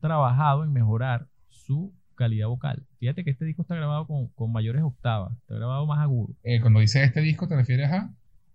trabajado 0.00 0.64
en 0.64 0.72
mejorar 0.72 1.28
su 1.50 1.94
calidad 2.16 2.48
vocal. 2.48 2.84
Fíjate 2.98 3.22
que 3.22 3.30
este 3.30 3.44
disco 3.44 3.62
está 3.62 3.76
grabado 3.76 4.08
con, 4.08 4.26
con 4.30 4.50
mayores 4.50 4.82
octavas, 4.82 5.38
está 5.38 5.54
grabado 5.54 5.86
más 5.86 6.00
agudo. 6.00 6.34
Eh, 6.42 6.60
cuando 6.60 6.80
dice 6.80 7.04
este 7.04 7.20
disco, 7.20 7.46
¿te 7.46 7.54
refieres 7.54 7.92
a? 7.92 8.12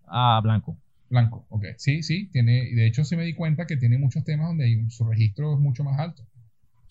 A 0.07 0.39
Blanco. 0.41 0.77
Blanco, 1.09 1.45
ok. 1.49 1.65
Sí, 1.77 2.03
sí, 2.03 2.27
tiene, 2.31 2.73
de 2.73 2.87
hecho 2.87 3.03
sí 3.03 3.15
me 3.15 3.23
di 3.23 3.33
cuenta 3.33 3.67
que 3.67 3.77
tiene 3.77 3.97
muchos 3.97 4.23
temas 4.23 4.47
donde 4.47 4.85
su 4.89 5.05
registro 5.05 5.53
es 5.53 5.59
mucho 5.59 5.83
más 5.83 5.99
alto 5.99 6.25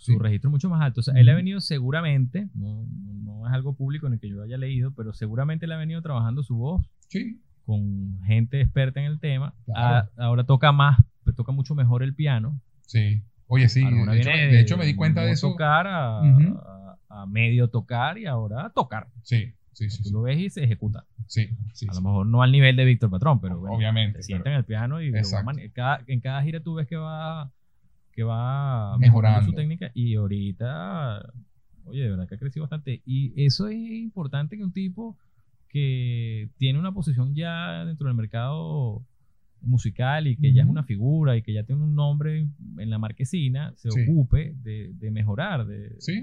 su 0.04 0.18
registro 0.18 0.50
mucho 0.50 0.68
más 0.68 0.82
alto. 0.82 1.00
O 1.00 1.02
sea, 1.02 1.14
él 1.14 1.28
ha 1.28 1.34
venido 1.34 1.60
seguramente, 1.60 2.48
no, 2.54 2.86
no, 3.24 3.46
es 3.46 3.52
algo 3.52 3.74
público 3.74 4.06
en 4.06 4.14
el 4.14 4.20
que 4.20 4.28
yo 4.28 4.42
haya 4.42 4.58
leído, 4.58 4.92
pero 4.94 5.14
seguramente 5.14 5.64
él 5.66 5.72
ha 5.72 5.76
venido 5.76 6.02
trabajando 6.02 6.42
su 6.42 6.56
voz 6.56 6.86
sí. 7.08 7.40
con 7.64 8.20
gente 8.24 8.60
experta 8.60 9.00
en 9.00 9.06
el 9.06 9.18
tema. 9.18 9.54
ahora 10.16 10.44
toca 10.44 10.72
más, 10.72 10.98
toca 11.36 11.52
mucho 11.52 11.74
mejor 11.74 12.02
el 12.02 12.14
piano. 12.14 12.60
Sí. 12.86 13.22
Oye, 13.46 13.68
sí, 13.68 13.84
de 13.84 14.60
hecho, 14.60 14.76
me 14.76 14.86
di 14.86 14.94
cuenta 14.94 15.22
de 15.22 15.32
eso. 15.32 15.50
tocar 15.50 15.86
a, 15.86 16.20
a, 17.08 17.26
medio 17.26 17.68
tocar 17.68 18.18
y 18.18 18.26
ahora 18.26 18.66
a 18.66 18.70
tocar. 18.70 19.08
Sí, 19.22 19.52
sí, 19.74 19.90
sí. 19.90 20.02
Tú 20.04 20.10
lo 20.12 20.22
ves 20.22 20.38
y 20.38 20.48
se 20.50 20.64
ejecuta. 20.64 21.04
Sí, 21.26 21.48
sí. 21.74 21.86
A 21.90 21.94
lo 21.94 22.00
mejor 22.00 22.26
no 22.26 22.42
al 22.42 22.50
nivel 22.52 22.74
de 22.76 22.84
Víctor 22.86 23.10
Patrón, 23.10 23.40
pero 23.40 23.58
bueno, 23.58 23.76
obviamente. 23.76 24.22
Se 24.22 24.28
sienta 24.28 24.50
en 24.50 24.56
el 24.56 24.64
piano 24.64 25.02
y 25.02 25.12
cada, 25.72 26.02
en 26.06 26.20
cada 26.20 26.42
gira 26.42 26.60
tú 26.60 26.74
ves 26.74 26.86
que 26.86 26.96
va 26.96 27.52
que 28.12 28.22
va 28.22 28.96
mejorando 28.98 29.44
su 29.44 29.52
técnica 29.52 29.90
y 29.92 30.14
ahorita, 30.14 31.32
oye, 31.84 32.02
de 32.02 32.10
verdad 32.10 32.28
que 32.28 32.36
ha 32.36 32.38
crecido 32.38 32.62
bastante. 32.62 33.02
Y 33.04 33.32
eso 33.44 33.66
es 33.68 33.74
importante 33.76 34.56
que 34.56 34.62
un 34.64 34.72
tipo 34.72 35.18
que 35.68 36.48
tiene 36.56 36.78
una 36.78 36.92
posición 36.92 37.34
ya 37.34 37.84
dentro 37.84 38.06
del 38.06 38.16
mercado 38.16 39.04
musical 39.62 40.26
y 40.28 40.36
que 40.36 40.52
ya 40.52 40.62
es 40.62 40.68
una 40.68 40.84
figura 40.84 41.36
y 41.36 41.42
que 41.42 41.52
ya 41.52 41.64
tiene 41.64 41.82
un 41.82 41.94
nombre 41.96 42.46
en 42.78 42.90
la 42.90 42.98
marquesina, 42.98 43.72
se 43.76 43.90
Sí. 43.90 44.02
ocupe 44.02 44.54
de, 44.62 44.92
de 44.94 45.10
mejorar, 45.10 45.66
de, 45.66 45.96
Sí. 45.98 46.20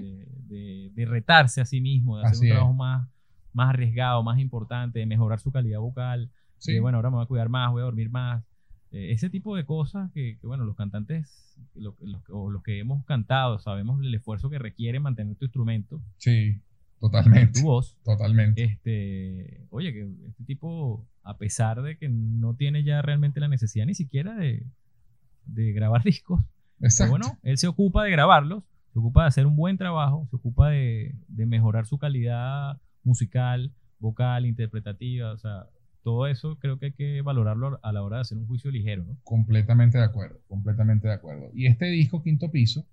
de, 0.48 1.04
retarse 1.04 1.60
a 1.60 1.64
sí 1.66 1.80
mismo, 1.80 2.16
de 2.18 2.22
hacer 2.24 2.32
Así 2.36 2.40
un 2.44 2.46
es. 2.46 2.52
trabajo 2.54 2.72
más, 2.74 3.08
más 3.52 3.70
arriesgado, 3.70 4.22
más 4.22 4.38
importante, 4.38 4.98
de 5.00 5.06
mejorar 5.06 5.40
su 5.40 5.50
calidad 5.52 5.80
vocal, 5.80 6.30
Sí. 6.58 6.74
de, 6.74 6.80
bueno, 6.80 6.98
ahora 6.98 7.10
me 7.10 7.16
voy 7.16 7.24
a 7.24 7.28
cuidar 7.28 7.48
más, 7.48 7.70
voy 7.72 7.82
a 7.82 7.84
dormir 7.86 8.10
más. 8.10 8.44
Eh, 8.92 9.12
ese 9.12 9.30
tipo 9.30 9.56
de 9.56 9.64
cosas 9.64 10.10
que, 10.12 10.38
que, 10.40 10.46
bueno, 10.46 10.64
los 10.64 10.76
cantantes 10.76 11.56
lo- 11.74 11.96
lo- 12.00 12.22
o 12.30 12.50
los 12.50 12.62
que 12.62 12.78
hemos 12.78 13.04
cantado 13.04 13.58
sabemos 13.58 14.00
el 14.00 14.14
esfuerzo 14.14 14.50
que 14.50 14.58
requiere 14.58 15.00
mantener 15.00 15.34
tu 15.36 15.44
instrumento, 15.46 16.00
Sí, 16.18 16.60
totalmente. 17.00 17.60
tu 17.60 17.66
voz. 17.66 17.96
Totalmente. 18.04 18.62
Este, 18.64 19.66
oye, 19.70 19.92
que 19.92 20.08
este 20.28 20.44
tipo, 20.44 21.06
a 21.22 21.36
pesar 21.38 21.82
de 21.82 21.96
que 21.98 22.08
no 22.08 22.54
tiene 22.54 22.84
ya 22.84 23.00
realmente 23.02 23.40
la 23.40 23.48
necesidad 23.48 23.86
ni 23.86 23.94
siquiera 23.94 24.34
de, 24.36 24.66
de 25.46 25.72
grabar 25.72 26.02
discos, 26.04 26.40
Exacto. 26.80 27.10
bueno, 27.10 27.38
él 27.42 27.58
se 27.58 27.68
ocupa 27.68 28.04
de 28.04 28.10
grabarlos, 28.10 28.62
se 28.92 28.98
ocupa 28.98 29.22
de 29.22 29.28
hacer 29.28 29.46
un 29.46 29.56
buen 29.56 29.78
trabajo, 29.78 30.26
se 30.30 30.36
ocupa 30.36 30.68
de, 30.68 31.14
de 31.28 31.46
mejorar 31.46 31.86
su 31.86 31.96
calidad 31.98 32.78
musical, 33.04 33.72
vocal, 33.98 34.46
interpretativa, 34.46 35.32
o 35.32 35.38
sea, 35.38 35.66
todo 36.02 36.26
eso 36.26 36.58
creo 36.58 36.78
que 36.78 36.86
hay 36.86 36.92
que 36.92 37.22
valorarlo 37.22 37.78
a 37.82 37.92
la 37.92 38.02
hora 38.02 38.16
de 38.16 38.22
hacer 38.22 38.36
un 38.38 38.46
juicio 38.46 38.70
ligero, 38.70 39.04
¿no? 39.04 39.16
Completamente 39.22 39.98
de 39.98 40.04
acuerdo, 40.04 40.40
completamente 40.48 41.06
de 41.08 41.14
acuerdo. 41.14 41.50
Y 41.54 41.66
este 41.66 41.86
disco, 41.86 42.22
Quinto 42.22 42.50
Piso, 42.50 42.84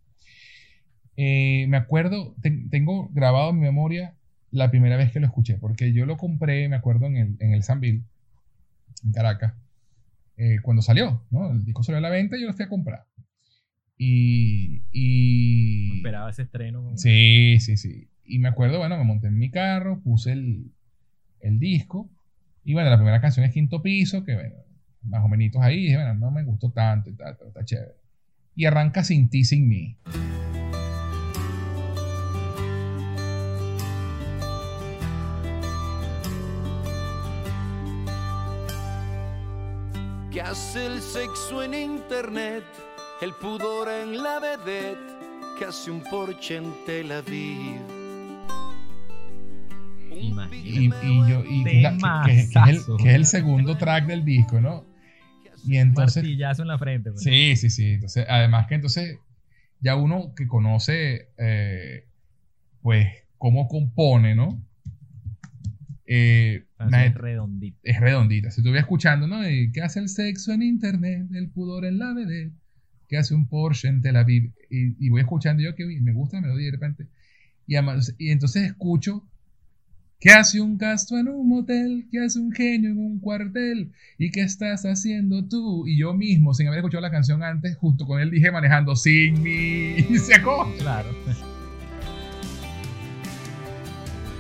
eh, 1.17 1.65
me 1.67 1.77
acuerdo, 1.77 2.35
ten- 2.41 2.69
tengo 2.69 3.09
grabado 3.09 3.49
en 3.49 3.55
mi 3.57 3.61
memoria 3.63 4.15
la 4.51 4.69
primera 4.71 4.95
vez 4.97 5.11
que 5.11 5.19
lo 5.19 5.25
escuché, 5.27 5.57
porque 5.57 5.91
yo 5.93 6.05
lo 6.05 6.17
compré, 6.17 6.69
me 6.69 6.75
acuerdo, 6.75 7.07
en 7.07 7.17
el, 7.17 7.35
en 7.39 7.53
el 7.53 7.63
Sanville, 7.63 8.03
en 9.03 9.11
Caracas, 9.11 9.53
eh, 10.37 10.57
cuando 10.61 10.81
salió, 10.81 11.23
¿no? 11.31 11.51
El 11.51 11.65
disco 11.65 11.83
salió 11.83 11.97
a 11.97 12.01
la 12.01 12.09
venta 12.09 12.37
y 12.37 12.41
yo 12.41 12.47
lo 12.47 12.53
fui 12.53 12.65
a 12.65 12.69
comprar. 12.69 13.05
Y... 13.97 14.83
y 14.91 15.97
Esperaba 15.97 16.29
ese 16.29 16.43
estreno. 16.43 16.91
Sí, 16.95 17.59
sí, 17.59 17.75
sí. 17.75 18.08
Y 18.29 18.39
me 18.39 18.47
acuerdo, 18.47 18.77
bueno, 18.77 18.97
me 18.97 19.03
monté 19.03 19.27
en 19.27 19.37
mi 19.37 19.49
carro, 19.49 19.99
puse 20.01 20.31
el, 20.31 20.71
el 21.41 21.59
disco. 21.59 22.09
Y 22.63 22.73
bueno, 22.73 22.89
la 22.89 22.97
primera 22.97 23.19
canción 23.19 23.45
es 23.45 23.51
Quinto 23.51 23.81
Piso, 23.81 24.23
que 24.23 24.35
bueno, 24.35 24.55
más 25.03 25.23
o 25.23 25.27
menos 25.27 25.55
ahí. 25.61 25.83
dije, 25.83 25.95
bueno, 25.95 26.13
no 26.13 26.31
me 26.31 26.43
gustó 26.43 26.71
tanto 26.71 27.09
y 27.09 27.13
tal, 27.13 27.35
pero 27.37 27.49
está 27.49 27.65
chévere. 27.65 27.95
Y 28.55 28.65
arranca 28.65 29.03
Sin 29.03 29.29
ti, 29.29 29.43
sin 29.43 29.67
mí. 29.67 29.97
que 40.31 40.41
hace 40.41 40.85
el 40.85 41.01
sexo 41.01 41.63
en 41.63 41.73
internet, 41.73 42.63
el 43.21 43.33
pudor 43.33 43.89
en 43.89 44.21
la 44.21 44.39
vedette, 44.39 44.99
que 45.57 45.65
hace 45.65 45.89
un 45.89 46.03
Porsche 46.03 46.57
en 46.57 46.85
Tel 46.85 47.11
Aviv. 47.11 47.98
Y, 50.21 50.85
y 50.87 51.29
yo, 51.29 51.43
y 51.45 51.63
que, 51.63 51.77
es 51.77 51.83
la- 52.01 52.23
que- 52.25 52.31
que- 52.31 52.35
que 52.35 52.39
es 52.41 52.55
el, 52.87 52.97
que 52.97 53.09
es 53.09 53.15
el 53.15 53.25
segundo 53.25 53.77
track 53.77 54.05
del 54.07 54.23
disco, 54.25 54.59
¿no? 54.61 54.85
Y 55.65 55.77
entonces, 55.77 56.23
Martillazo 56.23 56.61
en 56.61 56.67
la 56.69 56.77
frente. 56.77 57.11
pues. 57.11 57.23
sí, 57.23 57.55
sí, 57.55 57.69
sí. 57.69 57.85
Entonces, 57.93 58.25
además 58.29 58.67
que 58.67 58.75
entonces, 58.75 59.17
ya 59.81 59.95
uno 59.95 60.33
que 60.35 60.47
conoce, 60.47 61.29
eh, 61.37 62.05
pues, 62.81 63.07
cómo 63.37 63.67
compone, 63.67 64.35
¿no? 64.35 64.61
Eh, 66.05 66.65
nadie- 66.79 67.13
redondita. 67.13 67.77
es 67.83 67.99
redondita. 67.99 68.51
Si 68.51 68.61
estuviera 68.61 68.81
escuchando, 68.81 69.27
¿no? 69.27 69.47
Y, 69.47 69.71
¿Qué 69.71 69.81
hace 69.81 69.99
el 69.99 70.09
sexo 70.09 70.51
en 70.53 70.63
internet? 70.63 71.27
El 71.33 71.49
pudor 71.49 71.85
en 71.85 71.99
la 71.99 72.13
BD. 72.13 72.51
¿Qué 73.07 73.17
hace 73.17 73.35
un 73.35 73.47
Porsche 73.47 73.87
en 73.89 74.01
Tel 74.01 74.15
Aviv? 74.15 74.51
Y, 74.69 75.05
y 75.05 75.09
voy 75.09 75.21
escuchando 75.21 75.61
yo 75.63 75.75
que 75.75 75.85
me 75.85 76.13
gusta 76.13 76.37
la 76.37 76.41
melodía 76.47 76.65
de 76.67 76.71
repente. 76.71 77.07
Y, 77.67 77.75
además- 77.75 78.15
y 78.17 78.31
entonces 78.31 78.63
escucho. 78.63 79.25
¿Qué 80.21 80.31
hace 80.31 80.59
un 80.59 80.77
gasto 80.77 81.17
en 81.17 81.29
un 81.29 81.47
motel? 81.47 82.05
¿Qué 82.11 82.19
hace 82.19 82.39
un 82.39 82.51
genio 82.51 82.89
en 82.89 82.97
un 82.97 83.19
cuartel? 83.21 83.93
¿Y 84.17 84.31
qué 84.31 84.41
estás 84.41 84.83
haciendo 84.83 85.47
tú? 85.47 85.87
Y 85.87 85.97
yo 85.97 86.13
mismo, 86.13 86.53
sin 86.53 86.67
haber 86.67 86.79
escuchado 86.79 86.99
la 87.01 87.09
canción 87.09 87.41
antes, 87.41 87.77
justo 87.77 88.05
con 88.05 88.19
él 88.19 88.29
dije 88.29 88.51
manejando 88.51 88.97
sin 88.97 89.41
mí. 89.41 89.95
Y 90.09 90.17
se 90.17 90.35
acabó. 90.35 90.69
Claro. 90.77 91.07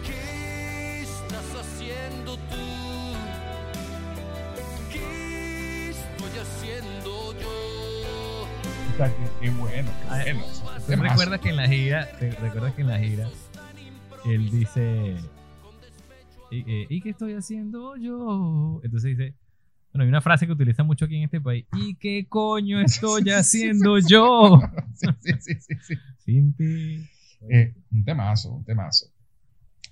¿Qué 0.05 1.01
estás 1.01 1.45
haciendo 1.61 2.35
tú? 2.35 3.15
¿Qué 4.91 5.91
estoy 5.91 6.39
haciendo 6.41 7.33
yo? 7.39 8.47
Qué, 8.97 9.45
qué 9.45 9.49
bueno, 9.51 9.91
qué 10.01 10.33
bueno. 10.33 10.45
¿Te 10.85 10.91
Temazo. 10.91 11.09
recuerdas 11.09 11.39
que 11.39 11.49
en 11.49 11.55
la 11.55 11.67
gira, 11.69 12.09
te 12.19 12.31
recuerdas 12.31 12.73
que 12.73 12.81
en 12.81 12.87
la 12.87 12.99
gira, 12.99 13.29
él 14.25 14.51
dice, 14.51 15.15
¿y, 16.51 16.59
eh, 16.71 16.87
¿y 16.89 17.01
qué 17.01 17.09
estoy 17.11 17.33
haciendo 17.33 17.95
yo? 17.97 18.81
Entonces 18.83 19.17
dice, 19.17 19.33
bueno, 19.93 20.03
hay 20.03 20.09
una 20.09 20.21
frase 20.21 20.45
que 20.45 20.51
utiliza 20.53 20.83
mucho 20.83 21.05
aquí 21.05 21.15
en 21.17 21.23
este 21.23 21.41
país, 21.41 21.65
¿y 21.75 21.95
qué 21.95 22.25
coño 22.27 22.79
estoy 22.81 23.29
haciendo 23.29 23.97
yo? 23.99 24.61
Sí, 24.95 25.07
sí, 25.19 25.31
sí, 25.39 25.53
sí, 25.59 25.75
sí. 25.81 25.95
Sin 26.19 26.53
ti. 26.53 27.03
Eh, 27.49 27.73
un 27.91 28.03
temazo, 28.03 28.51
un 28.53 28.65
temazo. 28.65 29.07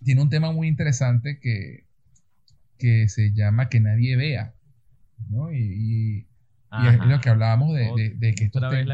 Tiene 0.04 0.22
un 0.22 0.30
tema 0.30 0.52
muy 0.52 0.68
interesante 0.68 1.40
que, 1.40 1.86
que 2.78 3.08
se 3.10 3.34
llama 3.34 3.70
Que 3.70 3.80
nadie 3.80 4.16
vea. 4.16 4.54
¿no? 5.30 5.52
Y, 5.52 5.58
y- 5.58 6.28
y 6.84 6.88
es 6.88 7.00
lo 7.00 7.20
que 7.22 7.30
hablábamos 7.30 7.74
de, 7.74 7.86
de- 7.96 8.10
de 8.16 8.36
que 8.36 8.44
estos, 8.46 8.62
tem- 8.62 8.86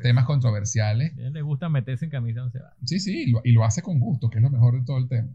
temas 0.00 0.24
controversiales. 0.24 1.12
A 1.18 1.20
él 1.22 1.32
le 1.32 1.42
gusta 1.42 1.68
meterse 1.68 2.04
en 2.06 2.10
camisa 2.12 2.40
donde 2.40 2.58
se 2.58 2.64
va. 2.64 2.72
Sí, 2.84 3.00
sí, 3.00 3.24
y 3.24 3.30
lo, 3.32 3.40
y 3.44 3.52
lo 3.52 3.64
hace 3.64 3.82
con 3.82 3.98
gusto, 3.98 4.30
que 4.30 4.38
es 4.38 4.42
lo 4.42 4.48
mejor 4.48 4.78
de 4.78 4.86
todo 4.86 4.98
el 4.98 5.08
tema. 5.08 5.28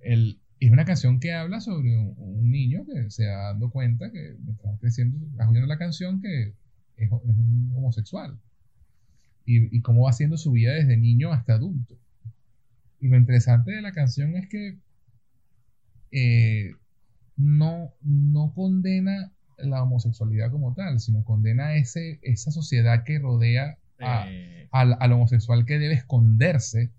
El, 0.00 0.40
es 0.66 0.72
una 0.72 0.84
canción 0.84 1.20
que 1.20 1.32
habla 1.32 1.60
sobre 1.60 1.96
un, 1.96 2.14
un 2.16 2.50
niño 2.50 2.84
que 2.86 3.10
se 3.10 3.26
va 3.26 3.48
dando 3.48 3.70
cuenta 3.70 4.10
que 4.12 4.36
mientras 4.44 4.78
creciendo, 4.80 5.18
va 5.38 5.48
oyendo 5.48 5.66
la 5.66 5.78
canción 5.78 6.20
que 6.20 6.54
es, 6.96 7.06
es 7.06 7.10
un 7.10 7.72
homosexual. 7.76 8.38
Y, 9.44 9.76
y 9.76 9.80
cómo 9.80 10.04
va 10.04 10.10
haciendo 10.10 10.36
su 10.36 10.52
vida 10.52 10.72
desde 10.72 10.96
niño 10.96 11.32
hasta 11.32 11.54
adulto. 11.54 11.98
Y 13.00 13.08
lo 13.08 13.16
interesante 13.16 13.72
de 13.72 13.82
la 13.82 13.90
canción 13.90 14.36
es 14.36 14.48
que 14.48 14.78
eh, 16.12 16.70
no, 17.36 17.92
no 18.02 18.52
condena 18.54 19.32
la 19.58 19.82
homosexualidad 19.82 20.52
como 20.52 20.74
tal, 20.74 21.00
sino 21.00 21.24
condena 21.24 21.74
ese, 21.74 22.20
esa 22.22 22.52
sociedad 22.52 23.02
que 23.02 23.18
rodea 23.18 23.78
a, 23.98 24.26
Eh, 24.28 24.68
al, 24.70 24.96
al 25.00 25.12
homosexual 25.12 25.66
que 25.66 25.78
debe 25.80 25.94
esconderse 25.94 26.90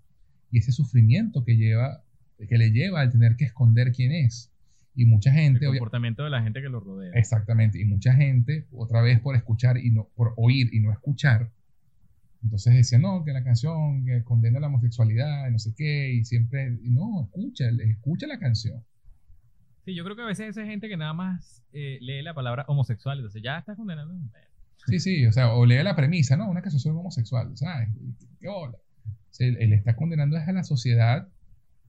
y 0.50 0.58
ese 0.58 0.72
sufrimiento 0.72 1.44
que 1.44 1.56
lleva 1.56 2.03
que 2.46 2.58
le 2.58 2.70
lleva 2.70 3.00
al 3.00 3.10
tener 3.10 3.36
que 3.36 3.44
esconder 3.44 3.92
quién 3.92 4.12
es 4.12 4.50
y 4.94 5.06
mucha 5.06 5.30
el 5.30 5.36
gente 5.36 5.66
obvia- 5.66 5.78
comportamiento 5.78 6.22
de 6.24 6.30
la 6.30 6.42
gente 6.42 6.60
que 6.62 6.68
lo 6.68 6.80
rodea. 6.80 7.12
exactamente 7.14 7.80
y 7.80 7.84
mucha 7.84 8.14
gente 8.14 8.66
otra 8.72 9.00
vez 9.02 9.20
por 9.20 9.34
escuchar 9.36 9.76
y 9.78 9.90
no 9.90 10.08
por 10.14 10.34
oír 10.36 10.72
y 10.72 10.80
no 10.80 10.92
escuchar 10.92 11.50
entonces 12.42 12.74
decía 12.74 12.98
no 12.98 13.24
que 13.24 13.32
la 13.32 13.42
canción 13.42 14.04
que 14.04 14.22
condena 14.22 14.60
la 14.60 14.66
homosexualidad 14.68 15.48
y 15.48 15.52
no 15.52 15.58
sé 15.58 15.72
qué 15.76 16.12
y 16.12 16.24
siempre 16.24 16.70
no 16.82 17.24
escucha 17.24 17.64
escucha 17.88 18.26
la 18.26 18.38
canción 18.38 18.84
Sí, 19.84 19.94
yo 19.94 20.02
creo 20.02 20.16
que 20.16 20.22
a 20.22 20.26
veces 20.26 20.48
esa 20.48 20.64
gente 20.64 20.88
que 20.88 20.96
nada 20.96 21.12
más 21.12 21.62
eh, 21.74 21.98
lee 22.00 22.22
la 22.22 22.32
palabra 22.32 22.64
homosexual, 22.68 23.18
entonces 23.18 23.42
ya 23.42 23.58
está 23.58 23.76
condenando. 23.76 24.14
sí 24.86 24.98
sí 24.98 25.26
o 25.26 25.32
sea 25.32 25.52
o 25.52 25.66
lee 25.66 25.82
la 25.82 25.94
premisa 25.94 26.36
no 26.38 26.48
una 26.48 26.62
canción 26.62 26.80
sobre 26.80 26.96
homosexual 26.96 27.54
¿sabes? 27.56 27.88
qué 28.40 28.48
hola 28.48 28.78
él, 29.40 29.56
él 29.60 29.72
está 29.74 29.94
condenando 29.96 30.36
a 30.38 30.52
la 30.52 30.62
sociedad 30.64 31.28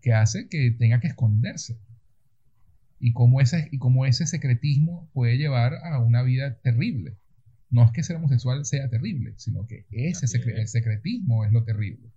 que 0.06 0.14
hace 0.14 0.48
que 0.50 0.70
tenga 0.70 1.00
que 1.00 1.08
esconderse 1.08 1.80
y 3.00 3.12
cómo 3.12 3.42
ese, 3.42 3.70
y 3.72 3.80
cómo 3.80 4.06
ese 4.06 4.28
secretismo 4.28 5.10
puede 5.14 5.36
llevar 5.40 5.74
a 5.84 5.98
una 6.00 6.22
vida 6.22 6.60
terrible. 6.62 7.18
No 7.72 7.84
es 7.84 7.92
que 7.92 8.04
ser 8.04 8.18
homosexual 8.18 8.66
sea 8.66 8.88
terrible, 8.88 9.34
sino 9.38 9.66
que 9.66 9.88
ese 9.90 10.28
secre- 10.28 10.60
el 10.60 10.68
secretismo 10.68 11.44
es 11.44 11.52
lo 11.52 11.64
terrible. 11.64 12.12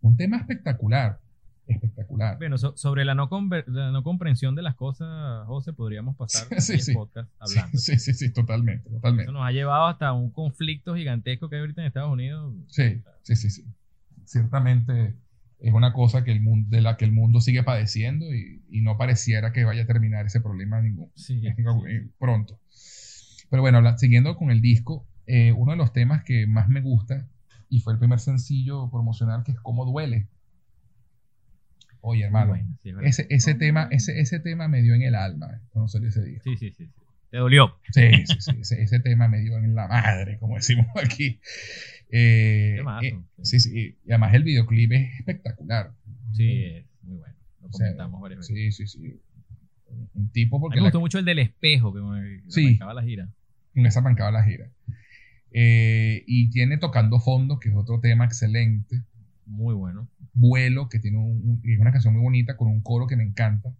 Un 0.00 0.16
tema 0.16 0.38
espectacular, 0.38 1.20
espectacular. 1.66 2.38
Bueno, 2.38 2.56
so- 2.56 2.74
sobre 2.78 3.04
la 3.04 3.14
no, 3.14 3.28
la 3.66 3.92
no 3.92 4.02
comprensión 4.02 4.54
de 4.54 4.62
las 4.62 4.74
cosas, 4.74 5.46
José, 5.46 5.74
podríamos 5.74 6.16
pasar 6.16 6.48
Sí, 6.62 6.78
sí. 6.80 6.94
podcast 6.94 7.30
hablando. 7.38 7.76
Sí, 7.78 7.98
sí, 7.98 8.14
sí, 8.14 8.32
totalmente, 8.32 8.88
totalmente. 8.88 9.24
Eso 9.24 9.32
nos 9.32 9.46
ha 9.46 9.52
llevado 9.52 9.86
hasta 9.86 10.14
un 10.14 10.30
conflicto 10.30 10.94
gigantesco 10.96 11.50
que 11.50 11.56
hay 11.56 11.60
ahorita 11.60 11.82
en 11.82 11.88
Estados 11.88 12.10
Unidos. 12.10 12.54
Sí, 12.68 13.02
sí, 13.22 13.36
sí, 13.36 13.50
sí. 13.50 13.64
Ciertamente 14.24 15.14
es 15.62 15.72
una 15.72 15.92
cosa 15.92 16.24
que 16.24 16.32
el 16.32 16.42
mundo, 16.42 16.68
de 16.70 16.82
la 16.82 16.96
que 16.96 17.04
el 17.04 17.12
mundo 17.12 17.40
sigue 17.40 17.62
padeciendo 17.62 18.34
y, 18.34 18.62
y 18.68 18.80
no 18.80 18.98
pareciera 18.98 19.52
que 19.52 19.64
vaya 19.64 19.82
a 19.82 19.86
terminar 19.86 20.26
ese 20.26 20.40
problema 20.40 20.80
ningún, 20.82 21.10
Sí, 21.14 21.40
eh, 21.46 22.08
pronto. 22.18 22.58
Pero 23.48 23.62
bueno, 23.62 23.78
habla- 23.78 23.96
siguiendo 23.96 24.36
con 24.36 24.50
el 24.50 24.60
disco, 24.60 25.06
eh, 25.26 25.52
uno 25.52 25.70
de 25.72 25.78
los 25.78 25.92
temas 25.92 26.24
que 26.24 26.46
más 26.48 26.68
me 26.68 26.80
gusta 26.80 27.28
y 27.68 27.80
fue 27.80 27.92
el 27.92 27.98
primer 28.00 28.18
sencillo 28.18 28.90
promocional 28.90 29.44
que 29.44 29.52
es 29.52 29.60
Cómo 29.60 29.84
duele. 29.84 30.26
Oye, 32.00 32.24
hermano, 32.24 32.48
Bueno, 32.50 32.76
sí, 32.82 32.90
ese, 33.02 33.26
ese, 33.30 33.54
tema, 33.54 33.86
ese, 33.92 34.18
ese 34.20 34.40
tema 34.40 34.66
me 34.66 34.82
dio 34.82 34.94
en 34.94 35.02
el 35.02 35.14
alma 35.14 35.46
eh, 35.54 35.60
cuando 35.70 35.86
salió 35.88 36.08
ese 36.08 36.24
disco. 36.24 36.42
Sí, 36.44 36.56
sí, 36.56 36.72
sí. 36.72 36.86
sí. 36.86 36.92
Te 37.30 37.38
dolió. 37.38 37.78
Sí, 37.92 38.26
sí, 38.26 38.40
sí. 38.40 38.50
Ese, 38.60 38.82
ese 38.82 38.98
tema 39.00 39.28
me 39.28 39.38
dio 39.38 39.56
en 39.56 39.74
la 39.76 39.86
madre, 39.86 40.38
como 40.38 40.56
decimos 40.56 40.86
aquí. 41.02 41.40
Eh, 42.14 42.80
eh, 43.02 43.18
sí, 43.42 43.58
sí. 43.58 43.96
Y 44.04 44.10
además 44.10 44.34
el 44.34 44.44
videoclip 44.44 44.92
es 44.92 45.18
espectacular. 45.18 45.92
Sí, 46.34 46.64
es 46.64 46.84
muy 47.02 47.16
bueno. 47.16 47.34
Lo 47.62 47.68
O 47.68 47.72
sea, 47.72 47.86
comentamos 47.88 48.20
varias 48.20 48.40
veces. 48.40 48.54
Sí, 48.76 48.86
sí, 48.86 48.98
sí. 48.98 49.20
Un- 50.14 50.30
tipo 50.30 50.56
A 50.56 50.58
mí 50.58 50.62
porque 50.62 50.76
me 50.76 50.82
la- 50.82 50.86
gustó 50.88 51.00
mucho 51.00 51.18
el 51.18 51.24
del 51.24 51.38
espejo 51.38 51.92
que 51.92 52.00
me 52.00 52.42
Sí. 52.48 52.66
arrancaba 52.66 52.94
la 52.94 53.02
gira. 53.02 53.28
esa 53.74 54.00
arrancaba 54.00 54.30
la 54.30 54.44
gira. 54.44 54.70
Eh, 55.50 56.24
y 56.26 56.50
tiene 56.50 56.78
Tocando 56.78 57.20
Fondo, 57.20 57.58
que 57.58 57.68
es 57.70 57.74
otro 57.74 58.00
tema 58.00 58.24
excelente. 58.24 59.02
Muy 59.46 59.74
bueno. 59.74 60.08
Vuelo, 60.34 60.88
que 60.88 60.98
tiene 60.98 61.18
un- 61.18 61.60
es 61.64 61.78
una 61.78 61.92
canción 61.92 62.14
muy 62.14 62.22
bonita 62.22 62.56
con 62.56 62.68
un 62.68 62.80
coro 62.82 63.06
que 63.06 63.16
me 63.16 63.22
encanta. 63.24 63.74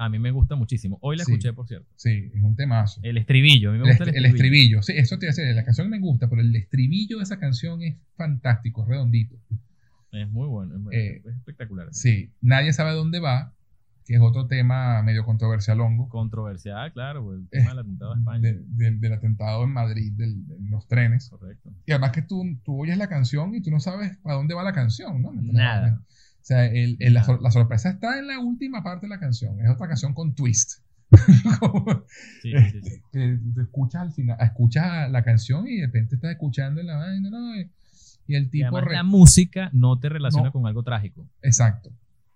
A 0.00 0.08
mí 0.08 0.18
me 0.20 0.30
gusta 0.30 0.54
muchísimo. 0.54 0.96
Hoy 1.02 1.16
la 1.16 1.24
Sí. 1.24 1.32
escuché, 1.32 1.52
por 1.52 1.66
cierto. 1.66 1.88
Sí, 1.96 2.30
es 2.32 2.42
un 2.42 2.54
temazo. 2.56 3.00
El 3.02 3.18
estribillo. 3.18 3.70
A 3.70 3.72
mí 3.72 3.78
me 3.80 3.88
gusta 3.88 4.04
el 4.04 4.10
el 4.10 4.24
estribillo. 4.26 4.78
estribillo, 4.78 4.82
sí, 4.82 4.92
eso 4.96 5.18
te 5.18 5.26
iba 5.26 5.32
a 5.32 5.34
decir, 5.34 5.54
la 5.56 5.64
canción 5.64 5.90
me 5.90 5.98
gusta, 5.98 6.28
pero 6.30 6.40
el 6.40 6.54
estribillo 6.54 7.18
de 7.18 7.24
esa 7.24 7.38
canción 7.40 7.82
es 7.82 7.96
fantástico, 8.16 8.82
es 8.82 8.88
redondito. 8.88 9.36
Es 10.12 10.28
muy 10.30 10.46
bueno. 10.46 10.74
Es, 10.76 10.80
muy- 10.80 10.94
Eh, 10.96 11.22
es 11.26 11.36
espectacular. 11.36 11.88
Sí, 11.92 12.30
Nadie 12.40 12.72
sabe 12.72 12.92
dónde 12.92 13.18
va, 13.20 13.52
que 14.06 14.14
es 14.14 14.20
otro 14.22 14.46
tema 14.46 15.02
medio 15.02 15.22
controversial 15.24 15.80
hongo, 15.80 16.08
Controversial, 16.08 16.92
claro. 16.94 17.24
pues, 17.24 17.40
El 17.40 17.48
tema 17.48 17.70
del 17.70 17.78
atentado 17.80 18.14
a 18.14 18.18
España. 18.18 18.40
de- 18.40 18.62
del- 18.68 19.00
del 19.00 19.12
atentado 19.12 19.64
en 19.64 19.70
Madrid, 19.70 20.12
del- 20.16 20.46
de 20.46 20.56
los 20.70 20.86
trenes. 20.88 21.28
Correcto. 21.28 21.70
Y 21.84 21.92
además 21.92 22.12
que 22.12 22.22
tú, 22.22 22.42
tú 22.64 22.80
oyes 22.82 22.96
la 22.96 23.08
canción 23.08 23.54
y 23.54 23.60
tú 23.60 23.70
no 23.70 23.80
sabes 23.80 24.16
a 24.24 24.32
dónde 24.32 24.54
va 24.54 24.62
la 24.62 24.72
canción, 24.72 25.20
¿no? 25.20 25.32
Nada. 25.34 26.00
O 26.48 26.50
sea, 26.54 26.64
el- 26.64 26.96
el- 27.00 27.12
la, 27.12 27.24
sorpresa 27.50 27.90
está 27.90 28.18
en 28.18 28.26
la 28.26 28.38
última 28.38 28.82
parte 28.82 29.04
de 29.04 29.10
la 29.10 29.20
canción. 29.20 29.60
Es 29.60 29.68
otra 29.70 29.86
canción 29.86 30.14
con 30.14 30.34
twist. 30.34 30.80
Sí, 32.42 32.52
sí, 32.72 32.80
sí, 32.82 33.02
que 33.12 33.38
escuchas 33.60 34.02
al 34.02 34.12
final, 34.12 34.36
escuchas 34.40 35.10
la 35.10 35.22
canción 35.24 35.66
y 35.68 35.76
de 35.76 35.86
repente 35.86 36.14
estás 36.14 36.30
escuchando 36.32 36.80
en 36.80 36.86
la 36.86 36.96
vaina, 36.96 37.28
¿no? 37.30 37.54
Y, 37.56 37.70
y 38.26 38.34
el 38.34 38.50
tipo... 38.50 38.80
re- 38.80 38.94
la 38.94 39.02
música 39.02 39.70
no 39.72 39.98
te 39.98 40.08
relaciona 40.08 40.46
No. 40.46 40.52
con 40.52 40.66
algo 40.66 40.82
trágico. 40.82 41.28
Exacto, 41.42 41.90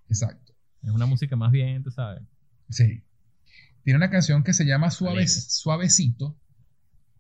exacto. 0.08 0.52
Es 0.82 0.91
una 0.91 1.07
música 1.07 1.36
más 1.36 1.50
bien, 1.52 1.82
tú 1.82 1.91
sabes. 1.91 2.23
Sí. 2.68 3.02
Tiene 3.84 3.97
una 3.97 4.10
canción 4.10 4.42
que 4.42 4.52
se 4.52 4.65
llama 4.65 4.91
Suave. 4.91 5.26
Suavecito, 5.26 6.36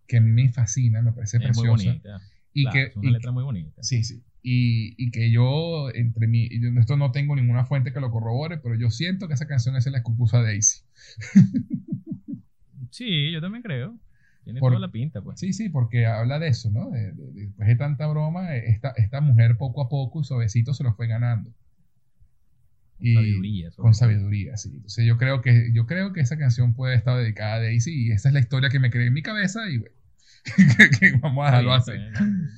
que 0.06 0.18
a 0.18 0.20
mí 0.20 0.30
me 0.30 0.52
fascina, 0.52 1.00
me 1.02 1.12
parece 1.12 1.38
Es 1.38 1.42
muy 1.56 1.68
preciosa. 1.68 1.84
bonita. 1.90 2.20
Y 2.52 2.62
Claro, 2.64 2.74
que, 2.74 2.82
es 2.90 2.96
una 2.96 3.08
y- 3.08 3.12
letra 3.12 3.32
muy 3.32 3.44
bonita. 3.44 3.82
Sí, 3.82 4.04
sí. 4.04 4.22
Y, 4.44 4.94
y 5.02 5.10
que 5.12 5.30
yo, 5.30 5.90
entre 5.94 6.26
mí, 6.26 6.48
yo 6.60 6.68
esto 6.80 6.96
no 6.96 7.12
tengo 7.12 7.36
ninguna 7.36 7.64
fuente 7.64 7.92
que 7.92 8.00
lo 8.00 8.10
corrobore, 8.10 8.58
pero 8.58 8.74
yo 8.74 8.90
siento 8.90 9.28
que 9.28 9.34
esa 9.34 9.46
canción 9.46 9.76
es 9.76 9.86
la 9.86 10.02
compuso 10.02 10.36
a 10.36 10.42
Daisy. 10.42 10.80
Sí, 12.90 13.32
yo 13.32 13.40
también 13.40 13.62
creo. 13.62 13.98
Tiene 14.44 14.60
Por- 14.60 14.72
toda 14.72 14.80
la 14.86 14.92
pinta, 14.92 15.22
pues. 15.22 15.40
Sí, 15.40 15.52
sí, 15.54 15.70
porque 15.70 16.04
habla 16.04 16.38
de 16.38 16.48
eso, 16.48 16.70
¿no? 16.70 16.90
De- 16.90 17.12
de- 17.12 17.32
de- 17.32 17.46
después 17.46 17.66
de 17.68 17.76
tanta 17.76 18.06
broma, 18.06 18.54
esta, 18.54 18.90
esta 18.96 19.20
mujer 19.22 19.56
poco 19.56 19.80
a 19.82 19.88
poco 19.88 20.20
y 20.20 20.24
suavecito 20.24 20.74
se 20.74 20.84
lo 20.84 20.92
fue 20.94 21.06
ganando. 21.06 21.50
Y- 22.98 23.14
sabiduría. 23.14 23.70
sobre 23.70 23.82
Con 23.84 23.92
todo. 23.92 23.98
sabidoría, 23.98 24.56
sí. 24.58 24.70
Entonces 24.74 25.06
yo 25.06 25.16
creo 25.16 25.40
que, 25.40 25.70
yo 25.72 25.86
creo 25.86 26.12
que 26.12 26.20
esa 26.20 26.36
canción 26.36 26.74
puede 26.74 26.94
estar 26.96 27.16
dedicada 27.18 27.54
a 27.54 27.60
Daisy 27.60 28.08
y 28.08 28.10
esa 28.12 28.28
es 28.28 28.34
la 28.34 28.40
historia 28.40 28.68
que 28.68 28.78
me 28.78 28.90
creé 28.90 29.06
en 29.06 29.14
mi 29.14 29.22
cabeza 29.22 29.70
y 29.70 29.78
bueno, 29.78 29.94
vamos 31.20 31.44
a 31.44 31.50
dejarlo 31.50 31.72
así. 31.74 31.92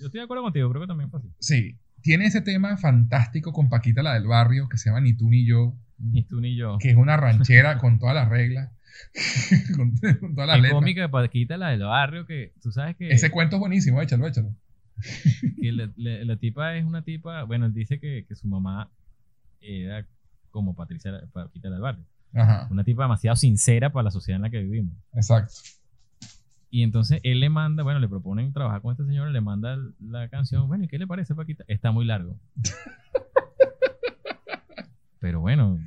Yo 0.00 0.06
estoy 0.06 0.18
de 0.20 0.22
acuerdo 0.24 0.42
contigo, 0.42 0.68
creo 0.70 0.82
que 0.82 0.88
también 0.88 1.10
fue 1.10 1.20
así. 1.20 1.28
Sí, 1.38 1.76
tiene 2.02 2.26
ese 2.26 2.40
tema 2.40 2.76
fantástico 2.76 3.52
con 3.52 3.68
Paquita, 3.68 4.02
la 4.02 4.14
del 4.14 4.26
barrio, 4.26 4.68
que 4.68 4.76
se 4.78 4.88
llama 4.90 5.00
Ni 5.00 5.14
tú 5.14 5.28
ni 5.30 5.44
yo, 5.46 5.74
Ni 5.98 6.22
tú 6.22 6.40
ni 6.40 6.56
yo. 6.56 6.78
que 6.78 6.90
es 6.90 6.96
una 6.96 7.16
ranchera 7.16 7.78
con 7.78 7.98
todas 7.98 8.14
las 8.14 8.28
reglas, 8.28 8.70
con, 9.76 9.96
con 10.20 10.34
todas 10.34 10.48
las 10.48 10.56
letras. 10.60 10.72
cómica 10.74 11.00
de 11.02 11.08
Paquita, 11.08 11.56
la 11.56 11.70
del 11.70 11.80
barrio, 11.82 12.26
que 12.26 12.52
tú 12.62 12.72
sabes 12.72 12.96
que, 12.96 13.10
Ese 13.10 13.30
cuento 13.30 13.56
es 13.56 13.60
buenísimo, 13.60 14.00
échalo, 14.00 14.26
échalo. 14.26 14.54
que 15.60 15.72
la, 15.72 15.90
la- 15.96 16.24
la 16.24 16.36
tipa 16.36 16.76
es 16.76 16.84
una 16.84 17.02
tipa, 17.02 17.42
bueno, 17.44 17.66
él 17.66 17.74
dice 17.74 17.98
que, 17.98 18.24
que 18.28 18.34
su 18.36 18.46
mamá 18.46 18.90
era 19.60 20.06
como 20.50 20.74
Patricia, 20.74 21.12
Paquita 21.32 21.68
del 21.70 21.80
barrio. 21.80 22.04
Ajá, 22.32 22.66
Una 22.70 22.82
tipa 22.84 23.02
demasiado 23.04 23.36
sincera 23.36 23.90
para 23.92 24.04
la 24.04 24.10
sociedad 24.10 24.36
en 24.36 24.42
la 24.42 24.50
que 24.50 24.60
vivimos. 24.62 24.94
exacto. 25.14 25.52
Y 26.74 26.82
entonces 26.82 27.20
él 27.22 27.38
le 27.38 27.50
manda, 27.50 27.84
bueno, 27.84 28.00
le 28.00 28.08
proponen 28.08 28.52
trabajar 28.52 28.82
con 28.82 28.90
este 28.90 29.04
señor, 29.06 29.30
le 29.30 29.40
manda 29.40 29.78
la 30.00 30.28
canción. 30.28 30.66
Bueno, 30.66 30.82
¿y 30.82 30.88
qué 30.88 30.98
le 30.98 31.06
parece, 31.06 31.32
Paquita? 31.32 31.62
Está 31.68 31.92
muy 31.92 32.04
largo. 32.04 32.36
Pero 35.20 35.38
bueno, 35.38 35.78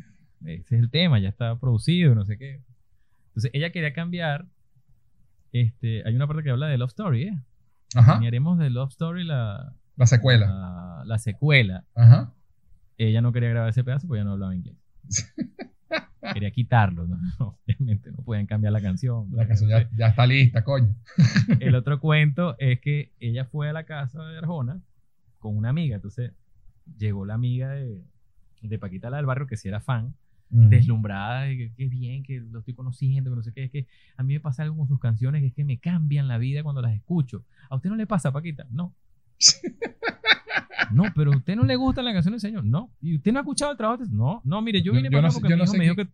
ese 0.45 0.77
es 0.77 0.81
el 0.81 0.89
tema, 0.89 1.19
ya 1.19 1.27
está 1.27 1.59
producido, 1.59 2.15
no 2.15 2.23
sé 2.25 2.37
qué. 2.37 2.61
Entonces 3.27 3.51
ella 3.53 3.73
quería 3.73 3.91
cambiar. 3.91 4.45
Este, 5.51 6.07
hay 6.07 6.15
una 6.15 6.25
parte 6.25 6.43
que 6.43 6.51
habla 6.51 6.67
de 6.67 6.77
Love 6.77 6.91
Story, 6.91 7.23
¿eh? 7.23 7.37
Ajá, 7.93 8.21
Y 8.23 8.27
haremos 8.27 8.57
de 8.57 8.69
Love 8.69 8.91
Story 8.91 9.25
la, 9.25 9.73
la 9.97 10.05
secuela. 10.05 10.45
la, 10.47 11.03
la 11.05 11.17
secuela. 11.19 11.83
Ajá. 11.95 12.33
Ella 12.97 13.21
no 13.21 13.33
quería 13.33 13.49
grabar 13.49 13.71
ese 13.71 13.83
pedazo 13.83 14.07
porque 14.07 14.19
ella 14.21 14.25
no 14.25 14.31
hablaba 14.35 14.55
inglés. 14.55 14.77
Quería 16.33 16.51
quitarlo, 16.51 17.07
¿no? 17.07 17.17
Obviamente 17.65 18.11
no 18.11 18.23
pueden 18.23 18.45
cambiar 18.45 18.73
la 18.73 18.81
canción. 18.81 19.27
La 19.31 19.47
canción 19.47 19.69
ya, 19.69 19.89
ya 19.95 20.07
está 20.07 20.25
lista, 20.25 20.63
coño. 20.63 20.95
El 21.59 21.75
otro 21.75 21.99
cuento 21.99 22.55
es 22.59 22.79
que 22.79 23.11
ella 23.19 23.45
fue 23.45 23.69
a 23.69 23.73
la 23.73 23.83
casa 23.85 24.23
de 24.25 24.37
Arjona 24.37 24.81
con 25.39 25.55
una 25.55 25.69
amiga. 25.69 25.95
Entonces 25.95 26.31
llegó 26.97 27.25
la 27.25 27.35
amiga 27.35 27.71
de, 27.71 28.03
de 28.61 28.79
Paquita, 28.79 29.09
la 29.09 29.17
del 29.17 29.25
barrio, 29.25 29.47
que 29.47 29.57
sí 29.57 29.67
era 29.67 29.79
fan, 29.79 30.15
deslumbrada 30.49 31.41
de 31.41 31.71
que 31.75 31.87
bien, 31.87 32.23
que 32.23 32.39
lo 32.39 32.59
estoy 32.59 32.73
conociendo, 32.73 33.29
que 33.29 33.35
no 33.35 33.43
sé 33.43 33.53
qué. 33.53 33.65
Es 33.65 33.71
que 33.71 33.87
a 34.15 34.23
mí 34.23 34.33
me 34.33 34.39
pasa 34.39 34.63
algo 34.63 34.77
con 34.77 34.87
sus 34.87 34.99
canciones, 34.99 35.41
que 35.41 35.47
es 35.47 35.53
que 35.53 35.65
me 35.65 35.77
cambian 35.77 36.27
la 36.27 36.37
vida 36.37 36.63
cuando 36.63 36.81
las 36.81 36.93
escucho. 36.93 37.43
¿A 37.69 37.75
usted 37.75 37.89
no 37.89 37.95
le 37.95 38.07
pasa, 38.07 38.31
Paquita? 38.31 38.65
No. 38.71 38.95
No, 40.91 41.03
pero 41.15 41.31
a 41.33 41.37
usted 41.37 41.55
no 41.55 41.63
le 41.63 41.75
gustan 41.75 42.05
las 42.05 42.13
canciones 42.13 42.41
del 42.41 42.51
señor. 42.51 42.63
No. 42.65 42.89
¿Y 43.01 43.15
usted 43.15 43.31
no 43.31 43.39
ha 43.39 43.41
escuchado 43.41 43.71
el 43.71 43.77
trabajo? 43.77 44.03
de- 44.03 44.09
No, 44.11 44.41
no, 44.43 44.61
mire, 44.61 44.81
yo 44.81 44.91
vine 44.93 45.09
yo 45.09 45.11
para 45.17 45.27
no 45.29 45.33
porque 45.33 45.49
yo 45.49 45.55
mi 45.55 45.59
no 45.59 45.63
hijo 45.65 45.71
sé 45.73 45.77
me 45.77 45.83
dijo 45.85 45.95
que 45.95 46.07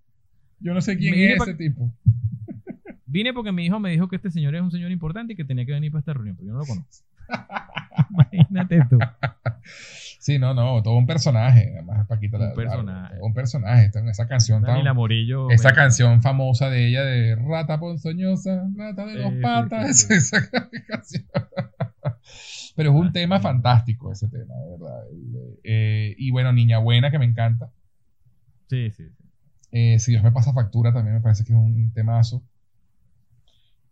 Yo 0.60 0.74
no 0.74 0.82
sé 0.82 0.98
quién 0.98 1.14
es 1.16 1.42
ese 1.42 1.54
tipo. 1.56 1.94
Vine 3.06 3.32
porque 3.34 3.52
mi 3.52 3.66
hijo 3.66 3.80
me 3.80 3.92
dijo 3.92 4.08
que 4.08 4.16
este 4.16 4.32
señor 4.32 4.56
es 4.56 4.62
un 4.62 4.72
señor 4.72 4.90
importante 4.92 5.34
y 5.34 5.36
que 5.36 5.46
tenía 5.46 5.66
que 5.66 5.72
venir 5.74 5.92
para 5.92 6.00
esta 6.00 6.14
reunión, 6.14 6.36
pero 6.36 6.48
yo 6.48 6.54
no 6.54 6.60
lo 6.60 6.66
conozco. 6.66 6.90
Imagínate 8.12 8.80
tú. 8.90 9.00
Sí, 10.20 10.40
no, 10.40 10.54
no, 10.54 10.82
todo 10.84 10.96
un 10.96 11.06
personaje. 11.06 11.72
Además, 11.74 12.08
Paquita 12.08 12.38
Un 12.38 12.44
la 12.48 12.54
personaje. 12.54 13.16
todo 13.16 13.26
un 13.26 13.34
personaje. 13.34 13.92
Esa 14.10 14.26
canción 14.26 14.64
tan- 14.64 14.96
Morillo. 14.96 15.50
Esa 15.50 15.70
me- 15.70 15.76
canción 15.76 16.22
famosa 16.22 16.70
de 16.70 16.88
ella 16.88 17.04
de 17.04 17.36
Rata 17.36 17.78
ponzoñosa, 17.78 18.70
rata 18.74 19.06
de 19.06 19.14
Sí, 19.16 19.20
dos 19.20 19.34
sí, 19.34 19.40
patas. 19.42 19.98
sí, 20.00 20.22
sí. 20.22 20.36
Esa 20.72 20.86
canción. 20.88 21.26
Pero 22.78 22.90
es 22.92 22.96
un 22.96 23.08
Ah, 23.08 23.12
tema 23.12 23.40
fantástico 23.42 24.14
ese 24.14 24.30
tema, 24.30 24.56
de 24.56 24.70
¿verdad? 24.72 25.04
Eh, 25.66 26.16
y 26.18 26.32
bueno, 26.32 26.54
Niña 26.54 26.78
Buena, 26.78 27.12
que 27.12 27.20
me 27.20 27.26
encanta. 27.26 27.70
Sí, 28.70 28.92
sí. 28.92 29.04
sí. 29.10 29.26
Eh, 29.72 30.00
si 30.00 30.12
Dios 30.12 30.24
me 30.24 30.32
pasa 30.32 30.54
factura, 30.54 30.94
también 30.94 31.16
me 31.16 31.22
parece 31.22 31.44
que 31.44 31.52
es 31.52 31.60
un 31.60 31.92
temazo. 31.94 32.44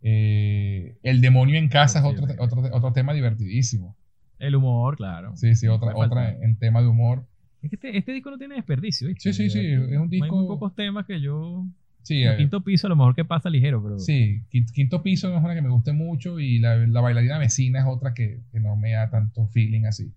Eh, 0.04 0.98
el 1.04 1.22
demonio 1.22 1.58
en 1.58 1.70
casa 1.70 2.00
es 2.00 2.06
otro, 2.06 2.26
otro, 2.40 2.62
otro 2.76 2.94
tema 2.94 3.14
divertidísimo. 3.14 3.96
El 4.40 4.56
humor, 4.56 4.98
claro. 4.98 5.36
Sí, 5.36 5.56
sí, 5.56 5.68
otra, 5.68 5.96
otra 5.96 6.32
en 6.32 6.58
tema 6.58 6.82
de 6.82 6.88
humor. 6.88 7.26
Es 7.62 7.70
que 7.70 7.76
este, 7.76 7.96
este 7.98 8.12
disco 8.12 8.32
no 8.32 8.38
tiene 8.40 8.56
desperdicio, 8.56 9.08
¿viste? 9.08 9.32
Sí, 9.32 9.44
sí, 9.44 9.50
sí, 9.52 9.60
Hay- 9.60 9.74
es 9.94 9.98
un 10.00 10.10
disco- 10.10 10.26
Hay 10.26 10.32
muy 10.32 10.48
pocos 10.48 10.74
temas 10.76 11.06
que 11.06 11.22
yo. 11.22 11.66
Sí, 12.02 12.24
el 12.24 12.34
eh, 12.34 12.38
quinto 12.38 12.64
piso 12.64 12.88
a 12.88 12.90
lo 12.90 12.96
mejor 12.96 13.14
que 13.14 13.24
pasa 13.24 13.52
ligero, 13.52 13.84
pero. 13.84 14.00
Sí, 14.00 14.42
Quin- 14.52 14.72
Quinto 14.74 15.04
Piso 15.04 15.32
es 15.38 15.44
una 15.44 15.54
que 15.54 15.62
me 15.62 15.70
gusta 15.70 15.94
mucho 15.94 16.40
y 16.40 16.58
la, 16.58 16.76
la 16.78 17.00
bailarina 17.02 17.38
vecina 17.38 17.82
es 17.82 17.86
otra 17.86 18.16
que, 18.16 18.40
que 18.52 18.60
no 18.60 18.76
me 18.76 18.94
da 18.94 19.12
tanto 19.12 19.46
feeling 19.50 19.86
así. 19.86 20.12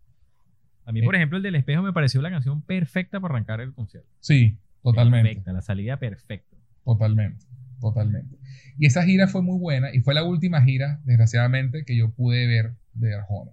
A 0.86 0.92
mí, 0.92 1.00
Eh. 1.00 1.04
por 1.04 1.14
ejemplo, 1.14 1.36
el 1.36 1.42
del 1.42 1.56
espejo 1.56 1.82
me 1.82 1.92
pareció 1.92 2.22
la 2.22 2.30
canción 2.30 2.62
perfecta 2.62 3.20
para 3.20 3.34
arrancar 3.34 3.60
el 3.60 3.74
concierto. 3.74 4.08
Sí, 4.20 4.56
totalmente, 4.82 5.28
Perfecta, 5.28 5.52
la 5.52 5.60
salida 5.60 5.98
perfecta. 5.98 6.56
totalmente, 6.84 7.44
totalmente. 7.82 8.36
Y 8.78 8.86
esa 8.86 9.04
gira 9.04 9.28
fue 9.28 9.42
muy 9.42 9.58
buena 9.58 9.94
y 9.94 10.00
fue 10.00 10.14
la 10.14 10.24
última 10.24 10.62
gira, 10.62 11.00
desgraciadamente, 11.04 11.84
que 11.84 11.96
yo 11.96 12.10
pude 12.12 12.46
ver 12.46 12.72
de 12.94 13.14
Arjona. 13.14 13.52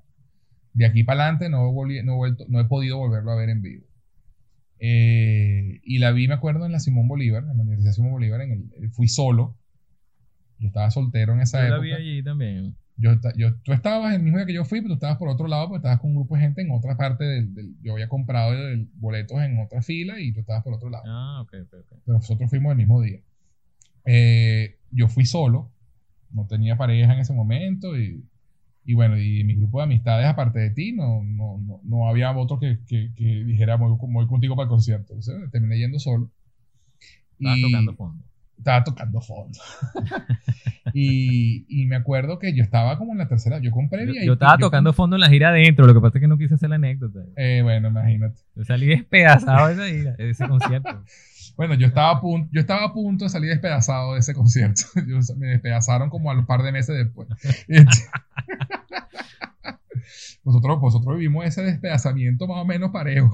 De 0.74 0.86
aquí 0.86 1.04
para 1.04 1.24
adelante 1.24 1.50
no, 1.50 1.70
volví- 1.72 2.04
no, 2.04 2.16
vuelto- 2.16 2.46
no 2.50 2.60
he 2.60 2.66
podido 2.66 2.98
volverlo 2.98 3.32
a 3.32 3.36
ver 3.36 3.50
en 3.50 3.62
vivo. 3.62 3.86
Eh, 4.80 5.80
y 5.84 6.00
la 6.00 6.12
vi, 6.12 6.28
me 6.28 6.34
acuerdo, 6.34 6.66
en 6.66 6.72
la 6.72 6.80
Simón 6.80 7.08
Bolívar, 7.08 7.44
en 7.44 7.58
la 7.58 7.64
Universidad 7.64 7.92
Simón 7.94 8.12
Bolívar, 8.14 8.42
en 8.42 8.52
el, 8.82 8.90
fui 8.92 9.08
solo. 9.08 9.56
Yo 10.58 10.68
estaba 10.68 10.90
soltero 10.92 11.34
en 11.34 11.42
esa 11.42 11.60
Yo 11.60 11.66
época. 11.76 11.78
la 11.78 11.84
vi 11.84 11.92
allí 11.94 12.24
también. 12.24 12.76
Yo, 12.98 13.12
yo, 13.36 13.56
tú 13.64 13.74
estabas 13.74 14.14
el 14.14 14.22
mismo 14.22 14.38
día 14.38 14.46
que 14.46 14.54
yo 14.54 14.64
fui, 14.66 14.80
pero 14.82 14.90
tú 14.90 14.94
estabas 14.96 15.18
por 15.18 15.28
otro 15.30 15.48
lado, 15.48 15.68
porque 15.70 15.78
estabas 15.80 16.00
con 16.00 16.12
un 16.12 16.18
grupo 16.18 16.36
de 16.36 16.42
gente 16.42 16.62
en 16.62 16.72
otra 16.72 16.98
parte 16.98 17.24
del, 17.24 17.54
del- 17.54 17.76
yo 17.82 17.94
había 17.94 18.08
comprado 18.10 18.54
el- 18.54 18.90
boletos 18.96 19.40
en 19.42 19.60
otra 19.60 19.82
fila 19.82 20.20
y 20.20 20.32
tú 20.34 20.42
estabas 20.42 20.64
por 20.64 20.74
otro 20.74 20.90
lado. 20.90 21.04
Ah, 21.08 21.42
ok, 21.42 21.54
ok, 21.64 21.74
ok. 21.80 22.00
Pero 22.06 22.18
nosotros 22.18 22.50
fuimos 22.50 22.72
el 22.72 22.78
mismo 22.78 23.02
día. 23.02 23.20
Eh, 24.06 24.78
yo 24.92 25.08
fui 25.08 25.26
solo, 25.26 25.72
no 26.32 26.46
tenía 26.48 26.78
pareja 26.78 27.14
en 27.14 27.20
ese 27.20 27.34
momento 27.34 27.98
y, 28.00 28.24
y 28.86 28.94
bueno, 28.94 29.18
y 29.20 29.44
mi 29.44 29.56
grupo 29.56 29.80
de 29.80 29.84
amistades, 29.86 30.28
aparte 30.28 30.60
de 30.60 30.70
ti, 30.72 30.92
no, 30.94 31.24
no, 31.24 31.58
no, 31.66 31.80
no 31.84 32.08
había 32.10 32.32
otro 32.36 32.60
que, 32.60 32.80
que, 32.88 33.12
que 33.16 33.44
dijera, 33.44 33.76
voy, 33.78 33.96
voy 34.00 34.28
contigo 34.28 34.56
para 34.56 34.66
el 34.66 34.70
concierto. 34.70 35.14
Entonces 35.14 35.52
terminé 35.52 35.78
yendo 35.78 36.00
solo. 36.00 36.30
Estabas 37.40 37.58
Y- 37.58 37.62
tocando 37.64 37.94
fondo. 37.96 38.24
estaba 38.58 38.84
tocando 38.84 39.22
fondo. 39.22 39.60
y, 40.94 41.66
y 41.68 41.86
me 41.86 41.96
acuerdo 41.96 42.40
que 42.40 42.54
yo 42.56 42.64
estaba 42.64 42.98
como 42.98 43.12
en 43.14 43.18
la 43.20 43.28
tercera, 43.28 43.60
yo 43.60 43.72
compré 43.72 44.06
Yo, 44.08 44.14
yo 44.24 44.34
estaba 44.34 44.58
tocando 44.58 44.94
fondo 44.94 45.16
en 45.16 45.22
la 45.22 45.30
gira 45.30 45.50
adentro, 45.50 45.86
lo 45.86 45.94
que 45.94 46.02
pasa 46.02 46.18
es 46.18 46.22
que 46.22 46.28
no 46.28 46.38
quise 46.38 46.56
hacer 46.56 46.70
la 46.70 46.76
anécdota. 46.76 47.20
Eh, 47.36 47.62
bueno, 47.64 47.90
imagínate. 47.90 48.40
Yo 48.56 48.64
salí 48.64 48.88
despedazado 48.88 49.68
de 49.68 49.74
esa 49.74 49.88
gira, 49.88 50.12
de 50.14 50.30
ese 50.30 50.48
concierto. 50.48 51.04
Bueno, 51.62 51.76
yo 51.76 51.86
estaba, 51.86 52.10
a 52.18 52.20
punto, 52.22 52.50
yo 52.52 52.60
estaba 52.62 52.86
a 52.86 52.92
punto 52.92 53.26
de 53.26 53.30
salir 53.30 53.52
despedazado 53.52 54.14
de 54.14 54.20
ese 54.22 54.34
concierto. 54.34 54.82
Yo- 55.08 55.20
me 55.38 55.46
despedazaron 55.46 56.10
como 56.10 56.32
a 56.32 56.34
un 56.34 56.48
par 56.48 56.64
de 56.64 56.72
meses 56.72 56.98
después. 56.98 57.28
Nosotros, 60.44 60.82
nosotros 60.82 61.18
vivimos 61.18 61.46
ese 61.46 61.62
despedazamiento 61.62 62.48
más 62.48 62.58
o 62.58 62.66
menos 62.66 62.90
parejo. 62.90 63.32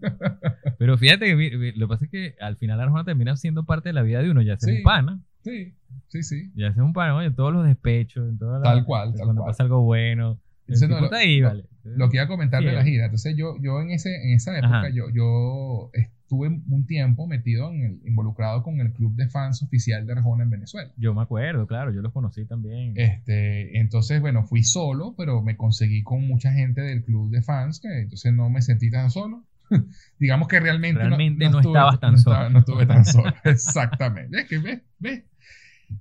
Pero 0.78 0.96
fíjate 0.96 1.26
que 1.36 1.72
lo 1.76 1.86
que 1.86 1.88
pasa 1.92 2.04
es 2.06 2.10
que 2.10 2.34
al 2.40 2.56
final 2.56 2.80
Arjona 2.80 3.04
termina 3.04 3.36
siendo 3.36 3.64
parte 3.64 3.90
de 3.90 3.92
la 3.92 4.00
vida 4.00 4.22
de 4.22 4.30
uno, 4.30 4.40
ya 4.40 4.56
sea 4.58 4.72
Sí. 4.72 4.78
un 4.78 4.82
pana, 4.82 5.20
Sí, 5.42 5.74
sí, 6.08 6.22
sí. 6.22 6.50
ya 6.54 6.72
sea 6.72 6.82
un 6.82 6.94
pana, 6.94 7.14
oye, 7.16 7.30
todos 7.30 7.52
los 7.52 7.66
despechos, 7.66 8.26
en 8.26 8.38
todas 8.38 8.62
las- 8.62 8.72
Tal 8.74 8.84
cual, 8.86 9.12
tal 9.14 9.24
cuando 9.26 9.42
cual. 9.42 9.50
pasa 9.52 9.62
algo 9.64 9.82
bueno. 9.82 10.40
Ese 10.66 10.88
no, 10.88 10.98
lo- 10.98 11.12
ahí, 11.14 11.40
lo- 11.40 11.48
vale. 11.48 11.64
Lo 11.84 12.08
que 12.08 12.16
iba 12.16 12.24
a 12.24 12.28
comentar 12.28 12.64
de 12.64 12.72
la 12.72 12.82
gira. 12.84 13.04
Entonces 13.04 13.36
yo, 13.36 13.56
yo 13.60 13.82
en, 13.82 13.90
ese, 13.90 14.14
en 14.24 14.30
esa 14.36 14.56
época, 14.58 14.78
Ajá. 14.78 14.88
yo, 14.88 15.10
yo 15.12 15.90
estuve 16.34 16.62
un 16.68 16.86
tiempo 16.86 17.26
metido 17.26 17.70
en 17.70 17.82
el, 17.84 18.00
involucrado 18.06 18.62
con 18.62 18.80
el 18.80 18.92
club 18.92 19.14
de 19.14 19.28
fans 19.28 19.62
oficial 19.62 20.06
de 20.06 20.12
Arjona 20.14 20.44
en 20.44 20.50
Venezuela. 20.50 20.90
Yo 20.96 21.14
me 21.14 21.22
acuerdo, 21.22 21.66
claro, 21.66 21.92
yo 21.92 22.02
los 22.02 22.12
conocí 22.12 22.44
también. 22.44 22.92
Este, 22.96 23.78
entonces, 23.78 24.20
bueno, 24.20 24.44
fui 24.44 24.62
solo, 24.64 25.14
pero 25.16 25.42
me 25.42 25.56
conseguí 25.56 26.02
con 26.02 26.26
mucha 26.26 26.52
gente 26.52 26.80
del 26.80 27.04
club 27.04 27.30
de 27.30 27.42
fans, 27.42 27.80
que 27.80 27.88
entonces 28.02 28.32
no 28.32 28.50
me 28.50 28.62
sentí 28.62 28.90
tan 28.90 29.10
solo. 29.10 29.44
Digamos 30.18 30.48
que 30.48 30.60
realmente, 30.60 31.00
Realmente 31.00 31.44
no 31.48 31.58
estuve- 31.60 31.72
estabas 31.72 32.00
tan 32.00 32.12
no 32.12 32.18
solo. 32.18 32.34
estaba- 32.36 32.50
no 32.50 32.58
estuve 32.58 32.86
tan 32.86 33.04
solo, 33.04 33.32
exactamente. 33.44 34.40
Es 34.40 34.48
que 34.48 34.58
ves, 34.58 34.82
ves. 34.98 35.24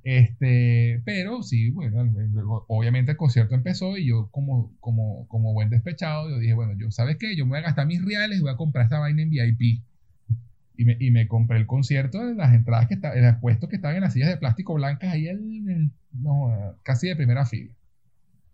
Este, 0.04 1.02
pero 1.06 1.44
sí, 1.44 1.70
bueno, 1.70 2.04
obviamente 2.68 3.12
el 3.12 3.18
concierto 3.18 3.54
empezó 3.54 3.98
y 3.98 4.08
yo 4.08 4.30
como, 4.32 4.76
como, 4.80 5.28
como 5.28 5.54
buen 5.54 5.70
despechado, 5.70 6.30
yo 6.30 6.40
dije, 6.40 6.54
bueno, 6.54 6.74
yo, 6.78 6.90
¿sabes 6.90 7.18
qué? 7.20 7.36
Yo 7.36 7.46
me 7.46 7.52
voy 7.52 7.60
a 7.60 7.64
gastar 7.64 7.86
mis 7.86 8.04
reales 8.04 8.40
y 8.40 8.42
voy 8.42 8.52
a 8.52 8.56
comprar 8.58 8.86
esta 8.86 9.00
vaina 9.00 9.22
en 9.22 9.30
VIP. 9.30 9.84
Y 10.76 10.86
me, 10.86 10.98
y 11.00 11.12
me 11.12 11.28
compré 11.28 11.58
el 11.58 11.68
concierto 11.68 12.26
de 12.26 12.34
las 12.36 12.54
entradas 12.54 12.88
que 12.88 12.96
estaban, 12.96 13.22
los 13.22 13.38
puestos 13.38 13.70
que 13.70 13.76
estaban 13.76 13.96
en 13.98 14.04
las 14.04 14.14
sillas 14.14 14.30
de 14.30 14.38
plástico 14.38 14.74
blancas 14.74 15.14
ahí 15.14 15.28
en, 15.28 15.70
en- 15.70 15.92
no, 16.14 16.76
casi 16.84 17.08
de 17.08 17.16
primera 17.16 17.46
fila. 17.46 17.74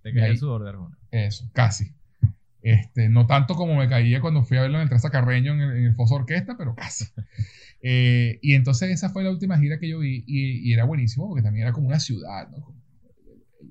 Te 0.03 0.13
caía 0.13 0.27
el 0.27 0.37
sudor 0.37 0.63
de 0.63 0.69
Arjona. 0.69 0.97
Eso, 1.11 1.49
casi. 1.53 1.93
Este, 2.61 3.07
no 3.07 3.25
tanto 3.25 3.55
como 3.55 3.75
me 3.75 3.87
caía 3.87 4.19
cuando 4.19 4.43
fui 4.43 4.57
a 4.57 4.61
verlo 4.63 4.77
en 4.77 4.83
el 4.83 4.89
Traza 4.89 5.09
Carreño 5.09 5.53
en 5.53 5.61
el, 5.61 5.77
en 5.77 5.85
el 5.85 5.95
Foso 5.95 6.15
Orquesta, 6.15 6.55
pero 6.57 6.75
casi. 6.75 7.05
Eh, 7.81 8.39
y 8.41 8.55
entonces 8.55 8.89
esa 8.89 9.07
fue 9.09 9.23
la 9.23 9.31
última 9.31 9.57
gira 9.57 9.79
que 9.79 9.87
yo 9.87 9.99
vi 9.99 10.25
y, 10.27 10.69
y 10.69 10.73
era 10.73 10.83
buenísimo 10.83 11.29
porque 11.29 11.41
también 11.43 11.63
era 11.63 11.71
como 11.71 11.87
una 11.87 12.01
ciudad, 12.01 12.49
¿no? 12.49 12.59
Como 12.59 12.77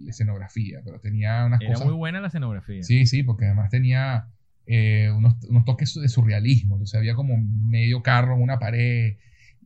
la 0.01 0.11
escenografía, 0.11 0.81
pero 0.83 0.99
tenía 0.99 1.45
unas 1.45 1.61
Era 1.61 1.73
cosas... 1.75 1.89
muy 1.89 1.95
buena 1.95 2.19
la 2.23 2.29
escenografía. 2.29 2.83
Sí, 2.83 3.05
sí, 3.05 3.23
porque 3.23 3.45
además 3.45 3.69
tenía 3.69 4.29
eh, 4.71 5.11
unos, 5.11 5.35
unos 5.49 5.65
toques 5.65 5.95
de 5.95 6.09
surrealismo. 6.09 6.75
Entonces 6.77 6.97
había 6.99 7.15
como 7.15 7.37
medio 7.39 8.03
carro 8.03 8.35
en 8.37 8.43
una 8.43 8.59
pared, 8.59 9.17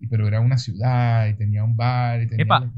pero 0.08 0.26
era 0.28 0.40
una 0.40 0.56
ciudad 0.58 1.28
y 1.28 1.34
tenía 1.34 1.64
un 1.64 1.76
bar. 1.76 2.22
Y 2.22 2.28
tenía 2.28 2.44
Epa. 2.44 2.72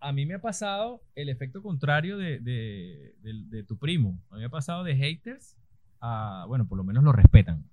A 0.00 0.12
mí 0.12 0.26
me 0.26 0.34
ha 0.34 0.40
pasado 0.40 1.02
el 1.14 1.28
efecto 1.30 1.62
contrario 1.62 2.18
de, 2.18 2.38
de- 2.38 3.14
de- 3.22 3.44
de 3.48 3.64
tu 3.64 3.78
primo. 3.78 4.20
A 4.30 4.34
mí 4.34 4.40
me 4.40 4.46
ha 4.46 4.50
pasado 4.50 4.84
de 4.84 4.94
haters 4.96 5.56
a, 6.00 6.44
bueno, 6.46 6.66
por 6.68 6.76
lo 6.78 6.84
menos 6.84 7.02
lo 7.04 7.12
respetan. 7.12 7.64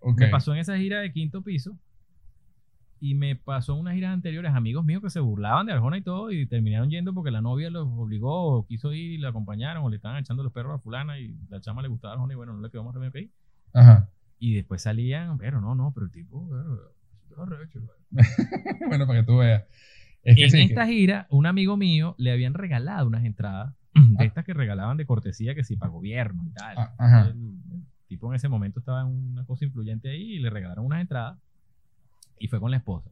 Ok. 0.00 0.20
Me 0.20 0.28
pasó 0.28 0.52
en 0.52 0.60
esa 0.60 0.76
gira 0.76 1.00
de 1.00 1.12
quinto 1.12 1.42
piso 1.42 1.78
y 3.00 3.14
me 3.14 3.36
pasó 3.36 3.74
unas 3.74 3.94
giras 3.94 4.12
anteriores 4.12 4.52
amigos 4.54 4.84
míos 4.84 5.02
que 5.02 5.10
se 5.10 5.20
burlaban 5.20 5.66
de 5.66 5.72
Arjona 5.72 5.98
y 5.98 6.02
todo 6.02 6.30
y 6.32 6.46
terminaron 6.46 6.90
yendo 6.90 7.12
porque 7.14 7.30
la 7.30 7.40
novia 7.40 7.70
los 7.70 7.86
obligó 7.88 8.56
o 8.56 8.66
quiso 8.66 8.92
ir 8.92 9.12
y 9.12 9.18
la 9.18 9.28
acompañaron 9.28 9.84
o 9.84 9.88
le 9.90 9.96
estaban 9.96 10.18
echando 10.18 10.42
los 10.42 10.52
perros 10.52 10.74
a 10.74 10.78
fulana 10.82 11.18
y 11.18 11.36
la 11.48 11.60
chama 11.60 11.82
le 11.82 11.88
gustaba 11.88 12.14
Arjona 12.14 12.32
y 12.32 12.36
bueno, 12.36 12.52
no 12.54 12.60
le 12.60 12.70
quedó 12.70 12.84
más 12.84 12.94
remedio 12.94 13.12
que 13.12 13.20
ir. 13.22 13.30
Ajá. 13.72 14.08
Y 14.38 14.54
después 14.54 14.82
salían, 14.82 15.38
pero 15.38 15.60
no, 15.60 15.74
no, 15.74 15.92
pero 15.92 16.06
el 16.06 16.12
tipo, 16.12 16.48
arrecho, 17.36 17.80
bueno, 18.88 19.06
para 19.06 19.20
que 19.20 19.26
tú 19.26 19.38
veas. 19.38 19.64
Es 20.22 20.36
que 20.36 20.44
en 20.44 20.50
sí, 20.50 20.56
que- 20.58 20.64
esta 20.64 20.86
gira, 20.86 21.26
un 21.30 21.46
amigo 21.46 21.76
mío 21.76 22.14
le 22.18 22.32
habían 22.32 22.54
regalado 22.54 23.06
unas 23.06 23.24
entradas 23.24 23.74
Ah. 23.94 24.00
de 24.18 24.26
estas 24.26 24.44
que 24.44 24.54
regalaban 24.54 24.96
de 24.96 25.06
cortesía, 25.06 25.54
que 25.56 25.64
sí, 25.64 25.76
para 25.76 25.90
gobierno 25.90 26.42
y 26.46 26.50
tal. 26.52 26.76
Ah, 26.98 27.26
el 27.34 27.58
tipo 28.06 28.28
en 28.30 28.36
ese 28.36 28.48
momento 28.48 28.78
estaba 28.78 29.00
en 29.00 29.08
una 29.08 29.44
cosa 29.44 29.64
influyente 29.64 30.08
ahí 30.10 30.34
y 30.34 30.38
le 30.38 30.50
regalaron 30.50 30.84
unas 30.86 31.00
entradas 31.00 31.38
y 32.40 32.48
fue 32.48 32.60
con 32.60 32.70
la 32.70 32.76
esposa. 32.78 33.10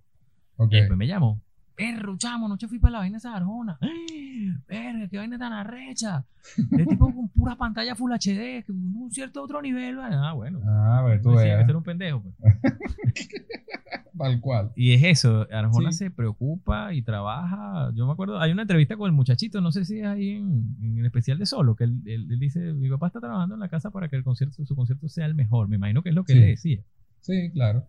ok. 0.57 0.73
Y 0.73 0.77
después 0.77 0.99
me 0.99 1.07
llamó. 1.07 1.41
Perro, 1.77 2.17
chamo, 2.17 2.49
noche 2.49 2.69
fui 2.69 2.79
para 2.79 2.93
la 2.93 2.99
vaina 3.01 3.19
esa 3.19 3.31
de 3.33 3.37
Arjona. 3.37 3.79
Verga, 4.67 5.09
qué 5.11 5.19
vaina 5.19 5.39
tan 5.39 5.53
arrecha. 5.53 6.25
El 6.73 6.87
tipo 6.87 7.13
con 7.13 7.29
pura 7.29 7.57
pantalla 7.57 7.95
Full 7.95 8.13
HD, 8.13 8.65
un 8.71 9.11
cierto 9.11 9.43
otro 9.43 9.61
nivel. 9.61 9.99
Ah, 10.01 10.33
bueno. 10.33 10.61
Ah, 10.65 11.05
tú 11.23 11.31
Pues 11.31 11.41
sí, 11.41 11.47
veas. 11.49 11.61
ese 11.61 11.71
era 11.71 11.77
un 11.79 11.85
pendejo. 11.85 12.23
pues. 12.23 12.35
Tal 14.19 14.41
cual. 14.41 14.73
Y 14.77 14.95
es 14.95 15.03
eso, 15.05 15.47
Arjona 15.53 15.93
Sí. 15.93 15.99
se 15.99 16.11
preocupa 16.11 16.95
y 16.95 17.03
trabaja. 17.03 17.91
Yo 17.95 18.07
me 18.07 18.13
acuerdo, 18.13 18.41
hay 18.41 18.51
una 18.53 18.63
entrevista 18.63 18.97
con 18.97 19.07
el 19.09 19.13
muchachito, 19.13 19.61
no 19.61 19.73
sé 19.73 19.85
si 19.85 19.99
es 20.01 20.07
ahí 20.07 20.31
en, 20.37 20.75
en 20.81 20.99
el 20.99 21.05
especial 21.07 21.39
de 21.39 21.45
Solo, 21.45 21.77
que 21.77 21.85
él, 21.85 22.01
él- 22.07 22.27
él 22.31 22.39
dice, 22.39 22.73
mi 22.73 22.89
papá 22.89 23.09
está 23.09 23.21
trabajando 23.21 23.55
en 23.57 23.61
la 23.61 23.69
casa 23.69 23.91
para 23.91 24.09
que 24.09 24.17
el 24.17 24.25
concierto, 24.25 24.65
su 24.65 24.75
concierto 24.75 25.09
sea 25.11 25.27
el 25.27 25.35
mejor. 25.35 25.69
Me 25.69 25.77
imagino 25.77 26.03
que 26.03 26.09
es 26.09 26.15
lo 26.15 26.25
que 26.25 26.33
Sí. 26.33 26.39
él 26.39 26.45
le 26.45 26.51
decía. 26.51 26.81
Sí, 27.21 27.51
claro. 27.53 27.85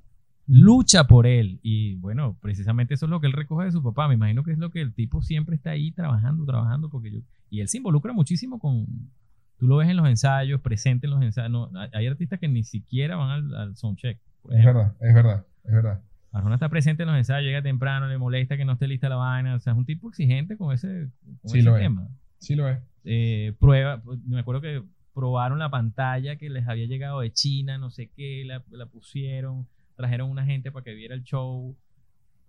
Lucha 0.47 1.05
por 1.07 1.27
él. 1.27 1.59
Y 1.61 1.95
bueno, 1.95 2.37
precisamente 2.41 2.93
eso 2.93 3.05
es 3.05 3.09
lo 3.09 3.19
que 3.19 3.27
él 3.27 3.33
recoge 3.33 3.65
de 3.65 3.71
su 3.71 3.83
papá. 3.83 4.07
Me 4.07 4.13
imagino 4.15 4.43
que 4.43 4.51
es 4.51 4.57
lo 4.57 4.71
que 4.71 4.81
el 4.81 4.93
tipo 4.93 5.21
siempre 5.21 5.55
está 5.55 5.71
ahí 5.71 5.91
trabajando, 5.91 6.45
trabajando, 6.45 6.89
porque 6.89 7.11
yo... 7.11 7.19
Y 7.49 7.59
él 7.61 7.67
se 7.67 7.77
involucra 7.77 8.13
muchísimo 8.13 8.59
con... 8.59 8.85
Tú 9.57 9.67
lo 9.67 9.77
ves 9.77 9.89
en 9.89 9.97
los 9.97 10.07
ensayos, 10.07 10.61
presente 10.61 11.07
en 11.07 11.11
los 11.11 11.21
ensayos. 11.21 11.51
No, 11.51 11.69
hay- 11.93 12.07
artistas 12.07 12.39
que 12.39 12.47
ni 12.47 12.63
siquiera 12.63 13.15
van 13.15 13.29
al, 13.31 13.55
al 13.55 13.75
soundcheck. 13.75 14.19
Es 14.51 14.63
verdad, 14.65 14.93
es 15.01 15.13
verdad, 15.13 15.45
es 15.65 15.73
verdad. 15.73 16.01
Arjona 16.31 16.55
está 16.55 16.69
presente 16.69 17.03
en 17.03 17.09
los 17.09 17.17
ensayos, 17.17 17.43
llega 17.43 17.61
temprano, 17.63 18.07
le 18.07 18.17
molesta 18.19 18.55
que 18.55 18.65
no 18.65 18.73
esté 18.73 18.87
lista 18.87 19.09
la 19.09 19.15
vaina. 19.15 19.55
O 19.55 19.59
sea, 19.59 19.73
es 19.73 19.79
un 19.79 19.85
tipo 19.85 20.09
exigente 20.09 20.57
con 20.57 20.73
ese, 20.73 21.09
con 21.41 21.49
Sí 21.49 21.59
ese 21.59 21.63
lo 21.69 21.75
es. 21.75 21.81
tema. 21.81 22.07
Sí 22.37 22.55
lo 22.55 22.69
es. 22.69 22.77
Eh, 23.03 23.53
prueba, 23.59 24.01
me 24.27 24.39
acuerdo 24.39 24.61
que 24.61 24.83
probaron 25.13 25.57
la 25.57 25.71
pantalla 25.71 26.35
que 26.35 26.49
les 26.51 26.67
había 26.67 26.85
llegado 26.85 27.21
de 27.21 27.31
China, 27.33 27.79
no 27.79 27.89
sé 27.89 28.11
qué, 28.15 28.43
la, 28.45 28.63
la 28.69 28.85
pusieron, 28.85 29.65
trajeron 29.97 30.29
una 30.29 30.45
gente 30.45 30.71
para 30.71 30.83
que 30.85 30.93
viera 30.93 31.13
el 31.15 31.23
show. 31.23 31.75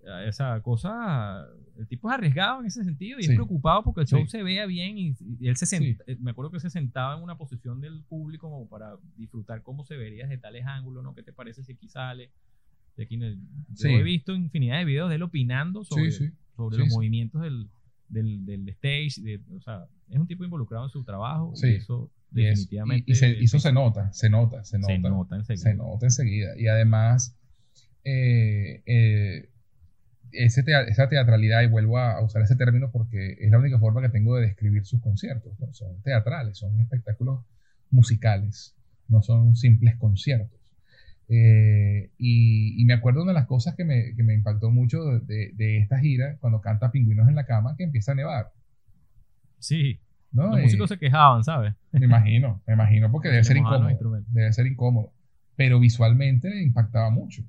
Eh, 0.04 0.28
Esa 0.28 0.60
cosa, 0.62 1.44
el 1.76 1.88
tipo 1.88 2.08
es 2.08 2.14
arriesgado 2.14 2.60
en 2.60 2.66
ese 2.66 2.84
sentido 2.84 3.18
y 3.18 3.24
Sí. 3.24 3.30
es 3.30 3.34
preocupado 3.36 3.82
porque 3.82 4.02
el 4.02 4.06
show 4.06 4.20
Sí. 4.22 4.28
se 4.30 4.42
vea 4.44 4.64
bien 4.66 4.96
y, 4.96 5.16
y 5.40 5.48
él 5.48 5.56
se 5.56 5.66
sent- 5.66 5.96
Sí. 5.96 5.98
eh, 6.06 6.16
me 6.20 6.30
acuerdo 6.30 6.52
que 6.52 6.60
se 6.60 6.70
sentaba 6.70 7.16
en 7.16 7.22
una 7.24 7.36
posición 7.36 7.80
del 7.80 8.02
público 8.04 8.48
como 8.48 8.68
para 8.68 8.96
disfrutar 9.16 9.62
cómo 9.62 9.84
se 9.84 9.96
vería 9.96 10.24
desde 10.28 10.38
tales 10.38 10.64
ángulos, 10.66 11.02
¿no? 11.02 11.14
¿Qué 11.16 11.24
te 11.24 11.32
parece 11.32 11.64
si 11.64 11.72
aquí 11.72 11.88
sale? 11.88 12.30
De 12.96 13.04
aquí, 13.04 13.16
no- 13.16 13.26
yo 13.28 13.88
he 13.88 14.02
visto 14.04 14.34
infinidad 14.36 14.78
de 14.78 14.84
videos 14.84 15.08
de 15.08 15.16
él 15.16 15.22
opinando 15.22 15.82
sobre, 15.84 16.12
sobre 16.56 16.78
los 16.78 16.88
movimientos 16.90 17.42
del, 17.42 17.68
del, 18.08 18.46
del 18.46 18.68
stage. 18.70 19.20
de- 19.20 19.40
o 19.56 19.60
sea, 19.60 19.84
es 20.10 20.18
un 20.18 20.26
tipo 20.28 20.44
involucrado 20.44 20.84
en 20.84 20.90
su 20.90 21.02
trabajo 21.04 21.52
Sí. 21.56 21.66
y 21.68 21.74
eso 21.74 22.10
definitivamente 22.30 23.04
y- 23.08 23.12
y 23.12 23.14
se, 23.16 23.30
y 23.40 23.44
eso 23.44 23.58
se 23.58 23.72
nota, 23.72 24.12
se 24.12 24.28
nota, 24.30 24.62
se 24.64 24.78
nota. 24.78 24.92
se 24.92 24.98
nota 25.00 25.36
enseguida. 25.36 25.62
Se 25.62 25.74
nota 25.74 26.06
enseguida. 26.06 26.58
Y 26.58 26.66
además, 26.68 27.37
eh, 28.04 28.82
eh, 28.86 29.48
ese 30.32 30.62
tea- 30.62 30.82
esa 30.84 31.08
teatralidad, 31.08 31.62
y 31.62 31.68
vuelvo 31.68 31.98
a, 31.98 32.22
usar 32.22 32.42
ese 32.42 32.56
término 32.56 32.90
porque 32.92 33.36
es 33.40 33.50
la 33.50 33.58
única 33.58 33.78
forma 33.78 34.02
que 34.02 34.08
tengo 34.10 34.36
de 34.36 34.42
describir 34.46 34.84
sus 34.86 35.00
conciertos. 35.02 35.58
¿no? 35.60 35.72
Son 35.72 36.00
teatrales, 36.02 36.58
son 36.58 36.78
espectáculos 36.80 37.44
musicales, 37.90 38.76
no 39.08 39.22
son 39.22 39.56
simples 39.56 39.96
conciertos. 39.98 40.58
Eh, 41.28 42.10
y, 42.18 42.80
y 42.80 42.84
me 42.86 42.94
acuerdo 42.94 43.22
una 43.22 43.32
de 43.32 43.38
las 43.40 43.46
cosas 43.46 43.74
que 43.76 43.84
me, 43.84 44.14
que 44.16 44.22
me 44.22 44.34
impactó 44.34 44.70
mucho 44.70 45.04
de, 45.04 45.20
de- 45.20 45.52
de 45.54 45.78
esta 45.78 45.98
gira, 45.98 46.36
cuando 46.40 46.60
canta 46.60 46.90
Pingüinos 46.90 47.28
en 47.28 47.34
la 47.36 47.46
Cama, 47.46 47.74
que 47.76 47.84
empieza 47.84 48.12
a 48.12 48.14
nevar. 48.16 48.52
Sí, 49.58 50.00
¿no? 50.32 50.48
los 50.50 50.58
Eh, 50.58 50.62
músicos 50.62 50.88
se 50.88 50.98
quejaban, 50.98 51.44
¿sabes? 51.44 51.74
me 51.92 52.04
imagino, 52.06 52.62
me 52.66 52.74
imagino, 52.74 53.10
porque 53.10 53.28
debe 53.32 53.42
Se 53.44 53.48
ser 53.48 53.56
incómodo. 53.56 53.98
Debe 54.30 54.52
ser 54.52 54.66
incómodo. 54.66 55.12
Pero 55.56 55.80
visualmente 55.80 56.62
impactaba 56.62 57.10
mucho. 57.10 57.42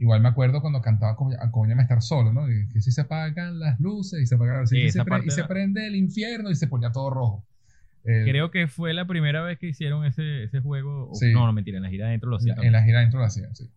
Igual 0.00 0.20
me 0.20 0.28
acuerdo 0.28 0.60
cuando 0.60 0.80
cantaba 0.80 1.12
Acompáñame 1.40 1.82
a 1.82 1.84
estar 1.84 2.02
solo, 2.02 2.32
¿no? 2.32 2.50
Y 2.50 2.68
que 2.68 2.80
si 2.80 2.92
se 2.92 3.00
apagan 3.02 3.58
las 3.58 3.78
luces 3.80 4.20
y 4.22 4.26
se 4.26 4.34
apagan 4.36 4.66
Sí, 4.66 4.76
y, 4.78 4.90
se, 4.90 5.04
pre- 5.04 5.18
y 5.26 5.30
se 5.30 5.44
prende 5.44 5.86
el 5.86 5.96
infierno 5.96 6.50
y 6.50 6.54
se 6.54 6.66
ponía 6.68 6.92
todo 6.92 7.10
rojo. 7.10 7.44
Eh, 8.04 8.22
Creo 8.24 8.50
que 8.50 8.68
fue 8.68 8.94
la 8.94 9.06
primera 9.06 9.42
vez 9.42 9.58
que 9.58 9.66
hicieron 9.68 10.04
ese, 10.04 10.44
ese 10.44 10.60
juego. 10.60 11.10
Sí. 11.14 11.32
No, 11.32 11.46
no, 11.46 11.52
mentira, 11.52 11.78
en 11.78 11.82
la 11.82 11.90
gira 11.90 12.06
adentro 12.06 12.30
lo 12.30 12.36
hacían. 12.36 12.62
en 12.62 12.72
la 12.72 12.82
gira 12.82 13.00
dentro 13.00 13.18
lo 13.20 13.26
hacían, 13.26 13.54
sí. 13.54 13.68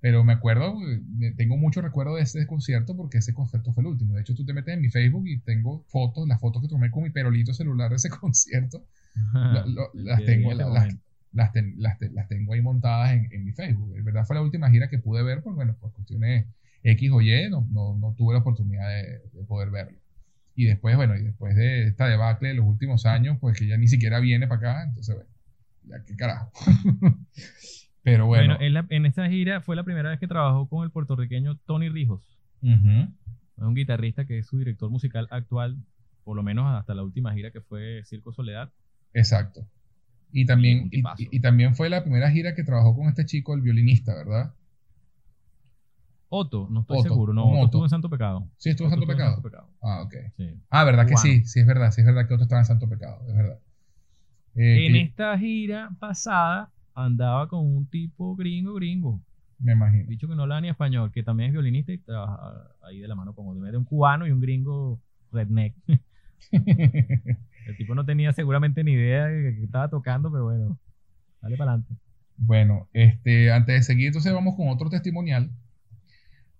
Pero 0.00 0.22
me 0.22 0.34
acuerdo, 0.34 0.74
eh, 1.22 1.32
tengo 1.34 1.56
mucho 1.56 1.80
recuerdo 1.80 2.16
de 2.16 2.22
ese 2.22 2.46
concierto 2.46 2.94
porque 2.94 3.18
ese 3.18 3.32
concierto 3.32 3.72
fue 3.72 3.82
el 3.82 3.86
último. 3.86 4.14
De 4.14 4.20
hecho, 4.20 4.34
tú 4.34 4.44
te 4.44 4.52
metes 4.52 4.74
en 4.74 4.82
mi 4.82 4.90
Facebook 4.90 5.26
y 5.26 5.40
tengo 5.40 5.82
fotos, 5.88 6.28
las 6.28 6.38
fotos 6.40 6.60
que 6.60 6.68
tomé 6.68 6.90
con 6.90 7.04
mi 7.04 7.10
perolito 7.10 7.54
celular 7.54 7.88
de 7.88 7.96
ese 7.96 8.10
concierto. 8.20 8.84
Lo- 9.32 9.66
lo- 9.66 9.90
las, 9.94 10.20
Que 10.20 10.26
tengo, 10.26 10.52
la- 10.52 10.68
las. 10.68 10.94
Las, 11.34 11.52
ten- 11.52 11.74
las 11.78 12.00
las 12.12 12.28
tengo 12.28 12.54
ahí 12.54 12.62
montadas 12.62 13.12
en, 13.12 13.28
en 13.32 13.44
mi 13.44 13.52
Facebook. 13.52 13.94
En 13.96 14.04
verdad 14.04 14.24
fue 14.24 14.36
la 14.36 14.42
última 14.42 14.70
gira 14.70 14.88
que 14.88 14.98
pude 14.98 15.22
ver, 15.22 15.42
por, 15.42 15.54
bueno, 15.54 15.76
por 15.80 15.92
cuestiones 15.92 16.46
X 16.82 17.10
o 17.12 17.20
Y, 17.20 17.50
no, 17.50 17.66
no, 17.70 17.96
no 17.96 18.14
tuve 18.16 18.32
la 18.34 18.40
oportunidad 18.40 18.88
de, 18.88 19.20
de 19.32 19.44
poder 19.46 19.70
verlo. 19.70 19.98
Y 20.54 20.64
después, 20.66 20.94
bueno, 20.96 21.16
y 21.16 21.22
después 21.22 21.56
de 21.56 21.88
esta 21.88 22.06
debacle 22.06 22.48
de 22.50 22.54
los 22.54 22.64
últimos 22.66 23.06
años, 23.06 23.38
pues 23.40 23.58
que 23.58 23.66
ya 23.66 23.76
ni 23.76 23.88
siquiera 23.88 24.20
viene 24.20 24.46
para 24.46 24.58
acá, 24.72 24.84
entonces, 24.84 25.16
bueno, 25.16 25.30
ya 25.84 26.04
qué 26.04 26.14
carajo. 26.16 26.50
Pero 28.02 28.26
bueno. 28.26 28.54
Bueno, 28.56 28.64
en, 28.64 28.74
la- 28.74 28.86
en 28.90 29.06
esta 29.06 29.28
gira 29.28 29.60
fue 29.60 29.76
la 29.76 29.82
primera 29.84 30.10
vez 30.10 30.18
que 30.20 30.28
trabajó 30.28 30.68
con 30.68 30.84
el 30.84 30.90
puertorriqueño 30.90 31.56
Tony 31.66 31.88
Rijos. 31.88 32.38
Ujú. 32.62 33.08
Es 33.56 33.62
un 33.62 33.74
guitarrista 33.74 34.26
que 34.26 34.38
es 34.38 34.46
su 34.46 34.58
director 34.58 34.90
musical 34.90 35.26
actual, 35.30 35.78
por 36.22 36.36
lo 36.36 36.42
menos 36.42 36.66
hasta 36.78 36.94
la 36.94 37.02
última 37.02 37.32
gira 37.32 37.50
que 37.50 37.60
fue 37.60 38.02
Circo 38.04 38.32
Soledad. 38.32 38.70
Exacto. 39.14 39.66
Y 40.36 40.46
también, 40.46 40.86
y, 40.86 40.90
tipazo. 40.90 41.22
y- 41.22 41.28
y 41.30 41.40
también 41.40 41.76
fue 41.76 41.88
la 41.88 42.02
primera 42.02 42.28
gira 42.30 42.54
que 42.56 42.64
trabajó 42.64 42.94
con 42.96 43.06
este 43.08 43.24
chico, 43.24 43.54
el 43.54 43.60
violinista, 43.62 44.14
¿verdad? 44.14 44.52
Otto, 46.28 46.66
no 46.70 46.80
estoy 46.80 46.98
Otto, 46.98 47.08
seguro, 47.08 47.32
no, 47.32 47.44
Otto 47.46 47.54
Otto. 47.54 47.64
estuvo 47.66 47.84
en 47.84 47.90
Santo 47.90 48.10
Pecado. 48.10 48.48
Sí, 48.56 48.70
estuvo 48.70 48.88
en 48.88 48.94
Otto 48.94 49.02
Santo 49.06 49.12
estuvo 49.12 49.16
Pecado. 49.16 49.30
en 49.30 49.34
Santo 49.36 49.48
Pecado. 49.48 49.68
Ah, 49.80 50.02
ok. 50.02 50.14
Sí. 50.36 50.60
Ah, 50.70 50.84
¿verdad 50.84 51.06
que 51.06 51.16
sí? 51.16 51.44
Sí, 51.44 51.60
es 51.60 51.66
verdad, 51.66 51.92
sí 51.92 52.00
es 52.00 52.06
verdad 52.06 52.26
que 52.26 52.34
otro 52.34 52.42
estaba 52.44 52.60
en 52.62 52.66
Santo 52.66 52.88
Pecado, 52.88 53.20
es 53.28 53.34
verdad. 53.36 53.58
Eh, 54.56 54.86
En 54.88 54.96
esta 54.96 55.38
gira 55.38 55.90
pasada 56.00 56.72
andaba 56.94 57.48
con 57.48 57.60
un 57.64 57.86
tipo 57.86 58.34
gringo, 58.34 58.74
gringo. 58.74 59.20
Me 59.60 59.72
imagino. 59.72 60.04
Dicho 60.08 60.26
que 60.26 60.34
no 60.34 60.42
habla 60.42 60.60
ni 60.60 60.68
español, 60.68 61.12
que 61.12 61.22
también 61.22 61.48
es 61.48 61.52
violinista 61.52 61.92
y 61.92 61.98
trabaja 61.98 62.68
ahí 62.82 62.98
de 62.98 63.06
la 63.06 63.14
mano 63.14 63.32
con 63.34 63.46
otro. 63.48 63.64
Era 63.66 63.78
un 63.78 63.84
cubano 63.84 64.26
y 64.26 64.32
un 64.32 64.40
gringo 64.40 65.00
redneck. 65.30 65.74
El 67.66 67.76
tipo 67.76 67.94
no 67.94 68.04
tenía 68.04 68.32
seguramente 68.32 68.84
ni 68.84 68.92
idea 68.92 69.26
de 69.26 69.54
que 69.56 69.64
estaba 69.64 69.88
tocando, 69.88 70.30
pero 70.30 70.44
bueno, 70.44 70.78
dale 71.40 71.56
para 71.56 71.72
adelante. 71.72 71.94
Bueno, 72.36 72.88
este, 72.92 73.52
antes 73.52 73.74
de 73.74 73.82
seguir, 73.82 74.08
entonces 74.08 74.32
vamos 74.32 74.56
con 74.56 74.68
otro 74.68 74.90
testimonial. 74.90 75.50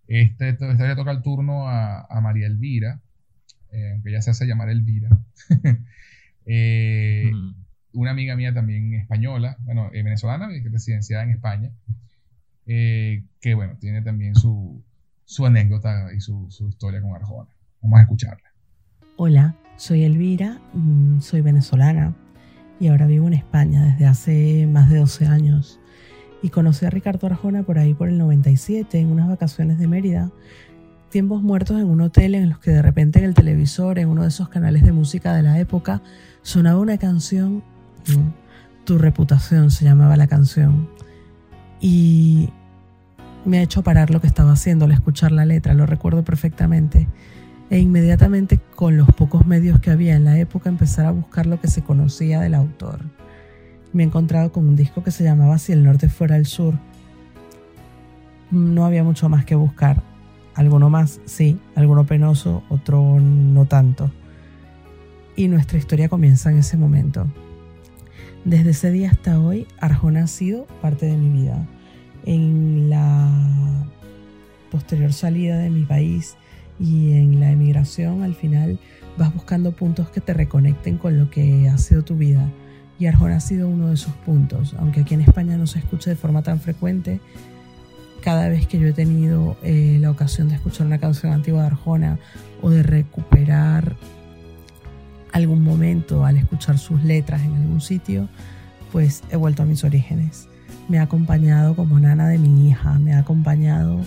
Este, 0.07 0.51
esta 0.51 0.67
vez 0.67 0.79
le 0.79 0.95
toca 0.97 1.11
el 1.11 1.23
turno 1.23 1.69
a, 1.69 2.03
a 2.03 2.21
María 2.21 2.47
Elvira, 2.47 3.01
eh, 3.73 3.93
aunque 3.93 4.11
ella 4.11 4.23
se 4.23 4.31
hace 4.31 4.47
llamar 4.47 4.69
Elvira. 4.71 5.09
Eh, 6.47 7.31
Mm. 7.33 7.55
una 7.95 8.11
amiga 8.11 8.37
mía 8.37 8.53
también 8.53 8.93
española, 8.93 9.57
bueno, 9.61 9.89
eh, 9.95 10.03
venezolana, 10.03 10.49
que 10.49 10.59
es 10.59 10.71
residenciada 10.71 11.23
en 11.25 11.31
España, 11.31 11.71
eh, 12.67 13.25
que 13.41 13.55
bueno, 13.55 13.79
tiene 13.81 14.03
también 14.03 14.35
su, 14.35 14.85
su 15.25 15.47
anécdota 15.47 16.13
y 16.15 16.21
su, 16.21 16.51
su 16.51 16.69
historia 16.69 17.01
con 17.01 17.15
Arjona. 17.15 17.49
Vamos 17.81 17.99
a 17.99 18.03
escucharla. 18.03 18.53
Hola, 19.17 19.55
soy 19.77 20.05
Elvira, 20.05 20.61
mm, 20.73 21.21
soy 21.21 21.41
venezolana 21.41 22.15
y 22.81 22.89
ahora 22.89 23.07
vivo 23.07 23.27
en 23.27 23.35
España 23.35 23.85
desde 23.85 24.07
hace 24.07 24.67
más 24.67 24.91
de 24.91 24.99
12 24.99 25.27
años. 25.27 25.81
Y 26.43 26.51
conocí 26.51 26.85
a 26.85 26.91
Ricardo 26.91 27.27
Arjona 27.27 27.63
por 27.63 27.79
ahí 27.79 27.95
por 27.95 28.09
el 28.09 28.19
97 28.19 28.99
en 28.99 29.11
unas 29.11 29.29
vacaciones 29.29 29.79
de 29.79 29.89
Mérida. 29.89 30.31
Tiempos 31.09 31.43
muertos 31.43 31.81
en 31.81 31.87
un 31.87 32.01
hotel 32.01 32.35
en 32.35 32.51
los 32.51 32.59
que 32.59 32.71
de 32.71 32.83
repente 32.83 33.21
en 33.21 33.25
el 33.25 33.35
televisor, 33.35 33.99
en 33.99 34.09
uno 34.09 34.23
de 34.23 34.29
esos 34.29 34.49
canales 34.49 34.83
de 34.83 34.93
música 34.93 35.35
de 35.35 35.43
la 35.43 35.59
época, 35.59 36.03
sonaba 36.43 36.81
una 36.81 36.99
canción, 36.99 37.63
Tu 38.85 38.99
reputación 38.99 39.71
se 39.71 39.87
llamaba 39.87 40.17
la 40.19 40.27
canción. 40.27 40.91
Y 41.81 42.51
me 43.47 43.59
ha 43.59 43.63
hecho 43.63 43.83
parar 43.83 44.11
lo 44.11 44.21
que 44.21 44.27
estaba 44.27 44.53
haciendo 44.53 44.85
al 44.85 44.93
escuchar 44.93 45.33
la 45.33 45.47
letra, 45.47 45.73
lo 45.73 45.87
recuerdo 45.87 46.23
perfectamente 46.25 47.09
e 47.75 47.81
inmediatamente 47.81 48.61
con 48.77 48.97
los 48.97 49.09
pocos 49.09 49.49
medios 49.49 49.81
que 49.81 49.91
había 49.91 50.15
en 50.15 50.23
la 50.23 50.39
época 50.39 50.69
empezar 50.69 51.07
a 51.07 51.11
buscar 51.11 51.47
lo 51.47 51.61
que 51.61 51.67
se 51.67 51.83
conocía 51.83 52.41
del 52.41 52.55
autor. 52.55 53.01
Me 53.93 54.05
he 54.05 54.07
encontrado 54.07 54.53
con 54.53 54.69
un 54.69 54.77
disco 54.77 55.03
que 55.03 55.11
se 55.11 55.25
llamaba 55.25 55.59
Si 55.59 55.73
el 55.73 55.83
norte 55.83 56.09
fuera 56.09 56.37
el 56.37 56.47
sur. 56.47 56.75
No 58.53 58.87
había 58.87 59.03
mucho 59.03 59.29
más 59.29 59.45
que 59.45 59.57
buscar. 59.57 60.05
Alguno 60.55 60.89
más, 60.89 61.21
sí, 61.25 61.59
alguno 61.75 62.07
penoso, 62.07 62.63
otro 62.69 63.19
no 63.19 63.67
tanto. 63.67 64.13
Y 65.35 65.49
nuestra 65.49 65.77
historia 65.77 66.09
comienza 66.09 66.53
en 66.53 66.59
ese 66.59 66.77
momento. 66.77 67.27
Desde 68.45 68.71
ese 68.71 68.93
día 68.93 69.11
hasta 69.11 69.41
hoy, 69.41 69.67
Arjona 69.81 70.23
ha 70.23 70.29
sido 70.29 70.69
parte 70.81 71.07
de 71.07 71.17
mi 71.17 71.43
vida. 71.43 71.67
En 72.25 72.89
la 72.89 73.29
posterior 74.71 75.13
salida 75.13 75.59
de 75.59 75.71
mi 75.71 75.85
país, 75.85 76.37
y 76.79 77.13
en 77.13 77.41
la 77.41 77.51
emigración 77.51 78.23
al 78.23 78.35
final 78.35 78.79
vas 79.17 79.33
buscando 79.33 79.73
puntos 79.73 80.09
que 80.11 80.21
te 80.21 80.35
reconecten 80.35 80.99
con 80.99 81.19
lo 81.19 81.31
que 81.31 81.69
ha 81.69 81.79
sido 81.79 82.03
tu 82.03 82.17
vida. 82.17 82.49
Y 82.99 83.07
Arjona 83.07 83.37
ha 83.37 83.41
sido 83.41 83.69
uno 83.69 83.89
de 83.89 83.95
esos 83.95 84.13
puntos, 84.15 84.75
aunque 84.79 85.01
aquí 85.01 85.15
en 85.15 85.21
España 85.23 85.57
no 85.57 85.67
se 85.67 85.79
escuche 85.79 86.11
de 86.11 86.17
forma 86.17 86.43
tan 86.43 86.61
frecuente. 86.61 87.21
Cada 88.23 88.49
vez 88.49 88.67
que 88.67 88.79
yo 88.79 88.89
he 88.89 88.93
tenido 88.93 89.57
eh, 89.63 89.99
la 90.01 90.11
ocasión 90.11 90.49
de 90.49 90.55
escuchar 90.55 90.87
una 90.87 90.99
canción 90.99 91.33
antigua 91.33 91.63
de 91.63 91.67
Arjona 91.67 92.19
o 92.63 92.71
de 92.71 92.83
recuperar 92.83 93.97
algún 95.33 95.63
momento 95.63 96.25
al 96.25 96.37
escuchar 96.37 96.79
sus 96.79 97.03
letras 97.03 97.43
en 97.43 97.55
algún 97.55 97.81
sitio, 97.81 98.29
pues 98.93 99.25
he 99.31 99.37
vuelto 99.37 99.65
a 99.65 99.67
mis 99.67 99.83
orígenes. 99.83 100.49
Me 100.89 100.99
ha 100.99 101.03
acompañado 101.03 101.75
como 101.75 101.99
nana 101.99 102.29
de 102.29 102.39
mi 102.39 102.69
hija, 102.69 102.99
me 103.01 103.15
ha 103.15 103.19
acompañado 103.19 104.01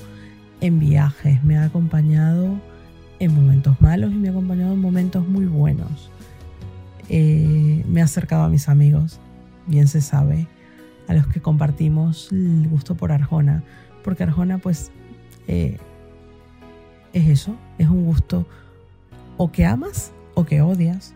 en 0.62 0.80
viajes, 0.80 1.44
me 1.44 1.58
ha 1.58 1.66
acompañado 1.66 2.60
en 3.20 3.34
momentos 3.34 3.80
malos 3.82 4.12
y 4.12 4.16
me 4.16 4.28
ha 4.28 4.32
acompañado 4.32 4.74
en 4.74 4.80
momentos 4.80 5.28
muy 5.28 5.46
buenos. 5.46 6.12
Eh, 7.10 7.84
me 7.88 8.02
ha 8.02 8.06
acercado 8.06 8.44
a 8.44 8.50
mis 8.50 8.70
amigos, 8.70 9.20
bien 9.66 9.88
se 9.88 10.02
sabe, 10.02 10.48
a 11.08 11.14
los 11.14 11.28
que 11.28 11.42
compartimos 11.42 12.32
el 12.32 12.68
gusto 12.68 12.96
por 12.96 13.12
Arjona, 13.12 13.64
porque 14.04 14.24
Arjona 14.24 14.58
pues 14.58 14.92
eh, 15.48 15.78
es 17.14 17.28
eso, 17.28 17.56
es 17.78 17.88
un 17.88 18.06
gusto 18.06 18.46
o 19.38 19.52
que 19.52 19.66
amas 19.66 20.12
o 20.34 20.46
que 20.46 20.62
odias. 20.62 21.14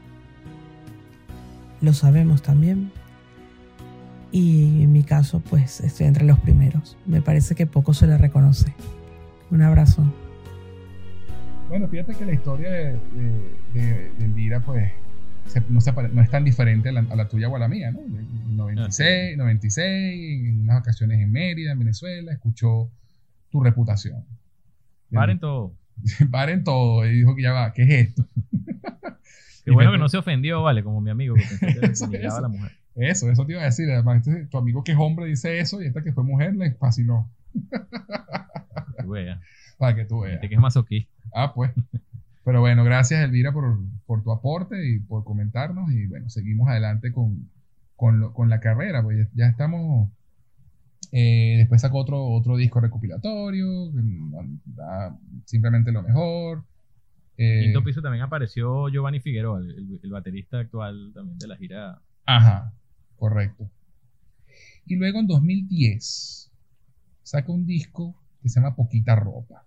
Lo 1.81 1.93
sabemos 1.93 2.41
también. 2.41 2.91
Y 4.31 4.83
en 4.83 4.93
mi 4.93 5.03
caso 5.03 5.41
pues 5.41 5.81
estoy 5.81 6.07
entre 6.07 6.25
los 6.25 6.39
primeros. 6.39 6.95
Me 7.05 7.21
parece 7.21 7.55
que 7.55 7.65
poco 7.65 7.93
se 7.93 8.07
le 8.07 8.17
reconoce. 8.17 8.73
Un 9.51 9.61
abrazo. 9.61 10.03
Bueno, 11.69 11.87
fíjate 11.87 12.15
que 12.15 12.25
la 12.25 12.33
historia 12.33 12.69
de, 12.71 12.93
de, 12.93 13.57
de- 13.73 14.11
de 14.17 14.25
Elvira, 14.25 14.59
pues, 14.61 14.91
se- 15.47 15.61
no, 15.69 15.79
se 15.81 15.91
no 15.91 16.21
es 16.21 16.29
tan 16.29 16.43
diferente 16.43 16.89
a 16.89 16.91
la, 16.91 17.01
a 17.09 17.15
la 17.15 17.27
tuya 17.27 17.47
o 17.49 17.55
a 17.55 17.59
la 17.59 17.67
mía, 17.67 17.91
¿no? 17.91 17.99
En 17.99 18.57
96, 18.57 19.37
96, 19.37 20.47
en 20.49 20.61
unas 20.61 20.77
vacaciones 20.77 21.19
en 21.19 21.31
Mérida, 21.31 21.71
en 21.71 21.79
Venezuela, 21.79 22.31
escuchó 22.31 22.89
tu 23.49 23.61
reputación. 23.61 24.25
Paren 25.11 25.39
todo. 25.39 25.73
Paren 26.31 26.63
todo. 26.63 27.05
Y 27.05 27.13
dijo 27.19 27.35
que 27.35 27.41
ya 27.43 27.51
va, 27.51 27.73
¿qué 27.73 27.83
es 27.83 27.89
esto? 28.09 28.25
Qué 29.63 29.69
Y 29.69 29.73
bueno 29.75 29.91
que 29.91 29.99
no 29.99 30.09
se 30.09 30.17
ofendió, 30.17 30.63
vale, 30.63 30.83
como 30.83 31.01
mi 31.01 31.11
amigo 31.11 31.35
que 31.35 31.43
pensé 31.79 32.09
que 32.09 32.17
Eso, 32.17 32.27
eso. 32.27 32.37
a 32.37 32.41
la 32.41 32.47
mujer. 32.47 32.71
Eso, 32.95 33.29
eso 33.29 33.45
te 33.45 33.51
iba 33.53 33.61
a 33.61 33.65
decir. 33.65 33.89
Además, 33.91 34.25
este- 34.27 34.45
tu 34.47 34.57
amigo 34.57 34.83
que 34.83 34.91
es 34.93 34.97
hombre 34.99 35.27
dice 35.27 35.59
eso 35.59 35.81
y 35.81 35.85
esta 35.85 36.01
que 36.01 36.11
fue 36.13 36.23
mujer 36.23 36.55
le 36.55 36.71
fascinó. 36.71 37.29
Para 39.77 39.95
que 39.95 40.05
tú 40.05 40.21
veas. 40.21 40.39
Que 40.41 40.53
es 40.53 40.59
masoquista. 40.59 41.11
Ah, 41.33 41.53
pues. 41.53 41.71
Pero 42.43 42.59
bueno, 42.59 42.83
gracias 42.83 43.23
Elvira 43.23 43.51
por, 43.51 43.79
por 44.05 44.23
tu 44.23 44.31
aporte 44.31 44.87
y 44.89 44.99
por 44.99 45.23
comentarnos. 45.23 45.91
Y 45.91 46.07
bueno, 46.07 46.29
seguimos 46.29 46.69
adelante 46.69 47.11
con, 47.11 47.49
con, 47.95 48.19
lo- 48.19 48.33
con 48.33 48.49
la 48.49 48.59
carrera. 48.59 49.03
Pues 49.03 49.27
ya, 49.33 49.45
estamos. 49.47 50.09
eh, 51.11 51.55
después 51.59 51.81
sacó 51.81 51.99
otro, 51.99 52.23
otro 52.25 52.57
disco 52.57 52.79
recopilatorio. 52.79 53.91
simplemente 55.45 55.91
lo 55.91 56.03
mejor. 56.03 56.63
Eh, 57.37 57.61
Quinto 57.63 57.83
piso 57.83 58.01
también 58.01 58.23
apareció 58.23 58.89
Giovanni 58.89 59.19
Figueroa, 59.19 59.59
el, 59.59 59.69
el- 59.71 59.99
el 60.03 60.11
baterista 60.11 60.59
actual 60.59 61.11
también 61.13 61.37
de 61.39 61.47
la 61.47 61.57
gira. 61.57 62.01
Ajá, 62.25 62.73
correcto. 63.15 63.69
Y 64.85 64.95
luego 64.95 65.19
en 65.19 65.27
2010 65.27 66.50
saca 67.31 67.49
un 67.53 67.65
disco 67.65 68.21
que 68.41 68.49
se 68.49 68.59
llama 68.59 68.75
Poquita 68.75 69.15
Ropa. 69.15 69.65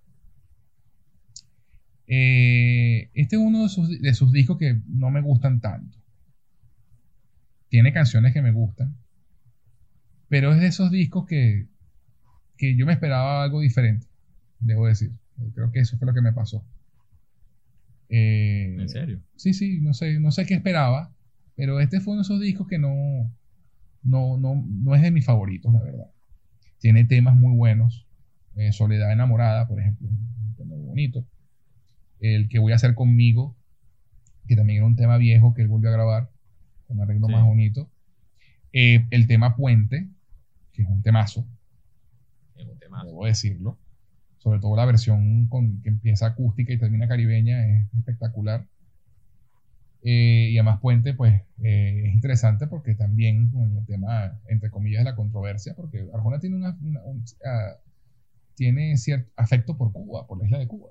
Eh, 2.06 3.10
este 3.14 3.36
es 3.36 3.42
uno 3.42 3.62
de 3.62 3.68
sus, 3.70 4.02
de 4.02 4.12
sus 4.12 4.32
discos 4.32 4.58
que 4.58 4.82
no 4.86 5.10
me 5.10 5.22
gustan 5.22 5.62
tanto. 5.62 5.96
Tiene 7.70 7.94
canciones 7.94 8.34
que 8.34 8.42
me 8.42 8.52
gustan, 8.52 8.98
pero 10.28 10.52
es 10.52 10.60
de 10.60 10.66
esos 10.66 10.90
discos 10.90 11.24
que, 11.26 11.66
que 12.58 12.76
yo 12.76 12.84
me 12.84 12.92
esperaba 12.92 13.42
algo 13.42 13.60
diferente, 13.60 14.06
debo 14.60 14.86
decir. 14.86 15.12
Creo 15.54 15.72
que 15.72 15.80
eso 15.80 15.96
fue 15.96 16.06
lo 16.06 16.12
que 16.12 16.20
me 16.20 16.34
pasó. 16.34 16.62
Eh, 18.10 18.76
¿En 18.78 18.88
serio? 18.90 19.22
Sí, 19.36 19.54
sí, 19.54 19.80
no 19.80 19.94
sé, 19.94 20.20
no 20.20 20.32
sé 20.32 20.44
qué 20.44 20.52
esperaba, 20.52 21.14
pero 21.56 21.80
este 21.80 22.00
fue 22.00 22.12
uno 22.12 22.20
de 22.20 22.26
esos 22.26 22.40
discos 22.40 22.68
que 22.68 22.78
no, 22.78 23.34
no, 24.02 24.36
no, 24.36 24.62
no 24.68 24.94
es 24.94 25.00
de 25.00 25.10
mis 25.10 25.24
favoritos, 25.24 25.72
la 25.72 25.80
verdad. 25.80 26.13
Tiene 26.84 27.06
temas 27.06 27.34
muy 27.34 27.56
buenos. 27.56 28.06
eh, 28.56 28.70
Soledad 28.70 29.10
enamorada, 29.10 29.66
por 29.66 29.80
ejemplo, 29.80 30.06
un 30.06 30.54
tema 30.54 30.74
muy 30.76 30.84
bonito. 30.84 31.24
El 32.20 32.46
que 32.50 32.58
voy 32.58 32.72
a 32.72 32.74
hacer 32.74 32.94
conmigo, 32.94 33.56
que 34.46 34.54
también 34.54 34.76
era 34.80 34.86
un 34.86 34.94
tema 34.94 35.16
viejo 35.16 35.54
que 35.54 35.62
él 35.62 35.68
volvió 35.68 35.88
a 35.88 35.94
grabar, 35.94 36.30
con 36.86 36.98
un 36.98 37.02
arreglo 37.04 37.26
Sí. 37.28 37.32
más 37.32 37.42
bonito. 37.46 37.90
Eh, 38.74 39.06
el 39.10 39.26
tema 39.26 39.56
Puente, 39.56 40.10
que 40.74 40.82
es 40.82 40.88
un 40.90 41.00
temazo, 41.02 41.46
Es 42.54 42.66
un 42.66 42.78
temazo. 42.78 43.06
debo 43.06 43.24
decirlo. 43.24 43.78
sobre 44.36 44.60
todo 44.60 44.76
la 44.76 44.84
versión 44.84 45.46
con, 45.46 45.80
que 45.80 45.88
empieza 45.88 46.26
acústica 46.26 46.70
y 46.70 46.76
termina 46.76 47.08
caribeña, 47.08 47.64
es 47.66 47.86
espectacular. 47.96 48.66
Eh, 50.06 50.50
y 50.50 50.58
además 50.58 50.80
Puente, 50.80 51.14
pues 51.14 51.40
eh, 51.62 52.02
es 52.06 52.14
interesante 52.14 52.66
porque 52.66 52.94
también 52.94 53.48
con 53.48 53.74
el 53.78 53.86
tema, 53.86 54.38
entre 54.48 54.70
comillas, 54.70 55.00
de 55.00 55.10
la 55.10 55.16
controversia, 55.16 55.74
porque 55.74 56.06
Arjona 56.12 56.38
tiene, 56.38 56.56
una, 56.56 56.76
un, 57.04 57.24
ah, 57.46 57.78
tiene 58.54 58.98
cierto 58.98 59.32
afecto 59.36 59.78
por 59.78 59.92
Cuba, 59.92 60.26
por 60.26 60.38
la 60.38 60.44
isla 60.44 60.58
de 60.58 60.68
Cuba. 60.68 60.90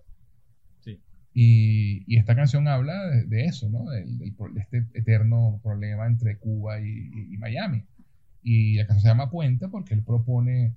Sí. 0.80 1.00
Y, 1.32 2.04
y 2.08 2.18
esta 2.18 2.36
canción 2.36 2.68
habla 2.68 3.08
de, 3.28 3.46
eso, 3.46 3.70
¿no? 3.70 3.86
De, 3.86 4.04
de, 4.04 4.34
este 4.60 4.88
eterno 4.96 5.60
problema 5.62 6.08
entre 6.08 6.40
Cuba 6.40 6.82
y, 6.82 7.34
y, 7.34 7.38
Miami. 7.38 7.86
Y 8.42 8.78
la 8.78 8.88
canción 8.88 9.04
se 9.04 9.08
llama 9.10 9.30
Puente 9.30 9.70
porque 9.70 9.94
él 9.94 10.02
propone 10.02 10.74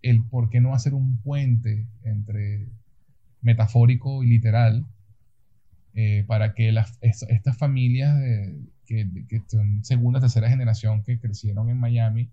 el 0.00 0.24
por 0.24 0.48
qué 0.48 0.62
no 0.62 0.74
hacer 0.74 0.94
un 0.94 1.18
puente 1.18 1.86
entre 2.02 2.66
metafórico 3.42 4.24
y 4.24 4.28
literal 4.28 4.86
eh, 5.94 6.24
para 6.26 6.54
que 6.54 6.72
las, 6.72 6.98
estas 7.02 7.56
familias 7.58 8.18
que, 8.86 9.08
que, 9.28 9.42
son 9.46 9.84
segunda, 9.84 10.20
tercera 10.20 10.48
generación 10.48 11.02
que 11.02 11.18
crecieron 11.18 11.68
en 11.68 11.78
Miami 11.78 12.30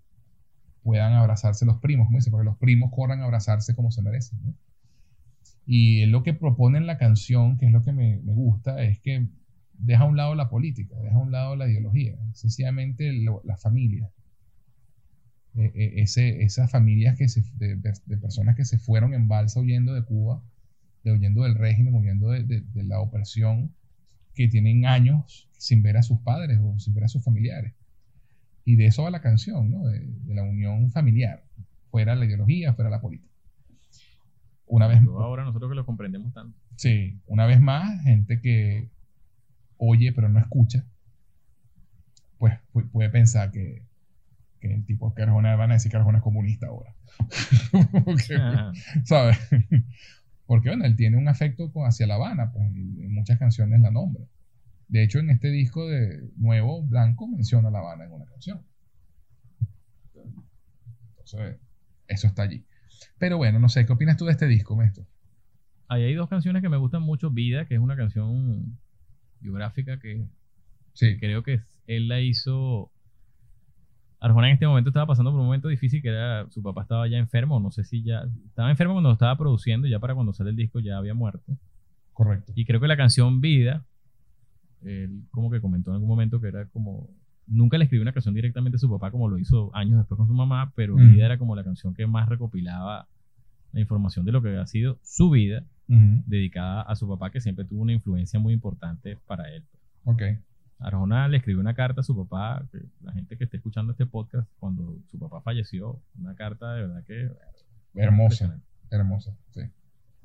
puedan 0.82 1.12
abrazarse 1.12 1.66
los 1.66 1.78
primos, 1.78 2.06
como 2.06 2.18
dice, 2.18 2.30
porque 2.30 2.44
los 2.44 2.56
primos 2.56 2.90
corran 2.90 3.20
a 3.20 3.24
abrazarse 3.24 3.74
como 3.74 3.90
se 3.90 4.02
merecen. 4.02 4.38
Y 5.66 6.06
lo 6.06 6.22
que 6.22 6.34
propone 6.34 6.78
en 6.78 6.86
la 6.86 6.98
canción, 6.98 7.58
que 7.58 7.66
es 7.66 7.72
lo 7.72 7.82
que 7.82 7.92
me, 7.92 8.16
me, 8.16 8.32
gusta, 8.32 8.82
es 8.82 8.98
que 9.00 9.28
deja 9.74 10.04
a 10.04 10.06
un 10.06 10.16
lado 10.16 10.34
la 10.34 10.48
política, 10.48 10.96
deja 11.02 11.16
a 11.16 11.20
un 11.20 11.32
lado 11.32 11.54
la 11.54 11.68
ideología, 11.68 12.16
sencillamente 12.32 13.12
la 13.12 13.56
familia. 13.56 14.10
E, 15.54 15.64
e, 15.74 16.02
ese, 16.02 16.42
esas 16.42 16.70
familias 16.70 17.18
que 17.18 17.28
se, 17.28 17.42
de, 17.56 17.76
de, 17.76 18.16
personas 18.18 18.56
que 18.56 18.64
se 18.64 18.78
fueron 18.78 19.14
en 19.14 19.28
balsa 19.28 19.60
huyendo 19.60 19.94
de 19.94 20.04
Cuba 20.04 20.42
de 21.02 21.12
huyendo 21.12 21.44
del 21.44 21.54
régimen, 21.54 21.94
huyendo 21.94 22.30
de, 22.30 22.44
de, 22.44 22.84
la 22.84 23.00
opresión, 23.00 23.74
que 24.34 24.48
tienen 24.48 24.86
años 24.86 25.48
sin 25.58 25.82
ver 25.82 25.96
a 25.96 26.02
sus 26.02 26.18
padres 26.20 26.58
o 26.62 26.78
sin 26.78 26.94
ver 26.94 27.04
a 27.04 27.08
sus 27.08 27.24
familiares. 27.24 27.74
Y 28.64 28.76
de 28.76 28.86
eso 28.86 29.02
va 29.02 29.10
la 29.10 29.22
canción, 29.22 29.70
¿no? 29.70 29.86
de, 29.86 30.06
la 30.34 30.42
unión 30.42 30.90
familiar, 30.90 31.44
fuera 31.90 32.14
la 32.14 32.26
ideología, 32.26 32.74
fuera 32.74 32.90
la 32.90 33.00
política. 33.00 33.28
Una 34.66 34.86
vez 34.86 35.00
ahora 35.00 35.44
nosotros 35.44 35.70
que 35.70 35.74
lo 35.74 35.84
comprendemos 35.84 36.32
tanto. 36.32 36.56
Sí, 36.76 37.20
una 37.26 37.46
vez 37.46 37.60
más, 37.60 38.02
gente 38.04 38.40
que 38.40 38.88
oye 39.78 40.12
pero 40.12 40.28
no 40.28 40.38
escucha, 40.38 40.84
pues 42.38 42.58
puede 42.92 43.10
pensar 43.10 43.50
que, 43.50 43.82
que 44.60 44.72
el 44.72 44.84
tipo 44.84 45.12
que 45.14 45.22
Arjona 45.22 45.56
van 45.56 45.70
a 45.72 45.74
decir 45.74 45.90
que 45.90 45.96
Arjona 45.96 46.18
es 46.18 46.24
comunista 46.24 46.68
ahora. 46.68 46.94
¿Sabes? 49.04 49.38
Porque 50.50 50.68
bueno, 50.68 50.84
él 50.84 50.96
tiene 50.96 51.16
un 51.16 51.28
afecto 51.28 51.70
hacia 51.86 52.08
La 52.08 52.16
Habana, 52.16 52.50
pues 52.50 52.66
en 52.66 53.14
muchas 53.14 53.38
canciones 53.38 53.80
la 53.82 53.92
nombra. 53.92 54.24
De 54.88 55.04
hecho, 55.04 55.20
en 55.20 55.30
este 55.30 55.48
disco 55.48 55.88
de 55.88 56.28
nuevo, 56.38 56.82
Blanco, 56.82 57.28
menciona 57.28 57.70
La 57.70 57.78
Habana 57.78 58.06
en 58.06 58.10
una 58.10 58.24
canción. 58.24 58.60
Entonces, 61.10 61.60
eso 62.08 62.26
está 62.26 62.42
allí. 62.42 62.66
Pero 63.16 63.36
bueno, 63.36 63.60
no 63.60 63.68
sé, 63.68 63.86
¿qué 63.86 63.92
opinas 63.92 64.16
tú 64.16 64.24
de 64.24 64.32
este 64.32 64.48
disco, 64.48 64.74
Mesto? 64.74 65.06
Ahí 65.86 66.02
hay 66.02 66.14
dos 66.14 66.28
canciones 66.28 66.62
que 66.62 66.68
me 66.68 66.78
gustan 66.78 67.02
mucho. 67.02 67.30
Vida, 67.30 67.66
que 67.66 67.74
es 67.76 67.80
una 67.80 67.96
canción 67.96 68.76
biográfica 69.38 70.00
que, 70.00 70.26
sí. 70.94 71.12
que 71.12 71.18
creo 71.20 71.44
que 71.44 71.60
él 71.86 72.08
la 72.08 72.20
hizo 72.22 72.89
Arjona 74.20 74.48
en 74.48 74.54
este 74.54 74.66
momento 74.66 74.90
estaba 74.90 75.06
pasando 75.06 75.30
por 75.30 75.40
un 75.40 75.46
momento 75.46 75.68
difícil 75.68 76.02
que 76.02 76.08
era 76.08 76.48
su 76.50 76.62
papá 76.62 76.82
estaba 76.82 77.08
ya 77.08 77.16
enfermo, 77.16 77.58
no 77.58 77.70
sé 77.70 77.84
si 77.84 78.02
ya 78.02 78.24
estaba 78.46 78.70
enfermo 78.70 78.94
cuando 78.94 79.08
lo 79.08 79.14
estaba 79.14 79.36
produciendo, 79.36 79.88
ya 79.88 79.98
para 79.98 80.14
cuando 80.14 80.32
sale 80.32 80.50
el 80.50 80.56
disco 80.56 80.78
ya 80.80 80.98
había 80.98 81.14
muerto. 81.14 81.56
Correcto. 82.12 82.52
Y 82.54 82.66
creo 82.66 82.80
que 82.80 82.88
la 82.88 82.98
canción 82.98 83.40
Vida, 83.40 83.84
él 84.82 85.22
como 85.30 85.50
que 85.50 85.60
comentó 85.60 85.90
en 85.90 85.94
algún 85.94 86.08
momento 86.08 86.40
que 86.40 86.48
era 86.48 86.66
como 86.66 87.08
nunca 87.46 87.78
le 87.78 87.84
escribió 87.84 88.02
una 88.02 88.12
canción 88.12 88.34
directamente 88.34 88.76
a 88.76 88.78
su 88.78 88.90
papá 88.90 89.10
como 89.10 89.28
lo 89.28 89.38
hizo 89.38 89.74
años 89.74 89.98
después 89.98 90.16
con 90.18 90.26
su 90.26 90.34
mamá, 90.34 90.72
pero 90.76 90.96
mm. 90.96 91.12
Vida 91.12 91.26
era 91.26 91.38
como 91.38 91.56
la 91.56 91.64
canción 91.64 91.94
que 91.94 92.06
más 92.06 92.28
recopilaba 92.28 93.08
la 93.72 93.80
información 93.80 94.24
de 94.24 94.32
lo 94.32 94.42
que 94.42 94.48
había 94.48 94.66
sido 94.66 94.98
su 95.02 95.30
vida 95.30 95.64
dedicada 96.26 96.82
a 96.82 96.94
su 96.94 97.08
papá 97.08 97.30
que 97.30 97.40
siempre 97.40 97.64
tuvo 97.64 97.82
una 97.82 97.92
influencia 97.92 98.38
muy 98.38 98.52
importante 98.52 99.18
para 99.26 99.52
él. 99.52 99.64
Ok. 100.04 100.22
Arjona 100.80 101.28
le 101.28 101.36
escribió 101.36 101.60
una 101.60 101.74
carta 101.74 102.00
a 102.00 102.04
su 102.04 102.16
papá, 102.16 102.66
la 103.02 103.12
gente 103.12 103.36
que 103.36 103.44
esté 103.44 103.58
escuchando 103.58 103.92
este 103.92 104.06
podcast, 104.06 104.50
cuando 104.58 104.98
su 105.10 105.18
papá 105.18 105.42
falleció, 105.42 106.00
una 106.18 106.34
carta 106.34 106.74
de 106.74 106.86
verdad 106.86 107.04
que... 107.04 107.30
Hermosa, 107.94 108.60
hermosa, 108.90 109.36
sí. 109.50 109.60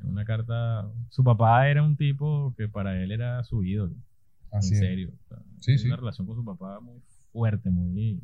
Una 0.04 0.24
carta, 0.26 0.90
su 1.10 1.24
papá 1.24 1.68
era 1.70 1.84
un 1.84 1.98
tipo 1.98 2.54
que 2.58 2.68
para 2.68 3.02
él 3.02 3.12
era 3.12 3.44
su 3.44 3.64
ídolo, 3.64 3.96
Así 4.52 4.74
en 4.76 4.80
serio. 4.80 5.14
sí, 5.60 5.78
sí. 5.78 5.88
Una 5.88 5.98
relación 5.98 6.26
con 6.26 6.36
su 6.36 6.46
papá 6.46 6.80
muy 6.80 7.02
fuerte, 7.32 7.70
muy, 7.70 8.22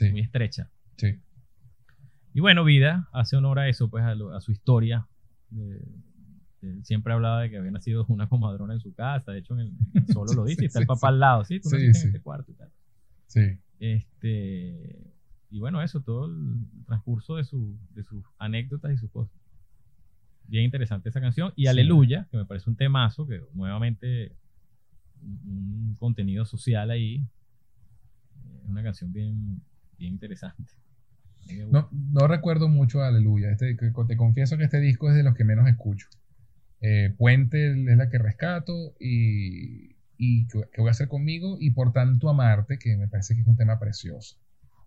muy 0.00 0.20
estrecha. 0.20 0.70
Sí. 0.96 1.18
Y 2.34 2.40
bueno, 2.40 2.62
Vida 2.64 3.08
hace 3.12 3.36
honor 3.36 3.58
a 3.58 3.68
eso, 3.68 3.90
pues 3.90 4.04
a, 4.04 4.12
a 4.12 4.40
su 4.40 4.52
historia. 4.52 5.08
De, 6.60 6.84
siempre 6.84 7.12
hablaba 7.12 7.42
de 7.42 7.50
que 7.50 7.58
había 7.58 7.70
nacido 7.70 8.04
una 8.08 8.28
comadrona 8.28 8.74
en 8.74 8.80
su 8.80 8.92
casa, 8.94 9.32
de 9.32 9.38
hecho 9.38 9.54
en 9.54 9.60
el, 9.60 10.06
solo 10.12 10.32
lo 10.34 10.44
dice, 10.44 10.64
y 10.64 10.66
está 10.66 10.80
el 10.80 10.86
papá 10.86 11.08
al 11.08 11.20
lado, 11.20 11.44
¿sí? 11.44 11.60
Tú 11.60 11.70
sí, 11.70 11.78
sí. 11.78 11.84
en 11.84 11.90
este 11.90 12.20
cuarto 12.20 12.50
y 12.50 12.54
tal. 12.54 12.70
Sí. 13.26 13.58
Este, 13.80 15.12
y 15.50 15.60
bueno, 15.60 15.82
eso, 15.82 16.00
todo 16.00 16.26
el 16.26 16.66
transcurso 16.86 17.36
de, 17.36 17.44
su, 17.44 17.78
de 17.94 18.02
sus 18.02 18.24
anécdotas 18.38 18.92
y 18.92 18.96
sus 18.96 19.10
cosas. 19.10 19.34
Bien 20.46 20.64
interesante 20.64 21.08
esa 21.08 21.20
canción. 21.20 21.52
Y 21.56 21.66
Aleluya, 21.66 22.26
que 22.30 22.36
me 22.36 22.44
parece 22.44 22.70
un 22.70 22.76
temazo, 22.76 23.26
que 23.26 23.42
nuevamente 23.54 24.36
un, 25.22 25.94
contenido 25.98 26.44
social 26.44 26.90
ahí. 26.90 27.24
Es 28.62 28.68
una 28.68 28.82
canción 28.82 29.12
bien, 29.12 29.62
bien 29.98 30.14
interesante. 30.14 30.72
No, 31.70 31.88
no 31.92 32.26
recuerdo 32.26 32.68
mucho 32.68 33.02
Aleluya. 33.02 33.50
Este, 33.50 33.74
te 33.74 34.16
confieso 34.16 34.58
que 34.58 34.64
este 34.64 34.80
disco 34.80 35.08
es 35.10 35.16
de 35.16 35.22
los 35.22 35.34
que 35.34 35.44
menos 35.44 35.66
escucho. 35.68 36.08
Eh, 36.80 37.14
Puente 37.16 37.72
es 37.72 37.96
la 37.96 38.08
que 38.08 38.18
rescato 38.18 38.94
y, 39.00 39.96
y 40.16 40.46
que, 40.46 40.62
voy 40.78 40.88
a 40.88 40.92
hacer 40.92 41.08
conmigo 41.08 41.56
y 41.60 41.70
por 41.70 41.92
tanto 41.92 42.28
amarte, 42.28 42.78
que 42.78 42.96
me 42.96 43.08
parece 43.08 43.34
que 43.34 43.40
es 43.40 43.46
un 43.46 43.56
tema 43.56 43.78
precioso. 43.78 44.36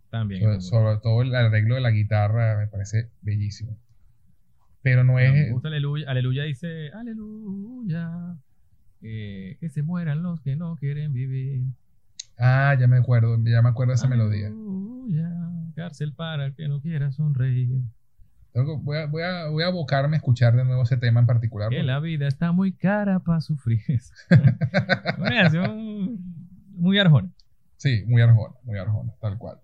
También. 0.10 0.62
Sobre, 0.62 0.98
todo 1.00 1.22
el 1.22 1.34
arreglo 1.34 1.76
de 1.76 1.82
la 1.82 1.92
guitarra 1.92 2.58
me 2.58 2.68
parece 2.68 3.10
bellísimo. 3.22 3.78
Pero 4.82 5.04
no, 5.04 5.20
es... 5.20 5.32
Me 5.32 5.52
gusta 5.52 5.68
aleluya. 5.68 6.10
Aleluya 6.10 6.44
dice, 6.44 6.90
aleluya, 6.92 8.36
que 9.00 9.70
se 9.72 9.84
mueran 9.84 10.24
los 10.24 10.42
que 10.42 10.56
no 10.56 10.76
quieren 10.78 11.14
vivir. 11.14 11.64
Ah, 12.38 12.76
ya 12.80 12.88
me 12.88 12.98
acuerdo, 12.98 13.38
ya 13.46 13.62
me 13.62 13.70
acuerdo 13.70 13.92
de 13.92 13.96
esa 13.96 14.08
melodía. 14.08 14.52
Cárcel 15.76 16.14
para 16.14 16.48
el 16.48 16.56
que 16.56 16.68
no 16.68 16.82
quiera 16.82 17.12
sonreír. 17.12 17.82
Voy 18.54 18.98
a, 18.98 19.06
voy, 19.06 19.24
a, 19.24 19.48
voy 19.48 19.64
a 19.64 19.68
abocarme 19.68 20.16
a 20.16 20.18
escuchar 20.18 20.56
de 20.56 20.66
nuevo 20.66 20.84
ese 20.84 20.98
tema 20.98 21.22
en 21.22 21.26
particular. 21.26 21.70
Que 21.70 21.84
la 21.84 22.00
vida 22.00 22.28
está 22.28 22.52
muy 22.52 22.74
cara 22.74 23.20
para 23.20 23.40
sufrir. 23.40 23.80
muy 26.76 27.00
arjona. 27.00 27.30
Sí, 27.78 28.04
muy 28.08 28.22
arjona, 28.22 28.56
muy 28.64 28.78
arjona, 28.78 29.14
tal 29.22 29.38
cual. 29.38 29.58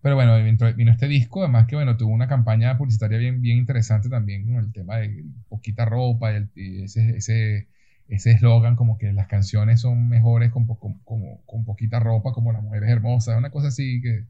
Pero 0.00 0.16
bueno, 0.16 0.36
vino 0.74 0.92
este 0.92 1.06
disco, 1.06 1.42
además 1.42 1.66
que 1.66 1.76
bueno, 1.76 1.96
tuvo 1.96 2.12
una 2.12 2.26
campaña 2.26 2.76
publicitaria 2.76 3.18
bien, 3.18 3.40
bien 3.40 3.58
interesante 3.58 4.08
también 4.08 4.44
con 4.44 4.56
el 4.56 4.72
tema 4.72 4.96
de 4.96 5.24
poquita 5.48 5.84
ropa 5.84 6.32
y, 6.54 6.82
ese 6.82 7.16
ese 7.16 7.68
ese 8.08 8.32
eslogan 8.32 8.76
como 8.76 8.98
que 8.98 9.12
las 9.12 9.28
canciones 9.28 9.80
son 9.80 10.08
mejores 10.08 10.50
con, 10.50 10.66
con, 10.66 10.98
con, 11.46 11.64
poquita 11.64 12.00
ropa, 12.00 12.32
como 12.32 12.52
las 12.52 12.62
mujeres 12.62 12.90
hermosas, 12.90 13.38
una 13.38 13.50
cosa 13.50 13.68
así 13.68 14.02
que, 14.02 14.26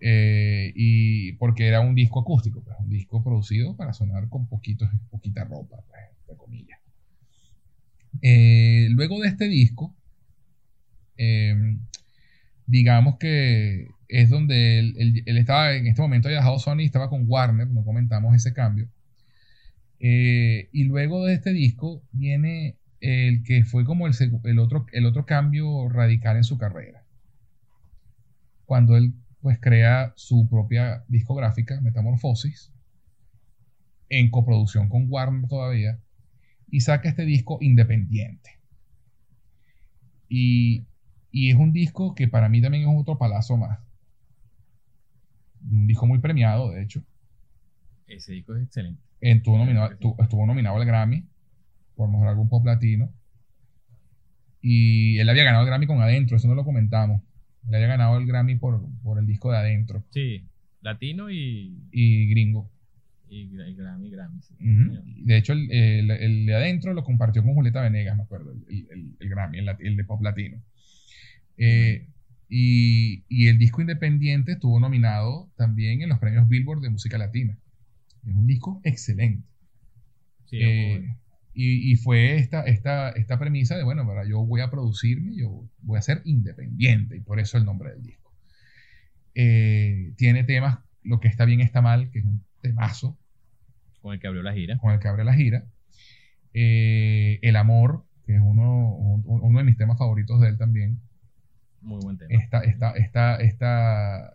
eh, 0.00 0.72
y 0.74 1.32
porque 1.32 1.66
era 1.66 1.80
un 1.80 1.94
disco 1.94 2.20
acústico, 2.20 2.62
pues, 2.62 2.76
un 2.80 2.88
disco 2.88 3.22
producido 3.22 3.76
para 3.76 3.92
sonar 3.92 4.28
con 4.28 4.48
poquito, 4.48 4.88
poquita 5.10 5.44
ropa, 5.44 5.82
pues, 5.88 6.00
entre 6.20 6.36
comillas. 6.36 6.78
Eh, 8.22 8.88
luego 8.90 9.20
de 9.20 9.28
este 9.28 9.48
disco, 9.48 9.94
eh, 11.16 11.76
digamos 12.66 13.18
que 13.18 13.88
es 14.08 14.30
donde 14.30 14.78
él, 14.80 15.22
estaba 15.26 15.74
en 15.74 15.86
este 15.86 16.02
momento 16.02 16.28
había 16.28 16.38
dejado 16.38 16.58
Sony, 16.58 16.80
estaba 16.80 17.10
con 17.10 17.24
Warner, 17.26 17.68
no 17.68 17.84
comentamos 17.84 18.34
ese 18.34 18.52
cambio. 18.52 18.88
y 19.98 20.84
luego 20.84 21.26
de 21.26 21.34
este 21.34 21.52
disco 21.52 22.02
viene 22.12 22.78
el 23.00 23.42
que 23.42 23.64
fue 23.64 23.84
como 23.84 24.06
el, 24.06 24.14
el, 24.44 24.58
otro, 24.58 24.86
el 24.92 25.06
otro 25.06 25.26
cambio 25.26 25.88
radical 25.88 26.36
en 26.36 26.44
su 26.44 26.58
carrera. 26.58 27.04
Cuando 28.64 28.96
él 28.96 29.14
pues 29.40 29.58
crea 29.60 30.12
su 30.16 30.48
propia 30.48 31.04
discográfica, 31.08 31.80
Metamorfosis, 31.80 32.72
en 34.08 34.30
coproducción 34.30 34.88
con 34.88 35.06
Warner 35.08 35.48
todavía, 35.48 35.98
y 36.70 36.80
saca 36.80 37.08
este 37.08 37.24
disco 37.24 37.58
independiente. 37.60 38.60
Y, 40.28 40.86
es 41.32 41.56
un 41.56 41.72
disco 41.72 42.14
que 42.14 42.28
para 42.28 42.48
mí 42.48 42.60
también 42.60 42.88
es 42.88 42.96
otro 42.96 43.18
palazo 43.18 43.56
más. 43.56 43.78
Un 45.70 45.86
disco 45.86 46.06
muy 46.06 46.18
premiado, 46.18 46.70
de 46.70 46.82
hecho. 46.82 47.02
Ese 48.06 48.32
disco 48.32 48.54
es 48.56 48.64
excelente. 48.64 49.00
Estuvo 49.20 49.58
nominado, 49.58 49.96
tu- 49.96 50.16
estuvo 50.18 50.46
nominado 50.46 50.76
al 50.76 50.86
Grammy 50.86 51.28
por 51.94 52.08
mejor 52.08 52.28
álbum 52.28 52.48
pop 52.48 52.64
latino. 52.64 53.12
Y 54.60 55.18
él 55.18 55.28
había 55.28 55.44
ganado 55.44 55.62
el 55.62 55.68
Grammy 55.68 55.86
con 55.86 56.00
Adentro, 56.00 56.36
eso 56.36 56.48
no 56.48 56.54
lo 56.54 56.64
comentamos. 56.64 57.22
Él 57.68 57.74
había 57.74 57.86
ganado 57.88 58.16
el 58.18 58.26
Grammy 58.26 58.56
por, 58.56 58.80
por 59.02 59.18
el 59.18 59.26
disco 59.26 59.50
de 59.52 59.58
Adentro 59.58 60.04
Sí, 60.10 60.44
latino 60.80 61.30
y, 61.30 61.78
y 61.92 62.28
Gringo. 62.30 62.70
y, 63.28 63.48
gra- 63.50 63.70
y 63.70 63.74
Grammy, 63.74 64.10
Grammy. 64.10 64.40
sí. 64.42 64.54
De 65.24 65.36
hecho, 65.36 65.52
el, 65.52 65.70
el- 65.70 66.10
el 66.10 66.46
de 66.46 66.54
Adentro 66.54 66.94
lo 66.94 67.04
compartió 67.04 67.42
con 67.42 67.54
Julieta 67.54 67.80
Venegas, 67.82 68.16
me 68.16 68.22
acuerdo, 68.24 68.52
el, 68.52 68.86
el- 68.90 69.16
el 69.20 69.28
Grammy, 69.28 69.58
el, 69.58 69.96
de 69.96 70.04
pop 70.04 70.22
latino. 70.22 70.60
Eh, 71.56 72.08
y, 72.48 73.22
y 73.28 73.46
el 73.48 73.58
disco 73.58 73.80
independiente 73.80 74.52
estuvo 74.52 74.80
nominado 74.80 75.50
también 75.56 76.02
en 76.02 76.08
los 76.08 76.18
premios 76.18 76.48
Billboard 76.48 76.80
de 76.80 76.90
música 76.90 77.18
latina. 77.18 77.56
Es 78.26 78.34
un 78.34 78.46
disco 78.46 78.80
excelente. 78.84 79.46
Sí, 80.46 80.58
Eh. 80.60 81.14
Y, 81.62 81.92
y 81.92 81.96
fue 81.96 82.36
esta, 82.36 82.62
esta, 82.62 83.10
esta 83.10 83.38
premisa 83.38 83.76
de, 83.76 83.84
bueno, 83.84 84.06
para 84.06 84.24
yo 84.26 84.44
voy 84.44 84.60
a 84.60 84.70
producirme, 84.70 85.34
yo 85.36 85.68
voy 85.82 85.98
a 85.98 86.02
ser 86.02 86.22
independiente, 86.24 87.16
y 87.16 87.20
por 87.20 87.40
eso 87.40 87.58
el 87.58 87.64
nombre 87.64 87.90
del 87.90 88.02
disco. 88.02 88.32
Eh, 89.34 90.12
tiene 90.16 90.44
temas, 90.44 90.78
lo 91.02 91.20
que 91.20 91.28
está 91.28 91.44
bien 91.44 91.60
está 91.60 91.80
mal, 91.82 92.10
que 92.10 92.18
es 92.20 92.24
un 92.24 92.44
temazo, 92.62 93.18
con 94.02 94.14
el 94.14 94.20
que 94.20 94.26
abrió 94.26 94.42
la 94.42 94.52
gira. 94.52 94.78
con 94.78 94.92
el 94.92 94.98
que 95.00 95.08
abre 95.08 95.24
la 95.24 95.34
gira. 95.34 95.64
Eh, 96.54 97.38
el 97.42 97.56
amor, 97.56 98.04
que 98.26 98.34
es 98.34 98.40
uno, 98.42 98.94
un- 98.96 99.22
uno 99.26 99.58
de 99.58 99.64
mis 99.64 99.76
temas 99.76 99.98
favoritos 99.98 100.40
de 100.40 100.48
él 100.48 100.58
también. 100.58 101.00
Muy 101.80 102.00
buen 102.02 102.18
tema. 102.18 102.28
Esta, 102.32 102.60
esta, 102.60 102.90
esta, 102.92 103.36
esta, 103.36 104.34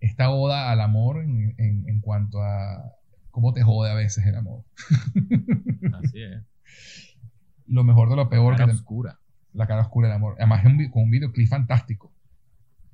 esta 0.00 0.30
oda 0.30 0.70
al 0.70 0.80
amor 0.80 1.22
en, 1.22 1.54
en- 1.58 1.88
en 1.88 2.00
cuanto 2.00 2.42
a 2.42 2.92
cómo 3.34 3.52
te 3.52 3.62
jode 3.64 3.90
a 3.90 3.94
veces 3.94 4.24
el 4.26 4.36
amor. 4.36 4.62
Así 6.04 6.22
es. 6.22 6.40
Lo 7.66 7.82
mejor 7.82 8.08
de 8.08 8.14
lo 8.16 8.28
peor, 8.28 8.52
Cara 8.56 8.66
que 8.66 8.70
te- 8.72 8.76
oscura. 8.78 9.18
la 9.52 9.66
cara 9.66 9.82
oscura 9.82 10.06
del 10.08 10.16
amor. 10.16 10.36
Además, 10.38 10.64
es 10.64 10.70
un 10.70 10.88
con 10.90 11.02
un 11.02 11.10
videoclip 11.10 11.48
fantástico. 11.48 12.12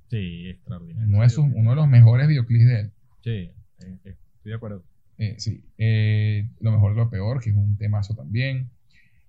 Sí, 0.09 0.49
extraordinario. 0.49 1.07
No 1.09 1.23
es 1.23 1.36
un- 1.36 1.52
uno 1.55 1.70
de 1.70 1.77
los 1.77 1.89
mejores 1.89 2.27
videoclips 2.27 2.65
de 2.67 2.81
él. 2.81 2.93
Sí, 3.23 3.31
eh, 3.31 3.52
eh, 4.05 4.17
estoy 4.36 4.51
de 4.51 4.55
acuerdo. 4.55 4.83
Eh, 5.19 5.35
sí. 5.39 5.62
Eh, 5.77 6.49
lo 6.60 6.73
mejor 6.73 6.94
de 6.94 7.01
lo 7.01 7.10
peor, 7.10 7.41
que 7.43 7.51
es 7.51 7.57
un 7.57 7.77
temazo 7.77 8.15
también. 8.15 8.70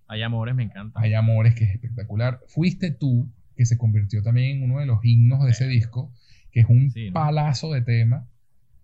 Hay 0.07 0.21
amores, 0.23 0.55
me 0.55 0.63
encanta. 0.63 0.97
Hay 0.99 1.13
amores, 1.13 1.55
que 1.55 1.65
es 1.65 1.73
espectacular. 1.75 2.39
Fuiste 2.47 2.91
tú, 2.91 3.29
que 3.57 3.65
se 3.65 3.77
convirtió 3.77 4.23
también 4.23 4.57
en 4.57 4.63
uno 4.71 4.79
de 4.79 4.85
los 4.85 5.03
himnos 5.03 5.43
de 5.43 5.51
ese 5.51 5.67
disco, 5.67 6.09
que 6.51 6.61
es 6.61 6.65
un 6.69 6.89
Sí, 6.91 7.07
¿no? 7.07 7.13
palazo 7.13 7.71
de 7.73 7.81
tema 7.81 8.25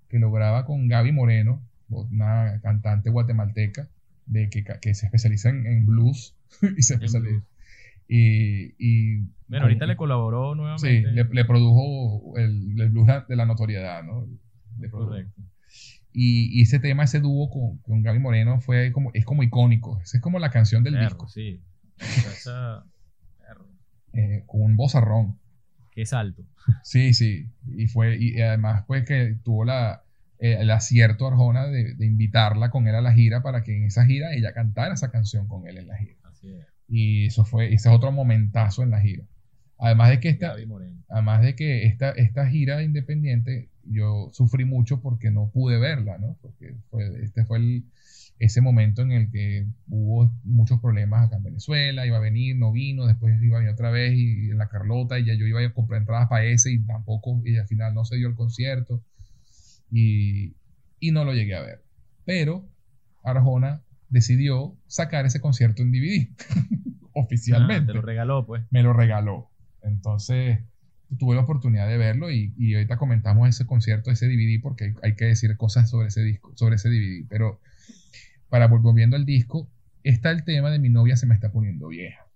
que 0.09 0.19
lo 0.19 0.29
graba 0.31 0.65
con 0.65 0.87
Gaby 0.89 1.11
Moreno, 1.13 1.61
una 1.89 2.59
cantante 2.61 3.09
guatemalteca 3.09 3.87
de 4.25 4.49
que, 4.49 4.63
que 4.81 4.93
se 4.93 5.05
especializa 5.05 5.49
en, 5.49 5.65
en 5.65 5.85
blues 5.85 6.35
y 6.77 6.81
se 6.81 6.95
especializa 6.95 7.43
y, 8.09 8.73
y 8.77 9.17
Bueno, 9.17 9.29
con- 9.49 9.61
ahorita 9.63 9.85
le 9.85 9.95
colaboró 9.97 10.53
sí, 10.53 10.57
nuevamente. 10.57 11.11
le, 11.11 11.23
le 11.25 11.45
produjo 11.45 12.37
el, 12.37 12.79
el 12.79 12.89
blues 12.89 13.07
de 13.27 13.35
la 13.35 13.45
notoriedad, 13.45 14.03
¿no? 14.03 14.25
Le. 14.79 14.89
Correcto. 14.89 15.41
Y, 16.13 16.57
y 16.59 16.61
ese 16.63 16.79
tema, 16.79 17.03
ese 17.03 17.19
dúo 17.19 17.49
con, 17.49 17.77
con 17.79 18.01
Gaby 18.01 18.19
Moreno 18.19 18.59
fue 18.61 18.91
como, 18.91 19.11
es 19.13 19.23
como 19.25 19.43
icónico. 19.43 19.99
Esa 20.01 20.17
es 20.17 20.23
como 20.23 20.39
la 20.39 20.49
canción 20.51 20.83
del 20.83 20.93
Perro, 20.93 21.05
disco, 21.09 21.27
sí. 21.27 21.61
Esa- 21.99 22.85
eh, 24.13 24.43
con 24.47 24.61
un 24.61 24.75
vozarrón. 24.75 25.37
Qué 25.91 26.05
salto. 26.05 26.43
Sí, 26.83 27.13
sí. 27.13 27.49
Y 27.75 27.87
fue, 27.87 28.17
y 28.17 28.39
además, 28.41 28.83
pues 28.87 29.05
que 29.05 29.37
tuvo 29.43 29.65
la, 29.65 30.03
eh, 30.39 30.57
el 30.59 30.69
acierto 30.71 31.27
Arjona 31.27 31.67
de, 31.67 31.95
de 31.95 32.05
invitarla 32.05 32.69
con 32.69 32.87
él 32.87 32.95
a 32.95 33.01
la 33.01 33.13
gira 33.13 33.41
para 33.41 33.63
que 33.63 33.75
en 33.75 33.85
esa 33.85 34.05
gira 34.05 34.33
ella 34.33 34.53
cantara 34.53 34.93
esa 34.93 35.11
canción 35.11 35.47
con 35.47 35.67
él 35.67 35.77
en 35.77 35.87
la 35.87 35.97
gira. 35.97 36.15
Así 36.23 36.53
es. 36.53 36.65
Y 36.87 37.25
eso 37.25 37.43
fue, 37.43 37.73
ese 37.73 37.89
es 37.89 37.95
otro 37.95 38.11
momentazo 38.11 38.83
en 38.83 38.91
la 38.91 39.01
gira. 39.01 39.23
Además 39.79 40.09
de 40.09 40.19
que 40.19 40.29
esta, 40.29 40.55
además 41.09 41.41
de 41.41 41.55
que 41.55 41.85
esta, 41.85 42.11
esta 42.11 42.47
gira 42.47 42.81
independiente, 42.81 43.69
yo 43.83 44.29
sufrí 44.33 44.65
mucho 44.65 45.01
porque 45.01 45.29
no 45.29 45.49
pude 45.51 45.77
verla, 45.77 46.17
¿no? 46.17 46.37
Porque 46.41 46.75
fue, 46.89 47.23
este 47.23 47.45
fue 47.45 47.59
el, 47.59 47.85
ese 48.39 48.61
momento 48.61 49.01
en 49.01 49.11
el 49.11 49.31
que 49.31 49.67
hubo 49.87 50.31
muchos 50.43 50.79
problemas 50.79 51.27
acá 51.27 51.37
en 51.37 51.43
Venezuela, 51.43 52.05
iba 52.05 52.17
a 52.17 52.21
venir, 52.21 52.55
no 52.57 52.71
vino, 52.71 53.05
después 53.05 53.41
iba 53.41 53.57
a 53.57 53.59
venir 53.59 53.73
otra 53.73 53.91
vez 53.91 54.13
y 54.15 54.49
en 54.49 54.57
la 54.57 54.69
Carlota 54.69 55.19
y 55.19 55.25
ya 55.25 55.33
yo 55.35 55.45
iba 55.45 55.61
a 55.61 55.73
comprar 55.73 56.01
entradas 56.01 56.27
para 56.27 56.45
ese 56.45 56.71
y 56.71 56.79
tampoco, 56.79 57.41
y 57.45 57.57
al 57.57 57.67
final 57.67 57.93
no 57.93 58.05
se 58.05 58.17
dio 58.17 58.27
el 58.27 58.35
concierto 58.35 59.03
y, 59.91 60.55
y 60.99 61.11
no 61.11 61.23
lo 61.25 61.33
llegué 61.33 61.55
a 61.55 61.61
ver. 61.61 61.83
Pero 62.25 62.67
Arjona 63.23 63.83
decidió 64.09 64.75
sacar 64.87 65.25
ese 65.25 65.41
concierto 65.41 65.81
en 65.81 65.91
DVD 65.91 66.29
Ah, 67.19 67.21
oficialmente 67.23 67.87
te 67.87 67.93
lo 67.93 68.01
regaló, 68.01 68.45
pues. 68.45 68.63
me 68.69 68.83
lo 68.83 68.93
regaló. 68.93 69.49
Entonces 69.81 70.59
tuve 71.17 71.35
la 71.35 71.41
oportunidad 71.41 71.87
de 71.87 71.97
verlo 71.97 72.29
y, 72.31 72.53
y 72.57 72.75
ahorita 72.75 72.97
comentamos 72.97 73.47
ese 73.49 73.65
concierto, 73.65 74.11
ese 74.11 74.27
DVD, 74.27 74.59
porque 74.61 74.83
hay, 74.85 74.93
hay 75.03 75.15
que 75.15 75.25
decir 75.25 75.55
cosas 75.57 75.89
sobre 75.89 76.09
ese 76.09 76.21
disco, 76.21 76.51
sobre 76.55 76.75
ese 76.75 76.89
DVD. 76.89 77.25
Pero 77.29 77.59
para 78.49 78.69
vol- 78.69 78.81
volviendo 78.81 79.15
al 79.15 79.25
disco, 79.25 79.69
está 80.03 80.31
el 80.31 80.43
tema 80.43 80.69
de 80.69 80.79
mi 80.79 80.89
novia 80.89 81.15
se 81.17 81.25
me 81.25 81.33
está 81.33 81.51
poniendo 81.51 81.87
vieja, 81.87 82.27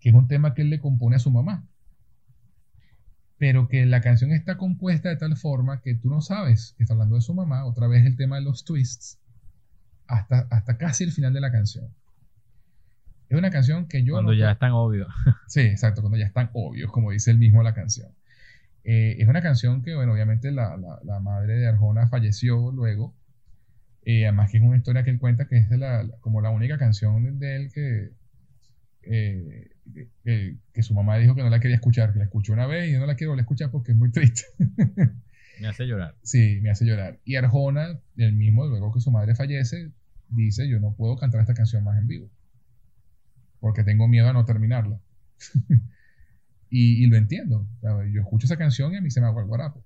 que 0.00 0.08
es 0.08 0.14
un 0.14 0.26
tema 0.28 0.54
que 0.54 0.62
él 0.62 0.70
le 0.70 0.80
compone 0.80 1.16
a 1.16 1.20
su 1.20 1.30
mamá. 1.30 1.66
Pero 3.42 3.66
que 3.66 3.86
la 3.86 4.00
canción 4.00 4.30
está 4.30 4.56
compuesta 4.56 5.08
de 5.08 5.16
tal 5.16 5.36
forma 5.36 5.80
que 5.80 5.96
tú 5.96 6.08
no 6.08 6.20
sabes 6.20 6.74
que 6.76 6.84
está 6.84 6.94
hablando 6.94 7.16
de 7.16 7.22
su 7.22 7.34
mamá, 7.34 7.64
otra 7.64 7.88
vez 7.88 8.06
el 8.06 8.16
tema 8.16 8.36
de 8.36 8.42
los 8.42 8.64
twists, 8.64 9.18
hasta, 10.06 10.46
hasta 10.48 10.78
casi 10.78 11.02
el 11.02 11.10
final 11.10 11.32
de 11.32 11.40
la 11.40 11.50
canción. 11.50 11.88
Es 13.28 13.36
una 13.36 13.50
canción 13.50 13.88
que 13.88 14.04
yo... 14.04 14.12
Cuando 14.12 14.30
no 14.30 14.38
ya 14.38 14.52
es 14.52 14.58
tan 14.60 14.70
obvio. 14.70 15.08
Sí, 15.48 15.58
exacto, 15.62 16.02
cuando 16.02 16.18
ya 16.18 16.26
están 16.26 16.50
obvios, 16.52 16.92
como 16.92 17.10
dice 17.10 17.32
el 17.32 17.38
mismo 17.38 17.64
la 17.64 17.74
canción. 17.74 18.10
Eh, 18.84 19.16
es 19.18 19.26
una 19.26 19.42
canción 19.42 19.82
que, 19.82 19.96
bueno, 19.96 20.12
obviamente 20.12 20.52
la, 20.52 20.76
la- 20.76 21.00
la 21.02 21.18
madre 21.18 21.54
de 21.54 21.66
Arjona 21.66 22.06
falleció 22.06 22.70
luego. 22.70 23.12
Eh, 24.04 24.24
además 24.24 24.52
que 24.52 24.58
es 24.58 24.62
una 24.62 24.76
historia 24.76 25.02
que 25.02 25.10
él 25.10 25.18
cuenta 25.18 25.48
que 25.48 25.56
es 25.58 25.68
la- 25.70 26.06
como 26.20 26.42
la 26.42 26.50
única 26.50 26.78
canción 26.78 27.40
de 27.40 27.56
él 27.56 27.72
que, 27.72 28.12
eh, 29.02 29.71
que, 30.24 30.82
su 30.82 30.94
mamá 30.94 31.16
dijo 31.18 31.34
que 31.34 31.42
no 31.42 31.50
la 31.50 31.60
quería 31.60 31.76
escuchar, 31.76 32.12
que 32.12 32.18
la 32.18 32.24
escuchó 32.24 32.52
una 32.52 32.66
vez 32.66 32.88
y 32.88 32.92
yo 32.92 33.00
no 33.00 33.06
la 33.06 33.16
quiero 33.16 33.32
volver 33.32 33.42
a 33.42 33.44
escuchar 33.44 33.70
porque 33.70 33.92
es 33.92 33.98
muy 33.98 34.10
triste. 34.10 34.42
Me 35.60 35.68
hace 35.68 35.84
llorar. 35.86 36.16
Sí, 36.22 36.58
me 36.60 36.70
hace 36.70 36.84
llorar. 36.84 37.20
Y 37.24 37.36
Arjona, 37.36 38.00
el 38.16 38.32
mismo, 38.32 38.66
luego 38.66 38.92
que 38.92 39.00
su 39.00 39.12
madre 39.12 39.36
fallece, 39.36 39.92
dice, 40.28 40.68
yo 40.68 40.80
no 40.80 40.94
puedo 40.94 41.16
cantar 41.16 41.40
esta 41.40 41.54
canción 41.54 41.84
más 41.84 41.98
en 41.98 42.08
vivo. 42.08 42.30
Porque 43.60 43.84
tengo 43.84 44.08
miedo 44.08 44.28
a 44.28 44.32
no 44.32 44.44
terminarla. 44.44 44.98
y, 46.70 47.04
y 47.04 47.06
lo 47.06 47.16
entiendo. 47.16 47.68
Yo 47.80 48.22
escucho 48.22 48.46
esa 48.46 48.56
canción 48.56 48.92
y 48.92 48.96
a 48.96 49.00
mí 49.02 49.10
se 49.10 49.20
me 49.20 49.26
agua 49.28 49.42
el 49.42 49.48
guarapo. 49.48 49.84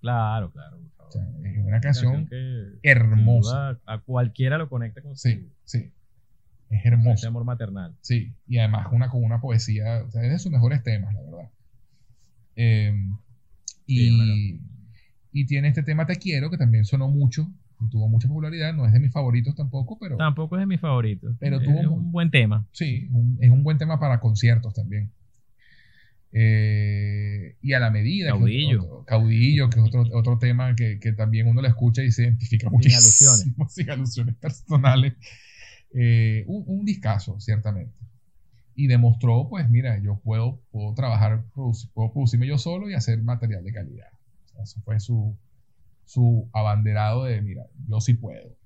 Claro, 0.00 0.50
claro. 0.50 0.78
O 0.98 1.10
sea, 1.12 1.22
es 1.44 1.58
una 1.58 1.80
canción 1.80 2.26
que 2.26 2.78
hermosa. 2.82 3.74
duda, 3.74 3.80
a 3.86 3.98
cualquiera 4.00 4.58
lo 4.58 4.68
conecta 4.68 5.02
con 5.02 5.16
Sí, 5.16 5.52
sí. 5.64 5.92
Es 6.72 6.80
ese 6.80 6.88
hermosa. 6.88 7.28
amor 7.28 7.44
maternal. 7.44 7.94
Sí, 8.00 8.34
y 8.48 8.58
además 8.58 8.88
una 8.92 9.08
con 9.10 9.22
una 9.22 9.40
poesía, 9.40 10.02
o 10.06 10.10
sea, 10.10 10.22
es 10.24 10.30
de 10.32 10.38
sus 10.38 10.50
mejores 10.52 10.82
temas, 10.82 11.14
la 11.14 11.20
verdad. 11.22 11.50
Eh, 12.56 12.92
Sí, 13.86 14.08
y, 14.08 14.16
bueno. 14.16 14.34
y 15.32 15.46
tiene 15.46 15.68
este 15.68 15.82
tema 15.82 16.06
Te 16.06 16.16
Quiero, 16.16 16.50
que 16.50 16.56
también 16.56 16.84
sonó 16.84 17.08
mucho, 17.08 17.50
tuvo 17.90 18.08
mucha 18.08 18.28
popularidad, 18.28 18.72
no 18.74 18.86
es 18.86 18.92
de 18.92 19.00
mis 19.00 19.12
favoritos 19.12 19.54
tampoco, 19.56 19.98
pero 19.98 20.16
Tampoco 20.16 20.56
es 20.56 20.60
de 20.60 20.66
mis 20.66 20.80
favoritos. 20.80 21.36
Pero 21.40 21.56
es 21.60 21.64
tuvo- 21.64 21.90
un 21.92 22.12
buen 22.12 22.30
tema. 22.30 22.66
sí, 22.72 23.08
un- 23.10 23.36
es 23.40 23.50
un 23.50 23.64
buen 23.64 23.76
tema 23.78 23.98
para 24.00 24.20
conciertos 24.20 24.72
también. 24.72 25.10
Eh, 26.34 27.56
y 27.60 27.72
a 27.74 27.80
la 27.80 27.90
medida. 27.90 28.28
que 28.30 28.36
es 28.36 28.38
Caudillo. 28.38 28.82
otro- 28.84 29.04
caudillo, 29.04 29.68
que 29.70 29.80
es 29.80 29.86
otro, 29.86 30.04
otro 30.12 30.38
tema 30.38 30.74
que, 30.74 30.98
que 30.98 31.12
también 31.12 31.46
uno 31.46 31.60
lo 31.60 31.68
escucha 31.68 32.02
y 32.02 32.10
se 32.10 32.22
identifica 32.22 32.68
Sin 32.68 32.72
muchísimo. 32.72 33.30
alusiones. 33.32 33.54
Sin 33.74 33.90
alusiones 33.90 34.34
personales. 34.36 35.12
Eh, 35.94 36.44
un, 36.46 36.64
un 36.66 36.84
discazo, 36.84 37.38
ciertamente. 37.40 37.94
Y 38.74 38.86
demostró, 38.88 39.48
pues, 39.50 39.68
mira, 39.70 39.98
yo 40.02 40.20
puedo, 40.20 40.60
puedo 40.70 40.94
trabajar, 40.94 41.44
produci- 41.54 41.90
puedo 41.92 42.12
producirme 42.12 42.46
yo 42.46 42.58
solo 42.58 42.90
y 42.90 42.94
hacer 42.94 43.22
material 43.22 43.64
de 43.64 43.72
calidad. 43.72 44.08
O 44.46 44.48
sea, 44.48 44.62
eso 44.64 44.80
fue 44.84 45.00
su, 45.00 45.36
su 46.04 46.48
abanderado 46.52 47.24
de, 47.24 47.42
mira, 47.42 47.64
yo 47.88 48.00
sí 48.00 48.14
puedo. 48.14 48.56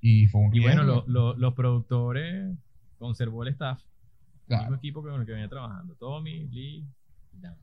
Y 0.00 0.26
fue 0.28 0.40
un 0.42 0.54
Y 0.54 0.60
bueno, 0.60 0.82
lo- 0.84 1.04
lo- 1.06 1.34
los 1.34 1.54
productores 1.54 2.56
conservó 2.98 3.42
el 3.42 3.50
staff. 3.50 3.80
El 3.80 4.46
Claro. 4.46 4.62
mismo 4.64 4.76
equipo 4.76 5.02
con 5.02 5.20
el 5.20 5.26
que 5.26 5.32
venía 5.32 5.48
trabajando. 5.48 5.94
Tommy, 5.96 6.48
Lee 6.48 6.86
Dan. 7.32 7.56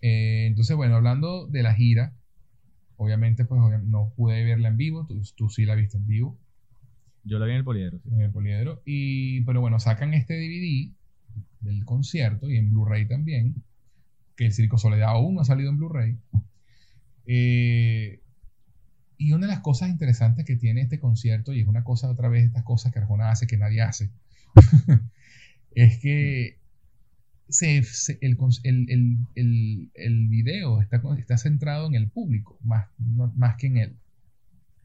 Eh, 0.00 0.46
entonces, 0.46 0.76
bueno, 0.76 0.96
hablando 0.96 1.46
de 1.46 1.62
la 1.62 1.74
gira, 1.74 2.14
obviamente, 2.96 3.44
pues 3.44 3.60
no 3.84 4.12
pude 4.16 4.44
verla 4.44 4.68
en 4.68 4.76
vivo, 4.76 5.06
tú, 5.06 5.22
tú 5.36 5.48
sí 5.48 5.64
la 5.64 5.74
viste 5.74 5.96
en 5.98 6.06
vivo 6.06 6.38
Yo 7.24 7.38
lo 7.38 7.44
vi 7.46 7.52
en 7.52 7.58
el 7.58 7.64
poliedro. 7.64 8.00
en 8.10 8.20
el 8.20 8.30
poliedro, 8.30 8.82
y, 8.84 9.40
pero 9.42 9.60
bueno, 9.60 9.80
sacan 9.80 10.14
este 10.14 10.34
DVD 10.34 10.92
del 11.60 11.84
concierto 11.84 12.50
y 12.50 12.56
en 12.58 12.70
Blu-ray 12.70 13.06
también, 13.08 13.54
que 14.36 14.46
el 14.46 14.52
Circo 14.52 14.78
Soledad 14.78 15.10
aún 15.10 15.34
no 15.36 15.40
ha 15.40 15.44
salido 15.44 15.70
en 15.70 15.78
Blu-ray. 15.78 16.18
Eh, 17.26 18.20
y 19.16 19.32
una 19.32 19.46
de 19.46 19.52
las 19.52 19.60
cosas 19.62 19.88
interesantes 19.88 20.44
que 20.44 20.56
tiene 20.56 20.82
este 20.82 20.98
concierto, 20.98 21.54
y 21.54 21.60
es 21.60 21.66
una 21.66 21.84
cosa 21.84 22.10
otra 22.10 22.28
vez, 22.28 22.44
estas 22.44 22.64
cosas 22.64 22.92
que 22.92 22.98
Arjona 22.98 23.30
hace 23.30 23.46
que 23.46 23.56
nadie 23.56 23.80
hace, 23.80 24.10
es 25.74 25.98
que 26.00 26.58
se, 27.48 27.78
el, 28.20 28.36
el, 28.64 29.16
el, 29.34 29.90
el, 29.94 30.28
video 30.28 30.80
está, 30.80 31.00
está 31.18 31.38
centrado 31.38 31.86
en 31.86 31.94
el 31.94 32.08
público, 32.08 32.58
más, 32.62 32.88
no- 32.98 33.32
más 33.36 33.56
que 33.56 33.68
en 33.68 33.76
él. 33.78 33.96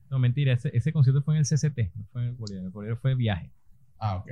No, 0.10 0.20
mentira, 0.20 0.54
ese, 0.54 0.72
ese 0.76 0.92
concierto 0.92 1.22
fue 1.22 1.36
en 1.36 1.40
el 1.40 1.46
CCT, 1.46 1.92
no 1.96 2.06
fue 2.12 2.24
en 2.24 2.28
el 2.30 2.36
Bolívar. 2.36 2.64
El 2.66 2.70
Bolívar 2.72 2.98
fue 2.98 3.16
viaje. 3.16 3.52
Ah, 4.00 4.16
ok. 4.18 4.30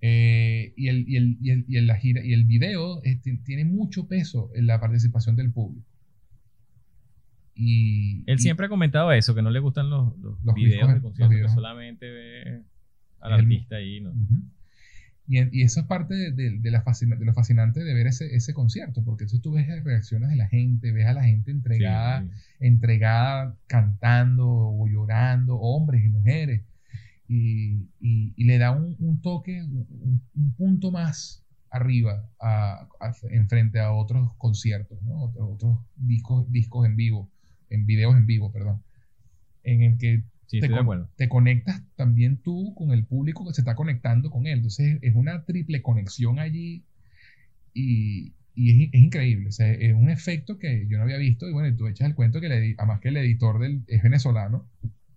Eh, 0.00 0.72
y, 0.76 0.88
el, 0.88 1.08
y, 1.08 1.16
el, 1.16 1.36
y, 1.40 1.50
el, 1.50 1.64
y 1.66 1.76
el- 1.78 1.86
la 1.86 1.96
gira, 1.96 2.24
y 2.24 2.32
el 2.34 2.44
video 2.44 3.00
ti- 3.22 3.38
tiene 3.38 3.64
mucho 3.64 4.06
peso 4.06 4.50
en 4.54 4.66
la 4.66 4.78
participación 4.80 5.34
del 5.36 5.50
público. 5.50 5.86
Y, 7.56 8.22
Él 8.26 8.38
siempre 8.38 8.66
ha 8.66 8.68
comentado 8.68 9.12
eso, 9.12 9.34
que 9.34 9.42
no 9.42 9.50
le 9.50 9.60
gustan 9.60 9.88
los, 9.88 10.16
los, 10.18 10.42
Los 10.44 10.54
videos 10.54 10.92
de 10.92 11.00
conciertos, 11.00 11.36
que 11.36 11.48
solamente 11.54 12.10
ve 12.10 12.62
al 13.20 13.32
artista 13.32 13.76
ahí, 13.76 14.00
¿no? 14.00 14.12
Y, 15.26 15.62
eso 15.62 15.80
es 15.80 15.86
parte 15.86 16.14
de, 16.14 16.32
de- 16.32 16.58
de 16.58 16.70
la 16.70 16.82
fascina- 16.82 17.16
de 17.16 17.24
lo 17.24 17.32
fascinante 17.32 17.82
de 17.82 17.94
ver 17.94 18.06
ese, 18.08 18.34
ese 18.36 18.52
concierto, 18.52 19.02
porque 19.04 19.24
entonces 19.24 19.40
tú 19.42 19.52
ves 19.52 19.66
las 19.68 19.82
reacciones 19.82 20.28
de 20.30 20.36
la 20.36 20.48
gente, 20.48 20.92
ves 20.92 21.06
a 21.06 21.14
la 21.14 21.24
gente 21.24 21.50
entregada, 21.50 22.22
Sí. 22.22 22.28
entregada, 22.60 23.56
cantando 23.66 24.46
o 24.48 24.86
llorando, 24.86 25.56
hombres 25.58 26.04
y 26.04 26.08
mujeres, 26.10 26.62
y, 27.26 27.88
y- 28.00 28.34
y 28.36 28.44
le 28.44 28.58
da 28.58 28.70
un, 28.72 28.96
un 28.98 29.20
toque, 29.22 29.62
un, 29.62 30.20
un 30.34 30.52
punto 30.54 30.90
más 30.92 31.42
arriba 31.70 32.28
a, 32.38 32.86
a- 33.00 33.14
en 33.30 33.48
frente 33.48 33.80
a 33.80 33.92
otros 33.92 34.30
conciertos, 34.36 35.02
¿no? 35.02 35.22
otros, 35.24 35.48
otros 35.54 35.78
discos, 35.96 36.50
discos 36.52 36.86
en 36.86 36.96
vivo, 36.96 37.30
en 37.70 37.86
videos 37.86 38.14
en 38.16 38.26
vivo, 38.26 38.52
perdón, 38.52 38.82
en 39.62 39.82
el 39.82 39.96
que 39.98 40.22
Sí, 40.46 40.58
te, 40.58 40.66
estoy 40.66 40.76
de 40.76 40.76
con- 40.76 40.82
acuerdo. 40.82 41.10
te 41.16 41.28
conectas 41.28 41.82
también 41.96 42.38
tú 42.42 42.74
con 42.74 42.92
el 42.92 43.04
público 43.06 43.46
que 43.46 43.54
se 43.54 43.60
está 43.62 43.74
conectando 43.74 44.30
con 44.30 44.46
él. 44.46 44.54
Entonces 44.58 44.98
es 45.02 45.14
una 45.14 45.44
triple 45.44 45.82
conexión 45.82 46.38
allí 46.38 46.84
y, 47.74 48.34
y 48.54 48.84
es, 48.84 48.90
es 48.92 49.00
increíble. 49.02 49.48
O 49.48 49.52
sea, 49.52 49.72
es 49.72 49.94
un 49.94 50.10
efecto 50.10 50.58
que 50.58 50.86
yo 50.88 50.98
no 50.98 51.04
había 51.04 51.18
visto. 51.18 51.48
Y 51.48 51.52
bueno, 51.52 51.74
tú 51.76 51.88
echas 51.88 52.08
el 52.08 52.14
cuento 52.14 52.40
que 52.40 52.48
le, 52.48 52.74
además 52.78 53.00
que 53.00 53.08
el 53.10 53.16
editor 53.18 53.60
del, 53.60 53.84
es 53.88 54.02
venezolano 54.02 54.70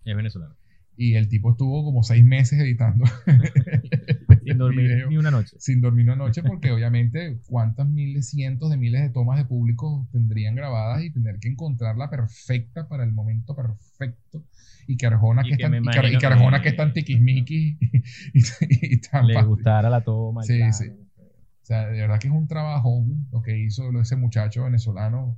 Es 0.05 0.15
venezolano. 0.15 0.55
y 0.95 1.15
el 1.15 1.29
tipo 1.29 1.51
estuvo 1.51 1.83
como 1.83 2.03
seis 2.03 2.25
meses 2.25 2.59
editando. 2.59 3.05
Sin 4.51 4.57
dormir 4.57 4.87
video 4.87 5.09
ni 5.09 5.17
una 5.17 5.31
noche. 5.31 5.55
sin 5.59 5.81
dormir 5.81 6.05
una 6.05 6.15
noche 6.15 6.41
porque 6.43 6.71
obviamente 6.71 7.39
cuántas 7.47 7.87
miles, 7.87 8.29
cientos 8.29 8.69
de 8.69 8.77
miles 8.77 9.01
de 9.01 9.09
tomas 9.09 9.37
de 9.37 9.45
público 9.45 10.07
tendrían 10.11 10.55
grabadas 10.55 11.03
y 11.03 11.09
tener 11.11 11.39
que 11.39 11.47
encontrar 11.49 11.97
la 11.97 12.09
perfecta 12.09 12.87
para 12.87 13.03
el 13.03 13.11
momento 13.11 13.55
perfecto 13.55 14.43
y 14.87 14.95
que 14.97 15.05
Arjona 15.07 15.41
Y 15.45 15.49
que, 15.51 15.57
que 15.57 15.63
es 15.63 15.69
tan, 15.71 15.75
imagino 15.77 16.07
y 16.07 16.17
que 16.17 16.25
Arjona 16.27 16.57
que- 16.57 16.63
que 16.63 16.69
es 16.69 16.75
tan 16.77 16.93
tiquismiquis 16.93 17.77
y, 17.81 18.39
y- 18.39 18.93
y 18.93 19.01
tan 19.01 19.27
Le 19.27 19.33
fácil. 19.33 19.47
gustara 19.49 19.89
la 19.89 20.01
toma. 20.01 20.43
Sí, 20.43 20.57
plano. 20.57 20.73
sí. 20.73 20.85
O 20.89 21.65
sea, 21.67 21.87
de 21.87 21.99
verdad 21.99 22.19
que 22.19 22.27
es 22.27 22.33
un 22.33 22.47
trabajo 22.47 23.05
lo 23.31 23.41
que 23.41 23.57
hizo 23.59 23.89
ese 23.99 24.15
muchacho 24.15 24.63
venezolano. 24.63 25.37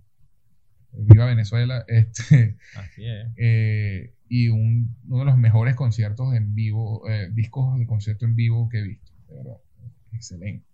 Viva 0.91 1.25
Venezuela. 1.25 1.83
Este, 1.87 2.57
Así 2.75 3.05
es. 3.05 3.27
eh, 3.37 4.13
y 4.29 4.49
un- 4.49 4.95
uno 5.07 5.19
de 5.19 5.25
los 5.25 5.37
mejores 5.37 5.75
conciertos 5.75 6.33
en 6.35 6.53
vivo, 6.55 7.09
eh, 7.09 7.29
discos 7.33 7.77
de 7.79 7.85
concierto 7.87 8.25
en 8.25 8.35
vivo 8.35 8.69
que 8.69 8.79
he 8.79 8.83
visto, 8.83 9.11
de 9.27 9.35
verdad. 9.35 9.57
Excelente. 10.13 10.65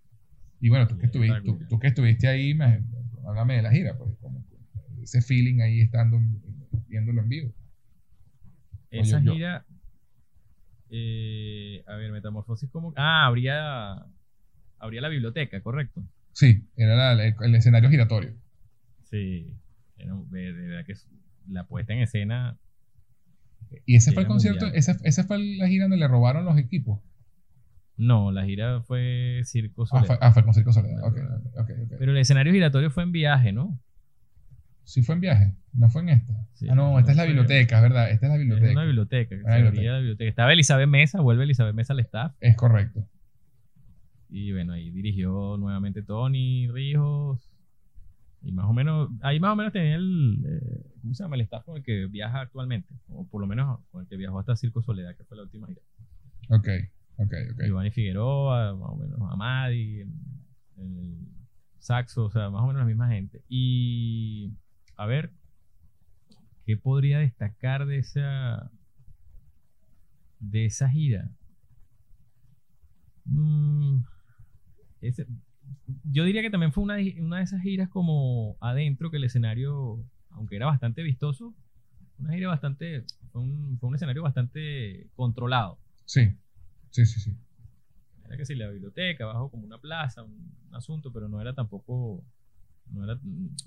Y 0.59 0.69
bueno, 0.69 0.87
tú 0.87 0.97
que, 0.97 1.05
estuviste, 1.07 1.37
está 1.37 1.45
tú, 1.45 1.57
cool. 1.57 1.67
tú 1.67 1.79
que 1.79 1.87
estuviste 1.87 2.27
ahí, 2.27 2.53
me- 2.53 2.83
háblame 3.27 3.55
de 3.55 3.61
la 3.63 3.71
gira, 3.71 3.97
pues, 3.97 4.11
como 4.21 4.43
ese 5.01 5.21
feeling 5.21 5.61
ahí 5.61 5.81
estando, 5.81 6.19
viéndolo 6.87 7.21
en 7.21 7.29
vivo. 7.29 7.53
Esa 8.91 9.21
gira. 9.21 9.65
eh, 10.89 11.83
a 11.87 11.95
ver, 11.95 12.11
Metamorfosis 12.11 12.69
como. 12.69 12.93
Ah, 12.95 13.25
habría. 13.25 14.05
Habría 14.77 15.01
la 15.01 15.09
biblioteca, 15.09 15.61
correcto. 15.61 16.03
Sí, 16.33 16.67
era 16.75 16.95
la- 17.15 17.25
el, 17.25 17.35
el 17.41 17.55
escenario 17.55 17.89
giratorio. 17.89 18.35
Sí. 19.03 19.53
Era 19.97 20.13
de, 20.29 20.51
verdad 20.51 20.85
que 20.85 20.93
la 21.47 21.65
puesta 21.67 21.93
en 21.93 21.99
escena. 21.99 22.57
Y 23.85 23.95
ese 23.95 24.11
fue 24.11 24.23
el 24.23 24.27
concierto, 24.27 24.67
esa, 24.67 24.97
esa 25.03 25.23
fue 25.23 25.39
la 25.39 25.67
gira 25.67 25.85
donde 25.85 25.97
le 25.97 26.07
robaron 26.07 26.45
los 26.45 26.57
equipos. 26.57 26.99
No, 27.97 28.31
la 28.31 28.43
gira 28.45 28.81
fue 28.81 29.41
Circo 29.45 29.85
Ah, 29.91 30.03
fue, 30.03 30.17
ah, 30.19 30.31
fue 30.31 30.43
con 30.43 30.53
Circo 30.53 30.73
Soledad. 30.73 31.01
Pero 31.97 32.11
el 32.11 32.17
escenario 32.17 32.51
giratorio 32.53 32.89
fue 32.91 33.03
en 33.03 33.11
viaje, 33.11 33.53
¿no? 33.53 33.79
Sí 34.83 35.01
fue 35.01 35.15
en 35.15 35.21
viaje, 35.21 35.55
no 35.73 35.89
fue 35.89 36.01
en 36.03 36.09
esta. 36.09 36.33
Sí, 36.53 36.67
ah, 36.69 36.75
no, 36.75 36.99
esta 36.99 37.11
es 37.11 37.17
la 37.17 37.25
biblioteca, 37.25 37.77
es 37.77 37.81
verdad, 37.81 38.11
esta 38.11 38.25
es 38.27 38.29
la 38.29 38.35
Es 38.35 38.41
biblioteca. 38.41 38.71
una 38.71 38.83
biblioteca. 38.85 39.35
Una 39.43 39.55
biblioteca. 39.55 39.97
biblioteca. 39.97 40.29
Estaba 40.29 40.53
Elizabeth 40.53 40.87
Mesa, 40.87 41.21
vuelve 41.21 41.43
Elizabeth 41.45 41.73
Mesa 41.73 41.93
al 41.93 41.99
staff. 42.01 42.33
Es 42.39 42.55
correcto. 42.55 43.07
Y 44.29 44.51
bueno, 44.51 44.73
ahí 44.73 44.91
dirigió 44.91 45.55
nuevamente 45.57 46.03
Tony 46.03 46.67
Rijos. 46.69 47.49
Y 48.45 48.51
más 48.51 48.65
o 48.67 48.73
menos, 48.73 49.09
ahí 49.21 49.39
más 49.39 49.53
o 49.53 49.55
menos 49.55 49.73
tenía 49.73 49.95
el, 49.95 50.43
eh, 50.47 50.91
¿cómo 51.01 51.15
se 51.15 51.23
llama? 51.23 51.35
El 51.35 51.41
staff 51.41 51.65
con 51.65 51.77
el 51.77 51.83
que 51.83 52.05
viaja 52.05 52.41
actualmente. 52.41 52.93
O 53.09 53.27
por 53.27 53.41
lo 53.41 53.47
menos 53.47 53.79
con 53.91 54.03
el 54.03 54.07
que 54.07 54.17
viajó 54.17 54.37
hasta 54.39 54.55
Circo 54.55 54.83
Soledad, 54.83 55.15
que 55.17 55.23
fue 55.23 55.35
la 55.35 55.43
última 55.43 55.67
gira. 55.67 55.81
Ok, 56.49 56.67
ok, 57.17 57.33
ok. 57.53 57.63
Giovanni 57.65 57.89
Figueroa, 57.89 58.75
más 58.75 58.89
o 58.91 58.95
menos 58.97 59.19
Amadi, 59.31 60.01
el, 60.01 60.13
el 60.77 61.17
saxo, 61.79 62.25
o 62.25 62.29
sea, 62.29 62.51
más 62.51 62.61
o 62.61 62.67
menos 62.67 62.81
la 62.81 62.85
misma 62.85 63.09
gente. 63.09 63.43
Y 63.49 64.53
a 64.95 65.07
ver, 65.07 65.31
¿qué 66.65 66.77
podría 66.77 67.17
destacar 67.19 67.87
de 67.87 67.97
esa 67.97 68.69
de 70.39 70.65
esa 70.65 70.87
gira? 70.87 71.31
Mm, 73.25 74.01
ese- 75.01 75.27
yo 76.03 76.23
diría 76.23 76.41
que 76.41 76.49
también 76.49 76.71
fue 76.71 76.83
una, 76.83 76.95
de- 76.95 77.17
una 77.21 77.37
de 77.37 77.43
esas 77.43 77.61
giras 77.61 77.89
como 77.89 78.57
adentro, 78.59 79.11
que 79.11 79.17
el 79.17 79.23
escenario, 79.23 80.03
aunque 80.31 80.55
era 80.55 80.65
bastante 80.65 81.03
vistoso, 81.03 81.53
una 82.17 82.33
gira 82.33 82.47
bastante, 82.47 83.03
fue 83.31 83.41
un, 83.41 83.77
fue 83.79 83.89
un 83.89 83.95
escenario 83.95 84.23
bastante 84.23 85.07
controlado. 85.15 85.77
Sí, 86.05 86.33
sí, 86.91 87.05
sí, 87.05 87.19
sí. 87.19 87.35
Era 88.25 88.37
que 88.37 88.45
si 88.45 88.55
la 88.55 88.69
biblioteca, 88.69 89.25
abajo 89.25 89.49
como 89.51 89.65
una 89.65 89.77
plaza, 89.77 90.23
un, 90.23 90.51
un 90.69 90.75
asunto, 90.75 91.11
pero 91.11 91.27
no 91.29 91.39
era 91.41 91.53
tampoco, 91.53 92.23
no, 92.91 93.03
era, 93.03 93.19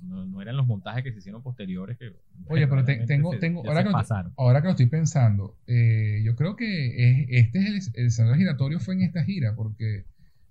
no, 0.02 0.26
no 0.26 0.42
eran 0.42 0.56
los 0.56 0.66
montajes 0.66 1.04
que 1.04 1.12
se 1.12 1.18
hicieron 1.18 1.42
posteriores 1.42 1.96
que 1.98 2.12
Oye, 2.48 2.66
pero 2.66 2.84
te- 2.84 3.06
tengo, 3.06 3.32
se- 3.32 3.38
tengo, 3.38 3.60
ahora 3.68 3.84
que, 3.84 3.90
pasaron. 3.90 4.32
ahora 4.36 4.60
que 4.60 4.66
lo 4.66 4.70
estoy 4.72 4.86
pensando, 4.86 5.56
eh, 5.66 6.22
yo 6.24 6.34
creo 6.34 6.56
que 6.56 7.20
es- 7.22 7.26
este 7.30 7.58
es 7.60 7.66
el, 7.94 8.00
el 8.00 8.06
escenario 8.06 8.36
giratorio 8.38 8.80
fue 8.80 8.94
en 8.94 9.02
esta 9.02 9.22
gira, 9.24 9.54
porque 9.54 10.06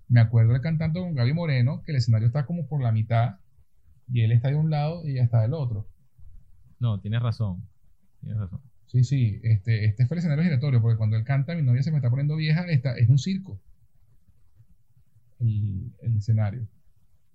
me 0.09 0.19
acuerdo 0.19 0.53
de 0.53 0.61
cantando 0.61 1.01
con 1.01 1.15
Gaby 1.15 1.33
Moreno, 1.33 1.83
que 1.83 1.91
el 1.91 1.97
escenario 1.97 2.27
está 2.27 2.45
como 2.45 2.67
por 2.67 2.81
la 2.81 2.91
mitad, 2.91 3.37
y 4.11 4.21
él 4.21 4.31
está 4.31 4.49
de 4.49 4.55
un 4.55 4.69
lado 4.69 5.05
y 5.05 5.11
ella 5.11 5.23
está 5.23 5.41
del 5.41 5.53
otro. 5.53 5.87
No, 6.79 6.99
tienes 6.99 7.21
razón, 7.21 7.63
tienes 8.21 8.39
razón. 8.39 8.61
Sí, 8.85 9.03
sí, 9.03 9.39
este, 9.43 9.85
este 9.85 10.05
fue 10.05 10.15
el 10.15 10.19
escenario 10.19 10.43
giratorio, 10.45 10.81
porque 10.81 10.97
cuando 10.97 11.17
él 11.17 11.23
canta 11.25 11.55
Mi 11.55 11.61
novia 11.61 11.83
se 11.83 11.91
me 11.91 11.97
está 11.97 12.09
poniendo 12.09 12.35
vieja, 12.37 12.65
está, 12.69 12.95
es 12.97 13.09
un 13.09 13.17
circo. 13.19 13.59
El, 15.39 15.91
el 16.01 16.17
escenario. 16.17 16.67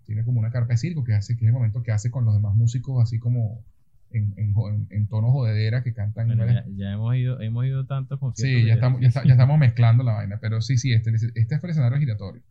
Tiene 0.05 0.25
como 0.25 0.41
una 0.41 0.51
carpa 0.51 0.73
de 0.73 0.79
circo 0.79 1.05
que 1.05 1.15
hace, 1.15 1.37
que 1.37 1.45
es 1.45 1.49
el 1.49 1.55
momento 1.55 1.83
que 1.83 1.93
hace 1.93 2.11
con 2.11 2.25
los 2.25 2.35
demás 2.35 2.55
músicos, 2.57 3.03
así 3.03 3.19
como 3.19 3.65
en, 4.11 4.35
en, 4.37 4.55
en- 4.91 5.07
tono 5.07 5.31
jodedera 5.31 5.83
que 5.83 5.93
cantan. 5.95 6.27
Bueno, 6.27 6.47
ya, 6.47 6.65
ya 6.75 6.93
hemos 6.93 7.15
ido, 7.15 7.41
hemos 7.41 7.65
ido 7.65 7.87
tantos 7.87 8.19
conciertos. 8.19 8.61
Sí, 8.63 8.67
ya 8.67 8.75
estamos, 8.75 9.01
ya, 9.01 9.09
está- 9.09 9.25
ya 9.25 9.33
estamos 9.33 9.59
mezclando 9.59 10.03
la 10.05 10.15
vaina, 10.15 10.39
pero 10.41 10.61
sí, 10.61 10.77
sí, 10.79 10.93
este, 10.93 11.13
este 11.35 11.59
fue 11.59 11.69
el 11.69 11.73
escenario 11.73 11.99
giratorio. 11.99 12.43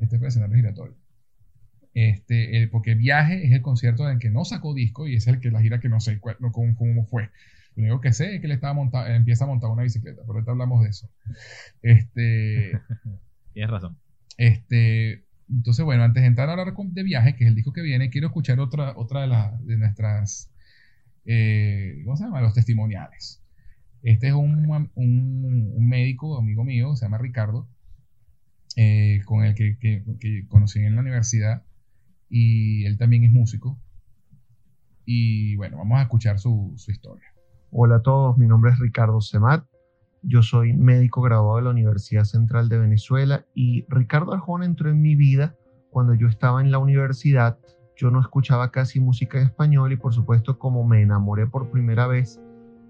Este 0.00 0.18
fue 0.18 0.26
el 0.26 0.30
escenario 0.30 0.56
giratorio. 0.56 0.96
Este, 1.94 2.56
el- 2.62 2.70
porque 2.70 2.94
Viaje 2.94 3.44
es 3.46 3.52
el 3.52 3.62
concierto 3.62 4.06
en 4.08 4.14
el 4.14 4.18
que 4.20 4.30
no 4.30 4.44
sacó 4.44 4.74
disco 4.74 5.08
y 5.08 5.16
es 5.16 5.26
el 5.26 5.40
que 5.40 5.50
la 5.50 5.60
gira 5.60 5.80
que 5.80 5.88
no 5.88 6.00
sé 6.00 6.20
cuál- 6.20 6.36
no, 6.40 6.52
cómo, 6.52 6.74
cómo 6.76 7.04
fue. 7.06 7.30
Lo 7.76 7.82
único 7.84 8.00
que 8.00 8.12
sé 8.12 8.34
es 8.34 8.40
que 8.40 8.46
él 8.46 8.52
estaba 8.52 8.74
monta- 8.74 9.14
empieza 9.14 9.44
a 9.44 9.48
montar 9.48 9.70
una 9.70 9.82
bicicleta, 9.82 10.22
pero 10.22 10.34
ahorita 10.34 10.52
hablamos 10.52 10.82
de 10.84 10.90
eso. 10.90 11.08
Este, 11.82 12.72
Tienes 13.54 13.70
razón. 13.70 13.96
este, 14.36 15.24
entonces, 15.50 15.84
bueno, 15.84 16.04
antes 16.04 16.22
de 16.22 16.28
entrar 16.28 16.48
a 16.48 16.52
hablar 16.52 16.74
de 16.74 17.02
Viaje, 17.02 17.34
que 17.36 17.44
es 17.44 17.48
el 17.48 17.56
disco 17.56 17.72
que 17.72 17.82
viene, 17.82 18.10
quiero 18.10 18.28
escuchar 18.28 18.60
otra, 18.60 18.92
otra 18.96 19.22
de, 19.22 19.26
las 19.28 19.66
de 19.66 19.76
nuestras, 19.76 20.50
eh, 21.26 22.02
¿cómo 22.04 22.16
se 22.16 22.24
llama? 22.24 22.40
Los 22.40 22.54
testimoniales. 22.54 23.42
Este 24.02 24.28
es 24.28 24.34
un, 24.34 24.66
un- 24.94 25.72
un 25.76 25.88
médico, 25.88 26.38
amigo 26.38 26.64
mío, 26.64 26.96
se 26.96 27.04
llama 27.06 27.18
Ricardo, 27.18 27.68
eh, 28.76 29.20
con 29.24 29.44
el 29.44 29.54
que, 29.54 29.78
que- 29.78 30.04
que 30.20 30.46
conocí 30.48 30.78
en 30.80 30.94
la 30.94 31.00
universidad, 31.02 31.62
y 32.28 32.84
él 32.86 32.96
también 32.98 33.24
es 33.24 33.32
músico. 33.32 33.78
Y 35.04 35.56
bueno, 35.56 35.78
vamos 35.78 35.98
a 35.98 36.02
escuchar 36.02 36.38
su, 36.38 36.72
su 36.76 36.90
historia. 36.90 37.26
Hola 37.70 37.96
a 37.96 38.02
todos, 38.02 38.38
mi 38.38 38.46
nombre 38.46 38.70
es 38.72 38.78
Ricardo 38.78 39.20
Semat. 39.20 39.64
Yo 40.22 40.42
soy 40.42 40.72
médico 40.74 41.22
graduado 41.22 41.56
de 41.56 41.62
la 41.64 41.70
Universidad 41.70 42.24
Central 42.24 42.68
de 42.68 42.78
Venezuela 42.78 43.46
y 43.54 43.86
Ricardo 43.88 44.32
Arjona 44.34 44.66
entró 44.66 44.90
en 44.90 45.00
mi 45.00 45.16
vida 45.16 45.56
cuando 45.90 46.14
yo 46.14 46.28
estaba 46.28 46.60
en 46.60 46.70
la 46.70 46.78
universidad. 46.78 47.58
Yo 47.96 48.10
no 48.10 48.20
escuchaba 48.20 48.70
casi 48.70 49.00
música 49.00 49.38
en 49.38 49.46
español 49.46 49.92
y 49.92 49.96
por 49.96 50.12
supuesto 50.14 50.58
como 50.58 50.86
me 50.86 51.00
enamoré 51.02 51.46
por 51.46 51.70
primera 51.70 52.06
vez 52.06 52.40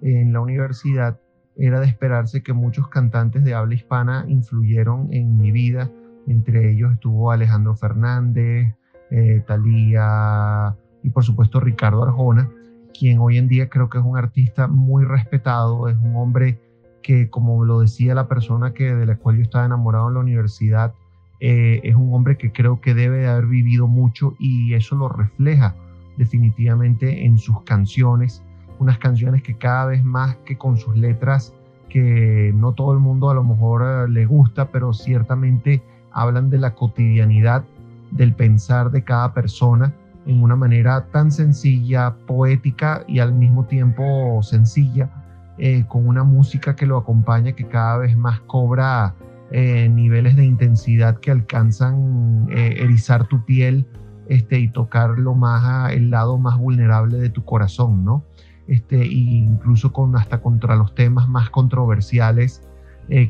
en 0.02 0.33
la 0.33 0.41
universidad, 0.41 1.20
era 1.60 1.78
de 1.78 1.86
esperarse 1.86 2.42
que 2.42 2.52
muchos 2.52 2.89
cantantes 2.89 3.44
de 3.44 3.55
habla 3.55 3.74
hispana 3.74 4.24
influyeron 4.28 5.08
en 5.12 5.36
mi 5.36 5.52
vida. 5.52 5.90
Entre 6.26 6.72
ellos 6.72 6.92
estuvo 6.92 7.30
Alejandro 7.30 7.76
Fernández, 7.76 8.74
eh, 9.10 9.42
Talía 9.47 10.74
y 11.02 11.10
por 11.10 11.24
supuesto 11.24 11.60
Ricardo 11.60 12.02
Arjona, 12.02 12.50
quien 12.98 13.18
hoy 13.18 13.39
en 13.39 13.48
día 13.48 13.68
creo 13.68 13.89
que 13.89 13.98
es 13.98 14.05
un 14.05 14.16
artista 14.16 14.68
muy 14.68 15.05
respetado, 15.05 15.89
es 15.89 15.97
un 15.98 16.16
hombre 16.16 16.58
que, 17.02 17.28
como 17.28 17.64
lo 17.64 17.80
decía 17.80 18.14
la 18.14 18.28
persona 18.28 18.72
que, 18.72 18.94
de 18.94 19.06
la 19.06 19.16
cual 19.16 19.36
yo 19.36 19.42
estaba 19.42 19.64
enamorado 19.66 20.08
en 20.08 20.14
la 20.14 20.20
universidad, 20.20 20.94
eh, 21.40 21.80
es 21.84 21.94
un 21.94 22.12
hombre 22.14 22.36
que 22.36 22.52
creo 22.52 22.80
que 22.80 22.94
debe 22.94 23.18
de 23.18 23.28
haber 23.28 23.47
vivido 23.47 23.86
mucho 23.86 24.34
y 24.39 24.74
eso 24.74 24.97
lo 24.97 25.08
refleja 25.08 25.74
definitivamente 26.18 27.24
en 27.24 27.39
sus 27.39 27.62
canciones, 27.62 28.42
unas 28.81 28.99
canciones 28.99 29.42
que 29.42 29.57
cada 29.57 29.86
vez 29.86 30.02
más 30.02 30.36
que 30.44 30.59
con 30.59 30.76
sus 30.76 30.97
letras 30.97 31.55
que 31.89 32.52
no 32.55 32.73
todo 32.73 32.92
el 32.92 32.99
mundo 32.99 33.31
a 33.31 33.34
lo 33.34 33.44
mejor 33.44 33.83
eh, 33.83 34.10
le 34.10 34.26
gusta, 34.26 34.70
pero 34.70 34.92
ciertamente 34.92 35.83
hablan 36.12 36.50
de 36.50 36.59
la 36.59 36.75
cotidianidad, 36.75 37.65
del 38.10 38.34
pensar 38.34 38.91
de 38.91 39.05
cada 39.05 39.33
persona 39.33 39.94
en 40.26 40.42
una 40.42 40.57
manera 40.57 41.07
tan 41.12 41.31
sencilla, 41.31 42.15
poética 42.26 43.05
y 43.07 43.18
al 43.20 43.33
mismo 43.33 43.65
tiempo 43.65 44.42
sencilla, 44.42 45.10
eh, 45.59 45.84
con 45.89 46.07
una 46.07 46.25
música 46.25 46.76
que 46.76 46.86
lo 46.86 46.97
acompaña 46.97 47.52
que 47.52 47.67
cada 47.67 47.99
vez 47.99 48.17
más 48.17 48.41
cobra 48.41 49.15
eh, 49.50 49.89
niveles 49.89 50.36
de 50.36 50.44
intensidad 50.44 51.18
que 51.18 51.31
alcanzan 51.31 52.47
eh, 52.50 52.76
erizar 52.78 53.26
tu 53.26 53.44
piel 53.44 53.86
este, 54.28 54.60
y 54.60 54.68
tocar 54.68 55.18
lo 55.18 55.34
más, 55.34 55.92
el 55.92 56.10
lado 56.10 56.39
más 56.39 56.57
vulnerable 56.57 57.18
de 57.18 57.31
tu 57.31 57.44
corazón, 57.44 58.05
¿no? 58.05 58.25
Este, 58.70 59.05
incluso 59.05 59.92
con, 59.92 60.15
hasta 60.16 60.40
contra 60.40 60.76
los 60.76 60.94
temas 60.94 61.28
más 61.28 61.50
controversiales 61.50 62.62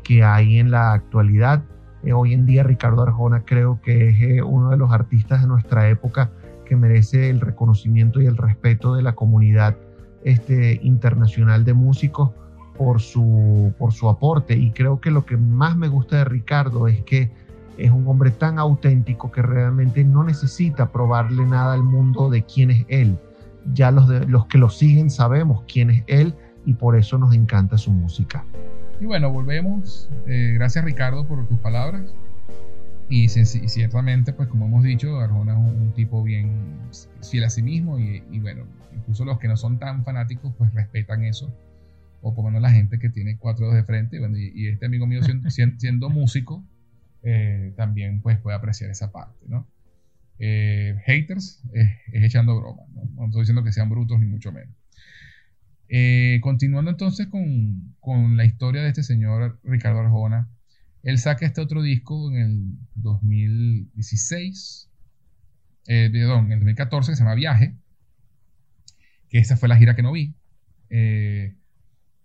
que 0.04 0.22
hay 0.22 0.58
en 0.58 0.70
la 0.70 0.92
actualidad. 0.92 1.62
hoy 2.14 2.34
en 2.34 2.44
día 2.44 2.62
Ricardo 2.62 3.00
Arjona 3.00 3.46
creo 3.46 3.80
que 3.80 4.10
es 4.10 4.42
uno 4.44 4.68
de 4.68 4.76
los 4.76 4.92
artistas 4.92 5.40
de 5.40 5.48
nuestra 5.48 5.88
época 5.88 6.30
que 6.66 6.76
merece 6.76 7.30
el 7.30 7.40
reconocimiento 7.40 8.20
y 8.20 8.26
el 8.26 8.36
respeto 8.36 8.94
de 8.94 9.00
la 9.02 9.14
comunidad 9.14 9.78
este, 10.24 10.78
internacional 10.82 11.64
de 11.64 11.72
músicos 11.72 12.32
por 12.76 13.00
su 13.00 14.08
aporte. 14.10 14.58
Y 14.58 14.72
creo 14.72 15.00
que 15.00 15.10
lo 15.10 15.24
que 15.24 15.38
más 15.38 15.74
me 15.74 15.88
gusta 15.88 16.18
de 16.18 16.24
Ricardo 16.24 16.86
es 16.86 17.02
que 17.04 17.30
es 17.78 17.90
un 17.90 18.06
hombre 18.06 18.30
tan 18.30 18.58
auténtico 18.58 19.32
que 19.32 19.40
realmente 19.40 20.04
no 20.04 20.22
necesita 20.22 20.92
probarle 20.92 21.46
nada 21.46 21.72
al 21.72 21.82
mundo 21.82 22.28
de 22.28 22.42
quién 22.42 22.70
es 22.70 22.84
él. 22.88 23.18
Ya 23.72 23.90
los, 23.90 24.08
de, 24.08 24.26
los 24.26 24.46
que 24.46 24.58
lo 24.58 24.68
siguen 24.70 25.10
sabemos 25.10 25.64
quién 25.66 25.90
es 25.90 26.04
él 26.06 26.34
y 26.64 26.74
por 26.74 26.96
eso 26.96 27.18
nos 27.18 27.34
encanta 27.34 27.78
su 27.78 27.90
música. 27.90 28.44
Y 29.00 29.06
bueno, 29.06 29.30
volvemos. 29.30 30.10
Eh, 30.26 30.52
gracias 30.54 30.84
Ricardo 30.84 31.26
por 31.26 31.46
tus 31.46 31.58
palabras. 31.58 32.14
Y, 33.08 33.28
ciertamente, 33.28 34.32
pues 34.32 34.48
como 34.48 34.66
hemos 34.66 34.84
dicho, 34.84 35.18
Arjona 35.18 35.54
es 35.54 35.58
un, 35.58 35.92
tipo 35.94 36.22
bien 36.22 36.78
fiel 37.28 37.42
a 37.42 37.50
sí 37.50 37.60
mismo 37.60 37.98
y, 37.98 38.38
bueno, 38.38 38.62
incluso 38.96 39.24
los 39.24 39.40
que 39.40 39.48
no 39.48 39.56
son 39.56 39.80
tan 39.80 40.04
fanáticos, 40.04 40.54
pues 40.56 40.72
respetan 40.72 41.24
eso. 41.24 41.52
O 42.22 42.34
por 42.34 42.44
lo 42.44 42.50
menos 42.50 42.62
la 42.62 42.70
gente 42.70 43.00
que 43.00 43.08
tiene 43.08 43.36
cuatro 43.36 43.66
dedos 43.66 43.78
de 43.78 43.84
frente. 43.84 44.20
y, 44.54 44.68
este 44.68 44.86
amigo 44.86 45.08
mío 45.08 45.22
siendo, 45.24 45.50
siendo 45.50 46.08
músico, 46.08 46.62
eh, 47.22 47.72
también 47.76 48.20
pues 48.20 48.38
puede 48.38 48.56
apreciar 48.56 48.90
esa 48.90 49.10
parte, 49.10 49.44
¿no? 49.48 49.66
Eh, 50.42 50.96
haters 51.04 51.62
es 51.74 51.90
echando 52.24 52.58
broma, 52.58 52.82
¿no? 52.94 53.26
estoy 53.26 53.42
diciendo 53.42 53.62
que 53.62 53.72
sean 53.72 53.90
brutos 53.90 54.18
ni 54.18 54.26
mucho 54.26 54.52
menos. 54.52 54.74
Eh, 55.88 56.38
continuando 56.40 56.90
entonces 56.90 57.26
con, 57.26 57.94
con 58.00 58.36
la 58.36 58.46
historia 58.46 58.82
de 58.82 58.88
este 58.88 59.02
señor 59.02 59.60
Ricardo 59.64 60.00
Arjona, 60.00 60.48
él 61.02 61.18
saca 61.18 61.46
este 61.46 61.60
otro 61.60 61.82
disco 61.82 62.30
en 62.30 62.36
el 62.36 62.78
2016, 62.94 64.90
eh, 65.86 66.10
perdón, 66.12 66.46
en 66.46 66.52
el 66.52 66.58
2014, 66.60 67.12
que 67.12 67.16
se 67.16 67.22
llama 67.22 67.34
Viaje, 67.34 67.74
que 69.28 69.38
esa 69.38 69.56
fue 69.56 69.68
la 69.68 69.76
gira 69.76 69.96
que 69.96 70.02
no 70.02 70.12
vi. 70.12 70.34
Eh, 70.90 71.54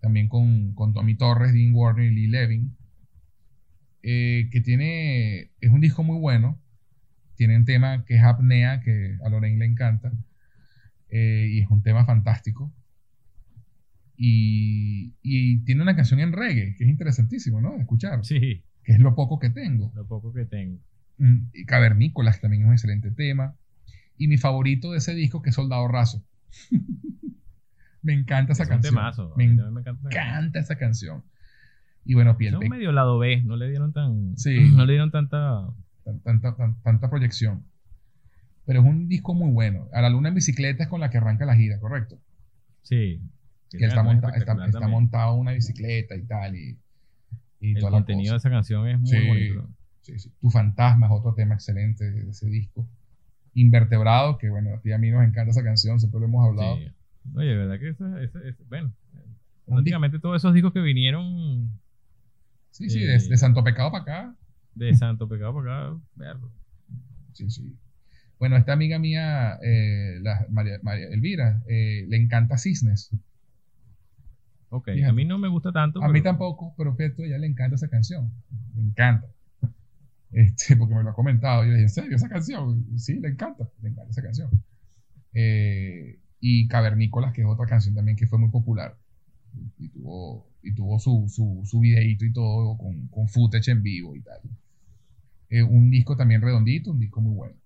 también 0.00 0.28
con, 0.28 0.74
con, 0.74 0.92
Tommy 0.92 1.16
Torres, 1.16 1.52
Dean 1.52 1.72
Warner 1.74 2.04
y 2.12 2.14
Lee 2.14 2.26
Levin. 2.28 2.76
Eh, 4.02 4.48
que 4.52 4.60
tiene, 4.60 5.50
es 5.60 5.70
un 5.70 5.80
disco 5.80 6.04
muy 6.04 6.18
bueno. 6.18 6.60
Tiene 7.36 7.56
un 7.56 7.64
tema 7.64 8.04
que 8.04 8.16
es 8.16 8.22
apnea, 8.22 8.80
que 8.80 9.18
a 9.24 9.28
Lorraine 9.28 9.58
le 9.58 9.66
encanta. 9.66 10.12
y 11.10 11.60
es 11.60 11.70
un 11.70 11.82
tema 11.82 12.04
fantástico. 12.04 12.72
Y, 14.16 15.14
y, 15.22 15.58
tiene 15.64 15.82
una 15.82 15.94
canción 15.94 16.20
en 16.20 16.32
reggae, 16.32 16.74
que 16.76 16.84
es 16.84 16.90
interesantísimo, 16.90 17.60
¿no? 17.60 17.76
escuchar. 17.76 18.24
Sí 18.24 18.64
que 18.86 18.92
es 18.92 19.00
lo 19.00 19.16
poco 19.16 19.40
que 19.40 19.50
tengo. 19.50 19.92
Lo 19.96 20.06
poco 20.06 20.32
que 20.32 20.44
tengo. 20.44 20.78
Mm, 21.18 21.48
y 21.52 21.66
Cavernícolas 21.66 22.40
también 22.40 22.62
es 22.62 22.68
un 22.68 22.72
excelente 22.72 23.10
tema. 23.10 23.56
Y 24.16 24.28
mi 24.28 24.38
favorito 24.38 24.92
de 24.92 24.98
ese 24.98 25.12
disco, 25.12 25.42
que 25.42 25.50
es 25.50 25.56
Soldado 25.56 25.88
Raso. 25.88 26.24
me 28.02 28.14
encanta 28.14 28.52
esa 28.52 28.66
canción. 28.66 28.94
me, 29.36 29.44
encanta, 29.44 30.60
esa 30.60 30.78
canción. 30.78 31.24
Y 32.04 32.14
bueno, 32.14 32.38
Piel 32.38 32.54
Es 32.54 32.60
un 32.60 32.68
medio 32.68 32.92
lado 32.92 33.18
B, 33.18 33.42
no 33.42 33.56
le 33.56 33.68
dieron 33.68 33.92
tan. 33.92 34.38
Sí. 34.38 34.70
No 34.72 34.86
le 34.86 34.92
dieron 34.92 35.10
tanta. 35.10 35.66
Tanta, 36.22 36.56
tanta 36.82 37.10
proyección. 37.10 37.64
Pero 38.64 38.80
es 38.80 38.86
un 38.86 39.08
disco 39.08 39.34
muy 39.34 39.50
bueno. 39.50 39.88
A 39.92 40.02
la 40.02 40.10
luna 40.10 40.28
en 40.28 40.34
bicicleta 40.34 40.84
es 40.84 40.88
con 40.88 41.00
la 41.00 41.10
que 41.10 41.18
arranca 41.18 41.44
la 41.44 41.54
gira, 41.54 41.78
¿correcto? 41.78 42.18
Sí. 42.82 43.20
Que 43.70 43.84
está, 43.84 44.02
monta, 44.02 44.30
está, 44.30 44.56
está 44.64 44.88
montado 44.88 45.34
una 45.34 45.52
bicicleta 45.52 46.16
y 46.16 46.22
tal. 46.22 46.56
Y 46.56 46.78
el 47.60 47.80
contenido 47.80 48.32
de 48.32 48.38
esa 48.38 48.50
canción 48.50 48.88
es 48.88 49.00
muy 49.00 49.26
bonito. 49.26 49.68
Tu 50.40 50.50
fantasma 50.50 51.06
es 51.06 51.12
otro 51.12 51.34
tema 51.34 51.54
excelente 51.54 52.10
de 52.10 52.30
ese 52.30 52.46
disco. 52.48 52.88
Invertebrado, 53.54 54.38
que 54.38 54.48
bueno, 54.50 54.74
a 54.74 54.80
ti 54.80 54.92
a 54.92 54.98
mí 54.98 55.10
nos 55.10 55.24
encanta 55.24 55.50
esa 55.50 55.64
canción, 55.64 55.98
siempre 55.98 56.20
lo 56.20 56.26
hemos 56.26 56.46
hablado. 56.46 56.76
Oye, 57.34 57.48
de 57.48 57.56
verdad 57.56 57.78
que 57.80 57.88
esa, 57.88 58.06
bueno, 58.68 58.92
prácticamente 59.66 60.18
todos 60.18 60.36
esos 60.36 60.54
discos 60.54 60.72
que 60.72 60.80
vinieron. 60.80 61.70
Sí, 62.70 62.90
sí, 62.90 63.00
de, 63.00 63.18
Santo 63.36 63.64
Pecado 63.64 63.90
para 63.90 64.02
acá. 64.02 64.36
De 64.76 64.94
Santo 64.94 65.26
Pecado 65.26 65.54
para 65.54 65.88
acá, 65.88 66.00
verlo. 66.14 66.52
Sí, 67.32 67.50
sí. 67.50 67.76
Bueno, 68.38 68.56
esta 68.56 68.74
amiga 68.74 68.98
mía, 68.98 69.58
eh, 69.62 70.18
la 70.20 70.46
María, 70.50 70.78
Elvira, 71.10 71.62
eh, 71.66 72.04
le 72.08 72.16
encanta 72.18 72.58
Cisnes. 72.58 73.10
Ok, 74.68 74.88
a 75.06 75.12
mí 75.12 75.24
no 75.24 75.38
me 75.38 75.48
gusta 75.48 75.72
tanto. 75.72 76.02
A 76.02 76.08
mí 76.08 76.20
tampoco, 76.20 76.74
pero 76.76 76.94
fíjate, 76.94 77.22
a 77.22 77.26
ella 77.26 77.38
le 77.38 77.46
encanta 77.46 77.76
esa 77.76 77.88
canción. 77.88 78.30
Me 78.74 78.82
encanta. 78.82 79.26
Este, 80.32 80.76
porque 80.76 80.94
me 80.94 81.02
lo 81.02 81.10
ha 81.10 81.14
comentado. 81.14 81.64
Yo 81.64 81.70
le 81.70 81.76
dije, 81.76 81.84
¿en 81.84 81.88
serio 81.88 82.16
esa 82.16 82.28
canción? 82.28 82.84
Sí, 82.98 83.18
le 83.18 83.28
encanta, 83.28 83.70
le 83.80 83.88
encanta 83.88 84.10
esa 84.10 84.22
canción. 84.22 84.50
Eh, 85.32 86.20
y 86.40 86.68
Cavernícolas, 86.68 87.32
que 87.32 87.40
es 87.40 87.46
otra 87.46 87.64
canción 87.64 87.94
también 87.94 88.18
que 88.18 88.26
fue 88.26 88.38
muy 88.38 88.50
popular. 88.50 88.98
Y 89.78 89.88
tuvo, 89.88 90.50
y 90.62 90.74
tuvo 90.74 90.98
su, 90.98 91.26
su, 91.30 91.62
su 91.64 91.80
videíto 91.80 92.26
y 92.26 92.32
todo 92.34 92.76
con, 92.76 93.08
con 93.08 93.28
footage 93.28 93.70
en 93.70 93.82
vivo 93.82 94.14
y 94.14 94.20
tal. 94.20 94.40
Eh, 95.48 95.62
un 95.62 95.90
disco 95.90 96.16
también 96.16 96.42
redondito, 96.42 96.90
un 96.90 96.98
disco 96.98 97.20
muy 97.20 97.34
bueno. 97.34 97.56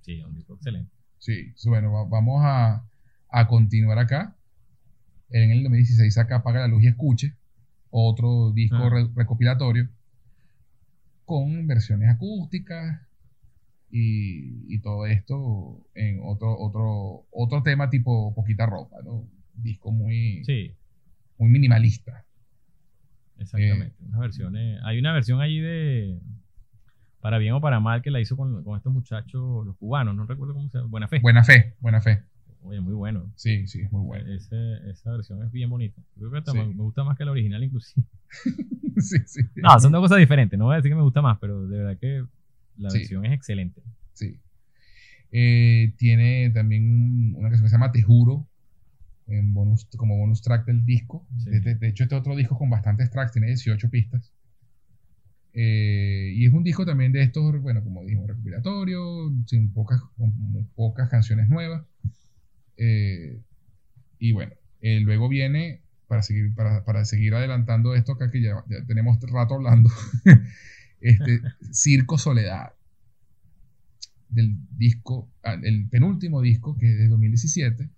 Sí, 0.00 0.22
un 0.22 0.34
disco 0.34 0.54
excelente. 0.54 0.92
Sí, 1.18 1.52
bueno, 1.66 2.08
vamos 2.08 2.42
a, 2.44 2.88
a 3.28 3.46
continuar 3.46 3.98
acá 3.98 4.36
en 5.30 5.50
el 5.50 5.62
2016 5.62 6.12
saca 6.12 6.36
Apaga 6.36 6.60
la 6.60 6.68
Luz 6.68 6.82
y 6.82 6.88
Escuche, 6.88 7.36
otro 7.90 8.52
disco 8.52 8.76
ah. 8.76 9.08
recopilatorio, 9.14 9.88
con 11.24 11.66
versiones 11.66 12.10
acústicas 12.10 13.00
y, 13.90 14.78
todo 14.80 15.06
esto 15.06 15.86
en 15.94 16.20
otro, 16.22 16.56
otro, 16.58 17.26
otro 17.30 17.62
tema 17.62 17.90
tipo 17.90 18.34
poquita 18.34 18.66
ropa, 18.66 18.96
¿no? 19.04 19.28
Disco 19.54 19.92
muy, 19.92 20.42
muy 21.38 21.48
minimalista. 21.48 22.24
Exactamente. 23.38 23.96
Eh, 24.00 24.18
versiones, 24.18 24.80
hay 24.84 24.98
una 24.98 25.12
versión 25.12 25.40
allí 25.40 25.60
de 25.60 26.18
para 27.20 27.38
bien 27.38 27.54
o 27.54 27.60
para 27.60 27.80
mal 27.80 28.02
que 28.02 28.10
la 28.10 28.20
hizo 28.20 28.36
con, 28.36 28.64
con 28.64 28.76
estos 28.76 28.92
muchachos, 28.92 29.66
los 29.66 29.76
cubanos, 29.76 30.14
no 30.14 30.26
recuerdo 30.26 30.54
cómo 30.54 30.68
se 30.68 30.78
llama, 30.78 30.90
Buena 30.90 31.08
Fe. 31.08 31.20
Buena 31.20 31.44
Fe, 31.44 31.74
Buena 31.80 32.00
Fe. 32.00 32.22
Oye, 32.62 32.80
muy 32.80 32.92
bueno. 32.92 33.30
Sí, 33.36 33.66
sí, 33.66 33.80
es 33.80 33.90
muy 33.90 34.04
bueno. 34.04 34.30
esa 34.32 35.10
versión 35.12 35.42
es 35.44 35.50
bien 35.50 35.70
bonita. 35.70 36.00
Creo 36.16 36.30
que 36.30 36.52
me, 36.52 36.64
gusta 36.74 37.04
más 37.04 37.16
que 37.16 37.24
la 37.24 37.30
original, 37.30 37.62
inclusive. 37.64 38.06
sí, 38.98 39.18
sí. 39.26 39.40
No, 39.56 39.78
son 39.80 39.92
dos 39.92 40.02
cosas 40.02 40.18
diferentes. 40.18 40.58
No 40.58 40.66
voy 40.66 40.74
a 40.74 40.76
decir 40.76 40.90
que 40.90 40.96
me 40.96 41.02
gusta 41.02 41.22
más, 41.22 41.38
pero 41.40 41.66
de 41.66 41.78
verdad 41.78 41.98
que 41.98 42.24
la 42.76 42.90
versión 42.92 43.24
es 43.24 43.32
excelente. 43.32 43.82
Sí. 44.12 44.38
Eh, 45.32 45.94
tiene 45.96 46.50
también 46.50 47.34
una 47.36 47.48
canción 47.48 47.64
que 47.64 47.70
se 47.70 47.76
llama 47.76 47.92
Te 47.92 48.02
Juro, 48.02 48.46
en 49.26 49.54
bonus, 49.54 49.86
como 49.96 50.18
bonus 50.18 50.42
track 50.42 50.66
del 50.66 50.84
disco. 50.84 51.26
De, 51.30 51.88
hecho, 51.88 52.02
este 52.02 52.14
otro 52.14 52.36
disco 52.36 52.58
con 52.58 52.68
bastantes 52.68 53.10
tracks, 53.10 53.32
tiene 53.32 53.46
18 53.46 53.88
pistas. 53.88 54.32
Eh, 55.52 56.32
y 56.34 56.46
es 56.46 56.52
un 56.52 56.62
disco 56.62 56.86
también 56.86 57.12
de 57.12 57.22
estos, 57.22 57.60
bueno, 57.60 57.82
como 57.82 58.02
dijimos, 58.04 58.28
recopilatorio, 58.28 59.32
sin 59.46 59.72
pocas, 59.72 60.00
con 60.16 60.32
pocas 60.74 61.08
canciones 61.08 61.48
nuevas. 61.48 61.84
Eh, 62.76 63.40
y 64.18 64.32
bueno, 64.32 64.52
eh, 64.80 65.00
luego 65.00 65.28
viene 65.28 65.82
para 66.06 66.22
seguir, 66.22 66.54
para, 66.54 66.84
para 66.84 67.04
seguir 67.04 67.34
adelantando 67.34 67.94
esto 67.94 68.12
acá 68.12 68.30
que 68.30 68.42
ya, 68.42 68.64
tenemos 68.86 69.20
rato 69.20 69.54
hablando, 69.54 69.90
este, 71.00 71.40
Circo 71.72 72.18
Soledad, 72.18 72.72
del 74.28 74.56
disco, 74.76 75.28
ah, 75.42 75.56
el 75.62 75.88
penúltimo 75.88 76.40
disco 76.40 76.76
que 76.76 76.90
es 76.90 76.98
de 76.98 77.08
2017, 77.08 77.88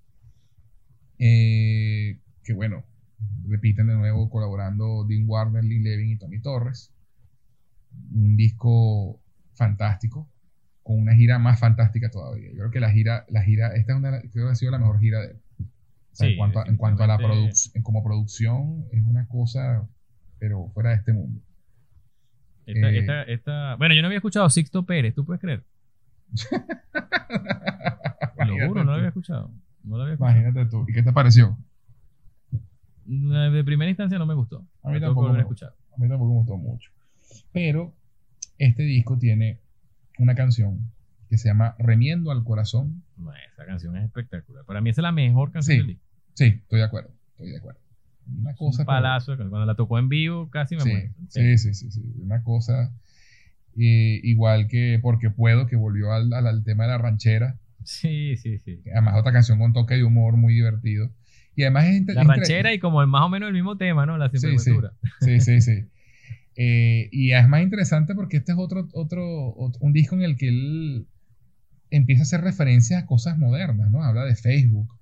eh, 1.18 2.18
que 2.42 2.52
bueno, 2.52 2.84
repiten 3.48 3.86
de 3.86 3.94
nuevo 3.94 4.28
colaborando 4.31 5.05
Dean 5.08 5.24
Warner, 5.26 5.64
Lee 5.64 5.81
Levin 5.81 6.10
y 6.10 6.16
Tony 6.16 6.40
Torres. 6.40 6.92
Un 8.15 8.37
disco 8.37 9.21
fantástico, 9.55 10.29
con 10.83 10.99
una 11.01 11.15
gira 11.15 11.39
más 11.39 11.59
fantástica 11.61 12.11
todavía. 12.11 12.51
Yo 12.51 12.59
creo 12.59 12.71
que 12.71 12.81
la 12.81 12.91
gira, 12.91 13.25
la 13.29 13.43
gira, 13.43 13.75
esta 13.75 13.93
es 13.93 13.99
una, 13.99 14.21
creo 14.21 14.47
que 14.47 14.53
ha 14.53 14.55
sido 14.55 14.73
la 14.73 14.79
mejor 14.79 15.01
gira 15.01 15.21
de 15.21 15.27
él. 15.33 15.41
O 15.61 16.15
sea, 16.15 16.27
Sí, 16.27 16.33
en, 16.33 16.39
cuanto 16.39 16.59
a, 16.61 16.67
en 16.67 16.77
cuanto 16.77 17.03
a 17.05 17.07
la 17.07 17.17
producción, 17.19 17.83
como 17.83 18.03
producción, 18.05 18.85
es 18.93 19.03
una 19.07 19.27
cosa, 19.29 19.89
pero 20.39 20.69
fuera 20.75 20.91
de 20.91 20.97
este 20.97 21.12
mundo. 21.12 21.41
Esta, 22.67 22.91
Eh. 22.91 22.99
esta, 22.99 23.23
esta- 23.23 23.75
Bueno, 23.77 23.95
yo 23.95 24.03
no 24.03 24.07
había 24.09 24.19
escuchado 24.19 24.49
Sixto 24.51 24.85
Pérez, 24.85 25.15
¿tú 25.15 25.25
puedes 25.25 25.41
creer? 25.41 25.65
Lo 28.47 28.67
juro, 28.69 28.85
no 28.85 28.91
lo 28.91 28.97
había 28.97 29.09
escuchado. 29.09 29.51
No 29.85 29.97
lo 29.97 30.03
había 30.03 30.15
escuchado. 30.15 30.39
Imagínate 30.39 30.71
tú. 30.71 30.85
¿Y 30.89 30.93
qué 30.93 31.03
te 31.03 31.12
pareció? 31.12 31.57
De 33.05 33.65
primera 33.65 33.89
instancia 33.89 34.19
no 34.19 34.27
me 34.27 34.35
gustó. 34.35 34.65
A 34.83 34.89
mí 34.89 34.95
que 34.95 35.01
tampoco 35.01 35.33
me. 35.33 35.41
A 35.41 35.45
mí 35.45 36.09
tampoco 36.09 36.31
me 36.31 36.39
gustó 36.39 36.57
mucho. 36.57 36.91
Pero 37.52 37.94
este 38.59 38.83
disco 38.83 39.19
tiene 39.19 39.59
una 40.19 40.35
canción 40.35 40.91
que 41.28 41.39
se 41.39 41.49
llama 41.49 41.75
Remiendo 41.78 42.31
al 42.31 42.44
Corazón. 42.44 43.02
No, 43.17 43.33
esa 43.33 43.65
canción 43.67 43.97
es 43.97 44.05
espectacular. 44.05 44.65
Para 44.65 44.81
mí 44.81 44.91
esa 44.91 45.01
es 45.01 45.05
la 45.05 45.12
mejor 45.12 45.51
canción 45.52 45.75
Sí, 45.75 45.78
del 45.78 45.86
disco. 45.89 46.05
sí, 46.35 46.44
estoy 46.44 46.78
de 46.81 46.85
acuerdo. 46.85 47.11
Estoy 47.33 47.51
de 47.51 47.57
acuerdo. 47.59 47.81
Una 48.39 48.55
cosa. 48.55 48.83
un 48.83 48.86
palazo. 48.86 49.36
Cuando 49.36 49.65
la 49.65 49.75
tocó 49.75 49.99
en 49.99 50.09
vivo 50.09 50.49
casi 50.51 50.77
me 50.77 50.83
Sí, 50.83 50.91
muero. 50.91 51.12
sí, 51.28 51.59
sí, 51.59 51.75
sí, 51.75 51.91
sí. 51.91 52.02
Una 52.23 52.43
cosa. 52.43 52.93
eh, 53.78 54.20
igual 54.23 54.69
que 54.69 54.99
Porque 55.02 55.31
Puedo, 55.31 55.67
que 55.67 55.77
volvió 55.77 56.12
al, 56.12 56.33
al- 56.33 56.47
al 56.47 56.62
tema 56.65 56.85
de 56.85 56.91
la 56.91 56.99
ranchera. 56.99 57.59
Sí, 57.85 58.36
sí, 58.36 58.59
sí. 58.59 58.83
Además, 58.93 59.15
otra 59.19 59.33
canción 59.33 59.59
con 59.59 59.73
toque 59.73 59.94
de 59.94 60.05
humor 60.05 60.36
muy 60.36 60.55
divertido. 60.55 61.11
Y 61.57 61.62
además 61.62 61.86
es 61.86 62.07
La 62.15 62.25
ranchera 62.25 62.73
y 62.73 62.78
como 62.78 63.01
el 63.02 63.09
más 63.09 63.23
o 63.23 63.28
menos 63.28 63.49
el 63.49 63.55
mismo 63.55 63.77
tema, 63.77 64.07
¿no? 64.07 64.17
La 64.19 64.31
Sí. 64.31 64.39
Sí, 65.20 65.41
sí, 65.41 65.61
sí. 65.61 65.85
Eh, 66.56 67.08
y 67.12 67.32
es 67.32 67.48
más 67.48 67.62
interesante 67.62 68.14
porque 68.14 68.39
este 68.39 68.52
es 68.52 68.58
otro, 68.58 68.89
otro, 68.92 69.55
otro- 69.56 69.81
un 69.81 69.92
disco 69.92 70.14
en 70.16 70.22
el 70.22 70.36
que 70.36 70.48
él 70.48 71.06
empieza 71.90 72.22
a 72.22 72.24
hacer 72.24 72.40
referencias 72.42 73.02
a 73.02 73.06
cosas 73.06 73.39
modernas, 73.39 73.90
¿no? 73.90 74.02
Habla 74.05 74.24
de 74.24 74.36
Facebook, 74.36 74.98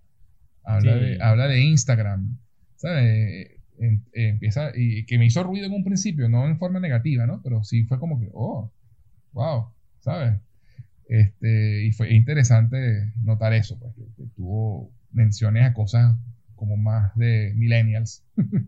habla, 0.64 0.94
Sí. 0.94 1.00
de, 1.00 1.22
habla 1.22 1.48
de 1.48 1.60
Instagram, 1.62 2.38
¿sabes? 2.76 3.50
En- 3.78 4.04
empieza, 4.12 4.72
y 4.76 5.06
que 5.06 5.18
me 5.18 5.26
hizo 5.26 5.42
ruido 5.42 5.66
en 5.66 5.72
un 5.72 5.84
principio, 5.84 6.28
no 6.28 6.46
en 6.48 6.58
forma 6.58 6.80
negativa, 6.80 7.26
¿no? 7.26 7.42
Pero 7.42 7.64
sí 7.64 7.84
fue 7.84 7.98
como 7.98 8.20
que, 8.20 8.28
oh, 8.34 8.72
wow, 9.32 9.66
¿sabes? 10.00 10.40
Este, 11.08 11.86
y 11.86 11.92
fue 11.92 12.14
interesante 12.14 13.12
notar 13.24 13.52
eso, 13.54 13.78
pues, 13.78 13.94
que, 13.94 14.02
que 14.16 14.28
tuvo 14.36 14.92
menciones 15.12 15.64
a 15.64 15.72
cosas 15.74 16.16
como 16.60 16.76
más 16.76 17.16
de 17.16 17.54
millennials. 17.56 18.22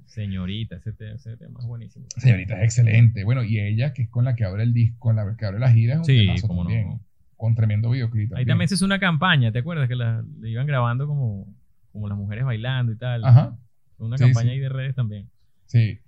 Señorita, 0.06 0.76
ese, 0.76 0.92
te- 0.94 1.12
ese 1.12 1.36
tema 1.36 1.60
es 1.60 1.66
buenísimo. 1.66 2.06
Señorita 2.16 2.56
es 2.58 2.64
excelente. 2.64 3.22
Bueno, 3.22 3.42
y 3.44 3.60
ella, 3.60 3.92
que 3.92 4.02
es 4.02 4.08
con 4.08 4.24
la 4.24 4.34
que 4.34 4.44
abre 4.46 4.62
el 4.62 4.72
disco, 4.72 4.98
con 4.98 5.16
la 5.16 5.36
que 5.36 5.44
abre 5.44 5.58
la 5.58 5.70
gira, 5.70 5.92
es 5.94 5.98
un 6.00 6.04
Sí, 6.06 6.26
cómo 6.46 6.62
también. 6.62 6.86
no. 6.88 7.00
Con 7.36 7.54
tremendo 7.54 7.90
videoclip 7.90 8.32
Ahí 8.34 8.46
también. 8.46 8.66
se 8.68 8.76
hizo 8.76 8.86
una 8.86 8.98
campaña, 8.98 9.52
¿te 9.52 9.58
acuerdas? 9.58 9.88
Que 9.88 9.94
la, 9.96 10.24
le 10.40 10.48
iban 10.48 10.66
grabando 10.66 11.06
como, 11.06 11.54
como 11.92 12.08
las 12.08 12.16
mujeres 12.16 12.44
bailando 12.46 12.92
y 12.92 12.96
tal. 12.96 13.24
Ajá, 13.26 13.58
Una 13.98 14.16
Sí, 14.16 14.24
campaña 14.24 14.46
sí. 14.48 14.52
ahí 14.54 14.58
de 14.60 14.68
redes 14.70 14.94
también. 14.94 15.28
sí. 15.66 15.98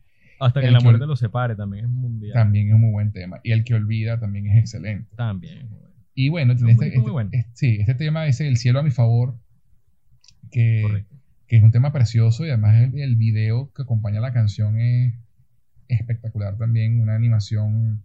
Hasta 0.40 0.60
que 0.60 0.66
El 0.66 0.72
la 0.72 0.78
que- 0.80 0.84
muerte 0.84 1.06
los 1.06 1.20
separe 1.20 1.54
también 1.54 1.84
es 1.84 1.90
mundial. 1.90 2.32
También 2.34 2.68
es 2.68 2.74
un 2.74 2.80
muy 2.80 2.90
buen 2.90 3.12
tema. 3.12 3.40
Y 3.44 3.52
el 3.52 3.62
que 3.62 3.74
olvida 3.74 4.18
también 4.18 4.46
es 4.48 4.56
excelente. 4.58 5.14
También. 5.16 5.68
Y 6.14 6.28
bueno, 6.28 6.56
tiene 6.56 6.72
este, 6.72 6.86
muy 6.86 6.96
este- 6.98 7.10
bueno. 7.10 7.30
este- 7.32 7.50
sí, 7.54 7.76
este 7.80 7.94
tema 7.94 8.26
es 8.26 8.40
El 8.40 8.56
cielo 8.56 8.80
a 8.80 8.82
mi 8.82 8.90
favor, 8.90 9.36
que, 10.50 10.82
Correcto. 10.82 11.13
Que 11.54 11.58
es 11.58 11.62
un 11.62 11.70
tema 11.70 11.92
precioso 11.92 12.44
y 12.44 12.48
además 12.48 12.74
el, 12.82 12.98
el 13.00 13.14
video 13.14 13.72
que 13.74 13.82
acompaña 13.82 14.18
la 14.20 14.32
canción 14.32 14.80
es 14.80 15.14
espectacular 15.86 16.58
también. 16.58 17.00
Una 17.00 17.14
animación 17.14 18.02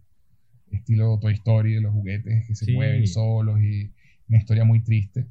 estilo 0.69 1.17
Toy 1.19 1.33
Story 1.33 1.73
de 1.73 1.81
los 1.81 1.91
juguetes 1.91 2.45
que 2.45 2.53
se 2.53 2.65
Sí. 2.65 2.73
mueven 2.73 3.07
solos 3.07 3.59
y 3.59 3.91
una 4.27 4.37
historia 4.37 4.65
muy 4.65 4.81
triste. 4.83 5.25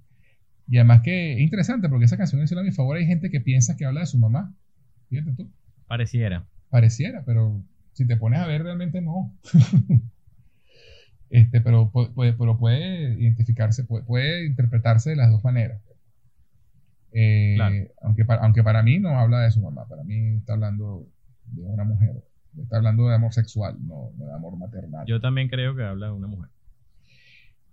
Y 0.66 0.78
además 0.78 1.02
que 1.02 1.34
es 1.34 1.38
interesante 1.40 1.88
porque 1.88 2.06
esa 2.06 2.16
canción 2.16 2.40
El 2.40 2.48
cielo 2.48 2.62
a 2.62 2.64
mi 2.64 2.72
favor 2.72 2.96
hay 2.96 3.06
gente 3.06 3.30
que 3.30 3.40
piensa 3.40 3.76
que 3.76 3.84
habla 3.84 4.00
de 4.00 4.06
su 4.06 4.18
mamá. 4.18 4.52
Fíjate 5.08 5.32
tú. 5.34 5.48
Pareciera. 5.86 6.44
Pareciera, 6.70 7.22
pero 7.24 7.62
si 7.92 8.04
te 8.04 8.16
pones 8.16 8.40
a 8.40 8.46
ver, 8.48 8.64
realmente 8.64 9.00
no. 9.00 9.32
este, 11.30 11.60
pero, 11.60 11.92
pu- 11.92 12.12
puede, 12.14 12.32
pero 12.32 12.58
puede 12.58 13.14
identificarse, 13.20 13.84
puede, 13.84 14.02
puede 14.04 14.46
interpretarse 14.46 15.10
de 15.10 15.16
las 15.16 15.30
dos 15.30 15.44
maneras. 15.44 15.80
Eh, 17.12 17.54
Claro. 17.56 17.74
aunque, 18.02 18.24
para, 18.24 18.42
aunque 18.42 18.62
para 18.62 18.82
mí 18.82 18.98
no 18.98 19.18
habla 19.18 19.40
de 19.40 19.50
su 19.50 19.60
mamá, 19.62 19.86
para 19.88 20.04
mí 20.04 20.36
está 20.36 20.52
hablando 20.54 21.06
de 21.44 21.62
una 21.62 21.84
mujer. 21.84 22.22
Está 22.60 22.76
hablando 22.78 23.08
de 23.08 23.14
amor 23.14 23.32
sexual, 23.32 23.76
no, 23.86 24.10
no 24.16 24.26
de 24.26 24.34
amor 24.34 24.56
maternal. 24.58 25.06
Yo 25.06 25.20
también 25.20 25.48
creo 25.48 25.74
que 25.76 25.84
habla 25.84 26.06
de 26.06 26.12
una 26.12 26.26
mujer. 26.26 26.50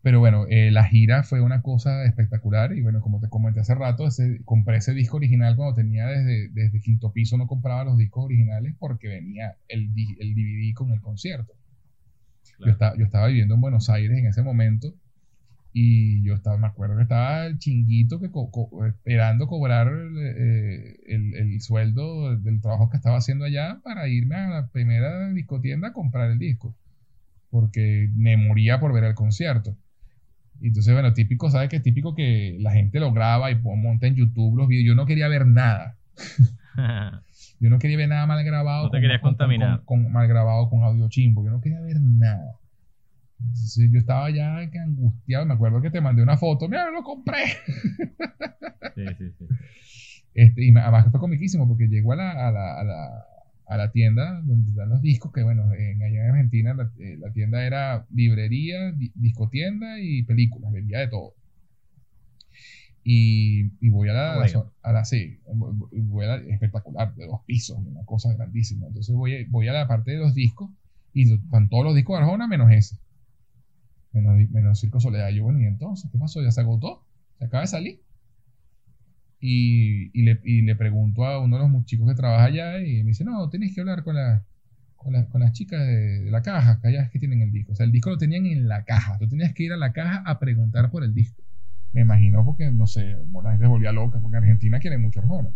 Pero 0.02 0.20
bueno, 0.20 0.46
eh, 0.50 0.70
la 0.70 0.84
gira 0.84 1.24
fue 1.24 1.42
una 1.42 1.64
cosa 1.64 2.06
espectacular 2.06 2.74
y 2.78 2.82
bueno, 2.84 3.02
como 3.02 3.20
te 3.20 3.28
comenté 3.28 3.60
hace 3.62 3.74
rato, 3.74 4.06
ese- 4.08 4.40
compré 4.46 4.78
ese 4.78 4.94
disco 4.94 5.18
original 5.18 5.56
cuando 5.56 5.74
tenía 5.76 6.06
desde, 6.06 6.50
desde 6.50 6.80
quinto 6.80 7.12
piso, 7.12 7.38
no 7.38 7.48
compraba 7.48 7.84
los 7.86 7.98
discos 7.98 8.26
originales 8.26 8.76
porque 8.78 9.08
venía 9.08 9.58
el, 9.68 9.90
el 10.20 10.36
DVD 10.36 10.74
con 10.76 10.92
el 10.92 11.02
concierto. 11.02 11.54
Yo, 11.54 12.58
Claro. 12.58 12.72
estaba, 12.74 12.98
yo 12.98 13.06
estaba 13.06 13.28
viviendo 13.28 13.56
en 13.56 13.62
Buenos 13.62 13.90
Aires 13.90 14.16
en 14.18 14.28
ese 14.28 14.44
momento 14.44 14.94
y 15.78 16.24
yo 16.24 16.34
estaba, 16.36 16.58
me 16.58 16.68
acuerdo 16.68 16.96
que 16.96 17.04
estaba 17.04 17.46
el 17.48 17.60
chinguito 17.60 18.22
que 18.22 18.32
co- 18.32 18.50
co- 18.50 18.86
esperando 18.86 19.46
cobrar 19.48 19.90
eh, 19.90 20.96
el, 21.08 21.34
el 21.36 21.60
sueldo 21.62 22.34
del 22.38 22.62
trabajo 22.62 22.90
que 22.90 22.96
estaba 22.96 23.18
haciendo 23.18 23.44
allá 23.44 23.82
para 23.84 24.08
irme 24.08 24.36
a 24.38 24.48
la 24.48 24.68
primera 24.70 25.34
discotienda 25.34 25.90
a 25.90 25.94
comprar 25.94 26.32
el 26.32 26.40
disco 26.40 26.74
porque 27.50 28.10
me 28.16 28.38
moría 28.38 28.80
por 28.80 28.94
ver 28.94 29.04
el 29.04 29.16
concierto. 29.16 29.76
Y 30.62 30.68
Entonces, 30.68 30.94
bueno, 30.94 31.14
típico, 31.14 31.50
¿sabes 31.52 31.68
qué? 31.68 31.82
Típico 31.82 32.16
que 32.16 32.58
la 32.62 32.72
gente 32.72 33.02
lo 33.02 33.12
graba 33.12 33.52
y 33.52 33.56
monta 33.56 34.08
en 34.08 34.16
YouTube 34.16 34.58
los 34.58 34.70
videos. 34.70 34.88
Yo 34.88 34.96
no 34.96 35.06
quería 35.06 35.28
ver 35.28 35.46
nada. 35.46 35.98
Yo 37.60 37.70
no 37.70 37.80
quería 37.80 37.98
ver 37.98 38.10
nada 38.10 38.26
mal 38.28 38.44
grabado. 38.46 38.86
No 38.86 38.92
te 38.92 39.02
querías 39.02 39.20
contaminar. 39.22 39.82
Con, 39.86 40.04
con- 40.04 40.12
mal 40.14 40.28
grabado 40.28 40.70
con 40.70 40.84
audio 40.84 41.10
chimbo. 41.10 41.44
Yo 41.44 41.52
no 41.52 41.60
quería 41.62 41.82
ver 41.82 42.00
nada. 42.00 42.56
Entonces, 43.40 43.90
yo 43.92 44.00
estaba 44.00 44.30
ya 44.32 44.70
que 44.72 44.80
angustiado. 44.80 45.46
Me 45.46 45.54
acuerdo 45.54 45.82
que 45.82 45.92
te 45.92 46.02
mandé 46.02 46.24
una 46.24 46.38
foto. 46.38 46.68
Mira, 46.68 46.90
lo 46.92 47.04
compré. 47.04 47.46
sí, 48.96 49.04
sí, 49.18 49.32
sí. 49.38 49.46
Este, 50.34 50.66
y 50.66 50.76
además 50.78 51.08
fue 51.12 51.20
comiquísimo 51.20 51.68
porque 51.68 51.88
llegó 51.88 52.14
a 52.14 52.18
la, 52.18 52.32
a 52.48 52.52
la, 52.52 52.80
a 52.80 52.84
la, 52.84 53.26
a 53.68 53.78
la 53.78 53.92
tienda 53.92 54.42
donde 54.44 54.70
están 54.72 54.90
los 54.90 55.02
discos, 55.02 55.32
que 55.32 55.44
bueno, 55.44 55.74
en, 55.74 56.02
allá 56.04 56.24
en 56.26 56.30
Argentina 56.32 56.74
la, 56.74 56.92
eh, 57.00 57.18
la 57.20 57.32
tienda 57.32 57.66
era 57.66 58.06
librería, 58.14 58.92
di- 58.92 59.12
discotienda 59.16 60.00
y 60.00 60.24
películas, 60.24 60.72
vendía 60.74 61.00
de 61.00 61.08
todo. 61.08 61.34
Y, 63.04 63.66
y 63.86 63.90
voy 63.90 64.10
a 64.10 64.14
la, 64.14 64.36
bueno. 64.38 64.72
a 64.82 64.92
la, 64.92 65.06
sí, 65.06 65.40
voy- 65.54 66.26
a 66.26 66.28
la, 66.30 66.36
espectacular, 66.38 67.14
de 67.16 67.28
dos 67.28 67.42
pisos, 67.46 67.78
una 67.78 68.04
cosa 68.04 68.34
grandísima. 68.34 68.88
Entonces 68.88 69.14
voy, 69.16 69.46
voy 69.46 69.68
a 69.68 69.74
la 69.74 69.88
parte 69.88 70.12
de 70.12 70.18
los 70.18 70.34
discos 70.34 70.72
y 71.14 71.32
están 71.34 71.70
todos 71.70 71.86
los 71.86 71.96
discos 71.96 72.18
de 72.18 72.24
Arjona 72.24 72.48
menos 72.48 72.72
ese. 72.72 72.98
Menos, 74.16 74.50
menos 74.50 74.80
Circo 74.80 75.00
Soledad. 75.00 75.30
Yo, 75.30 75.44
bueno, 75.44 75.60
¿y 75.62 75.66
entonces 75.66 76.10
qué 76.12 76.18
pasó? 76.18 76.42
¿Ya 76.42 76.50
se 76.52 76.62
agotó? 76.62 77.06
¿Se 77.38 77.46
acaba 77.46 77.62
de 77.62 77.68
salir? 77.68 78.02
Y, 79.40 80.10
y 80.20 80.24
le, 80.24 80.40
y 80.44 80.62
le 80.62 80.76
pregunto 80.76 81.26
a 81.26 81.40
uno 81.40 81.58
de 81.62 81.70
los 81.70 81.86
chicos 81.86 82.08
que 82.08 82.16
trabaja 82.16 82.46
allá 82.46 82.80
y 82.80 83.04
me 83.04 83.10
dice, 83.10 83.24
no, 83.26 83.48
tenés 83.50 83.76
que 83.76 83.82
hablar 83.82 84.04
con, 84.04 84.16
la, 84.16 84.44
con, 84.96 85.14
la- 85.14 85.28
con 85.28 85.42
las 85.42 85.52
chicas 85.52 85.82
de, 85.86 86.22
de 86.22 86.32
la 86.32 86.42
caja, 86.42 86.80
que 86.82 86.88
allá 86.88 87.04
es 87.04 87.12
que 87.12 87.20
tienen 87.20 87.42
el 87.42 87.52
disco. 87.52 87.74
O 87.74 87.76
sea, 87.76 87.86
el 87.86 87.92
disco 87.92 88.10
lo 88.10 88.18
tenían 88.18 88.46
en 88.46 88.68
la 88.68 88.84
caja. 88.86 89.18
Tú 89.20 89.28
tenías 89.28 89.54
que 89.54 89.64
ir 89.64 89.74
a 89.74 89.78
la 89.78 89.92
caja 89.94 90.24
a 90.26 90.40
preguntar 90.40 90.90
por 90.90 91.04
el 91.04 91.14
disco. 91.14 91.44
Me 91.92 92.02
imagino 92.02 92.44
porque, 92.44 92.72
no 92.72 92.88
sé, 92.88 93.16
la 93.44 93.52
gente 93.52 93.66
se 93.66 93.70
volvía 93.70 93.92
loca, 93.92 94.20
porque 94.20 94.38
Argentina 94.38 94.80
quiere 94.80 94.98
mucho 94.98 95.20
Arjona. 95.20 95.50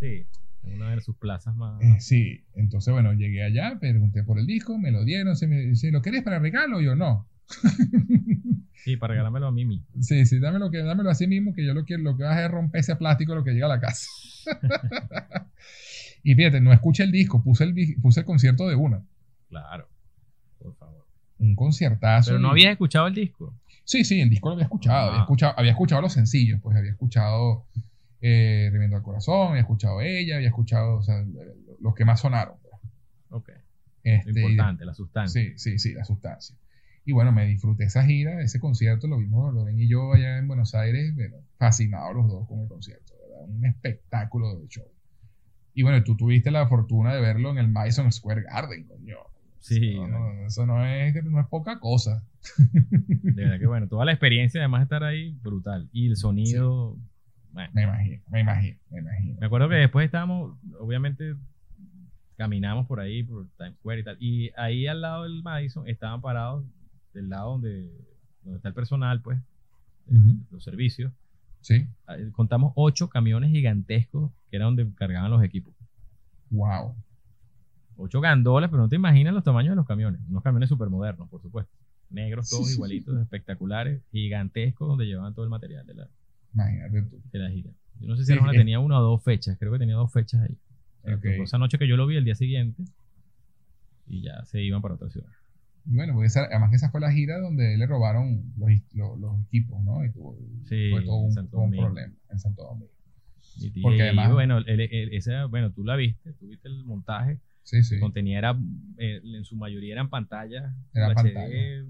Sí, 0.00 0.26
una 0.62 0.92
de 0.92 1.00
sus 1.00 1.16
plazas 1.16 1.54
más. 1.54 1.80
Eh, 1.82 1.96
sí, 2.00 2.44
entonces 2.54 2.92
bueno, 2.92 3.12
llegué 3.12 3.42
allá, 3.44 3.78
pregunté 3.78 4.24
por 4.24 4.38
el 4.38 4.46
disco, 4.46 4.78
me 4.78 4.90
lo 4.90 5.04
dieron, 5.04 5.36
se 5.36 5.46
me 5.46 5.58
dice, 5.60 5.90
¿lo 5.92 6.00
querés 6.02 6.22
para 6.22 6.38
regalo? 6.38 6.80
Yo 6.80 6.94
no. 6.96 7.28
Sí, 8.82 8.96
para 8.96 9.12
regalármelo 9.12 9.46
a 9.48 9.52
Mimi. 9.52 9.84
Sí, 10.00 10.24
sí, 10.24 10.38
dámelo, 10.38 10.70
que, 10.70 10.78
dámelo 10.78 11.10
así 11.10 11.26
mismo, 11.26 11.52
que 11.52 11.66
yo 11.66 11.74
lo 11.74 11.84
quiero, 11.84 12.02
lo 12.02 12.16
que 12.16 12.22
vas 12.22 12.32
a 12.32 12.34
hacer 12.36 12.46
es 12.46 12.50
romper 12.50 12.80
ese 12.80 12.96
plástico 12.96 13.34
lo 13.34 13.44
que 13.44 13.50
llega 13.52 13.66
a 13.66 13.68
la 13.68 13.78
casa. 13.78 14.06
y 16.22 16.34
fíjate, 16.34 16.60
no 16.62 16.72
escuché 16.72 17.02
el 17.04 17.12
disco, 17.12 17.42
puse 17.42 17.64
el, 17.64 17.74
puse 18.00 18.20
el 18.20 18.26
concierto 18.26 18.66
de 18.68 18.74
una. 18.76 19.02
Claro. 19.50 19.86
Por 20.58 20.74
favor. 20.76 21.04
Un 21.38 21.54
conciertazo. 21.54 22.30
Pero 22.30 22.38
no 22.38 22.50
habías 22.50 22.72
escuchado 22.72 23.06
el 23.06 23.14
disco. 23.14 23.54
Sí, 23.84 24.04
sí, 24.04 24.20
el 24.20 24.30
disco 24.30 24.48
lo 24.48 24.54
había 24.54 24.64
escuchado. 24.64 25.08
Había 25.08 25.20
Ah. 25.20 25.24
escuchado, 25.24 25.54
había 25.58 25.70
escuchado 25.72 26.00
los 26.02 26.12
sencillos, 26.14 26.60
pues 26.62 26.76
había 26.76 26.90
escuchado 26.92 27.66
eh, 28.22 28.68
Reviendo 28.72 28.96
al 28.96 29.02
Corazón, 29.02 29.48
había 29.50 29.60
escuchado 29.62 30.00
ella, 30.00 30.36
había 30.36 30.48
escuchado 30.48 30.96
o 30.96 31.02
sea, 31.02 31.22
los 31.80 31.94
que 31.94 32.04
más 32.06 32.20
sonaron. 32.20 32.54
Ok. 33.30 33.50
Este, 34.02 34.28
Lo 34.30 34.34
de- 34.34 34.40
importante, 34.42 34.84
la 34.86 34.94
sustancia. 34.94 35.42
Sí, 35.42 35.52
sí, 35.58 35.78
sí, 35.78 35.92
la 35.94 36.04
sustancia. 36.04 36.56
Y 37.10 37.12
bueno, 37.12 37.32
me 37.32 37.44
disfruté 37.44 37.82
esa 37.86 38.04
gira, 38.04 38.40
ese 38.40 38.60
concierto, 38.60 39.08
lo 39.08 39.18
vimos 39.18 39.52
Loren 39.52 39.80
y 39.80 39.88
yo 39.88 40.12
allá 40.12 40.38
en 40.38 40.46
Buenos 40.46 40.76
Aires, 40.76 41.12
bueno, 41.16 41.38
fascinados 41.58 42.14
los 42.14 42.28
dos 42.28 42.46
con 42.46 42.60
el 42.60 42.68
concierto, 42.68 43.14
¿verdad? 43.20 43.48
Un 43.48 43.66
espectáculo 43.66 44.60
de 44.60 44.68
show. 44.68 44.86
Y 45.74 45.82
bueno, 45.82 46.04
tú 46.04 46.16
tuviste 46.16 46.52
la 46.52 46.68
fortuna 46.68 47.12
de 47.12 47.20
verlo 47.20 47.50
en 47.50 47.58
el 47.58 47.66
Madison 47.66 48.12
Square 48.12 48.42
Garden, 48.42 48.86
coño. 48.86 49.16
Sí, 49.58 49.94
Eso 49.94 50.06
no, 50.06 50.46
eso 50.46 50.66
no 50.66 50.86
es, 50.86 51.24
no 51.24 51.40
es 51.40 51.48
poca 51.48 51.80
cosa. 51.80 52.22
De 52.58 53.42
verdad 53.42 53.58
que 53.58 53.66
bueno, 53.66 53.88
toda 53.88 54.04
la 54.04 54.12
experiencia 54.12 54.60
además 54.60 54.82
de 54.82 54.84
estar 54.84 55.02
ahí, 55.02 55.36
brutal. 55.42 55.88
Y 55.90 56.10
el 56.10 56.16
sonido, 56.16 56.96
bueno. 57.50 57.72
Me 57.74 57.82
imagino, 57.82 58.22
me 58.30 58.40
imagino, 58.40 58.78
me 58.88 59.00
imagino. 59.00 59.36
Me 59.40 59.46
acuerdo 59.46 59.68
que 59.68 59.74
después 59.74 60.04
estábamos, 60.04 60.56
obviamente, 60.78 61.34
caminamos 62.36 62.86
por 62.86 63.00
ahí, 63.00 63.24
por 63.24 63.48
Times 63.58 63.74
Square 63.78 64.00
y 64.00 64.04
tal. 64.04 64.16
Y 64.20 64.50
ahí 64.56 64.86
al 64.86 65.00
lado 65.00 65.24
del 65.24 65.42
Madison 65.42 65.88
estaban 65.88 66.20
parados, 66.20 66.64
del 67.12 67.28
lado 67.28 67.52
donde, 67.52 67.90
donde 68.42 68.56
está 68.58 68.68
el 68.68 68.74
personal, 68.74 69.20
pues, 69.22 69.38
eh, 70.08 70.36
los 70.50 70.62
servicios. 70.64 71.12
Sí, 71.60 71.86
Ah, 72.06 72.16
Contamos 72.32 72.72
ocho 72.74 73.08
camiones 73.10 73.50
gigantescos 73.50 74.32
que 74.50 74.56
era 74.56 74.64
donde 74.64 74.88
cargaban 74.94 75.30
los 75.30 75.42
equipos. 75.44 75.74
wow. 76.50 76.94
Ocho 77.96 78.20
gandolas, 78.22 78.70
pero 78.70 78.82
no 78.82 78.88
te 78.88 78.96
imaginas 78.96 79.34
los 79.34 79.44
tamaños 79.44 79.72
de 79.72 79.76
los 79.76 79.86
camiones. 79.86 80.20
Unos 80.28 80.42
camiones 80.42 80.68
súper 80.70 80.88
modernos, 80.88 81.28
por 81.28 81.42
supuesto. 81.42 81.70
Negros 82.08 82.48
todos 82.48 82.64
Sí, 82.64 82.70
sí, 82.70 82.76
igualitos, 82.76 83.20
espectaculares, 83.20 84.02
gigantescos, 84.10 84.88
donde 84.88 85.04
llevaban 85.04 85.34
todo 85.34 85.44
el 85.44 85.50
material 85.50 85.86
de 85.86 85.94
la, 85.94 86.08
Imagínate 86.54 87.02
tú. 87.02 87.20
de 87.30 87.38
la 87.38 87.50
gira. 87.50 87.70
Yo 88.00 88.08
no 88.08 88.16
sé 88.16 88.22
si 88.24 88.32
Sí, 88.32 88.38
es- 88.38 88.56
tenía 88.56 88.80
una 88.80 88.98
o 88.98 89.02
dos 89.02 89.22
fechas, 89.22 89.56
creo 89.58 89.70
que 89.72 89.78
tenía 89.78 89.96
dos 89.96 90.10
fechas 90.10 90.40
ahí. 90.40 90.56
O 91.02 91.20
sea, 91.20 91.42
Esa 91.44 91.58
noche 91.58 91.78
que 91.78 91.86
yo 91.86 91.96
lo 91.98 92.06
vi, 92.06 92.16
el 92.16 92.24
día 92.24 92.34
siguiente, 92.34 92.82
y 94.06 94.22
ya 94.22 94.44
se 94.46 94.62
iban 94.62 94.80
para 94.82 94.94
otra 94.94 95.10
ciudad. 95.10 95.28
Y 95.86 95.94
bueno, 95.96 96.12
porque 96.14 96.26
esa- 96.28 96.44
además 96.44 96.70
que 96.70 96.76
esa 96.76 96.90
fue 96.90 97.00
la 97.00 97.10
gira 97.12 97.38
donde 97.38 97.76
le 97.76 97.86
robaron 97.86 98.52
los, 98.56 98.70
los- 98.92 99.18
los 99.18 99.40
equipos, 99.46 99.82
¿no? 99.82 100.04
Y 100.04 100.10
tuvo, 100.12 100.36
Sí, 100.64 100.90
fue 100.90 101.02
todo 101.04 101.16
un, 101.16 101.34
todo 101.50 101.70
problema 101.70 102.14
en 102.30 102.38
Santo 102.38 102.62
Domingo. 102.62 102.90
Y, 103.56 103.80
Porque 103.82 103.98
y, 103.98 104.00
además- 104.02 104.32
bueno, 104.32 104.58
el- 104.58 104.80
el- 104.80 105.12
esa- 105.14 105.46
bueno, 105.46 105.72
tú 105.72 105.84
la 105.84 105.96
viste, 105.96 106.32
tú 106.34 106.48
viste 106.48 106.68
el 106.68 106.84
montaje, 106.84 107.40
Sí, 107.62 107.82
sí. 107.82 107.94
el 107.96 108.00
contenido 108.00 108.38
era, 108.38 108.56
eh, 108.98 109.20
en 109.24 109.44
su 109.44 109.56
mayoría 109.56 109.92
eran 109.92 110.08
pantallas, 110.10 110.72
Era 110.94 111.12
pantalla. 111.14 111.84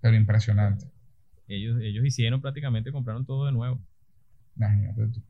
Pero 0.00 0.16
impresionante. 0.16 0.86
ellos, 1.48 1.78
ellos 1.80 2.04
hicieron 2.04 2.40
prácticamente, 2.40 2.92
compraron 2.92 3.24
todo 3.24 3.46
de 3.46 3.52
nuevo. 3.52 3.80
Imagínate 4.56 5.06
tú. 5.08 5.22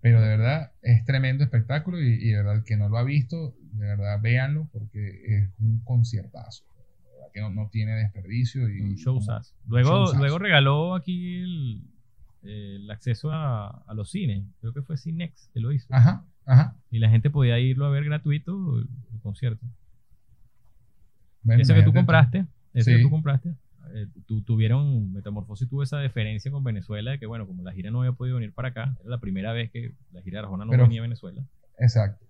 Pero 0.00 0.20
de 0.20 0.28
verdad 0.28 0.72
es 0.82 1.04
tremendo 1.04 1.44
espectáculo 1.44 2.00
y, 2.00 2.06
y 2.14 2.28
de 2.30 2.36
verdad 2.38 2.56
el 2.56 2.64
que 2.64 2.76
no 2.76 2.88
lo 2.88 2.98
ha 2.98 3.04
visto, 3.04 3.54
de 3.72 3.86
verdad 3.86 4.20
véanlo 4.20 4.68
porque 4.72 5.22
es 5.36 5.50
un 5.60 5.80
conciertazo. 5.84 6.64
Que 7.34 7.40
no, 7.42 7.50
no 7.50 7.68
tiene 7.70 7.92
desperdicio 7.96 8.68
y 8.70 8.80
Un. 8.80 8.96
Luego, 9.66 10.04
luego 10.20 10.38
regaló 10.38 10.94
aquí 10.94 11.42
el, 11.42 11.82
el 12.44 12.90
acceso 12.90 13.30
a, 13.32 13.66
a 13.86 13.92
los 13.94 14.10
cines. 14.10 14.44
Creo 14.60 14.72
que 14.72 14.80
fue 14.82 14.96
Cinex 14.96 15.50
que 15.52 15.60
lo 15.60 15.72
hizo. 15.72 15.86
Ajá, 15.92 16.24
ajá. 16.46 16.76
Y 16.90 17.00
la 17.00 17.10
gente 17.10 17.28
podía 17.30 17.58
irlo 17.58 17.86
a 17.86 17.90
ver 17.90 18.04
gratuito 18.04 18.78
el, 18.78 18.88
el 19.12 19.20
concierto. 19.20 19.66
Bueno, 21.42 21.60
ese 21.60 21.74
que 21.74 21.82
tú 21.82 21.92
compraste, 21.92 22.46
ese 22.72 22.92
que 22.92 23.02
tú 23.02 23.10
compraste, 23.10 23.54
eh, 23.94 24.06
tu- 24.26 24.40
tuvieron, 24.42 25.12
Metamorfosis 25.12 25.68
tuvo 25.68 25.82
esa 25.82 26.00
diferencia 26.00 26.50
con 26.50 26.64
Venezuela 26.64 27.10
de 27.10 27.18
que, 27.18 27.26
bueno, 27.26 27.46
como 27.46 27.62
la 27.62 27.72
gira 27.72 27.90
no 27.90 28.00
había 28.00 28.12
podido 28.12 28.36
venir 28.36 28.52
para 28.54 28.68
acá, 28.68 28.96
era 29.00 29.10
la 29.10 29.18
primera 29.18 29.52
vez 29.52 29.70
que 29.70 29.92
la 30.12 30.22
gira 30.22 30.38
de 30.38 30.44
Arjona 30.44 30.64
no 30.64 30.70
Pero- 30.70 30.84
venía 30.84 31.00
a 31.00 31.02
Venezuela. 31.02 31.42
Exacto. 31.78 32.24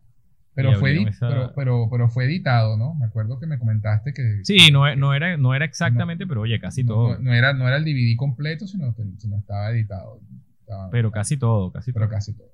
Pero 0.54 0.78
fue, 0.78 1.02
esa- 1.02 1.28
pero, 1.28 1.52
pero, 1.56 1.88
pero 1.90 2.08
fue 2.08 2.26
editado, 2.26 2.76
¿no? 2.76 2.94
Me 2.94 3.06
acuerdo 3.06 3.40
que 3.40 3.46
me 3.46 3.58
comentaste 3.58 4.12
que 4.12 4.40
Sí, 4.44 4.70
no, 4.70 4.86
e- 4.86 4.94
no, 4.96 5.12
era, 5.14 5.36
no 5.36 5.54
era 5.54 5.64
exactamente, 5.64 6.26
pero 6.26 6.42
oye, 6.42 6.60
casi 6.60 6.84
no, 6.84 6.94
todo. 6.94 7.18
no- 7.18 7.32
era, 7.34 7.52
no 7.54 7.66
era 7.66 7.76
el 7.76 7.84
DVD 7.84 8.16
completo, 8.16 8.66
sino, 8.68 8.94
sino 9.18 9.36
estaba 9.38 9.70
editado. 9.70 10.20
Estaba- 10.60 10.90
pero 10.90 11.10
casi 11.10 11.36
todo, 11.36 11.72
casi 11.72 11.92
pero 11.92 12.06
todo. 12.06 12.14
casi 12.14 12.32
todo. 12.34 12.48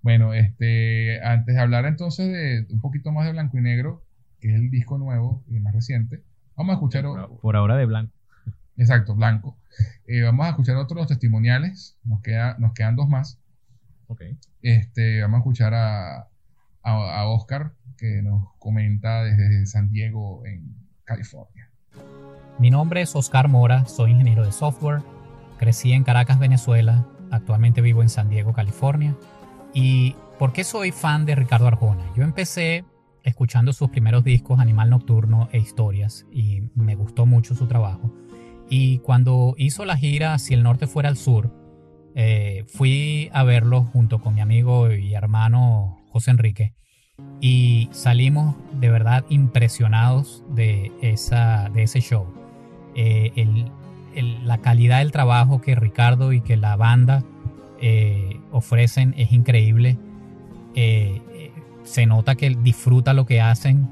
Bueno, 0.00 0.32
este, 0.32 1.20
antes 1.24 1.56
de 1.56 1.60
hablar 1.60 1.84
entonces 1.86 2.28
de 2.28 2.66
un 2.72 2.80
poquito 2.80 3.10
más 3.10 3.26
de 3.26 3.32
Blanco 3.32 3.58
y 3.58 3.62
Negro, 3.62 4.04
que 4.40 4.48
es 4.50 4.54
el 4.54 4.70
disco 4.70 4.96
nuevo 4.96 5.42
y 5.48 5.58
más 5.58 5.74
reciente, 5.74 6.22
vamos 6.56 6.70
a 6.70 6.74
escuchar, 6.74 7.02
Por, 7.04 7.40
por 7.40 7.56
ahora 7.56 7.76
de 7.76 7.84
blanco. 7.86 8.12
exacto, 8.76 9.16
Blanco. 9.16 9.58
Eh, 10.06 10.22
vamos 10.22 10.46
a 10.46 10.50
escuchar 10.50 10.76
otros 10.76 11.08
testimoniales, 11.08 11.98
nos, 12.04 12.20
queda, 12.22 12.56
nos 12.60 12.72
quedan 12.74 12.94
dos 12.94 13.08
más. 13.08 13.40
Ok. 14.06 14.22
Este, 14.62 15.20
vamos 15.20 15.38
a 15.38 15.40
escuchar 15.40 15.74
a, 15.74 16.28
a, 16.82 17.26
Oscar, 17.28 17.72
que 17.96 18.22
nos 18.22 18.54
comenta 18.58 19.24
desde 19.24 19.66
San 19.66 19.90
Diego, 19.90 20.44
en 20.46 20.74
California. 21.04 21.70
Mi 22.58 22.70
nombre 22.70 23.02
es 23.02 23.14
Oscar 23.14 23.48
Mora, 23.48 23.84
soy 23.86 24.12
ingeniero 24.12 24.44
de 24.44 24.52
software, 24.52 25.02
crecí 25.58 25.92
en 25.92 26.04
Caracas, 26.04 26.38
Venezuela, 26.38 27.06
actualmente 27.30 27.80
vivo 27.80 28.02
en 28.02 28.08
San 28.08 28.28
Diego, 28.28 28.52
California. 28.52 29.16
¿Y 29.74 30.16
por 30.38 30.52
qué 30.52 30.64
soy 30.64 30.92
fan 30.92 31.26
de 31.26 31.34
Ricardo 31.34 31.66
Arjona? 31.66 32.04
Yo 32.16 32.22
empecé 32.22 32.84
escuchando 33.22 33.72
sus 33.72 33.90
primeros 33.90 34.24
discos, 34.24 34.60
Animal 34.60 34.90
Nocturno 34.90 35.48
e 35.52 35.58
Historias, 35.58 36.26
y 36.32 36.62
me 36.74 36.94
gustó 36.94 37.26
mucho 37.26 37.54
su 37.54 37.66
trabajo. 37.66 38.12
Y 38.70 38.98
cuando 38.98 39.54
hizo 39.56 39.84
la 39.84 39.96
gira 39.96 40.38
Si 40.38 40.54
el 40.54 40.62
Norte 40.62 40.86
fuera 40.86 41.08
el 41.08 41.16
Sur, 41.16 41.52
eh, 42.14 42.64
fui 42.66 43.30
a 43.32 43.44
verlo 43.44 43.84
junto 43.84 44.20
con 44.20 44.34
mi 44.34 44.40
amigo 44.40 44.92
y 44.92 45.14
hermano 45.14 45.97
Enrique 46.26 46.72
y 47.40 47.88
salimos 47.92 48.56
de 48.80 48.90
verdad 48.90 49.24
impresionados 49.28 50.42
de, 50.54 50.90
esa, 51.02 51.68
de 51.68 51.84
ese 51.84 52.00
show. 52.00 52.26
Eh, 52.96 53.30
la 54.44 54.58
calidad 54.58 54.98
del 54.98 55.12
trabajo 55.12 55.60
que 55.60 55.74
Ricardo 55.76 56.32
y 56.32 56.40
que 56.40 56.56
la 56.56 56.74
banda 56.74 57.22
eh, 57.80 58.40
ofrecen 58.50 59.14
es 59.16 59.30
increíble. 59.32 59.98
Eh, 60.74 61.20
se 61.84 62.06
nota 62.06 62.34
que 62.34 62.50
disfruta 62.50 63.12
lo 63.12 63.26
que 63.26 63.40
hacen 63.40 63.88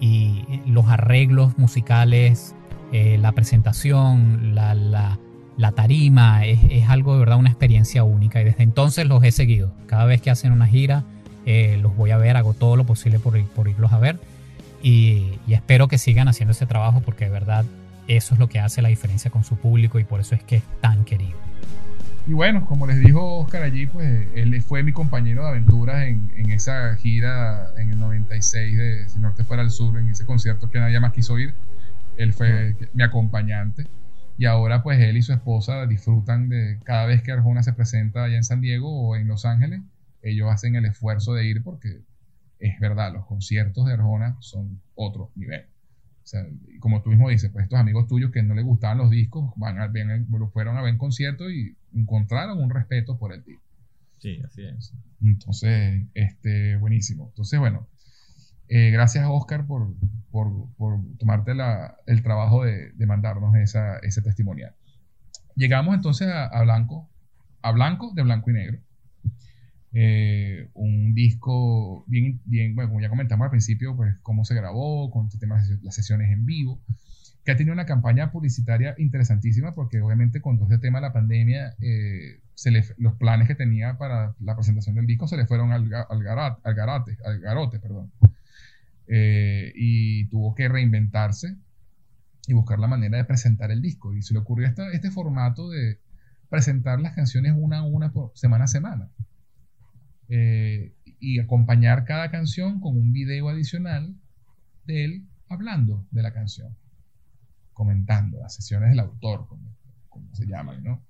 y 0.00 0.44
los 0.66 0.86
arreglos 0.88 1.58
musicales, 1.58 2.54
la 2.92 3.32
presentación, 3.32 4.54
la, 4.54 4.74
la- 4.74 5.18
la 5.56 5.70
tarima, 5.70 6.44
es, 6.46 6.58
es 6.68 6.88
algo 6.88 7.12
de 7.14 7.20
verdad 7.20 7.38
una 7.38 7.48
experiencia 7.48 8.02
única 8.02 8.40
y 8.40 8.44
desde 8.44 8.64
entonces 8.64 9.06
los 9.06 9.22
he 9.22 9.30
seguido. 9.30 9.72
Cada 9.86 10.04
vez 10.04 10.20
que 10.20 10.30
hacen 10.30 10.50
una 10.50 10.66
gira, 10.66 11.04
eh, 11.46 11.78
los 11.80 11.96
voy 11.96 12.10
a 12.10 12.16
ver, 12.16 12.36
hago 12.36 12.54
todo 12.54 12.76
lo 12.76 12.84
posible 12.84 13.18
por, 13.18 13.42
por 13.48 13.68
irlos 13.68 13.92
a 13.92 13.98
ver 13.98 14.18
y, 14.82 15.38
y 15.46 15.54
espero 15.54 15.88
que 15.88 15.98
sigan 15.98 16.28
haciendo 16.28 16.52
ese 16.52 16.66
trabajo 16.66 17.00
porque 17.00 17.24
de 17.24 17.30
verdad 17.30 17.64
eso 18.08 18.34
es 18.34 18.40
lo 18.40 18.48
que 18.48 18.60
hace 18.60 18.82
la 18.82 18.88
diferencia 18.88 19.30
con 19.30 19.44
su 19.44 19.56
público 19.56 19.98
y 19.98 20.04
por 20.04 20.20
eso 20.20 20.34
es 20.34 20.42
que 20.42 20.56
es 20.56 20.64
tan 20.80 21.04
querido. 21.04 21.38
Y 22.26 22.32
bueno, 22.32 22.64
como 22.64 22.86
les 22.86 23.00
dijo 23.00 23.38
Oscar 23.38 23.62
allí, 23.62 23.86
pues 23.86 24.26
él 24.34 24.60
fue 24.62 24.82
mi 24.82 24.92
compañero 24.92 25.42
de 25.42 25.50
aventuras 25.50 26.06
en, 26.06 26.30
en 26.36 26.50
esa 26.50 26.96
gira 26.96 27.68
en 27.76 27.90
el 27.90 27.98
96 27.98 28.76
de 28.76 29.08
Si 29.08 29.18
Norte 29.18 29.44
fuera 29.44 29.62
al 29.62 29.70
Sur, 29.70 29.98
en 29.98 30.08
ese 30.08 30.24
concierto 30.24 30.70
que 30.70 30.78
nadie 30.78 30.98
más 31.00 31.12
quiso 31.12 31.38
ir. 31.38 31.54
Él 32.16 32.32
fue 32.32 32.76
mi 32.94 33.02
acompañante. 33.02 33.86
Y 34.38 34.46
ahora 34.46 34.82
pues 34.82 35.00
él 35.00 35.16
y 35.16 35.22
su 35.22 35.32
esposa 35.32 35.86
disfrutan 35.86 36.48
de 36.48 36.78
cada 36.84 37.04
vez 37.04 37.22
que 37.22 37.32
Arjona 37.32 37.62
se 37.62 37.74
presenta 37.74 38.24
allá 38.24 38.36
en 38.36 38.44
San 38.44 38.60
Diego 38.60 38.90
o 38.90 39.16
en 39.16 39.28
Los 39.28 39.44
Ángeles, 39.44 39.82
ellos 40.24 40.50
hacen 40.50 40.76
el 40.76 40.86
esfuerzo 40.86 41.34
de 41.34 41.46
ir 41.46 41.62
porque 41.62 42.02
es 42.58 42.80
verdad, 42.80 43.12
los 43.12 43.26
conciertos 43.26 43.86
de 43.86 43.94
Arjona 43.94 44.36
son 44.40 44.80
otro 44.94 45.32
nivel. 45.36 45.62
O 46.22 46.26
sea, 46.26 46.42
como 46.80 47.02
tú 47.02 47.10
mismo 47.10 47.28
dices, 47.28 47.50
pues 47.52 47.64
estos 47.64 47.78
amigos 47.78 48.06
tuyos 48.08 48.30
que 48.30 48.42
no 48.42 48.54
les 48.54 48.64
gustaban 48.64 48.98
los 48.98 49.10
discos, 49.10 49.52
van 49.56 49.78
a, 49.78 49.88
ven- 49.88 50.26
lo 50.30 50.48
fueron 50.48 50.76
a 50.78 50.82
ver 50.82 50.90
en 50.92 50.98
concierto 50.98 51.50
y 51.50 51.76
encontraron 51.94 52.58
un 52.62 52.70
respeto 52.70 53.18
por 53.18 53.32
el 53.34 53.44
disco. 53.44 53.62
Sí, 54.18 54.40
así 54.44 54.62
es. 54.64 54.94
Entonces, 55.22 56.06
este, 56.14 56.76
buenísimo. 56.76 57.28
Entonces, 57.28 57.60
bueno, 57.60 57.86
eh, 58.68 58.90
gracias 58.90 59.26
Oscar 59.28 59.66
por, 59.66 59.94
por, 60.30 60.74
por 60.76 61.00
tomarte 61.18 61.54
la- 61.54 61.96
el 62.06 62.22
trabajo 62.22 62.64
de, 62.64 62.92
de 62.92 63.06
mandarnos 63.06 63.54
esa, 63.56 63.98
ese 63.98 64.22
testimonial. 64.22 64.74
Llegamos 65.56 65.94
entonces 65.94 66.28
a, 66.28 66.46
a 66.46 66.62
Blanco, 66.62 67.10
a 67.62 67.72
Blanco 67.72 68.12
de 68.14 68.22
Blanco 68.22 68.50
y 68.50 68.54
Negro. 68.54 68.78
Eh, 69.96 70.68
un 70.74 71.14
disco 71.14 72.04
bien, 72.08 72.40
bien, 72.44 72.74
bueno, 72.74 72.90
como 72.90 73.00
ya 73.00 73.08
comentamos 73.08 73.44
al 73.44 73.50
principio, 73.50 73.94
pues 73.96 74.16
cómo 74.22 74.44
se 74.44 74.54
grabó, 74.54 75.10
con 75.12 75.26
este 75.26 75.38
tema 75.38 75.62
de 75.62 75.78
las 75.82 75.94
sesiones 75.94 76.30
en 76.32 76.44
vivo, 76.44 76.80
que 77.44 77.52
ha 77.52 77.56
tenido 77.56 77.72
una 77.74 77.86
campaña 77.86 78.32
publicitaria 78.32 78.94
interesantísima 78.98 79.72
porque 79.72 80.00
obviamente 80.00 80.40
con 80.40 80.56
todo 80.58 80.66
este 80.68 80.78
tema 80.80 80.98
de 80.98 81.02
la 81.02 81.12
pandemia, 81.12 81.74
eh, 81.80 82.40
se 82.54 82.70
le- 82.72 82.84
los 82.98 83.14
planes 83.14 83.46
que 83.48 83.54
tenía 83.54 83.96
para 83.98 84.34
la 84.40 84.54
presentación 84.56 84.96
del 84.96 85.06
disco 85.06 85.28
se 85.28 85.36
le 85.36 85.46
fueron 85.46 85.70
al, 85.72 85.82
al, 85.94 86.22
gara- 86.22 86.58
al 86.64 86.74
garate, 86.74 87.16
al 87.24 87.38
garote, 87.40 87.78
perdón. 87.78 88.10
Eh, 89.06 89.72
y 89.76 90.26
tuvo 90.28 90.54
que 90.54 90.68
reinventarse 90.68 91.56
y 92.46 92.52
buscar 92.54 92.78
la 92.78 92.86
manera 92.88 93.16
de 93.18 93.24
presentar 93.24 93.70
el 93.70 93.82
disco. 93.82 94.14
Y 94.14 94.22
se 94.22 94.34
le 94.34 94.40
ocurrió 94.40 94.66
esta- 94.66 94.90
este 94.92 95.10
formato 95.10 95.70
de 95.70 95.98
presentar 96.48 97.00
las 97.00 97.14
canciones 97.14 97.52
una 97.56 97.78
a 97.78 97.82
una 97.82 98.12
por 98.12 98.32
semana 98.34 98.64
a 98.64 98.68
semana. 98.68 99.08
Eh, 100.28 100.94
y 101.20 101.38
acompañar 101.38 102.04
cada 102.04 102.30
canción 102.30 102.80
con 102.80 102.96
un 102.96 103.12
video 103.12 103.48
adicional 103.48 104.14
de 104.86 105.04
él 105.04 105.28
hablando 105.48 106.06
de 106.10 106.22
la 106.22 106.32
canción, 106.32 106.76
comentando 107.72 108.38
las 108.40 108.54
sesiones 108.54 108.90
del 108.90 109.00
autor, 109.00 109.46
como, 109.48 109.74
como 110.08 110.34
se 110.34 110.46
llaman, 110.46 110.82
¿no? 110.82 111.02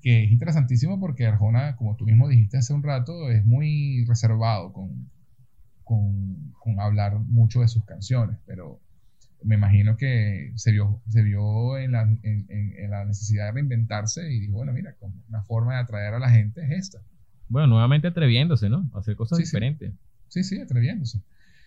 Que 0.00 0.24
es 0.24 0.32
interesantísimo 0.32 0.98
porque 0.98 1.26
Arjona, 1.26 1.76
como 1.76 1.96
tú 1.96 2.06
mismo 2.06 2.28
dijiste 2.28 2.58
hace 2.58 2.72
un 2.72 2.82
rato, 2.82 3.30
es 3.30 3.44
muy 3.44 4.04
reservado 4.06 4.72
con, 4.72 5.10
con, 5.84 6.80
hablar 6.80 7.18
mucho 7.18 7.60
de 7.60 7.68
sus 7.68 7.84
canciones, 7.84 8.38
pero 8.46 8.80
me 9.44 9.56
imagino 9.56 9.96
que 9.96 10.52
se 10.56 10.72
vio, 10.72 11.02
se 11.08 11.22
vio 11.22 11.76
en, 11.78 11.92
la, 11.92 12.02
en, 12.02 12.90
la 12.90 13.04
necesidad 13.04 13.46
de 13.46 13.52
reinventarse 13.52 14.32
y 14.32 14.40
dijo, 14.40 14.54
bueno, 14.54 14.72
mira, 14.72 14.96
una 15.28 15.42
forma 15.42 15.74
de 15.74 15.80
atraer 15.80 16.14
a 16.14 16.18
la 16.18 16.30
gente 16.30 16.64
es 16.64 16.70
esta. 16.70 17.02
Bueno, 17.52 17.68
nuevamente 17.68 18.08
atreviéndose, 18.08 18.70
¿no? 18.70 18.88
A 18.94 19.00
hacer 19.00 19.14
cosas 19.14 19.38
diferentes. 19.38 19.92
Sí, 20.28 20.42
sí, 20.42 20.58
atreviéndose. 20.58 21.20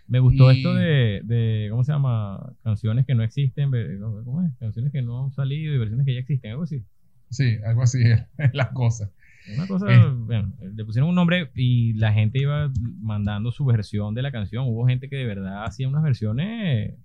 Me 0.08 0.20
gustó 0.20 0.50
esto 0.50 0.74
de, 0.74 1.22
de, 1.24 1.68
¿cómo 1.70 1.84
se 1.84 1.92
llama? 1.92 2.54
Canciones 2.64 3.06
que 3.06 3.14
no 3.14 3.22
existen, 3.22 3.70
¿cómo 4.00 4.42
es? 4.42 4.52
Canciones 4.58 4.92
que 4.92 5.04
no 5.04 5.26
han 5.26 5.32
salido 5.32 5.76
y 5.76 5.78
versiones 5.78 6.08
que 6.08 6.16
ya 6.16 6.22
existen, 6.22 6.52
algo 6.52 6.64
así. 6.64 6.84
Sí, 7.30 7.58
algo 7.64 7.84
así 7.84 8.02
es 8.02 8.24
la 8.54 8.72
cosa. 8.72 9.12
Una 9.56 9.68
cosa, 9.68 9.94
eh. 9.94 10.10
bueno, 10.12 10.54
le 10.60 10.86
pusieron 10.86 11.08
un 11.08 11.16
nombre 11.16 11.52
y 11.54 11.94
la 11.94 12.12
gente 12.14 12.40
iba 12.40 12.72
mandando 13.00 13.52
su 13.52 13.64
versión 13.64 14.16
de 14.16 14.24
la 14.24 14.32
canción. 14.32 14.66
Hubo 14.68 14.88
gente 14.88 15.08
que 15.08 15.18
de 15.18 15.26
verdad 15.26 15.66
hacía 15.66 15.88
unas 15.88 16.02
versiones 16.02 16.96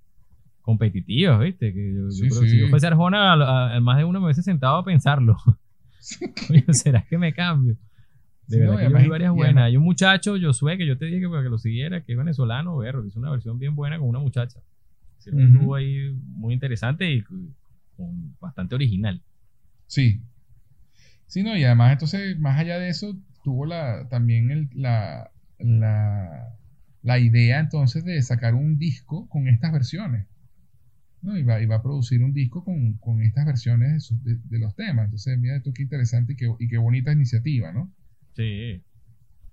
competitivas, 0.63 1.39
¿viste? 1.39 1.75
Que 1.75 1.93
yo, 1.93 2.29
creo 2.31 2.41
que 2.41 2.49
si 2.49 2.59
yo 2.59 2.69
fuese 2.69 2.87
Arjona, 2.87 3.35
al 3.75 3.83
más 3.83 3.99
de 3.99 4.05
uno 4.05 4.21
me 4.21 4.27
hubiese 4.27 4.43
sentado 4.43 4.77
a 4.77 4.85
pensarlo. 4.87 5.37
¿Será 6.73 7.05
que 7.05 7.19
me 7.19 7.35
cambio? 7.35 7.77
De 8.51 8.61
verdad 8.61 8.79
que 8.79 8.97
hay 8.97 9.09
varias 9.09 9.33
buenas. 9.33 9.65
Hay 9.65 9.77
un 9.77 9.85
muchacho, 9.85 10.35
Josué, 10.41 10.77
que 10.77 10.87
yo 10.87 10.99
te 10.99 11.07
dije 11.07 11.21
que 11.21 11.29
para 11.29 11.43
que 11.43 11.49
lo 11.49 11.59
siguiera, 11.59 12.03
que 12.03 12.13
es 12.13 12.19
venezolano, 12.19 12.77
verlo, 12.77 13.07
hizo 13.07 13.19
una 13.19 13.31
versión 13.31 13.59
bien 13.59 13.77
buena 13.77 13.99
con 13.99 14.09
una 14.09 14.19
muchacha. 14.19 14.61
Hicieron 15.19 15.43
un 15.43 15.59
dúo 15.61 15.75
ahí 15.75 16.13
muy 16.25 16.55
interesante 16.55 17.13
y 17.13 17.23
con 17.23 18.37
bastante 18.41 18.75
original. 18.75 19.23
Sí. 19.87 20.23
Sí, 21.27 21.43
no, 21.43 21.57
y 21.57 21.65
además 21.65 21.93
entonces, 21.93 22.39
más 22.39 22.59
allá 22.59 22.79
de 22.79 22.89
eso, 22.89 23.17
tuvo 23.45 23.67
la, 23.67 24.09
también 24.09 24.51
el, 24.51 24.69
la, 24.75 25.31
la, 25.59 26.57
la 27.03 27.19
idea 27.19 27.61
entonces 27.61 28.05
de 28.05 28.21
sacar 28.23 28.55
un 28.55 28.79
disco 28.79 29.29
con 29.29 29.47
estas 29.47 29.73
versiones. 29.73 30.27
¿no? 31.23 31.37
Y, 31.37 31.43
va, 31.43 31.61
y 31.61 31.67
va 31.67 31.77
a 31.77 31.83
producir 31.83 32.23
un 32.23 32.33
disco 32.33 32.65
con, 32.65 32.95
con 32.95 33.23
estas 33.23 33.47
versiones 33.47 34.13
de, 34.25 34.39
de, 34.43 34.59
los 34.59 34.75
temas. 34.75 35.05
Entonces, 35.05 35.39
mira 35.39 35.57
esto 35.57 35.73
qué 35.73 35.83
interesante 35.83 36.33
y 36.33 36.37
qué, 36.37 36.53
y 36.59 36.69
qué 36.69 36.79
bonita 36.79 37.13
iniciativa, 37.13 37.73
¿no? 37.73 37.93
Sí. 38.41 38.83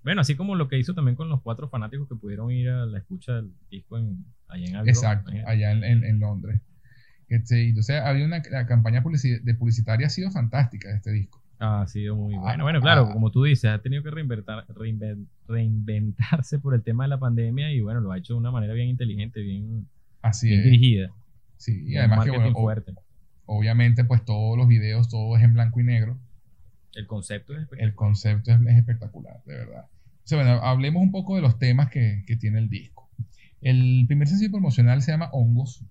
Bueno, 0.02 0.22
así 0.22 0.36
como 0.36 0.54
lo 0.54 0.68
que 0.68 0.78
hizo 0.78 0.94
también 0.94 1.16
con 1.16 1.28
los 1.28 1.42
cuatro 1.42 1.68
fanáticos 1.68 2.08
que 2.08 2.14
pudieron 2.14 2.50
ir 2.50 2.70
a 2.70 2.86
la 2.86 2.98
escucha 2.98 3.34
del 3.34 3.52
disco 3.70 3.98
en, 3.98 4.24
allá 4.46 4.66
en 4.66 4.76
Abbey 4.76 4.90
Exacto, 4.90 5.30
allá 5.46 5.72
en, 5.72 5.84
en, 5.84 6.04
en 6.04 6.20
Londres. 6.20 6.60
Este, 7.28 7.68
entonces, 7.68 8.00
había 8.00 8.24
una 8.24 8.42
la 8.50 8.66
campaña 8.66 9.02
de 9.02 9.54
publicitaria 9.54 10.06
ha 10.06 10.10
sido 10.10 10.30
fantástica 10.30 10.88
de 10.88 10.96
este 10.96 11.12
disco. 11.12 11.42
Ha 11.58 11.86
sido 11.88 12.16
muy 12.16 12.34
ah, 12.36 12.40
bueno. 12.40 12.64
Bueno, 12.64 12.80
claro, 12.80 13.08
ah. 13.10 13.12
como 13.12 13.30
tú 13.30 13.44
dices, 13.44 13.70
ha 13.70 13.80
tenido 13.80 14.02
que 14.02 14.10
reinventar, 14.10 14.64
reinventarse 15.46 16.58
por 16.58 16.74
el 16.74 16.82
tema 16.82 17.04
de 17.04 17.08
la 17.08 17.18
pandemia 17.18 17.72
y 17.72 17.80
bueno, 17.80 18.00
lo 18.00 18.12
ha 18.12 18.18
hecho 18.18 18.34
de 18.34 18.38
una 18.38 18.50
manera 18.50 18.72
bien 18.74 18.88
inteligente, 18.88 19.40
bien, 19.40 19.86
Así 20.22 20.48
bien 20.48 20.62
dirigida. 20.62 21.10
Sí, 21.56 21.84
y 21.86 21.96
además 21.96 22.24
que 22.24 22.30
bueno, 22.30 22.52
fuerte. 22.52 22.94
obviamente 23.44 24.04
pues 24.04 24.24
todos 24.24 24.56
los 24.56 24.68
videos, 24.68 25.08
todo 25.08 25.36
es 25.36 25.42
en 25.42 25.52
blanco 25.52 25.80
y 25.80 25.84
negro. 25.84 26.16
El 26.98 27.06
concepto 27.06 27.52
es 27.52 27.60
espectacular. 27.60 27.88
El 27.88 27.94
concepto 27.94 28.50
es, 28.50 28.76
espectacular, 28.76 29.42
de 29.46 29.54
verdad. 29.54 29.86
bueno, 30.32 30.50
hablemos 30.64 31.00
un 31.00 31.12
poco 31.12 31.36
de 31.36 31.42
los 31.42 31.56
temas 31.56 31.90
que, 31.90 32.24
que 32.26 32.36
tiene 32.36 32.58
el 32.58 32.68
disco. 32.68 33.08
El 33.60 34.04
primer 34.08 34.26
sencillo 34.26 34.50
promocional 34.50 35.00
se 35.02 35.12
llama 35.12 35.30
Hongos. 35.32 35.84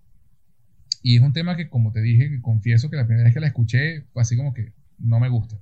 Y 1.02 1.16
es 1.16 1.22
un 1.22 1.32
tema 1.32 1.56
que, 1.56 1.70
como 1.70 1.94
te 1.94 2.02
dije, 2.02 2.30
que 2.30 2.42
confieso 2.42 2.90
que 2.90 2.98
la 2.98 3.06
primera 3.06 3.24
vez 3.24 3.34
que 3.34 3.40
la 3.40 3.48
escuché 3.48 4.02
fue 4.12 4.22
así 4.22 4.36
como 4.36 4.54
que 4.54 4.74
no 5.00 5.22
me 5.22 5.30
gusta. 5.30 5.56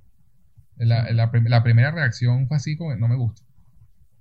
La, 0.78 1.12
la, 1.12 1.30
la 1.32 1.62
primera 1.62 1.92
reacción 1.92 2.48
fue 2.48 2.56
así 2.56 2.76
como 2.76 2.96
no 2.96 3.06
me 3.06 3.14
gusta. 3.14 3.42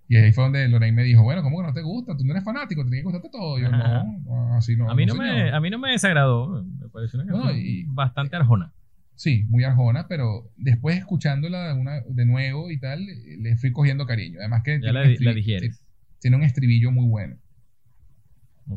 Y 0.08 0.18
ahí 0.18 0.32
fue 0.32 0.44
donde 0.44 0.68
Lorraine 0.68 0.96
me 0.96 1.04
dijo, 1.04 1.24
bueno, 1.24 1.42
¿cómo 1.42 1.58
que 1.58 1.68
no 1.68 1.74
te 1.74 1.82
gusta? 1.82 2.16
Tú 2.16 2.24
no 2.24 2.34
eres 2.34 2.44
fanático, 2.44 2.84
te 2.84 2.90
tiene 2.92 3.02
que 3.02 3.06
gustarte 3.06 3.30
todo. 3.30 3.58
Yo, 3.58 3.72
no, 3.72 4.56
así 4.56 4.76
no. 4.76 4.92
A 4.92 4.94
mí 4.94 5.08
no, 5.08 5.16
me, 5.16 5.52
a 5.52 5.60
mí 5.60 5.72
no 5.72 5.80
me 5.80 5.90
desagradó. 5.90 6.64
Me 6.64 6.88
pareció 6.90 7.20
una 7.20 7.34
canción 7.34 7.96
bastante 7.96 8.36
arjona. 8.36 8.72
Sí, 9.16 9.46
muy 9.48 9.64
arjona, 9.64 10.08
pero 10.08 10.52
después 10.58 10.98
escuchándola 10.98 11.74
una, 11.74 12.02
de 12.02 12.26
nuevo 12.26 12.70
y 12.70 12.78
tal, 12.80 13.06
le 13.06 13.56
fui 13.58 13.72
cogiendo 13.72 14.06
cariño. 14.06 14.40
Además 14.40 14.64
que 14.64 14.80
ya 14.82 14.92
la, 14.92 15.06
la 15.06 15.34
digieres. 15.34 15.82
Tiene 16.20 16.38
un 16.38 16.44
estribillo 16.44 16.92
muy 16.92 17.08
bueno. 17.08 17.38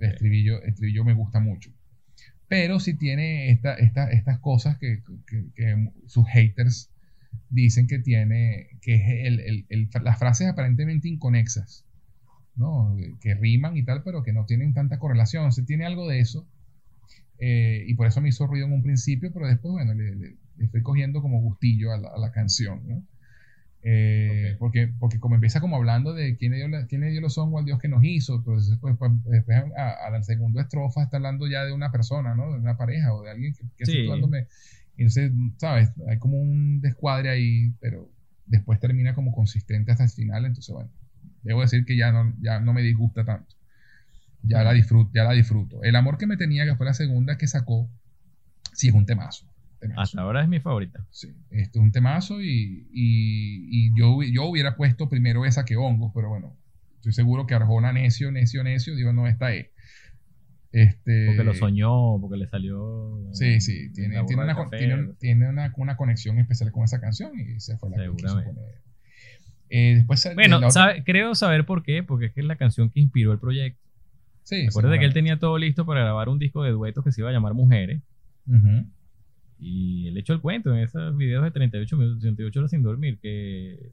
El 0.00 0.10
estribillo, 0.10 0.62
estribillo 0.62 1.04
me 1.04 1.14
gusta 1.14 1.40
mucho. 1.40 1.70
Pero 2.46 2.78
sí 2.78 2.94
tiene 2.94 3.50
esta, 3.50 3.74
esta, 3.74 4.10
estas 4.10 4.38
cosas 4.38 4.78
que, 4.78 5.02
que, 5.26 5.44
que 5.54 5.90
sus 6.06 6.26
haters 6.28 6.90
dicen 7.50 7.86
que 7.86 7.98
tiene, 7.98 8.68
que 8.80 8.94
es 8.94 9.26
el, 9.26 9.64
el, 9.68 9.88
las 10.02 10.18
frases 10.18 10.48
aparentemente 10.48 11.08
inconexas, 11.08 11.84
¿no? 12.54 12.96
Que 13.20 13.34
riman 13.34 13.76
y 13.76 13.82
tal, 13.82 14.02
pero 14.02 14.22
que 14.22 14.32
no 14.32 14.46
tienen 14.46 14.72
tanta 14.72 14.98
correlación. 14.98 15.52
Se 15.52 15.62
tiene 15.62 15.84
algo 15.84 16.08
de 16.08 16.20
eso. 16.20 16.46
Eh, 17.38 17.84
y 17.86 17.94
por 17.94 18.06
eso 18.06 18.20
me 18.20 18.28
hizo 18.28 18.46
ruido 18.46 18.66
en 18.66 18.72
un 18.72 18.82
principio, 18.82 19.32
pero 19.32 19.46
después, 19.46 19.72
bueno, 19.72 19.94
le, 19.94 20.16
le, 20.16 20.36
estoy 20.58 20.82
cogiendo 20.82 21.22
como 21.22 21.40
gustillo 21.40 21.92
a 21.92 21.98
la, 21.98 22.08
a 22.08 22.18
la 22.18 22.32
canción, 22.32 22.82
¿no? 22.86 23.04
Eh, 23.82 24.56
porque, 24.58 24.92
porque 24.98 25.20
como 25.20 25.36
empieza 25.36 25.60
como 25.60 25.76
hablando 25.76 26.12
de 26.12 26.36
quién 26.36 26.52
dio, 26.52 26.66
quién 26.88 27.02
dio 27.02 27.20
los 27.20 27.38
hongos 27.38 27.60
al 27.60 27.64
Dios 27.64 27.78
que 27.78 27.88
nos 27.88 28.02
hizo, 28.02 28.42
pues 28.42 28.68
después, 28.68 28.96
pues, 28.98 29.12
después 29.24 29.56
a, 29.76 30.06
a, 30.06 30.10
la 30.10 30.22
segunda 30.24 30.62
estrofa 30.62 31.04
está 31.04 31.18
hablando 31.18 31.46
ya 31.46 31.64
de 31.64 31.72
una 31.72 31.92
persona, 31.92 32.34
¿no? 32.34 32.52
De 32.52 32.58
una 32.58 32.76
pareja 32.76 33.14
o 33.14 33.22
de 33.22 33.30
alguien 33.30 33.54
que, 33.54 33.64
que 33.76 33.86
sí. 33.86 33.98
y 34.96 35.02
entonces, 35.02 35.30
¿sabes? 35.58 35.92
Hay 36.08 36.18
como 36.18 36.40
un 36.40 36.80
descuadre 36.80 37.30
ahí, 37.30 37.72
pero 37.80 38.10
después 38.46 38.80
termina 38.80 39.14
como 39.14 39.32
consistente 39.32 39.92
hasta 39.92 40.04
el 40.04 40.10
final. 40.10 40.44
Entonces, 40.44 40.74
bueno, 40.74 40.90
debo 41.44 41.60
decir 41.60 41.84
que 41.84 41.96
ya 41.96 42.10
no, 42.10 42.34
ya 42.40 42.58
no 42.58 42.72
me 42.72 42.82
disgusta 42.82 43.24
tanto. 43.24 43.54
Ya 44.42 44.62
la, 44.62 44.72
disfruto, 44.72 45.10
ya 45.14 45.24
la 45.24 45.32
disfruto. 45.32 45.82
El 45.82 45.96
amor 45.96 46.16
que 46.16 46.26
me 46.26 46.36
tenía, 46.36 46.64
que 46.64 46.76
fue 46.76 46.86
la 46.86 46.94
segunda 46.94 47.36
que 47.36 47.46
sacó, 47.46 47.90
sí 48.72 48.88
es 48.88 48.94
un 48.94 49.04
temazo. 49.04 49.46
temazo. 49.80 50.00
Hasta 50.00 50.20
ahora 50.20 50.42
es 50.42 50.48
mi 50.48 50.60
favorita. 50.60 51.04
Sí, 51.10 51.34
esto 51.50 51.78
es 51.80 51.82
un 51.82 51.92
temazo 51.92 52.40
y, 52.40 52.88
y, 52.92 53.68
y, 53.70 53.98
yo, 53.98 54.22
yo 54.22 54.44
hubiera 54.44 54.76
puesto 54.76 55.08
primero 55.08 55.44
esa 55.44 55.64
que 55.64 55.76
hongos, 55.76 56.12
pero 56.14 56.28
bueno, 56.28 56.56
estoy 56.96 57.12
seguro 57.12 57.46
que 57.46 57.54
Arjona 57.54 57.92
necio, 57.92 58.30
necio, 58.30 58.62
necio, 58.62 58.94
digo, 58.94 59.12
no, 59.12 59.26
esta 59.26 59.52
es. 59.52 59.68
Este, 60.70 61.26
porque 61.26 61.44
lo 61.44 61.54
soñó, 61.54 62.20
porque 62.20 62.36
le 62.36 62.46
salió. 62.46 63.18
Sí, 63.32 63.60
sí, 63.60 63.90
tiene, 63.92 64.22
tiene, 64.24 64.42
una, 64.44 64.68
tiene, 64.70 65.08
tiene 65.18 65.48
una, 65.48 65.72
una, 65.76 65.96
conexión 65.96 66.38
especial 66.38 66.70
con 66.72 66.84
esa 66.84 67.00
canción 67.00 67.32
y 67.38 67.58
se 67.58 67.78
fue 67.78 67.90
la 67.90 67.96
Seguramente. 67.96 68.60
Eh, 69.70 69.94
después, 69.96 70.28
bueno, 70.34 70.70
sabe, 70.70 71.04
creo 71.04 71.34
saber 71.34 71.66
por 71.66 71.82
qué, 71.82 72.02
porque 72.02 72.26
es 72.26 72.32
que 72.32 72.40
es 72.40 72.46
la 72.46 72.56
canción 72.56 72.90
que 72.90 73.00
inspiró 73.00 73.32
el 73.32 73.38
proyecto. 73.38 73.87
Sí, 74.48 74.66
Acuérdate 74.66 74.98
que 74.98 75.04
él 75.04 75.12
tenía 75.12 75.38
todo 75.38 75.58
listo 75.58 75.84
para 75.84 76.00
grabar 76.00 76.30
un 76.30 76.38
disco 76.38 76.62
de 76.62 76.70
duetos 76.70 77.04
que 77.04 77.12
se 77.12 77.20
iba 77.20 77.28
a 77.28 77.34
llamar 77.34 77.52
Mujeres. 77.52 78.00
Uh 78.46 78.54
-huh. 78.54 78.90
Y 79.58 80.08
él 80.08 80.16
echó 80.16 80.32
el 80.32 80.40
cuento 80.40 80.74
en 80.74 80.78
esos 80.78 81.14
videos 81.18 81.44
de 81.44 81.50
38 81.50 81.96
minutos, 81.98 82.22
68 82.22 82.58
horas 82.58 82.70
sin 82.70 82.82
dormir, 82.82 83.18
que 83.20 83.92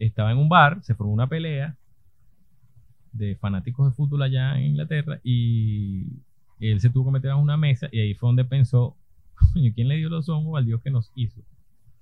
estaba 0.00 0.32
en 0.32 0.38
un 0.38 0.48
bar, 0.48 0.82
se 0.82 0.96
formó 0.96 1.12
una 1.12 1.28
pelea 1.28 1.76
de 3.12 3.36
fanáticos 3.36 3.88
de 3.88 3.94
fútbol 3.94 4.22
allá 4.22 4.58
en 4.58 4.70
Inglaterra 4.70 5.20
y 5.22 6.08
él 6.58 6.80
se 6.80 6.90
tuvo 6.90 7.04
que 7.04 7.12
meter 7.12 7.30
a 7.30 7.36
una 7.36 7.56
mesa 7.56 7.88
y 7.92 8.00
ahí 8.00 8.14
fue 8.14 8.28
donde 8.28 8.44
pensó, 8.44 8.96
¿quién 9.74 9.86
le 9.86 9.98
dio 9.98 10.08
los 10.08 10.28
hongos 10.28 10.58
al 10.58 10.66
Dios 10.66 10.82
que 10.82 10.90
nos 10.90 11.12
hizo? 11.14 11.42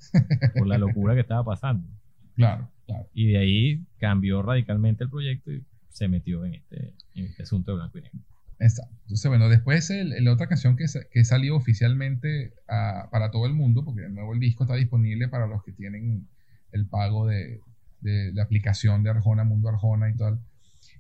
Por 0.57 0.67
la 0.67 0.79
locura 0.79 1.13
que 1.13 1.21
estaba 1.21 1.45
pasando. 1.45 1.87
Claro, 2.35 2.67
claro. 2.87 3.07
Y 3.13 3.27
de 3.27 3.37
ahí 3.37 3.85
cambió 3.99 4.41
radicalmente 4.41 5.05
el 5.05 5.11
proyecto 5.11 5.53
y 5.53 5.63
se 5.91 6.09
metió 6.09 6.45
en 6.45 6.55
este, 6.55 6.95
en 7.15 7.27
este 7.27 7.43
asunto 7.43 7.73
de 7.73 7.77
blanco 7.77 7.99
y 7.99 8.03
negro. 8.03 8.21
Exacto. 8.59 8.95
Entonces, 9.03 9.29
bueno, 9.29 9.49
después 9.49 9.91
la 9.91 10.33
otra 10.33 10.47
canción 10.47 10.77
que, 10.77 10.85
que 11.11 11.25
salió 11.25 11.57
oficialmente 11.57 12.53
a, 12.69 13.09
para 13.11 13.31
todo 13.31 13.47
el 13.47 13.55
mundo, 13.55 13.85
porque 13.85 14.03
de 14.03 14.11
nuevo 14.11 14.35
el 14.35 14.41
disco 14.41 14.65
está 14.65 14.77
disponible 14.77 15.29
para 15.29 15.47
los 15.47 15.63
que 15.63 15.73
tienen 15.73 16.29
el 16.73 16.87
pago 16.87 17.27
de, 17.27 17.61
de 18.01 18.33
la 18.33 18.43
aplicación 18.43 19.03
de 19.03 19.11
Arjona, 19.11 19.45
Mundo 19.45 19.69
Arjona 19.69 20.11
y 20.11 20.17
tal, 20.17 20.41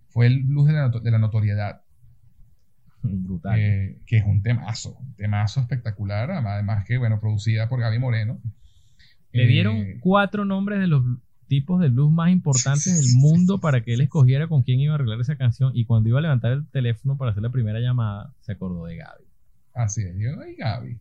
fue 0.08 0.26
el 0.26 0.42
blues 0.42 0.68
de 0.68 0.72
la, 0.72 0.88
de 0.88 1.10
la 1.10 1.18
notoriedad. 1.18 1.82
Brutal. 3.02 3.58
Eh, 3.58 3.98
que 4.06 4.18
es 4.18 4.24
un 4.26 4.42
temazo, 4.42 4.98
un 4.98 5.14
temazo 5.14 5.60
espectacular, 5.60 6.30
además 6.30 6.84
que, 6.84 6.98
bueno, 6.98 7.18
producida 7.18 7.68
por 7.68 7.80
Gaby 7.80 7.98
Moreno. 7.98 8.40
Le 9.32 9.46
dieron 9.46 9.76
eh, 9.76 9.96
cuatro 10.00 10.44
nombres 10.44 10.80
de 10.80 10.86
los 10.86 11.02
tipos 11.50 11.80
de 11.80 11.88
blues 11.88 12.12
más 12.12 12.30
importantes 12.30 12.96
del 12.96 13.20
mundo 13.20 13.58
para 13.58 13.82
que 13.82 13.92
él 13.92 14.00
escogiera 14.02 14.46
con 14.46 14.62
quién 14.62 14.78
iba 14.78 14.92
a 14.92 14.94
arreglar 14.94 15.20
esa 15.20 15.34
canción 15.36 15.72
y 15.74 15.84
cuando 15.84 16.08
iba 16.08 16.20
a 16.20 16.22
levantar 16.22 16.52
el 16.52 16.66
teléfono 16.68 17.16
para 17.16 17.32
hacer 17.32 17.42
la 17.42 17.50
primera 17.50 17.80
llamada, 17.80 18.32
se 18.40 18.52
acordó 18.52 18.86
de 18.86 18.98
Gaby. 18.98 19.24
Así 19.74 20.02
es, 20.02 20.14
yo, 20.16 20.30
y 20.46 20.54
Gaby. 20.54 21.00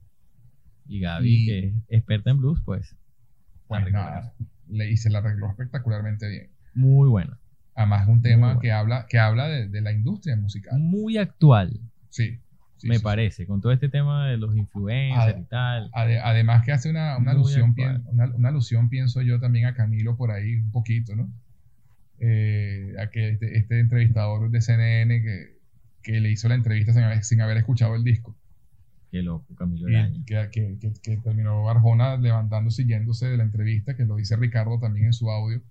Y 0.87 0.99
Gaby, 1.01 1.29
y... 1.29 1.45
que 1.45 1.59
es 1.67 1.73
experta 1.89 2.31
en 2.31 2.39
blues, 2.39 2.59
pues 2.65 2.95
pues 3.67 3.91
nada, 3.91 4.33
le, 4.67 4.89
y 4.89 4.97
se 4.97 5.11
la 5.11 5.19
arregló 5.19 5.51
espectacularmente 5.51 6.27
bien. 6.27 6.49
Muy 6.73 7.07
bueno. 7.07 7.37
Además, 7.75 8.07
un 8.07 8.23
tema 8.23 8.47
bueno. 8.47 8.59
que 8.59 8.71
habla, 8.71 9.05
que 9.07 9.19
habla 9.19 9.47
de, 9.47 9.69
de 9.69 9.81
la 9.81 9.91
industria 9.91 10.35
musical. 10.35 10.79
Muy 10.79 11.17
actual, 11.17 11.79
Sí. 12.09 12.39
Sí, 12.79 12.87
me 12.87 12.97
sí, 12.97 13.03
parece, 13.03 13.45
con 13.45 13.61
todo 13.61 13.71
este 13.71 13.89
tema 13.89 14.27
de 14.27 14.37
los 14.37 14.55
influencers 14.57 15.35
Ah, 15.35 15.39
y 15.39 15.43
tal. 15.45 15.89
Ade- 15.93 16.19
Además 16.23 16.63
que 16.65 16.71
hace 16.71 16.89
una, 16.89 17.17
una 17.17 17.31
alusión, 17.31 17.75
pien- 17.75 18.01
una, 18.07 18.25
una 18.33 18.49
alusión, 18.49 18.89
pienso 18.89 19.21
yo, 19.21 19.39
también 19.39 19.65
a 19.67 19.73
Camilo 19.75 20.17
por 20.17 20.31
ahí 20.31 20.55
un 20.55 20.71
poquito, 20.71 21.15
¿no? 21.15 21.29
Eh, 22.19 22.95
a 22.99 23.09
que 23.09 23.29
este, 23.29 23.57
este 23.57 23.79
entrevistador 23.79 24.49
de 24.51 24.59
CNN 24.61 25.21
que, 25.21 25.57
que 26.03 26.19
le 26.19 26.29
hizo 26.31 26.49
la 26.49 26.55
entrevista 26.55 26.91
sin 26.93 27.03
haber, 27.03 27.23
sin 27.23 27.41
haber 27.41 27.57
escuchado 27.57 27.95
el 27.95 28.03
disco. 28.03 28.35
Qué 29.11 29.21
loco, 29.23 29.55
Camilo 29.55 29.89
Y 29.89 30.23
que, 30.25 30.49
que- 30.51 30.77
que- 31.01 31.17
terminó 31.17 31.69
Arjona 31.69 32.17
levantándose 32.17 32.83
y 32.83 32.87
yéndose 32.87 33.27
de 33.27 33.37
la 33.37 33.43
entrevista, 33.43 33.95
que 33.95 34.05
lo 34.05 34.17
dice 34.17 34.35
Ricardo 34.35 34.79
también 34.79 35.07
en 35.07 35.13
su 35.13 35.29
audio. 35.31 35.61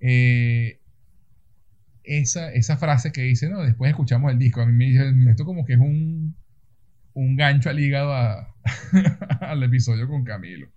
Eh, 0.00 0.80
esa, 2.08 2.52
esa 2.52 2.76
frase 2.76 3.12
que 3.12 3.22
dice, 3.22 3.48
no, 3.48 3.62
después 3.62 3.90
escuchamos 3.90 4.32
el 4.32 4.38
disco, 4.38 4.60
a 4.62 4.66
mí 4.66 4.72
me 4.72 4.86
dice, 4.86 5.12
esto 5.30 5.44
como 5.44 5.64
que 5.64 5.74
es 5.74 5.78
un, 5.78 6.36
un 7.14 7.36
gancho 7.36 7.68
al 7.70 7.78
hígado 7.78 8.12
a- 8.14 8.54
al 9.40 9.62
episodio 9.62 10.08
con 10.08 10.24
Camilo. 10.24 10.68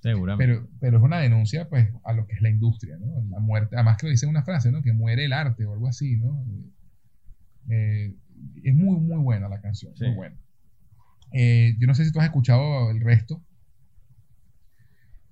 Seguramente. 0.00 0.44
Pero, 0.54 0.68
pero 0.80 0.98
es 0.98 1.02
una 1.02 1.18
denuncia 1.18 1.68
pues 1.68 1.88
a 2.04 2.12
lo 2.12 2.26
que 2.26 2.34
es 2.34 2.40
la 2.42 2.50
industria, 2.50 2.96
¿no? 2.98 3.06
La 3.30 3.40
muerte, 3.40 3.74
además 3.76 3.96
que 3.96 4.06
lo 4.06 4.10
dice 4.10 4.26
una 4.26 4.44
frase, 4.44 4.70
¿no? 4.70 4.82
Que 4.82 4.92
muere 4.92 5.24
el 5.24 5.32
arte 5.32 5.64
o 5.66 5.72
algo 5.72 5.88
así, 5.88 6.16
¿no? 6.16 6.44
Eh, 7.70 8.14
es 8.62 8.74
muy, 8.74 9.00
muy 9.00 9.18
buena 9.18 9.48
la 9.48 9.60
canción, 9.60 9.96
Sí. 9.96 10.04
muy 10.04 10.14
buena. 10.14 10.36
Eh, 11.32 11.74
yo 11.80 11.86
no 11.86 11.94
sé 11.94 12.04
si 12.04 12.12
tú 12.12 12.20
has 12.20 12.26
escuchado 12.26 12.90
el 12.90 13.00
resto. 13.00 13.42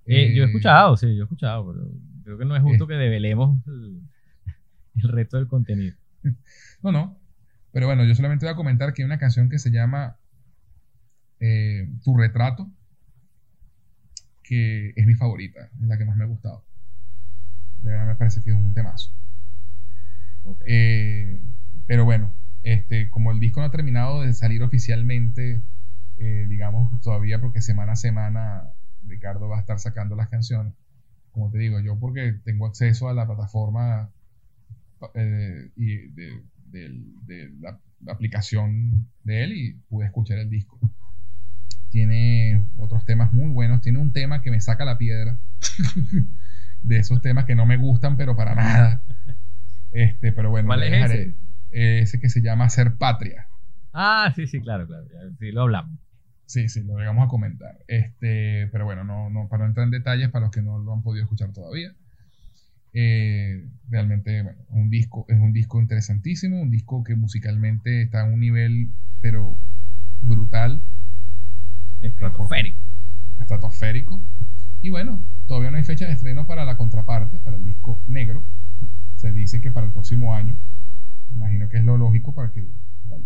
Eh, 0.06 0.34
yo 0.34 0.42
he 0.42 0.46
escuchado, 0.46 0.96
sí, 0.96 1.06
yo 1.14 1.22
he 1.22 1.24
escuchado, 1.24 1.72
pero 1.72 1.88
creo 2.24 2.38
que 2.38 2.44
no 2.44 2.56
es 2.56 2.62
justo 2.62 2.86
que 2.86 2.94
develemos 2.94 3.58
el, 3.66 4.02
el 4.96 5.08
resto 5.08 5.36
del 5.36 5.48
contenido. 5.48 5.96
No, 6.82 6.92
no. 6.92 7.18
Pero 7.72 7.86
bueno, 7.86 8.04
yo 8.04 8.14
solamente 8.14 8.44
voy 8.44 8.52
a 8.52 8.56
comentar 8.56 8.92
que 8.92 9.02
hay 9.02 9.06
una 9.06 9.18
canción 9.18 9.48
que 9.48 9.58
se 9.58 9.70
llama 9.70 10.18
eh, 11.40 11.88
Tu 12.04 12.16
retrato, 12.16 12.70
que 14.42 14.92
es 14.94 15.06
mi 15.06 15.14
favorita, 15.14 15.70
es 15.80 15.88
la 15.88 15.96
que 15.96 16.04
más 16.04 16.16
me 16.16 16.24
ha 16.24 16.28
gustado. 16.28 16.64
De 17.82 17.90
verdad 17.90 18.06
me 18.06 18.14
parece 18.16 18.42
que 18.42 18.50
es 18.50 18.56
un 18.56 18.74
temazo. 18.74 19.12
Eh, 20.66 21.42
pero 21.86 22.04
bueno, 22.04 22.34
este, 22.62 23.10
como 23.10 23.32
el 23.32 23.40
disco 23.40 23.60
no 23.60 23.66
ha 23.66 23.70
terminado 23.70 24.22
de 24.22 24.32
salir 24.34 24.62
oficialmente, 24.62 25.62
eh, 26.18 26.46
digamos, 26.48 27.00
todavía 27.00 27.40
porque 27.40 27.60
semana 27.60 27.92
a 27.92 27.96
semana 27.96 28.70
Ricardo 29.06 29.48
va 29.48 29.56
a 29.56 29.60
estar 29.60 29.78
sacando 29.78 30.16
las 30.16 30.28
canciones. 30.28 30.74
Como 31.30 31.50
te 31.50 31.58
digo, 31.58 31.80
yo 31.80 31.98
porque 31.98 32.34
tengo 32.44 32.66
acceso 32.66 33.08
a 33.08 33.14
la 33.14 33.26
plataforma 33.26 34.10
eh, 35.14 35.70
y 35.76 36.08
de, 36.08 36.42
la, 37.60 37.78
la 38.00 38.12
aplicación 38.12 39.08
de 39.22 39.44
él 39.44 39.52
y 39.52 39.74
pude 39.88 40.06
escuchar 40.06 40.38
el 40.38 40.50
disco. 40.50 40.78
Tiene 41.90 42.66
otros 42.76 43.04
temas 43.04 43.32
muy 43.32 43.50
buenos. 43.50 43.80
Tiene 43.80 43.98
un 43.98 44.12
tema 44.12 44.42
que 44.42 44.50
me 44.50 44.60
saca 44.60 44.84
la 44.84 44.98
piedra. 44.98 45.38
de 46.82 46.98
esos 46.98 47.20
temas 47.22 47.46
que 47.46 47.54
no 47.54 47.66
me 47.66 47.76
gustan, 47.76 48.16
pero 48.16 48.36
para 48.36 48.54
nada. 48.54 49.02
Este, 49.90 50.32
pero 50.32 50.50
bueno, 50.50 50.66
¿Cuál 50.66 50.82
es 50.82 50.90
dejaré. 50.90 51.22
ese? 51.22 52.02
Ese 52.02 52.20
que 52.20 52.28
se 52.28 52.42
llama 52.42 52.68
Ser 52.68 52.96
Patria. 52.96 53.46
Ah, 53.92 54.32
sí, 54.34 54.46
sí, 54.46 54.60
claro, 54.60 54.86
claro. 54.86 55.06
Sí, 55.38 55.52
lo 55.52 55.62
hablamos. 55.62 55.98
Sí, 56.46 56.68
sí, 56.68 56.82
lo 56.82 56.98
llegamos 56.98 57.24
a 57.24 57.28
comentar. 57.28 57.78
Este, 57.88 58.68
pero 58.70 58.84
bueno, 58.84 59.04
no, 59.04 59.30
no, 59.30 59.48
para 59.48 59.64
no 59.64 59.68
entrar 59.68 59.84
en 59.84 59.92
detalles 59.92 60.30
para 60.30 60.46
los 60.46 60.52
que 60.52 60.62
no 60.62 60.78
lo 60.78 60.92
han 60.92 61.02
podido 61.02 61.24
escuchar 61.24 61.52
todavía. 61.52 61.94
Eh, 62.96 63.68
realmente, 63.88 64.42
bueno, 64.42 64.58
un 64.70 64.88
disco, 64.88 65.26
es 65.28 65.38
un 65.38 65.52
disco 65.52 65.80
interesantísimo, 65.80 66.60
un 66.62 66.70
disco 66.70 67.02
que 67.02 67.16
musicalmente 67.16 68.02
está 68.02 68.22
a 68.22 68.24
un 68.24 68.38
nivel, 68.40 68.90
pero 69.20 69.58
brutal, 70.22 70.80
Estratosférico. 72.00 72.78
estratosférico. 73.40 74.22
Y 74.80 74.90
bueno, 74.90 75.24
todavía 75.46 75.70
no 75.70 75.76
hay 75.78 75.84
fecha 75.84 76.06
de 76.06 76.12
estreno 76.12 76.46
para 76.46 76.64
la 76.64 76.76
contraparte, 76.76 77.38
para 77.40 77.56
el 77.56 77.64
disco 77.64 78.00
negro. 78.06 78.44
Se 79.16 79.32
dice 79.32 79.60
que 79.60 79.70
para 79.70 79.86
el 79.86 79.92
próximo 79.92 80.34
año. 80.34 80.56
Imagino 81.34 81.68
que 81.68 81.78
es 81.78 81.84
lo 81.84 81.96
lógico 81.96 82.34
para 82.34 82.52
que 82.52 82.64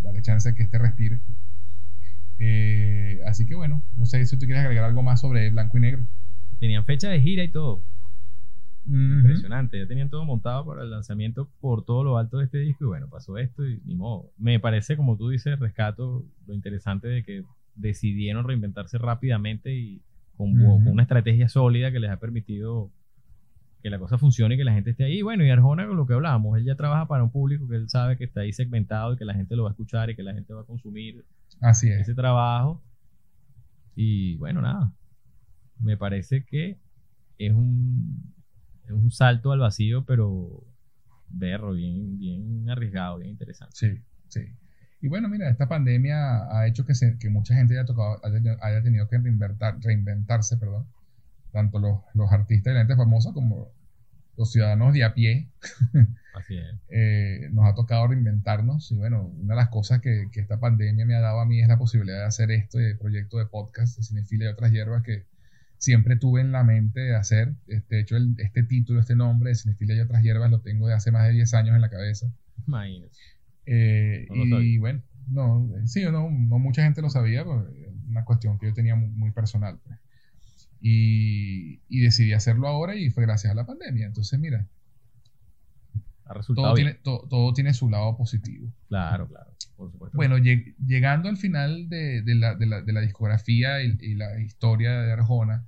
dale, 0.02 0.22
chance 0.22 0.48
de 0.48 0.54
que 0.54 0.62
este 0.62 0.78
respire. 0.78 1.20
Eh, 2.38 3.20
así 3.26 3.44
que 3.46 3.54
bueno, 3.54 3.82
no 3.96 4.06
sé 4.06 4.24
si 4.24 4.38
tú 4.38 4.46
quieres 4.46 4.64
agregar 4.64 4.84
algo 4.84 5.02
más 5.02 5.20
sobre 5.20 5.50
blanco 5.50 5.76
y 5.76 5.80
negro. 5.80 6.04
Tenían 6.60 6.84
fecha 6.84 7.10
de 7.10 7.20
gira 7.20 7.42
y 7.44 7.50
todo. 7.50 7.82
Impresionante. 8.88 9.78
Ya 9.78 9.86
tenían 9.86 10.08
todo 10.10 10.24
montado 10.24 10.64
para 10.66 10.82
el 10.82 10.90
lanzamiento 10.90 11.48
por 11.60 11.84
todo 11.84 12.04
lo 12.04 12.18
alto 12.18 12.38
de 12.38 12.44
este 12.46 12.58
disco. 12.58 12.84
Y 12.84 12.88
bueno, 12.88 13.08
pasó 13.08 13.36
esto 13.38 13.66
y 13.66 13.80
ni 13.84 13.94
modo. 13.94 14.30
Me 14.38 14.58
parece, 14.60 14.96
como 14.96 15.16
tú 15.16 15.28
dices, 15.28 15.58
rescato 15.58 16.24
lo 16.46 16.54
interesante 16.54 17.08
de 17.08 17.22
que 17.22 17.44
decidieron 17.74 18.46
reinventarse 18.46 18.98
rápidamente 18.98 19.74
y 19.74 20.00
con, 20.36 20.52
bu- 20.54 20.74
Ujú. 20.76 20.84
con 20.84 20.92
una 20.94 21.02
estrategia 21.02 21.48
sólida 21.48 21.92
que 21.92 22.00
les 22.00 22.10
ha 22.10 22.18
permitido 22.18 22.90
que 23.82 23.90
la 23.90 23.98
cosa 24.00 24.18
funcione 24.18 24.54
y 24.56 24.58
que 24.58 24.64
la 24.64 24.72
gente 24.72 24.90
esté 24.90 25.04
ahí. 25.04 25.22
Bueno, 25.22 25.44
y 25.44 25.50
Arjona, 25.50 25.86
con 25.86 25.96
lo 25.96 26.06
que 26.06 26.14
hablábamos, 26.14 26.58
él 26.58 26.64
ya 26.64 26.74
trabaja 26.74 27.06
para 27.06 27.22
un 27.22 27.30
público 27.30 27.68
que 27.68 27.76
él 27.76 27.88
sabe 27.88 28.16
que 28.16 28.24
está 28.24 28.40
ahí 28.40 28.52
segmentado 28.52 29.12
y 29.12 29.16
que 29.16 29.24
la 29.24 29.34
gente 29.34 29.54
lo 29.54 29.62
va 29.64 29.68
a 29.70 29.72
escuchar 29.72 30.10
y 30.10 30.16
que 30.16 30.22
la 30.24 30.34
gente 30.34 30.52
va 30.52 30.62
a 30.62 30.64
consumir 30.64 31.24
Así 31.60 31.88
es. 31.88 32.00
ese 32.00 32.14
trabajo. 32.14 32.82
Y 33.94 34.36
bueno, 34.36 34.62
nada. 34.62 34.92
Me 35.80 35.96
parece 35.96 36.44
que 36.44 36.78
es 37.38 37.52
un, 37.52 38.34
un 38.92 39.10
salto 39.10 39.52
al 39.52 39.60
vacío, 39.60 40.04
pero 40.04 40.64
berro, 41.28 41.72
bien, 41.72 42.18
bien 42.18 42.68
arriesgado, 42.70 43.18
bien 43.18 43.30
interesante. 43.30 43.74
Sí, 43.76 44.02
sí. 44.28 44.40
Y 45.00 45.08
bueno, 45.08 45.28
mira, 45.28 45.48
esta 45.48 45.68
pandemia 45.68 46.48
ha 46.50 46.66
hecho 46.66 46.84
que, 46.84 46.94
se- 46.94 47.18
que 47.18 47.30
mucha 47.30 47.54
gente 47.54 47.74
haya, 47.74 47.84
tocado, 47.84 48.20
haya, 48.62 48.82
tenido- 48.82 49.08
que 49.08 49.18
reinventar, 49.18 49.78
reinventarse, 49.80 50.56
perdón. 50.56 50.86
Tanto 51.52 51.78
los, 51.78 52.00
los 52.14 52.30
artistas 52.32 52.72
y 52.72 52.74
la 52.74 52.80
gente 52.80 52.96
famosa 52.96 53.32
como 53.32 53.68
los 54.36 54.52
ciudadanos 54.52 54.92
de 54.94 55.04
a 55.04 55.14
pie. 55.14 55.48
Así 56.34 56.56
es. 56.56 56.74
eh, 56.88 57.48
nos 57.52 57.64
ha 57.66 57.74
tocado 57.74 58.06
reinventarnos. 58.08 58.90
Y 58.92 58.96
bueno, 58.96 59.22
una 59.24 59.54
de 59.54 59.60
las 59.60 59.68
cosas 59.68 60.00
que, 60.00 60.28
que 60.32 60.40
esta 60.40 60.58
pandemia 60.60 61.04
me 61.06 61.14
ha 61.14 61.20
dado 61.20 61.40
a 61.40 61.46
mí 61.46 61.60
es 61.60 61.68
la 61.68 61.78
posibilidad 61.78 62.18
de 62.18 62.24
hacer 62.24 62.50
este 62.50 62.94
proyecto 62.96 63.38
de 63.38 63.46
podcast 63.46 63.96
de 63.96 64.02
Cinefilia 64.04 64.48
y 64.50 64.52
otras 64.52 64.70
hierbas 64.72 65.02
que 65.02 65.26
siempre 65.78 66.16
tuve 66.16 66.40
en 66.40 66.52
la 66.52 66.64
mente 66.64 67.00
de 67.00 67.14
hacer. 67.16 67.54
Este, 67.66 67.96
de 67.96 68.00
hecho, 68.02 68.16
el- 68.16 68.34
este 68.38 68.62
título, 68.64 69.00
este 69.00 69.14
nombre 69.16 69.54
Cinefilia 69.54 69.96
y 69.96 70.00
otras 70.00 70.22
hierbas 70.22 70.50
lo 70.50 70.60
tengo 70.60 70.86
de 70.88 70.94
hace 70.94 71.10
más 71.10 71.26
de 71.26 71.32
10 71.34 71.54
años 71.54 71.74
en 71.74 71.80
la 71.80 71.88
cabeza. 71.90 72.30
Imagínate. 72.66 73.12
Eh, 73.66 74.26
No 74.30 74.60
y 74.62 74.78
bueno, 74.78 75.02
no, 75.30 75.70
sí 75.86 76.04
o 76.04 76.12
no, 76.12 76.30
no 76.30 76.58
mucha 76.58 76.82
gente 76.82 77.02
lo 77.02 77.10
sabía, 77.10 77.44
pero 77.44 77.68
es 77.68 77.88
una 78.08 78.24
cuestión 78.24 78.58
que 78.58 78.66
yo 78.66 78.74
tenía 78.74 78.94
muy, 78.96 79.08
muy 79.10 79.30
personal. 79.30 79.78
pues. 79.84 79.98
Y, 80.80 81.80
y 81.88 82.00
decidí 82.00 82.32
hacerlo 82.32 82.68
ahora 82.68 82.94
y 82.96 83.10
fue 83.10 83.24
gracias 83.24 83.50
a 83.52 83.54
la 83.54 83.66
pandemia. 83.66 84.06
Entonces, 84.06 84.38
mira, 84.38 84.66
Ha 86.28 86.34
resultado 86.34 86.68
todo 86.68 86.74
bien. 86.74 86.88
tiene, 86.88 87.00
to- 87.02 87.26
todo 87.28 87.52
tiene 87.52 87.72
su 87.74 87.88
lado 87.90 88.16
positivo. 88.16 88.68
Claro, 88.88 89.26
claro. 89.28 89.50
Por 89.76 89.90
supuesto. 89.92 90.16
Bueno, 90.16 90.38
lleg- 90.38 90.74
llegando 90.84 91.28
al 91.28 91.36
final 91.36 91.88
de, 91.88 92.22
de 92.22 92.34
la, 92.34 92.54
de 92.54 92.66
la- 92.66 92.82
de 92.82 92.92
la 92.92 93.00
discografía 93.00 93.82
y, 93.82 93.96
y 94.00 94.14
la 94.14 94.38
historia 94.40 95.00
de 95.00 95.12
Arjona, 95.12 95.64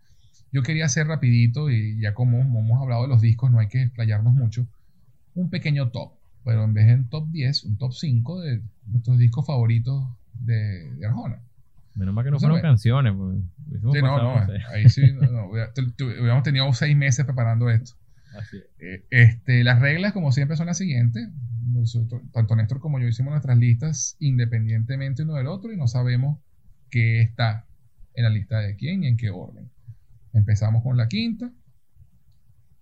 yo 0.52 0.62
quería 0.62 0.86
hacer 0.86 1.06
rapidito, 1.06 1.70
y 1.70 2.00
ya 2.00 2.12
como 2.12 2.40
hemos 2.40 2.82
hablado 2.82 3.02
de 3.02 3.08
los 3.08 3.20
discos, 3.20 3.50
no 3.50 3.58
hay 3.60 3.68
que 3.68 3.82
explayarnos 3.82 4.34
mucho, 4.34 4.66
un 5.34 5.48
pequeño 5.48 5.90
top, 5.90 6.12
pero 6.44 6.64
en 6.64 6.74
vez 6.74 6.86
de 6.88 6.94
un 6.94 7.08
top 7.08 7.28
10, 7.30 7.64
un 7.64 7.76
top 7.78 7.92
5 7.92 8.40
de 8.40 8.60
nuestros 8.86 9.16
discos 9.18 9.46
favoritos 9.46 10.04
de, 10.34 10.92
de 10.96 11.06
Arjona. 11.06 11.40
Menos 11.94 12.14
mal 12.14 12.24
que 12.24 12.30
no 12.30 12.36
Entonces, 12.36 12.40
fueron 12.40 12.60
bueno. 12.60 12.68
canciones. 12.68 13.14
pues, 13.16 13.92
Sí, 13.94 14.02
no, 14.02 14.22
no, 14.22 14.46
sé. 14.46 14.52
ahí 14.74 14.88
sí, 14.88 15.02
no, 15.12 15.46
hubiéramos 15.46 16.42
tenido 16.42 16.72
seis 16.72 16.96
meses 16.96 17.24
preparando 17.24 17.70
esto. 17.70 17.92
Eh, 18.78 19.04
Este, 19.10 19.64
las 19.64 19.80
reglas, 19.80 20.12
como 20.12 20.32
siempre, 20.32 20.56
son 20.56 20.66
las 20.66 20.78
siguientes. 20.78 21.28
Tanto 22.32 22.56
Néstor 22.56 22.80
como 22.80 22.98
yo 22.98 23.06
hicimos 23.06 23.30
nuestras 23.30 23.56
listas 23.56 24.16
independientemente 24.18 25.22
uno 25.22 25.34
del 25.34 25.46
otro 25.46 25.72
y 25.72 25.76
no 25.76 25.86
sabemos 25.86 26.38
qué 26.90 27.22
está 27.22 27.66
en 28.14 28.24
la 28.24 28.30
lista 28.30 28.58
de 28.58 28.76
quién 28.76 29.04
y 29.04 29.06
en 29.06 29.16
qué 29.16 29.30
orden. 29.30 29.70
Empezamos 30.32 30.82
con 30.82 30.96
la 30.96 31.08
quinta 31.08 31.52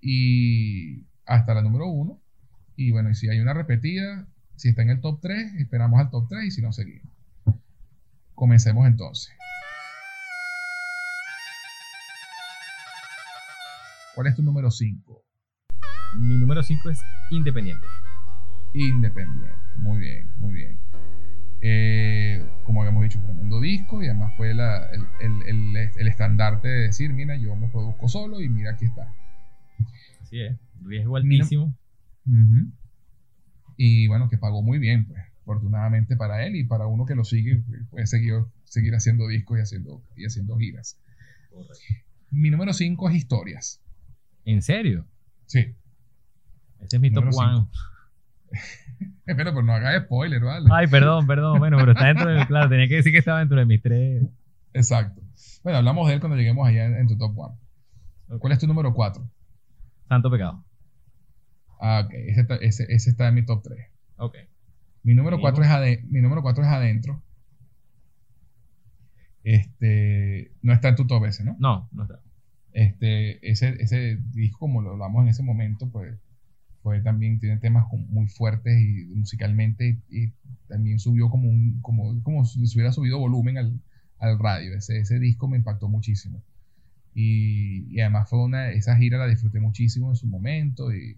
y 0.00 1.06
hasta 1.26 1.54
la 1.54 1.62
número 1.62 1.86
uno. 1.86 2.20
Y 2.76 2.90
bueno, 2.92 3.10
y 3.10 3.14
si 3.14 3.28
hay 3.28 3.40
una 3.40 3.54
repetida, 3.54 4.26
si 4.56 4.68
está 4.70 4.82
en 4.82 4.90
el 4.90 5.00
top 5.00 5.20
3, 5.20 5.54
esperamos 5.56 6.00
al 6.00 6.10
top 6.10 6.28
3 6.28 6.44
y 6.46 6.50
si 6.50 6.62
no, 6.62 6.72
seguimos. 6.72 7.12
Comencemos 8.34 8.86
entonces. 8.86 9.34
¿Cuál 14.14 14.28
es 14.28 14.36
tu 14.36 14.42
número 14.42 14.70
5? 14.70 15.27
Mi 16.16 16.36
número 16.36 16.62
5 16.62 16.90
es 16.90 16.98
Independiente. 17.30 17.86
Independiente. 18.74 19.48
Muy 19.78 19.98
bien, 20.00 20.30
muy 20.38 20.52
bien. 20.54 20.78
Eh, 21.60 22.44
como 22.64 22.82
habíamos 22.82 23.02
dicho, 23.02 23.20
tremendo 23.20 23.60
disco 23.60 24.02
y 24.02 24.06
además 24.06 24.32
fue 24.36 24.54
la- 24.54 24.86
el, 24.90 25.02
el- 25.20 25.42
el- 25.76 25.90
el 25.96 26.08
estandarte 26.08 26.68
de 26.68 26.80
decir, 26.82 27.12
mira, 27.12 27.36
yo 27.36 27.54
me 27.56 27.68
produzco 27.68 28.08
solo 28.08 28.40
y 28.40 28.48
mira, 28.48 28.72
aquí 28.72 28.84
está. 28.84 29.12
Así 30.20 30.40
es. 30.40 30.56
Riesgo 30.82 31.16
altísimo. 31.16 31.74
Y 33.76 34.06
bueno, 34.08 34.28
que 34.28 34.38
pagó 34.38 34.62
muy 34.62 34.78
bien, 34.78 35.06
pues, 35.06 35.20
afortunadamente 35.42 36.16
para 36.16 36.44
él 36.46 36.56
y 36.56 36.64
para 36.64 36.86
uno 36.86 37.06
que 37.06 37.14
lo 37.14 37.24
sigue, 37.24 37.62
puede 37.90 38.06
seguir, 38.06 38.34
seguir 38.64 38.94
haciendo 38.94 39.26
discos 39.28 39.58
y 39.58 39.62
haciendo, 39.62 40.02
y 40.16 40.26
haciendo 40.26 40.56
giras. 40.58 41.00
Mi 42.30 42.50
número 42.50 42.72
5 42.72 43.08
es 43.08 43.14
historias. 43.16 43.80
¿En 44.44 44.62
serio? 44.62 45.06
Sí. 45.46 45.74
Ese 46.80 46.96
es 46.96 47.00
mi 47.00 47.10
top 47.12 47.24
one. 47.34 47.66
Espera, 49.26 49.50
pero 49.52 49.62
no 49.62 49.74
hagas 49.74 50.04
spoiler, 50.04 50.42
¿vale? 50.42 50.66
Ay, 50.72 50.86
perdón, 50.86 51.26
perdón. 51.26 51.58
Bueno, 51.58 51.76
pero 51.78 51.92
está 51.92 52.06
dentro 52.06 52.30
de. 52.30 52.46
Claro, 52.46 52.68
tenía 52.68 52.88
que 52.88 52.96
decir 52.96 53.12
que 53.12 53.18
estaba 53.18 53.40
dentro 53.40 53.58
de 53.58 53.66
mis 53.66 53.82
tres. 53.82 54.24
Exacto. 54.72 55.20
Bueno, 55.62 55.78
hablamos 55.78 56.08
de 56.08 56.14
él 56.14 56.20
cuando 56.20 56.36
lleguemos 56.36 56.66
allá 56.66 56.86
en, 56.86 56.94
en 56.94 57.06
tu 57.08 57.16
top 57.18 57.36
1. 57.36 58.38
¿Cuál 58.38 58.52
es 58.52 58.58
tu 58.58 58.66
número 58.66 58.92
4? 58.94 59.28
Santo 60.08 60.30
pecado. 60.30 60.64
Ah, 61.80 62.02
ok. 62.04 62.12
Ese 62.14 62.40
está, 62.40 62.56
ese, 62.56 62.86
ese 62.88 63.10
está 63.10 63.28
en 63.28 63.34
mi 63.34 63.44
top 63.44 63.62
3. 63.64 63.78
Ok. 64.16 64.36
Mi 65.02 65.14
número 65.14 65.36
Seguimos. 65.36 65.52
4 65.52 65.64
es, 65.64 65.70
ade- 65.70 66.04
mi 66.08 66.20
número 66.20 66.42
cuatro 66.42 66.64
es 66.64 66.70
adentro. 66.70 67.22
Este, 69.44 70.52
no 70.62 70.72
está 70.72 70.88
en 70.88 70.96
tu 70.96 71.06
top 71.06 71.24
ese, 71.26 71.44
¿no? 71.44 71.56
No, 71.58 71.88
no 71.92 72.02
está. 72.02 72.20
Este, 72.72 73.48
ese, 73.50 73.76
ese 73.80 74.18
disco, 74.32 74.58
como 74.60 74.82
lo 74.82 74.92
hablamos 74.92 75.22
en 75.22 75.28
ese 75.28 75.42
momento, 75.42 75.88
pues 75.90 76.18
fue 76.88 77.02
también, 77.02 77.38
tiene 77.38 77.58
temas 77.58 77.84
muy 78.08 78.28
fuertes 78.28 78.74
y 78.80 79.04
musicalmente 79.14 79.98
y, 80.08 80.32
también 80.68 80.98
subió 80.98 81.28
como 81.28 81.48
un, 81.48 81.80
como, 81.82 82.22
como 82.22 82.44
si 82.46 82.60
hubiera 82.76 82.92
subido 82.92 83.18
volumen 83.18 83.58
al, 83.58 83.78
al 84.18 84.38
radio. 84.38 84.74
Ese, 84.74 84.98
ese 85.00 85.18
disco 85.18 85.48
me 85.48 85.58
impactó 85.58 85.88
muchísimo. 85.88 86.42
Y, 87.14 87.86
y 87.94 88.00
además 88.00 88.28
fue 88.30 88.42
una, 88.42 88.70
esa 88.70 88.96
gira 88.96 89.18
la 89.18 89.26
disfruté 89.26 89.60
muchísimo 89.60 90.10
en 90.10 90.16
su 90.16 90.26
momento 90.26 90.94
y, 90.94 91.16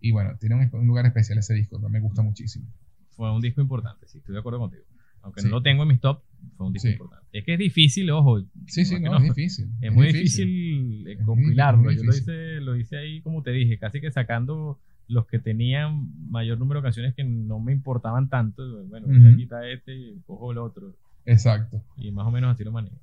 y 0.00 0.10
bueno, 0.12 0.36
tiene 0.38 0.54
un, 0.56 0.68
un 0.80 0.86
lugar 0.86 1.06
especial 1.06 1.38
ese 1.38 1.54
disco, 1.54 1.78
me 1.88 2.00
gusta 2.00 2.22
muchísimo. 2.22 2.66
Fue 3.10 3.32
un 3.32 3.40
disco 3.40 3.60
importante, 3.60 4.06
sí, 4.08 4.18
estoy 4.18 4.32
de 4.34 4.40
acuerdo 4.40 4.58
contigo. 4.58 4.82
Aunque 5.22 5.40
Sí. 5.40 5.46
no 5.48 5.52
lo 5.56 5.62
tengo 5.62 5.82
en 5.84 5.88
mis 5.90 6.00
top, 6.00 6.22
fue 6.56 6.66
un 6.66 6.72
disco 6.72 6.88
Sí. 6.88 6.92
importante. 6.92 7.26
Es 7.32 7.44
que 7.44 7.54
es 7.54 7.58
difícil, 7.58 8.10
ojo. 8.10 8.40
Sí, 8.66 8.84
sí, 8.84 8.94
que 8.96 9.00
no, 9.00 9.16
es 9.16 9.22
difícil. 9.24 9.70
Es 9.80 9.92
muy 9.92 10.08
difícil, 10.08 11.06
eh, 11.08 11.12
Es 11.12 11.18
muy- 11.18 11.24
compilarlo. 11.26 11.82
muy 11.84 11.96
Yo 11.96 12.04
lo 12.04 12.12
difícil. 12.12 12.34
hice, 12.34 12.60
lo 12.60 12.76
hice 12.76 12.96
ahí, 12.98 13.20
como 13.22 13.42
te 13.42 13.50
dije, 13.52 13.78
casi 13.78 14.00
que 14.00 14.10
sacando 14.12 14.78
los 15.08 15.26
que 15.26 15.38
tenían 15.38 16.10
mayor 16.30 16.58
número 16.58 16.80
de 16.80 16.84
canciones 16.84 17.14
que 17.14 17.24
no 17.24 17.60
me 17.60 17.72
importaban 17.72 18.28
tanto. 18.28 18.62
Bueno, 18.86 19.06
voy 19.06 19.16
a 19.16 19.28
Ujú. 19.28 19.36
quitar 19.36 19.64
este 19.66 19.94
y 19.94 20.20
cojo 20.26 20.52
el 20.52 20.58
otro. 20.58 20.94
Exacto. 21.26 21.82
Y 21.96 22.10
más 22.12 22.26
o 22.26 22.30
menos 22.30 22.52
así 22.54 22.64
lo 22.64 22.72
manejo. 22.72 22.96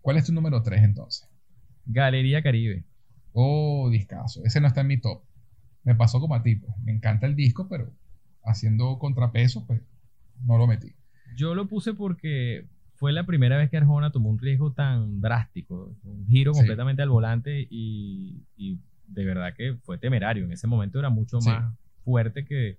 ¿Cuál 0.00 0.16
es 0.16 0.26
tu 0.26 0.32
número 0.32 0.62
3 0.62 0.82
entonces? 0.82 1.28
Galería 1.86 2.42
Caribe. 2.42 2.84
Oh, 3.32 3.88
discazo. 3.90 4.42
Ese 4.44 4.60
no 4.60 4.66
está 4.66 4.80
en 4.82 4.86
mi 4.88 5.00
top. 5.00 5.22
Me 5.84 5.94
pasó 5.94 6.20
como 6.20 6.34
a 6.34 6.42
ti, 6.42 6.56
pues. 6.56 6.72
Me 6.84 6.92
encanta 6.92 7.26
el 7.26 7.36
disco, 7.36 7.68
pero 7.68 7.90
haciendo 8.44 8.98
contrapeso, 8.98 9.66
pues 9.66 9.82
no 10.44 10.58
lo 10.58 10.66
metí. 10.66 10.94
Yo 11.36 11.54
lo 11.54 11.68
puse 11.68 11.94
porque 11.94 12.66
fue 12.94 13.12
la 13.12 13.24
primera 13.24 13.56
vez 13.56 13.70
que 13.70 13.76
Arjona 13.76 14.10
tomó 14.12 14.28
un 14.30 14.38
riesgo 14.38 14.72
tan 14.72 15.20
drástico, 15.20 15.96
un 16.04 16.26
giro 16.26 16.52
Sí. 16.52 16.60
completamente 16.60 17.02
al 17.02 17.08
volante 17.08 17.66
y, 17.70 18.42
y 18.56 18.78
de 19.10 19.24
verdad 19.24 19.54
que 19.56 19.76
fue 19.82 19.98
temerario. 19.98 20.44
En 20.44 20.52
ese 20.52 20.66
momento 20.66 20.98
era 20.98 21.10
mucho 21.10 21.40
Sí. 21.40 21.48
más 21.50 21.74
fuerte 22.04 22.44
que, 22.44 22.78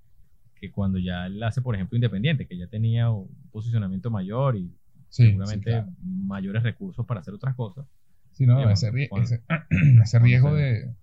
que 0.56 0.72
cuando 0.72 0.98
ya 1.00 1.26
él 1.28 1.42
hace, 1.44 1.62
por 1.62 1.76
ejemplo, 1.76 1.96
Independiente, 1.98 2.48
que 2.48 2.58
ya 2.58 2.68
tenía 2.68 3.10
un 3.10 3.30
posicionamiento 3.52 4.10
mayor 4.10 4.56
y 4.56 4.72
Sí, 5.10 5.26
seguramente 5.28 5.70
sí, 5.72 5.76
claro. 5.76 5.92
mayores 6.04 6.64
recursos 6.64 7.06
para 7.06 7.20
hacer 7.20 7.34
otras 7.34 7.54
cosas. 7.56 7.86
Sí, 8.32 8.46
no, 8.46 8.70
ese, 8.70 8.92
rie- 8.92 9.10
cuando- 9.10 9.26
ese, 9.26 9.42
ese 10.04 10.20
riesgo 10.20 10.54
de. 10.56 10.94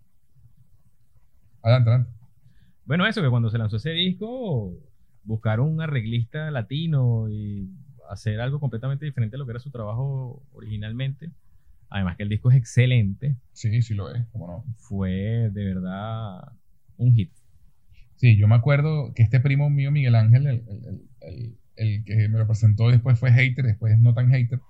Adelante, 1.62 1.90
adelante. 1.90 2.10
Bueno, 2.84 3.06
eso, 3.06 3.20
que 3.20 3.28
cuando 3.28 3.50
se 3.50 3.58
lanzó 3.58 3.76
ese 3.76 3.90
disco, 3.90 4.72
buscar 5.24 5.60
un 5.60 5.80
arreglista 5.82 6.50
latino 6.50 7.28
y 7.28 7.68
hacer 8.08 8.40
algo 8.40 8.60
completamente 8.60 9.04
diferente 9.04 9.36
a 9.36 9.38
lo 9.38 9.44
que 9.44 9.50
era 9.52 9.60
su 9.60 9.70
trabajo 9.70 10.42
originalmente. 10.52 11.30
Además 11.90 12.16
que 12.16 12.22
el 12.24 12.28
disco 12.28 12.50
es 12.50 12.56
excelente, 12.58 13.36
Sí, 13.52 13.80
sí 13.82 13.94
lo 13.94 14.14
es, 14.14 14.26
cómo 14.32 14.46
no. 14.46 14.64
fue 14.76 15.50
de 15.52 15.64
verdad 15.74 16.52
un 16.96 17.14
hit. 17.14 17.32
Sí, 18.16 18.36
yo 18.36 18.48
me 18.48 18.56
acuerdo 18.56 19.12
que 19.14 19.22
este 19.22 19.40
primo 19.40 19.70
mío, 19.70 19.90
Miguel 19.90 20.14
Ángel, 20.16 20.46
el, 20.46 20.64
el- 20.68 21.08
el- 21.20 21.58
el- 21.76 22.04
que 22.04 22.28
me 22.28 22.38
lo 22.38 22.46
presentó 22.46 22.90
después 22.90 23.18
fue 23.18 23.30
hater, 23.32 23.64
después 23.64 23.98
no 23.98 24.12
tan 24.12 24.30
hater. 24.30 24.60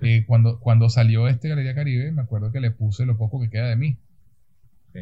Eh, 0.00 0.24
cuando, 0.26 0.58
cuando 0.58 0.88
salió 0.88 1.28
este 1.28 1.48
Galería 1.48 1.74
Caribe, 1.74 2.10
me 2.10 2.22
acuerdo 2.22 2.50
que 2.50 2.60
le 2.60 2.70
puse 2.72 3.06
lo 3.06 3.16
poco 3.18 3.40
que 3.40 3.50
queda 3.50 3.68
de 3.68 3.76
mí. 3.76 3.98
Ok. 4.88 4.96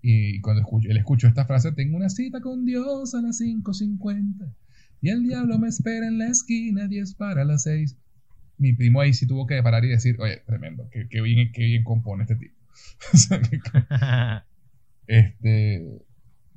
Y 0.00 0.40
cuando 0.42 0.60
escucho, 0.62 0.88
él 0.90 0.96
escuchó 0.96 1.26
esta 1.26 1.44
frase, 1.44 1.72
tengo 1.72 1.96
una 1.96 2.08
cita 2.08 2.40
con 2.40 2.64
Dios 2.64 3.14
a 3.16 3.20
las 3.22 3.38
5.50 3.40 4.54
y 5.00 5.08
el 5.10 5.24
diablo 5.24 5.58
me 5.58 5.68
espera 5.68 6.06
en 6.06 6.18
la 6.18 6.28
esquina 6.28 6.86
10 6.86 7.14
para 7.14 7.44
las 7.44 7.64
6. 7.64 7.96
Mi 8.58 8.72
primo 8.74 9.00
ahí 9.00 9.12
sí 9.14 9.26
tuvo 9.26 9.46
que 9.46 9.62
parar 9.62 9.84
y 9.84 9.88
decir, 9.88 10.16
oye, 10.20 10.42
tremendo, 10.46 10.88
qué, 10.90 11.08
qué 11.08 11.20
bien, 11.22 11.52
qué 11.52 11.64
bien 11.64 11.84
compone 11.84 12.24
este 12.24 12.36
tipo. 12.36 12.54
Este, 15.06 15.86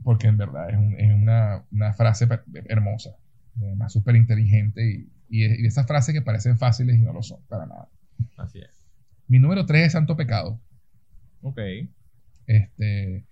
porque 0.04 0.28
en 0.28 0.38
verdad 0.38 0.70
es, 0.70 0.78
un- 0.78 1.00
es 1.00 1.14
una, 1.14 1.66
una 1.72 1.94
frase 1.94 2.28
hermosa, 2.66 3.12
además 3.58 3.94
súper 3.94 4.16
inteligente 4.16 4.86
y, 4.86 5.10
y, 5.30 5.46
y 5.64 5.66
esas 5.66 5.88
frases 5.88 6.14
que 6.14 6.22
parecen 6.22 6.58
fáciles 6.58 6.98
y 6.98 7.02
no 7.02 7.14
lo 7.14 7.24
son, 7.24 7.42
para 7.48 7.66
nada. 7.66 7.90
Así 8.38 8.60
es. 8.60 8.88
Mi 9.28 9.40
número 9.40 9.66
3 9.66 9.88
es 9.88 9.92
Santo 9.94 10.16
Pecado. 10.16 10.60
Ok. 11.42 11.60
Este, 12.48 13.26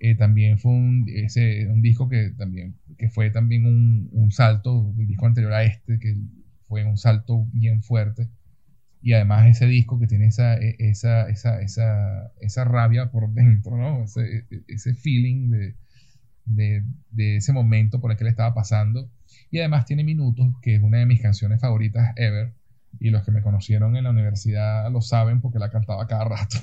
eh, 0.00 0.14
también 0.16 0.58
fue 0.58 0.72
un, 0.72 1.06
ese, 1.08 1.68
un 1.68 1.82
disco 1.82 2.08
que 2.08 2.30
también 2.36 2.76
que 2.98 3.10
fue 3.10 3.30
también 3.30 3.66
un, 3.66 4.08
un 4.12 4.32
salto 4.32 4.92
del 4.96 5.06
disco 5.08 5.26
anterior 5.26 5.52
a 5.52 5.64
este, 5.64 5.98
que 5.98 6.16
fue 6.68 6.84
un 6.84 6.96
salto 6.96 7.46
bien 7.52 7.82
fuerte. 7.82 8.28
Y 9.00 9.12
además 9.12 9.46
ese 9.46 9.66
disco 9.66 9.98
que 9.98 10.06
tiene 10.06 10.26
esa, 10.26 10.56
e- 10.58 10.76
esa, 10.78 11.28
esa, 11.28 11.60
esa, 11.62 12.32
esa 12.40 12.64
rabia 12.64 13.10
por 13.10 13.30
dentro, 13.32 13.76
¿no? 13.76 14.04
Ese, 14.04 14.46
ese 14.68 14.94
feeling 14.94 15.50
de, 15.50 15.76
de, 16.44 16.84
de 17.10 17.36
ese 17.36 17.52
momento 17.52 18.00
por 18.00 18.10
el 18.10 18.16
que 18.16 18.24
le 18.24 18.30
estaba 18.30 18.54
pasando. 18.54 19.10
Y 19.50 19.60
además 19.60 19.84
tiene 19.86 20.04
Minutos, 20.04 20.48
que 20.62 20.74
es 20.76 20.82
una 20.82 20.98
de 20.98 21.06
mis 21.06 21.22
canciones 21.22 21.60
favoritas 21.60 22.12
ever. 22.16 22.54
Y 23.00 23.10
los 23.10 23.22
que 23.22 23.30
me 23.30 23.42
conocieron 23.42 23.96
en 23.96 24.04
la 24.04 24.10
universidad 24.10 24.90
lo 24.90 25.00
saben 25.00 25.40
porque 25.40 25.58
la 25.58 25.70
cantaba 25.70 26.06
cada 26.06 26.24
rato. 26.24 26.58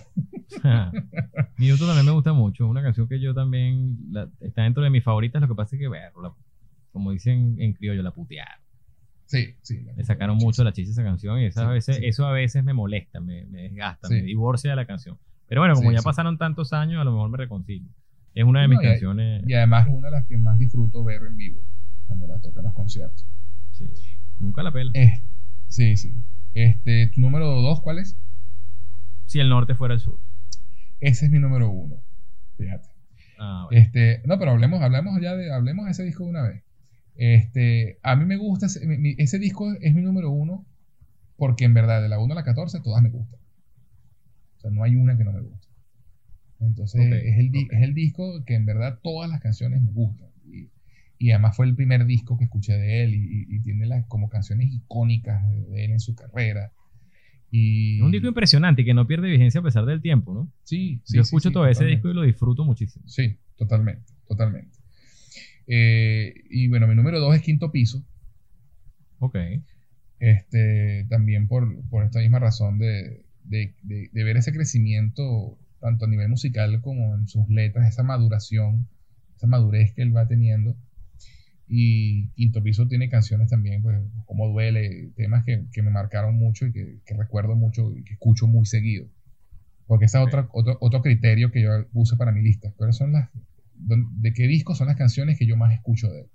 Minuto 1.57 1.85
también 1.85 2.05
me 2.05 2.11
gusta 2.11 2.33
mucho, 2.33 2.67
una 2.67 2.81
canción 2.83 3.07
que 3.07 3.19
yo 3.19 3.33
también 3.33 3.97
la- 4.11 4.29
está 4.41 4.63
dentro 4.63 4.83
de 4.83 4.89
mis 4.89 5.03
favoritas, 5.03 5.41
lo 5.41 5.47
que 5.47 5.55
pasa 5.55 5.75
es 5.75 5.79
que, 5.81 5.87
verlo, 5.87 6.21
la- 6.21 6.33
como 6.91 7.11
dicen 7.11 7.55
en 7.59 7.73
criollo, 7.73 8.01
la 8.03 8.11
putearon. 8.11 8.64
Sí, 9.25 9.55
sí. 9.61 9.81
Le 9.95 10.03
sacaron 10.03 10.37
mucho 10.37 10.63
la 10.63 10.71
chicha 10.71 10.89
a 10.89 10.91
esa 10.93 11.03
canción 11.03 11.39
y 11.39 11.45
esa 11.45 11.61
Sí, 11.61 11.67
a 11.67 11.69
veces, 11.69 11.95
sí. 11.97 12.05
eso 12.05 12.25
a 12.27 12.31
veces 12.31 12.63
me 12.63 12.73
molesta, 12.73 13.19
me, 13.19 13.45
me 13.45 13.63
desgasta, 13.63 14.07
Sí. 14.07 14.15
me 14.15 14.21
divorcia 14.23 14.69
de 14.69 14.75
la 14.75 14.85
canción. 14.85 15.17
Pero 15.47 15.61
bueno, 15.61 15.75
como 15.75 15.91
ya 15.91 16.01
pasaron 16.01 16.37
tantos 16.37 16.73
años, 16.73 17.01
a 17.01 17.03
lo 17.03 17.11
mejor 17.11 17.29
me 17.29 17.37
reconcilio. 17.37 17.89
Es 18.33 18.43
una 18.43 18.61
de 18.61 18.67
No, 18.67 18.75
mis 18.75 18.81
y- 18.81 18.87
canciones. 18.89 19.43
Y 19.47 19.53
además 19.53 19.87
es 19.87 19.93
una 19.93 20.07
de 20.07 20.11
las 20.11 20.25
que 20.27 20.37
más 20.37 20.57
disfruto 20.57 21.03
ver 21.03 21.21
en 21.23 21.37
vivo, 21.37 21.59
cuando 22.07 22.27
la 22.27 22.39
toca 22.41 22.59
en 22.59 22.65
los 22.65 22.73
conciertos. 22.73 23.25
sí, 23.71 23.85
nunca 24.39 24.63
la 24.63 24.71
pela. 24.71 24.91
Eh, 24.93 25.21
sí, 25.67 25.95
sí. 25.97 26.15
Este, 26.53 27.07
¿Tu 27.13 27.19
número 27.21 27.45
dos 27.61 27.81
cuál 27.81 27.99
es? 27.99 28.17
Si 29.25 29.39
el 29.39 29.49
norte 29.49 29.75
fuera 29.75 29.93
el 29.95 29.99
sur. 29.99 30.19
Ese 30.99 31.25
es 31.25 31.31
mi 31.31 31.39
número 31.39 31.69
uno. 31.69 31.95
Fíjate. 32.57 32.87
Ah, 33.39 33.67
bueno. 33.69 33.81
Este, 33.85 34.21
no, 34.25 34.37
pero 34.39 34.51
hablemos, 34.51 34.81
hablemos 34.81 35.19
ya 35.21 35.35
de, 35.35 35.51
hablemos 35.51 35.85
de 35.85 35.91
ese 35.91 36.03
disco 36.03 36.23
de 36.23 36.29
una 36.29 36.43
vez. 36.43 36.63
Este, 37.17 37.99
a 38.03 38.15
mí 38.15 38.25
me 38.25 38.37
gusta, 38.37 38.65
ese, 38.67 38.85
mi- 38.85 39.15
ese 39.17 39.39
disco 39.39 39.73
es 39.81 39.93
mi 39.95 40.01
número 40.01 40.31
uno 40.31 40.65
porque 41.37 41.65
en 41.65 41.73
verdad 41.73 42.01
de 42.01 42.09
la 42.09 42.19
1 42.19 42.33
a 42.33 42.35
la 42.35 42.43
14 42.43 42.81
todas 42.81 43.01
me 43.03 43.09
gustan. 43.09 43.39
O 44.57 44.59
sea, 44.61 44.71
no 44.71 44.83
hay 44.83 44.95
una 44.95 45.17
que 45.17 45.23
no 45.23 45.31
me 45.33 45.41
guste. 45.41 45.67
Entonces 46.59 47.01
es, 47.01 47.37
el 47.39 47.51
es 47.71 47.81
el 47.83 47.93
disco 47.93 48.43
que 48.45 48.55
en 48.55 48.65
verdad 48.65 48.99
todas 49.03 49.29
las 49.29 49.41
canciones 49.41 49.81
me 49.81 49.91
gustan. 49.91 50.29
Y, 50.45 50.69
y 51.19 51.31
además 51.31 51.55
fue 51.55 51.65
el 51.65 51.75
primer 51.75 52.05
disco 52.05 52.37
que 52.37 52.45
escuché 52.45 52.73
de 52.73 53.03
él 53.03 53.13
y, 53.13 53.17
y- 53.17 53.55
y 53.57 53.59
tiene 53.61 53.85
las, 53.85 54.05
como 54.07 54.29
canciones 54.29 54.71
icónicas 54.73 55.47
de, 55.49 55.61
de 55.65 55.85
él 55.85 55.91
en 55.91 55.99
su 55.99 56.15
carrera. 56.15 56.71
Y, 57.51 57.97
Es 57.97 58.03
un 58.03 58.11
disco 58.11 58.27
impresionante 58.27 58.83
que 58.83 58.93
no 58.93 59.07
pierde 59.07 59.29
vigencia 59.29 59.59
a 59.59 59.63
pesar 59.63 59.85
del 59.85 60.01
tiempo, 60.01 60.33
¿no? 60.33 60.51
Sí, 60.63 61.01
sí, 61.03 61.17
Yo 61.17 61.21
sí, 61.21 61.27
escucho 61.27 61.49
sí, 61.49 61.53
todo 61.53 61.65
ese 61.67 61.73
totalmente. 61.73 61.95
disco 61.95 62.09
y 62.09 62.13
lo 62.13 62.21
disfruto 62.23 62.65
muchísimo. 62.65 63.05
Sí, 63.07 63.37
totalmente, 63.57 64.13
totalmente. 64.27 64.74
Eh, 65.67 66.33
y 66.49 66.67
bueno, 66.67 66.87
mi 66.87 66.95
número 66.95 67.19
dos 67.19 67.35
es 67.35 67.41
Quinto 67.41 67.71
Piso. 67.71 68.03
Ok. 69.19 69.37
Este, 70.19 71.05
también 71.09 71.47
por, 71.47 71.83
por 71.89 72.03
esta 72.05 72.19
misma 72.19 72.39
razón 72.39 72.79
de, 72.79 73.25
de- 73.43 73.73
de- 73.83 74.09
de 74.11 74.23
ver 74.23 74.37
ese 74.37 74.53
crecimiento, 74.53 75.57
tanto 75.81 76.05
a 76.05 76.07
nivel 76.07 76.29
musical 76.29 76.81
como 76.81 77.15
en 77.15 77.27
sus 77.27 77.47
letras, 77.49 77.87
esa 77.89 78.03
maduración, 78.03 78.87
esa 79.35 79.47
madurez 79.47 79.93
que 79.93 80.01
él 80.01 80.15
va 80.15 80.27
teniendo. 80.27 80.75
Y 81.67 82.29
Quinto 82.35 82.61
Piso 82.61 82.87
tiene 82.87 83.09
canciones 83.09 83.49
también, 83.49 83.81
pues, 83.81 83.99
como 84.25 84.47
Duele, 84.49 85.09
temas 85.15 85.43
que, 85.45 85.65
que 85.71 85.81
me 85.81 85.89
marcaron 85.91 86.35
mucho 86.35 86.67
y 86.67 86.71
que, 86.71 86.99
que, 87.05 87.15
recuerdo 87.15 87.55
mucho 87.55 87.91
y 87.95 88.03
que 88.03 88.13
escucho 88.13 88.47
muy 88.47 88.65
seguido. 88.65 89.07
Porque 89.87 90.05
ese 90.05 90.17
es 90.19 90.23
otro, 90.25 90.49
otro, 90.53 90.77
otro 90.81 91.01
criterio 91.01 91.51
que 91.51 91.61
yo 91.63 91.87
puse 91.91 92.17
para 92.17 92.31
mi 92.31 92.41
lista. 92.43 92.73
Pero 92.77 92.93
son 92.93 93.13
las, 93.13 93.29
¿De 93.85 94.33
qué 94.33 94.47
discos 94.47 94.77
son 94.77 94.87
las 94.87 94.97
canciones 94.97 95.37
que 95.37 95.45
yo 95.45 95.57
más 95.57 95.73
escucho 95.73 96.09
de 96.09 96.21
él? 96.21 96.27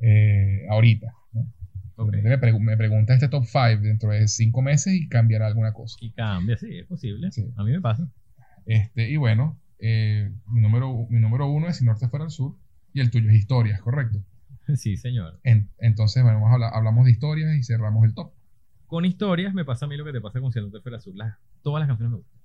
Eh, 0.00 0.66
ahorita. 0.70 1.12
¿no? 1.32 1.52
Okay. 1.96 2.22
Me, 2.22 2.38
pregu 2.38 2.60
me, 2.60 2.76
pregunta 2.76 3.14
este 3.14 3.28
top 3.28 3.44
5 3.44 3.82
dentro 3.82 4.10
de 4.10 4.28
5 4.28 4.62
meses 4.62 4.94
y 4.94 5.08
cambiará 5.08 5.48
alguna 5.48 5.72
cosa. 5.72 5.96
Y 6.00 6.12
cambia, 6.12 6.56
sí, 6.56 6.78
es 6.78 6.86
posible. 6.86 7.32
Sí. 7.32 7.52
A 7.56 7.64
mí 7.64 7.72
me 7.72 7.80
pasa. 7.80 8.08
Este, 8.66 9.10
y 9.10 9.16
bueno, 9.16 9.60
eh, 9.80 10.30
mi, 10.46 10.60
número, 10.60 11.06
mi 11.10 11.20
número 11.20 11.48
uno 11.50 11.68
es 11.68 11.78
Si 11.78 11.84
Norte 11.84 12.08
fuera 12.08 12.24
al 12.24 12.30
Sur 12.30 12.56
y 12.92 13.00
el 13.00 13.10
tuyo 13.10 13.30
es 13.30 13.36
Historias, 13.36 13.80
¿correcto? 13.80 14.24
Sí, 14.76 14.96
señor. 14.96 15.40
En, 15.44 15.70
entonces, 15.78 16.22
bueno, 16.22 16.38
vamos 16.38 16.50
a 16.50 16.54
hablar, 16.54 16.70
hablamos 16.74 17.06
de 17.06 17.12
historias 17.12 17.56
y 17.56 17.64
cerramos 17.64 18.04
el 18.04 18.14
top. 18.14 18.32
Con 18.86 19.04
historias 19.04 19.54
me 19.54 19.64
pasa 19.64 19.86
a 19.86 19.88
mí 19.88 19.96
lo 19.96 20.04
que 20.04 20.12
te 20.12 20.20
pasa 20.20 20.40
con 20.40 20.52
Si 20.52 20.60
Norte 20.60 20.80
fuera 20.80 20.96
al 20.98 21.02
Sur. 21.02 21.16
Las, 21.16 21.36
todas 21.62 21.80
las 21.80 21.88
canciones 21.88 22.12
me 22.12 22.18
gustan. 22.18 22.40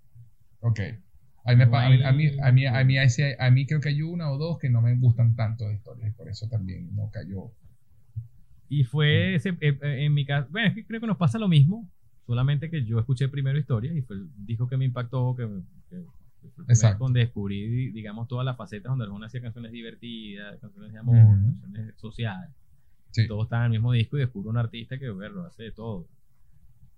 Ok. 0.62 0.80
A 1.46 1.56
mí, 1.56 1.62
a, 1.62 1.68
mí, 1.68 2.04
a, 2.04 2.12
mí, 2.14 2.38
a, 2.38 2.52
mí, 2.52 2.66
a, 2.68 3.52
mí, 3.52 3.66
creo 3.66 3.82
que 3.82 3.90
hay 3.90 4.02
una 4.02 4.32
o 4.32 4.38
dos 4.38 4.60
que 4.60 4.70
no 4.70 4.82
me 4.82 4.96
gustan 4.96 5.36
tanto 5.36 5.68
de 5.68 5.76
historias 5.76 6.10
y 6.10 6.14
por 6.14 6.30
eso 6.30 6.48
también 6.48 6.96
no 6.96 7.10
cayó. 7.12 7.52
Y 8.70 8.86
fue 8.86 9.36
ese, 9.36 9.58
eh, 9.60 9.78
en 9.82 10.14
mi 10.14 10.26
caso, 10.26 10.48
bueno, 10.52 10.70
es 10.70 10.74
que 10.74 10.86
creo 10.86 11.02
que 11.02 11.08
nos 11.08 11.18
pasa 11.18 11.38
lo 11.38 11.50
mismo, 11.50 11.92
solamente 12.26 12.70
que 12.70 12.86
yo 12.86 12.98
escuché 12.98 13.28
primero 13.28 13.60
historias 13.60 13.94
y 13.94 14.02
fue 14.02 14.16
el 14.16 14.30
disco 14.46 14.68
que 14.68 14.78
me 14.78 14.86
impactó, 14.86 15.36
que, 15.36 15.48
que, 15.90 16.06
que 16.42 16.98
con 16.98 17.12
descubrí, 17.12 17.92
digamos, 17.92 18.30
todas 18.30 18.46
las 18.46 18.56
facetas 18.56 18.90
donde 18.90 19.04
alguna 19.04 19.28
hacía 19.28 19.42
canciones 19.42 19.74
divertidas, 19.74 20.60
canciones 20.62 20.94
de 20.94 21.00
amor, 21.00 21.16
uh 21.18 21.20
-huh. 21.20 21.62
canciones 21.62 21.96
sociales. 21.98 22.52
Sí. 23.12 23.28
Todos 23.28 23.48
están 23.48 23.60
en 23.60 23.66
el 23.66 23.72
mismo 23.72 23.92
disco 23.92 24.18
y 24.18 24.22
descubro 24.22 24.50
un 24.50 24.58
artista 24.58 24.98
que, 24.98 25.10
bueno, 25.10 25.36
lo 25.36 25.46
hace 25.46 25.64
de 25.64 25.72
todo. 25.72 26.08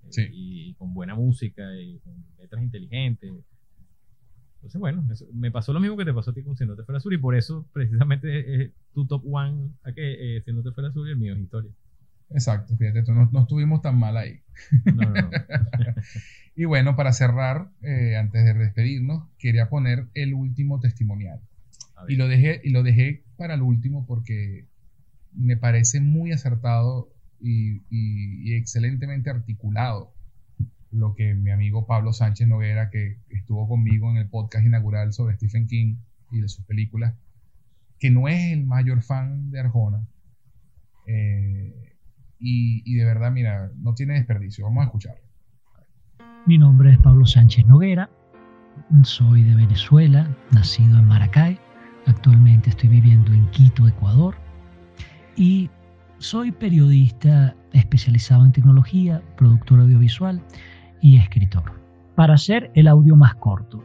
Sí. 0.10 0.22
Y, 0.32 0.70
y, 0.70 0.74
con 0.76 0.94
buena 0.94 1.16
música 1.16 1.64
y 1.76 2.00
con 2.00 2.14
letras 2.38 2.62
inteligentes. 2.62 3.34
Entonces, 4.56 4.80
bueno, 4.80 5.06
eso, 5.12 5.26
me 5.34 5.52
pasó 5.52 5.74
lo 5.74 5.80
mismo 5.80 5.96
que 5.96 6.06
te 6.06 6.14
pasó 6.14 6.32
a 6.32 6.34
ti 6.34 6.42
con 6.42 6.58
Siendo 6.58 6.76
Te 6.76 6.84
Fuera 6.84 7.00
Sur 7.00 7.14
y 7.14 7.18
por 7.18 7.36
eso 7.36 7.68
precisamente 7.72 8.64
es 8.64 8.72
tu 8.94 9.06
top 9.06 9.24
one 9.32 9.70
a 9.84 9.92
que 9.92 10.38
eh, 10.38 10.42
Siendo 10.42 10.64
Te 10.64 10.72
Fuera 10.72 10.92
Sur 10.92 11.08
y 11.08 11.12
el 11.12 11.18
mío 11.18 11.34
es 11.34 11.40
historia. 11.40 11.72
Exacto, 12.32 12.76
fíjate, 12.76 13.04
tú 13.04 13.14
no, 13.14 13.30
no, 13.32 13.42
estuvimos 13.42 13.82
tan 13.82 14.00
mal 14.00 14.18
ahí. 14.18 14.42
No, 14.86 15.04
no, 15.04 15.14
no. 15.14 15.30
y 16.56 16.66
bueno, 16.66 16.96
para 16.96 17.14
cerrar, 17.14 17.70
eh, 17.84 18.16
antes 18.18 18.44
de 18.44 18.54
despedirnos, 18.56 19.30
quería 19.38 19.70
poner 19.70 20.08
el 20.16 20.34
último 20.34 20.80
testimonial. 20.80 21.40
Y 22.08 22.16
lo, 22.16 22.28
dejé, 22.28 22.62
y 22.64 22.72
lo 22.72 22.84
dejé 22.84 23.24
para 23.38 23.54
el 23.54 23.62
último 23.62 24.06
porque 24.06 24.66
me 25.34 25.58
parece 25.58 26.02
muy 26.02 26.32
acertado 26.32 27.10
y, 27.40 27.84
y, 27.90 28.50
y 28.50 28.54
excelentemente 28.56 29.30
articulado 29.30 30.15
lo 30.96 31.14
que 31.14 31.36
mi 31.36 31.52
amigo 31.52 31.86
Pablo 31.86 32.14
Sánchez 32.14 32.48
Noguera, 32.48 32.90
que 32.90 33.20
estuvo 33.30 33.68
conmigo 33.68 34.10
en 34.10 34.18
el 34.18 34.30
podcast 34.30 34.66
inaugural 34.66 35.14
sobre 35.14 35.36
Stephen 35.36 35.68
King 35.68 35.98
y 36.32 36.42
de 36.42 36.48
sus 36.48 36.66
películas, 36.66 37.14
que 38.00 38.10
no 38.10 38.28
es 38.28 38.54
el 38.54 38.66
mayor 38.66 39.02
fan 39.02 39.52
de 39.52 39.60
Arjona. 39.60 40.08
Eh, 41.08 41.94
y, 42.40 42.82
y, 42.86 42.96
de 42.96 43.06
verdad, 43.06 43.32
mira, 43.32 43.72
no 43.78 43.94
tiene 43.94 44.16
desperdicio. 44.16 44.66
Vamos 44.66 44.82
a 44.82 44.86
escucharlo. 44.86 45.22
Mi 46.46 46.58
nombre 46.58 46.92
es 46.92 46.98
Pablo 47.00 47.26
Sánchez 47.26 47.66
Noguera, 47.66 48.10
soy 49.04 49.44
de 49.44 49.56
Venezuela, 49.56 50.30
nacido 50.52 51.00
en 51.00 51.06
Maracay, 51.06 51.58
actualmente 52.06 52.70
estoy 52.70 52.90
viviendo 52.90 53.34
en 53.34 53.50
Quito, 53.50 53.88
Ecuador, 53.88 54.36
y 55.36 55.70
soy 56.20 56.52
periodista 56.52 57.56
especializado 57.74 58.46
en 58.46 58.52
tecnología, 58.52 59.24
productor 59.38 59.80
audiovisual 59.80 60.42
y 61.06 61.18
escritor. 61.18 61.72
Para 62.16 62.34
hacer 62.34 62.72
el 62.74 62.88
audio 62.88 63.16
más 63.16 63.36
corto, 63.36 63.84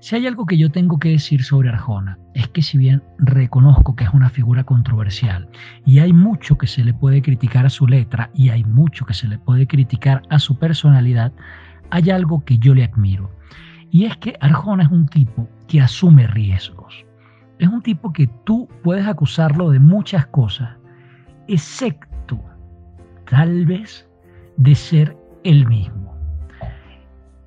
si 0.00 0.16
hay 0.16 0.26
algo 0.26 0.46
que 0.46 0.58
yo 0.58 0.68
tengo 0.68 0.98
que 0.98 1.10
decir 1.10 1.44
sobre 1.44 1.68
Arjona, 1.68 2.18
es 2.34 2.48
que 2.48 2.60
si 2.60 2.76
bien 2.76 3.04
reconozco 3.18 3.94
que 3.94 4.02
es 4.02 4.10
una 4.12 4.30
figura 4.30 4.64
controversial 4.64 5.48
y 5.84 6.00
hay 6.00 6.12
mucho 6.12 6.58
que 6.58 6.66
se 6.66 6.82
le 6.82 6.92
puede 6.92 7.22
criticar 7.22 7.66
a 7.66 7.70
su 7.70 7.86
letra 7.86 8.30
y 8.34 8.48
hay 8.48 8.64
mucho 8.64 9.06
que 9.06 9.14
se 9.14 9.28
le 9.28 9.38
puede 9.38 9.68
criticar 9.68 10.22
a 10.28 10.40
su 10.40 10.58
personalidad, 10.58 11.32
hay 11.90 12.10
algo 12.10 12.44
que 12.44 12.58
yo 12.58 12.74
le 12.74 12.82
admiro. 12.82 13.30
Y 13.92 14.06
es 14.06 14.16
que 14.16 14.36
Arjona 14.40 14.82
es 14.82 14.90
un 14.90 15.06
tipo 15.06 15.48
que 15.68 15.80
asume 15.80 16.26
riesgos. 16.26 17.06
Es 17.60 17.68
un 17.68 17.80
tipo 17.80 18.12
que 18.12 18.26
tú 18.42 18.68
puedes 18.82 19.06
acusarlo 19.06 19.70
de 19.70 19.78
muchas 19.78 20.26
cosas, 20.26 20.70
excepto 21.46 22.40
tal 23.30 23.66
vez 23.66 24.08
de 24.56 24.74
ser 24.74 25.16
él 25.44 25.64
mismo. 25.68 26.05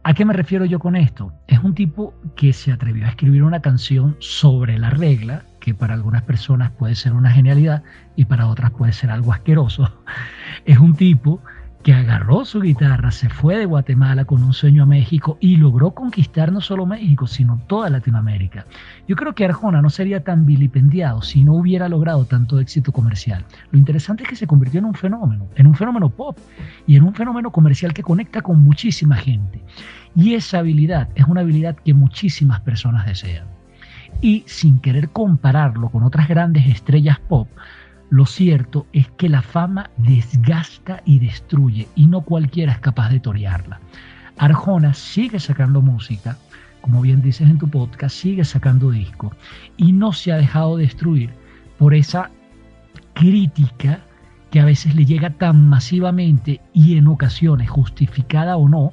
¿A 0.04 0.14
qué 0.14 0.24
me 0.24 0.34
refiero 0.34 0.64
yo 0.64 0.80
con 0.80 0.96
esto? 0.96 1.34
Es 1.48 1.60
un 1.60 1.76
tipo 1.76 2.14
que 2.38 2.54
se 2.54 2.72
atrevió 2.72 3.06
a 3.06 3.10
escribir 3.10 3.44
una 3.44 3.62
canción 3.62 4.16
sobre 4.20 4.78
la 4.80 4.90
regla, 4.90 5.44
que 5.60 5.74
para 5.74 5.94
algunas 5.94 6.24
personas 6.24 6.72
puede 6.72 6.96
ser 6.96 7.12
una 7.12 7.32
genialidad 7.32 7.84
y 8.16 8.26
para 8.26 8.48
otras 8.48 8.72
puede 8.72 8.94
ser 8.94 9.12
algo 9.12 9.34
asqueroso. 9.34 9.92
Es 10.66 10.78
un 10.78 10.96
tipo 10.96 11.42
que 11.84 11.94
agarró 11.94 12.44
su 12.44 12.60
guitarra, 12.60 13.10
se 13.12 13.30
fue 13.30 13.58
de 13.58 13.66
Guatemala 13.66 14.26
con 14.26 14.44
un 14.44 14.54
sueño 14.54 14.84
a 14.84 14.86
México 14.86 15.38
y 15.40 15.56
logró 15.56 15.92
conquistar 15.92 16.52
no 16.52 16.60
solo 16.60 16.86
México, 16.86 17.26
sino 17.26 17.62
toda 17.68 17.90
Latinoamérica. 17.90 18.66
Yo 19.08 19.16
creo 19.16 19.34
que 19.34 19.46
Arjona 19.46 19.82
no 19.82 19.90
sería 19.90 20.24
tan 20.24 20.46
vilipendiado 20.46 21.22
si 21.22 21.44
no 21.44 21.54
hubiera 21.54 21.88
logrado 21.88 22.26
tanto 22.26 22.60
éxito 22.60 22.92
comercial. 22.92 23.46
Lo 23.72 23.80
interesante 23.80 24.24
es 24.24 24.30
que 24.30 24.36
se 24.36 24.48
convirtió 24.48 24.80
en 24.80 24.86
un 24.86 24.94
fenómeno, 24.94 25.48
en 25.56 25.68
un 25.68 25.76
fenómeno 25.76 26.10
pop 26.10 26.38
y 26.86 26.98
en 26.98 27.04
un 27.04 27.16
fenómeno 27.16 27.52
comercial 27.52 27.94
que 27.94 28.04
conecta 28.04 28.42
con 28.42 28.62
muchísima 28.62 29.16
gente. 29.16 29.62
Y 30.16 30.34
esa 30.34 30.60
habilidad 30.60 31.10
es 31.16 31.26
una 31.26 31.42
habilidad 31.42 31.78
que 31.78 31.94
muchísimas 31.94 32.60
personas 32.60 33.06
desean. 33.06 33.48
Y 34.22 34.44
sin 34.48 34.80
querer 34.80 35.10
compararlo 35.10 35.90
con 35.90 36.04
otras 36.04 36.28
grandes 36.28 36.68
estrellas 36.68 37.20
pop, 37.20 37.48
lo 38.10 38.26
cierto 38.26 38.88
es 38.92 39.08
que 39.18 39.30
la 39.30 39.42
fama 39.42 39.92
desgasta 39.98 41.02
y 41.06 41.20
destruye 41.20 41.88
y 41.96 42.08
no 42.08 42.22
cualquiera 42.22 42.74
es 42.74 42.80
capaz 42.80 43.10
de 43.10 43.20
torearla. 43.20 43.80
Arjona 44.38 44.94
sigue 44.94 45.40
sacando 45.40 45.82
música, 45.82 46.38
como 46.82 47.02
bien 47.02 47.22
dices 47.22 47.50
en 47.50 47.60
tu 47.60 47.70
podcast, 47.70 48.16
sigue 48.16 48.46
sacando 48.46 48.90
disco 48.90 49.34
y 49.78 49.92
no 49.92 50.14
se 50.14 50.32
ha 50.32 50.38
dejado 50.38 50.78
destruir 50.78 51.32
por 51.78 51.94
esa 51.94 52.32
crítica 53.14 54.00
que 54.50 54.60
a 54.60 54.66
veces 54.66 54.96
le 54.96 55.06
llega 55.06 55.30
tan 55.32 55.70
masivamente 55.70 56.62
y 56.74 56.98
en 56.98 57.08
ocasiones, 57.08 57.70
justificada 57.70 58.58
o 58.58 58.68
no, 58.68 58.92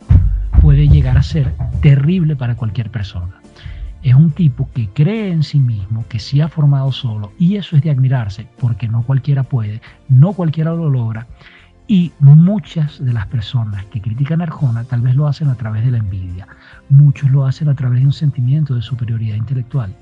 puede 0.61 0.89
llegar 0.89 1.17
a 1.17 1.23
ser 1.23 1.55
terrible 1.81 2.36
para 2.36 2.57
cualquier 2.57 2.91
persona 2.91 3.35
es 4.07 4.15
un 4.15 4.31
tipo 4.31 4.70
que 4.73 4.89
cree 4.91 5.33
en 5.33 5.43
sí 5.43 5.59
mismo, 5.59 6.07
que 6.09 6.20
se 6.20 6.41
ha 6.41 6.49
formado 6.49 6.93
solo, 6.93 7.33
y 7.41 7.57
eso 7.57 7.75
es 7.75 7.83
de 7.83 7.91
admirarse, 7.91 8.47
porque 8.60 8.86
no 8.86 9.02
cualquiera 9.02 9.43
puede, 9.43 9.81
no 10.09 10.33
cualquiera 10.33 10.70
lo 10.70 10.89
logra, 10.89 11.26
y 11.89 12.12
muchas 12.20 13.05
de 13.05 13.12
las 13.12 13.26
personas 13.26 13.85
que 13.86 14.01
critican 14.01 14.41
a 14.41 14.44
Arjona 14.44 14.85
tal 14.85 15.01
vez 15.01 15.17
lo 15.17 15.26
hacen 15.26 15.49
a 15.49 15.57
través 15.57 15.85
de 15.85 15.91
la 15.91 15.99
envidia, 15.99 16.47
muchos 16.89 17.33
lo 17.33 17.47
hacen 17.47 17.68
a 17.68 17.75
través 17.75 17.99
de 17.99 18.07
un 18.07 18.12
sentimiento 18.12 18.76
de 18.76 18.83
superioridad 18.83 19.35
intelectual, 19.35 19.93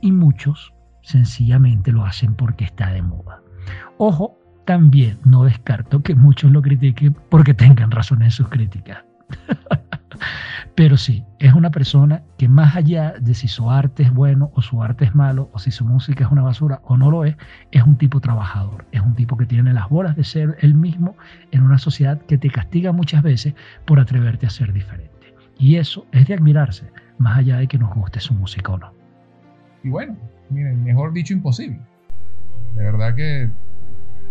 y 0.00 0.12
muchos 0.12 0.72
sencillamente 1.02 1.90
lo 1.90 2.04
hacen 2.04 2.36
porque 2.36 2.64
está 2.64 2.90
de 2.90 3.02
moda. 3.02 3.40
Ojo, 3.98 4.38
también 4.64 5.18
no 5.24 5.42
descarto 5.42 6.04
que 6.04 6.14
muchos 6.14 6.52
lo 6.52 6.62
critiquen 6.62 7.16
porque 7.30 7.52
tengan 7.52 7.90
razón 7.90 8.22
en 8.22 8.30
sus 8.30 8.48
críticas. 8.48 9.04
Pero 10.74 10.96
sí, 10.96 11.24
es 11.38 11.54
una 11.54 11.70
persona 11.70 12.22
que 12.36 12.48
más 12.48 12.76
allá 12.76 13.14
de 13.20 13.34
si 13.34 13.48
su 13.48 13.70
arte 13.70 14.02
es 14.02 14.12
bueno 14.12 14.50
o 14.54 14.62
su 14.62 14.82
arte 14.82 15.04
es 15.04 15.14
malo, 15.14 15.50
o 15.52 15.58
si 15.58 15.70
su 15.70 15.84
música 15.84 16.24
es 16.24 16.30
una 16.30 16.42
basura 16.42 16.80
o 16.84 16.96
no 16.96 17.10
lo 17.10 17.24
es, 17.24 17.36
es 17.70 17.82
un 17.82 17.96
tipo 17.96 18.20
trabajador, 18.20 18.86
es 18.92 19.00
un 19.00 19.14
tipo 19.14 19.36
que 19.36 19.46
tiene 19.46 19.72
las 19.72 19.88
bolas 19.88 20.16
de 20.16 20.24
ser 20.24 20.56
él 20.60 20.74
mismo 20.74 21.16
en 21.52 21.62
una 21.62 21.78
sociedad 21.78 22.20
que 22.22 22.38
te 22.38 22.50
castiga 22.50 22.92
muchas 22.92 23.22
veces 23.22 23.54
por 23.84 24.00
atreverte 24.00 24.46
a 24.46 24.50
ser 24.50 24.72
diferente. 24.72 25.34
Y 25.58 25.76
eso 25.76 26.06
es 26.12 26.26
de 26.26 26.34
admirarse, 26.34 26.90
más 27.18 27.38
allá 27.38 27.58
de 27.58 27.68
que 27.68 27.78
nos 27.78 27.94
guste 27.94 28.20
su 28.20 28.34
música 28.34 28.72
o 28.72 28.78
no. 28.78 28.92
Y 29.84 29.90
bueno, 29.90 30.16
miren, 30.50 30.82
mejor 30.82 31.12
dicho 31.12 31.32
imposible. 31.32 31.78
De 32.74 32.82
verdad 32.82 33.14
que 33.14 33.48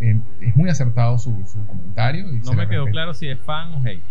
eh, 0.02 0.20
es 0.42 0.56
muy 0.56 0.70
acertado 0.70 1.18
su, 1.18 1.32
su 1.46 1.66
comentario. 1.66 2.34
Y 2.34 2.40
no 2.40 2.54
me 2.54 2.68
quedó 2.68 2.86
claro 2.88 3.14
si 3.14 3.28
es 3.28 3.40
fan 3.40 3.72
o 3.74 3.82
hate. 3.86 4.02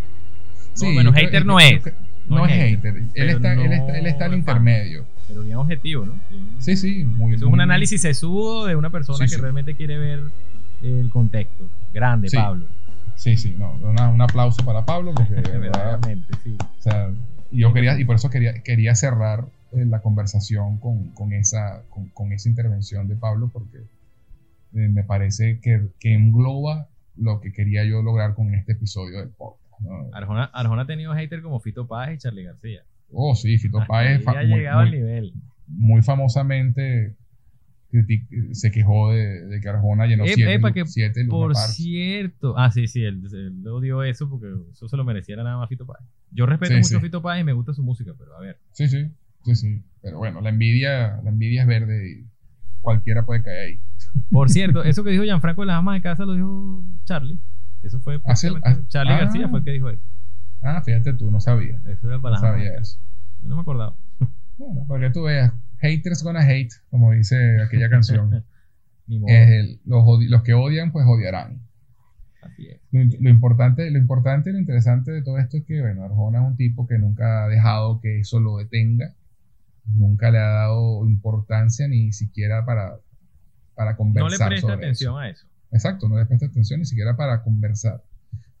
Sí, 0.73 0.87
no, 0.87 0.93
bueno, 0.93 1.13
hater 1.13 1.45
no 1.45 1.59
es. 1.59 1.85
No, 2.27 2.37
no, 2.37 2.45
es 2.45 2.53
hater. 2.53 2.93
hater. 2.93 3.03
Él, 3.15 3.29
está, 3.29 3.55
no 3.55 3.61
él, 3.63 3.73
está, 3.73 3.97
él 3.97 4.05
está 4.07 4.25
al 4.25 4.33
intermedio. 4.33 5.05
Pero 5.27 5.41
bien 5.41 5.55
objetivo, 5.55 6.05
¿no? 6.05 6.19
Sí, 6.59 6.75
sí. 6.75 7.03
Muy, 7.03 7.35
Eso 7.35 7.47
es 7.47 7.53
un 7.53 7.61
análisis 7.61 8.01
sesudo 8.01 8.65
de 8.65 8.75
una 8.75 8.89
persona 8.89 9.27
sí, 9.27 9.35
que 9.35 9.41
realmente 9.41 9.75
quiere 9.75 9.97
ver 9.97 10.23
el 10.81 11.09
contexto. 11.09 11.69
Grande. 11.93 12.29
Pablo. 12.31 12.67
Sí, 13.15 13.37
sí. 13.37 13.55
No, 13.57 13.73
una, 13.83 14.09
un 14.09 14.21
aplauso 14.21 14.63
para 14.65 14.85
Pablo. 14.85 15.13
Porque, 15.13 15.33
Verdaderamente, 15.33 16.33
sí. 16.43 16.57
O 16.59 16.81
sea, 16.81 17.09
yo 17.51 17.73
quería, 17.73 17.99
y 17.99 18.05
por 18.05 18.15
eso 18.15 18.29
quería, 18.29 18.61
quería 18.63 18.95
cerrar 18.95 19.45
eh, 19.73 19.85
la 19.85 20.01
conversación 20.01 20.77
con, 20.79 21.09
con, 21.09 21.33
esa, 21.33 21.83
con, 21.89 22.09
con 22.09 22.33
esa 22.33 22.49
intervención 22.49 23.07
de 23.07 23.15
Pablo, 23.15 23.49
porque 23.51 23.77
eh, 23.77 24.89
me 24.89 25.03
parece 25.03 25.59
que, 25.61 25.87
que 25.99 26.13
engloba 26.13 26.87
lo 27.15 27.39
que 27.41 27.53
quería 27.53 27.85
yo 27.85 28.01
lograr 28.01 28.33
con 28.33 28.53
este 28.55 28.73
episodio 28.73 29.19
del 29.19 29.29
podcast. 29.29 29.62
¿No? 29.83 30.09
Arjona, 30.13 30.45
Arjona 30.45 30.81
ha 30.83 30.87
tenido 30.87 31.13
haters 31.13 31.43
como 31.43 31.59
Fito 31.59 31.87
Páez 31.87 32.15
y 32.15 32.17
Charlie 32.19 32.43
García. 32.43 32.81
Oh, 33.11 33.35
sí, 33.35 33.57
Fito 33.57 33.79
Hasta 33.79 33.87
Páez 33.87 34.27
ha 34.27 34.33
muy- 34.33 34.45
llegado 34.45 34.79
al 34.79 34.91
nivel. 34.91 35.33
muy 35.67 36.01
famosamente 36.01 37.15
se 38.53 38.71
quejó 38.71 39.11
de, 39.11 39.45
de 39.45 39.61
que 39.61 39.69
Arjona 39.69 40.07
llenó 40.07 40.23
Ep- 40.25 40.33
siete, 40.33 40.57
lu- 40.57 40.73
que 40.73 40.85
siete 40.87 41.25
Por 41.29 41.55
cierto. 41.55 42.55
Ah, 42.57 42.71
sí, 42.71 42.87
sí, 42.87 43.03
él, 43.03 43.21
él 43.31 43.67
odió 43.67 44.01
eso 44.01 44.27
porque 44.27 44.47
eso 44.71 44.87
se 44.87 44.97
lo 44.97 45.03
mereciera 45.03 45.43
nada 45.43 45.57
más 45.57 45.69
Fito 45.69 45.85
Páez. 45.85 46.03
Yo 46.31 46.47
respeto 46.47 46.71
Sí, 46.71 46.77
mucho 46.77 46.87
sí. 46.89 46.95
a 46.95 46.99
Fito 47.01 47.21
Páez 47.21 47.41
y 47.41 47.43
me 47.43 47.53
gusta 47.53 47.71
su 47.73 47.83
música, 47.83 48.13
pero 48.17 48.35
a 48.35 48.39
ver. 48.41 48.57
Sí, 48.71 48.87
sí, 48.87 49.11
sí, 49.43 49.55
sí. 49.55 49.83
Pero 50.01 50.17
bueno, 50.17 50.41
la 50.41 50.49
envidia, 50.49 51.19
la 51.23 51.29
envidia 51.29 51.61
es 51.61 51.67
verde 51.67 52.09
y 52.09 52.25
cualquiera 52.81 53.25
puede 53.27 53.43
caer 53.43 53.59
ahí. 53.69 53.79
Por 54.31 54.49
cierto, 54.49 54.83
eso 54.83 55.03
que 55.03 55.11
dijo 55.11 55.23
Gianfranco 55.23 55.61
de 55.61 55.67
las 55.67 55.77
amas 55.77 55.93
de 55.95 56.01
casa 56.01 56.25
lo 56.25 56.33
dijo 56.33 56.83
Charlie. 57.05 57.37
Eso 57.83 57.99
fue 57.99 58.15
Ah, 58.25 58.33
ah, 58.63 58.77
Charlie 58.87 59.13
ah. 59.13 59.17
García 59.19 59.47
fue 59.49 59.59
el 59.59 59.65
que 59.65 59.71
dijo 59.71 59.89
eso. 59.89 60.01
Ah, 60.61 60.81
fíjate 60.83 61.13
tú, 61.13 61.29
no 61.29 61.39
sabía. 61.39 61.81
Eso 61.87 62.07
era 62.07 62.15
No 62.17 62.21
para 62.21 62.35
de 62.37 62.41
sabía 62.41 62.73
eso. 62.79 62.99
Yo 63.41 63.49
no 63.49 63.55
me 63.55 63.61
acordaba. 63.61 63.95
Bueno, 64.55 64.85
para 64.87 65.07
que 65.07 65.13
tú 65.13 65.23
veas, 65.23 65.51
haters 65.79 66.23
gonna 66.23 66.41
hate, 66.47 66.71
como 66.91 67.11
dice 67.11 67.59
aquella 67.61 67.89
canción. 67.89 68.43
Ni 69.07 69.19
modo. 69.19 69.33
Es 69.33 69.49
el- 69.49 69.81
los, 69.85 70.05
los 70.29 70.43
que 70.43 70.53
odian, 70.53 70.91
pues 70.91 71.05
odiarán. 71.07 71.59
Así 72.41 72.67
es. 72.67 72.79
Lo, 72.91 73.01
lo 73.19 73.29
importante, 73.29 73.89
lo 73.89 73.97
importante 73.97 74.51
y 74.51 74.53
lo 74.53 74.59
interesante 74.59 75.11
de 75.11 75.23
todo 75.23 75.39
esto 75.39 75.57
es 75.57 75.65
que, 75.65 75.81
bueno, 75.81 76.03
Arjona 76.03 76.39
es 76.43 76.45
un 76.51 76.55
tipo 76.55 76.85
que 76.87 76.97
nunca 76.99 77.43
ha 77.45 77.47
dejado 77.47 77.99
que 77.99 78.19
eso 78.19 78.39
lo 78.39 78.57
detenga, 78.57 79.15
nunca 79.85 80.29
le 80.29 80.37
ha 80.37 80.47
dado 80.49 81.05
importancia 81.07 81.87
ni 81.87 82.11
siquiera 82.13 82.63
para, 82.65 82.97
para 83.75 83.91
No 83.91 83.97
conversar 83.97 84.31
le 84.31 84.47
presta 84.47 84.67
sobre 84.67 84.85
atención 84.85 85.13
eso. 85.13 85.19
a 85.19 85.29
eso. 85.29 85.47
Exacto, 85.73 86.07
no 86.07 86.17
le 86.17 86.25
presta 86.25 86.45
atención 86.45 86.79
ni 86.79 86.85
siquiera 86.85 87.15
para 87.17 87.43
conversar. 87.43 88.01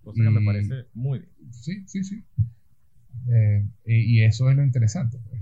Cosa 0.03 0.21
que 0.21 0.29
me 0.29 0.45
parece 0.45 0.85
muy 0.93 1.19
bien. 1.19 1.31
Sí, 1.51 1.83
sí, 1.87 2.03
sí. 2.03 2.23
Eh, 3.31 3.65
y, 3.85 4.17
y 4.19 4.23
eso 4.23 4.49
es 4.49 4.55
lo 4.57 4.63
interesante. 4.63 5.17
pues. 5.29 5.41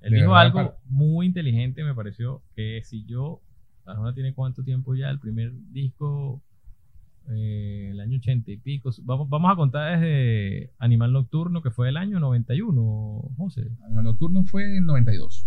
Él 0.00 0.14
dijo 0.14 0.34
algo 0.34 0.56
para- 0.56 0.76
muy 0.86 1.26
inteligente, 1.26 1.84
me 1.84 1.94
pareció, 1.94 2.42
que 2.56 2.82
si 2.84 3.04
yo, 3.04 3.40
Arjona 3.84 4.12
tiene 4.14 4.34
cuánto 4.34 4.64
tiempo 4.64 4.96
ya, 4.96 5.08
el 5.10 5.20
primer 5.20 5.52
disco, 5.70 6.42
eh, 7.28 7.90
el 7.92 8.00
año 8.00 8.16
80 8.18 8.50
y 8.50 8.56
pico, 8.56 8.90
vamos, 9.02 9.28
vamos 9.28 9.52
a 9.52 9.54
contar 9.54 10.00
desde 10.00 10.72
Animal 10.78 11.12
Nocturno, 11.12 11.62
que 11.62 11.70
fue 11.70 11.88
el 11.90 11.96
año 11.96 12.18
91, 12.18 13.30
José. 13.36 13.60
El 13.60 14.02
nocturno 14.02 14.42
fue 14.44 14.76
en 14.78 14.86
92. 14.86 15.46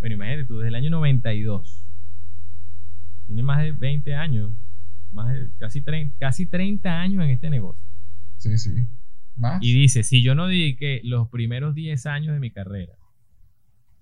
Bueno, 0.00 0.16
imagínate 0.16 0.44
tú, 0.46 0.58
desde 0.58 0.68
el 0.68 0.74
año 0.74 0.90
92. 0.90 1.86
Tiene 3.26 3.42
más 3.42 3.62
de 3.62 3.72
20 3.72 4.14
años, 4.14 4.52
más 5.14 5.32
de 5.32 5.48
casi 5.58 5.80
30, 5.82 6.16
casi 6.18 6.46
30 6.46 7.00
años 7.00 7.24
en 7.24 7.30
este 7.30 7.48
negocio. 7.50 7.82
Sí, 8.36 8.58
sí. 8.58 8.86
Más. 9.36 9.62
Y 9.62 9.72
dice, 9.72 10.02
si 10.02 10.22
yo 10.22 10.34
no 10.34 10.46
dediqué 10.48 11.00
los 11.04 11.28
primeros 11.28 11.74
10 11.74 12.06
años 12.06 12.34
de 12.34 12.40
mi 12.40 12.50
carrera 12.50 12.92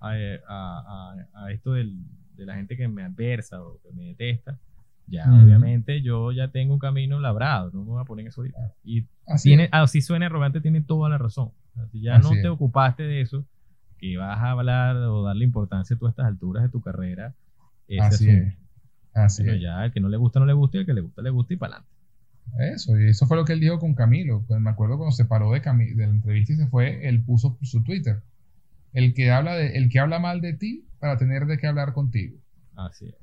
a, 0.01 0.11
a- 0.49 1.17
a- 1.37 1.45
a 1.45 1.53
esto 1.53 1.73
del- 1.75 2.03
de 2.35 2.47
la 2.47 2.57
gente 2.57 2.77
que 2.77 2.89
me 2.89 3.03
adversa 3.05 3.63
o 3.63 3.81
que 3.83 3.93
me 3.93 4.05
detesta, 4.05 4.59
ya 5.07 5.25
obviamente 5.33 6.01
yo 6.01 6.33
ya 6.33 6.49
tengo 6.49 6.73
un 6.75 6.79
camino 6.81 7.21
labrado, 7.21 7.71
no 7.73 7.81
me 7.81 7.91
voy 7.91 8.01
a 8.01 8.05
poner 8.05 8.27
eso 8.27 8.41
ahorita. 8.41 8.73
Y 8.85 9.07
Así 9.27 9.51
tiene, 9.51 9.65
es. 9.65 9.71
así 9.73 10.01
suena 10.01 10.27
arrogante, 10.27 10.61
tiene 10.61 10.81
toda 10.81 11.09
la 11.11 11.19
razón. 11.19 11.51
Si 11.91 12.01
ya 12.01 12.17
Así 12.17 12.29
no 12.31 12.35
es. 12.37 12.43
te 12.43 12.49
ocupaste 12.49 13.03
de 13.03 13.21
eso, 13.21 13.45
que 13.99 14.17
vas 14.17 14.39
a 14.39 14.51
hablar 14.51 14.97
o 14.97 15.23
darle 15.23 15.45
importancia 15.45 15.97
tú 15.97 16.07
a 16.07 16.11
estas 16.11 16.27
alturas 16.27 16.63
de 16.65 16.69
tu 16.71 16.81
carrera, 16.81 17.35
ese 17.89 18.01
Así 18.01 18.29
asunto. 18.31 18.49
es. 18.49 18.57
Así 19.15 19.43
es. 19.47 19.61
ya 19.61 19.85
el 19.85 19.93
que 19.93 20.01
no 20.01 20.09
le 20.09 20.17
gusta, 20.17 20.41
no 20.41 20.47
le 20.47 20.53
gusta, 20.53 20.79
y 20.79 20.81
el 20.81 20.87
que 20.87 20.95
le 20.95 21.03
gusta, 21.03 21.23
le 21.23 21.31
gusta 21.31 21.55
y 21.55 21.57
para 21.57 21.77
adelante. 21.77 21.93
Eso, 22.59 22.99
y 22.99 23.09
eso 23.09 23.27
fue 23.27 23.37
lo 23.37 23.45
que 23.45 23.53
él 23.53 23.61
dijo 23.61 23.79
con 23.79 23.95
Camilo. 23.95 24.45
Pues 24.47 24.61
me 24.61 24.71
acuerdo 24.71 24.97
cuando 24.99 25.15
se 25.15 25.25
paró 25.25 25.53
de, 25.53 25.61
de 25.61 26.07
la 26.07 26.13
entrevista 26.13 26.53
y 26.53 26.57
se 26.57 26.67
fue, 26.67 27.09
él 27.09 27.23
puso 27.23 27.59
su 27.63 27.83
Twitter. 27.83 28.21
El 28.93 29.15
que 29.15 29.31
habla 29.31 29.55
de, 29.55 29.79
el 29.79 29.89
que 29.89 30.01
habla 30.01 30.19
mal 30.19 30.41
de 30.41 30.53
ti 30.53 30.85
para 30.99 31.17
tener 31.17 31.47
de 31.47 31.59
qué 31.59 31.67
hablar 31.67 31.95
contigo. 31.95 32.37
Así 32.77 33.07
es. 33.07 33.15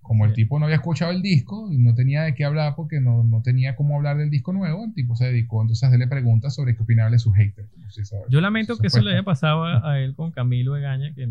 Como 0.00 0.24
el 0.24 0.30
es. 0.30 0.36
tipo 0.36 0.58
no 0.58 0.64
había 0.64 0.76
escuchado 0.76 1.10
el 1.10 1.20
disco 1.20 1.70
y 1.70 1.76
no 1.76 1.94
tenía 1.94 2.22
de 2.22 2.34
qué 2.34 2.44
hablar 2.44 2.74
porque 2.76 2.98
no, 2.98 3.24
no 3.24 3.42
tenía 3.42 3.76
cómo 3.76 3.96
hablar 3.96 4.16
del 4.16 4.30
disco 4.30 4.54
nuevo, 4.54 4.86
el 4.86 4.94
tipo 4.94 5.16
se 5.16 5.26
dedicó 5.26 5.60
entonces 5.60 5.84
a 5.84 5.88
hacerle 5.88 6.06
preguntas 6.06 6.54
sobre 6.54 6.74
qué 6.74 6.82
opinaba 6.82 7.10
de 7.10 7.18
sus 7.18 7.34
haters. 7.34 7.68
si 7.90 8.02
Yo 8.30 8.40
lamento 8.40 8.72
eso 8.72 8.80
que 8.80 8.86
eso 8.86 9.02
le 9.02 9.12
haya 9.12 9.22
pasado 9.22 9.64
a, 9.64 9.90
a 9.92 10.00
él 10.00 10.14
con 10.14 10.30
Camilo 10.30 10.76
Egaña, 10.76 11.12
que 11.14 11.28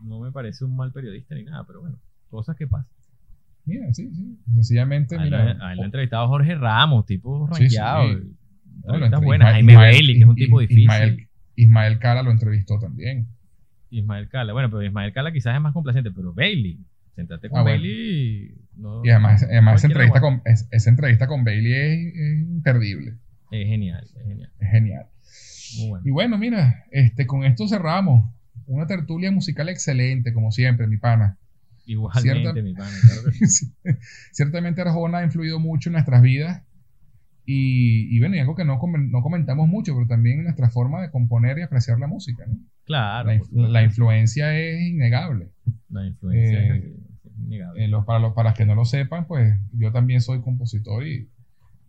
no 0.00 0.20
me 0.20 0.30
parece 0.30 0.64
un 0.64 0.76
mal 0.76 0.92
periodista 0.92 1.34
ni 1.34 1.42
nada, 1.42 1.64
pero 1.66 1.80
bueno, 1.80 1.98
cosas 2.30 2.54
que 2.54 2.68
pasan. 2.68 2.97
Mira, 3.68 3.92
sí, 3.94 4.10
sí. 4.14 4.38
Sencillamente, 4.54 5.14
A 5.16 5.18
él, 5.18 5.24
mira. 5.24 5.56
a 5.60 5.72
él 5.72 5.76
lo 5.76 5.82
ha 5.82 5.86
entrevistado 5.86 6.26
Jorge 6.28 6.54
Ramos, 6.54 7.04
tipo 7.06 7.46
Sí, 7.52 7.68
sí. 7.68 7.76
rankeado. 7.76 8.20
No, 8.84 8.96
lo 8.98 9.20
buenas. 9.20 9.52
Jaime 9.52 9.76
Bailey, 9.76 10.14
que 10.14 10.20
es 10.22 10.28
un 10.28 10.34
tipo 10.36 10.60
difícil. 10.60 10.82
Ismael, 10.84 11.28
Ismael 11.56 11.98
Cala 11.98 12.22
lo 12.22 12.30
entrevistó 12.30 12.78
también. 12.78 13.26
Ismael 13.90 14.28
Cala. 14.28 14.52
Bueno, 14.52 14.70
pero 14.70 14.82
Ismael 14.82 15.12
Cala 15.12 15.32
quizás 15.32 15.54
es 15.54 15.60
más 15.60 15.72
complaciente, 15.74 16.10
pero 16.10 16.32
Bailey. 16.32 16.78
Sentate 17.14 17.48
con 17.50 17.58
Ah, 17.58 17.62
bueno. 17.62 17.78
Bailey 17.80 18.54
no- 18.76 19.04
Y 19.04 19.10
además, 19.10 19.42
además 19.42 19.76
esa, 19.80 19.86
entrevista 19.88 20.20
con, 20.20 20.40
es- 20.44 20.68
esa 20.70 20.90
entrevista 20.90 21.26
con 21.26 21.44
Bailey 21.44 21.72
es, 21.72 22.14
es 22.14 22.40
imperdible. 22.48 23.14
Es 23.50 23.66
genial, 23.66 24.04
es 24.04 24.24
genial. 24.24 24.50
Es 24.60 24.70
genial. 24.70 25.06
Muy 25.78 25.88
bueno. 25.88 26.02
Y 26.06 26.10
bueno, 26.10 26.38
mira, 26.38 26.84
este, 26.92 27.26
con 27.26 27.44
esto 27.44 27.66
cerramos. 27.68 28.30
Una 28.66 28.86
tertulia 28.86 29.32
musical 29.32 29.68
excelente, 29.68 30.32
como 30.32 30.50
siempre, 30.52 30.86
mi 30.86 30.96
pana. 30.98 31.36
Igualmente, 31.88 32.40
Cierta- 32.42 32.62
mi 32.62 32.74
pana, 32.74 32.90
claro 33.02 33.22
que 33.24 33.46
sí. 33.46 33.66
Sí. 33.66 33.72
Ciertamente 34.32 34.80
Arjona 34.82 35.18
ha 35.18 35.24
influido 35.24 35.58
mucho 35.58 35.88
en 35.88 35.94
nuestras 35.94 36.22
vidas. 36.22 36.62
Y, 37.46 38.14
y 38.14 38.18
bueno, 38.20 38.36
y 38.36 38.40
algo 38.40 38.54
que 38.54 38.64
no, 38.66 38.78
no 38.78 39.22
comentamos 39.22 39.68
mucho, 39.68 39.94
pero 39.94 40.06
también 40.06 40.38
en 40.40 40.44
nuestra 40.44 40.68
forma 40.68 41.00
de 41.00 41.10
componer 41.10 41.58
y 41.58 41.62
apreciar 41.62 41.98
la 41.98 42.06
música. 42.06 42.44
¿no? 42.46 42.58
Claro. 42.84 43.28
La, 43.28 43.36
inf- 43.82 43.84
influencia 43.84 44.54
es 44.58 44.82
innegable. 44.82 45.48
La 45.88 46.06
influencia 46.06 46.60
Eh, 46.76 46.94
es 47.24 47.42
innegable. 47.46 47.84
Eh, 47.84 47.88
los- 47.88 48.04
para, 48.04 48.18
los, 48.18 48.34
para 48.34 48.50
los 48.50 48.58
que 48.58 48.66
no 48.66 48.74
lo 48.74 48.84
sepan, 48.84 49.26
pues 49.26 49.54
yo 49.72 49.90
también 49.92 50.20
soy 50.20 50.42
compositor 50.42 51.06
y, 51.06 51.30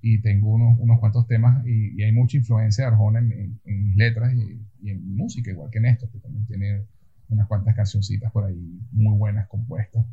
y 0.02 0.22
tengo 0.22 0.53
unos, 0.53 0.80
unos 0.80 0.98
cuantos 1.02 1.28
temas 1.28 1.66
y, 1.68 2.00
y 2.00 2.03
hay 2.03 2.14
mucha 2.14 2.38
influencia 2.38 2.86
de 2.86 2.92
Arjona 2.92 3.19
en, 3.19 3.60
en- 3.66 3.94
letras 3.98 4.34
y, 4.34 4.61
y 4.82 4.92
en 4.92 5.14
música, 5.18 5.52
igual 5.52 5.69
que 5.72 5.82
Néstor, 5.82 6.10
que 6.10 6.19
también 6.19 6.45
tiene 6.45 6.84
unas 7.30 7.48
cuantas 7.48 7.75
cancioncitas 7.75 8.32
por 8.32 8.45
ahí 8.45 8.80
muy 8.91 9.17
buenas 9.17 9.48
compuestas. 9.48 10.06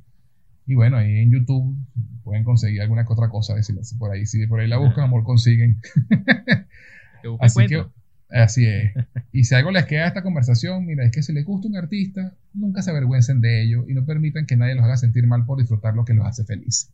Y 0.66 0.74
bueno, 0.74 0.96
ahí 0.96 1.18
en 1.18 1.30
YouTube 1.30 1.76
pueden 2.24 2.44
conseguir 2.44 2.82
alguna 2.82 3.04
que 3.06 3.12
otra 3.12 3.28
cosa, 3.28 3.60
si, 3.62 3.72
por 3.96 4.10
ahí, 4.10 4.26
si 4.26 4.46
por 4.46 4.60
ahí 4.60 4.68
la 4.68 4.78
buscan, 4.78 5.04
amor, 5.04 5.22
consiguen. 5.22 5.80
Así 7.40 7.66
que, 7.66 7.84
así 8.30 8.66
es. 8.66 8.92
Y 9.32 9.44
si 9.44 9.54
algo 9.54 9.72
les 9.72 9.84
queda 9.86 10.06
esta 10.06 10.22
conversación, 10.22 10.86
mira, 10.86 11.04
es 11.04 11.10
que 11.10 11.22
si 11.22 11.32
les 11.32 11.44
gusta 11.44 11.66
un 11.66 11.76
artista, 11.76 12.34
nunca 12.54 12.82
se 12.82 12.90
avergüencen 12.90 13.40
de 13.40 13.62
ello 13.62 13.84
y 13.88 13.94
no 13.94 14.04
permitan 14.04 14.46
que 14.46 14.56
nadie 14.56 14.76
los 14.76 14.84
haga 14.84 14.96
sentir 14.96 15.26
mal 15.26 15.44
por 15.44 15.58
disfrutar 15.58 15.94
lo 15.94 16.04
que 16.04 16.14
los 16.14 16.24
hace 16.24 16.44
feliz. 16.44 16.92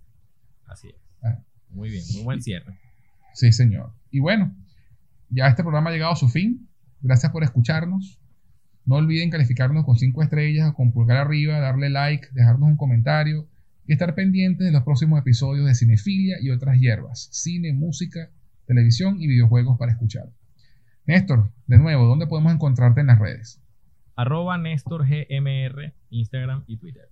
Así 0.66 0.88
es. 0.88 0.94
Ah. 1.22 1.38
Muy 1.70 1.90
bien, 1.90 2.02
muy 2.14 2.22
buen 2.22 2.42
cierre. 2.42 2.78
Sí, 3.34 3.52
señor. 3.52 3.92
Y 4.10 4.20
bueno, 4.20 4.54
ya 5.30 5.48
este 5.48 5.62
programa 5.62 5.90
ha 5.90 5.92
llegado 5.92 6.12
a 6.12 6.16
su 6.16 6.28
fin. 6.28 6.68
Gracias 7.00 7.32
por 7.32 7.44
escucharnos. 7.44 8.21
No 8.84 8.96
olviden 8.96 9.30
calificarnos 9.30 9.84
con 9.84 9.96
cinco 9.96 10.22
estrellas 10.22 10.70
o 10.70 10.74
con 10.74 10.92
pulgar 10.92 11.18
arriba, 11.18 11.60
darle 11.60 11.88
like, 11.88 12.28
dejarnos 12.32 12.68
un 12.68 12.76
comentario 12.76 13.48
y 13.86 13.92
estar 13.92 14.14
pendientes 14.14 14.66
de 14.66 14.72
los 14.72 14.82
próximos 14.82 15.20
episodios 15.20 15.66
de 15.66 15.74
Cinefilia 15.74 16.36
y 16.40 16.50
otras 16.50 16.78
hierbas, 16.78 17.28
cine, 17.32 17.72
música, 17.72 18.30
televisión 18.66 19.20
y 19.20 19.26
videojuegos 19.26 19.78
para 19.78 19.92
escuchar. 19.92 20.30
Néstor, 21.06 21.52
de 21.66 21.78
nuevo, 21.78 22.06
¿dónde 22.06 22.26
podemos 22.26 22.52
encontrarte 22.52 23.00
en 23.00 23.08
las 23.08 23.18
redes? 23.18 23.60
Arroba 24.14 24.58
Néstor 24.58 25.06
GMR, 25.06 25.94
Instagram 26.10 26.64
y 26.66 26.76
Twitter. 26.76 27.08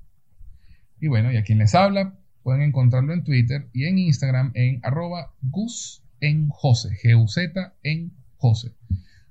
Y 1.01 1.09
bueno, 1.09 1.33
y 1.33 1.37
a 1.37 1.43
quien 1.43 1.59
les 1.59 1.75
habla, 1.75 2.15
pueden 2.43 2.63
encontrarlo 2.63 3.13
en 3.13 3.25
Twitter 3.25 3.69
y 3.73 3.87
en 3.87 3.99
Instagram 3.99 4.53
en 4.55 4.81
arroba 4.83 5.35
Gus 5.41 6.03
en 6.21 6.49
Jose, 6.49 6.91
G-U-Z 7.03 7.75
en 7.83 8.13
Jose. 8.37 8.73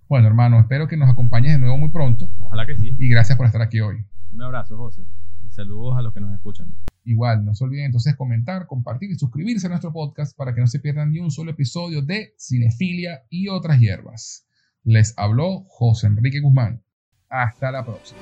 Bueno, 0.09 0.27
hermano, 0.27 0.59
espero 0.59 0.87
que 0.87 0.97
nos 0.97 1.07
acompañes 1.07 1.53
de 1.53 1.59
nuevo 1.59 1.77
muy 1.77 1.89
pronto 1.89 2.27
Ojalá 2.39 2.65
que 2.65 2.75
sí. 2.75 2.95
y 2.97 3.07
gracias 3.07 3.37
por 3.37 3.45
estar 3.45 3.61
aquí 3.61 3.79
hoy. 3.79 4.03
Un 4.33 4.41
abrazo, 4.41 4.75
José. 4.75 5.03
Y 5.45 5.51
saludos 5.51 5.97
a 5.97 6.01
los 6.01 6.13
que 6.15 6.19
nos 6.19 6.33
escuchan. 6.33 6.73
Igual, 7.03 7.45
no 7.45 7.53
se 7.53 7.63
olviden 7.63 7.85
entonces 7.85 8.15
comentar, 8.15 8.65
compartir 8.65 9.11
y 9.11 9.15
suscribirse 9.15 9.67
a 9.67 9.69
nuestro 9.69 9.93
podcast 9.93 10.35
para 10.35 10.53
que 10.55 10.61
no 10.61 10.67
se 10.67 10.79
pierdan 10.79 11.11
ni 11.11 11.19
un 11.19 11.29
solo 11.29 11.51
episodio 11.51 12.01
de 12.01 12.33
Cinefilia 12.37 13.21
y 13.29 13.49
otras 13.49 13.79
hierbas. 13.79 14.47
Les 14.83 15.13
habló 15.17 15.63
José 15.67 16.07
Enrique 16.07 16.39
Guzmán. 16.39 16.81
Hasta 17.29 17.71
la 17.71 17.85
próxima. 17.85 18.19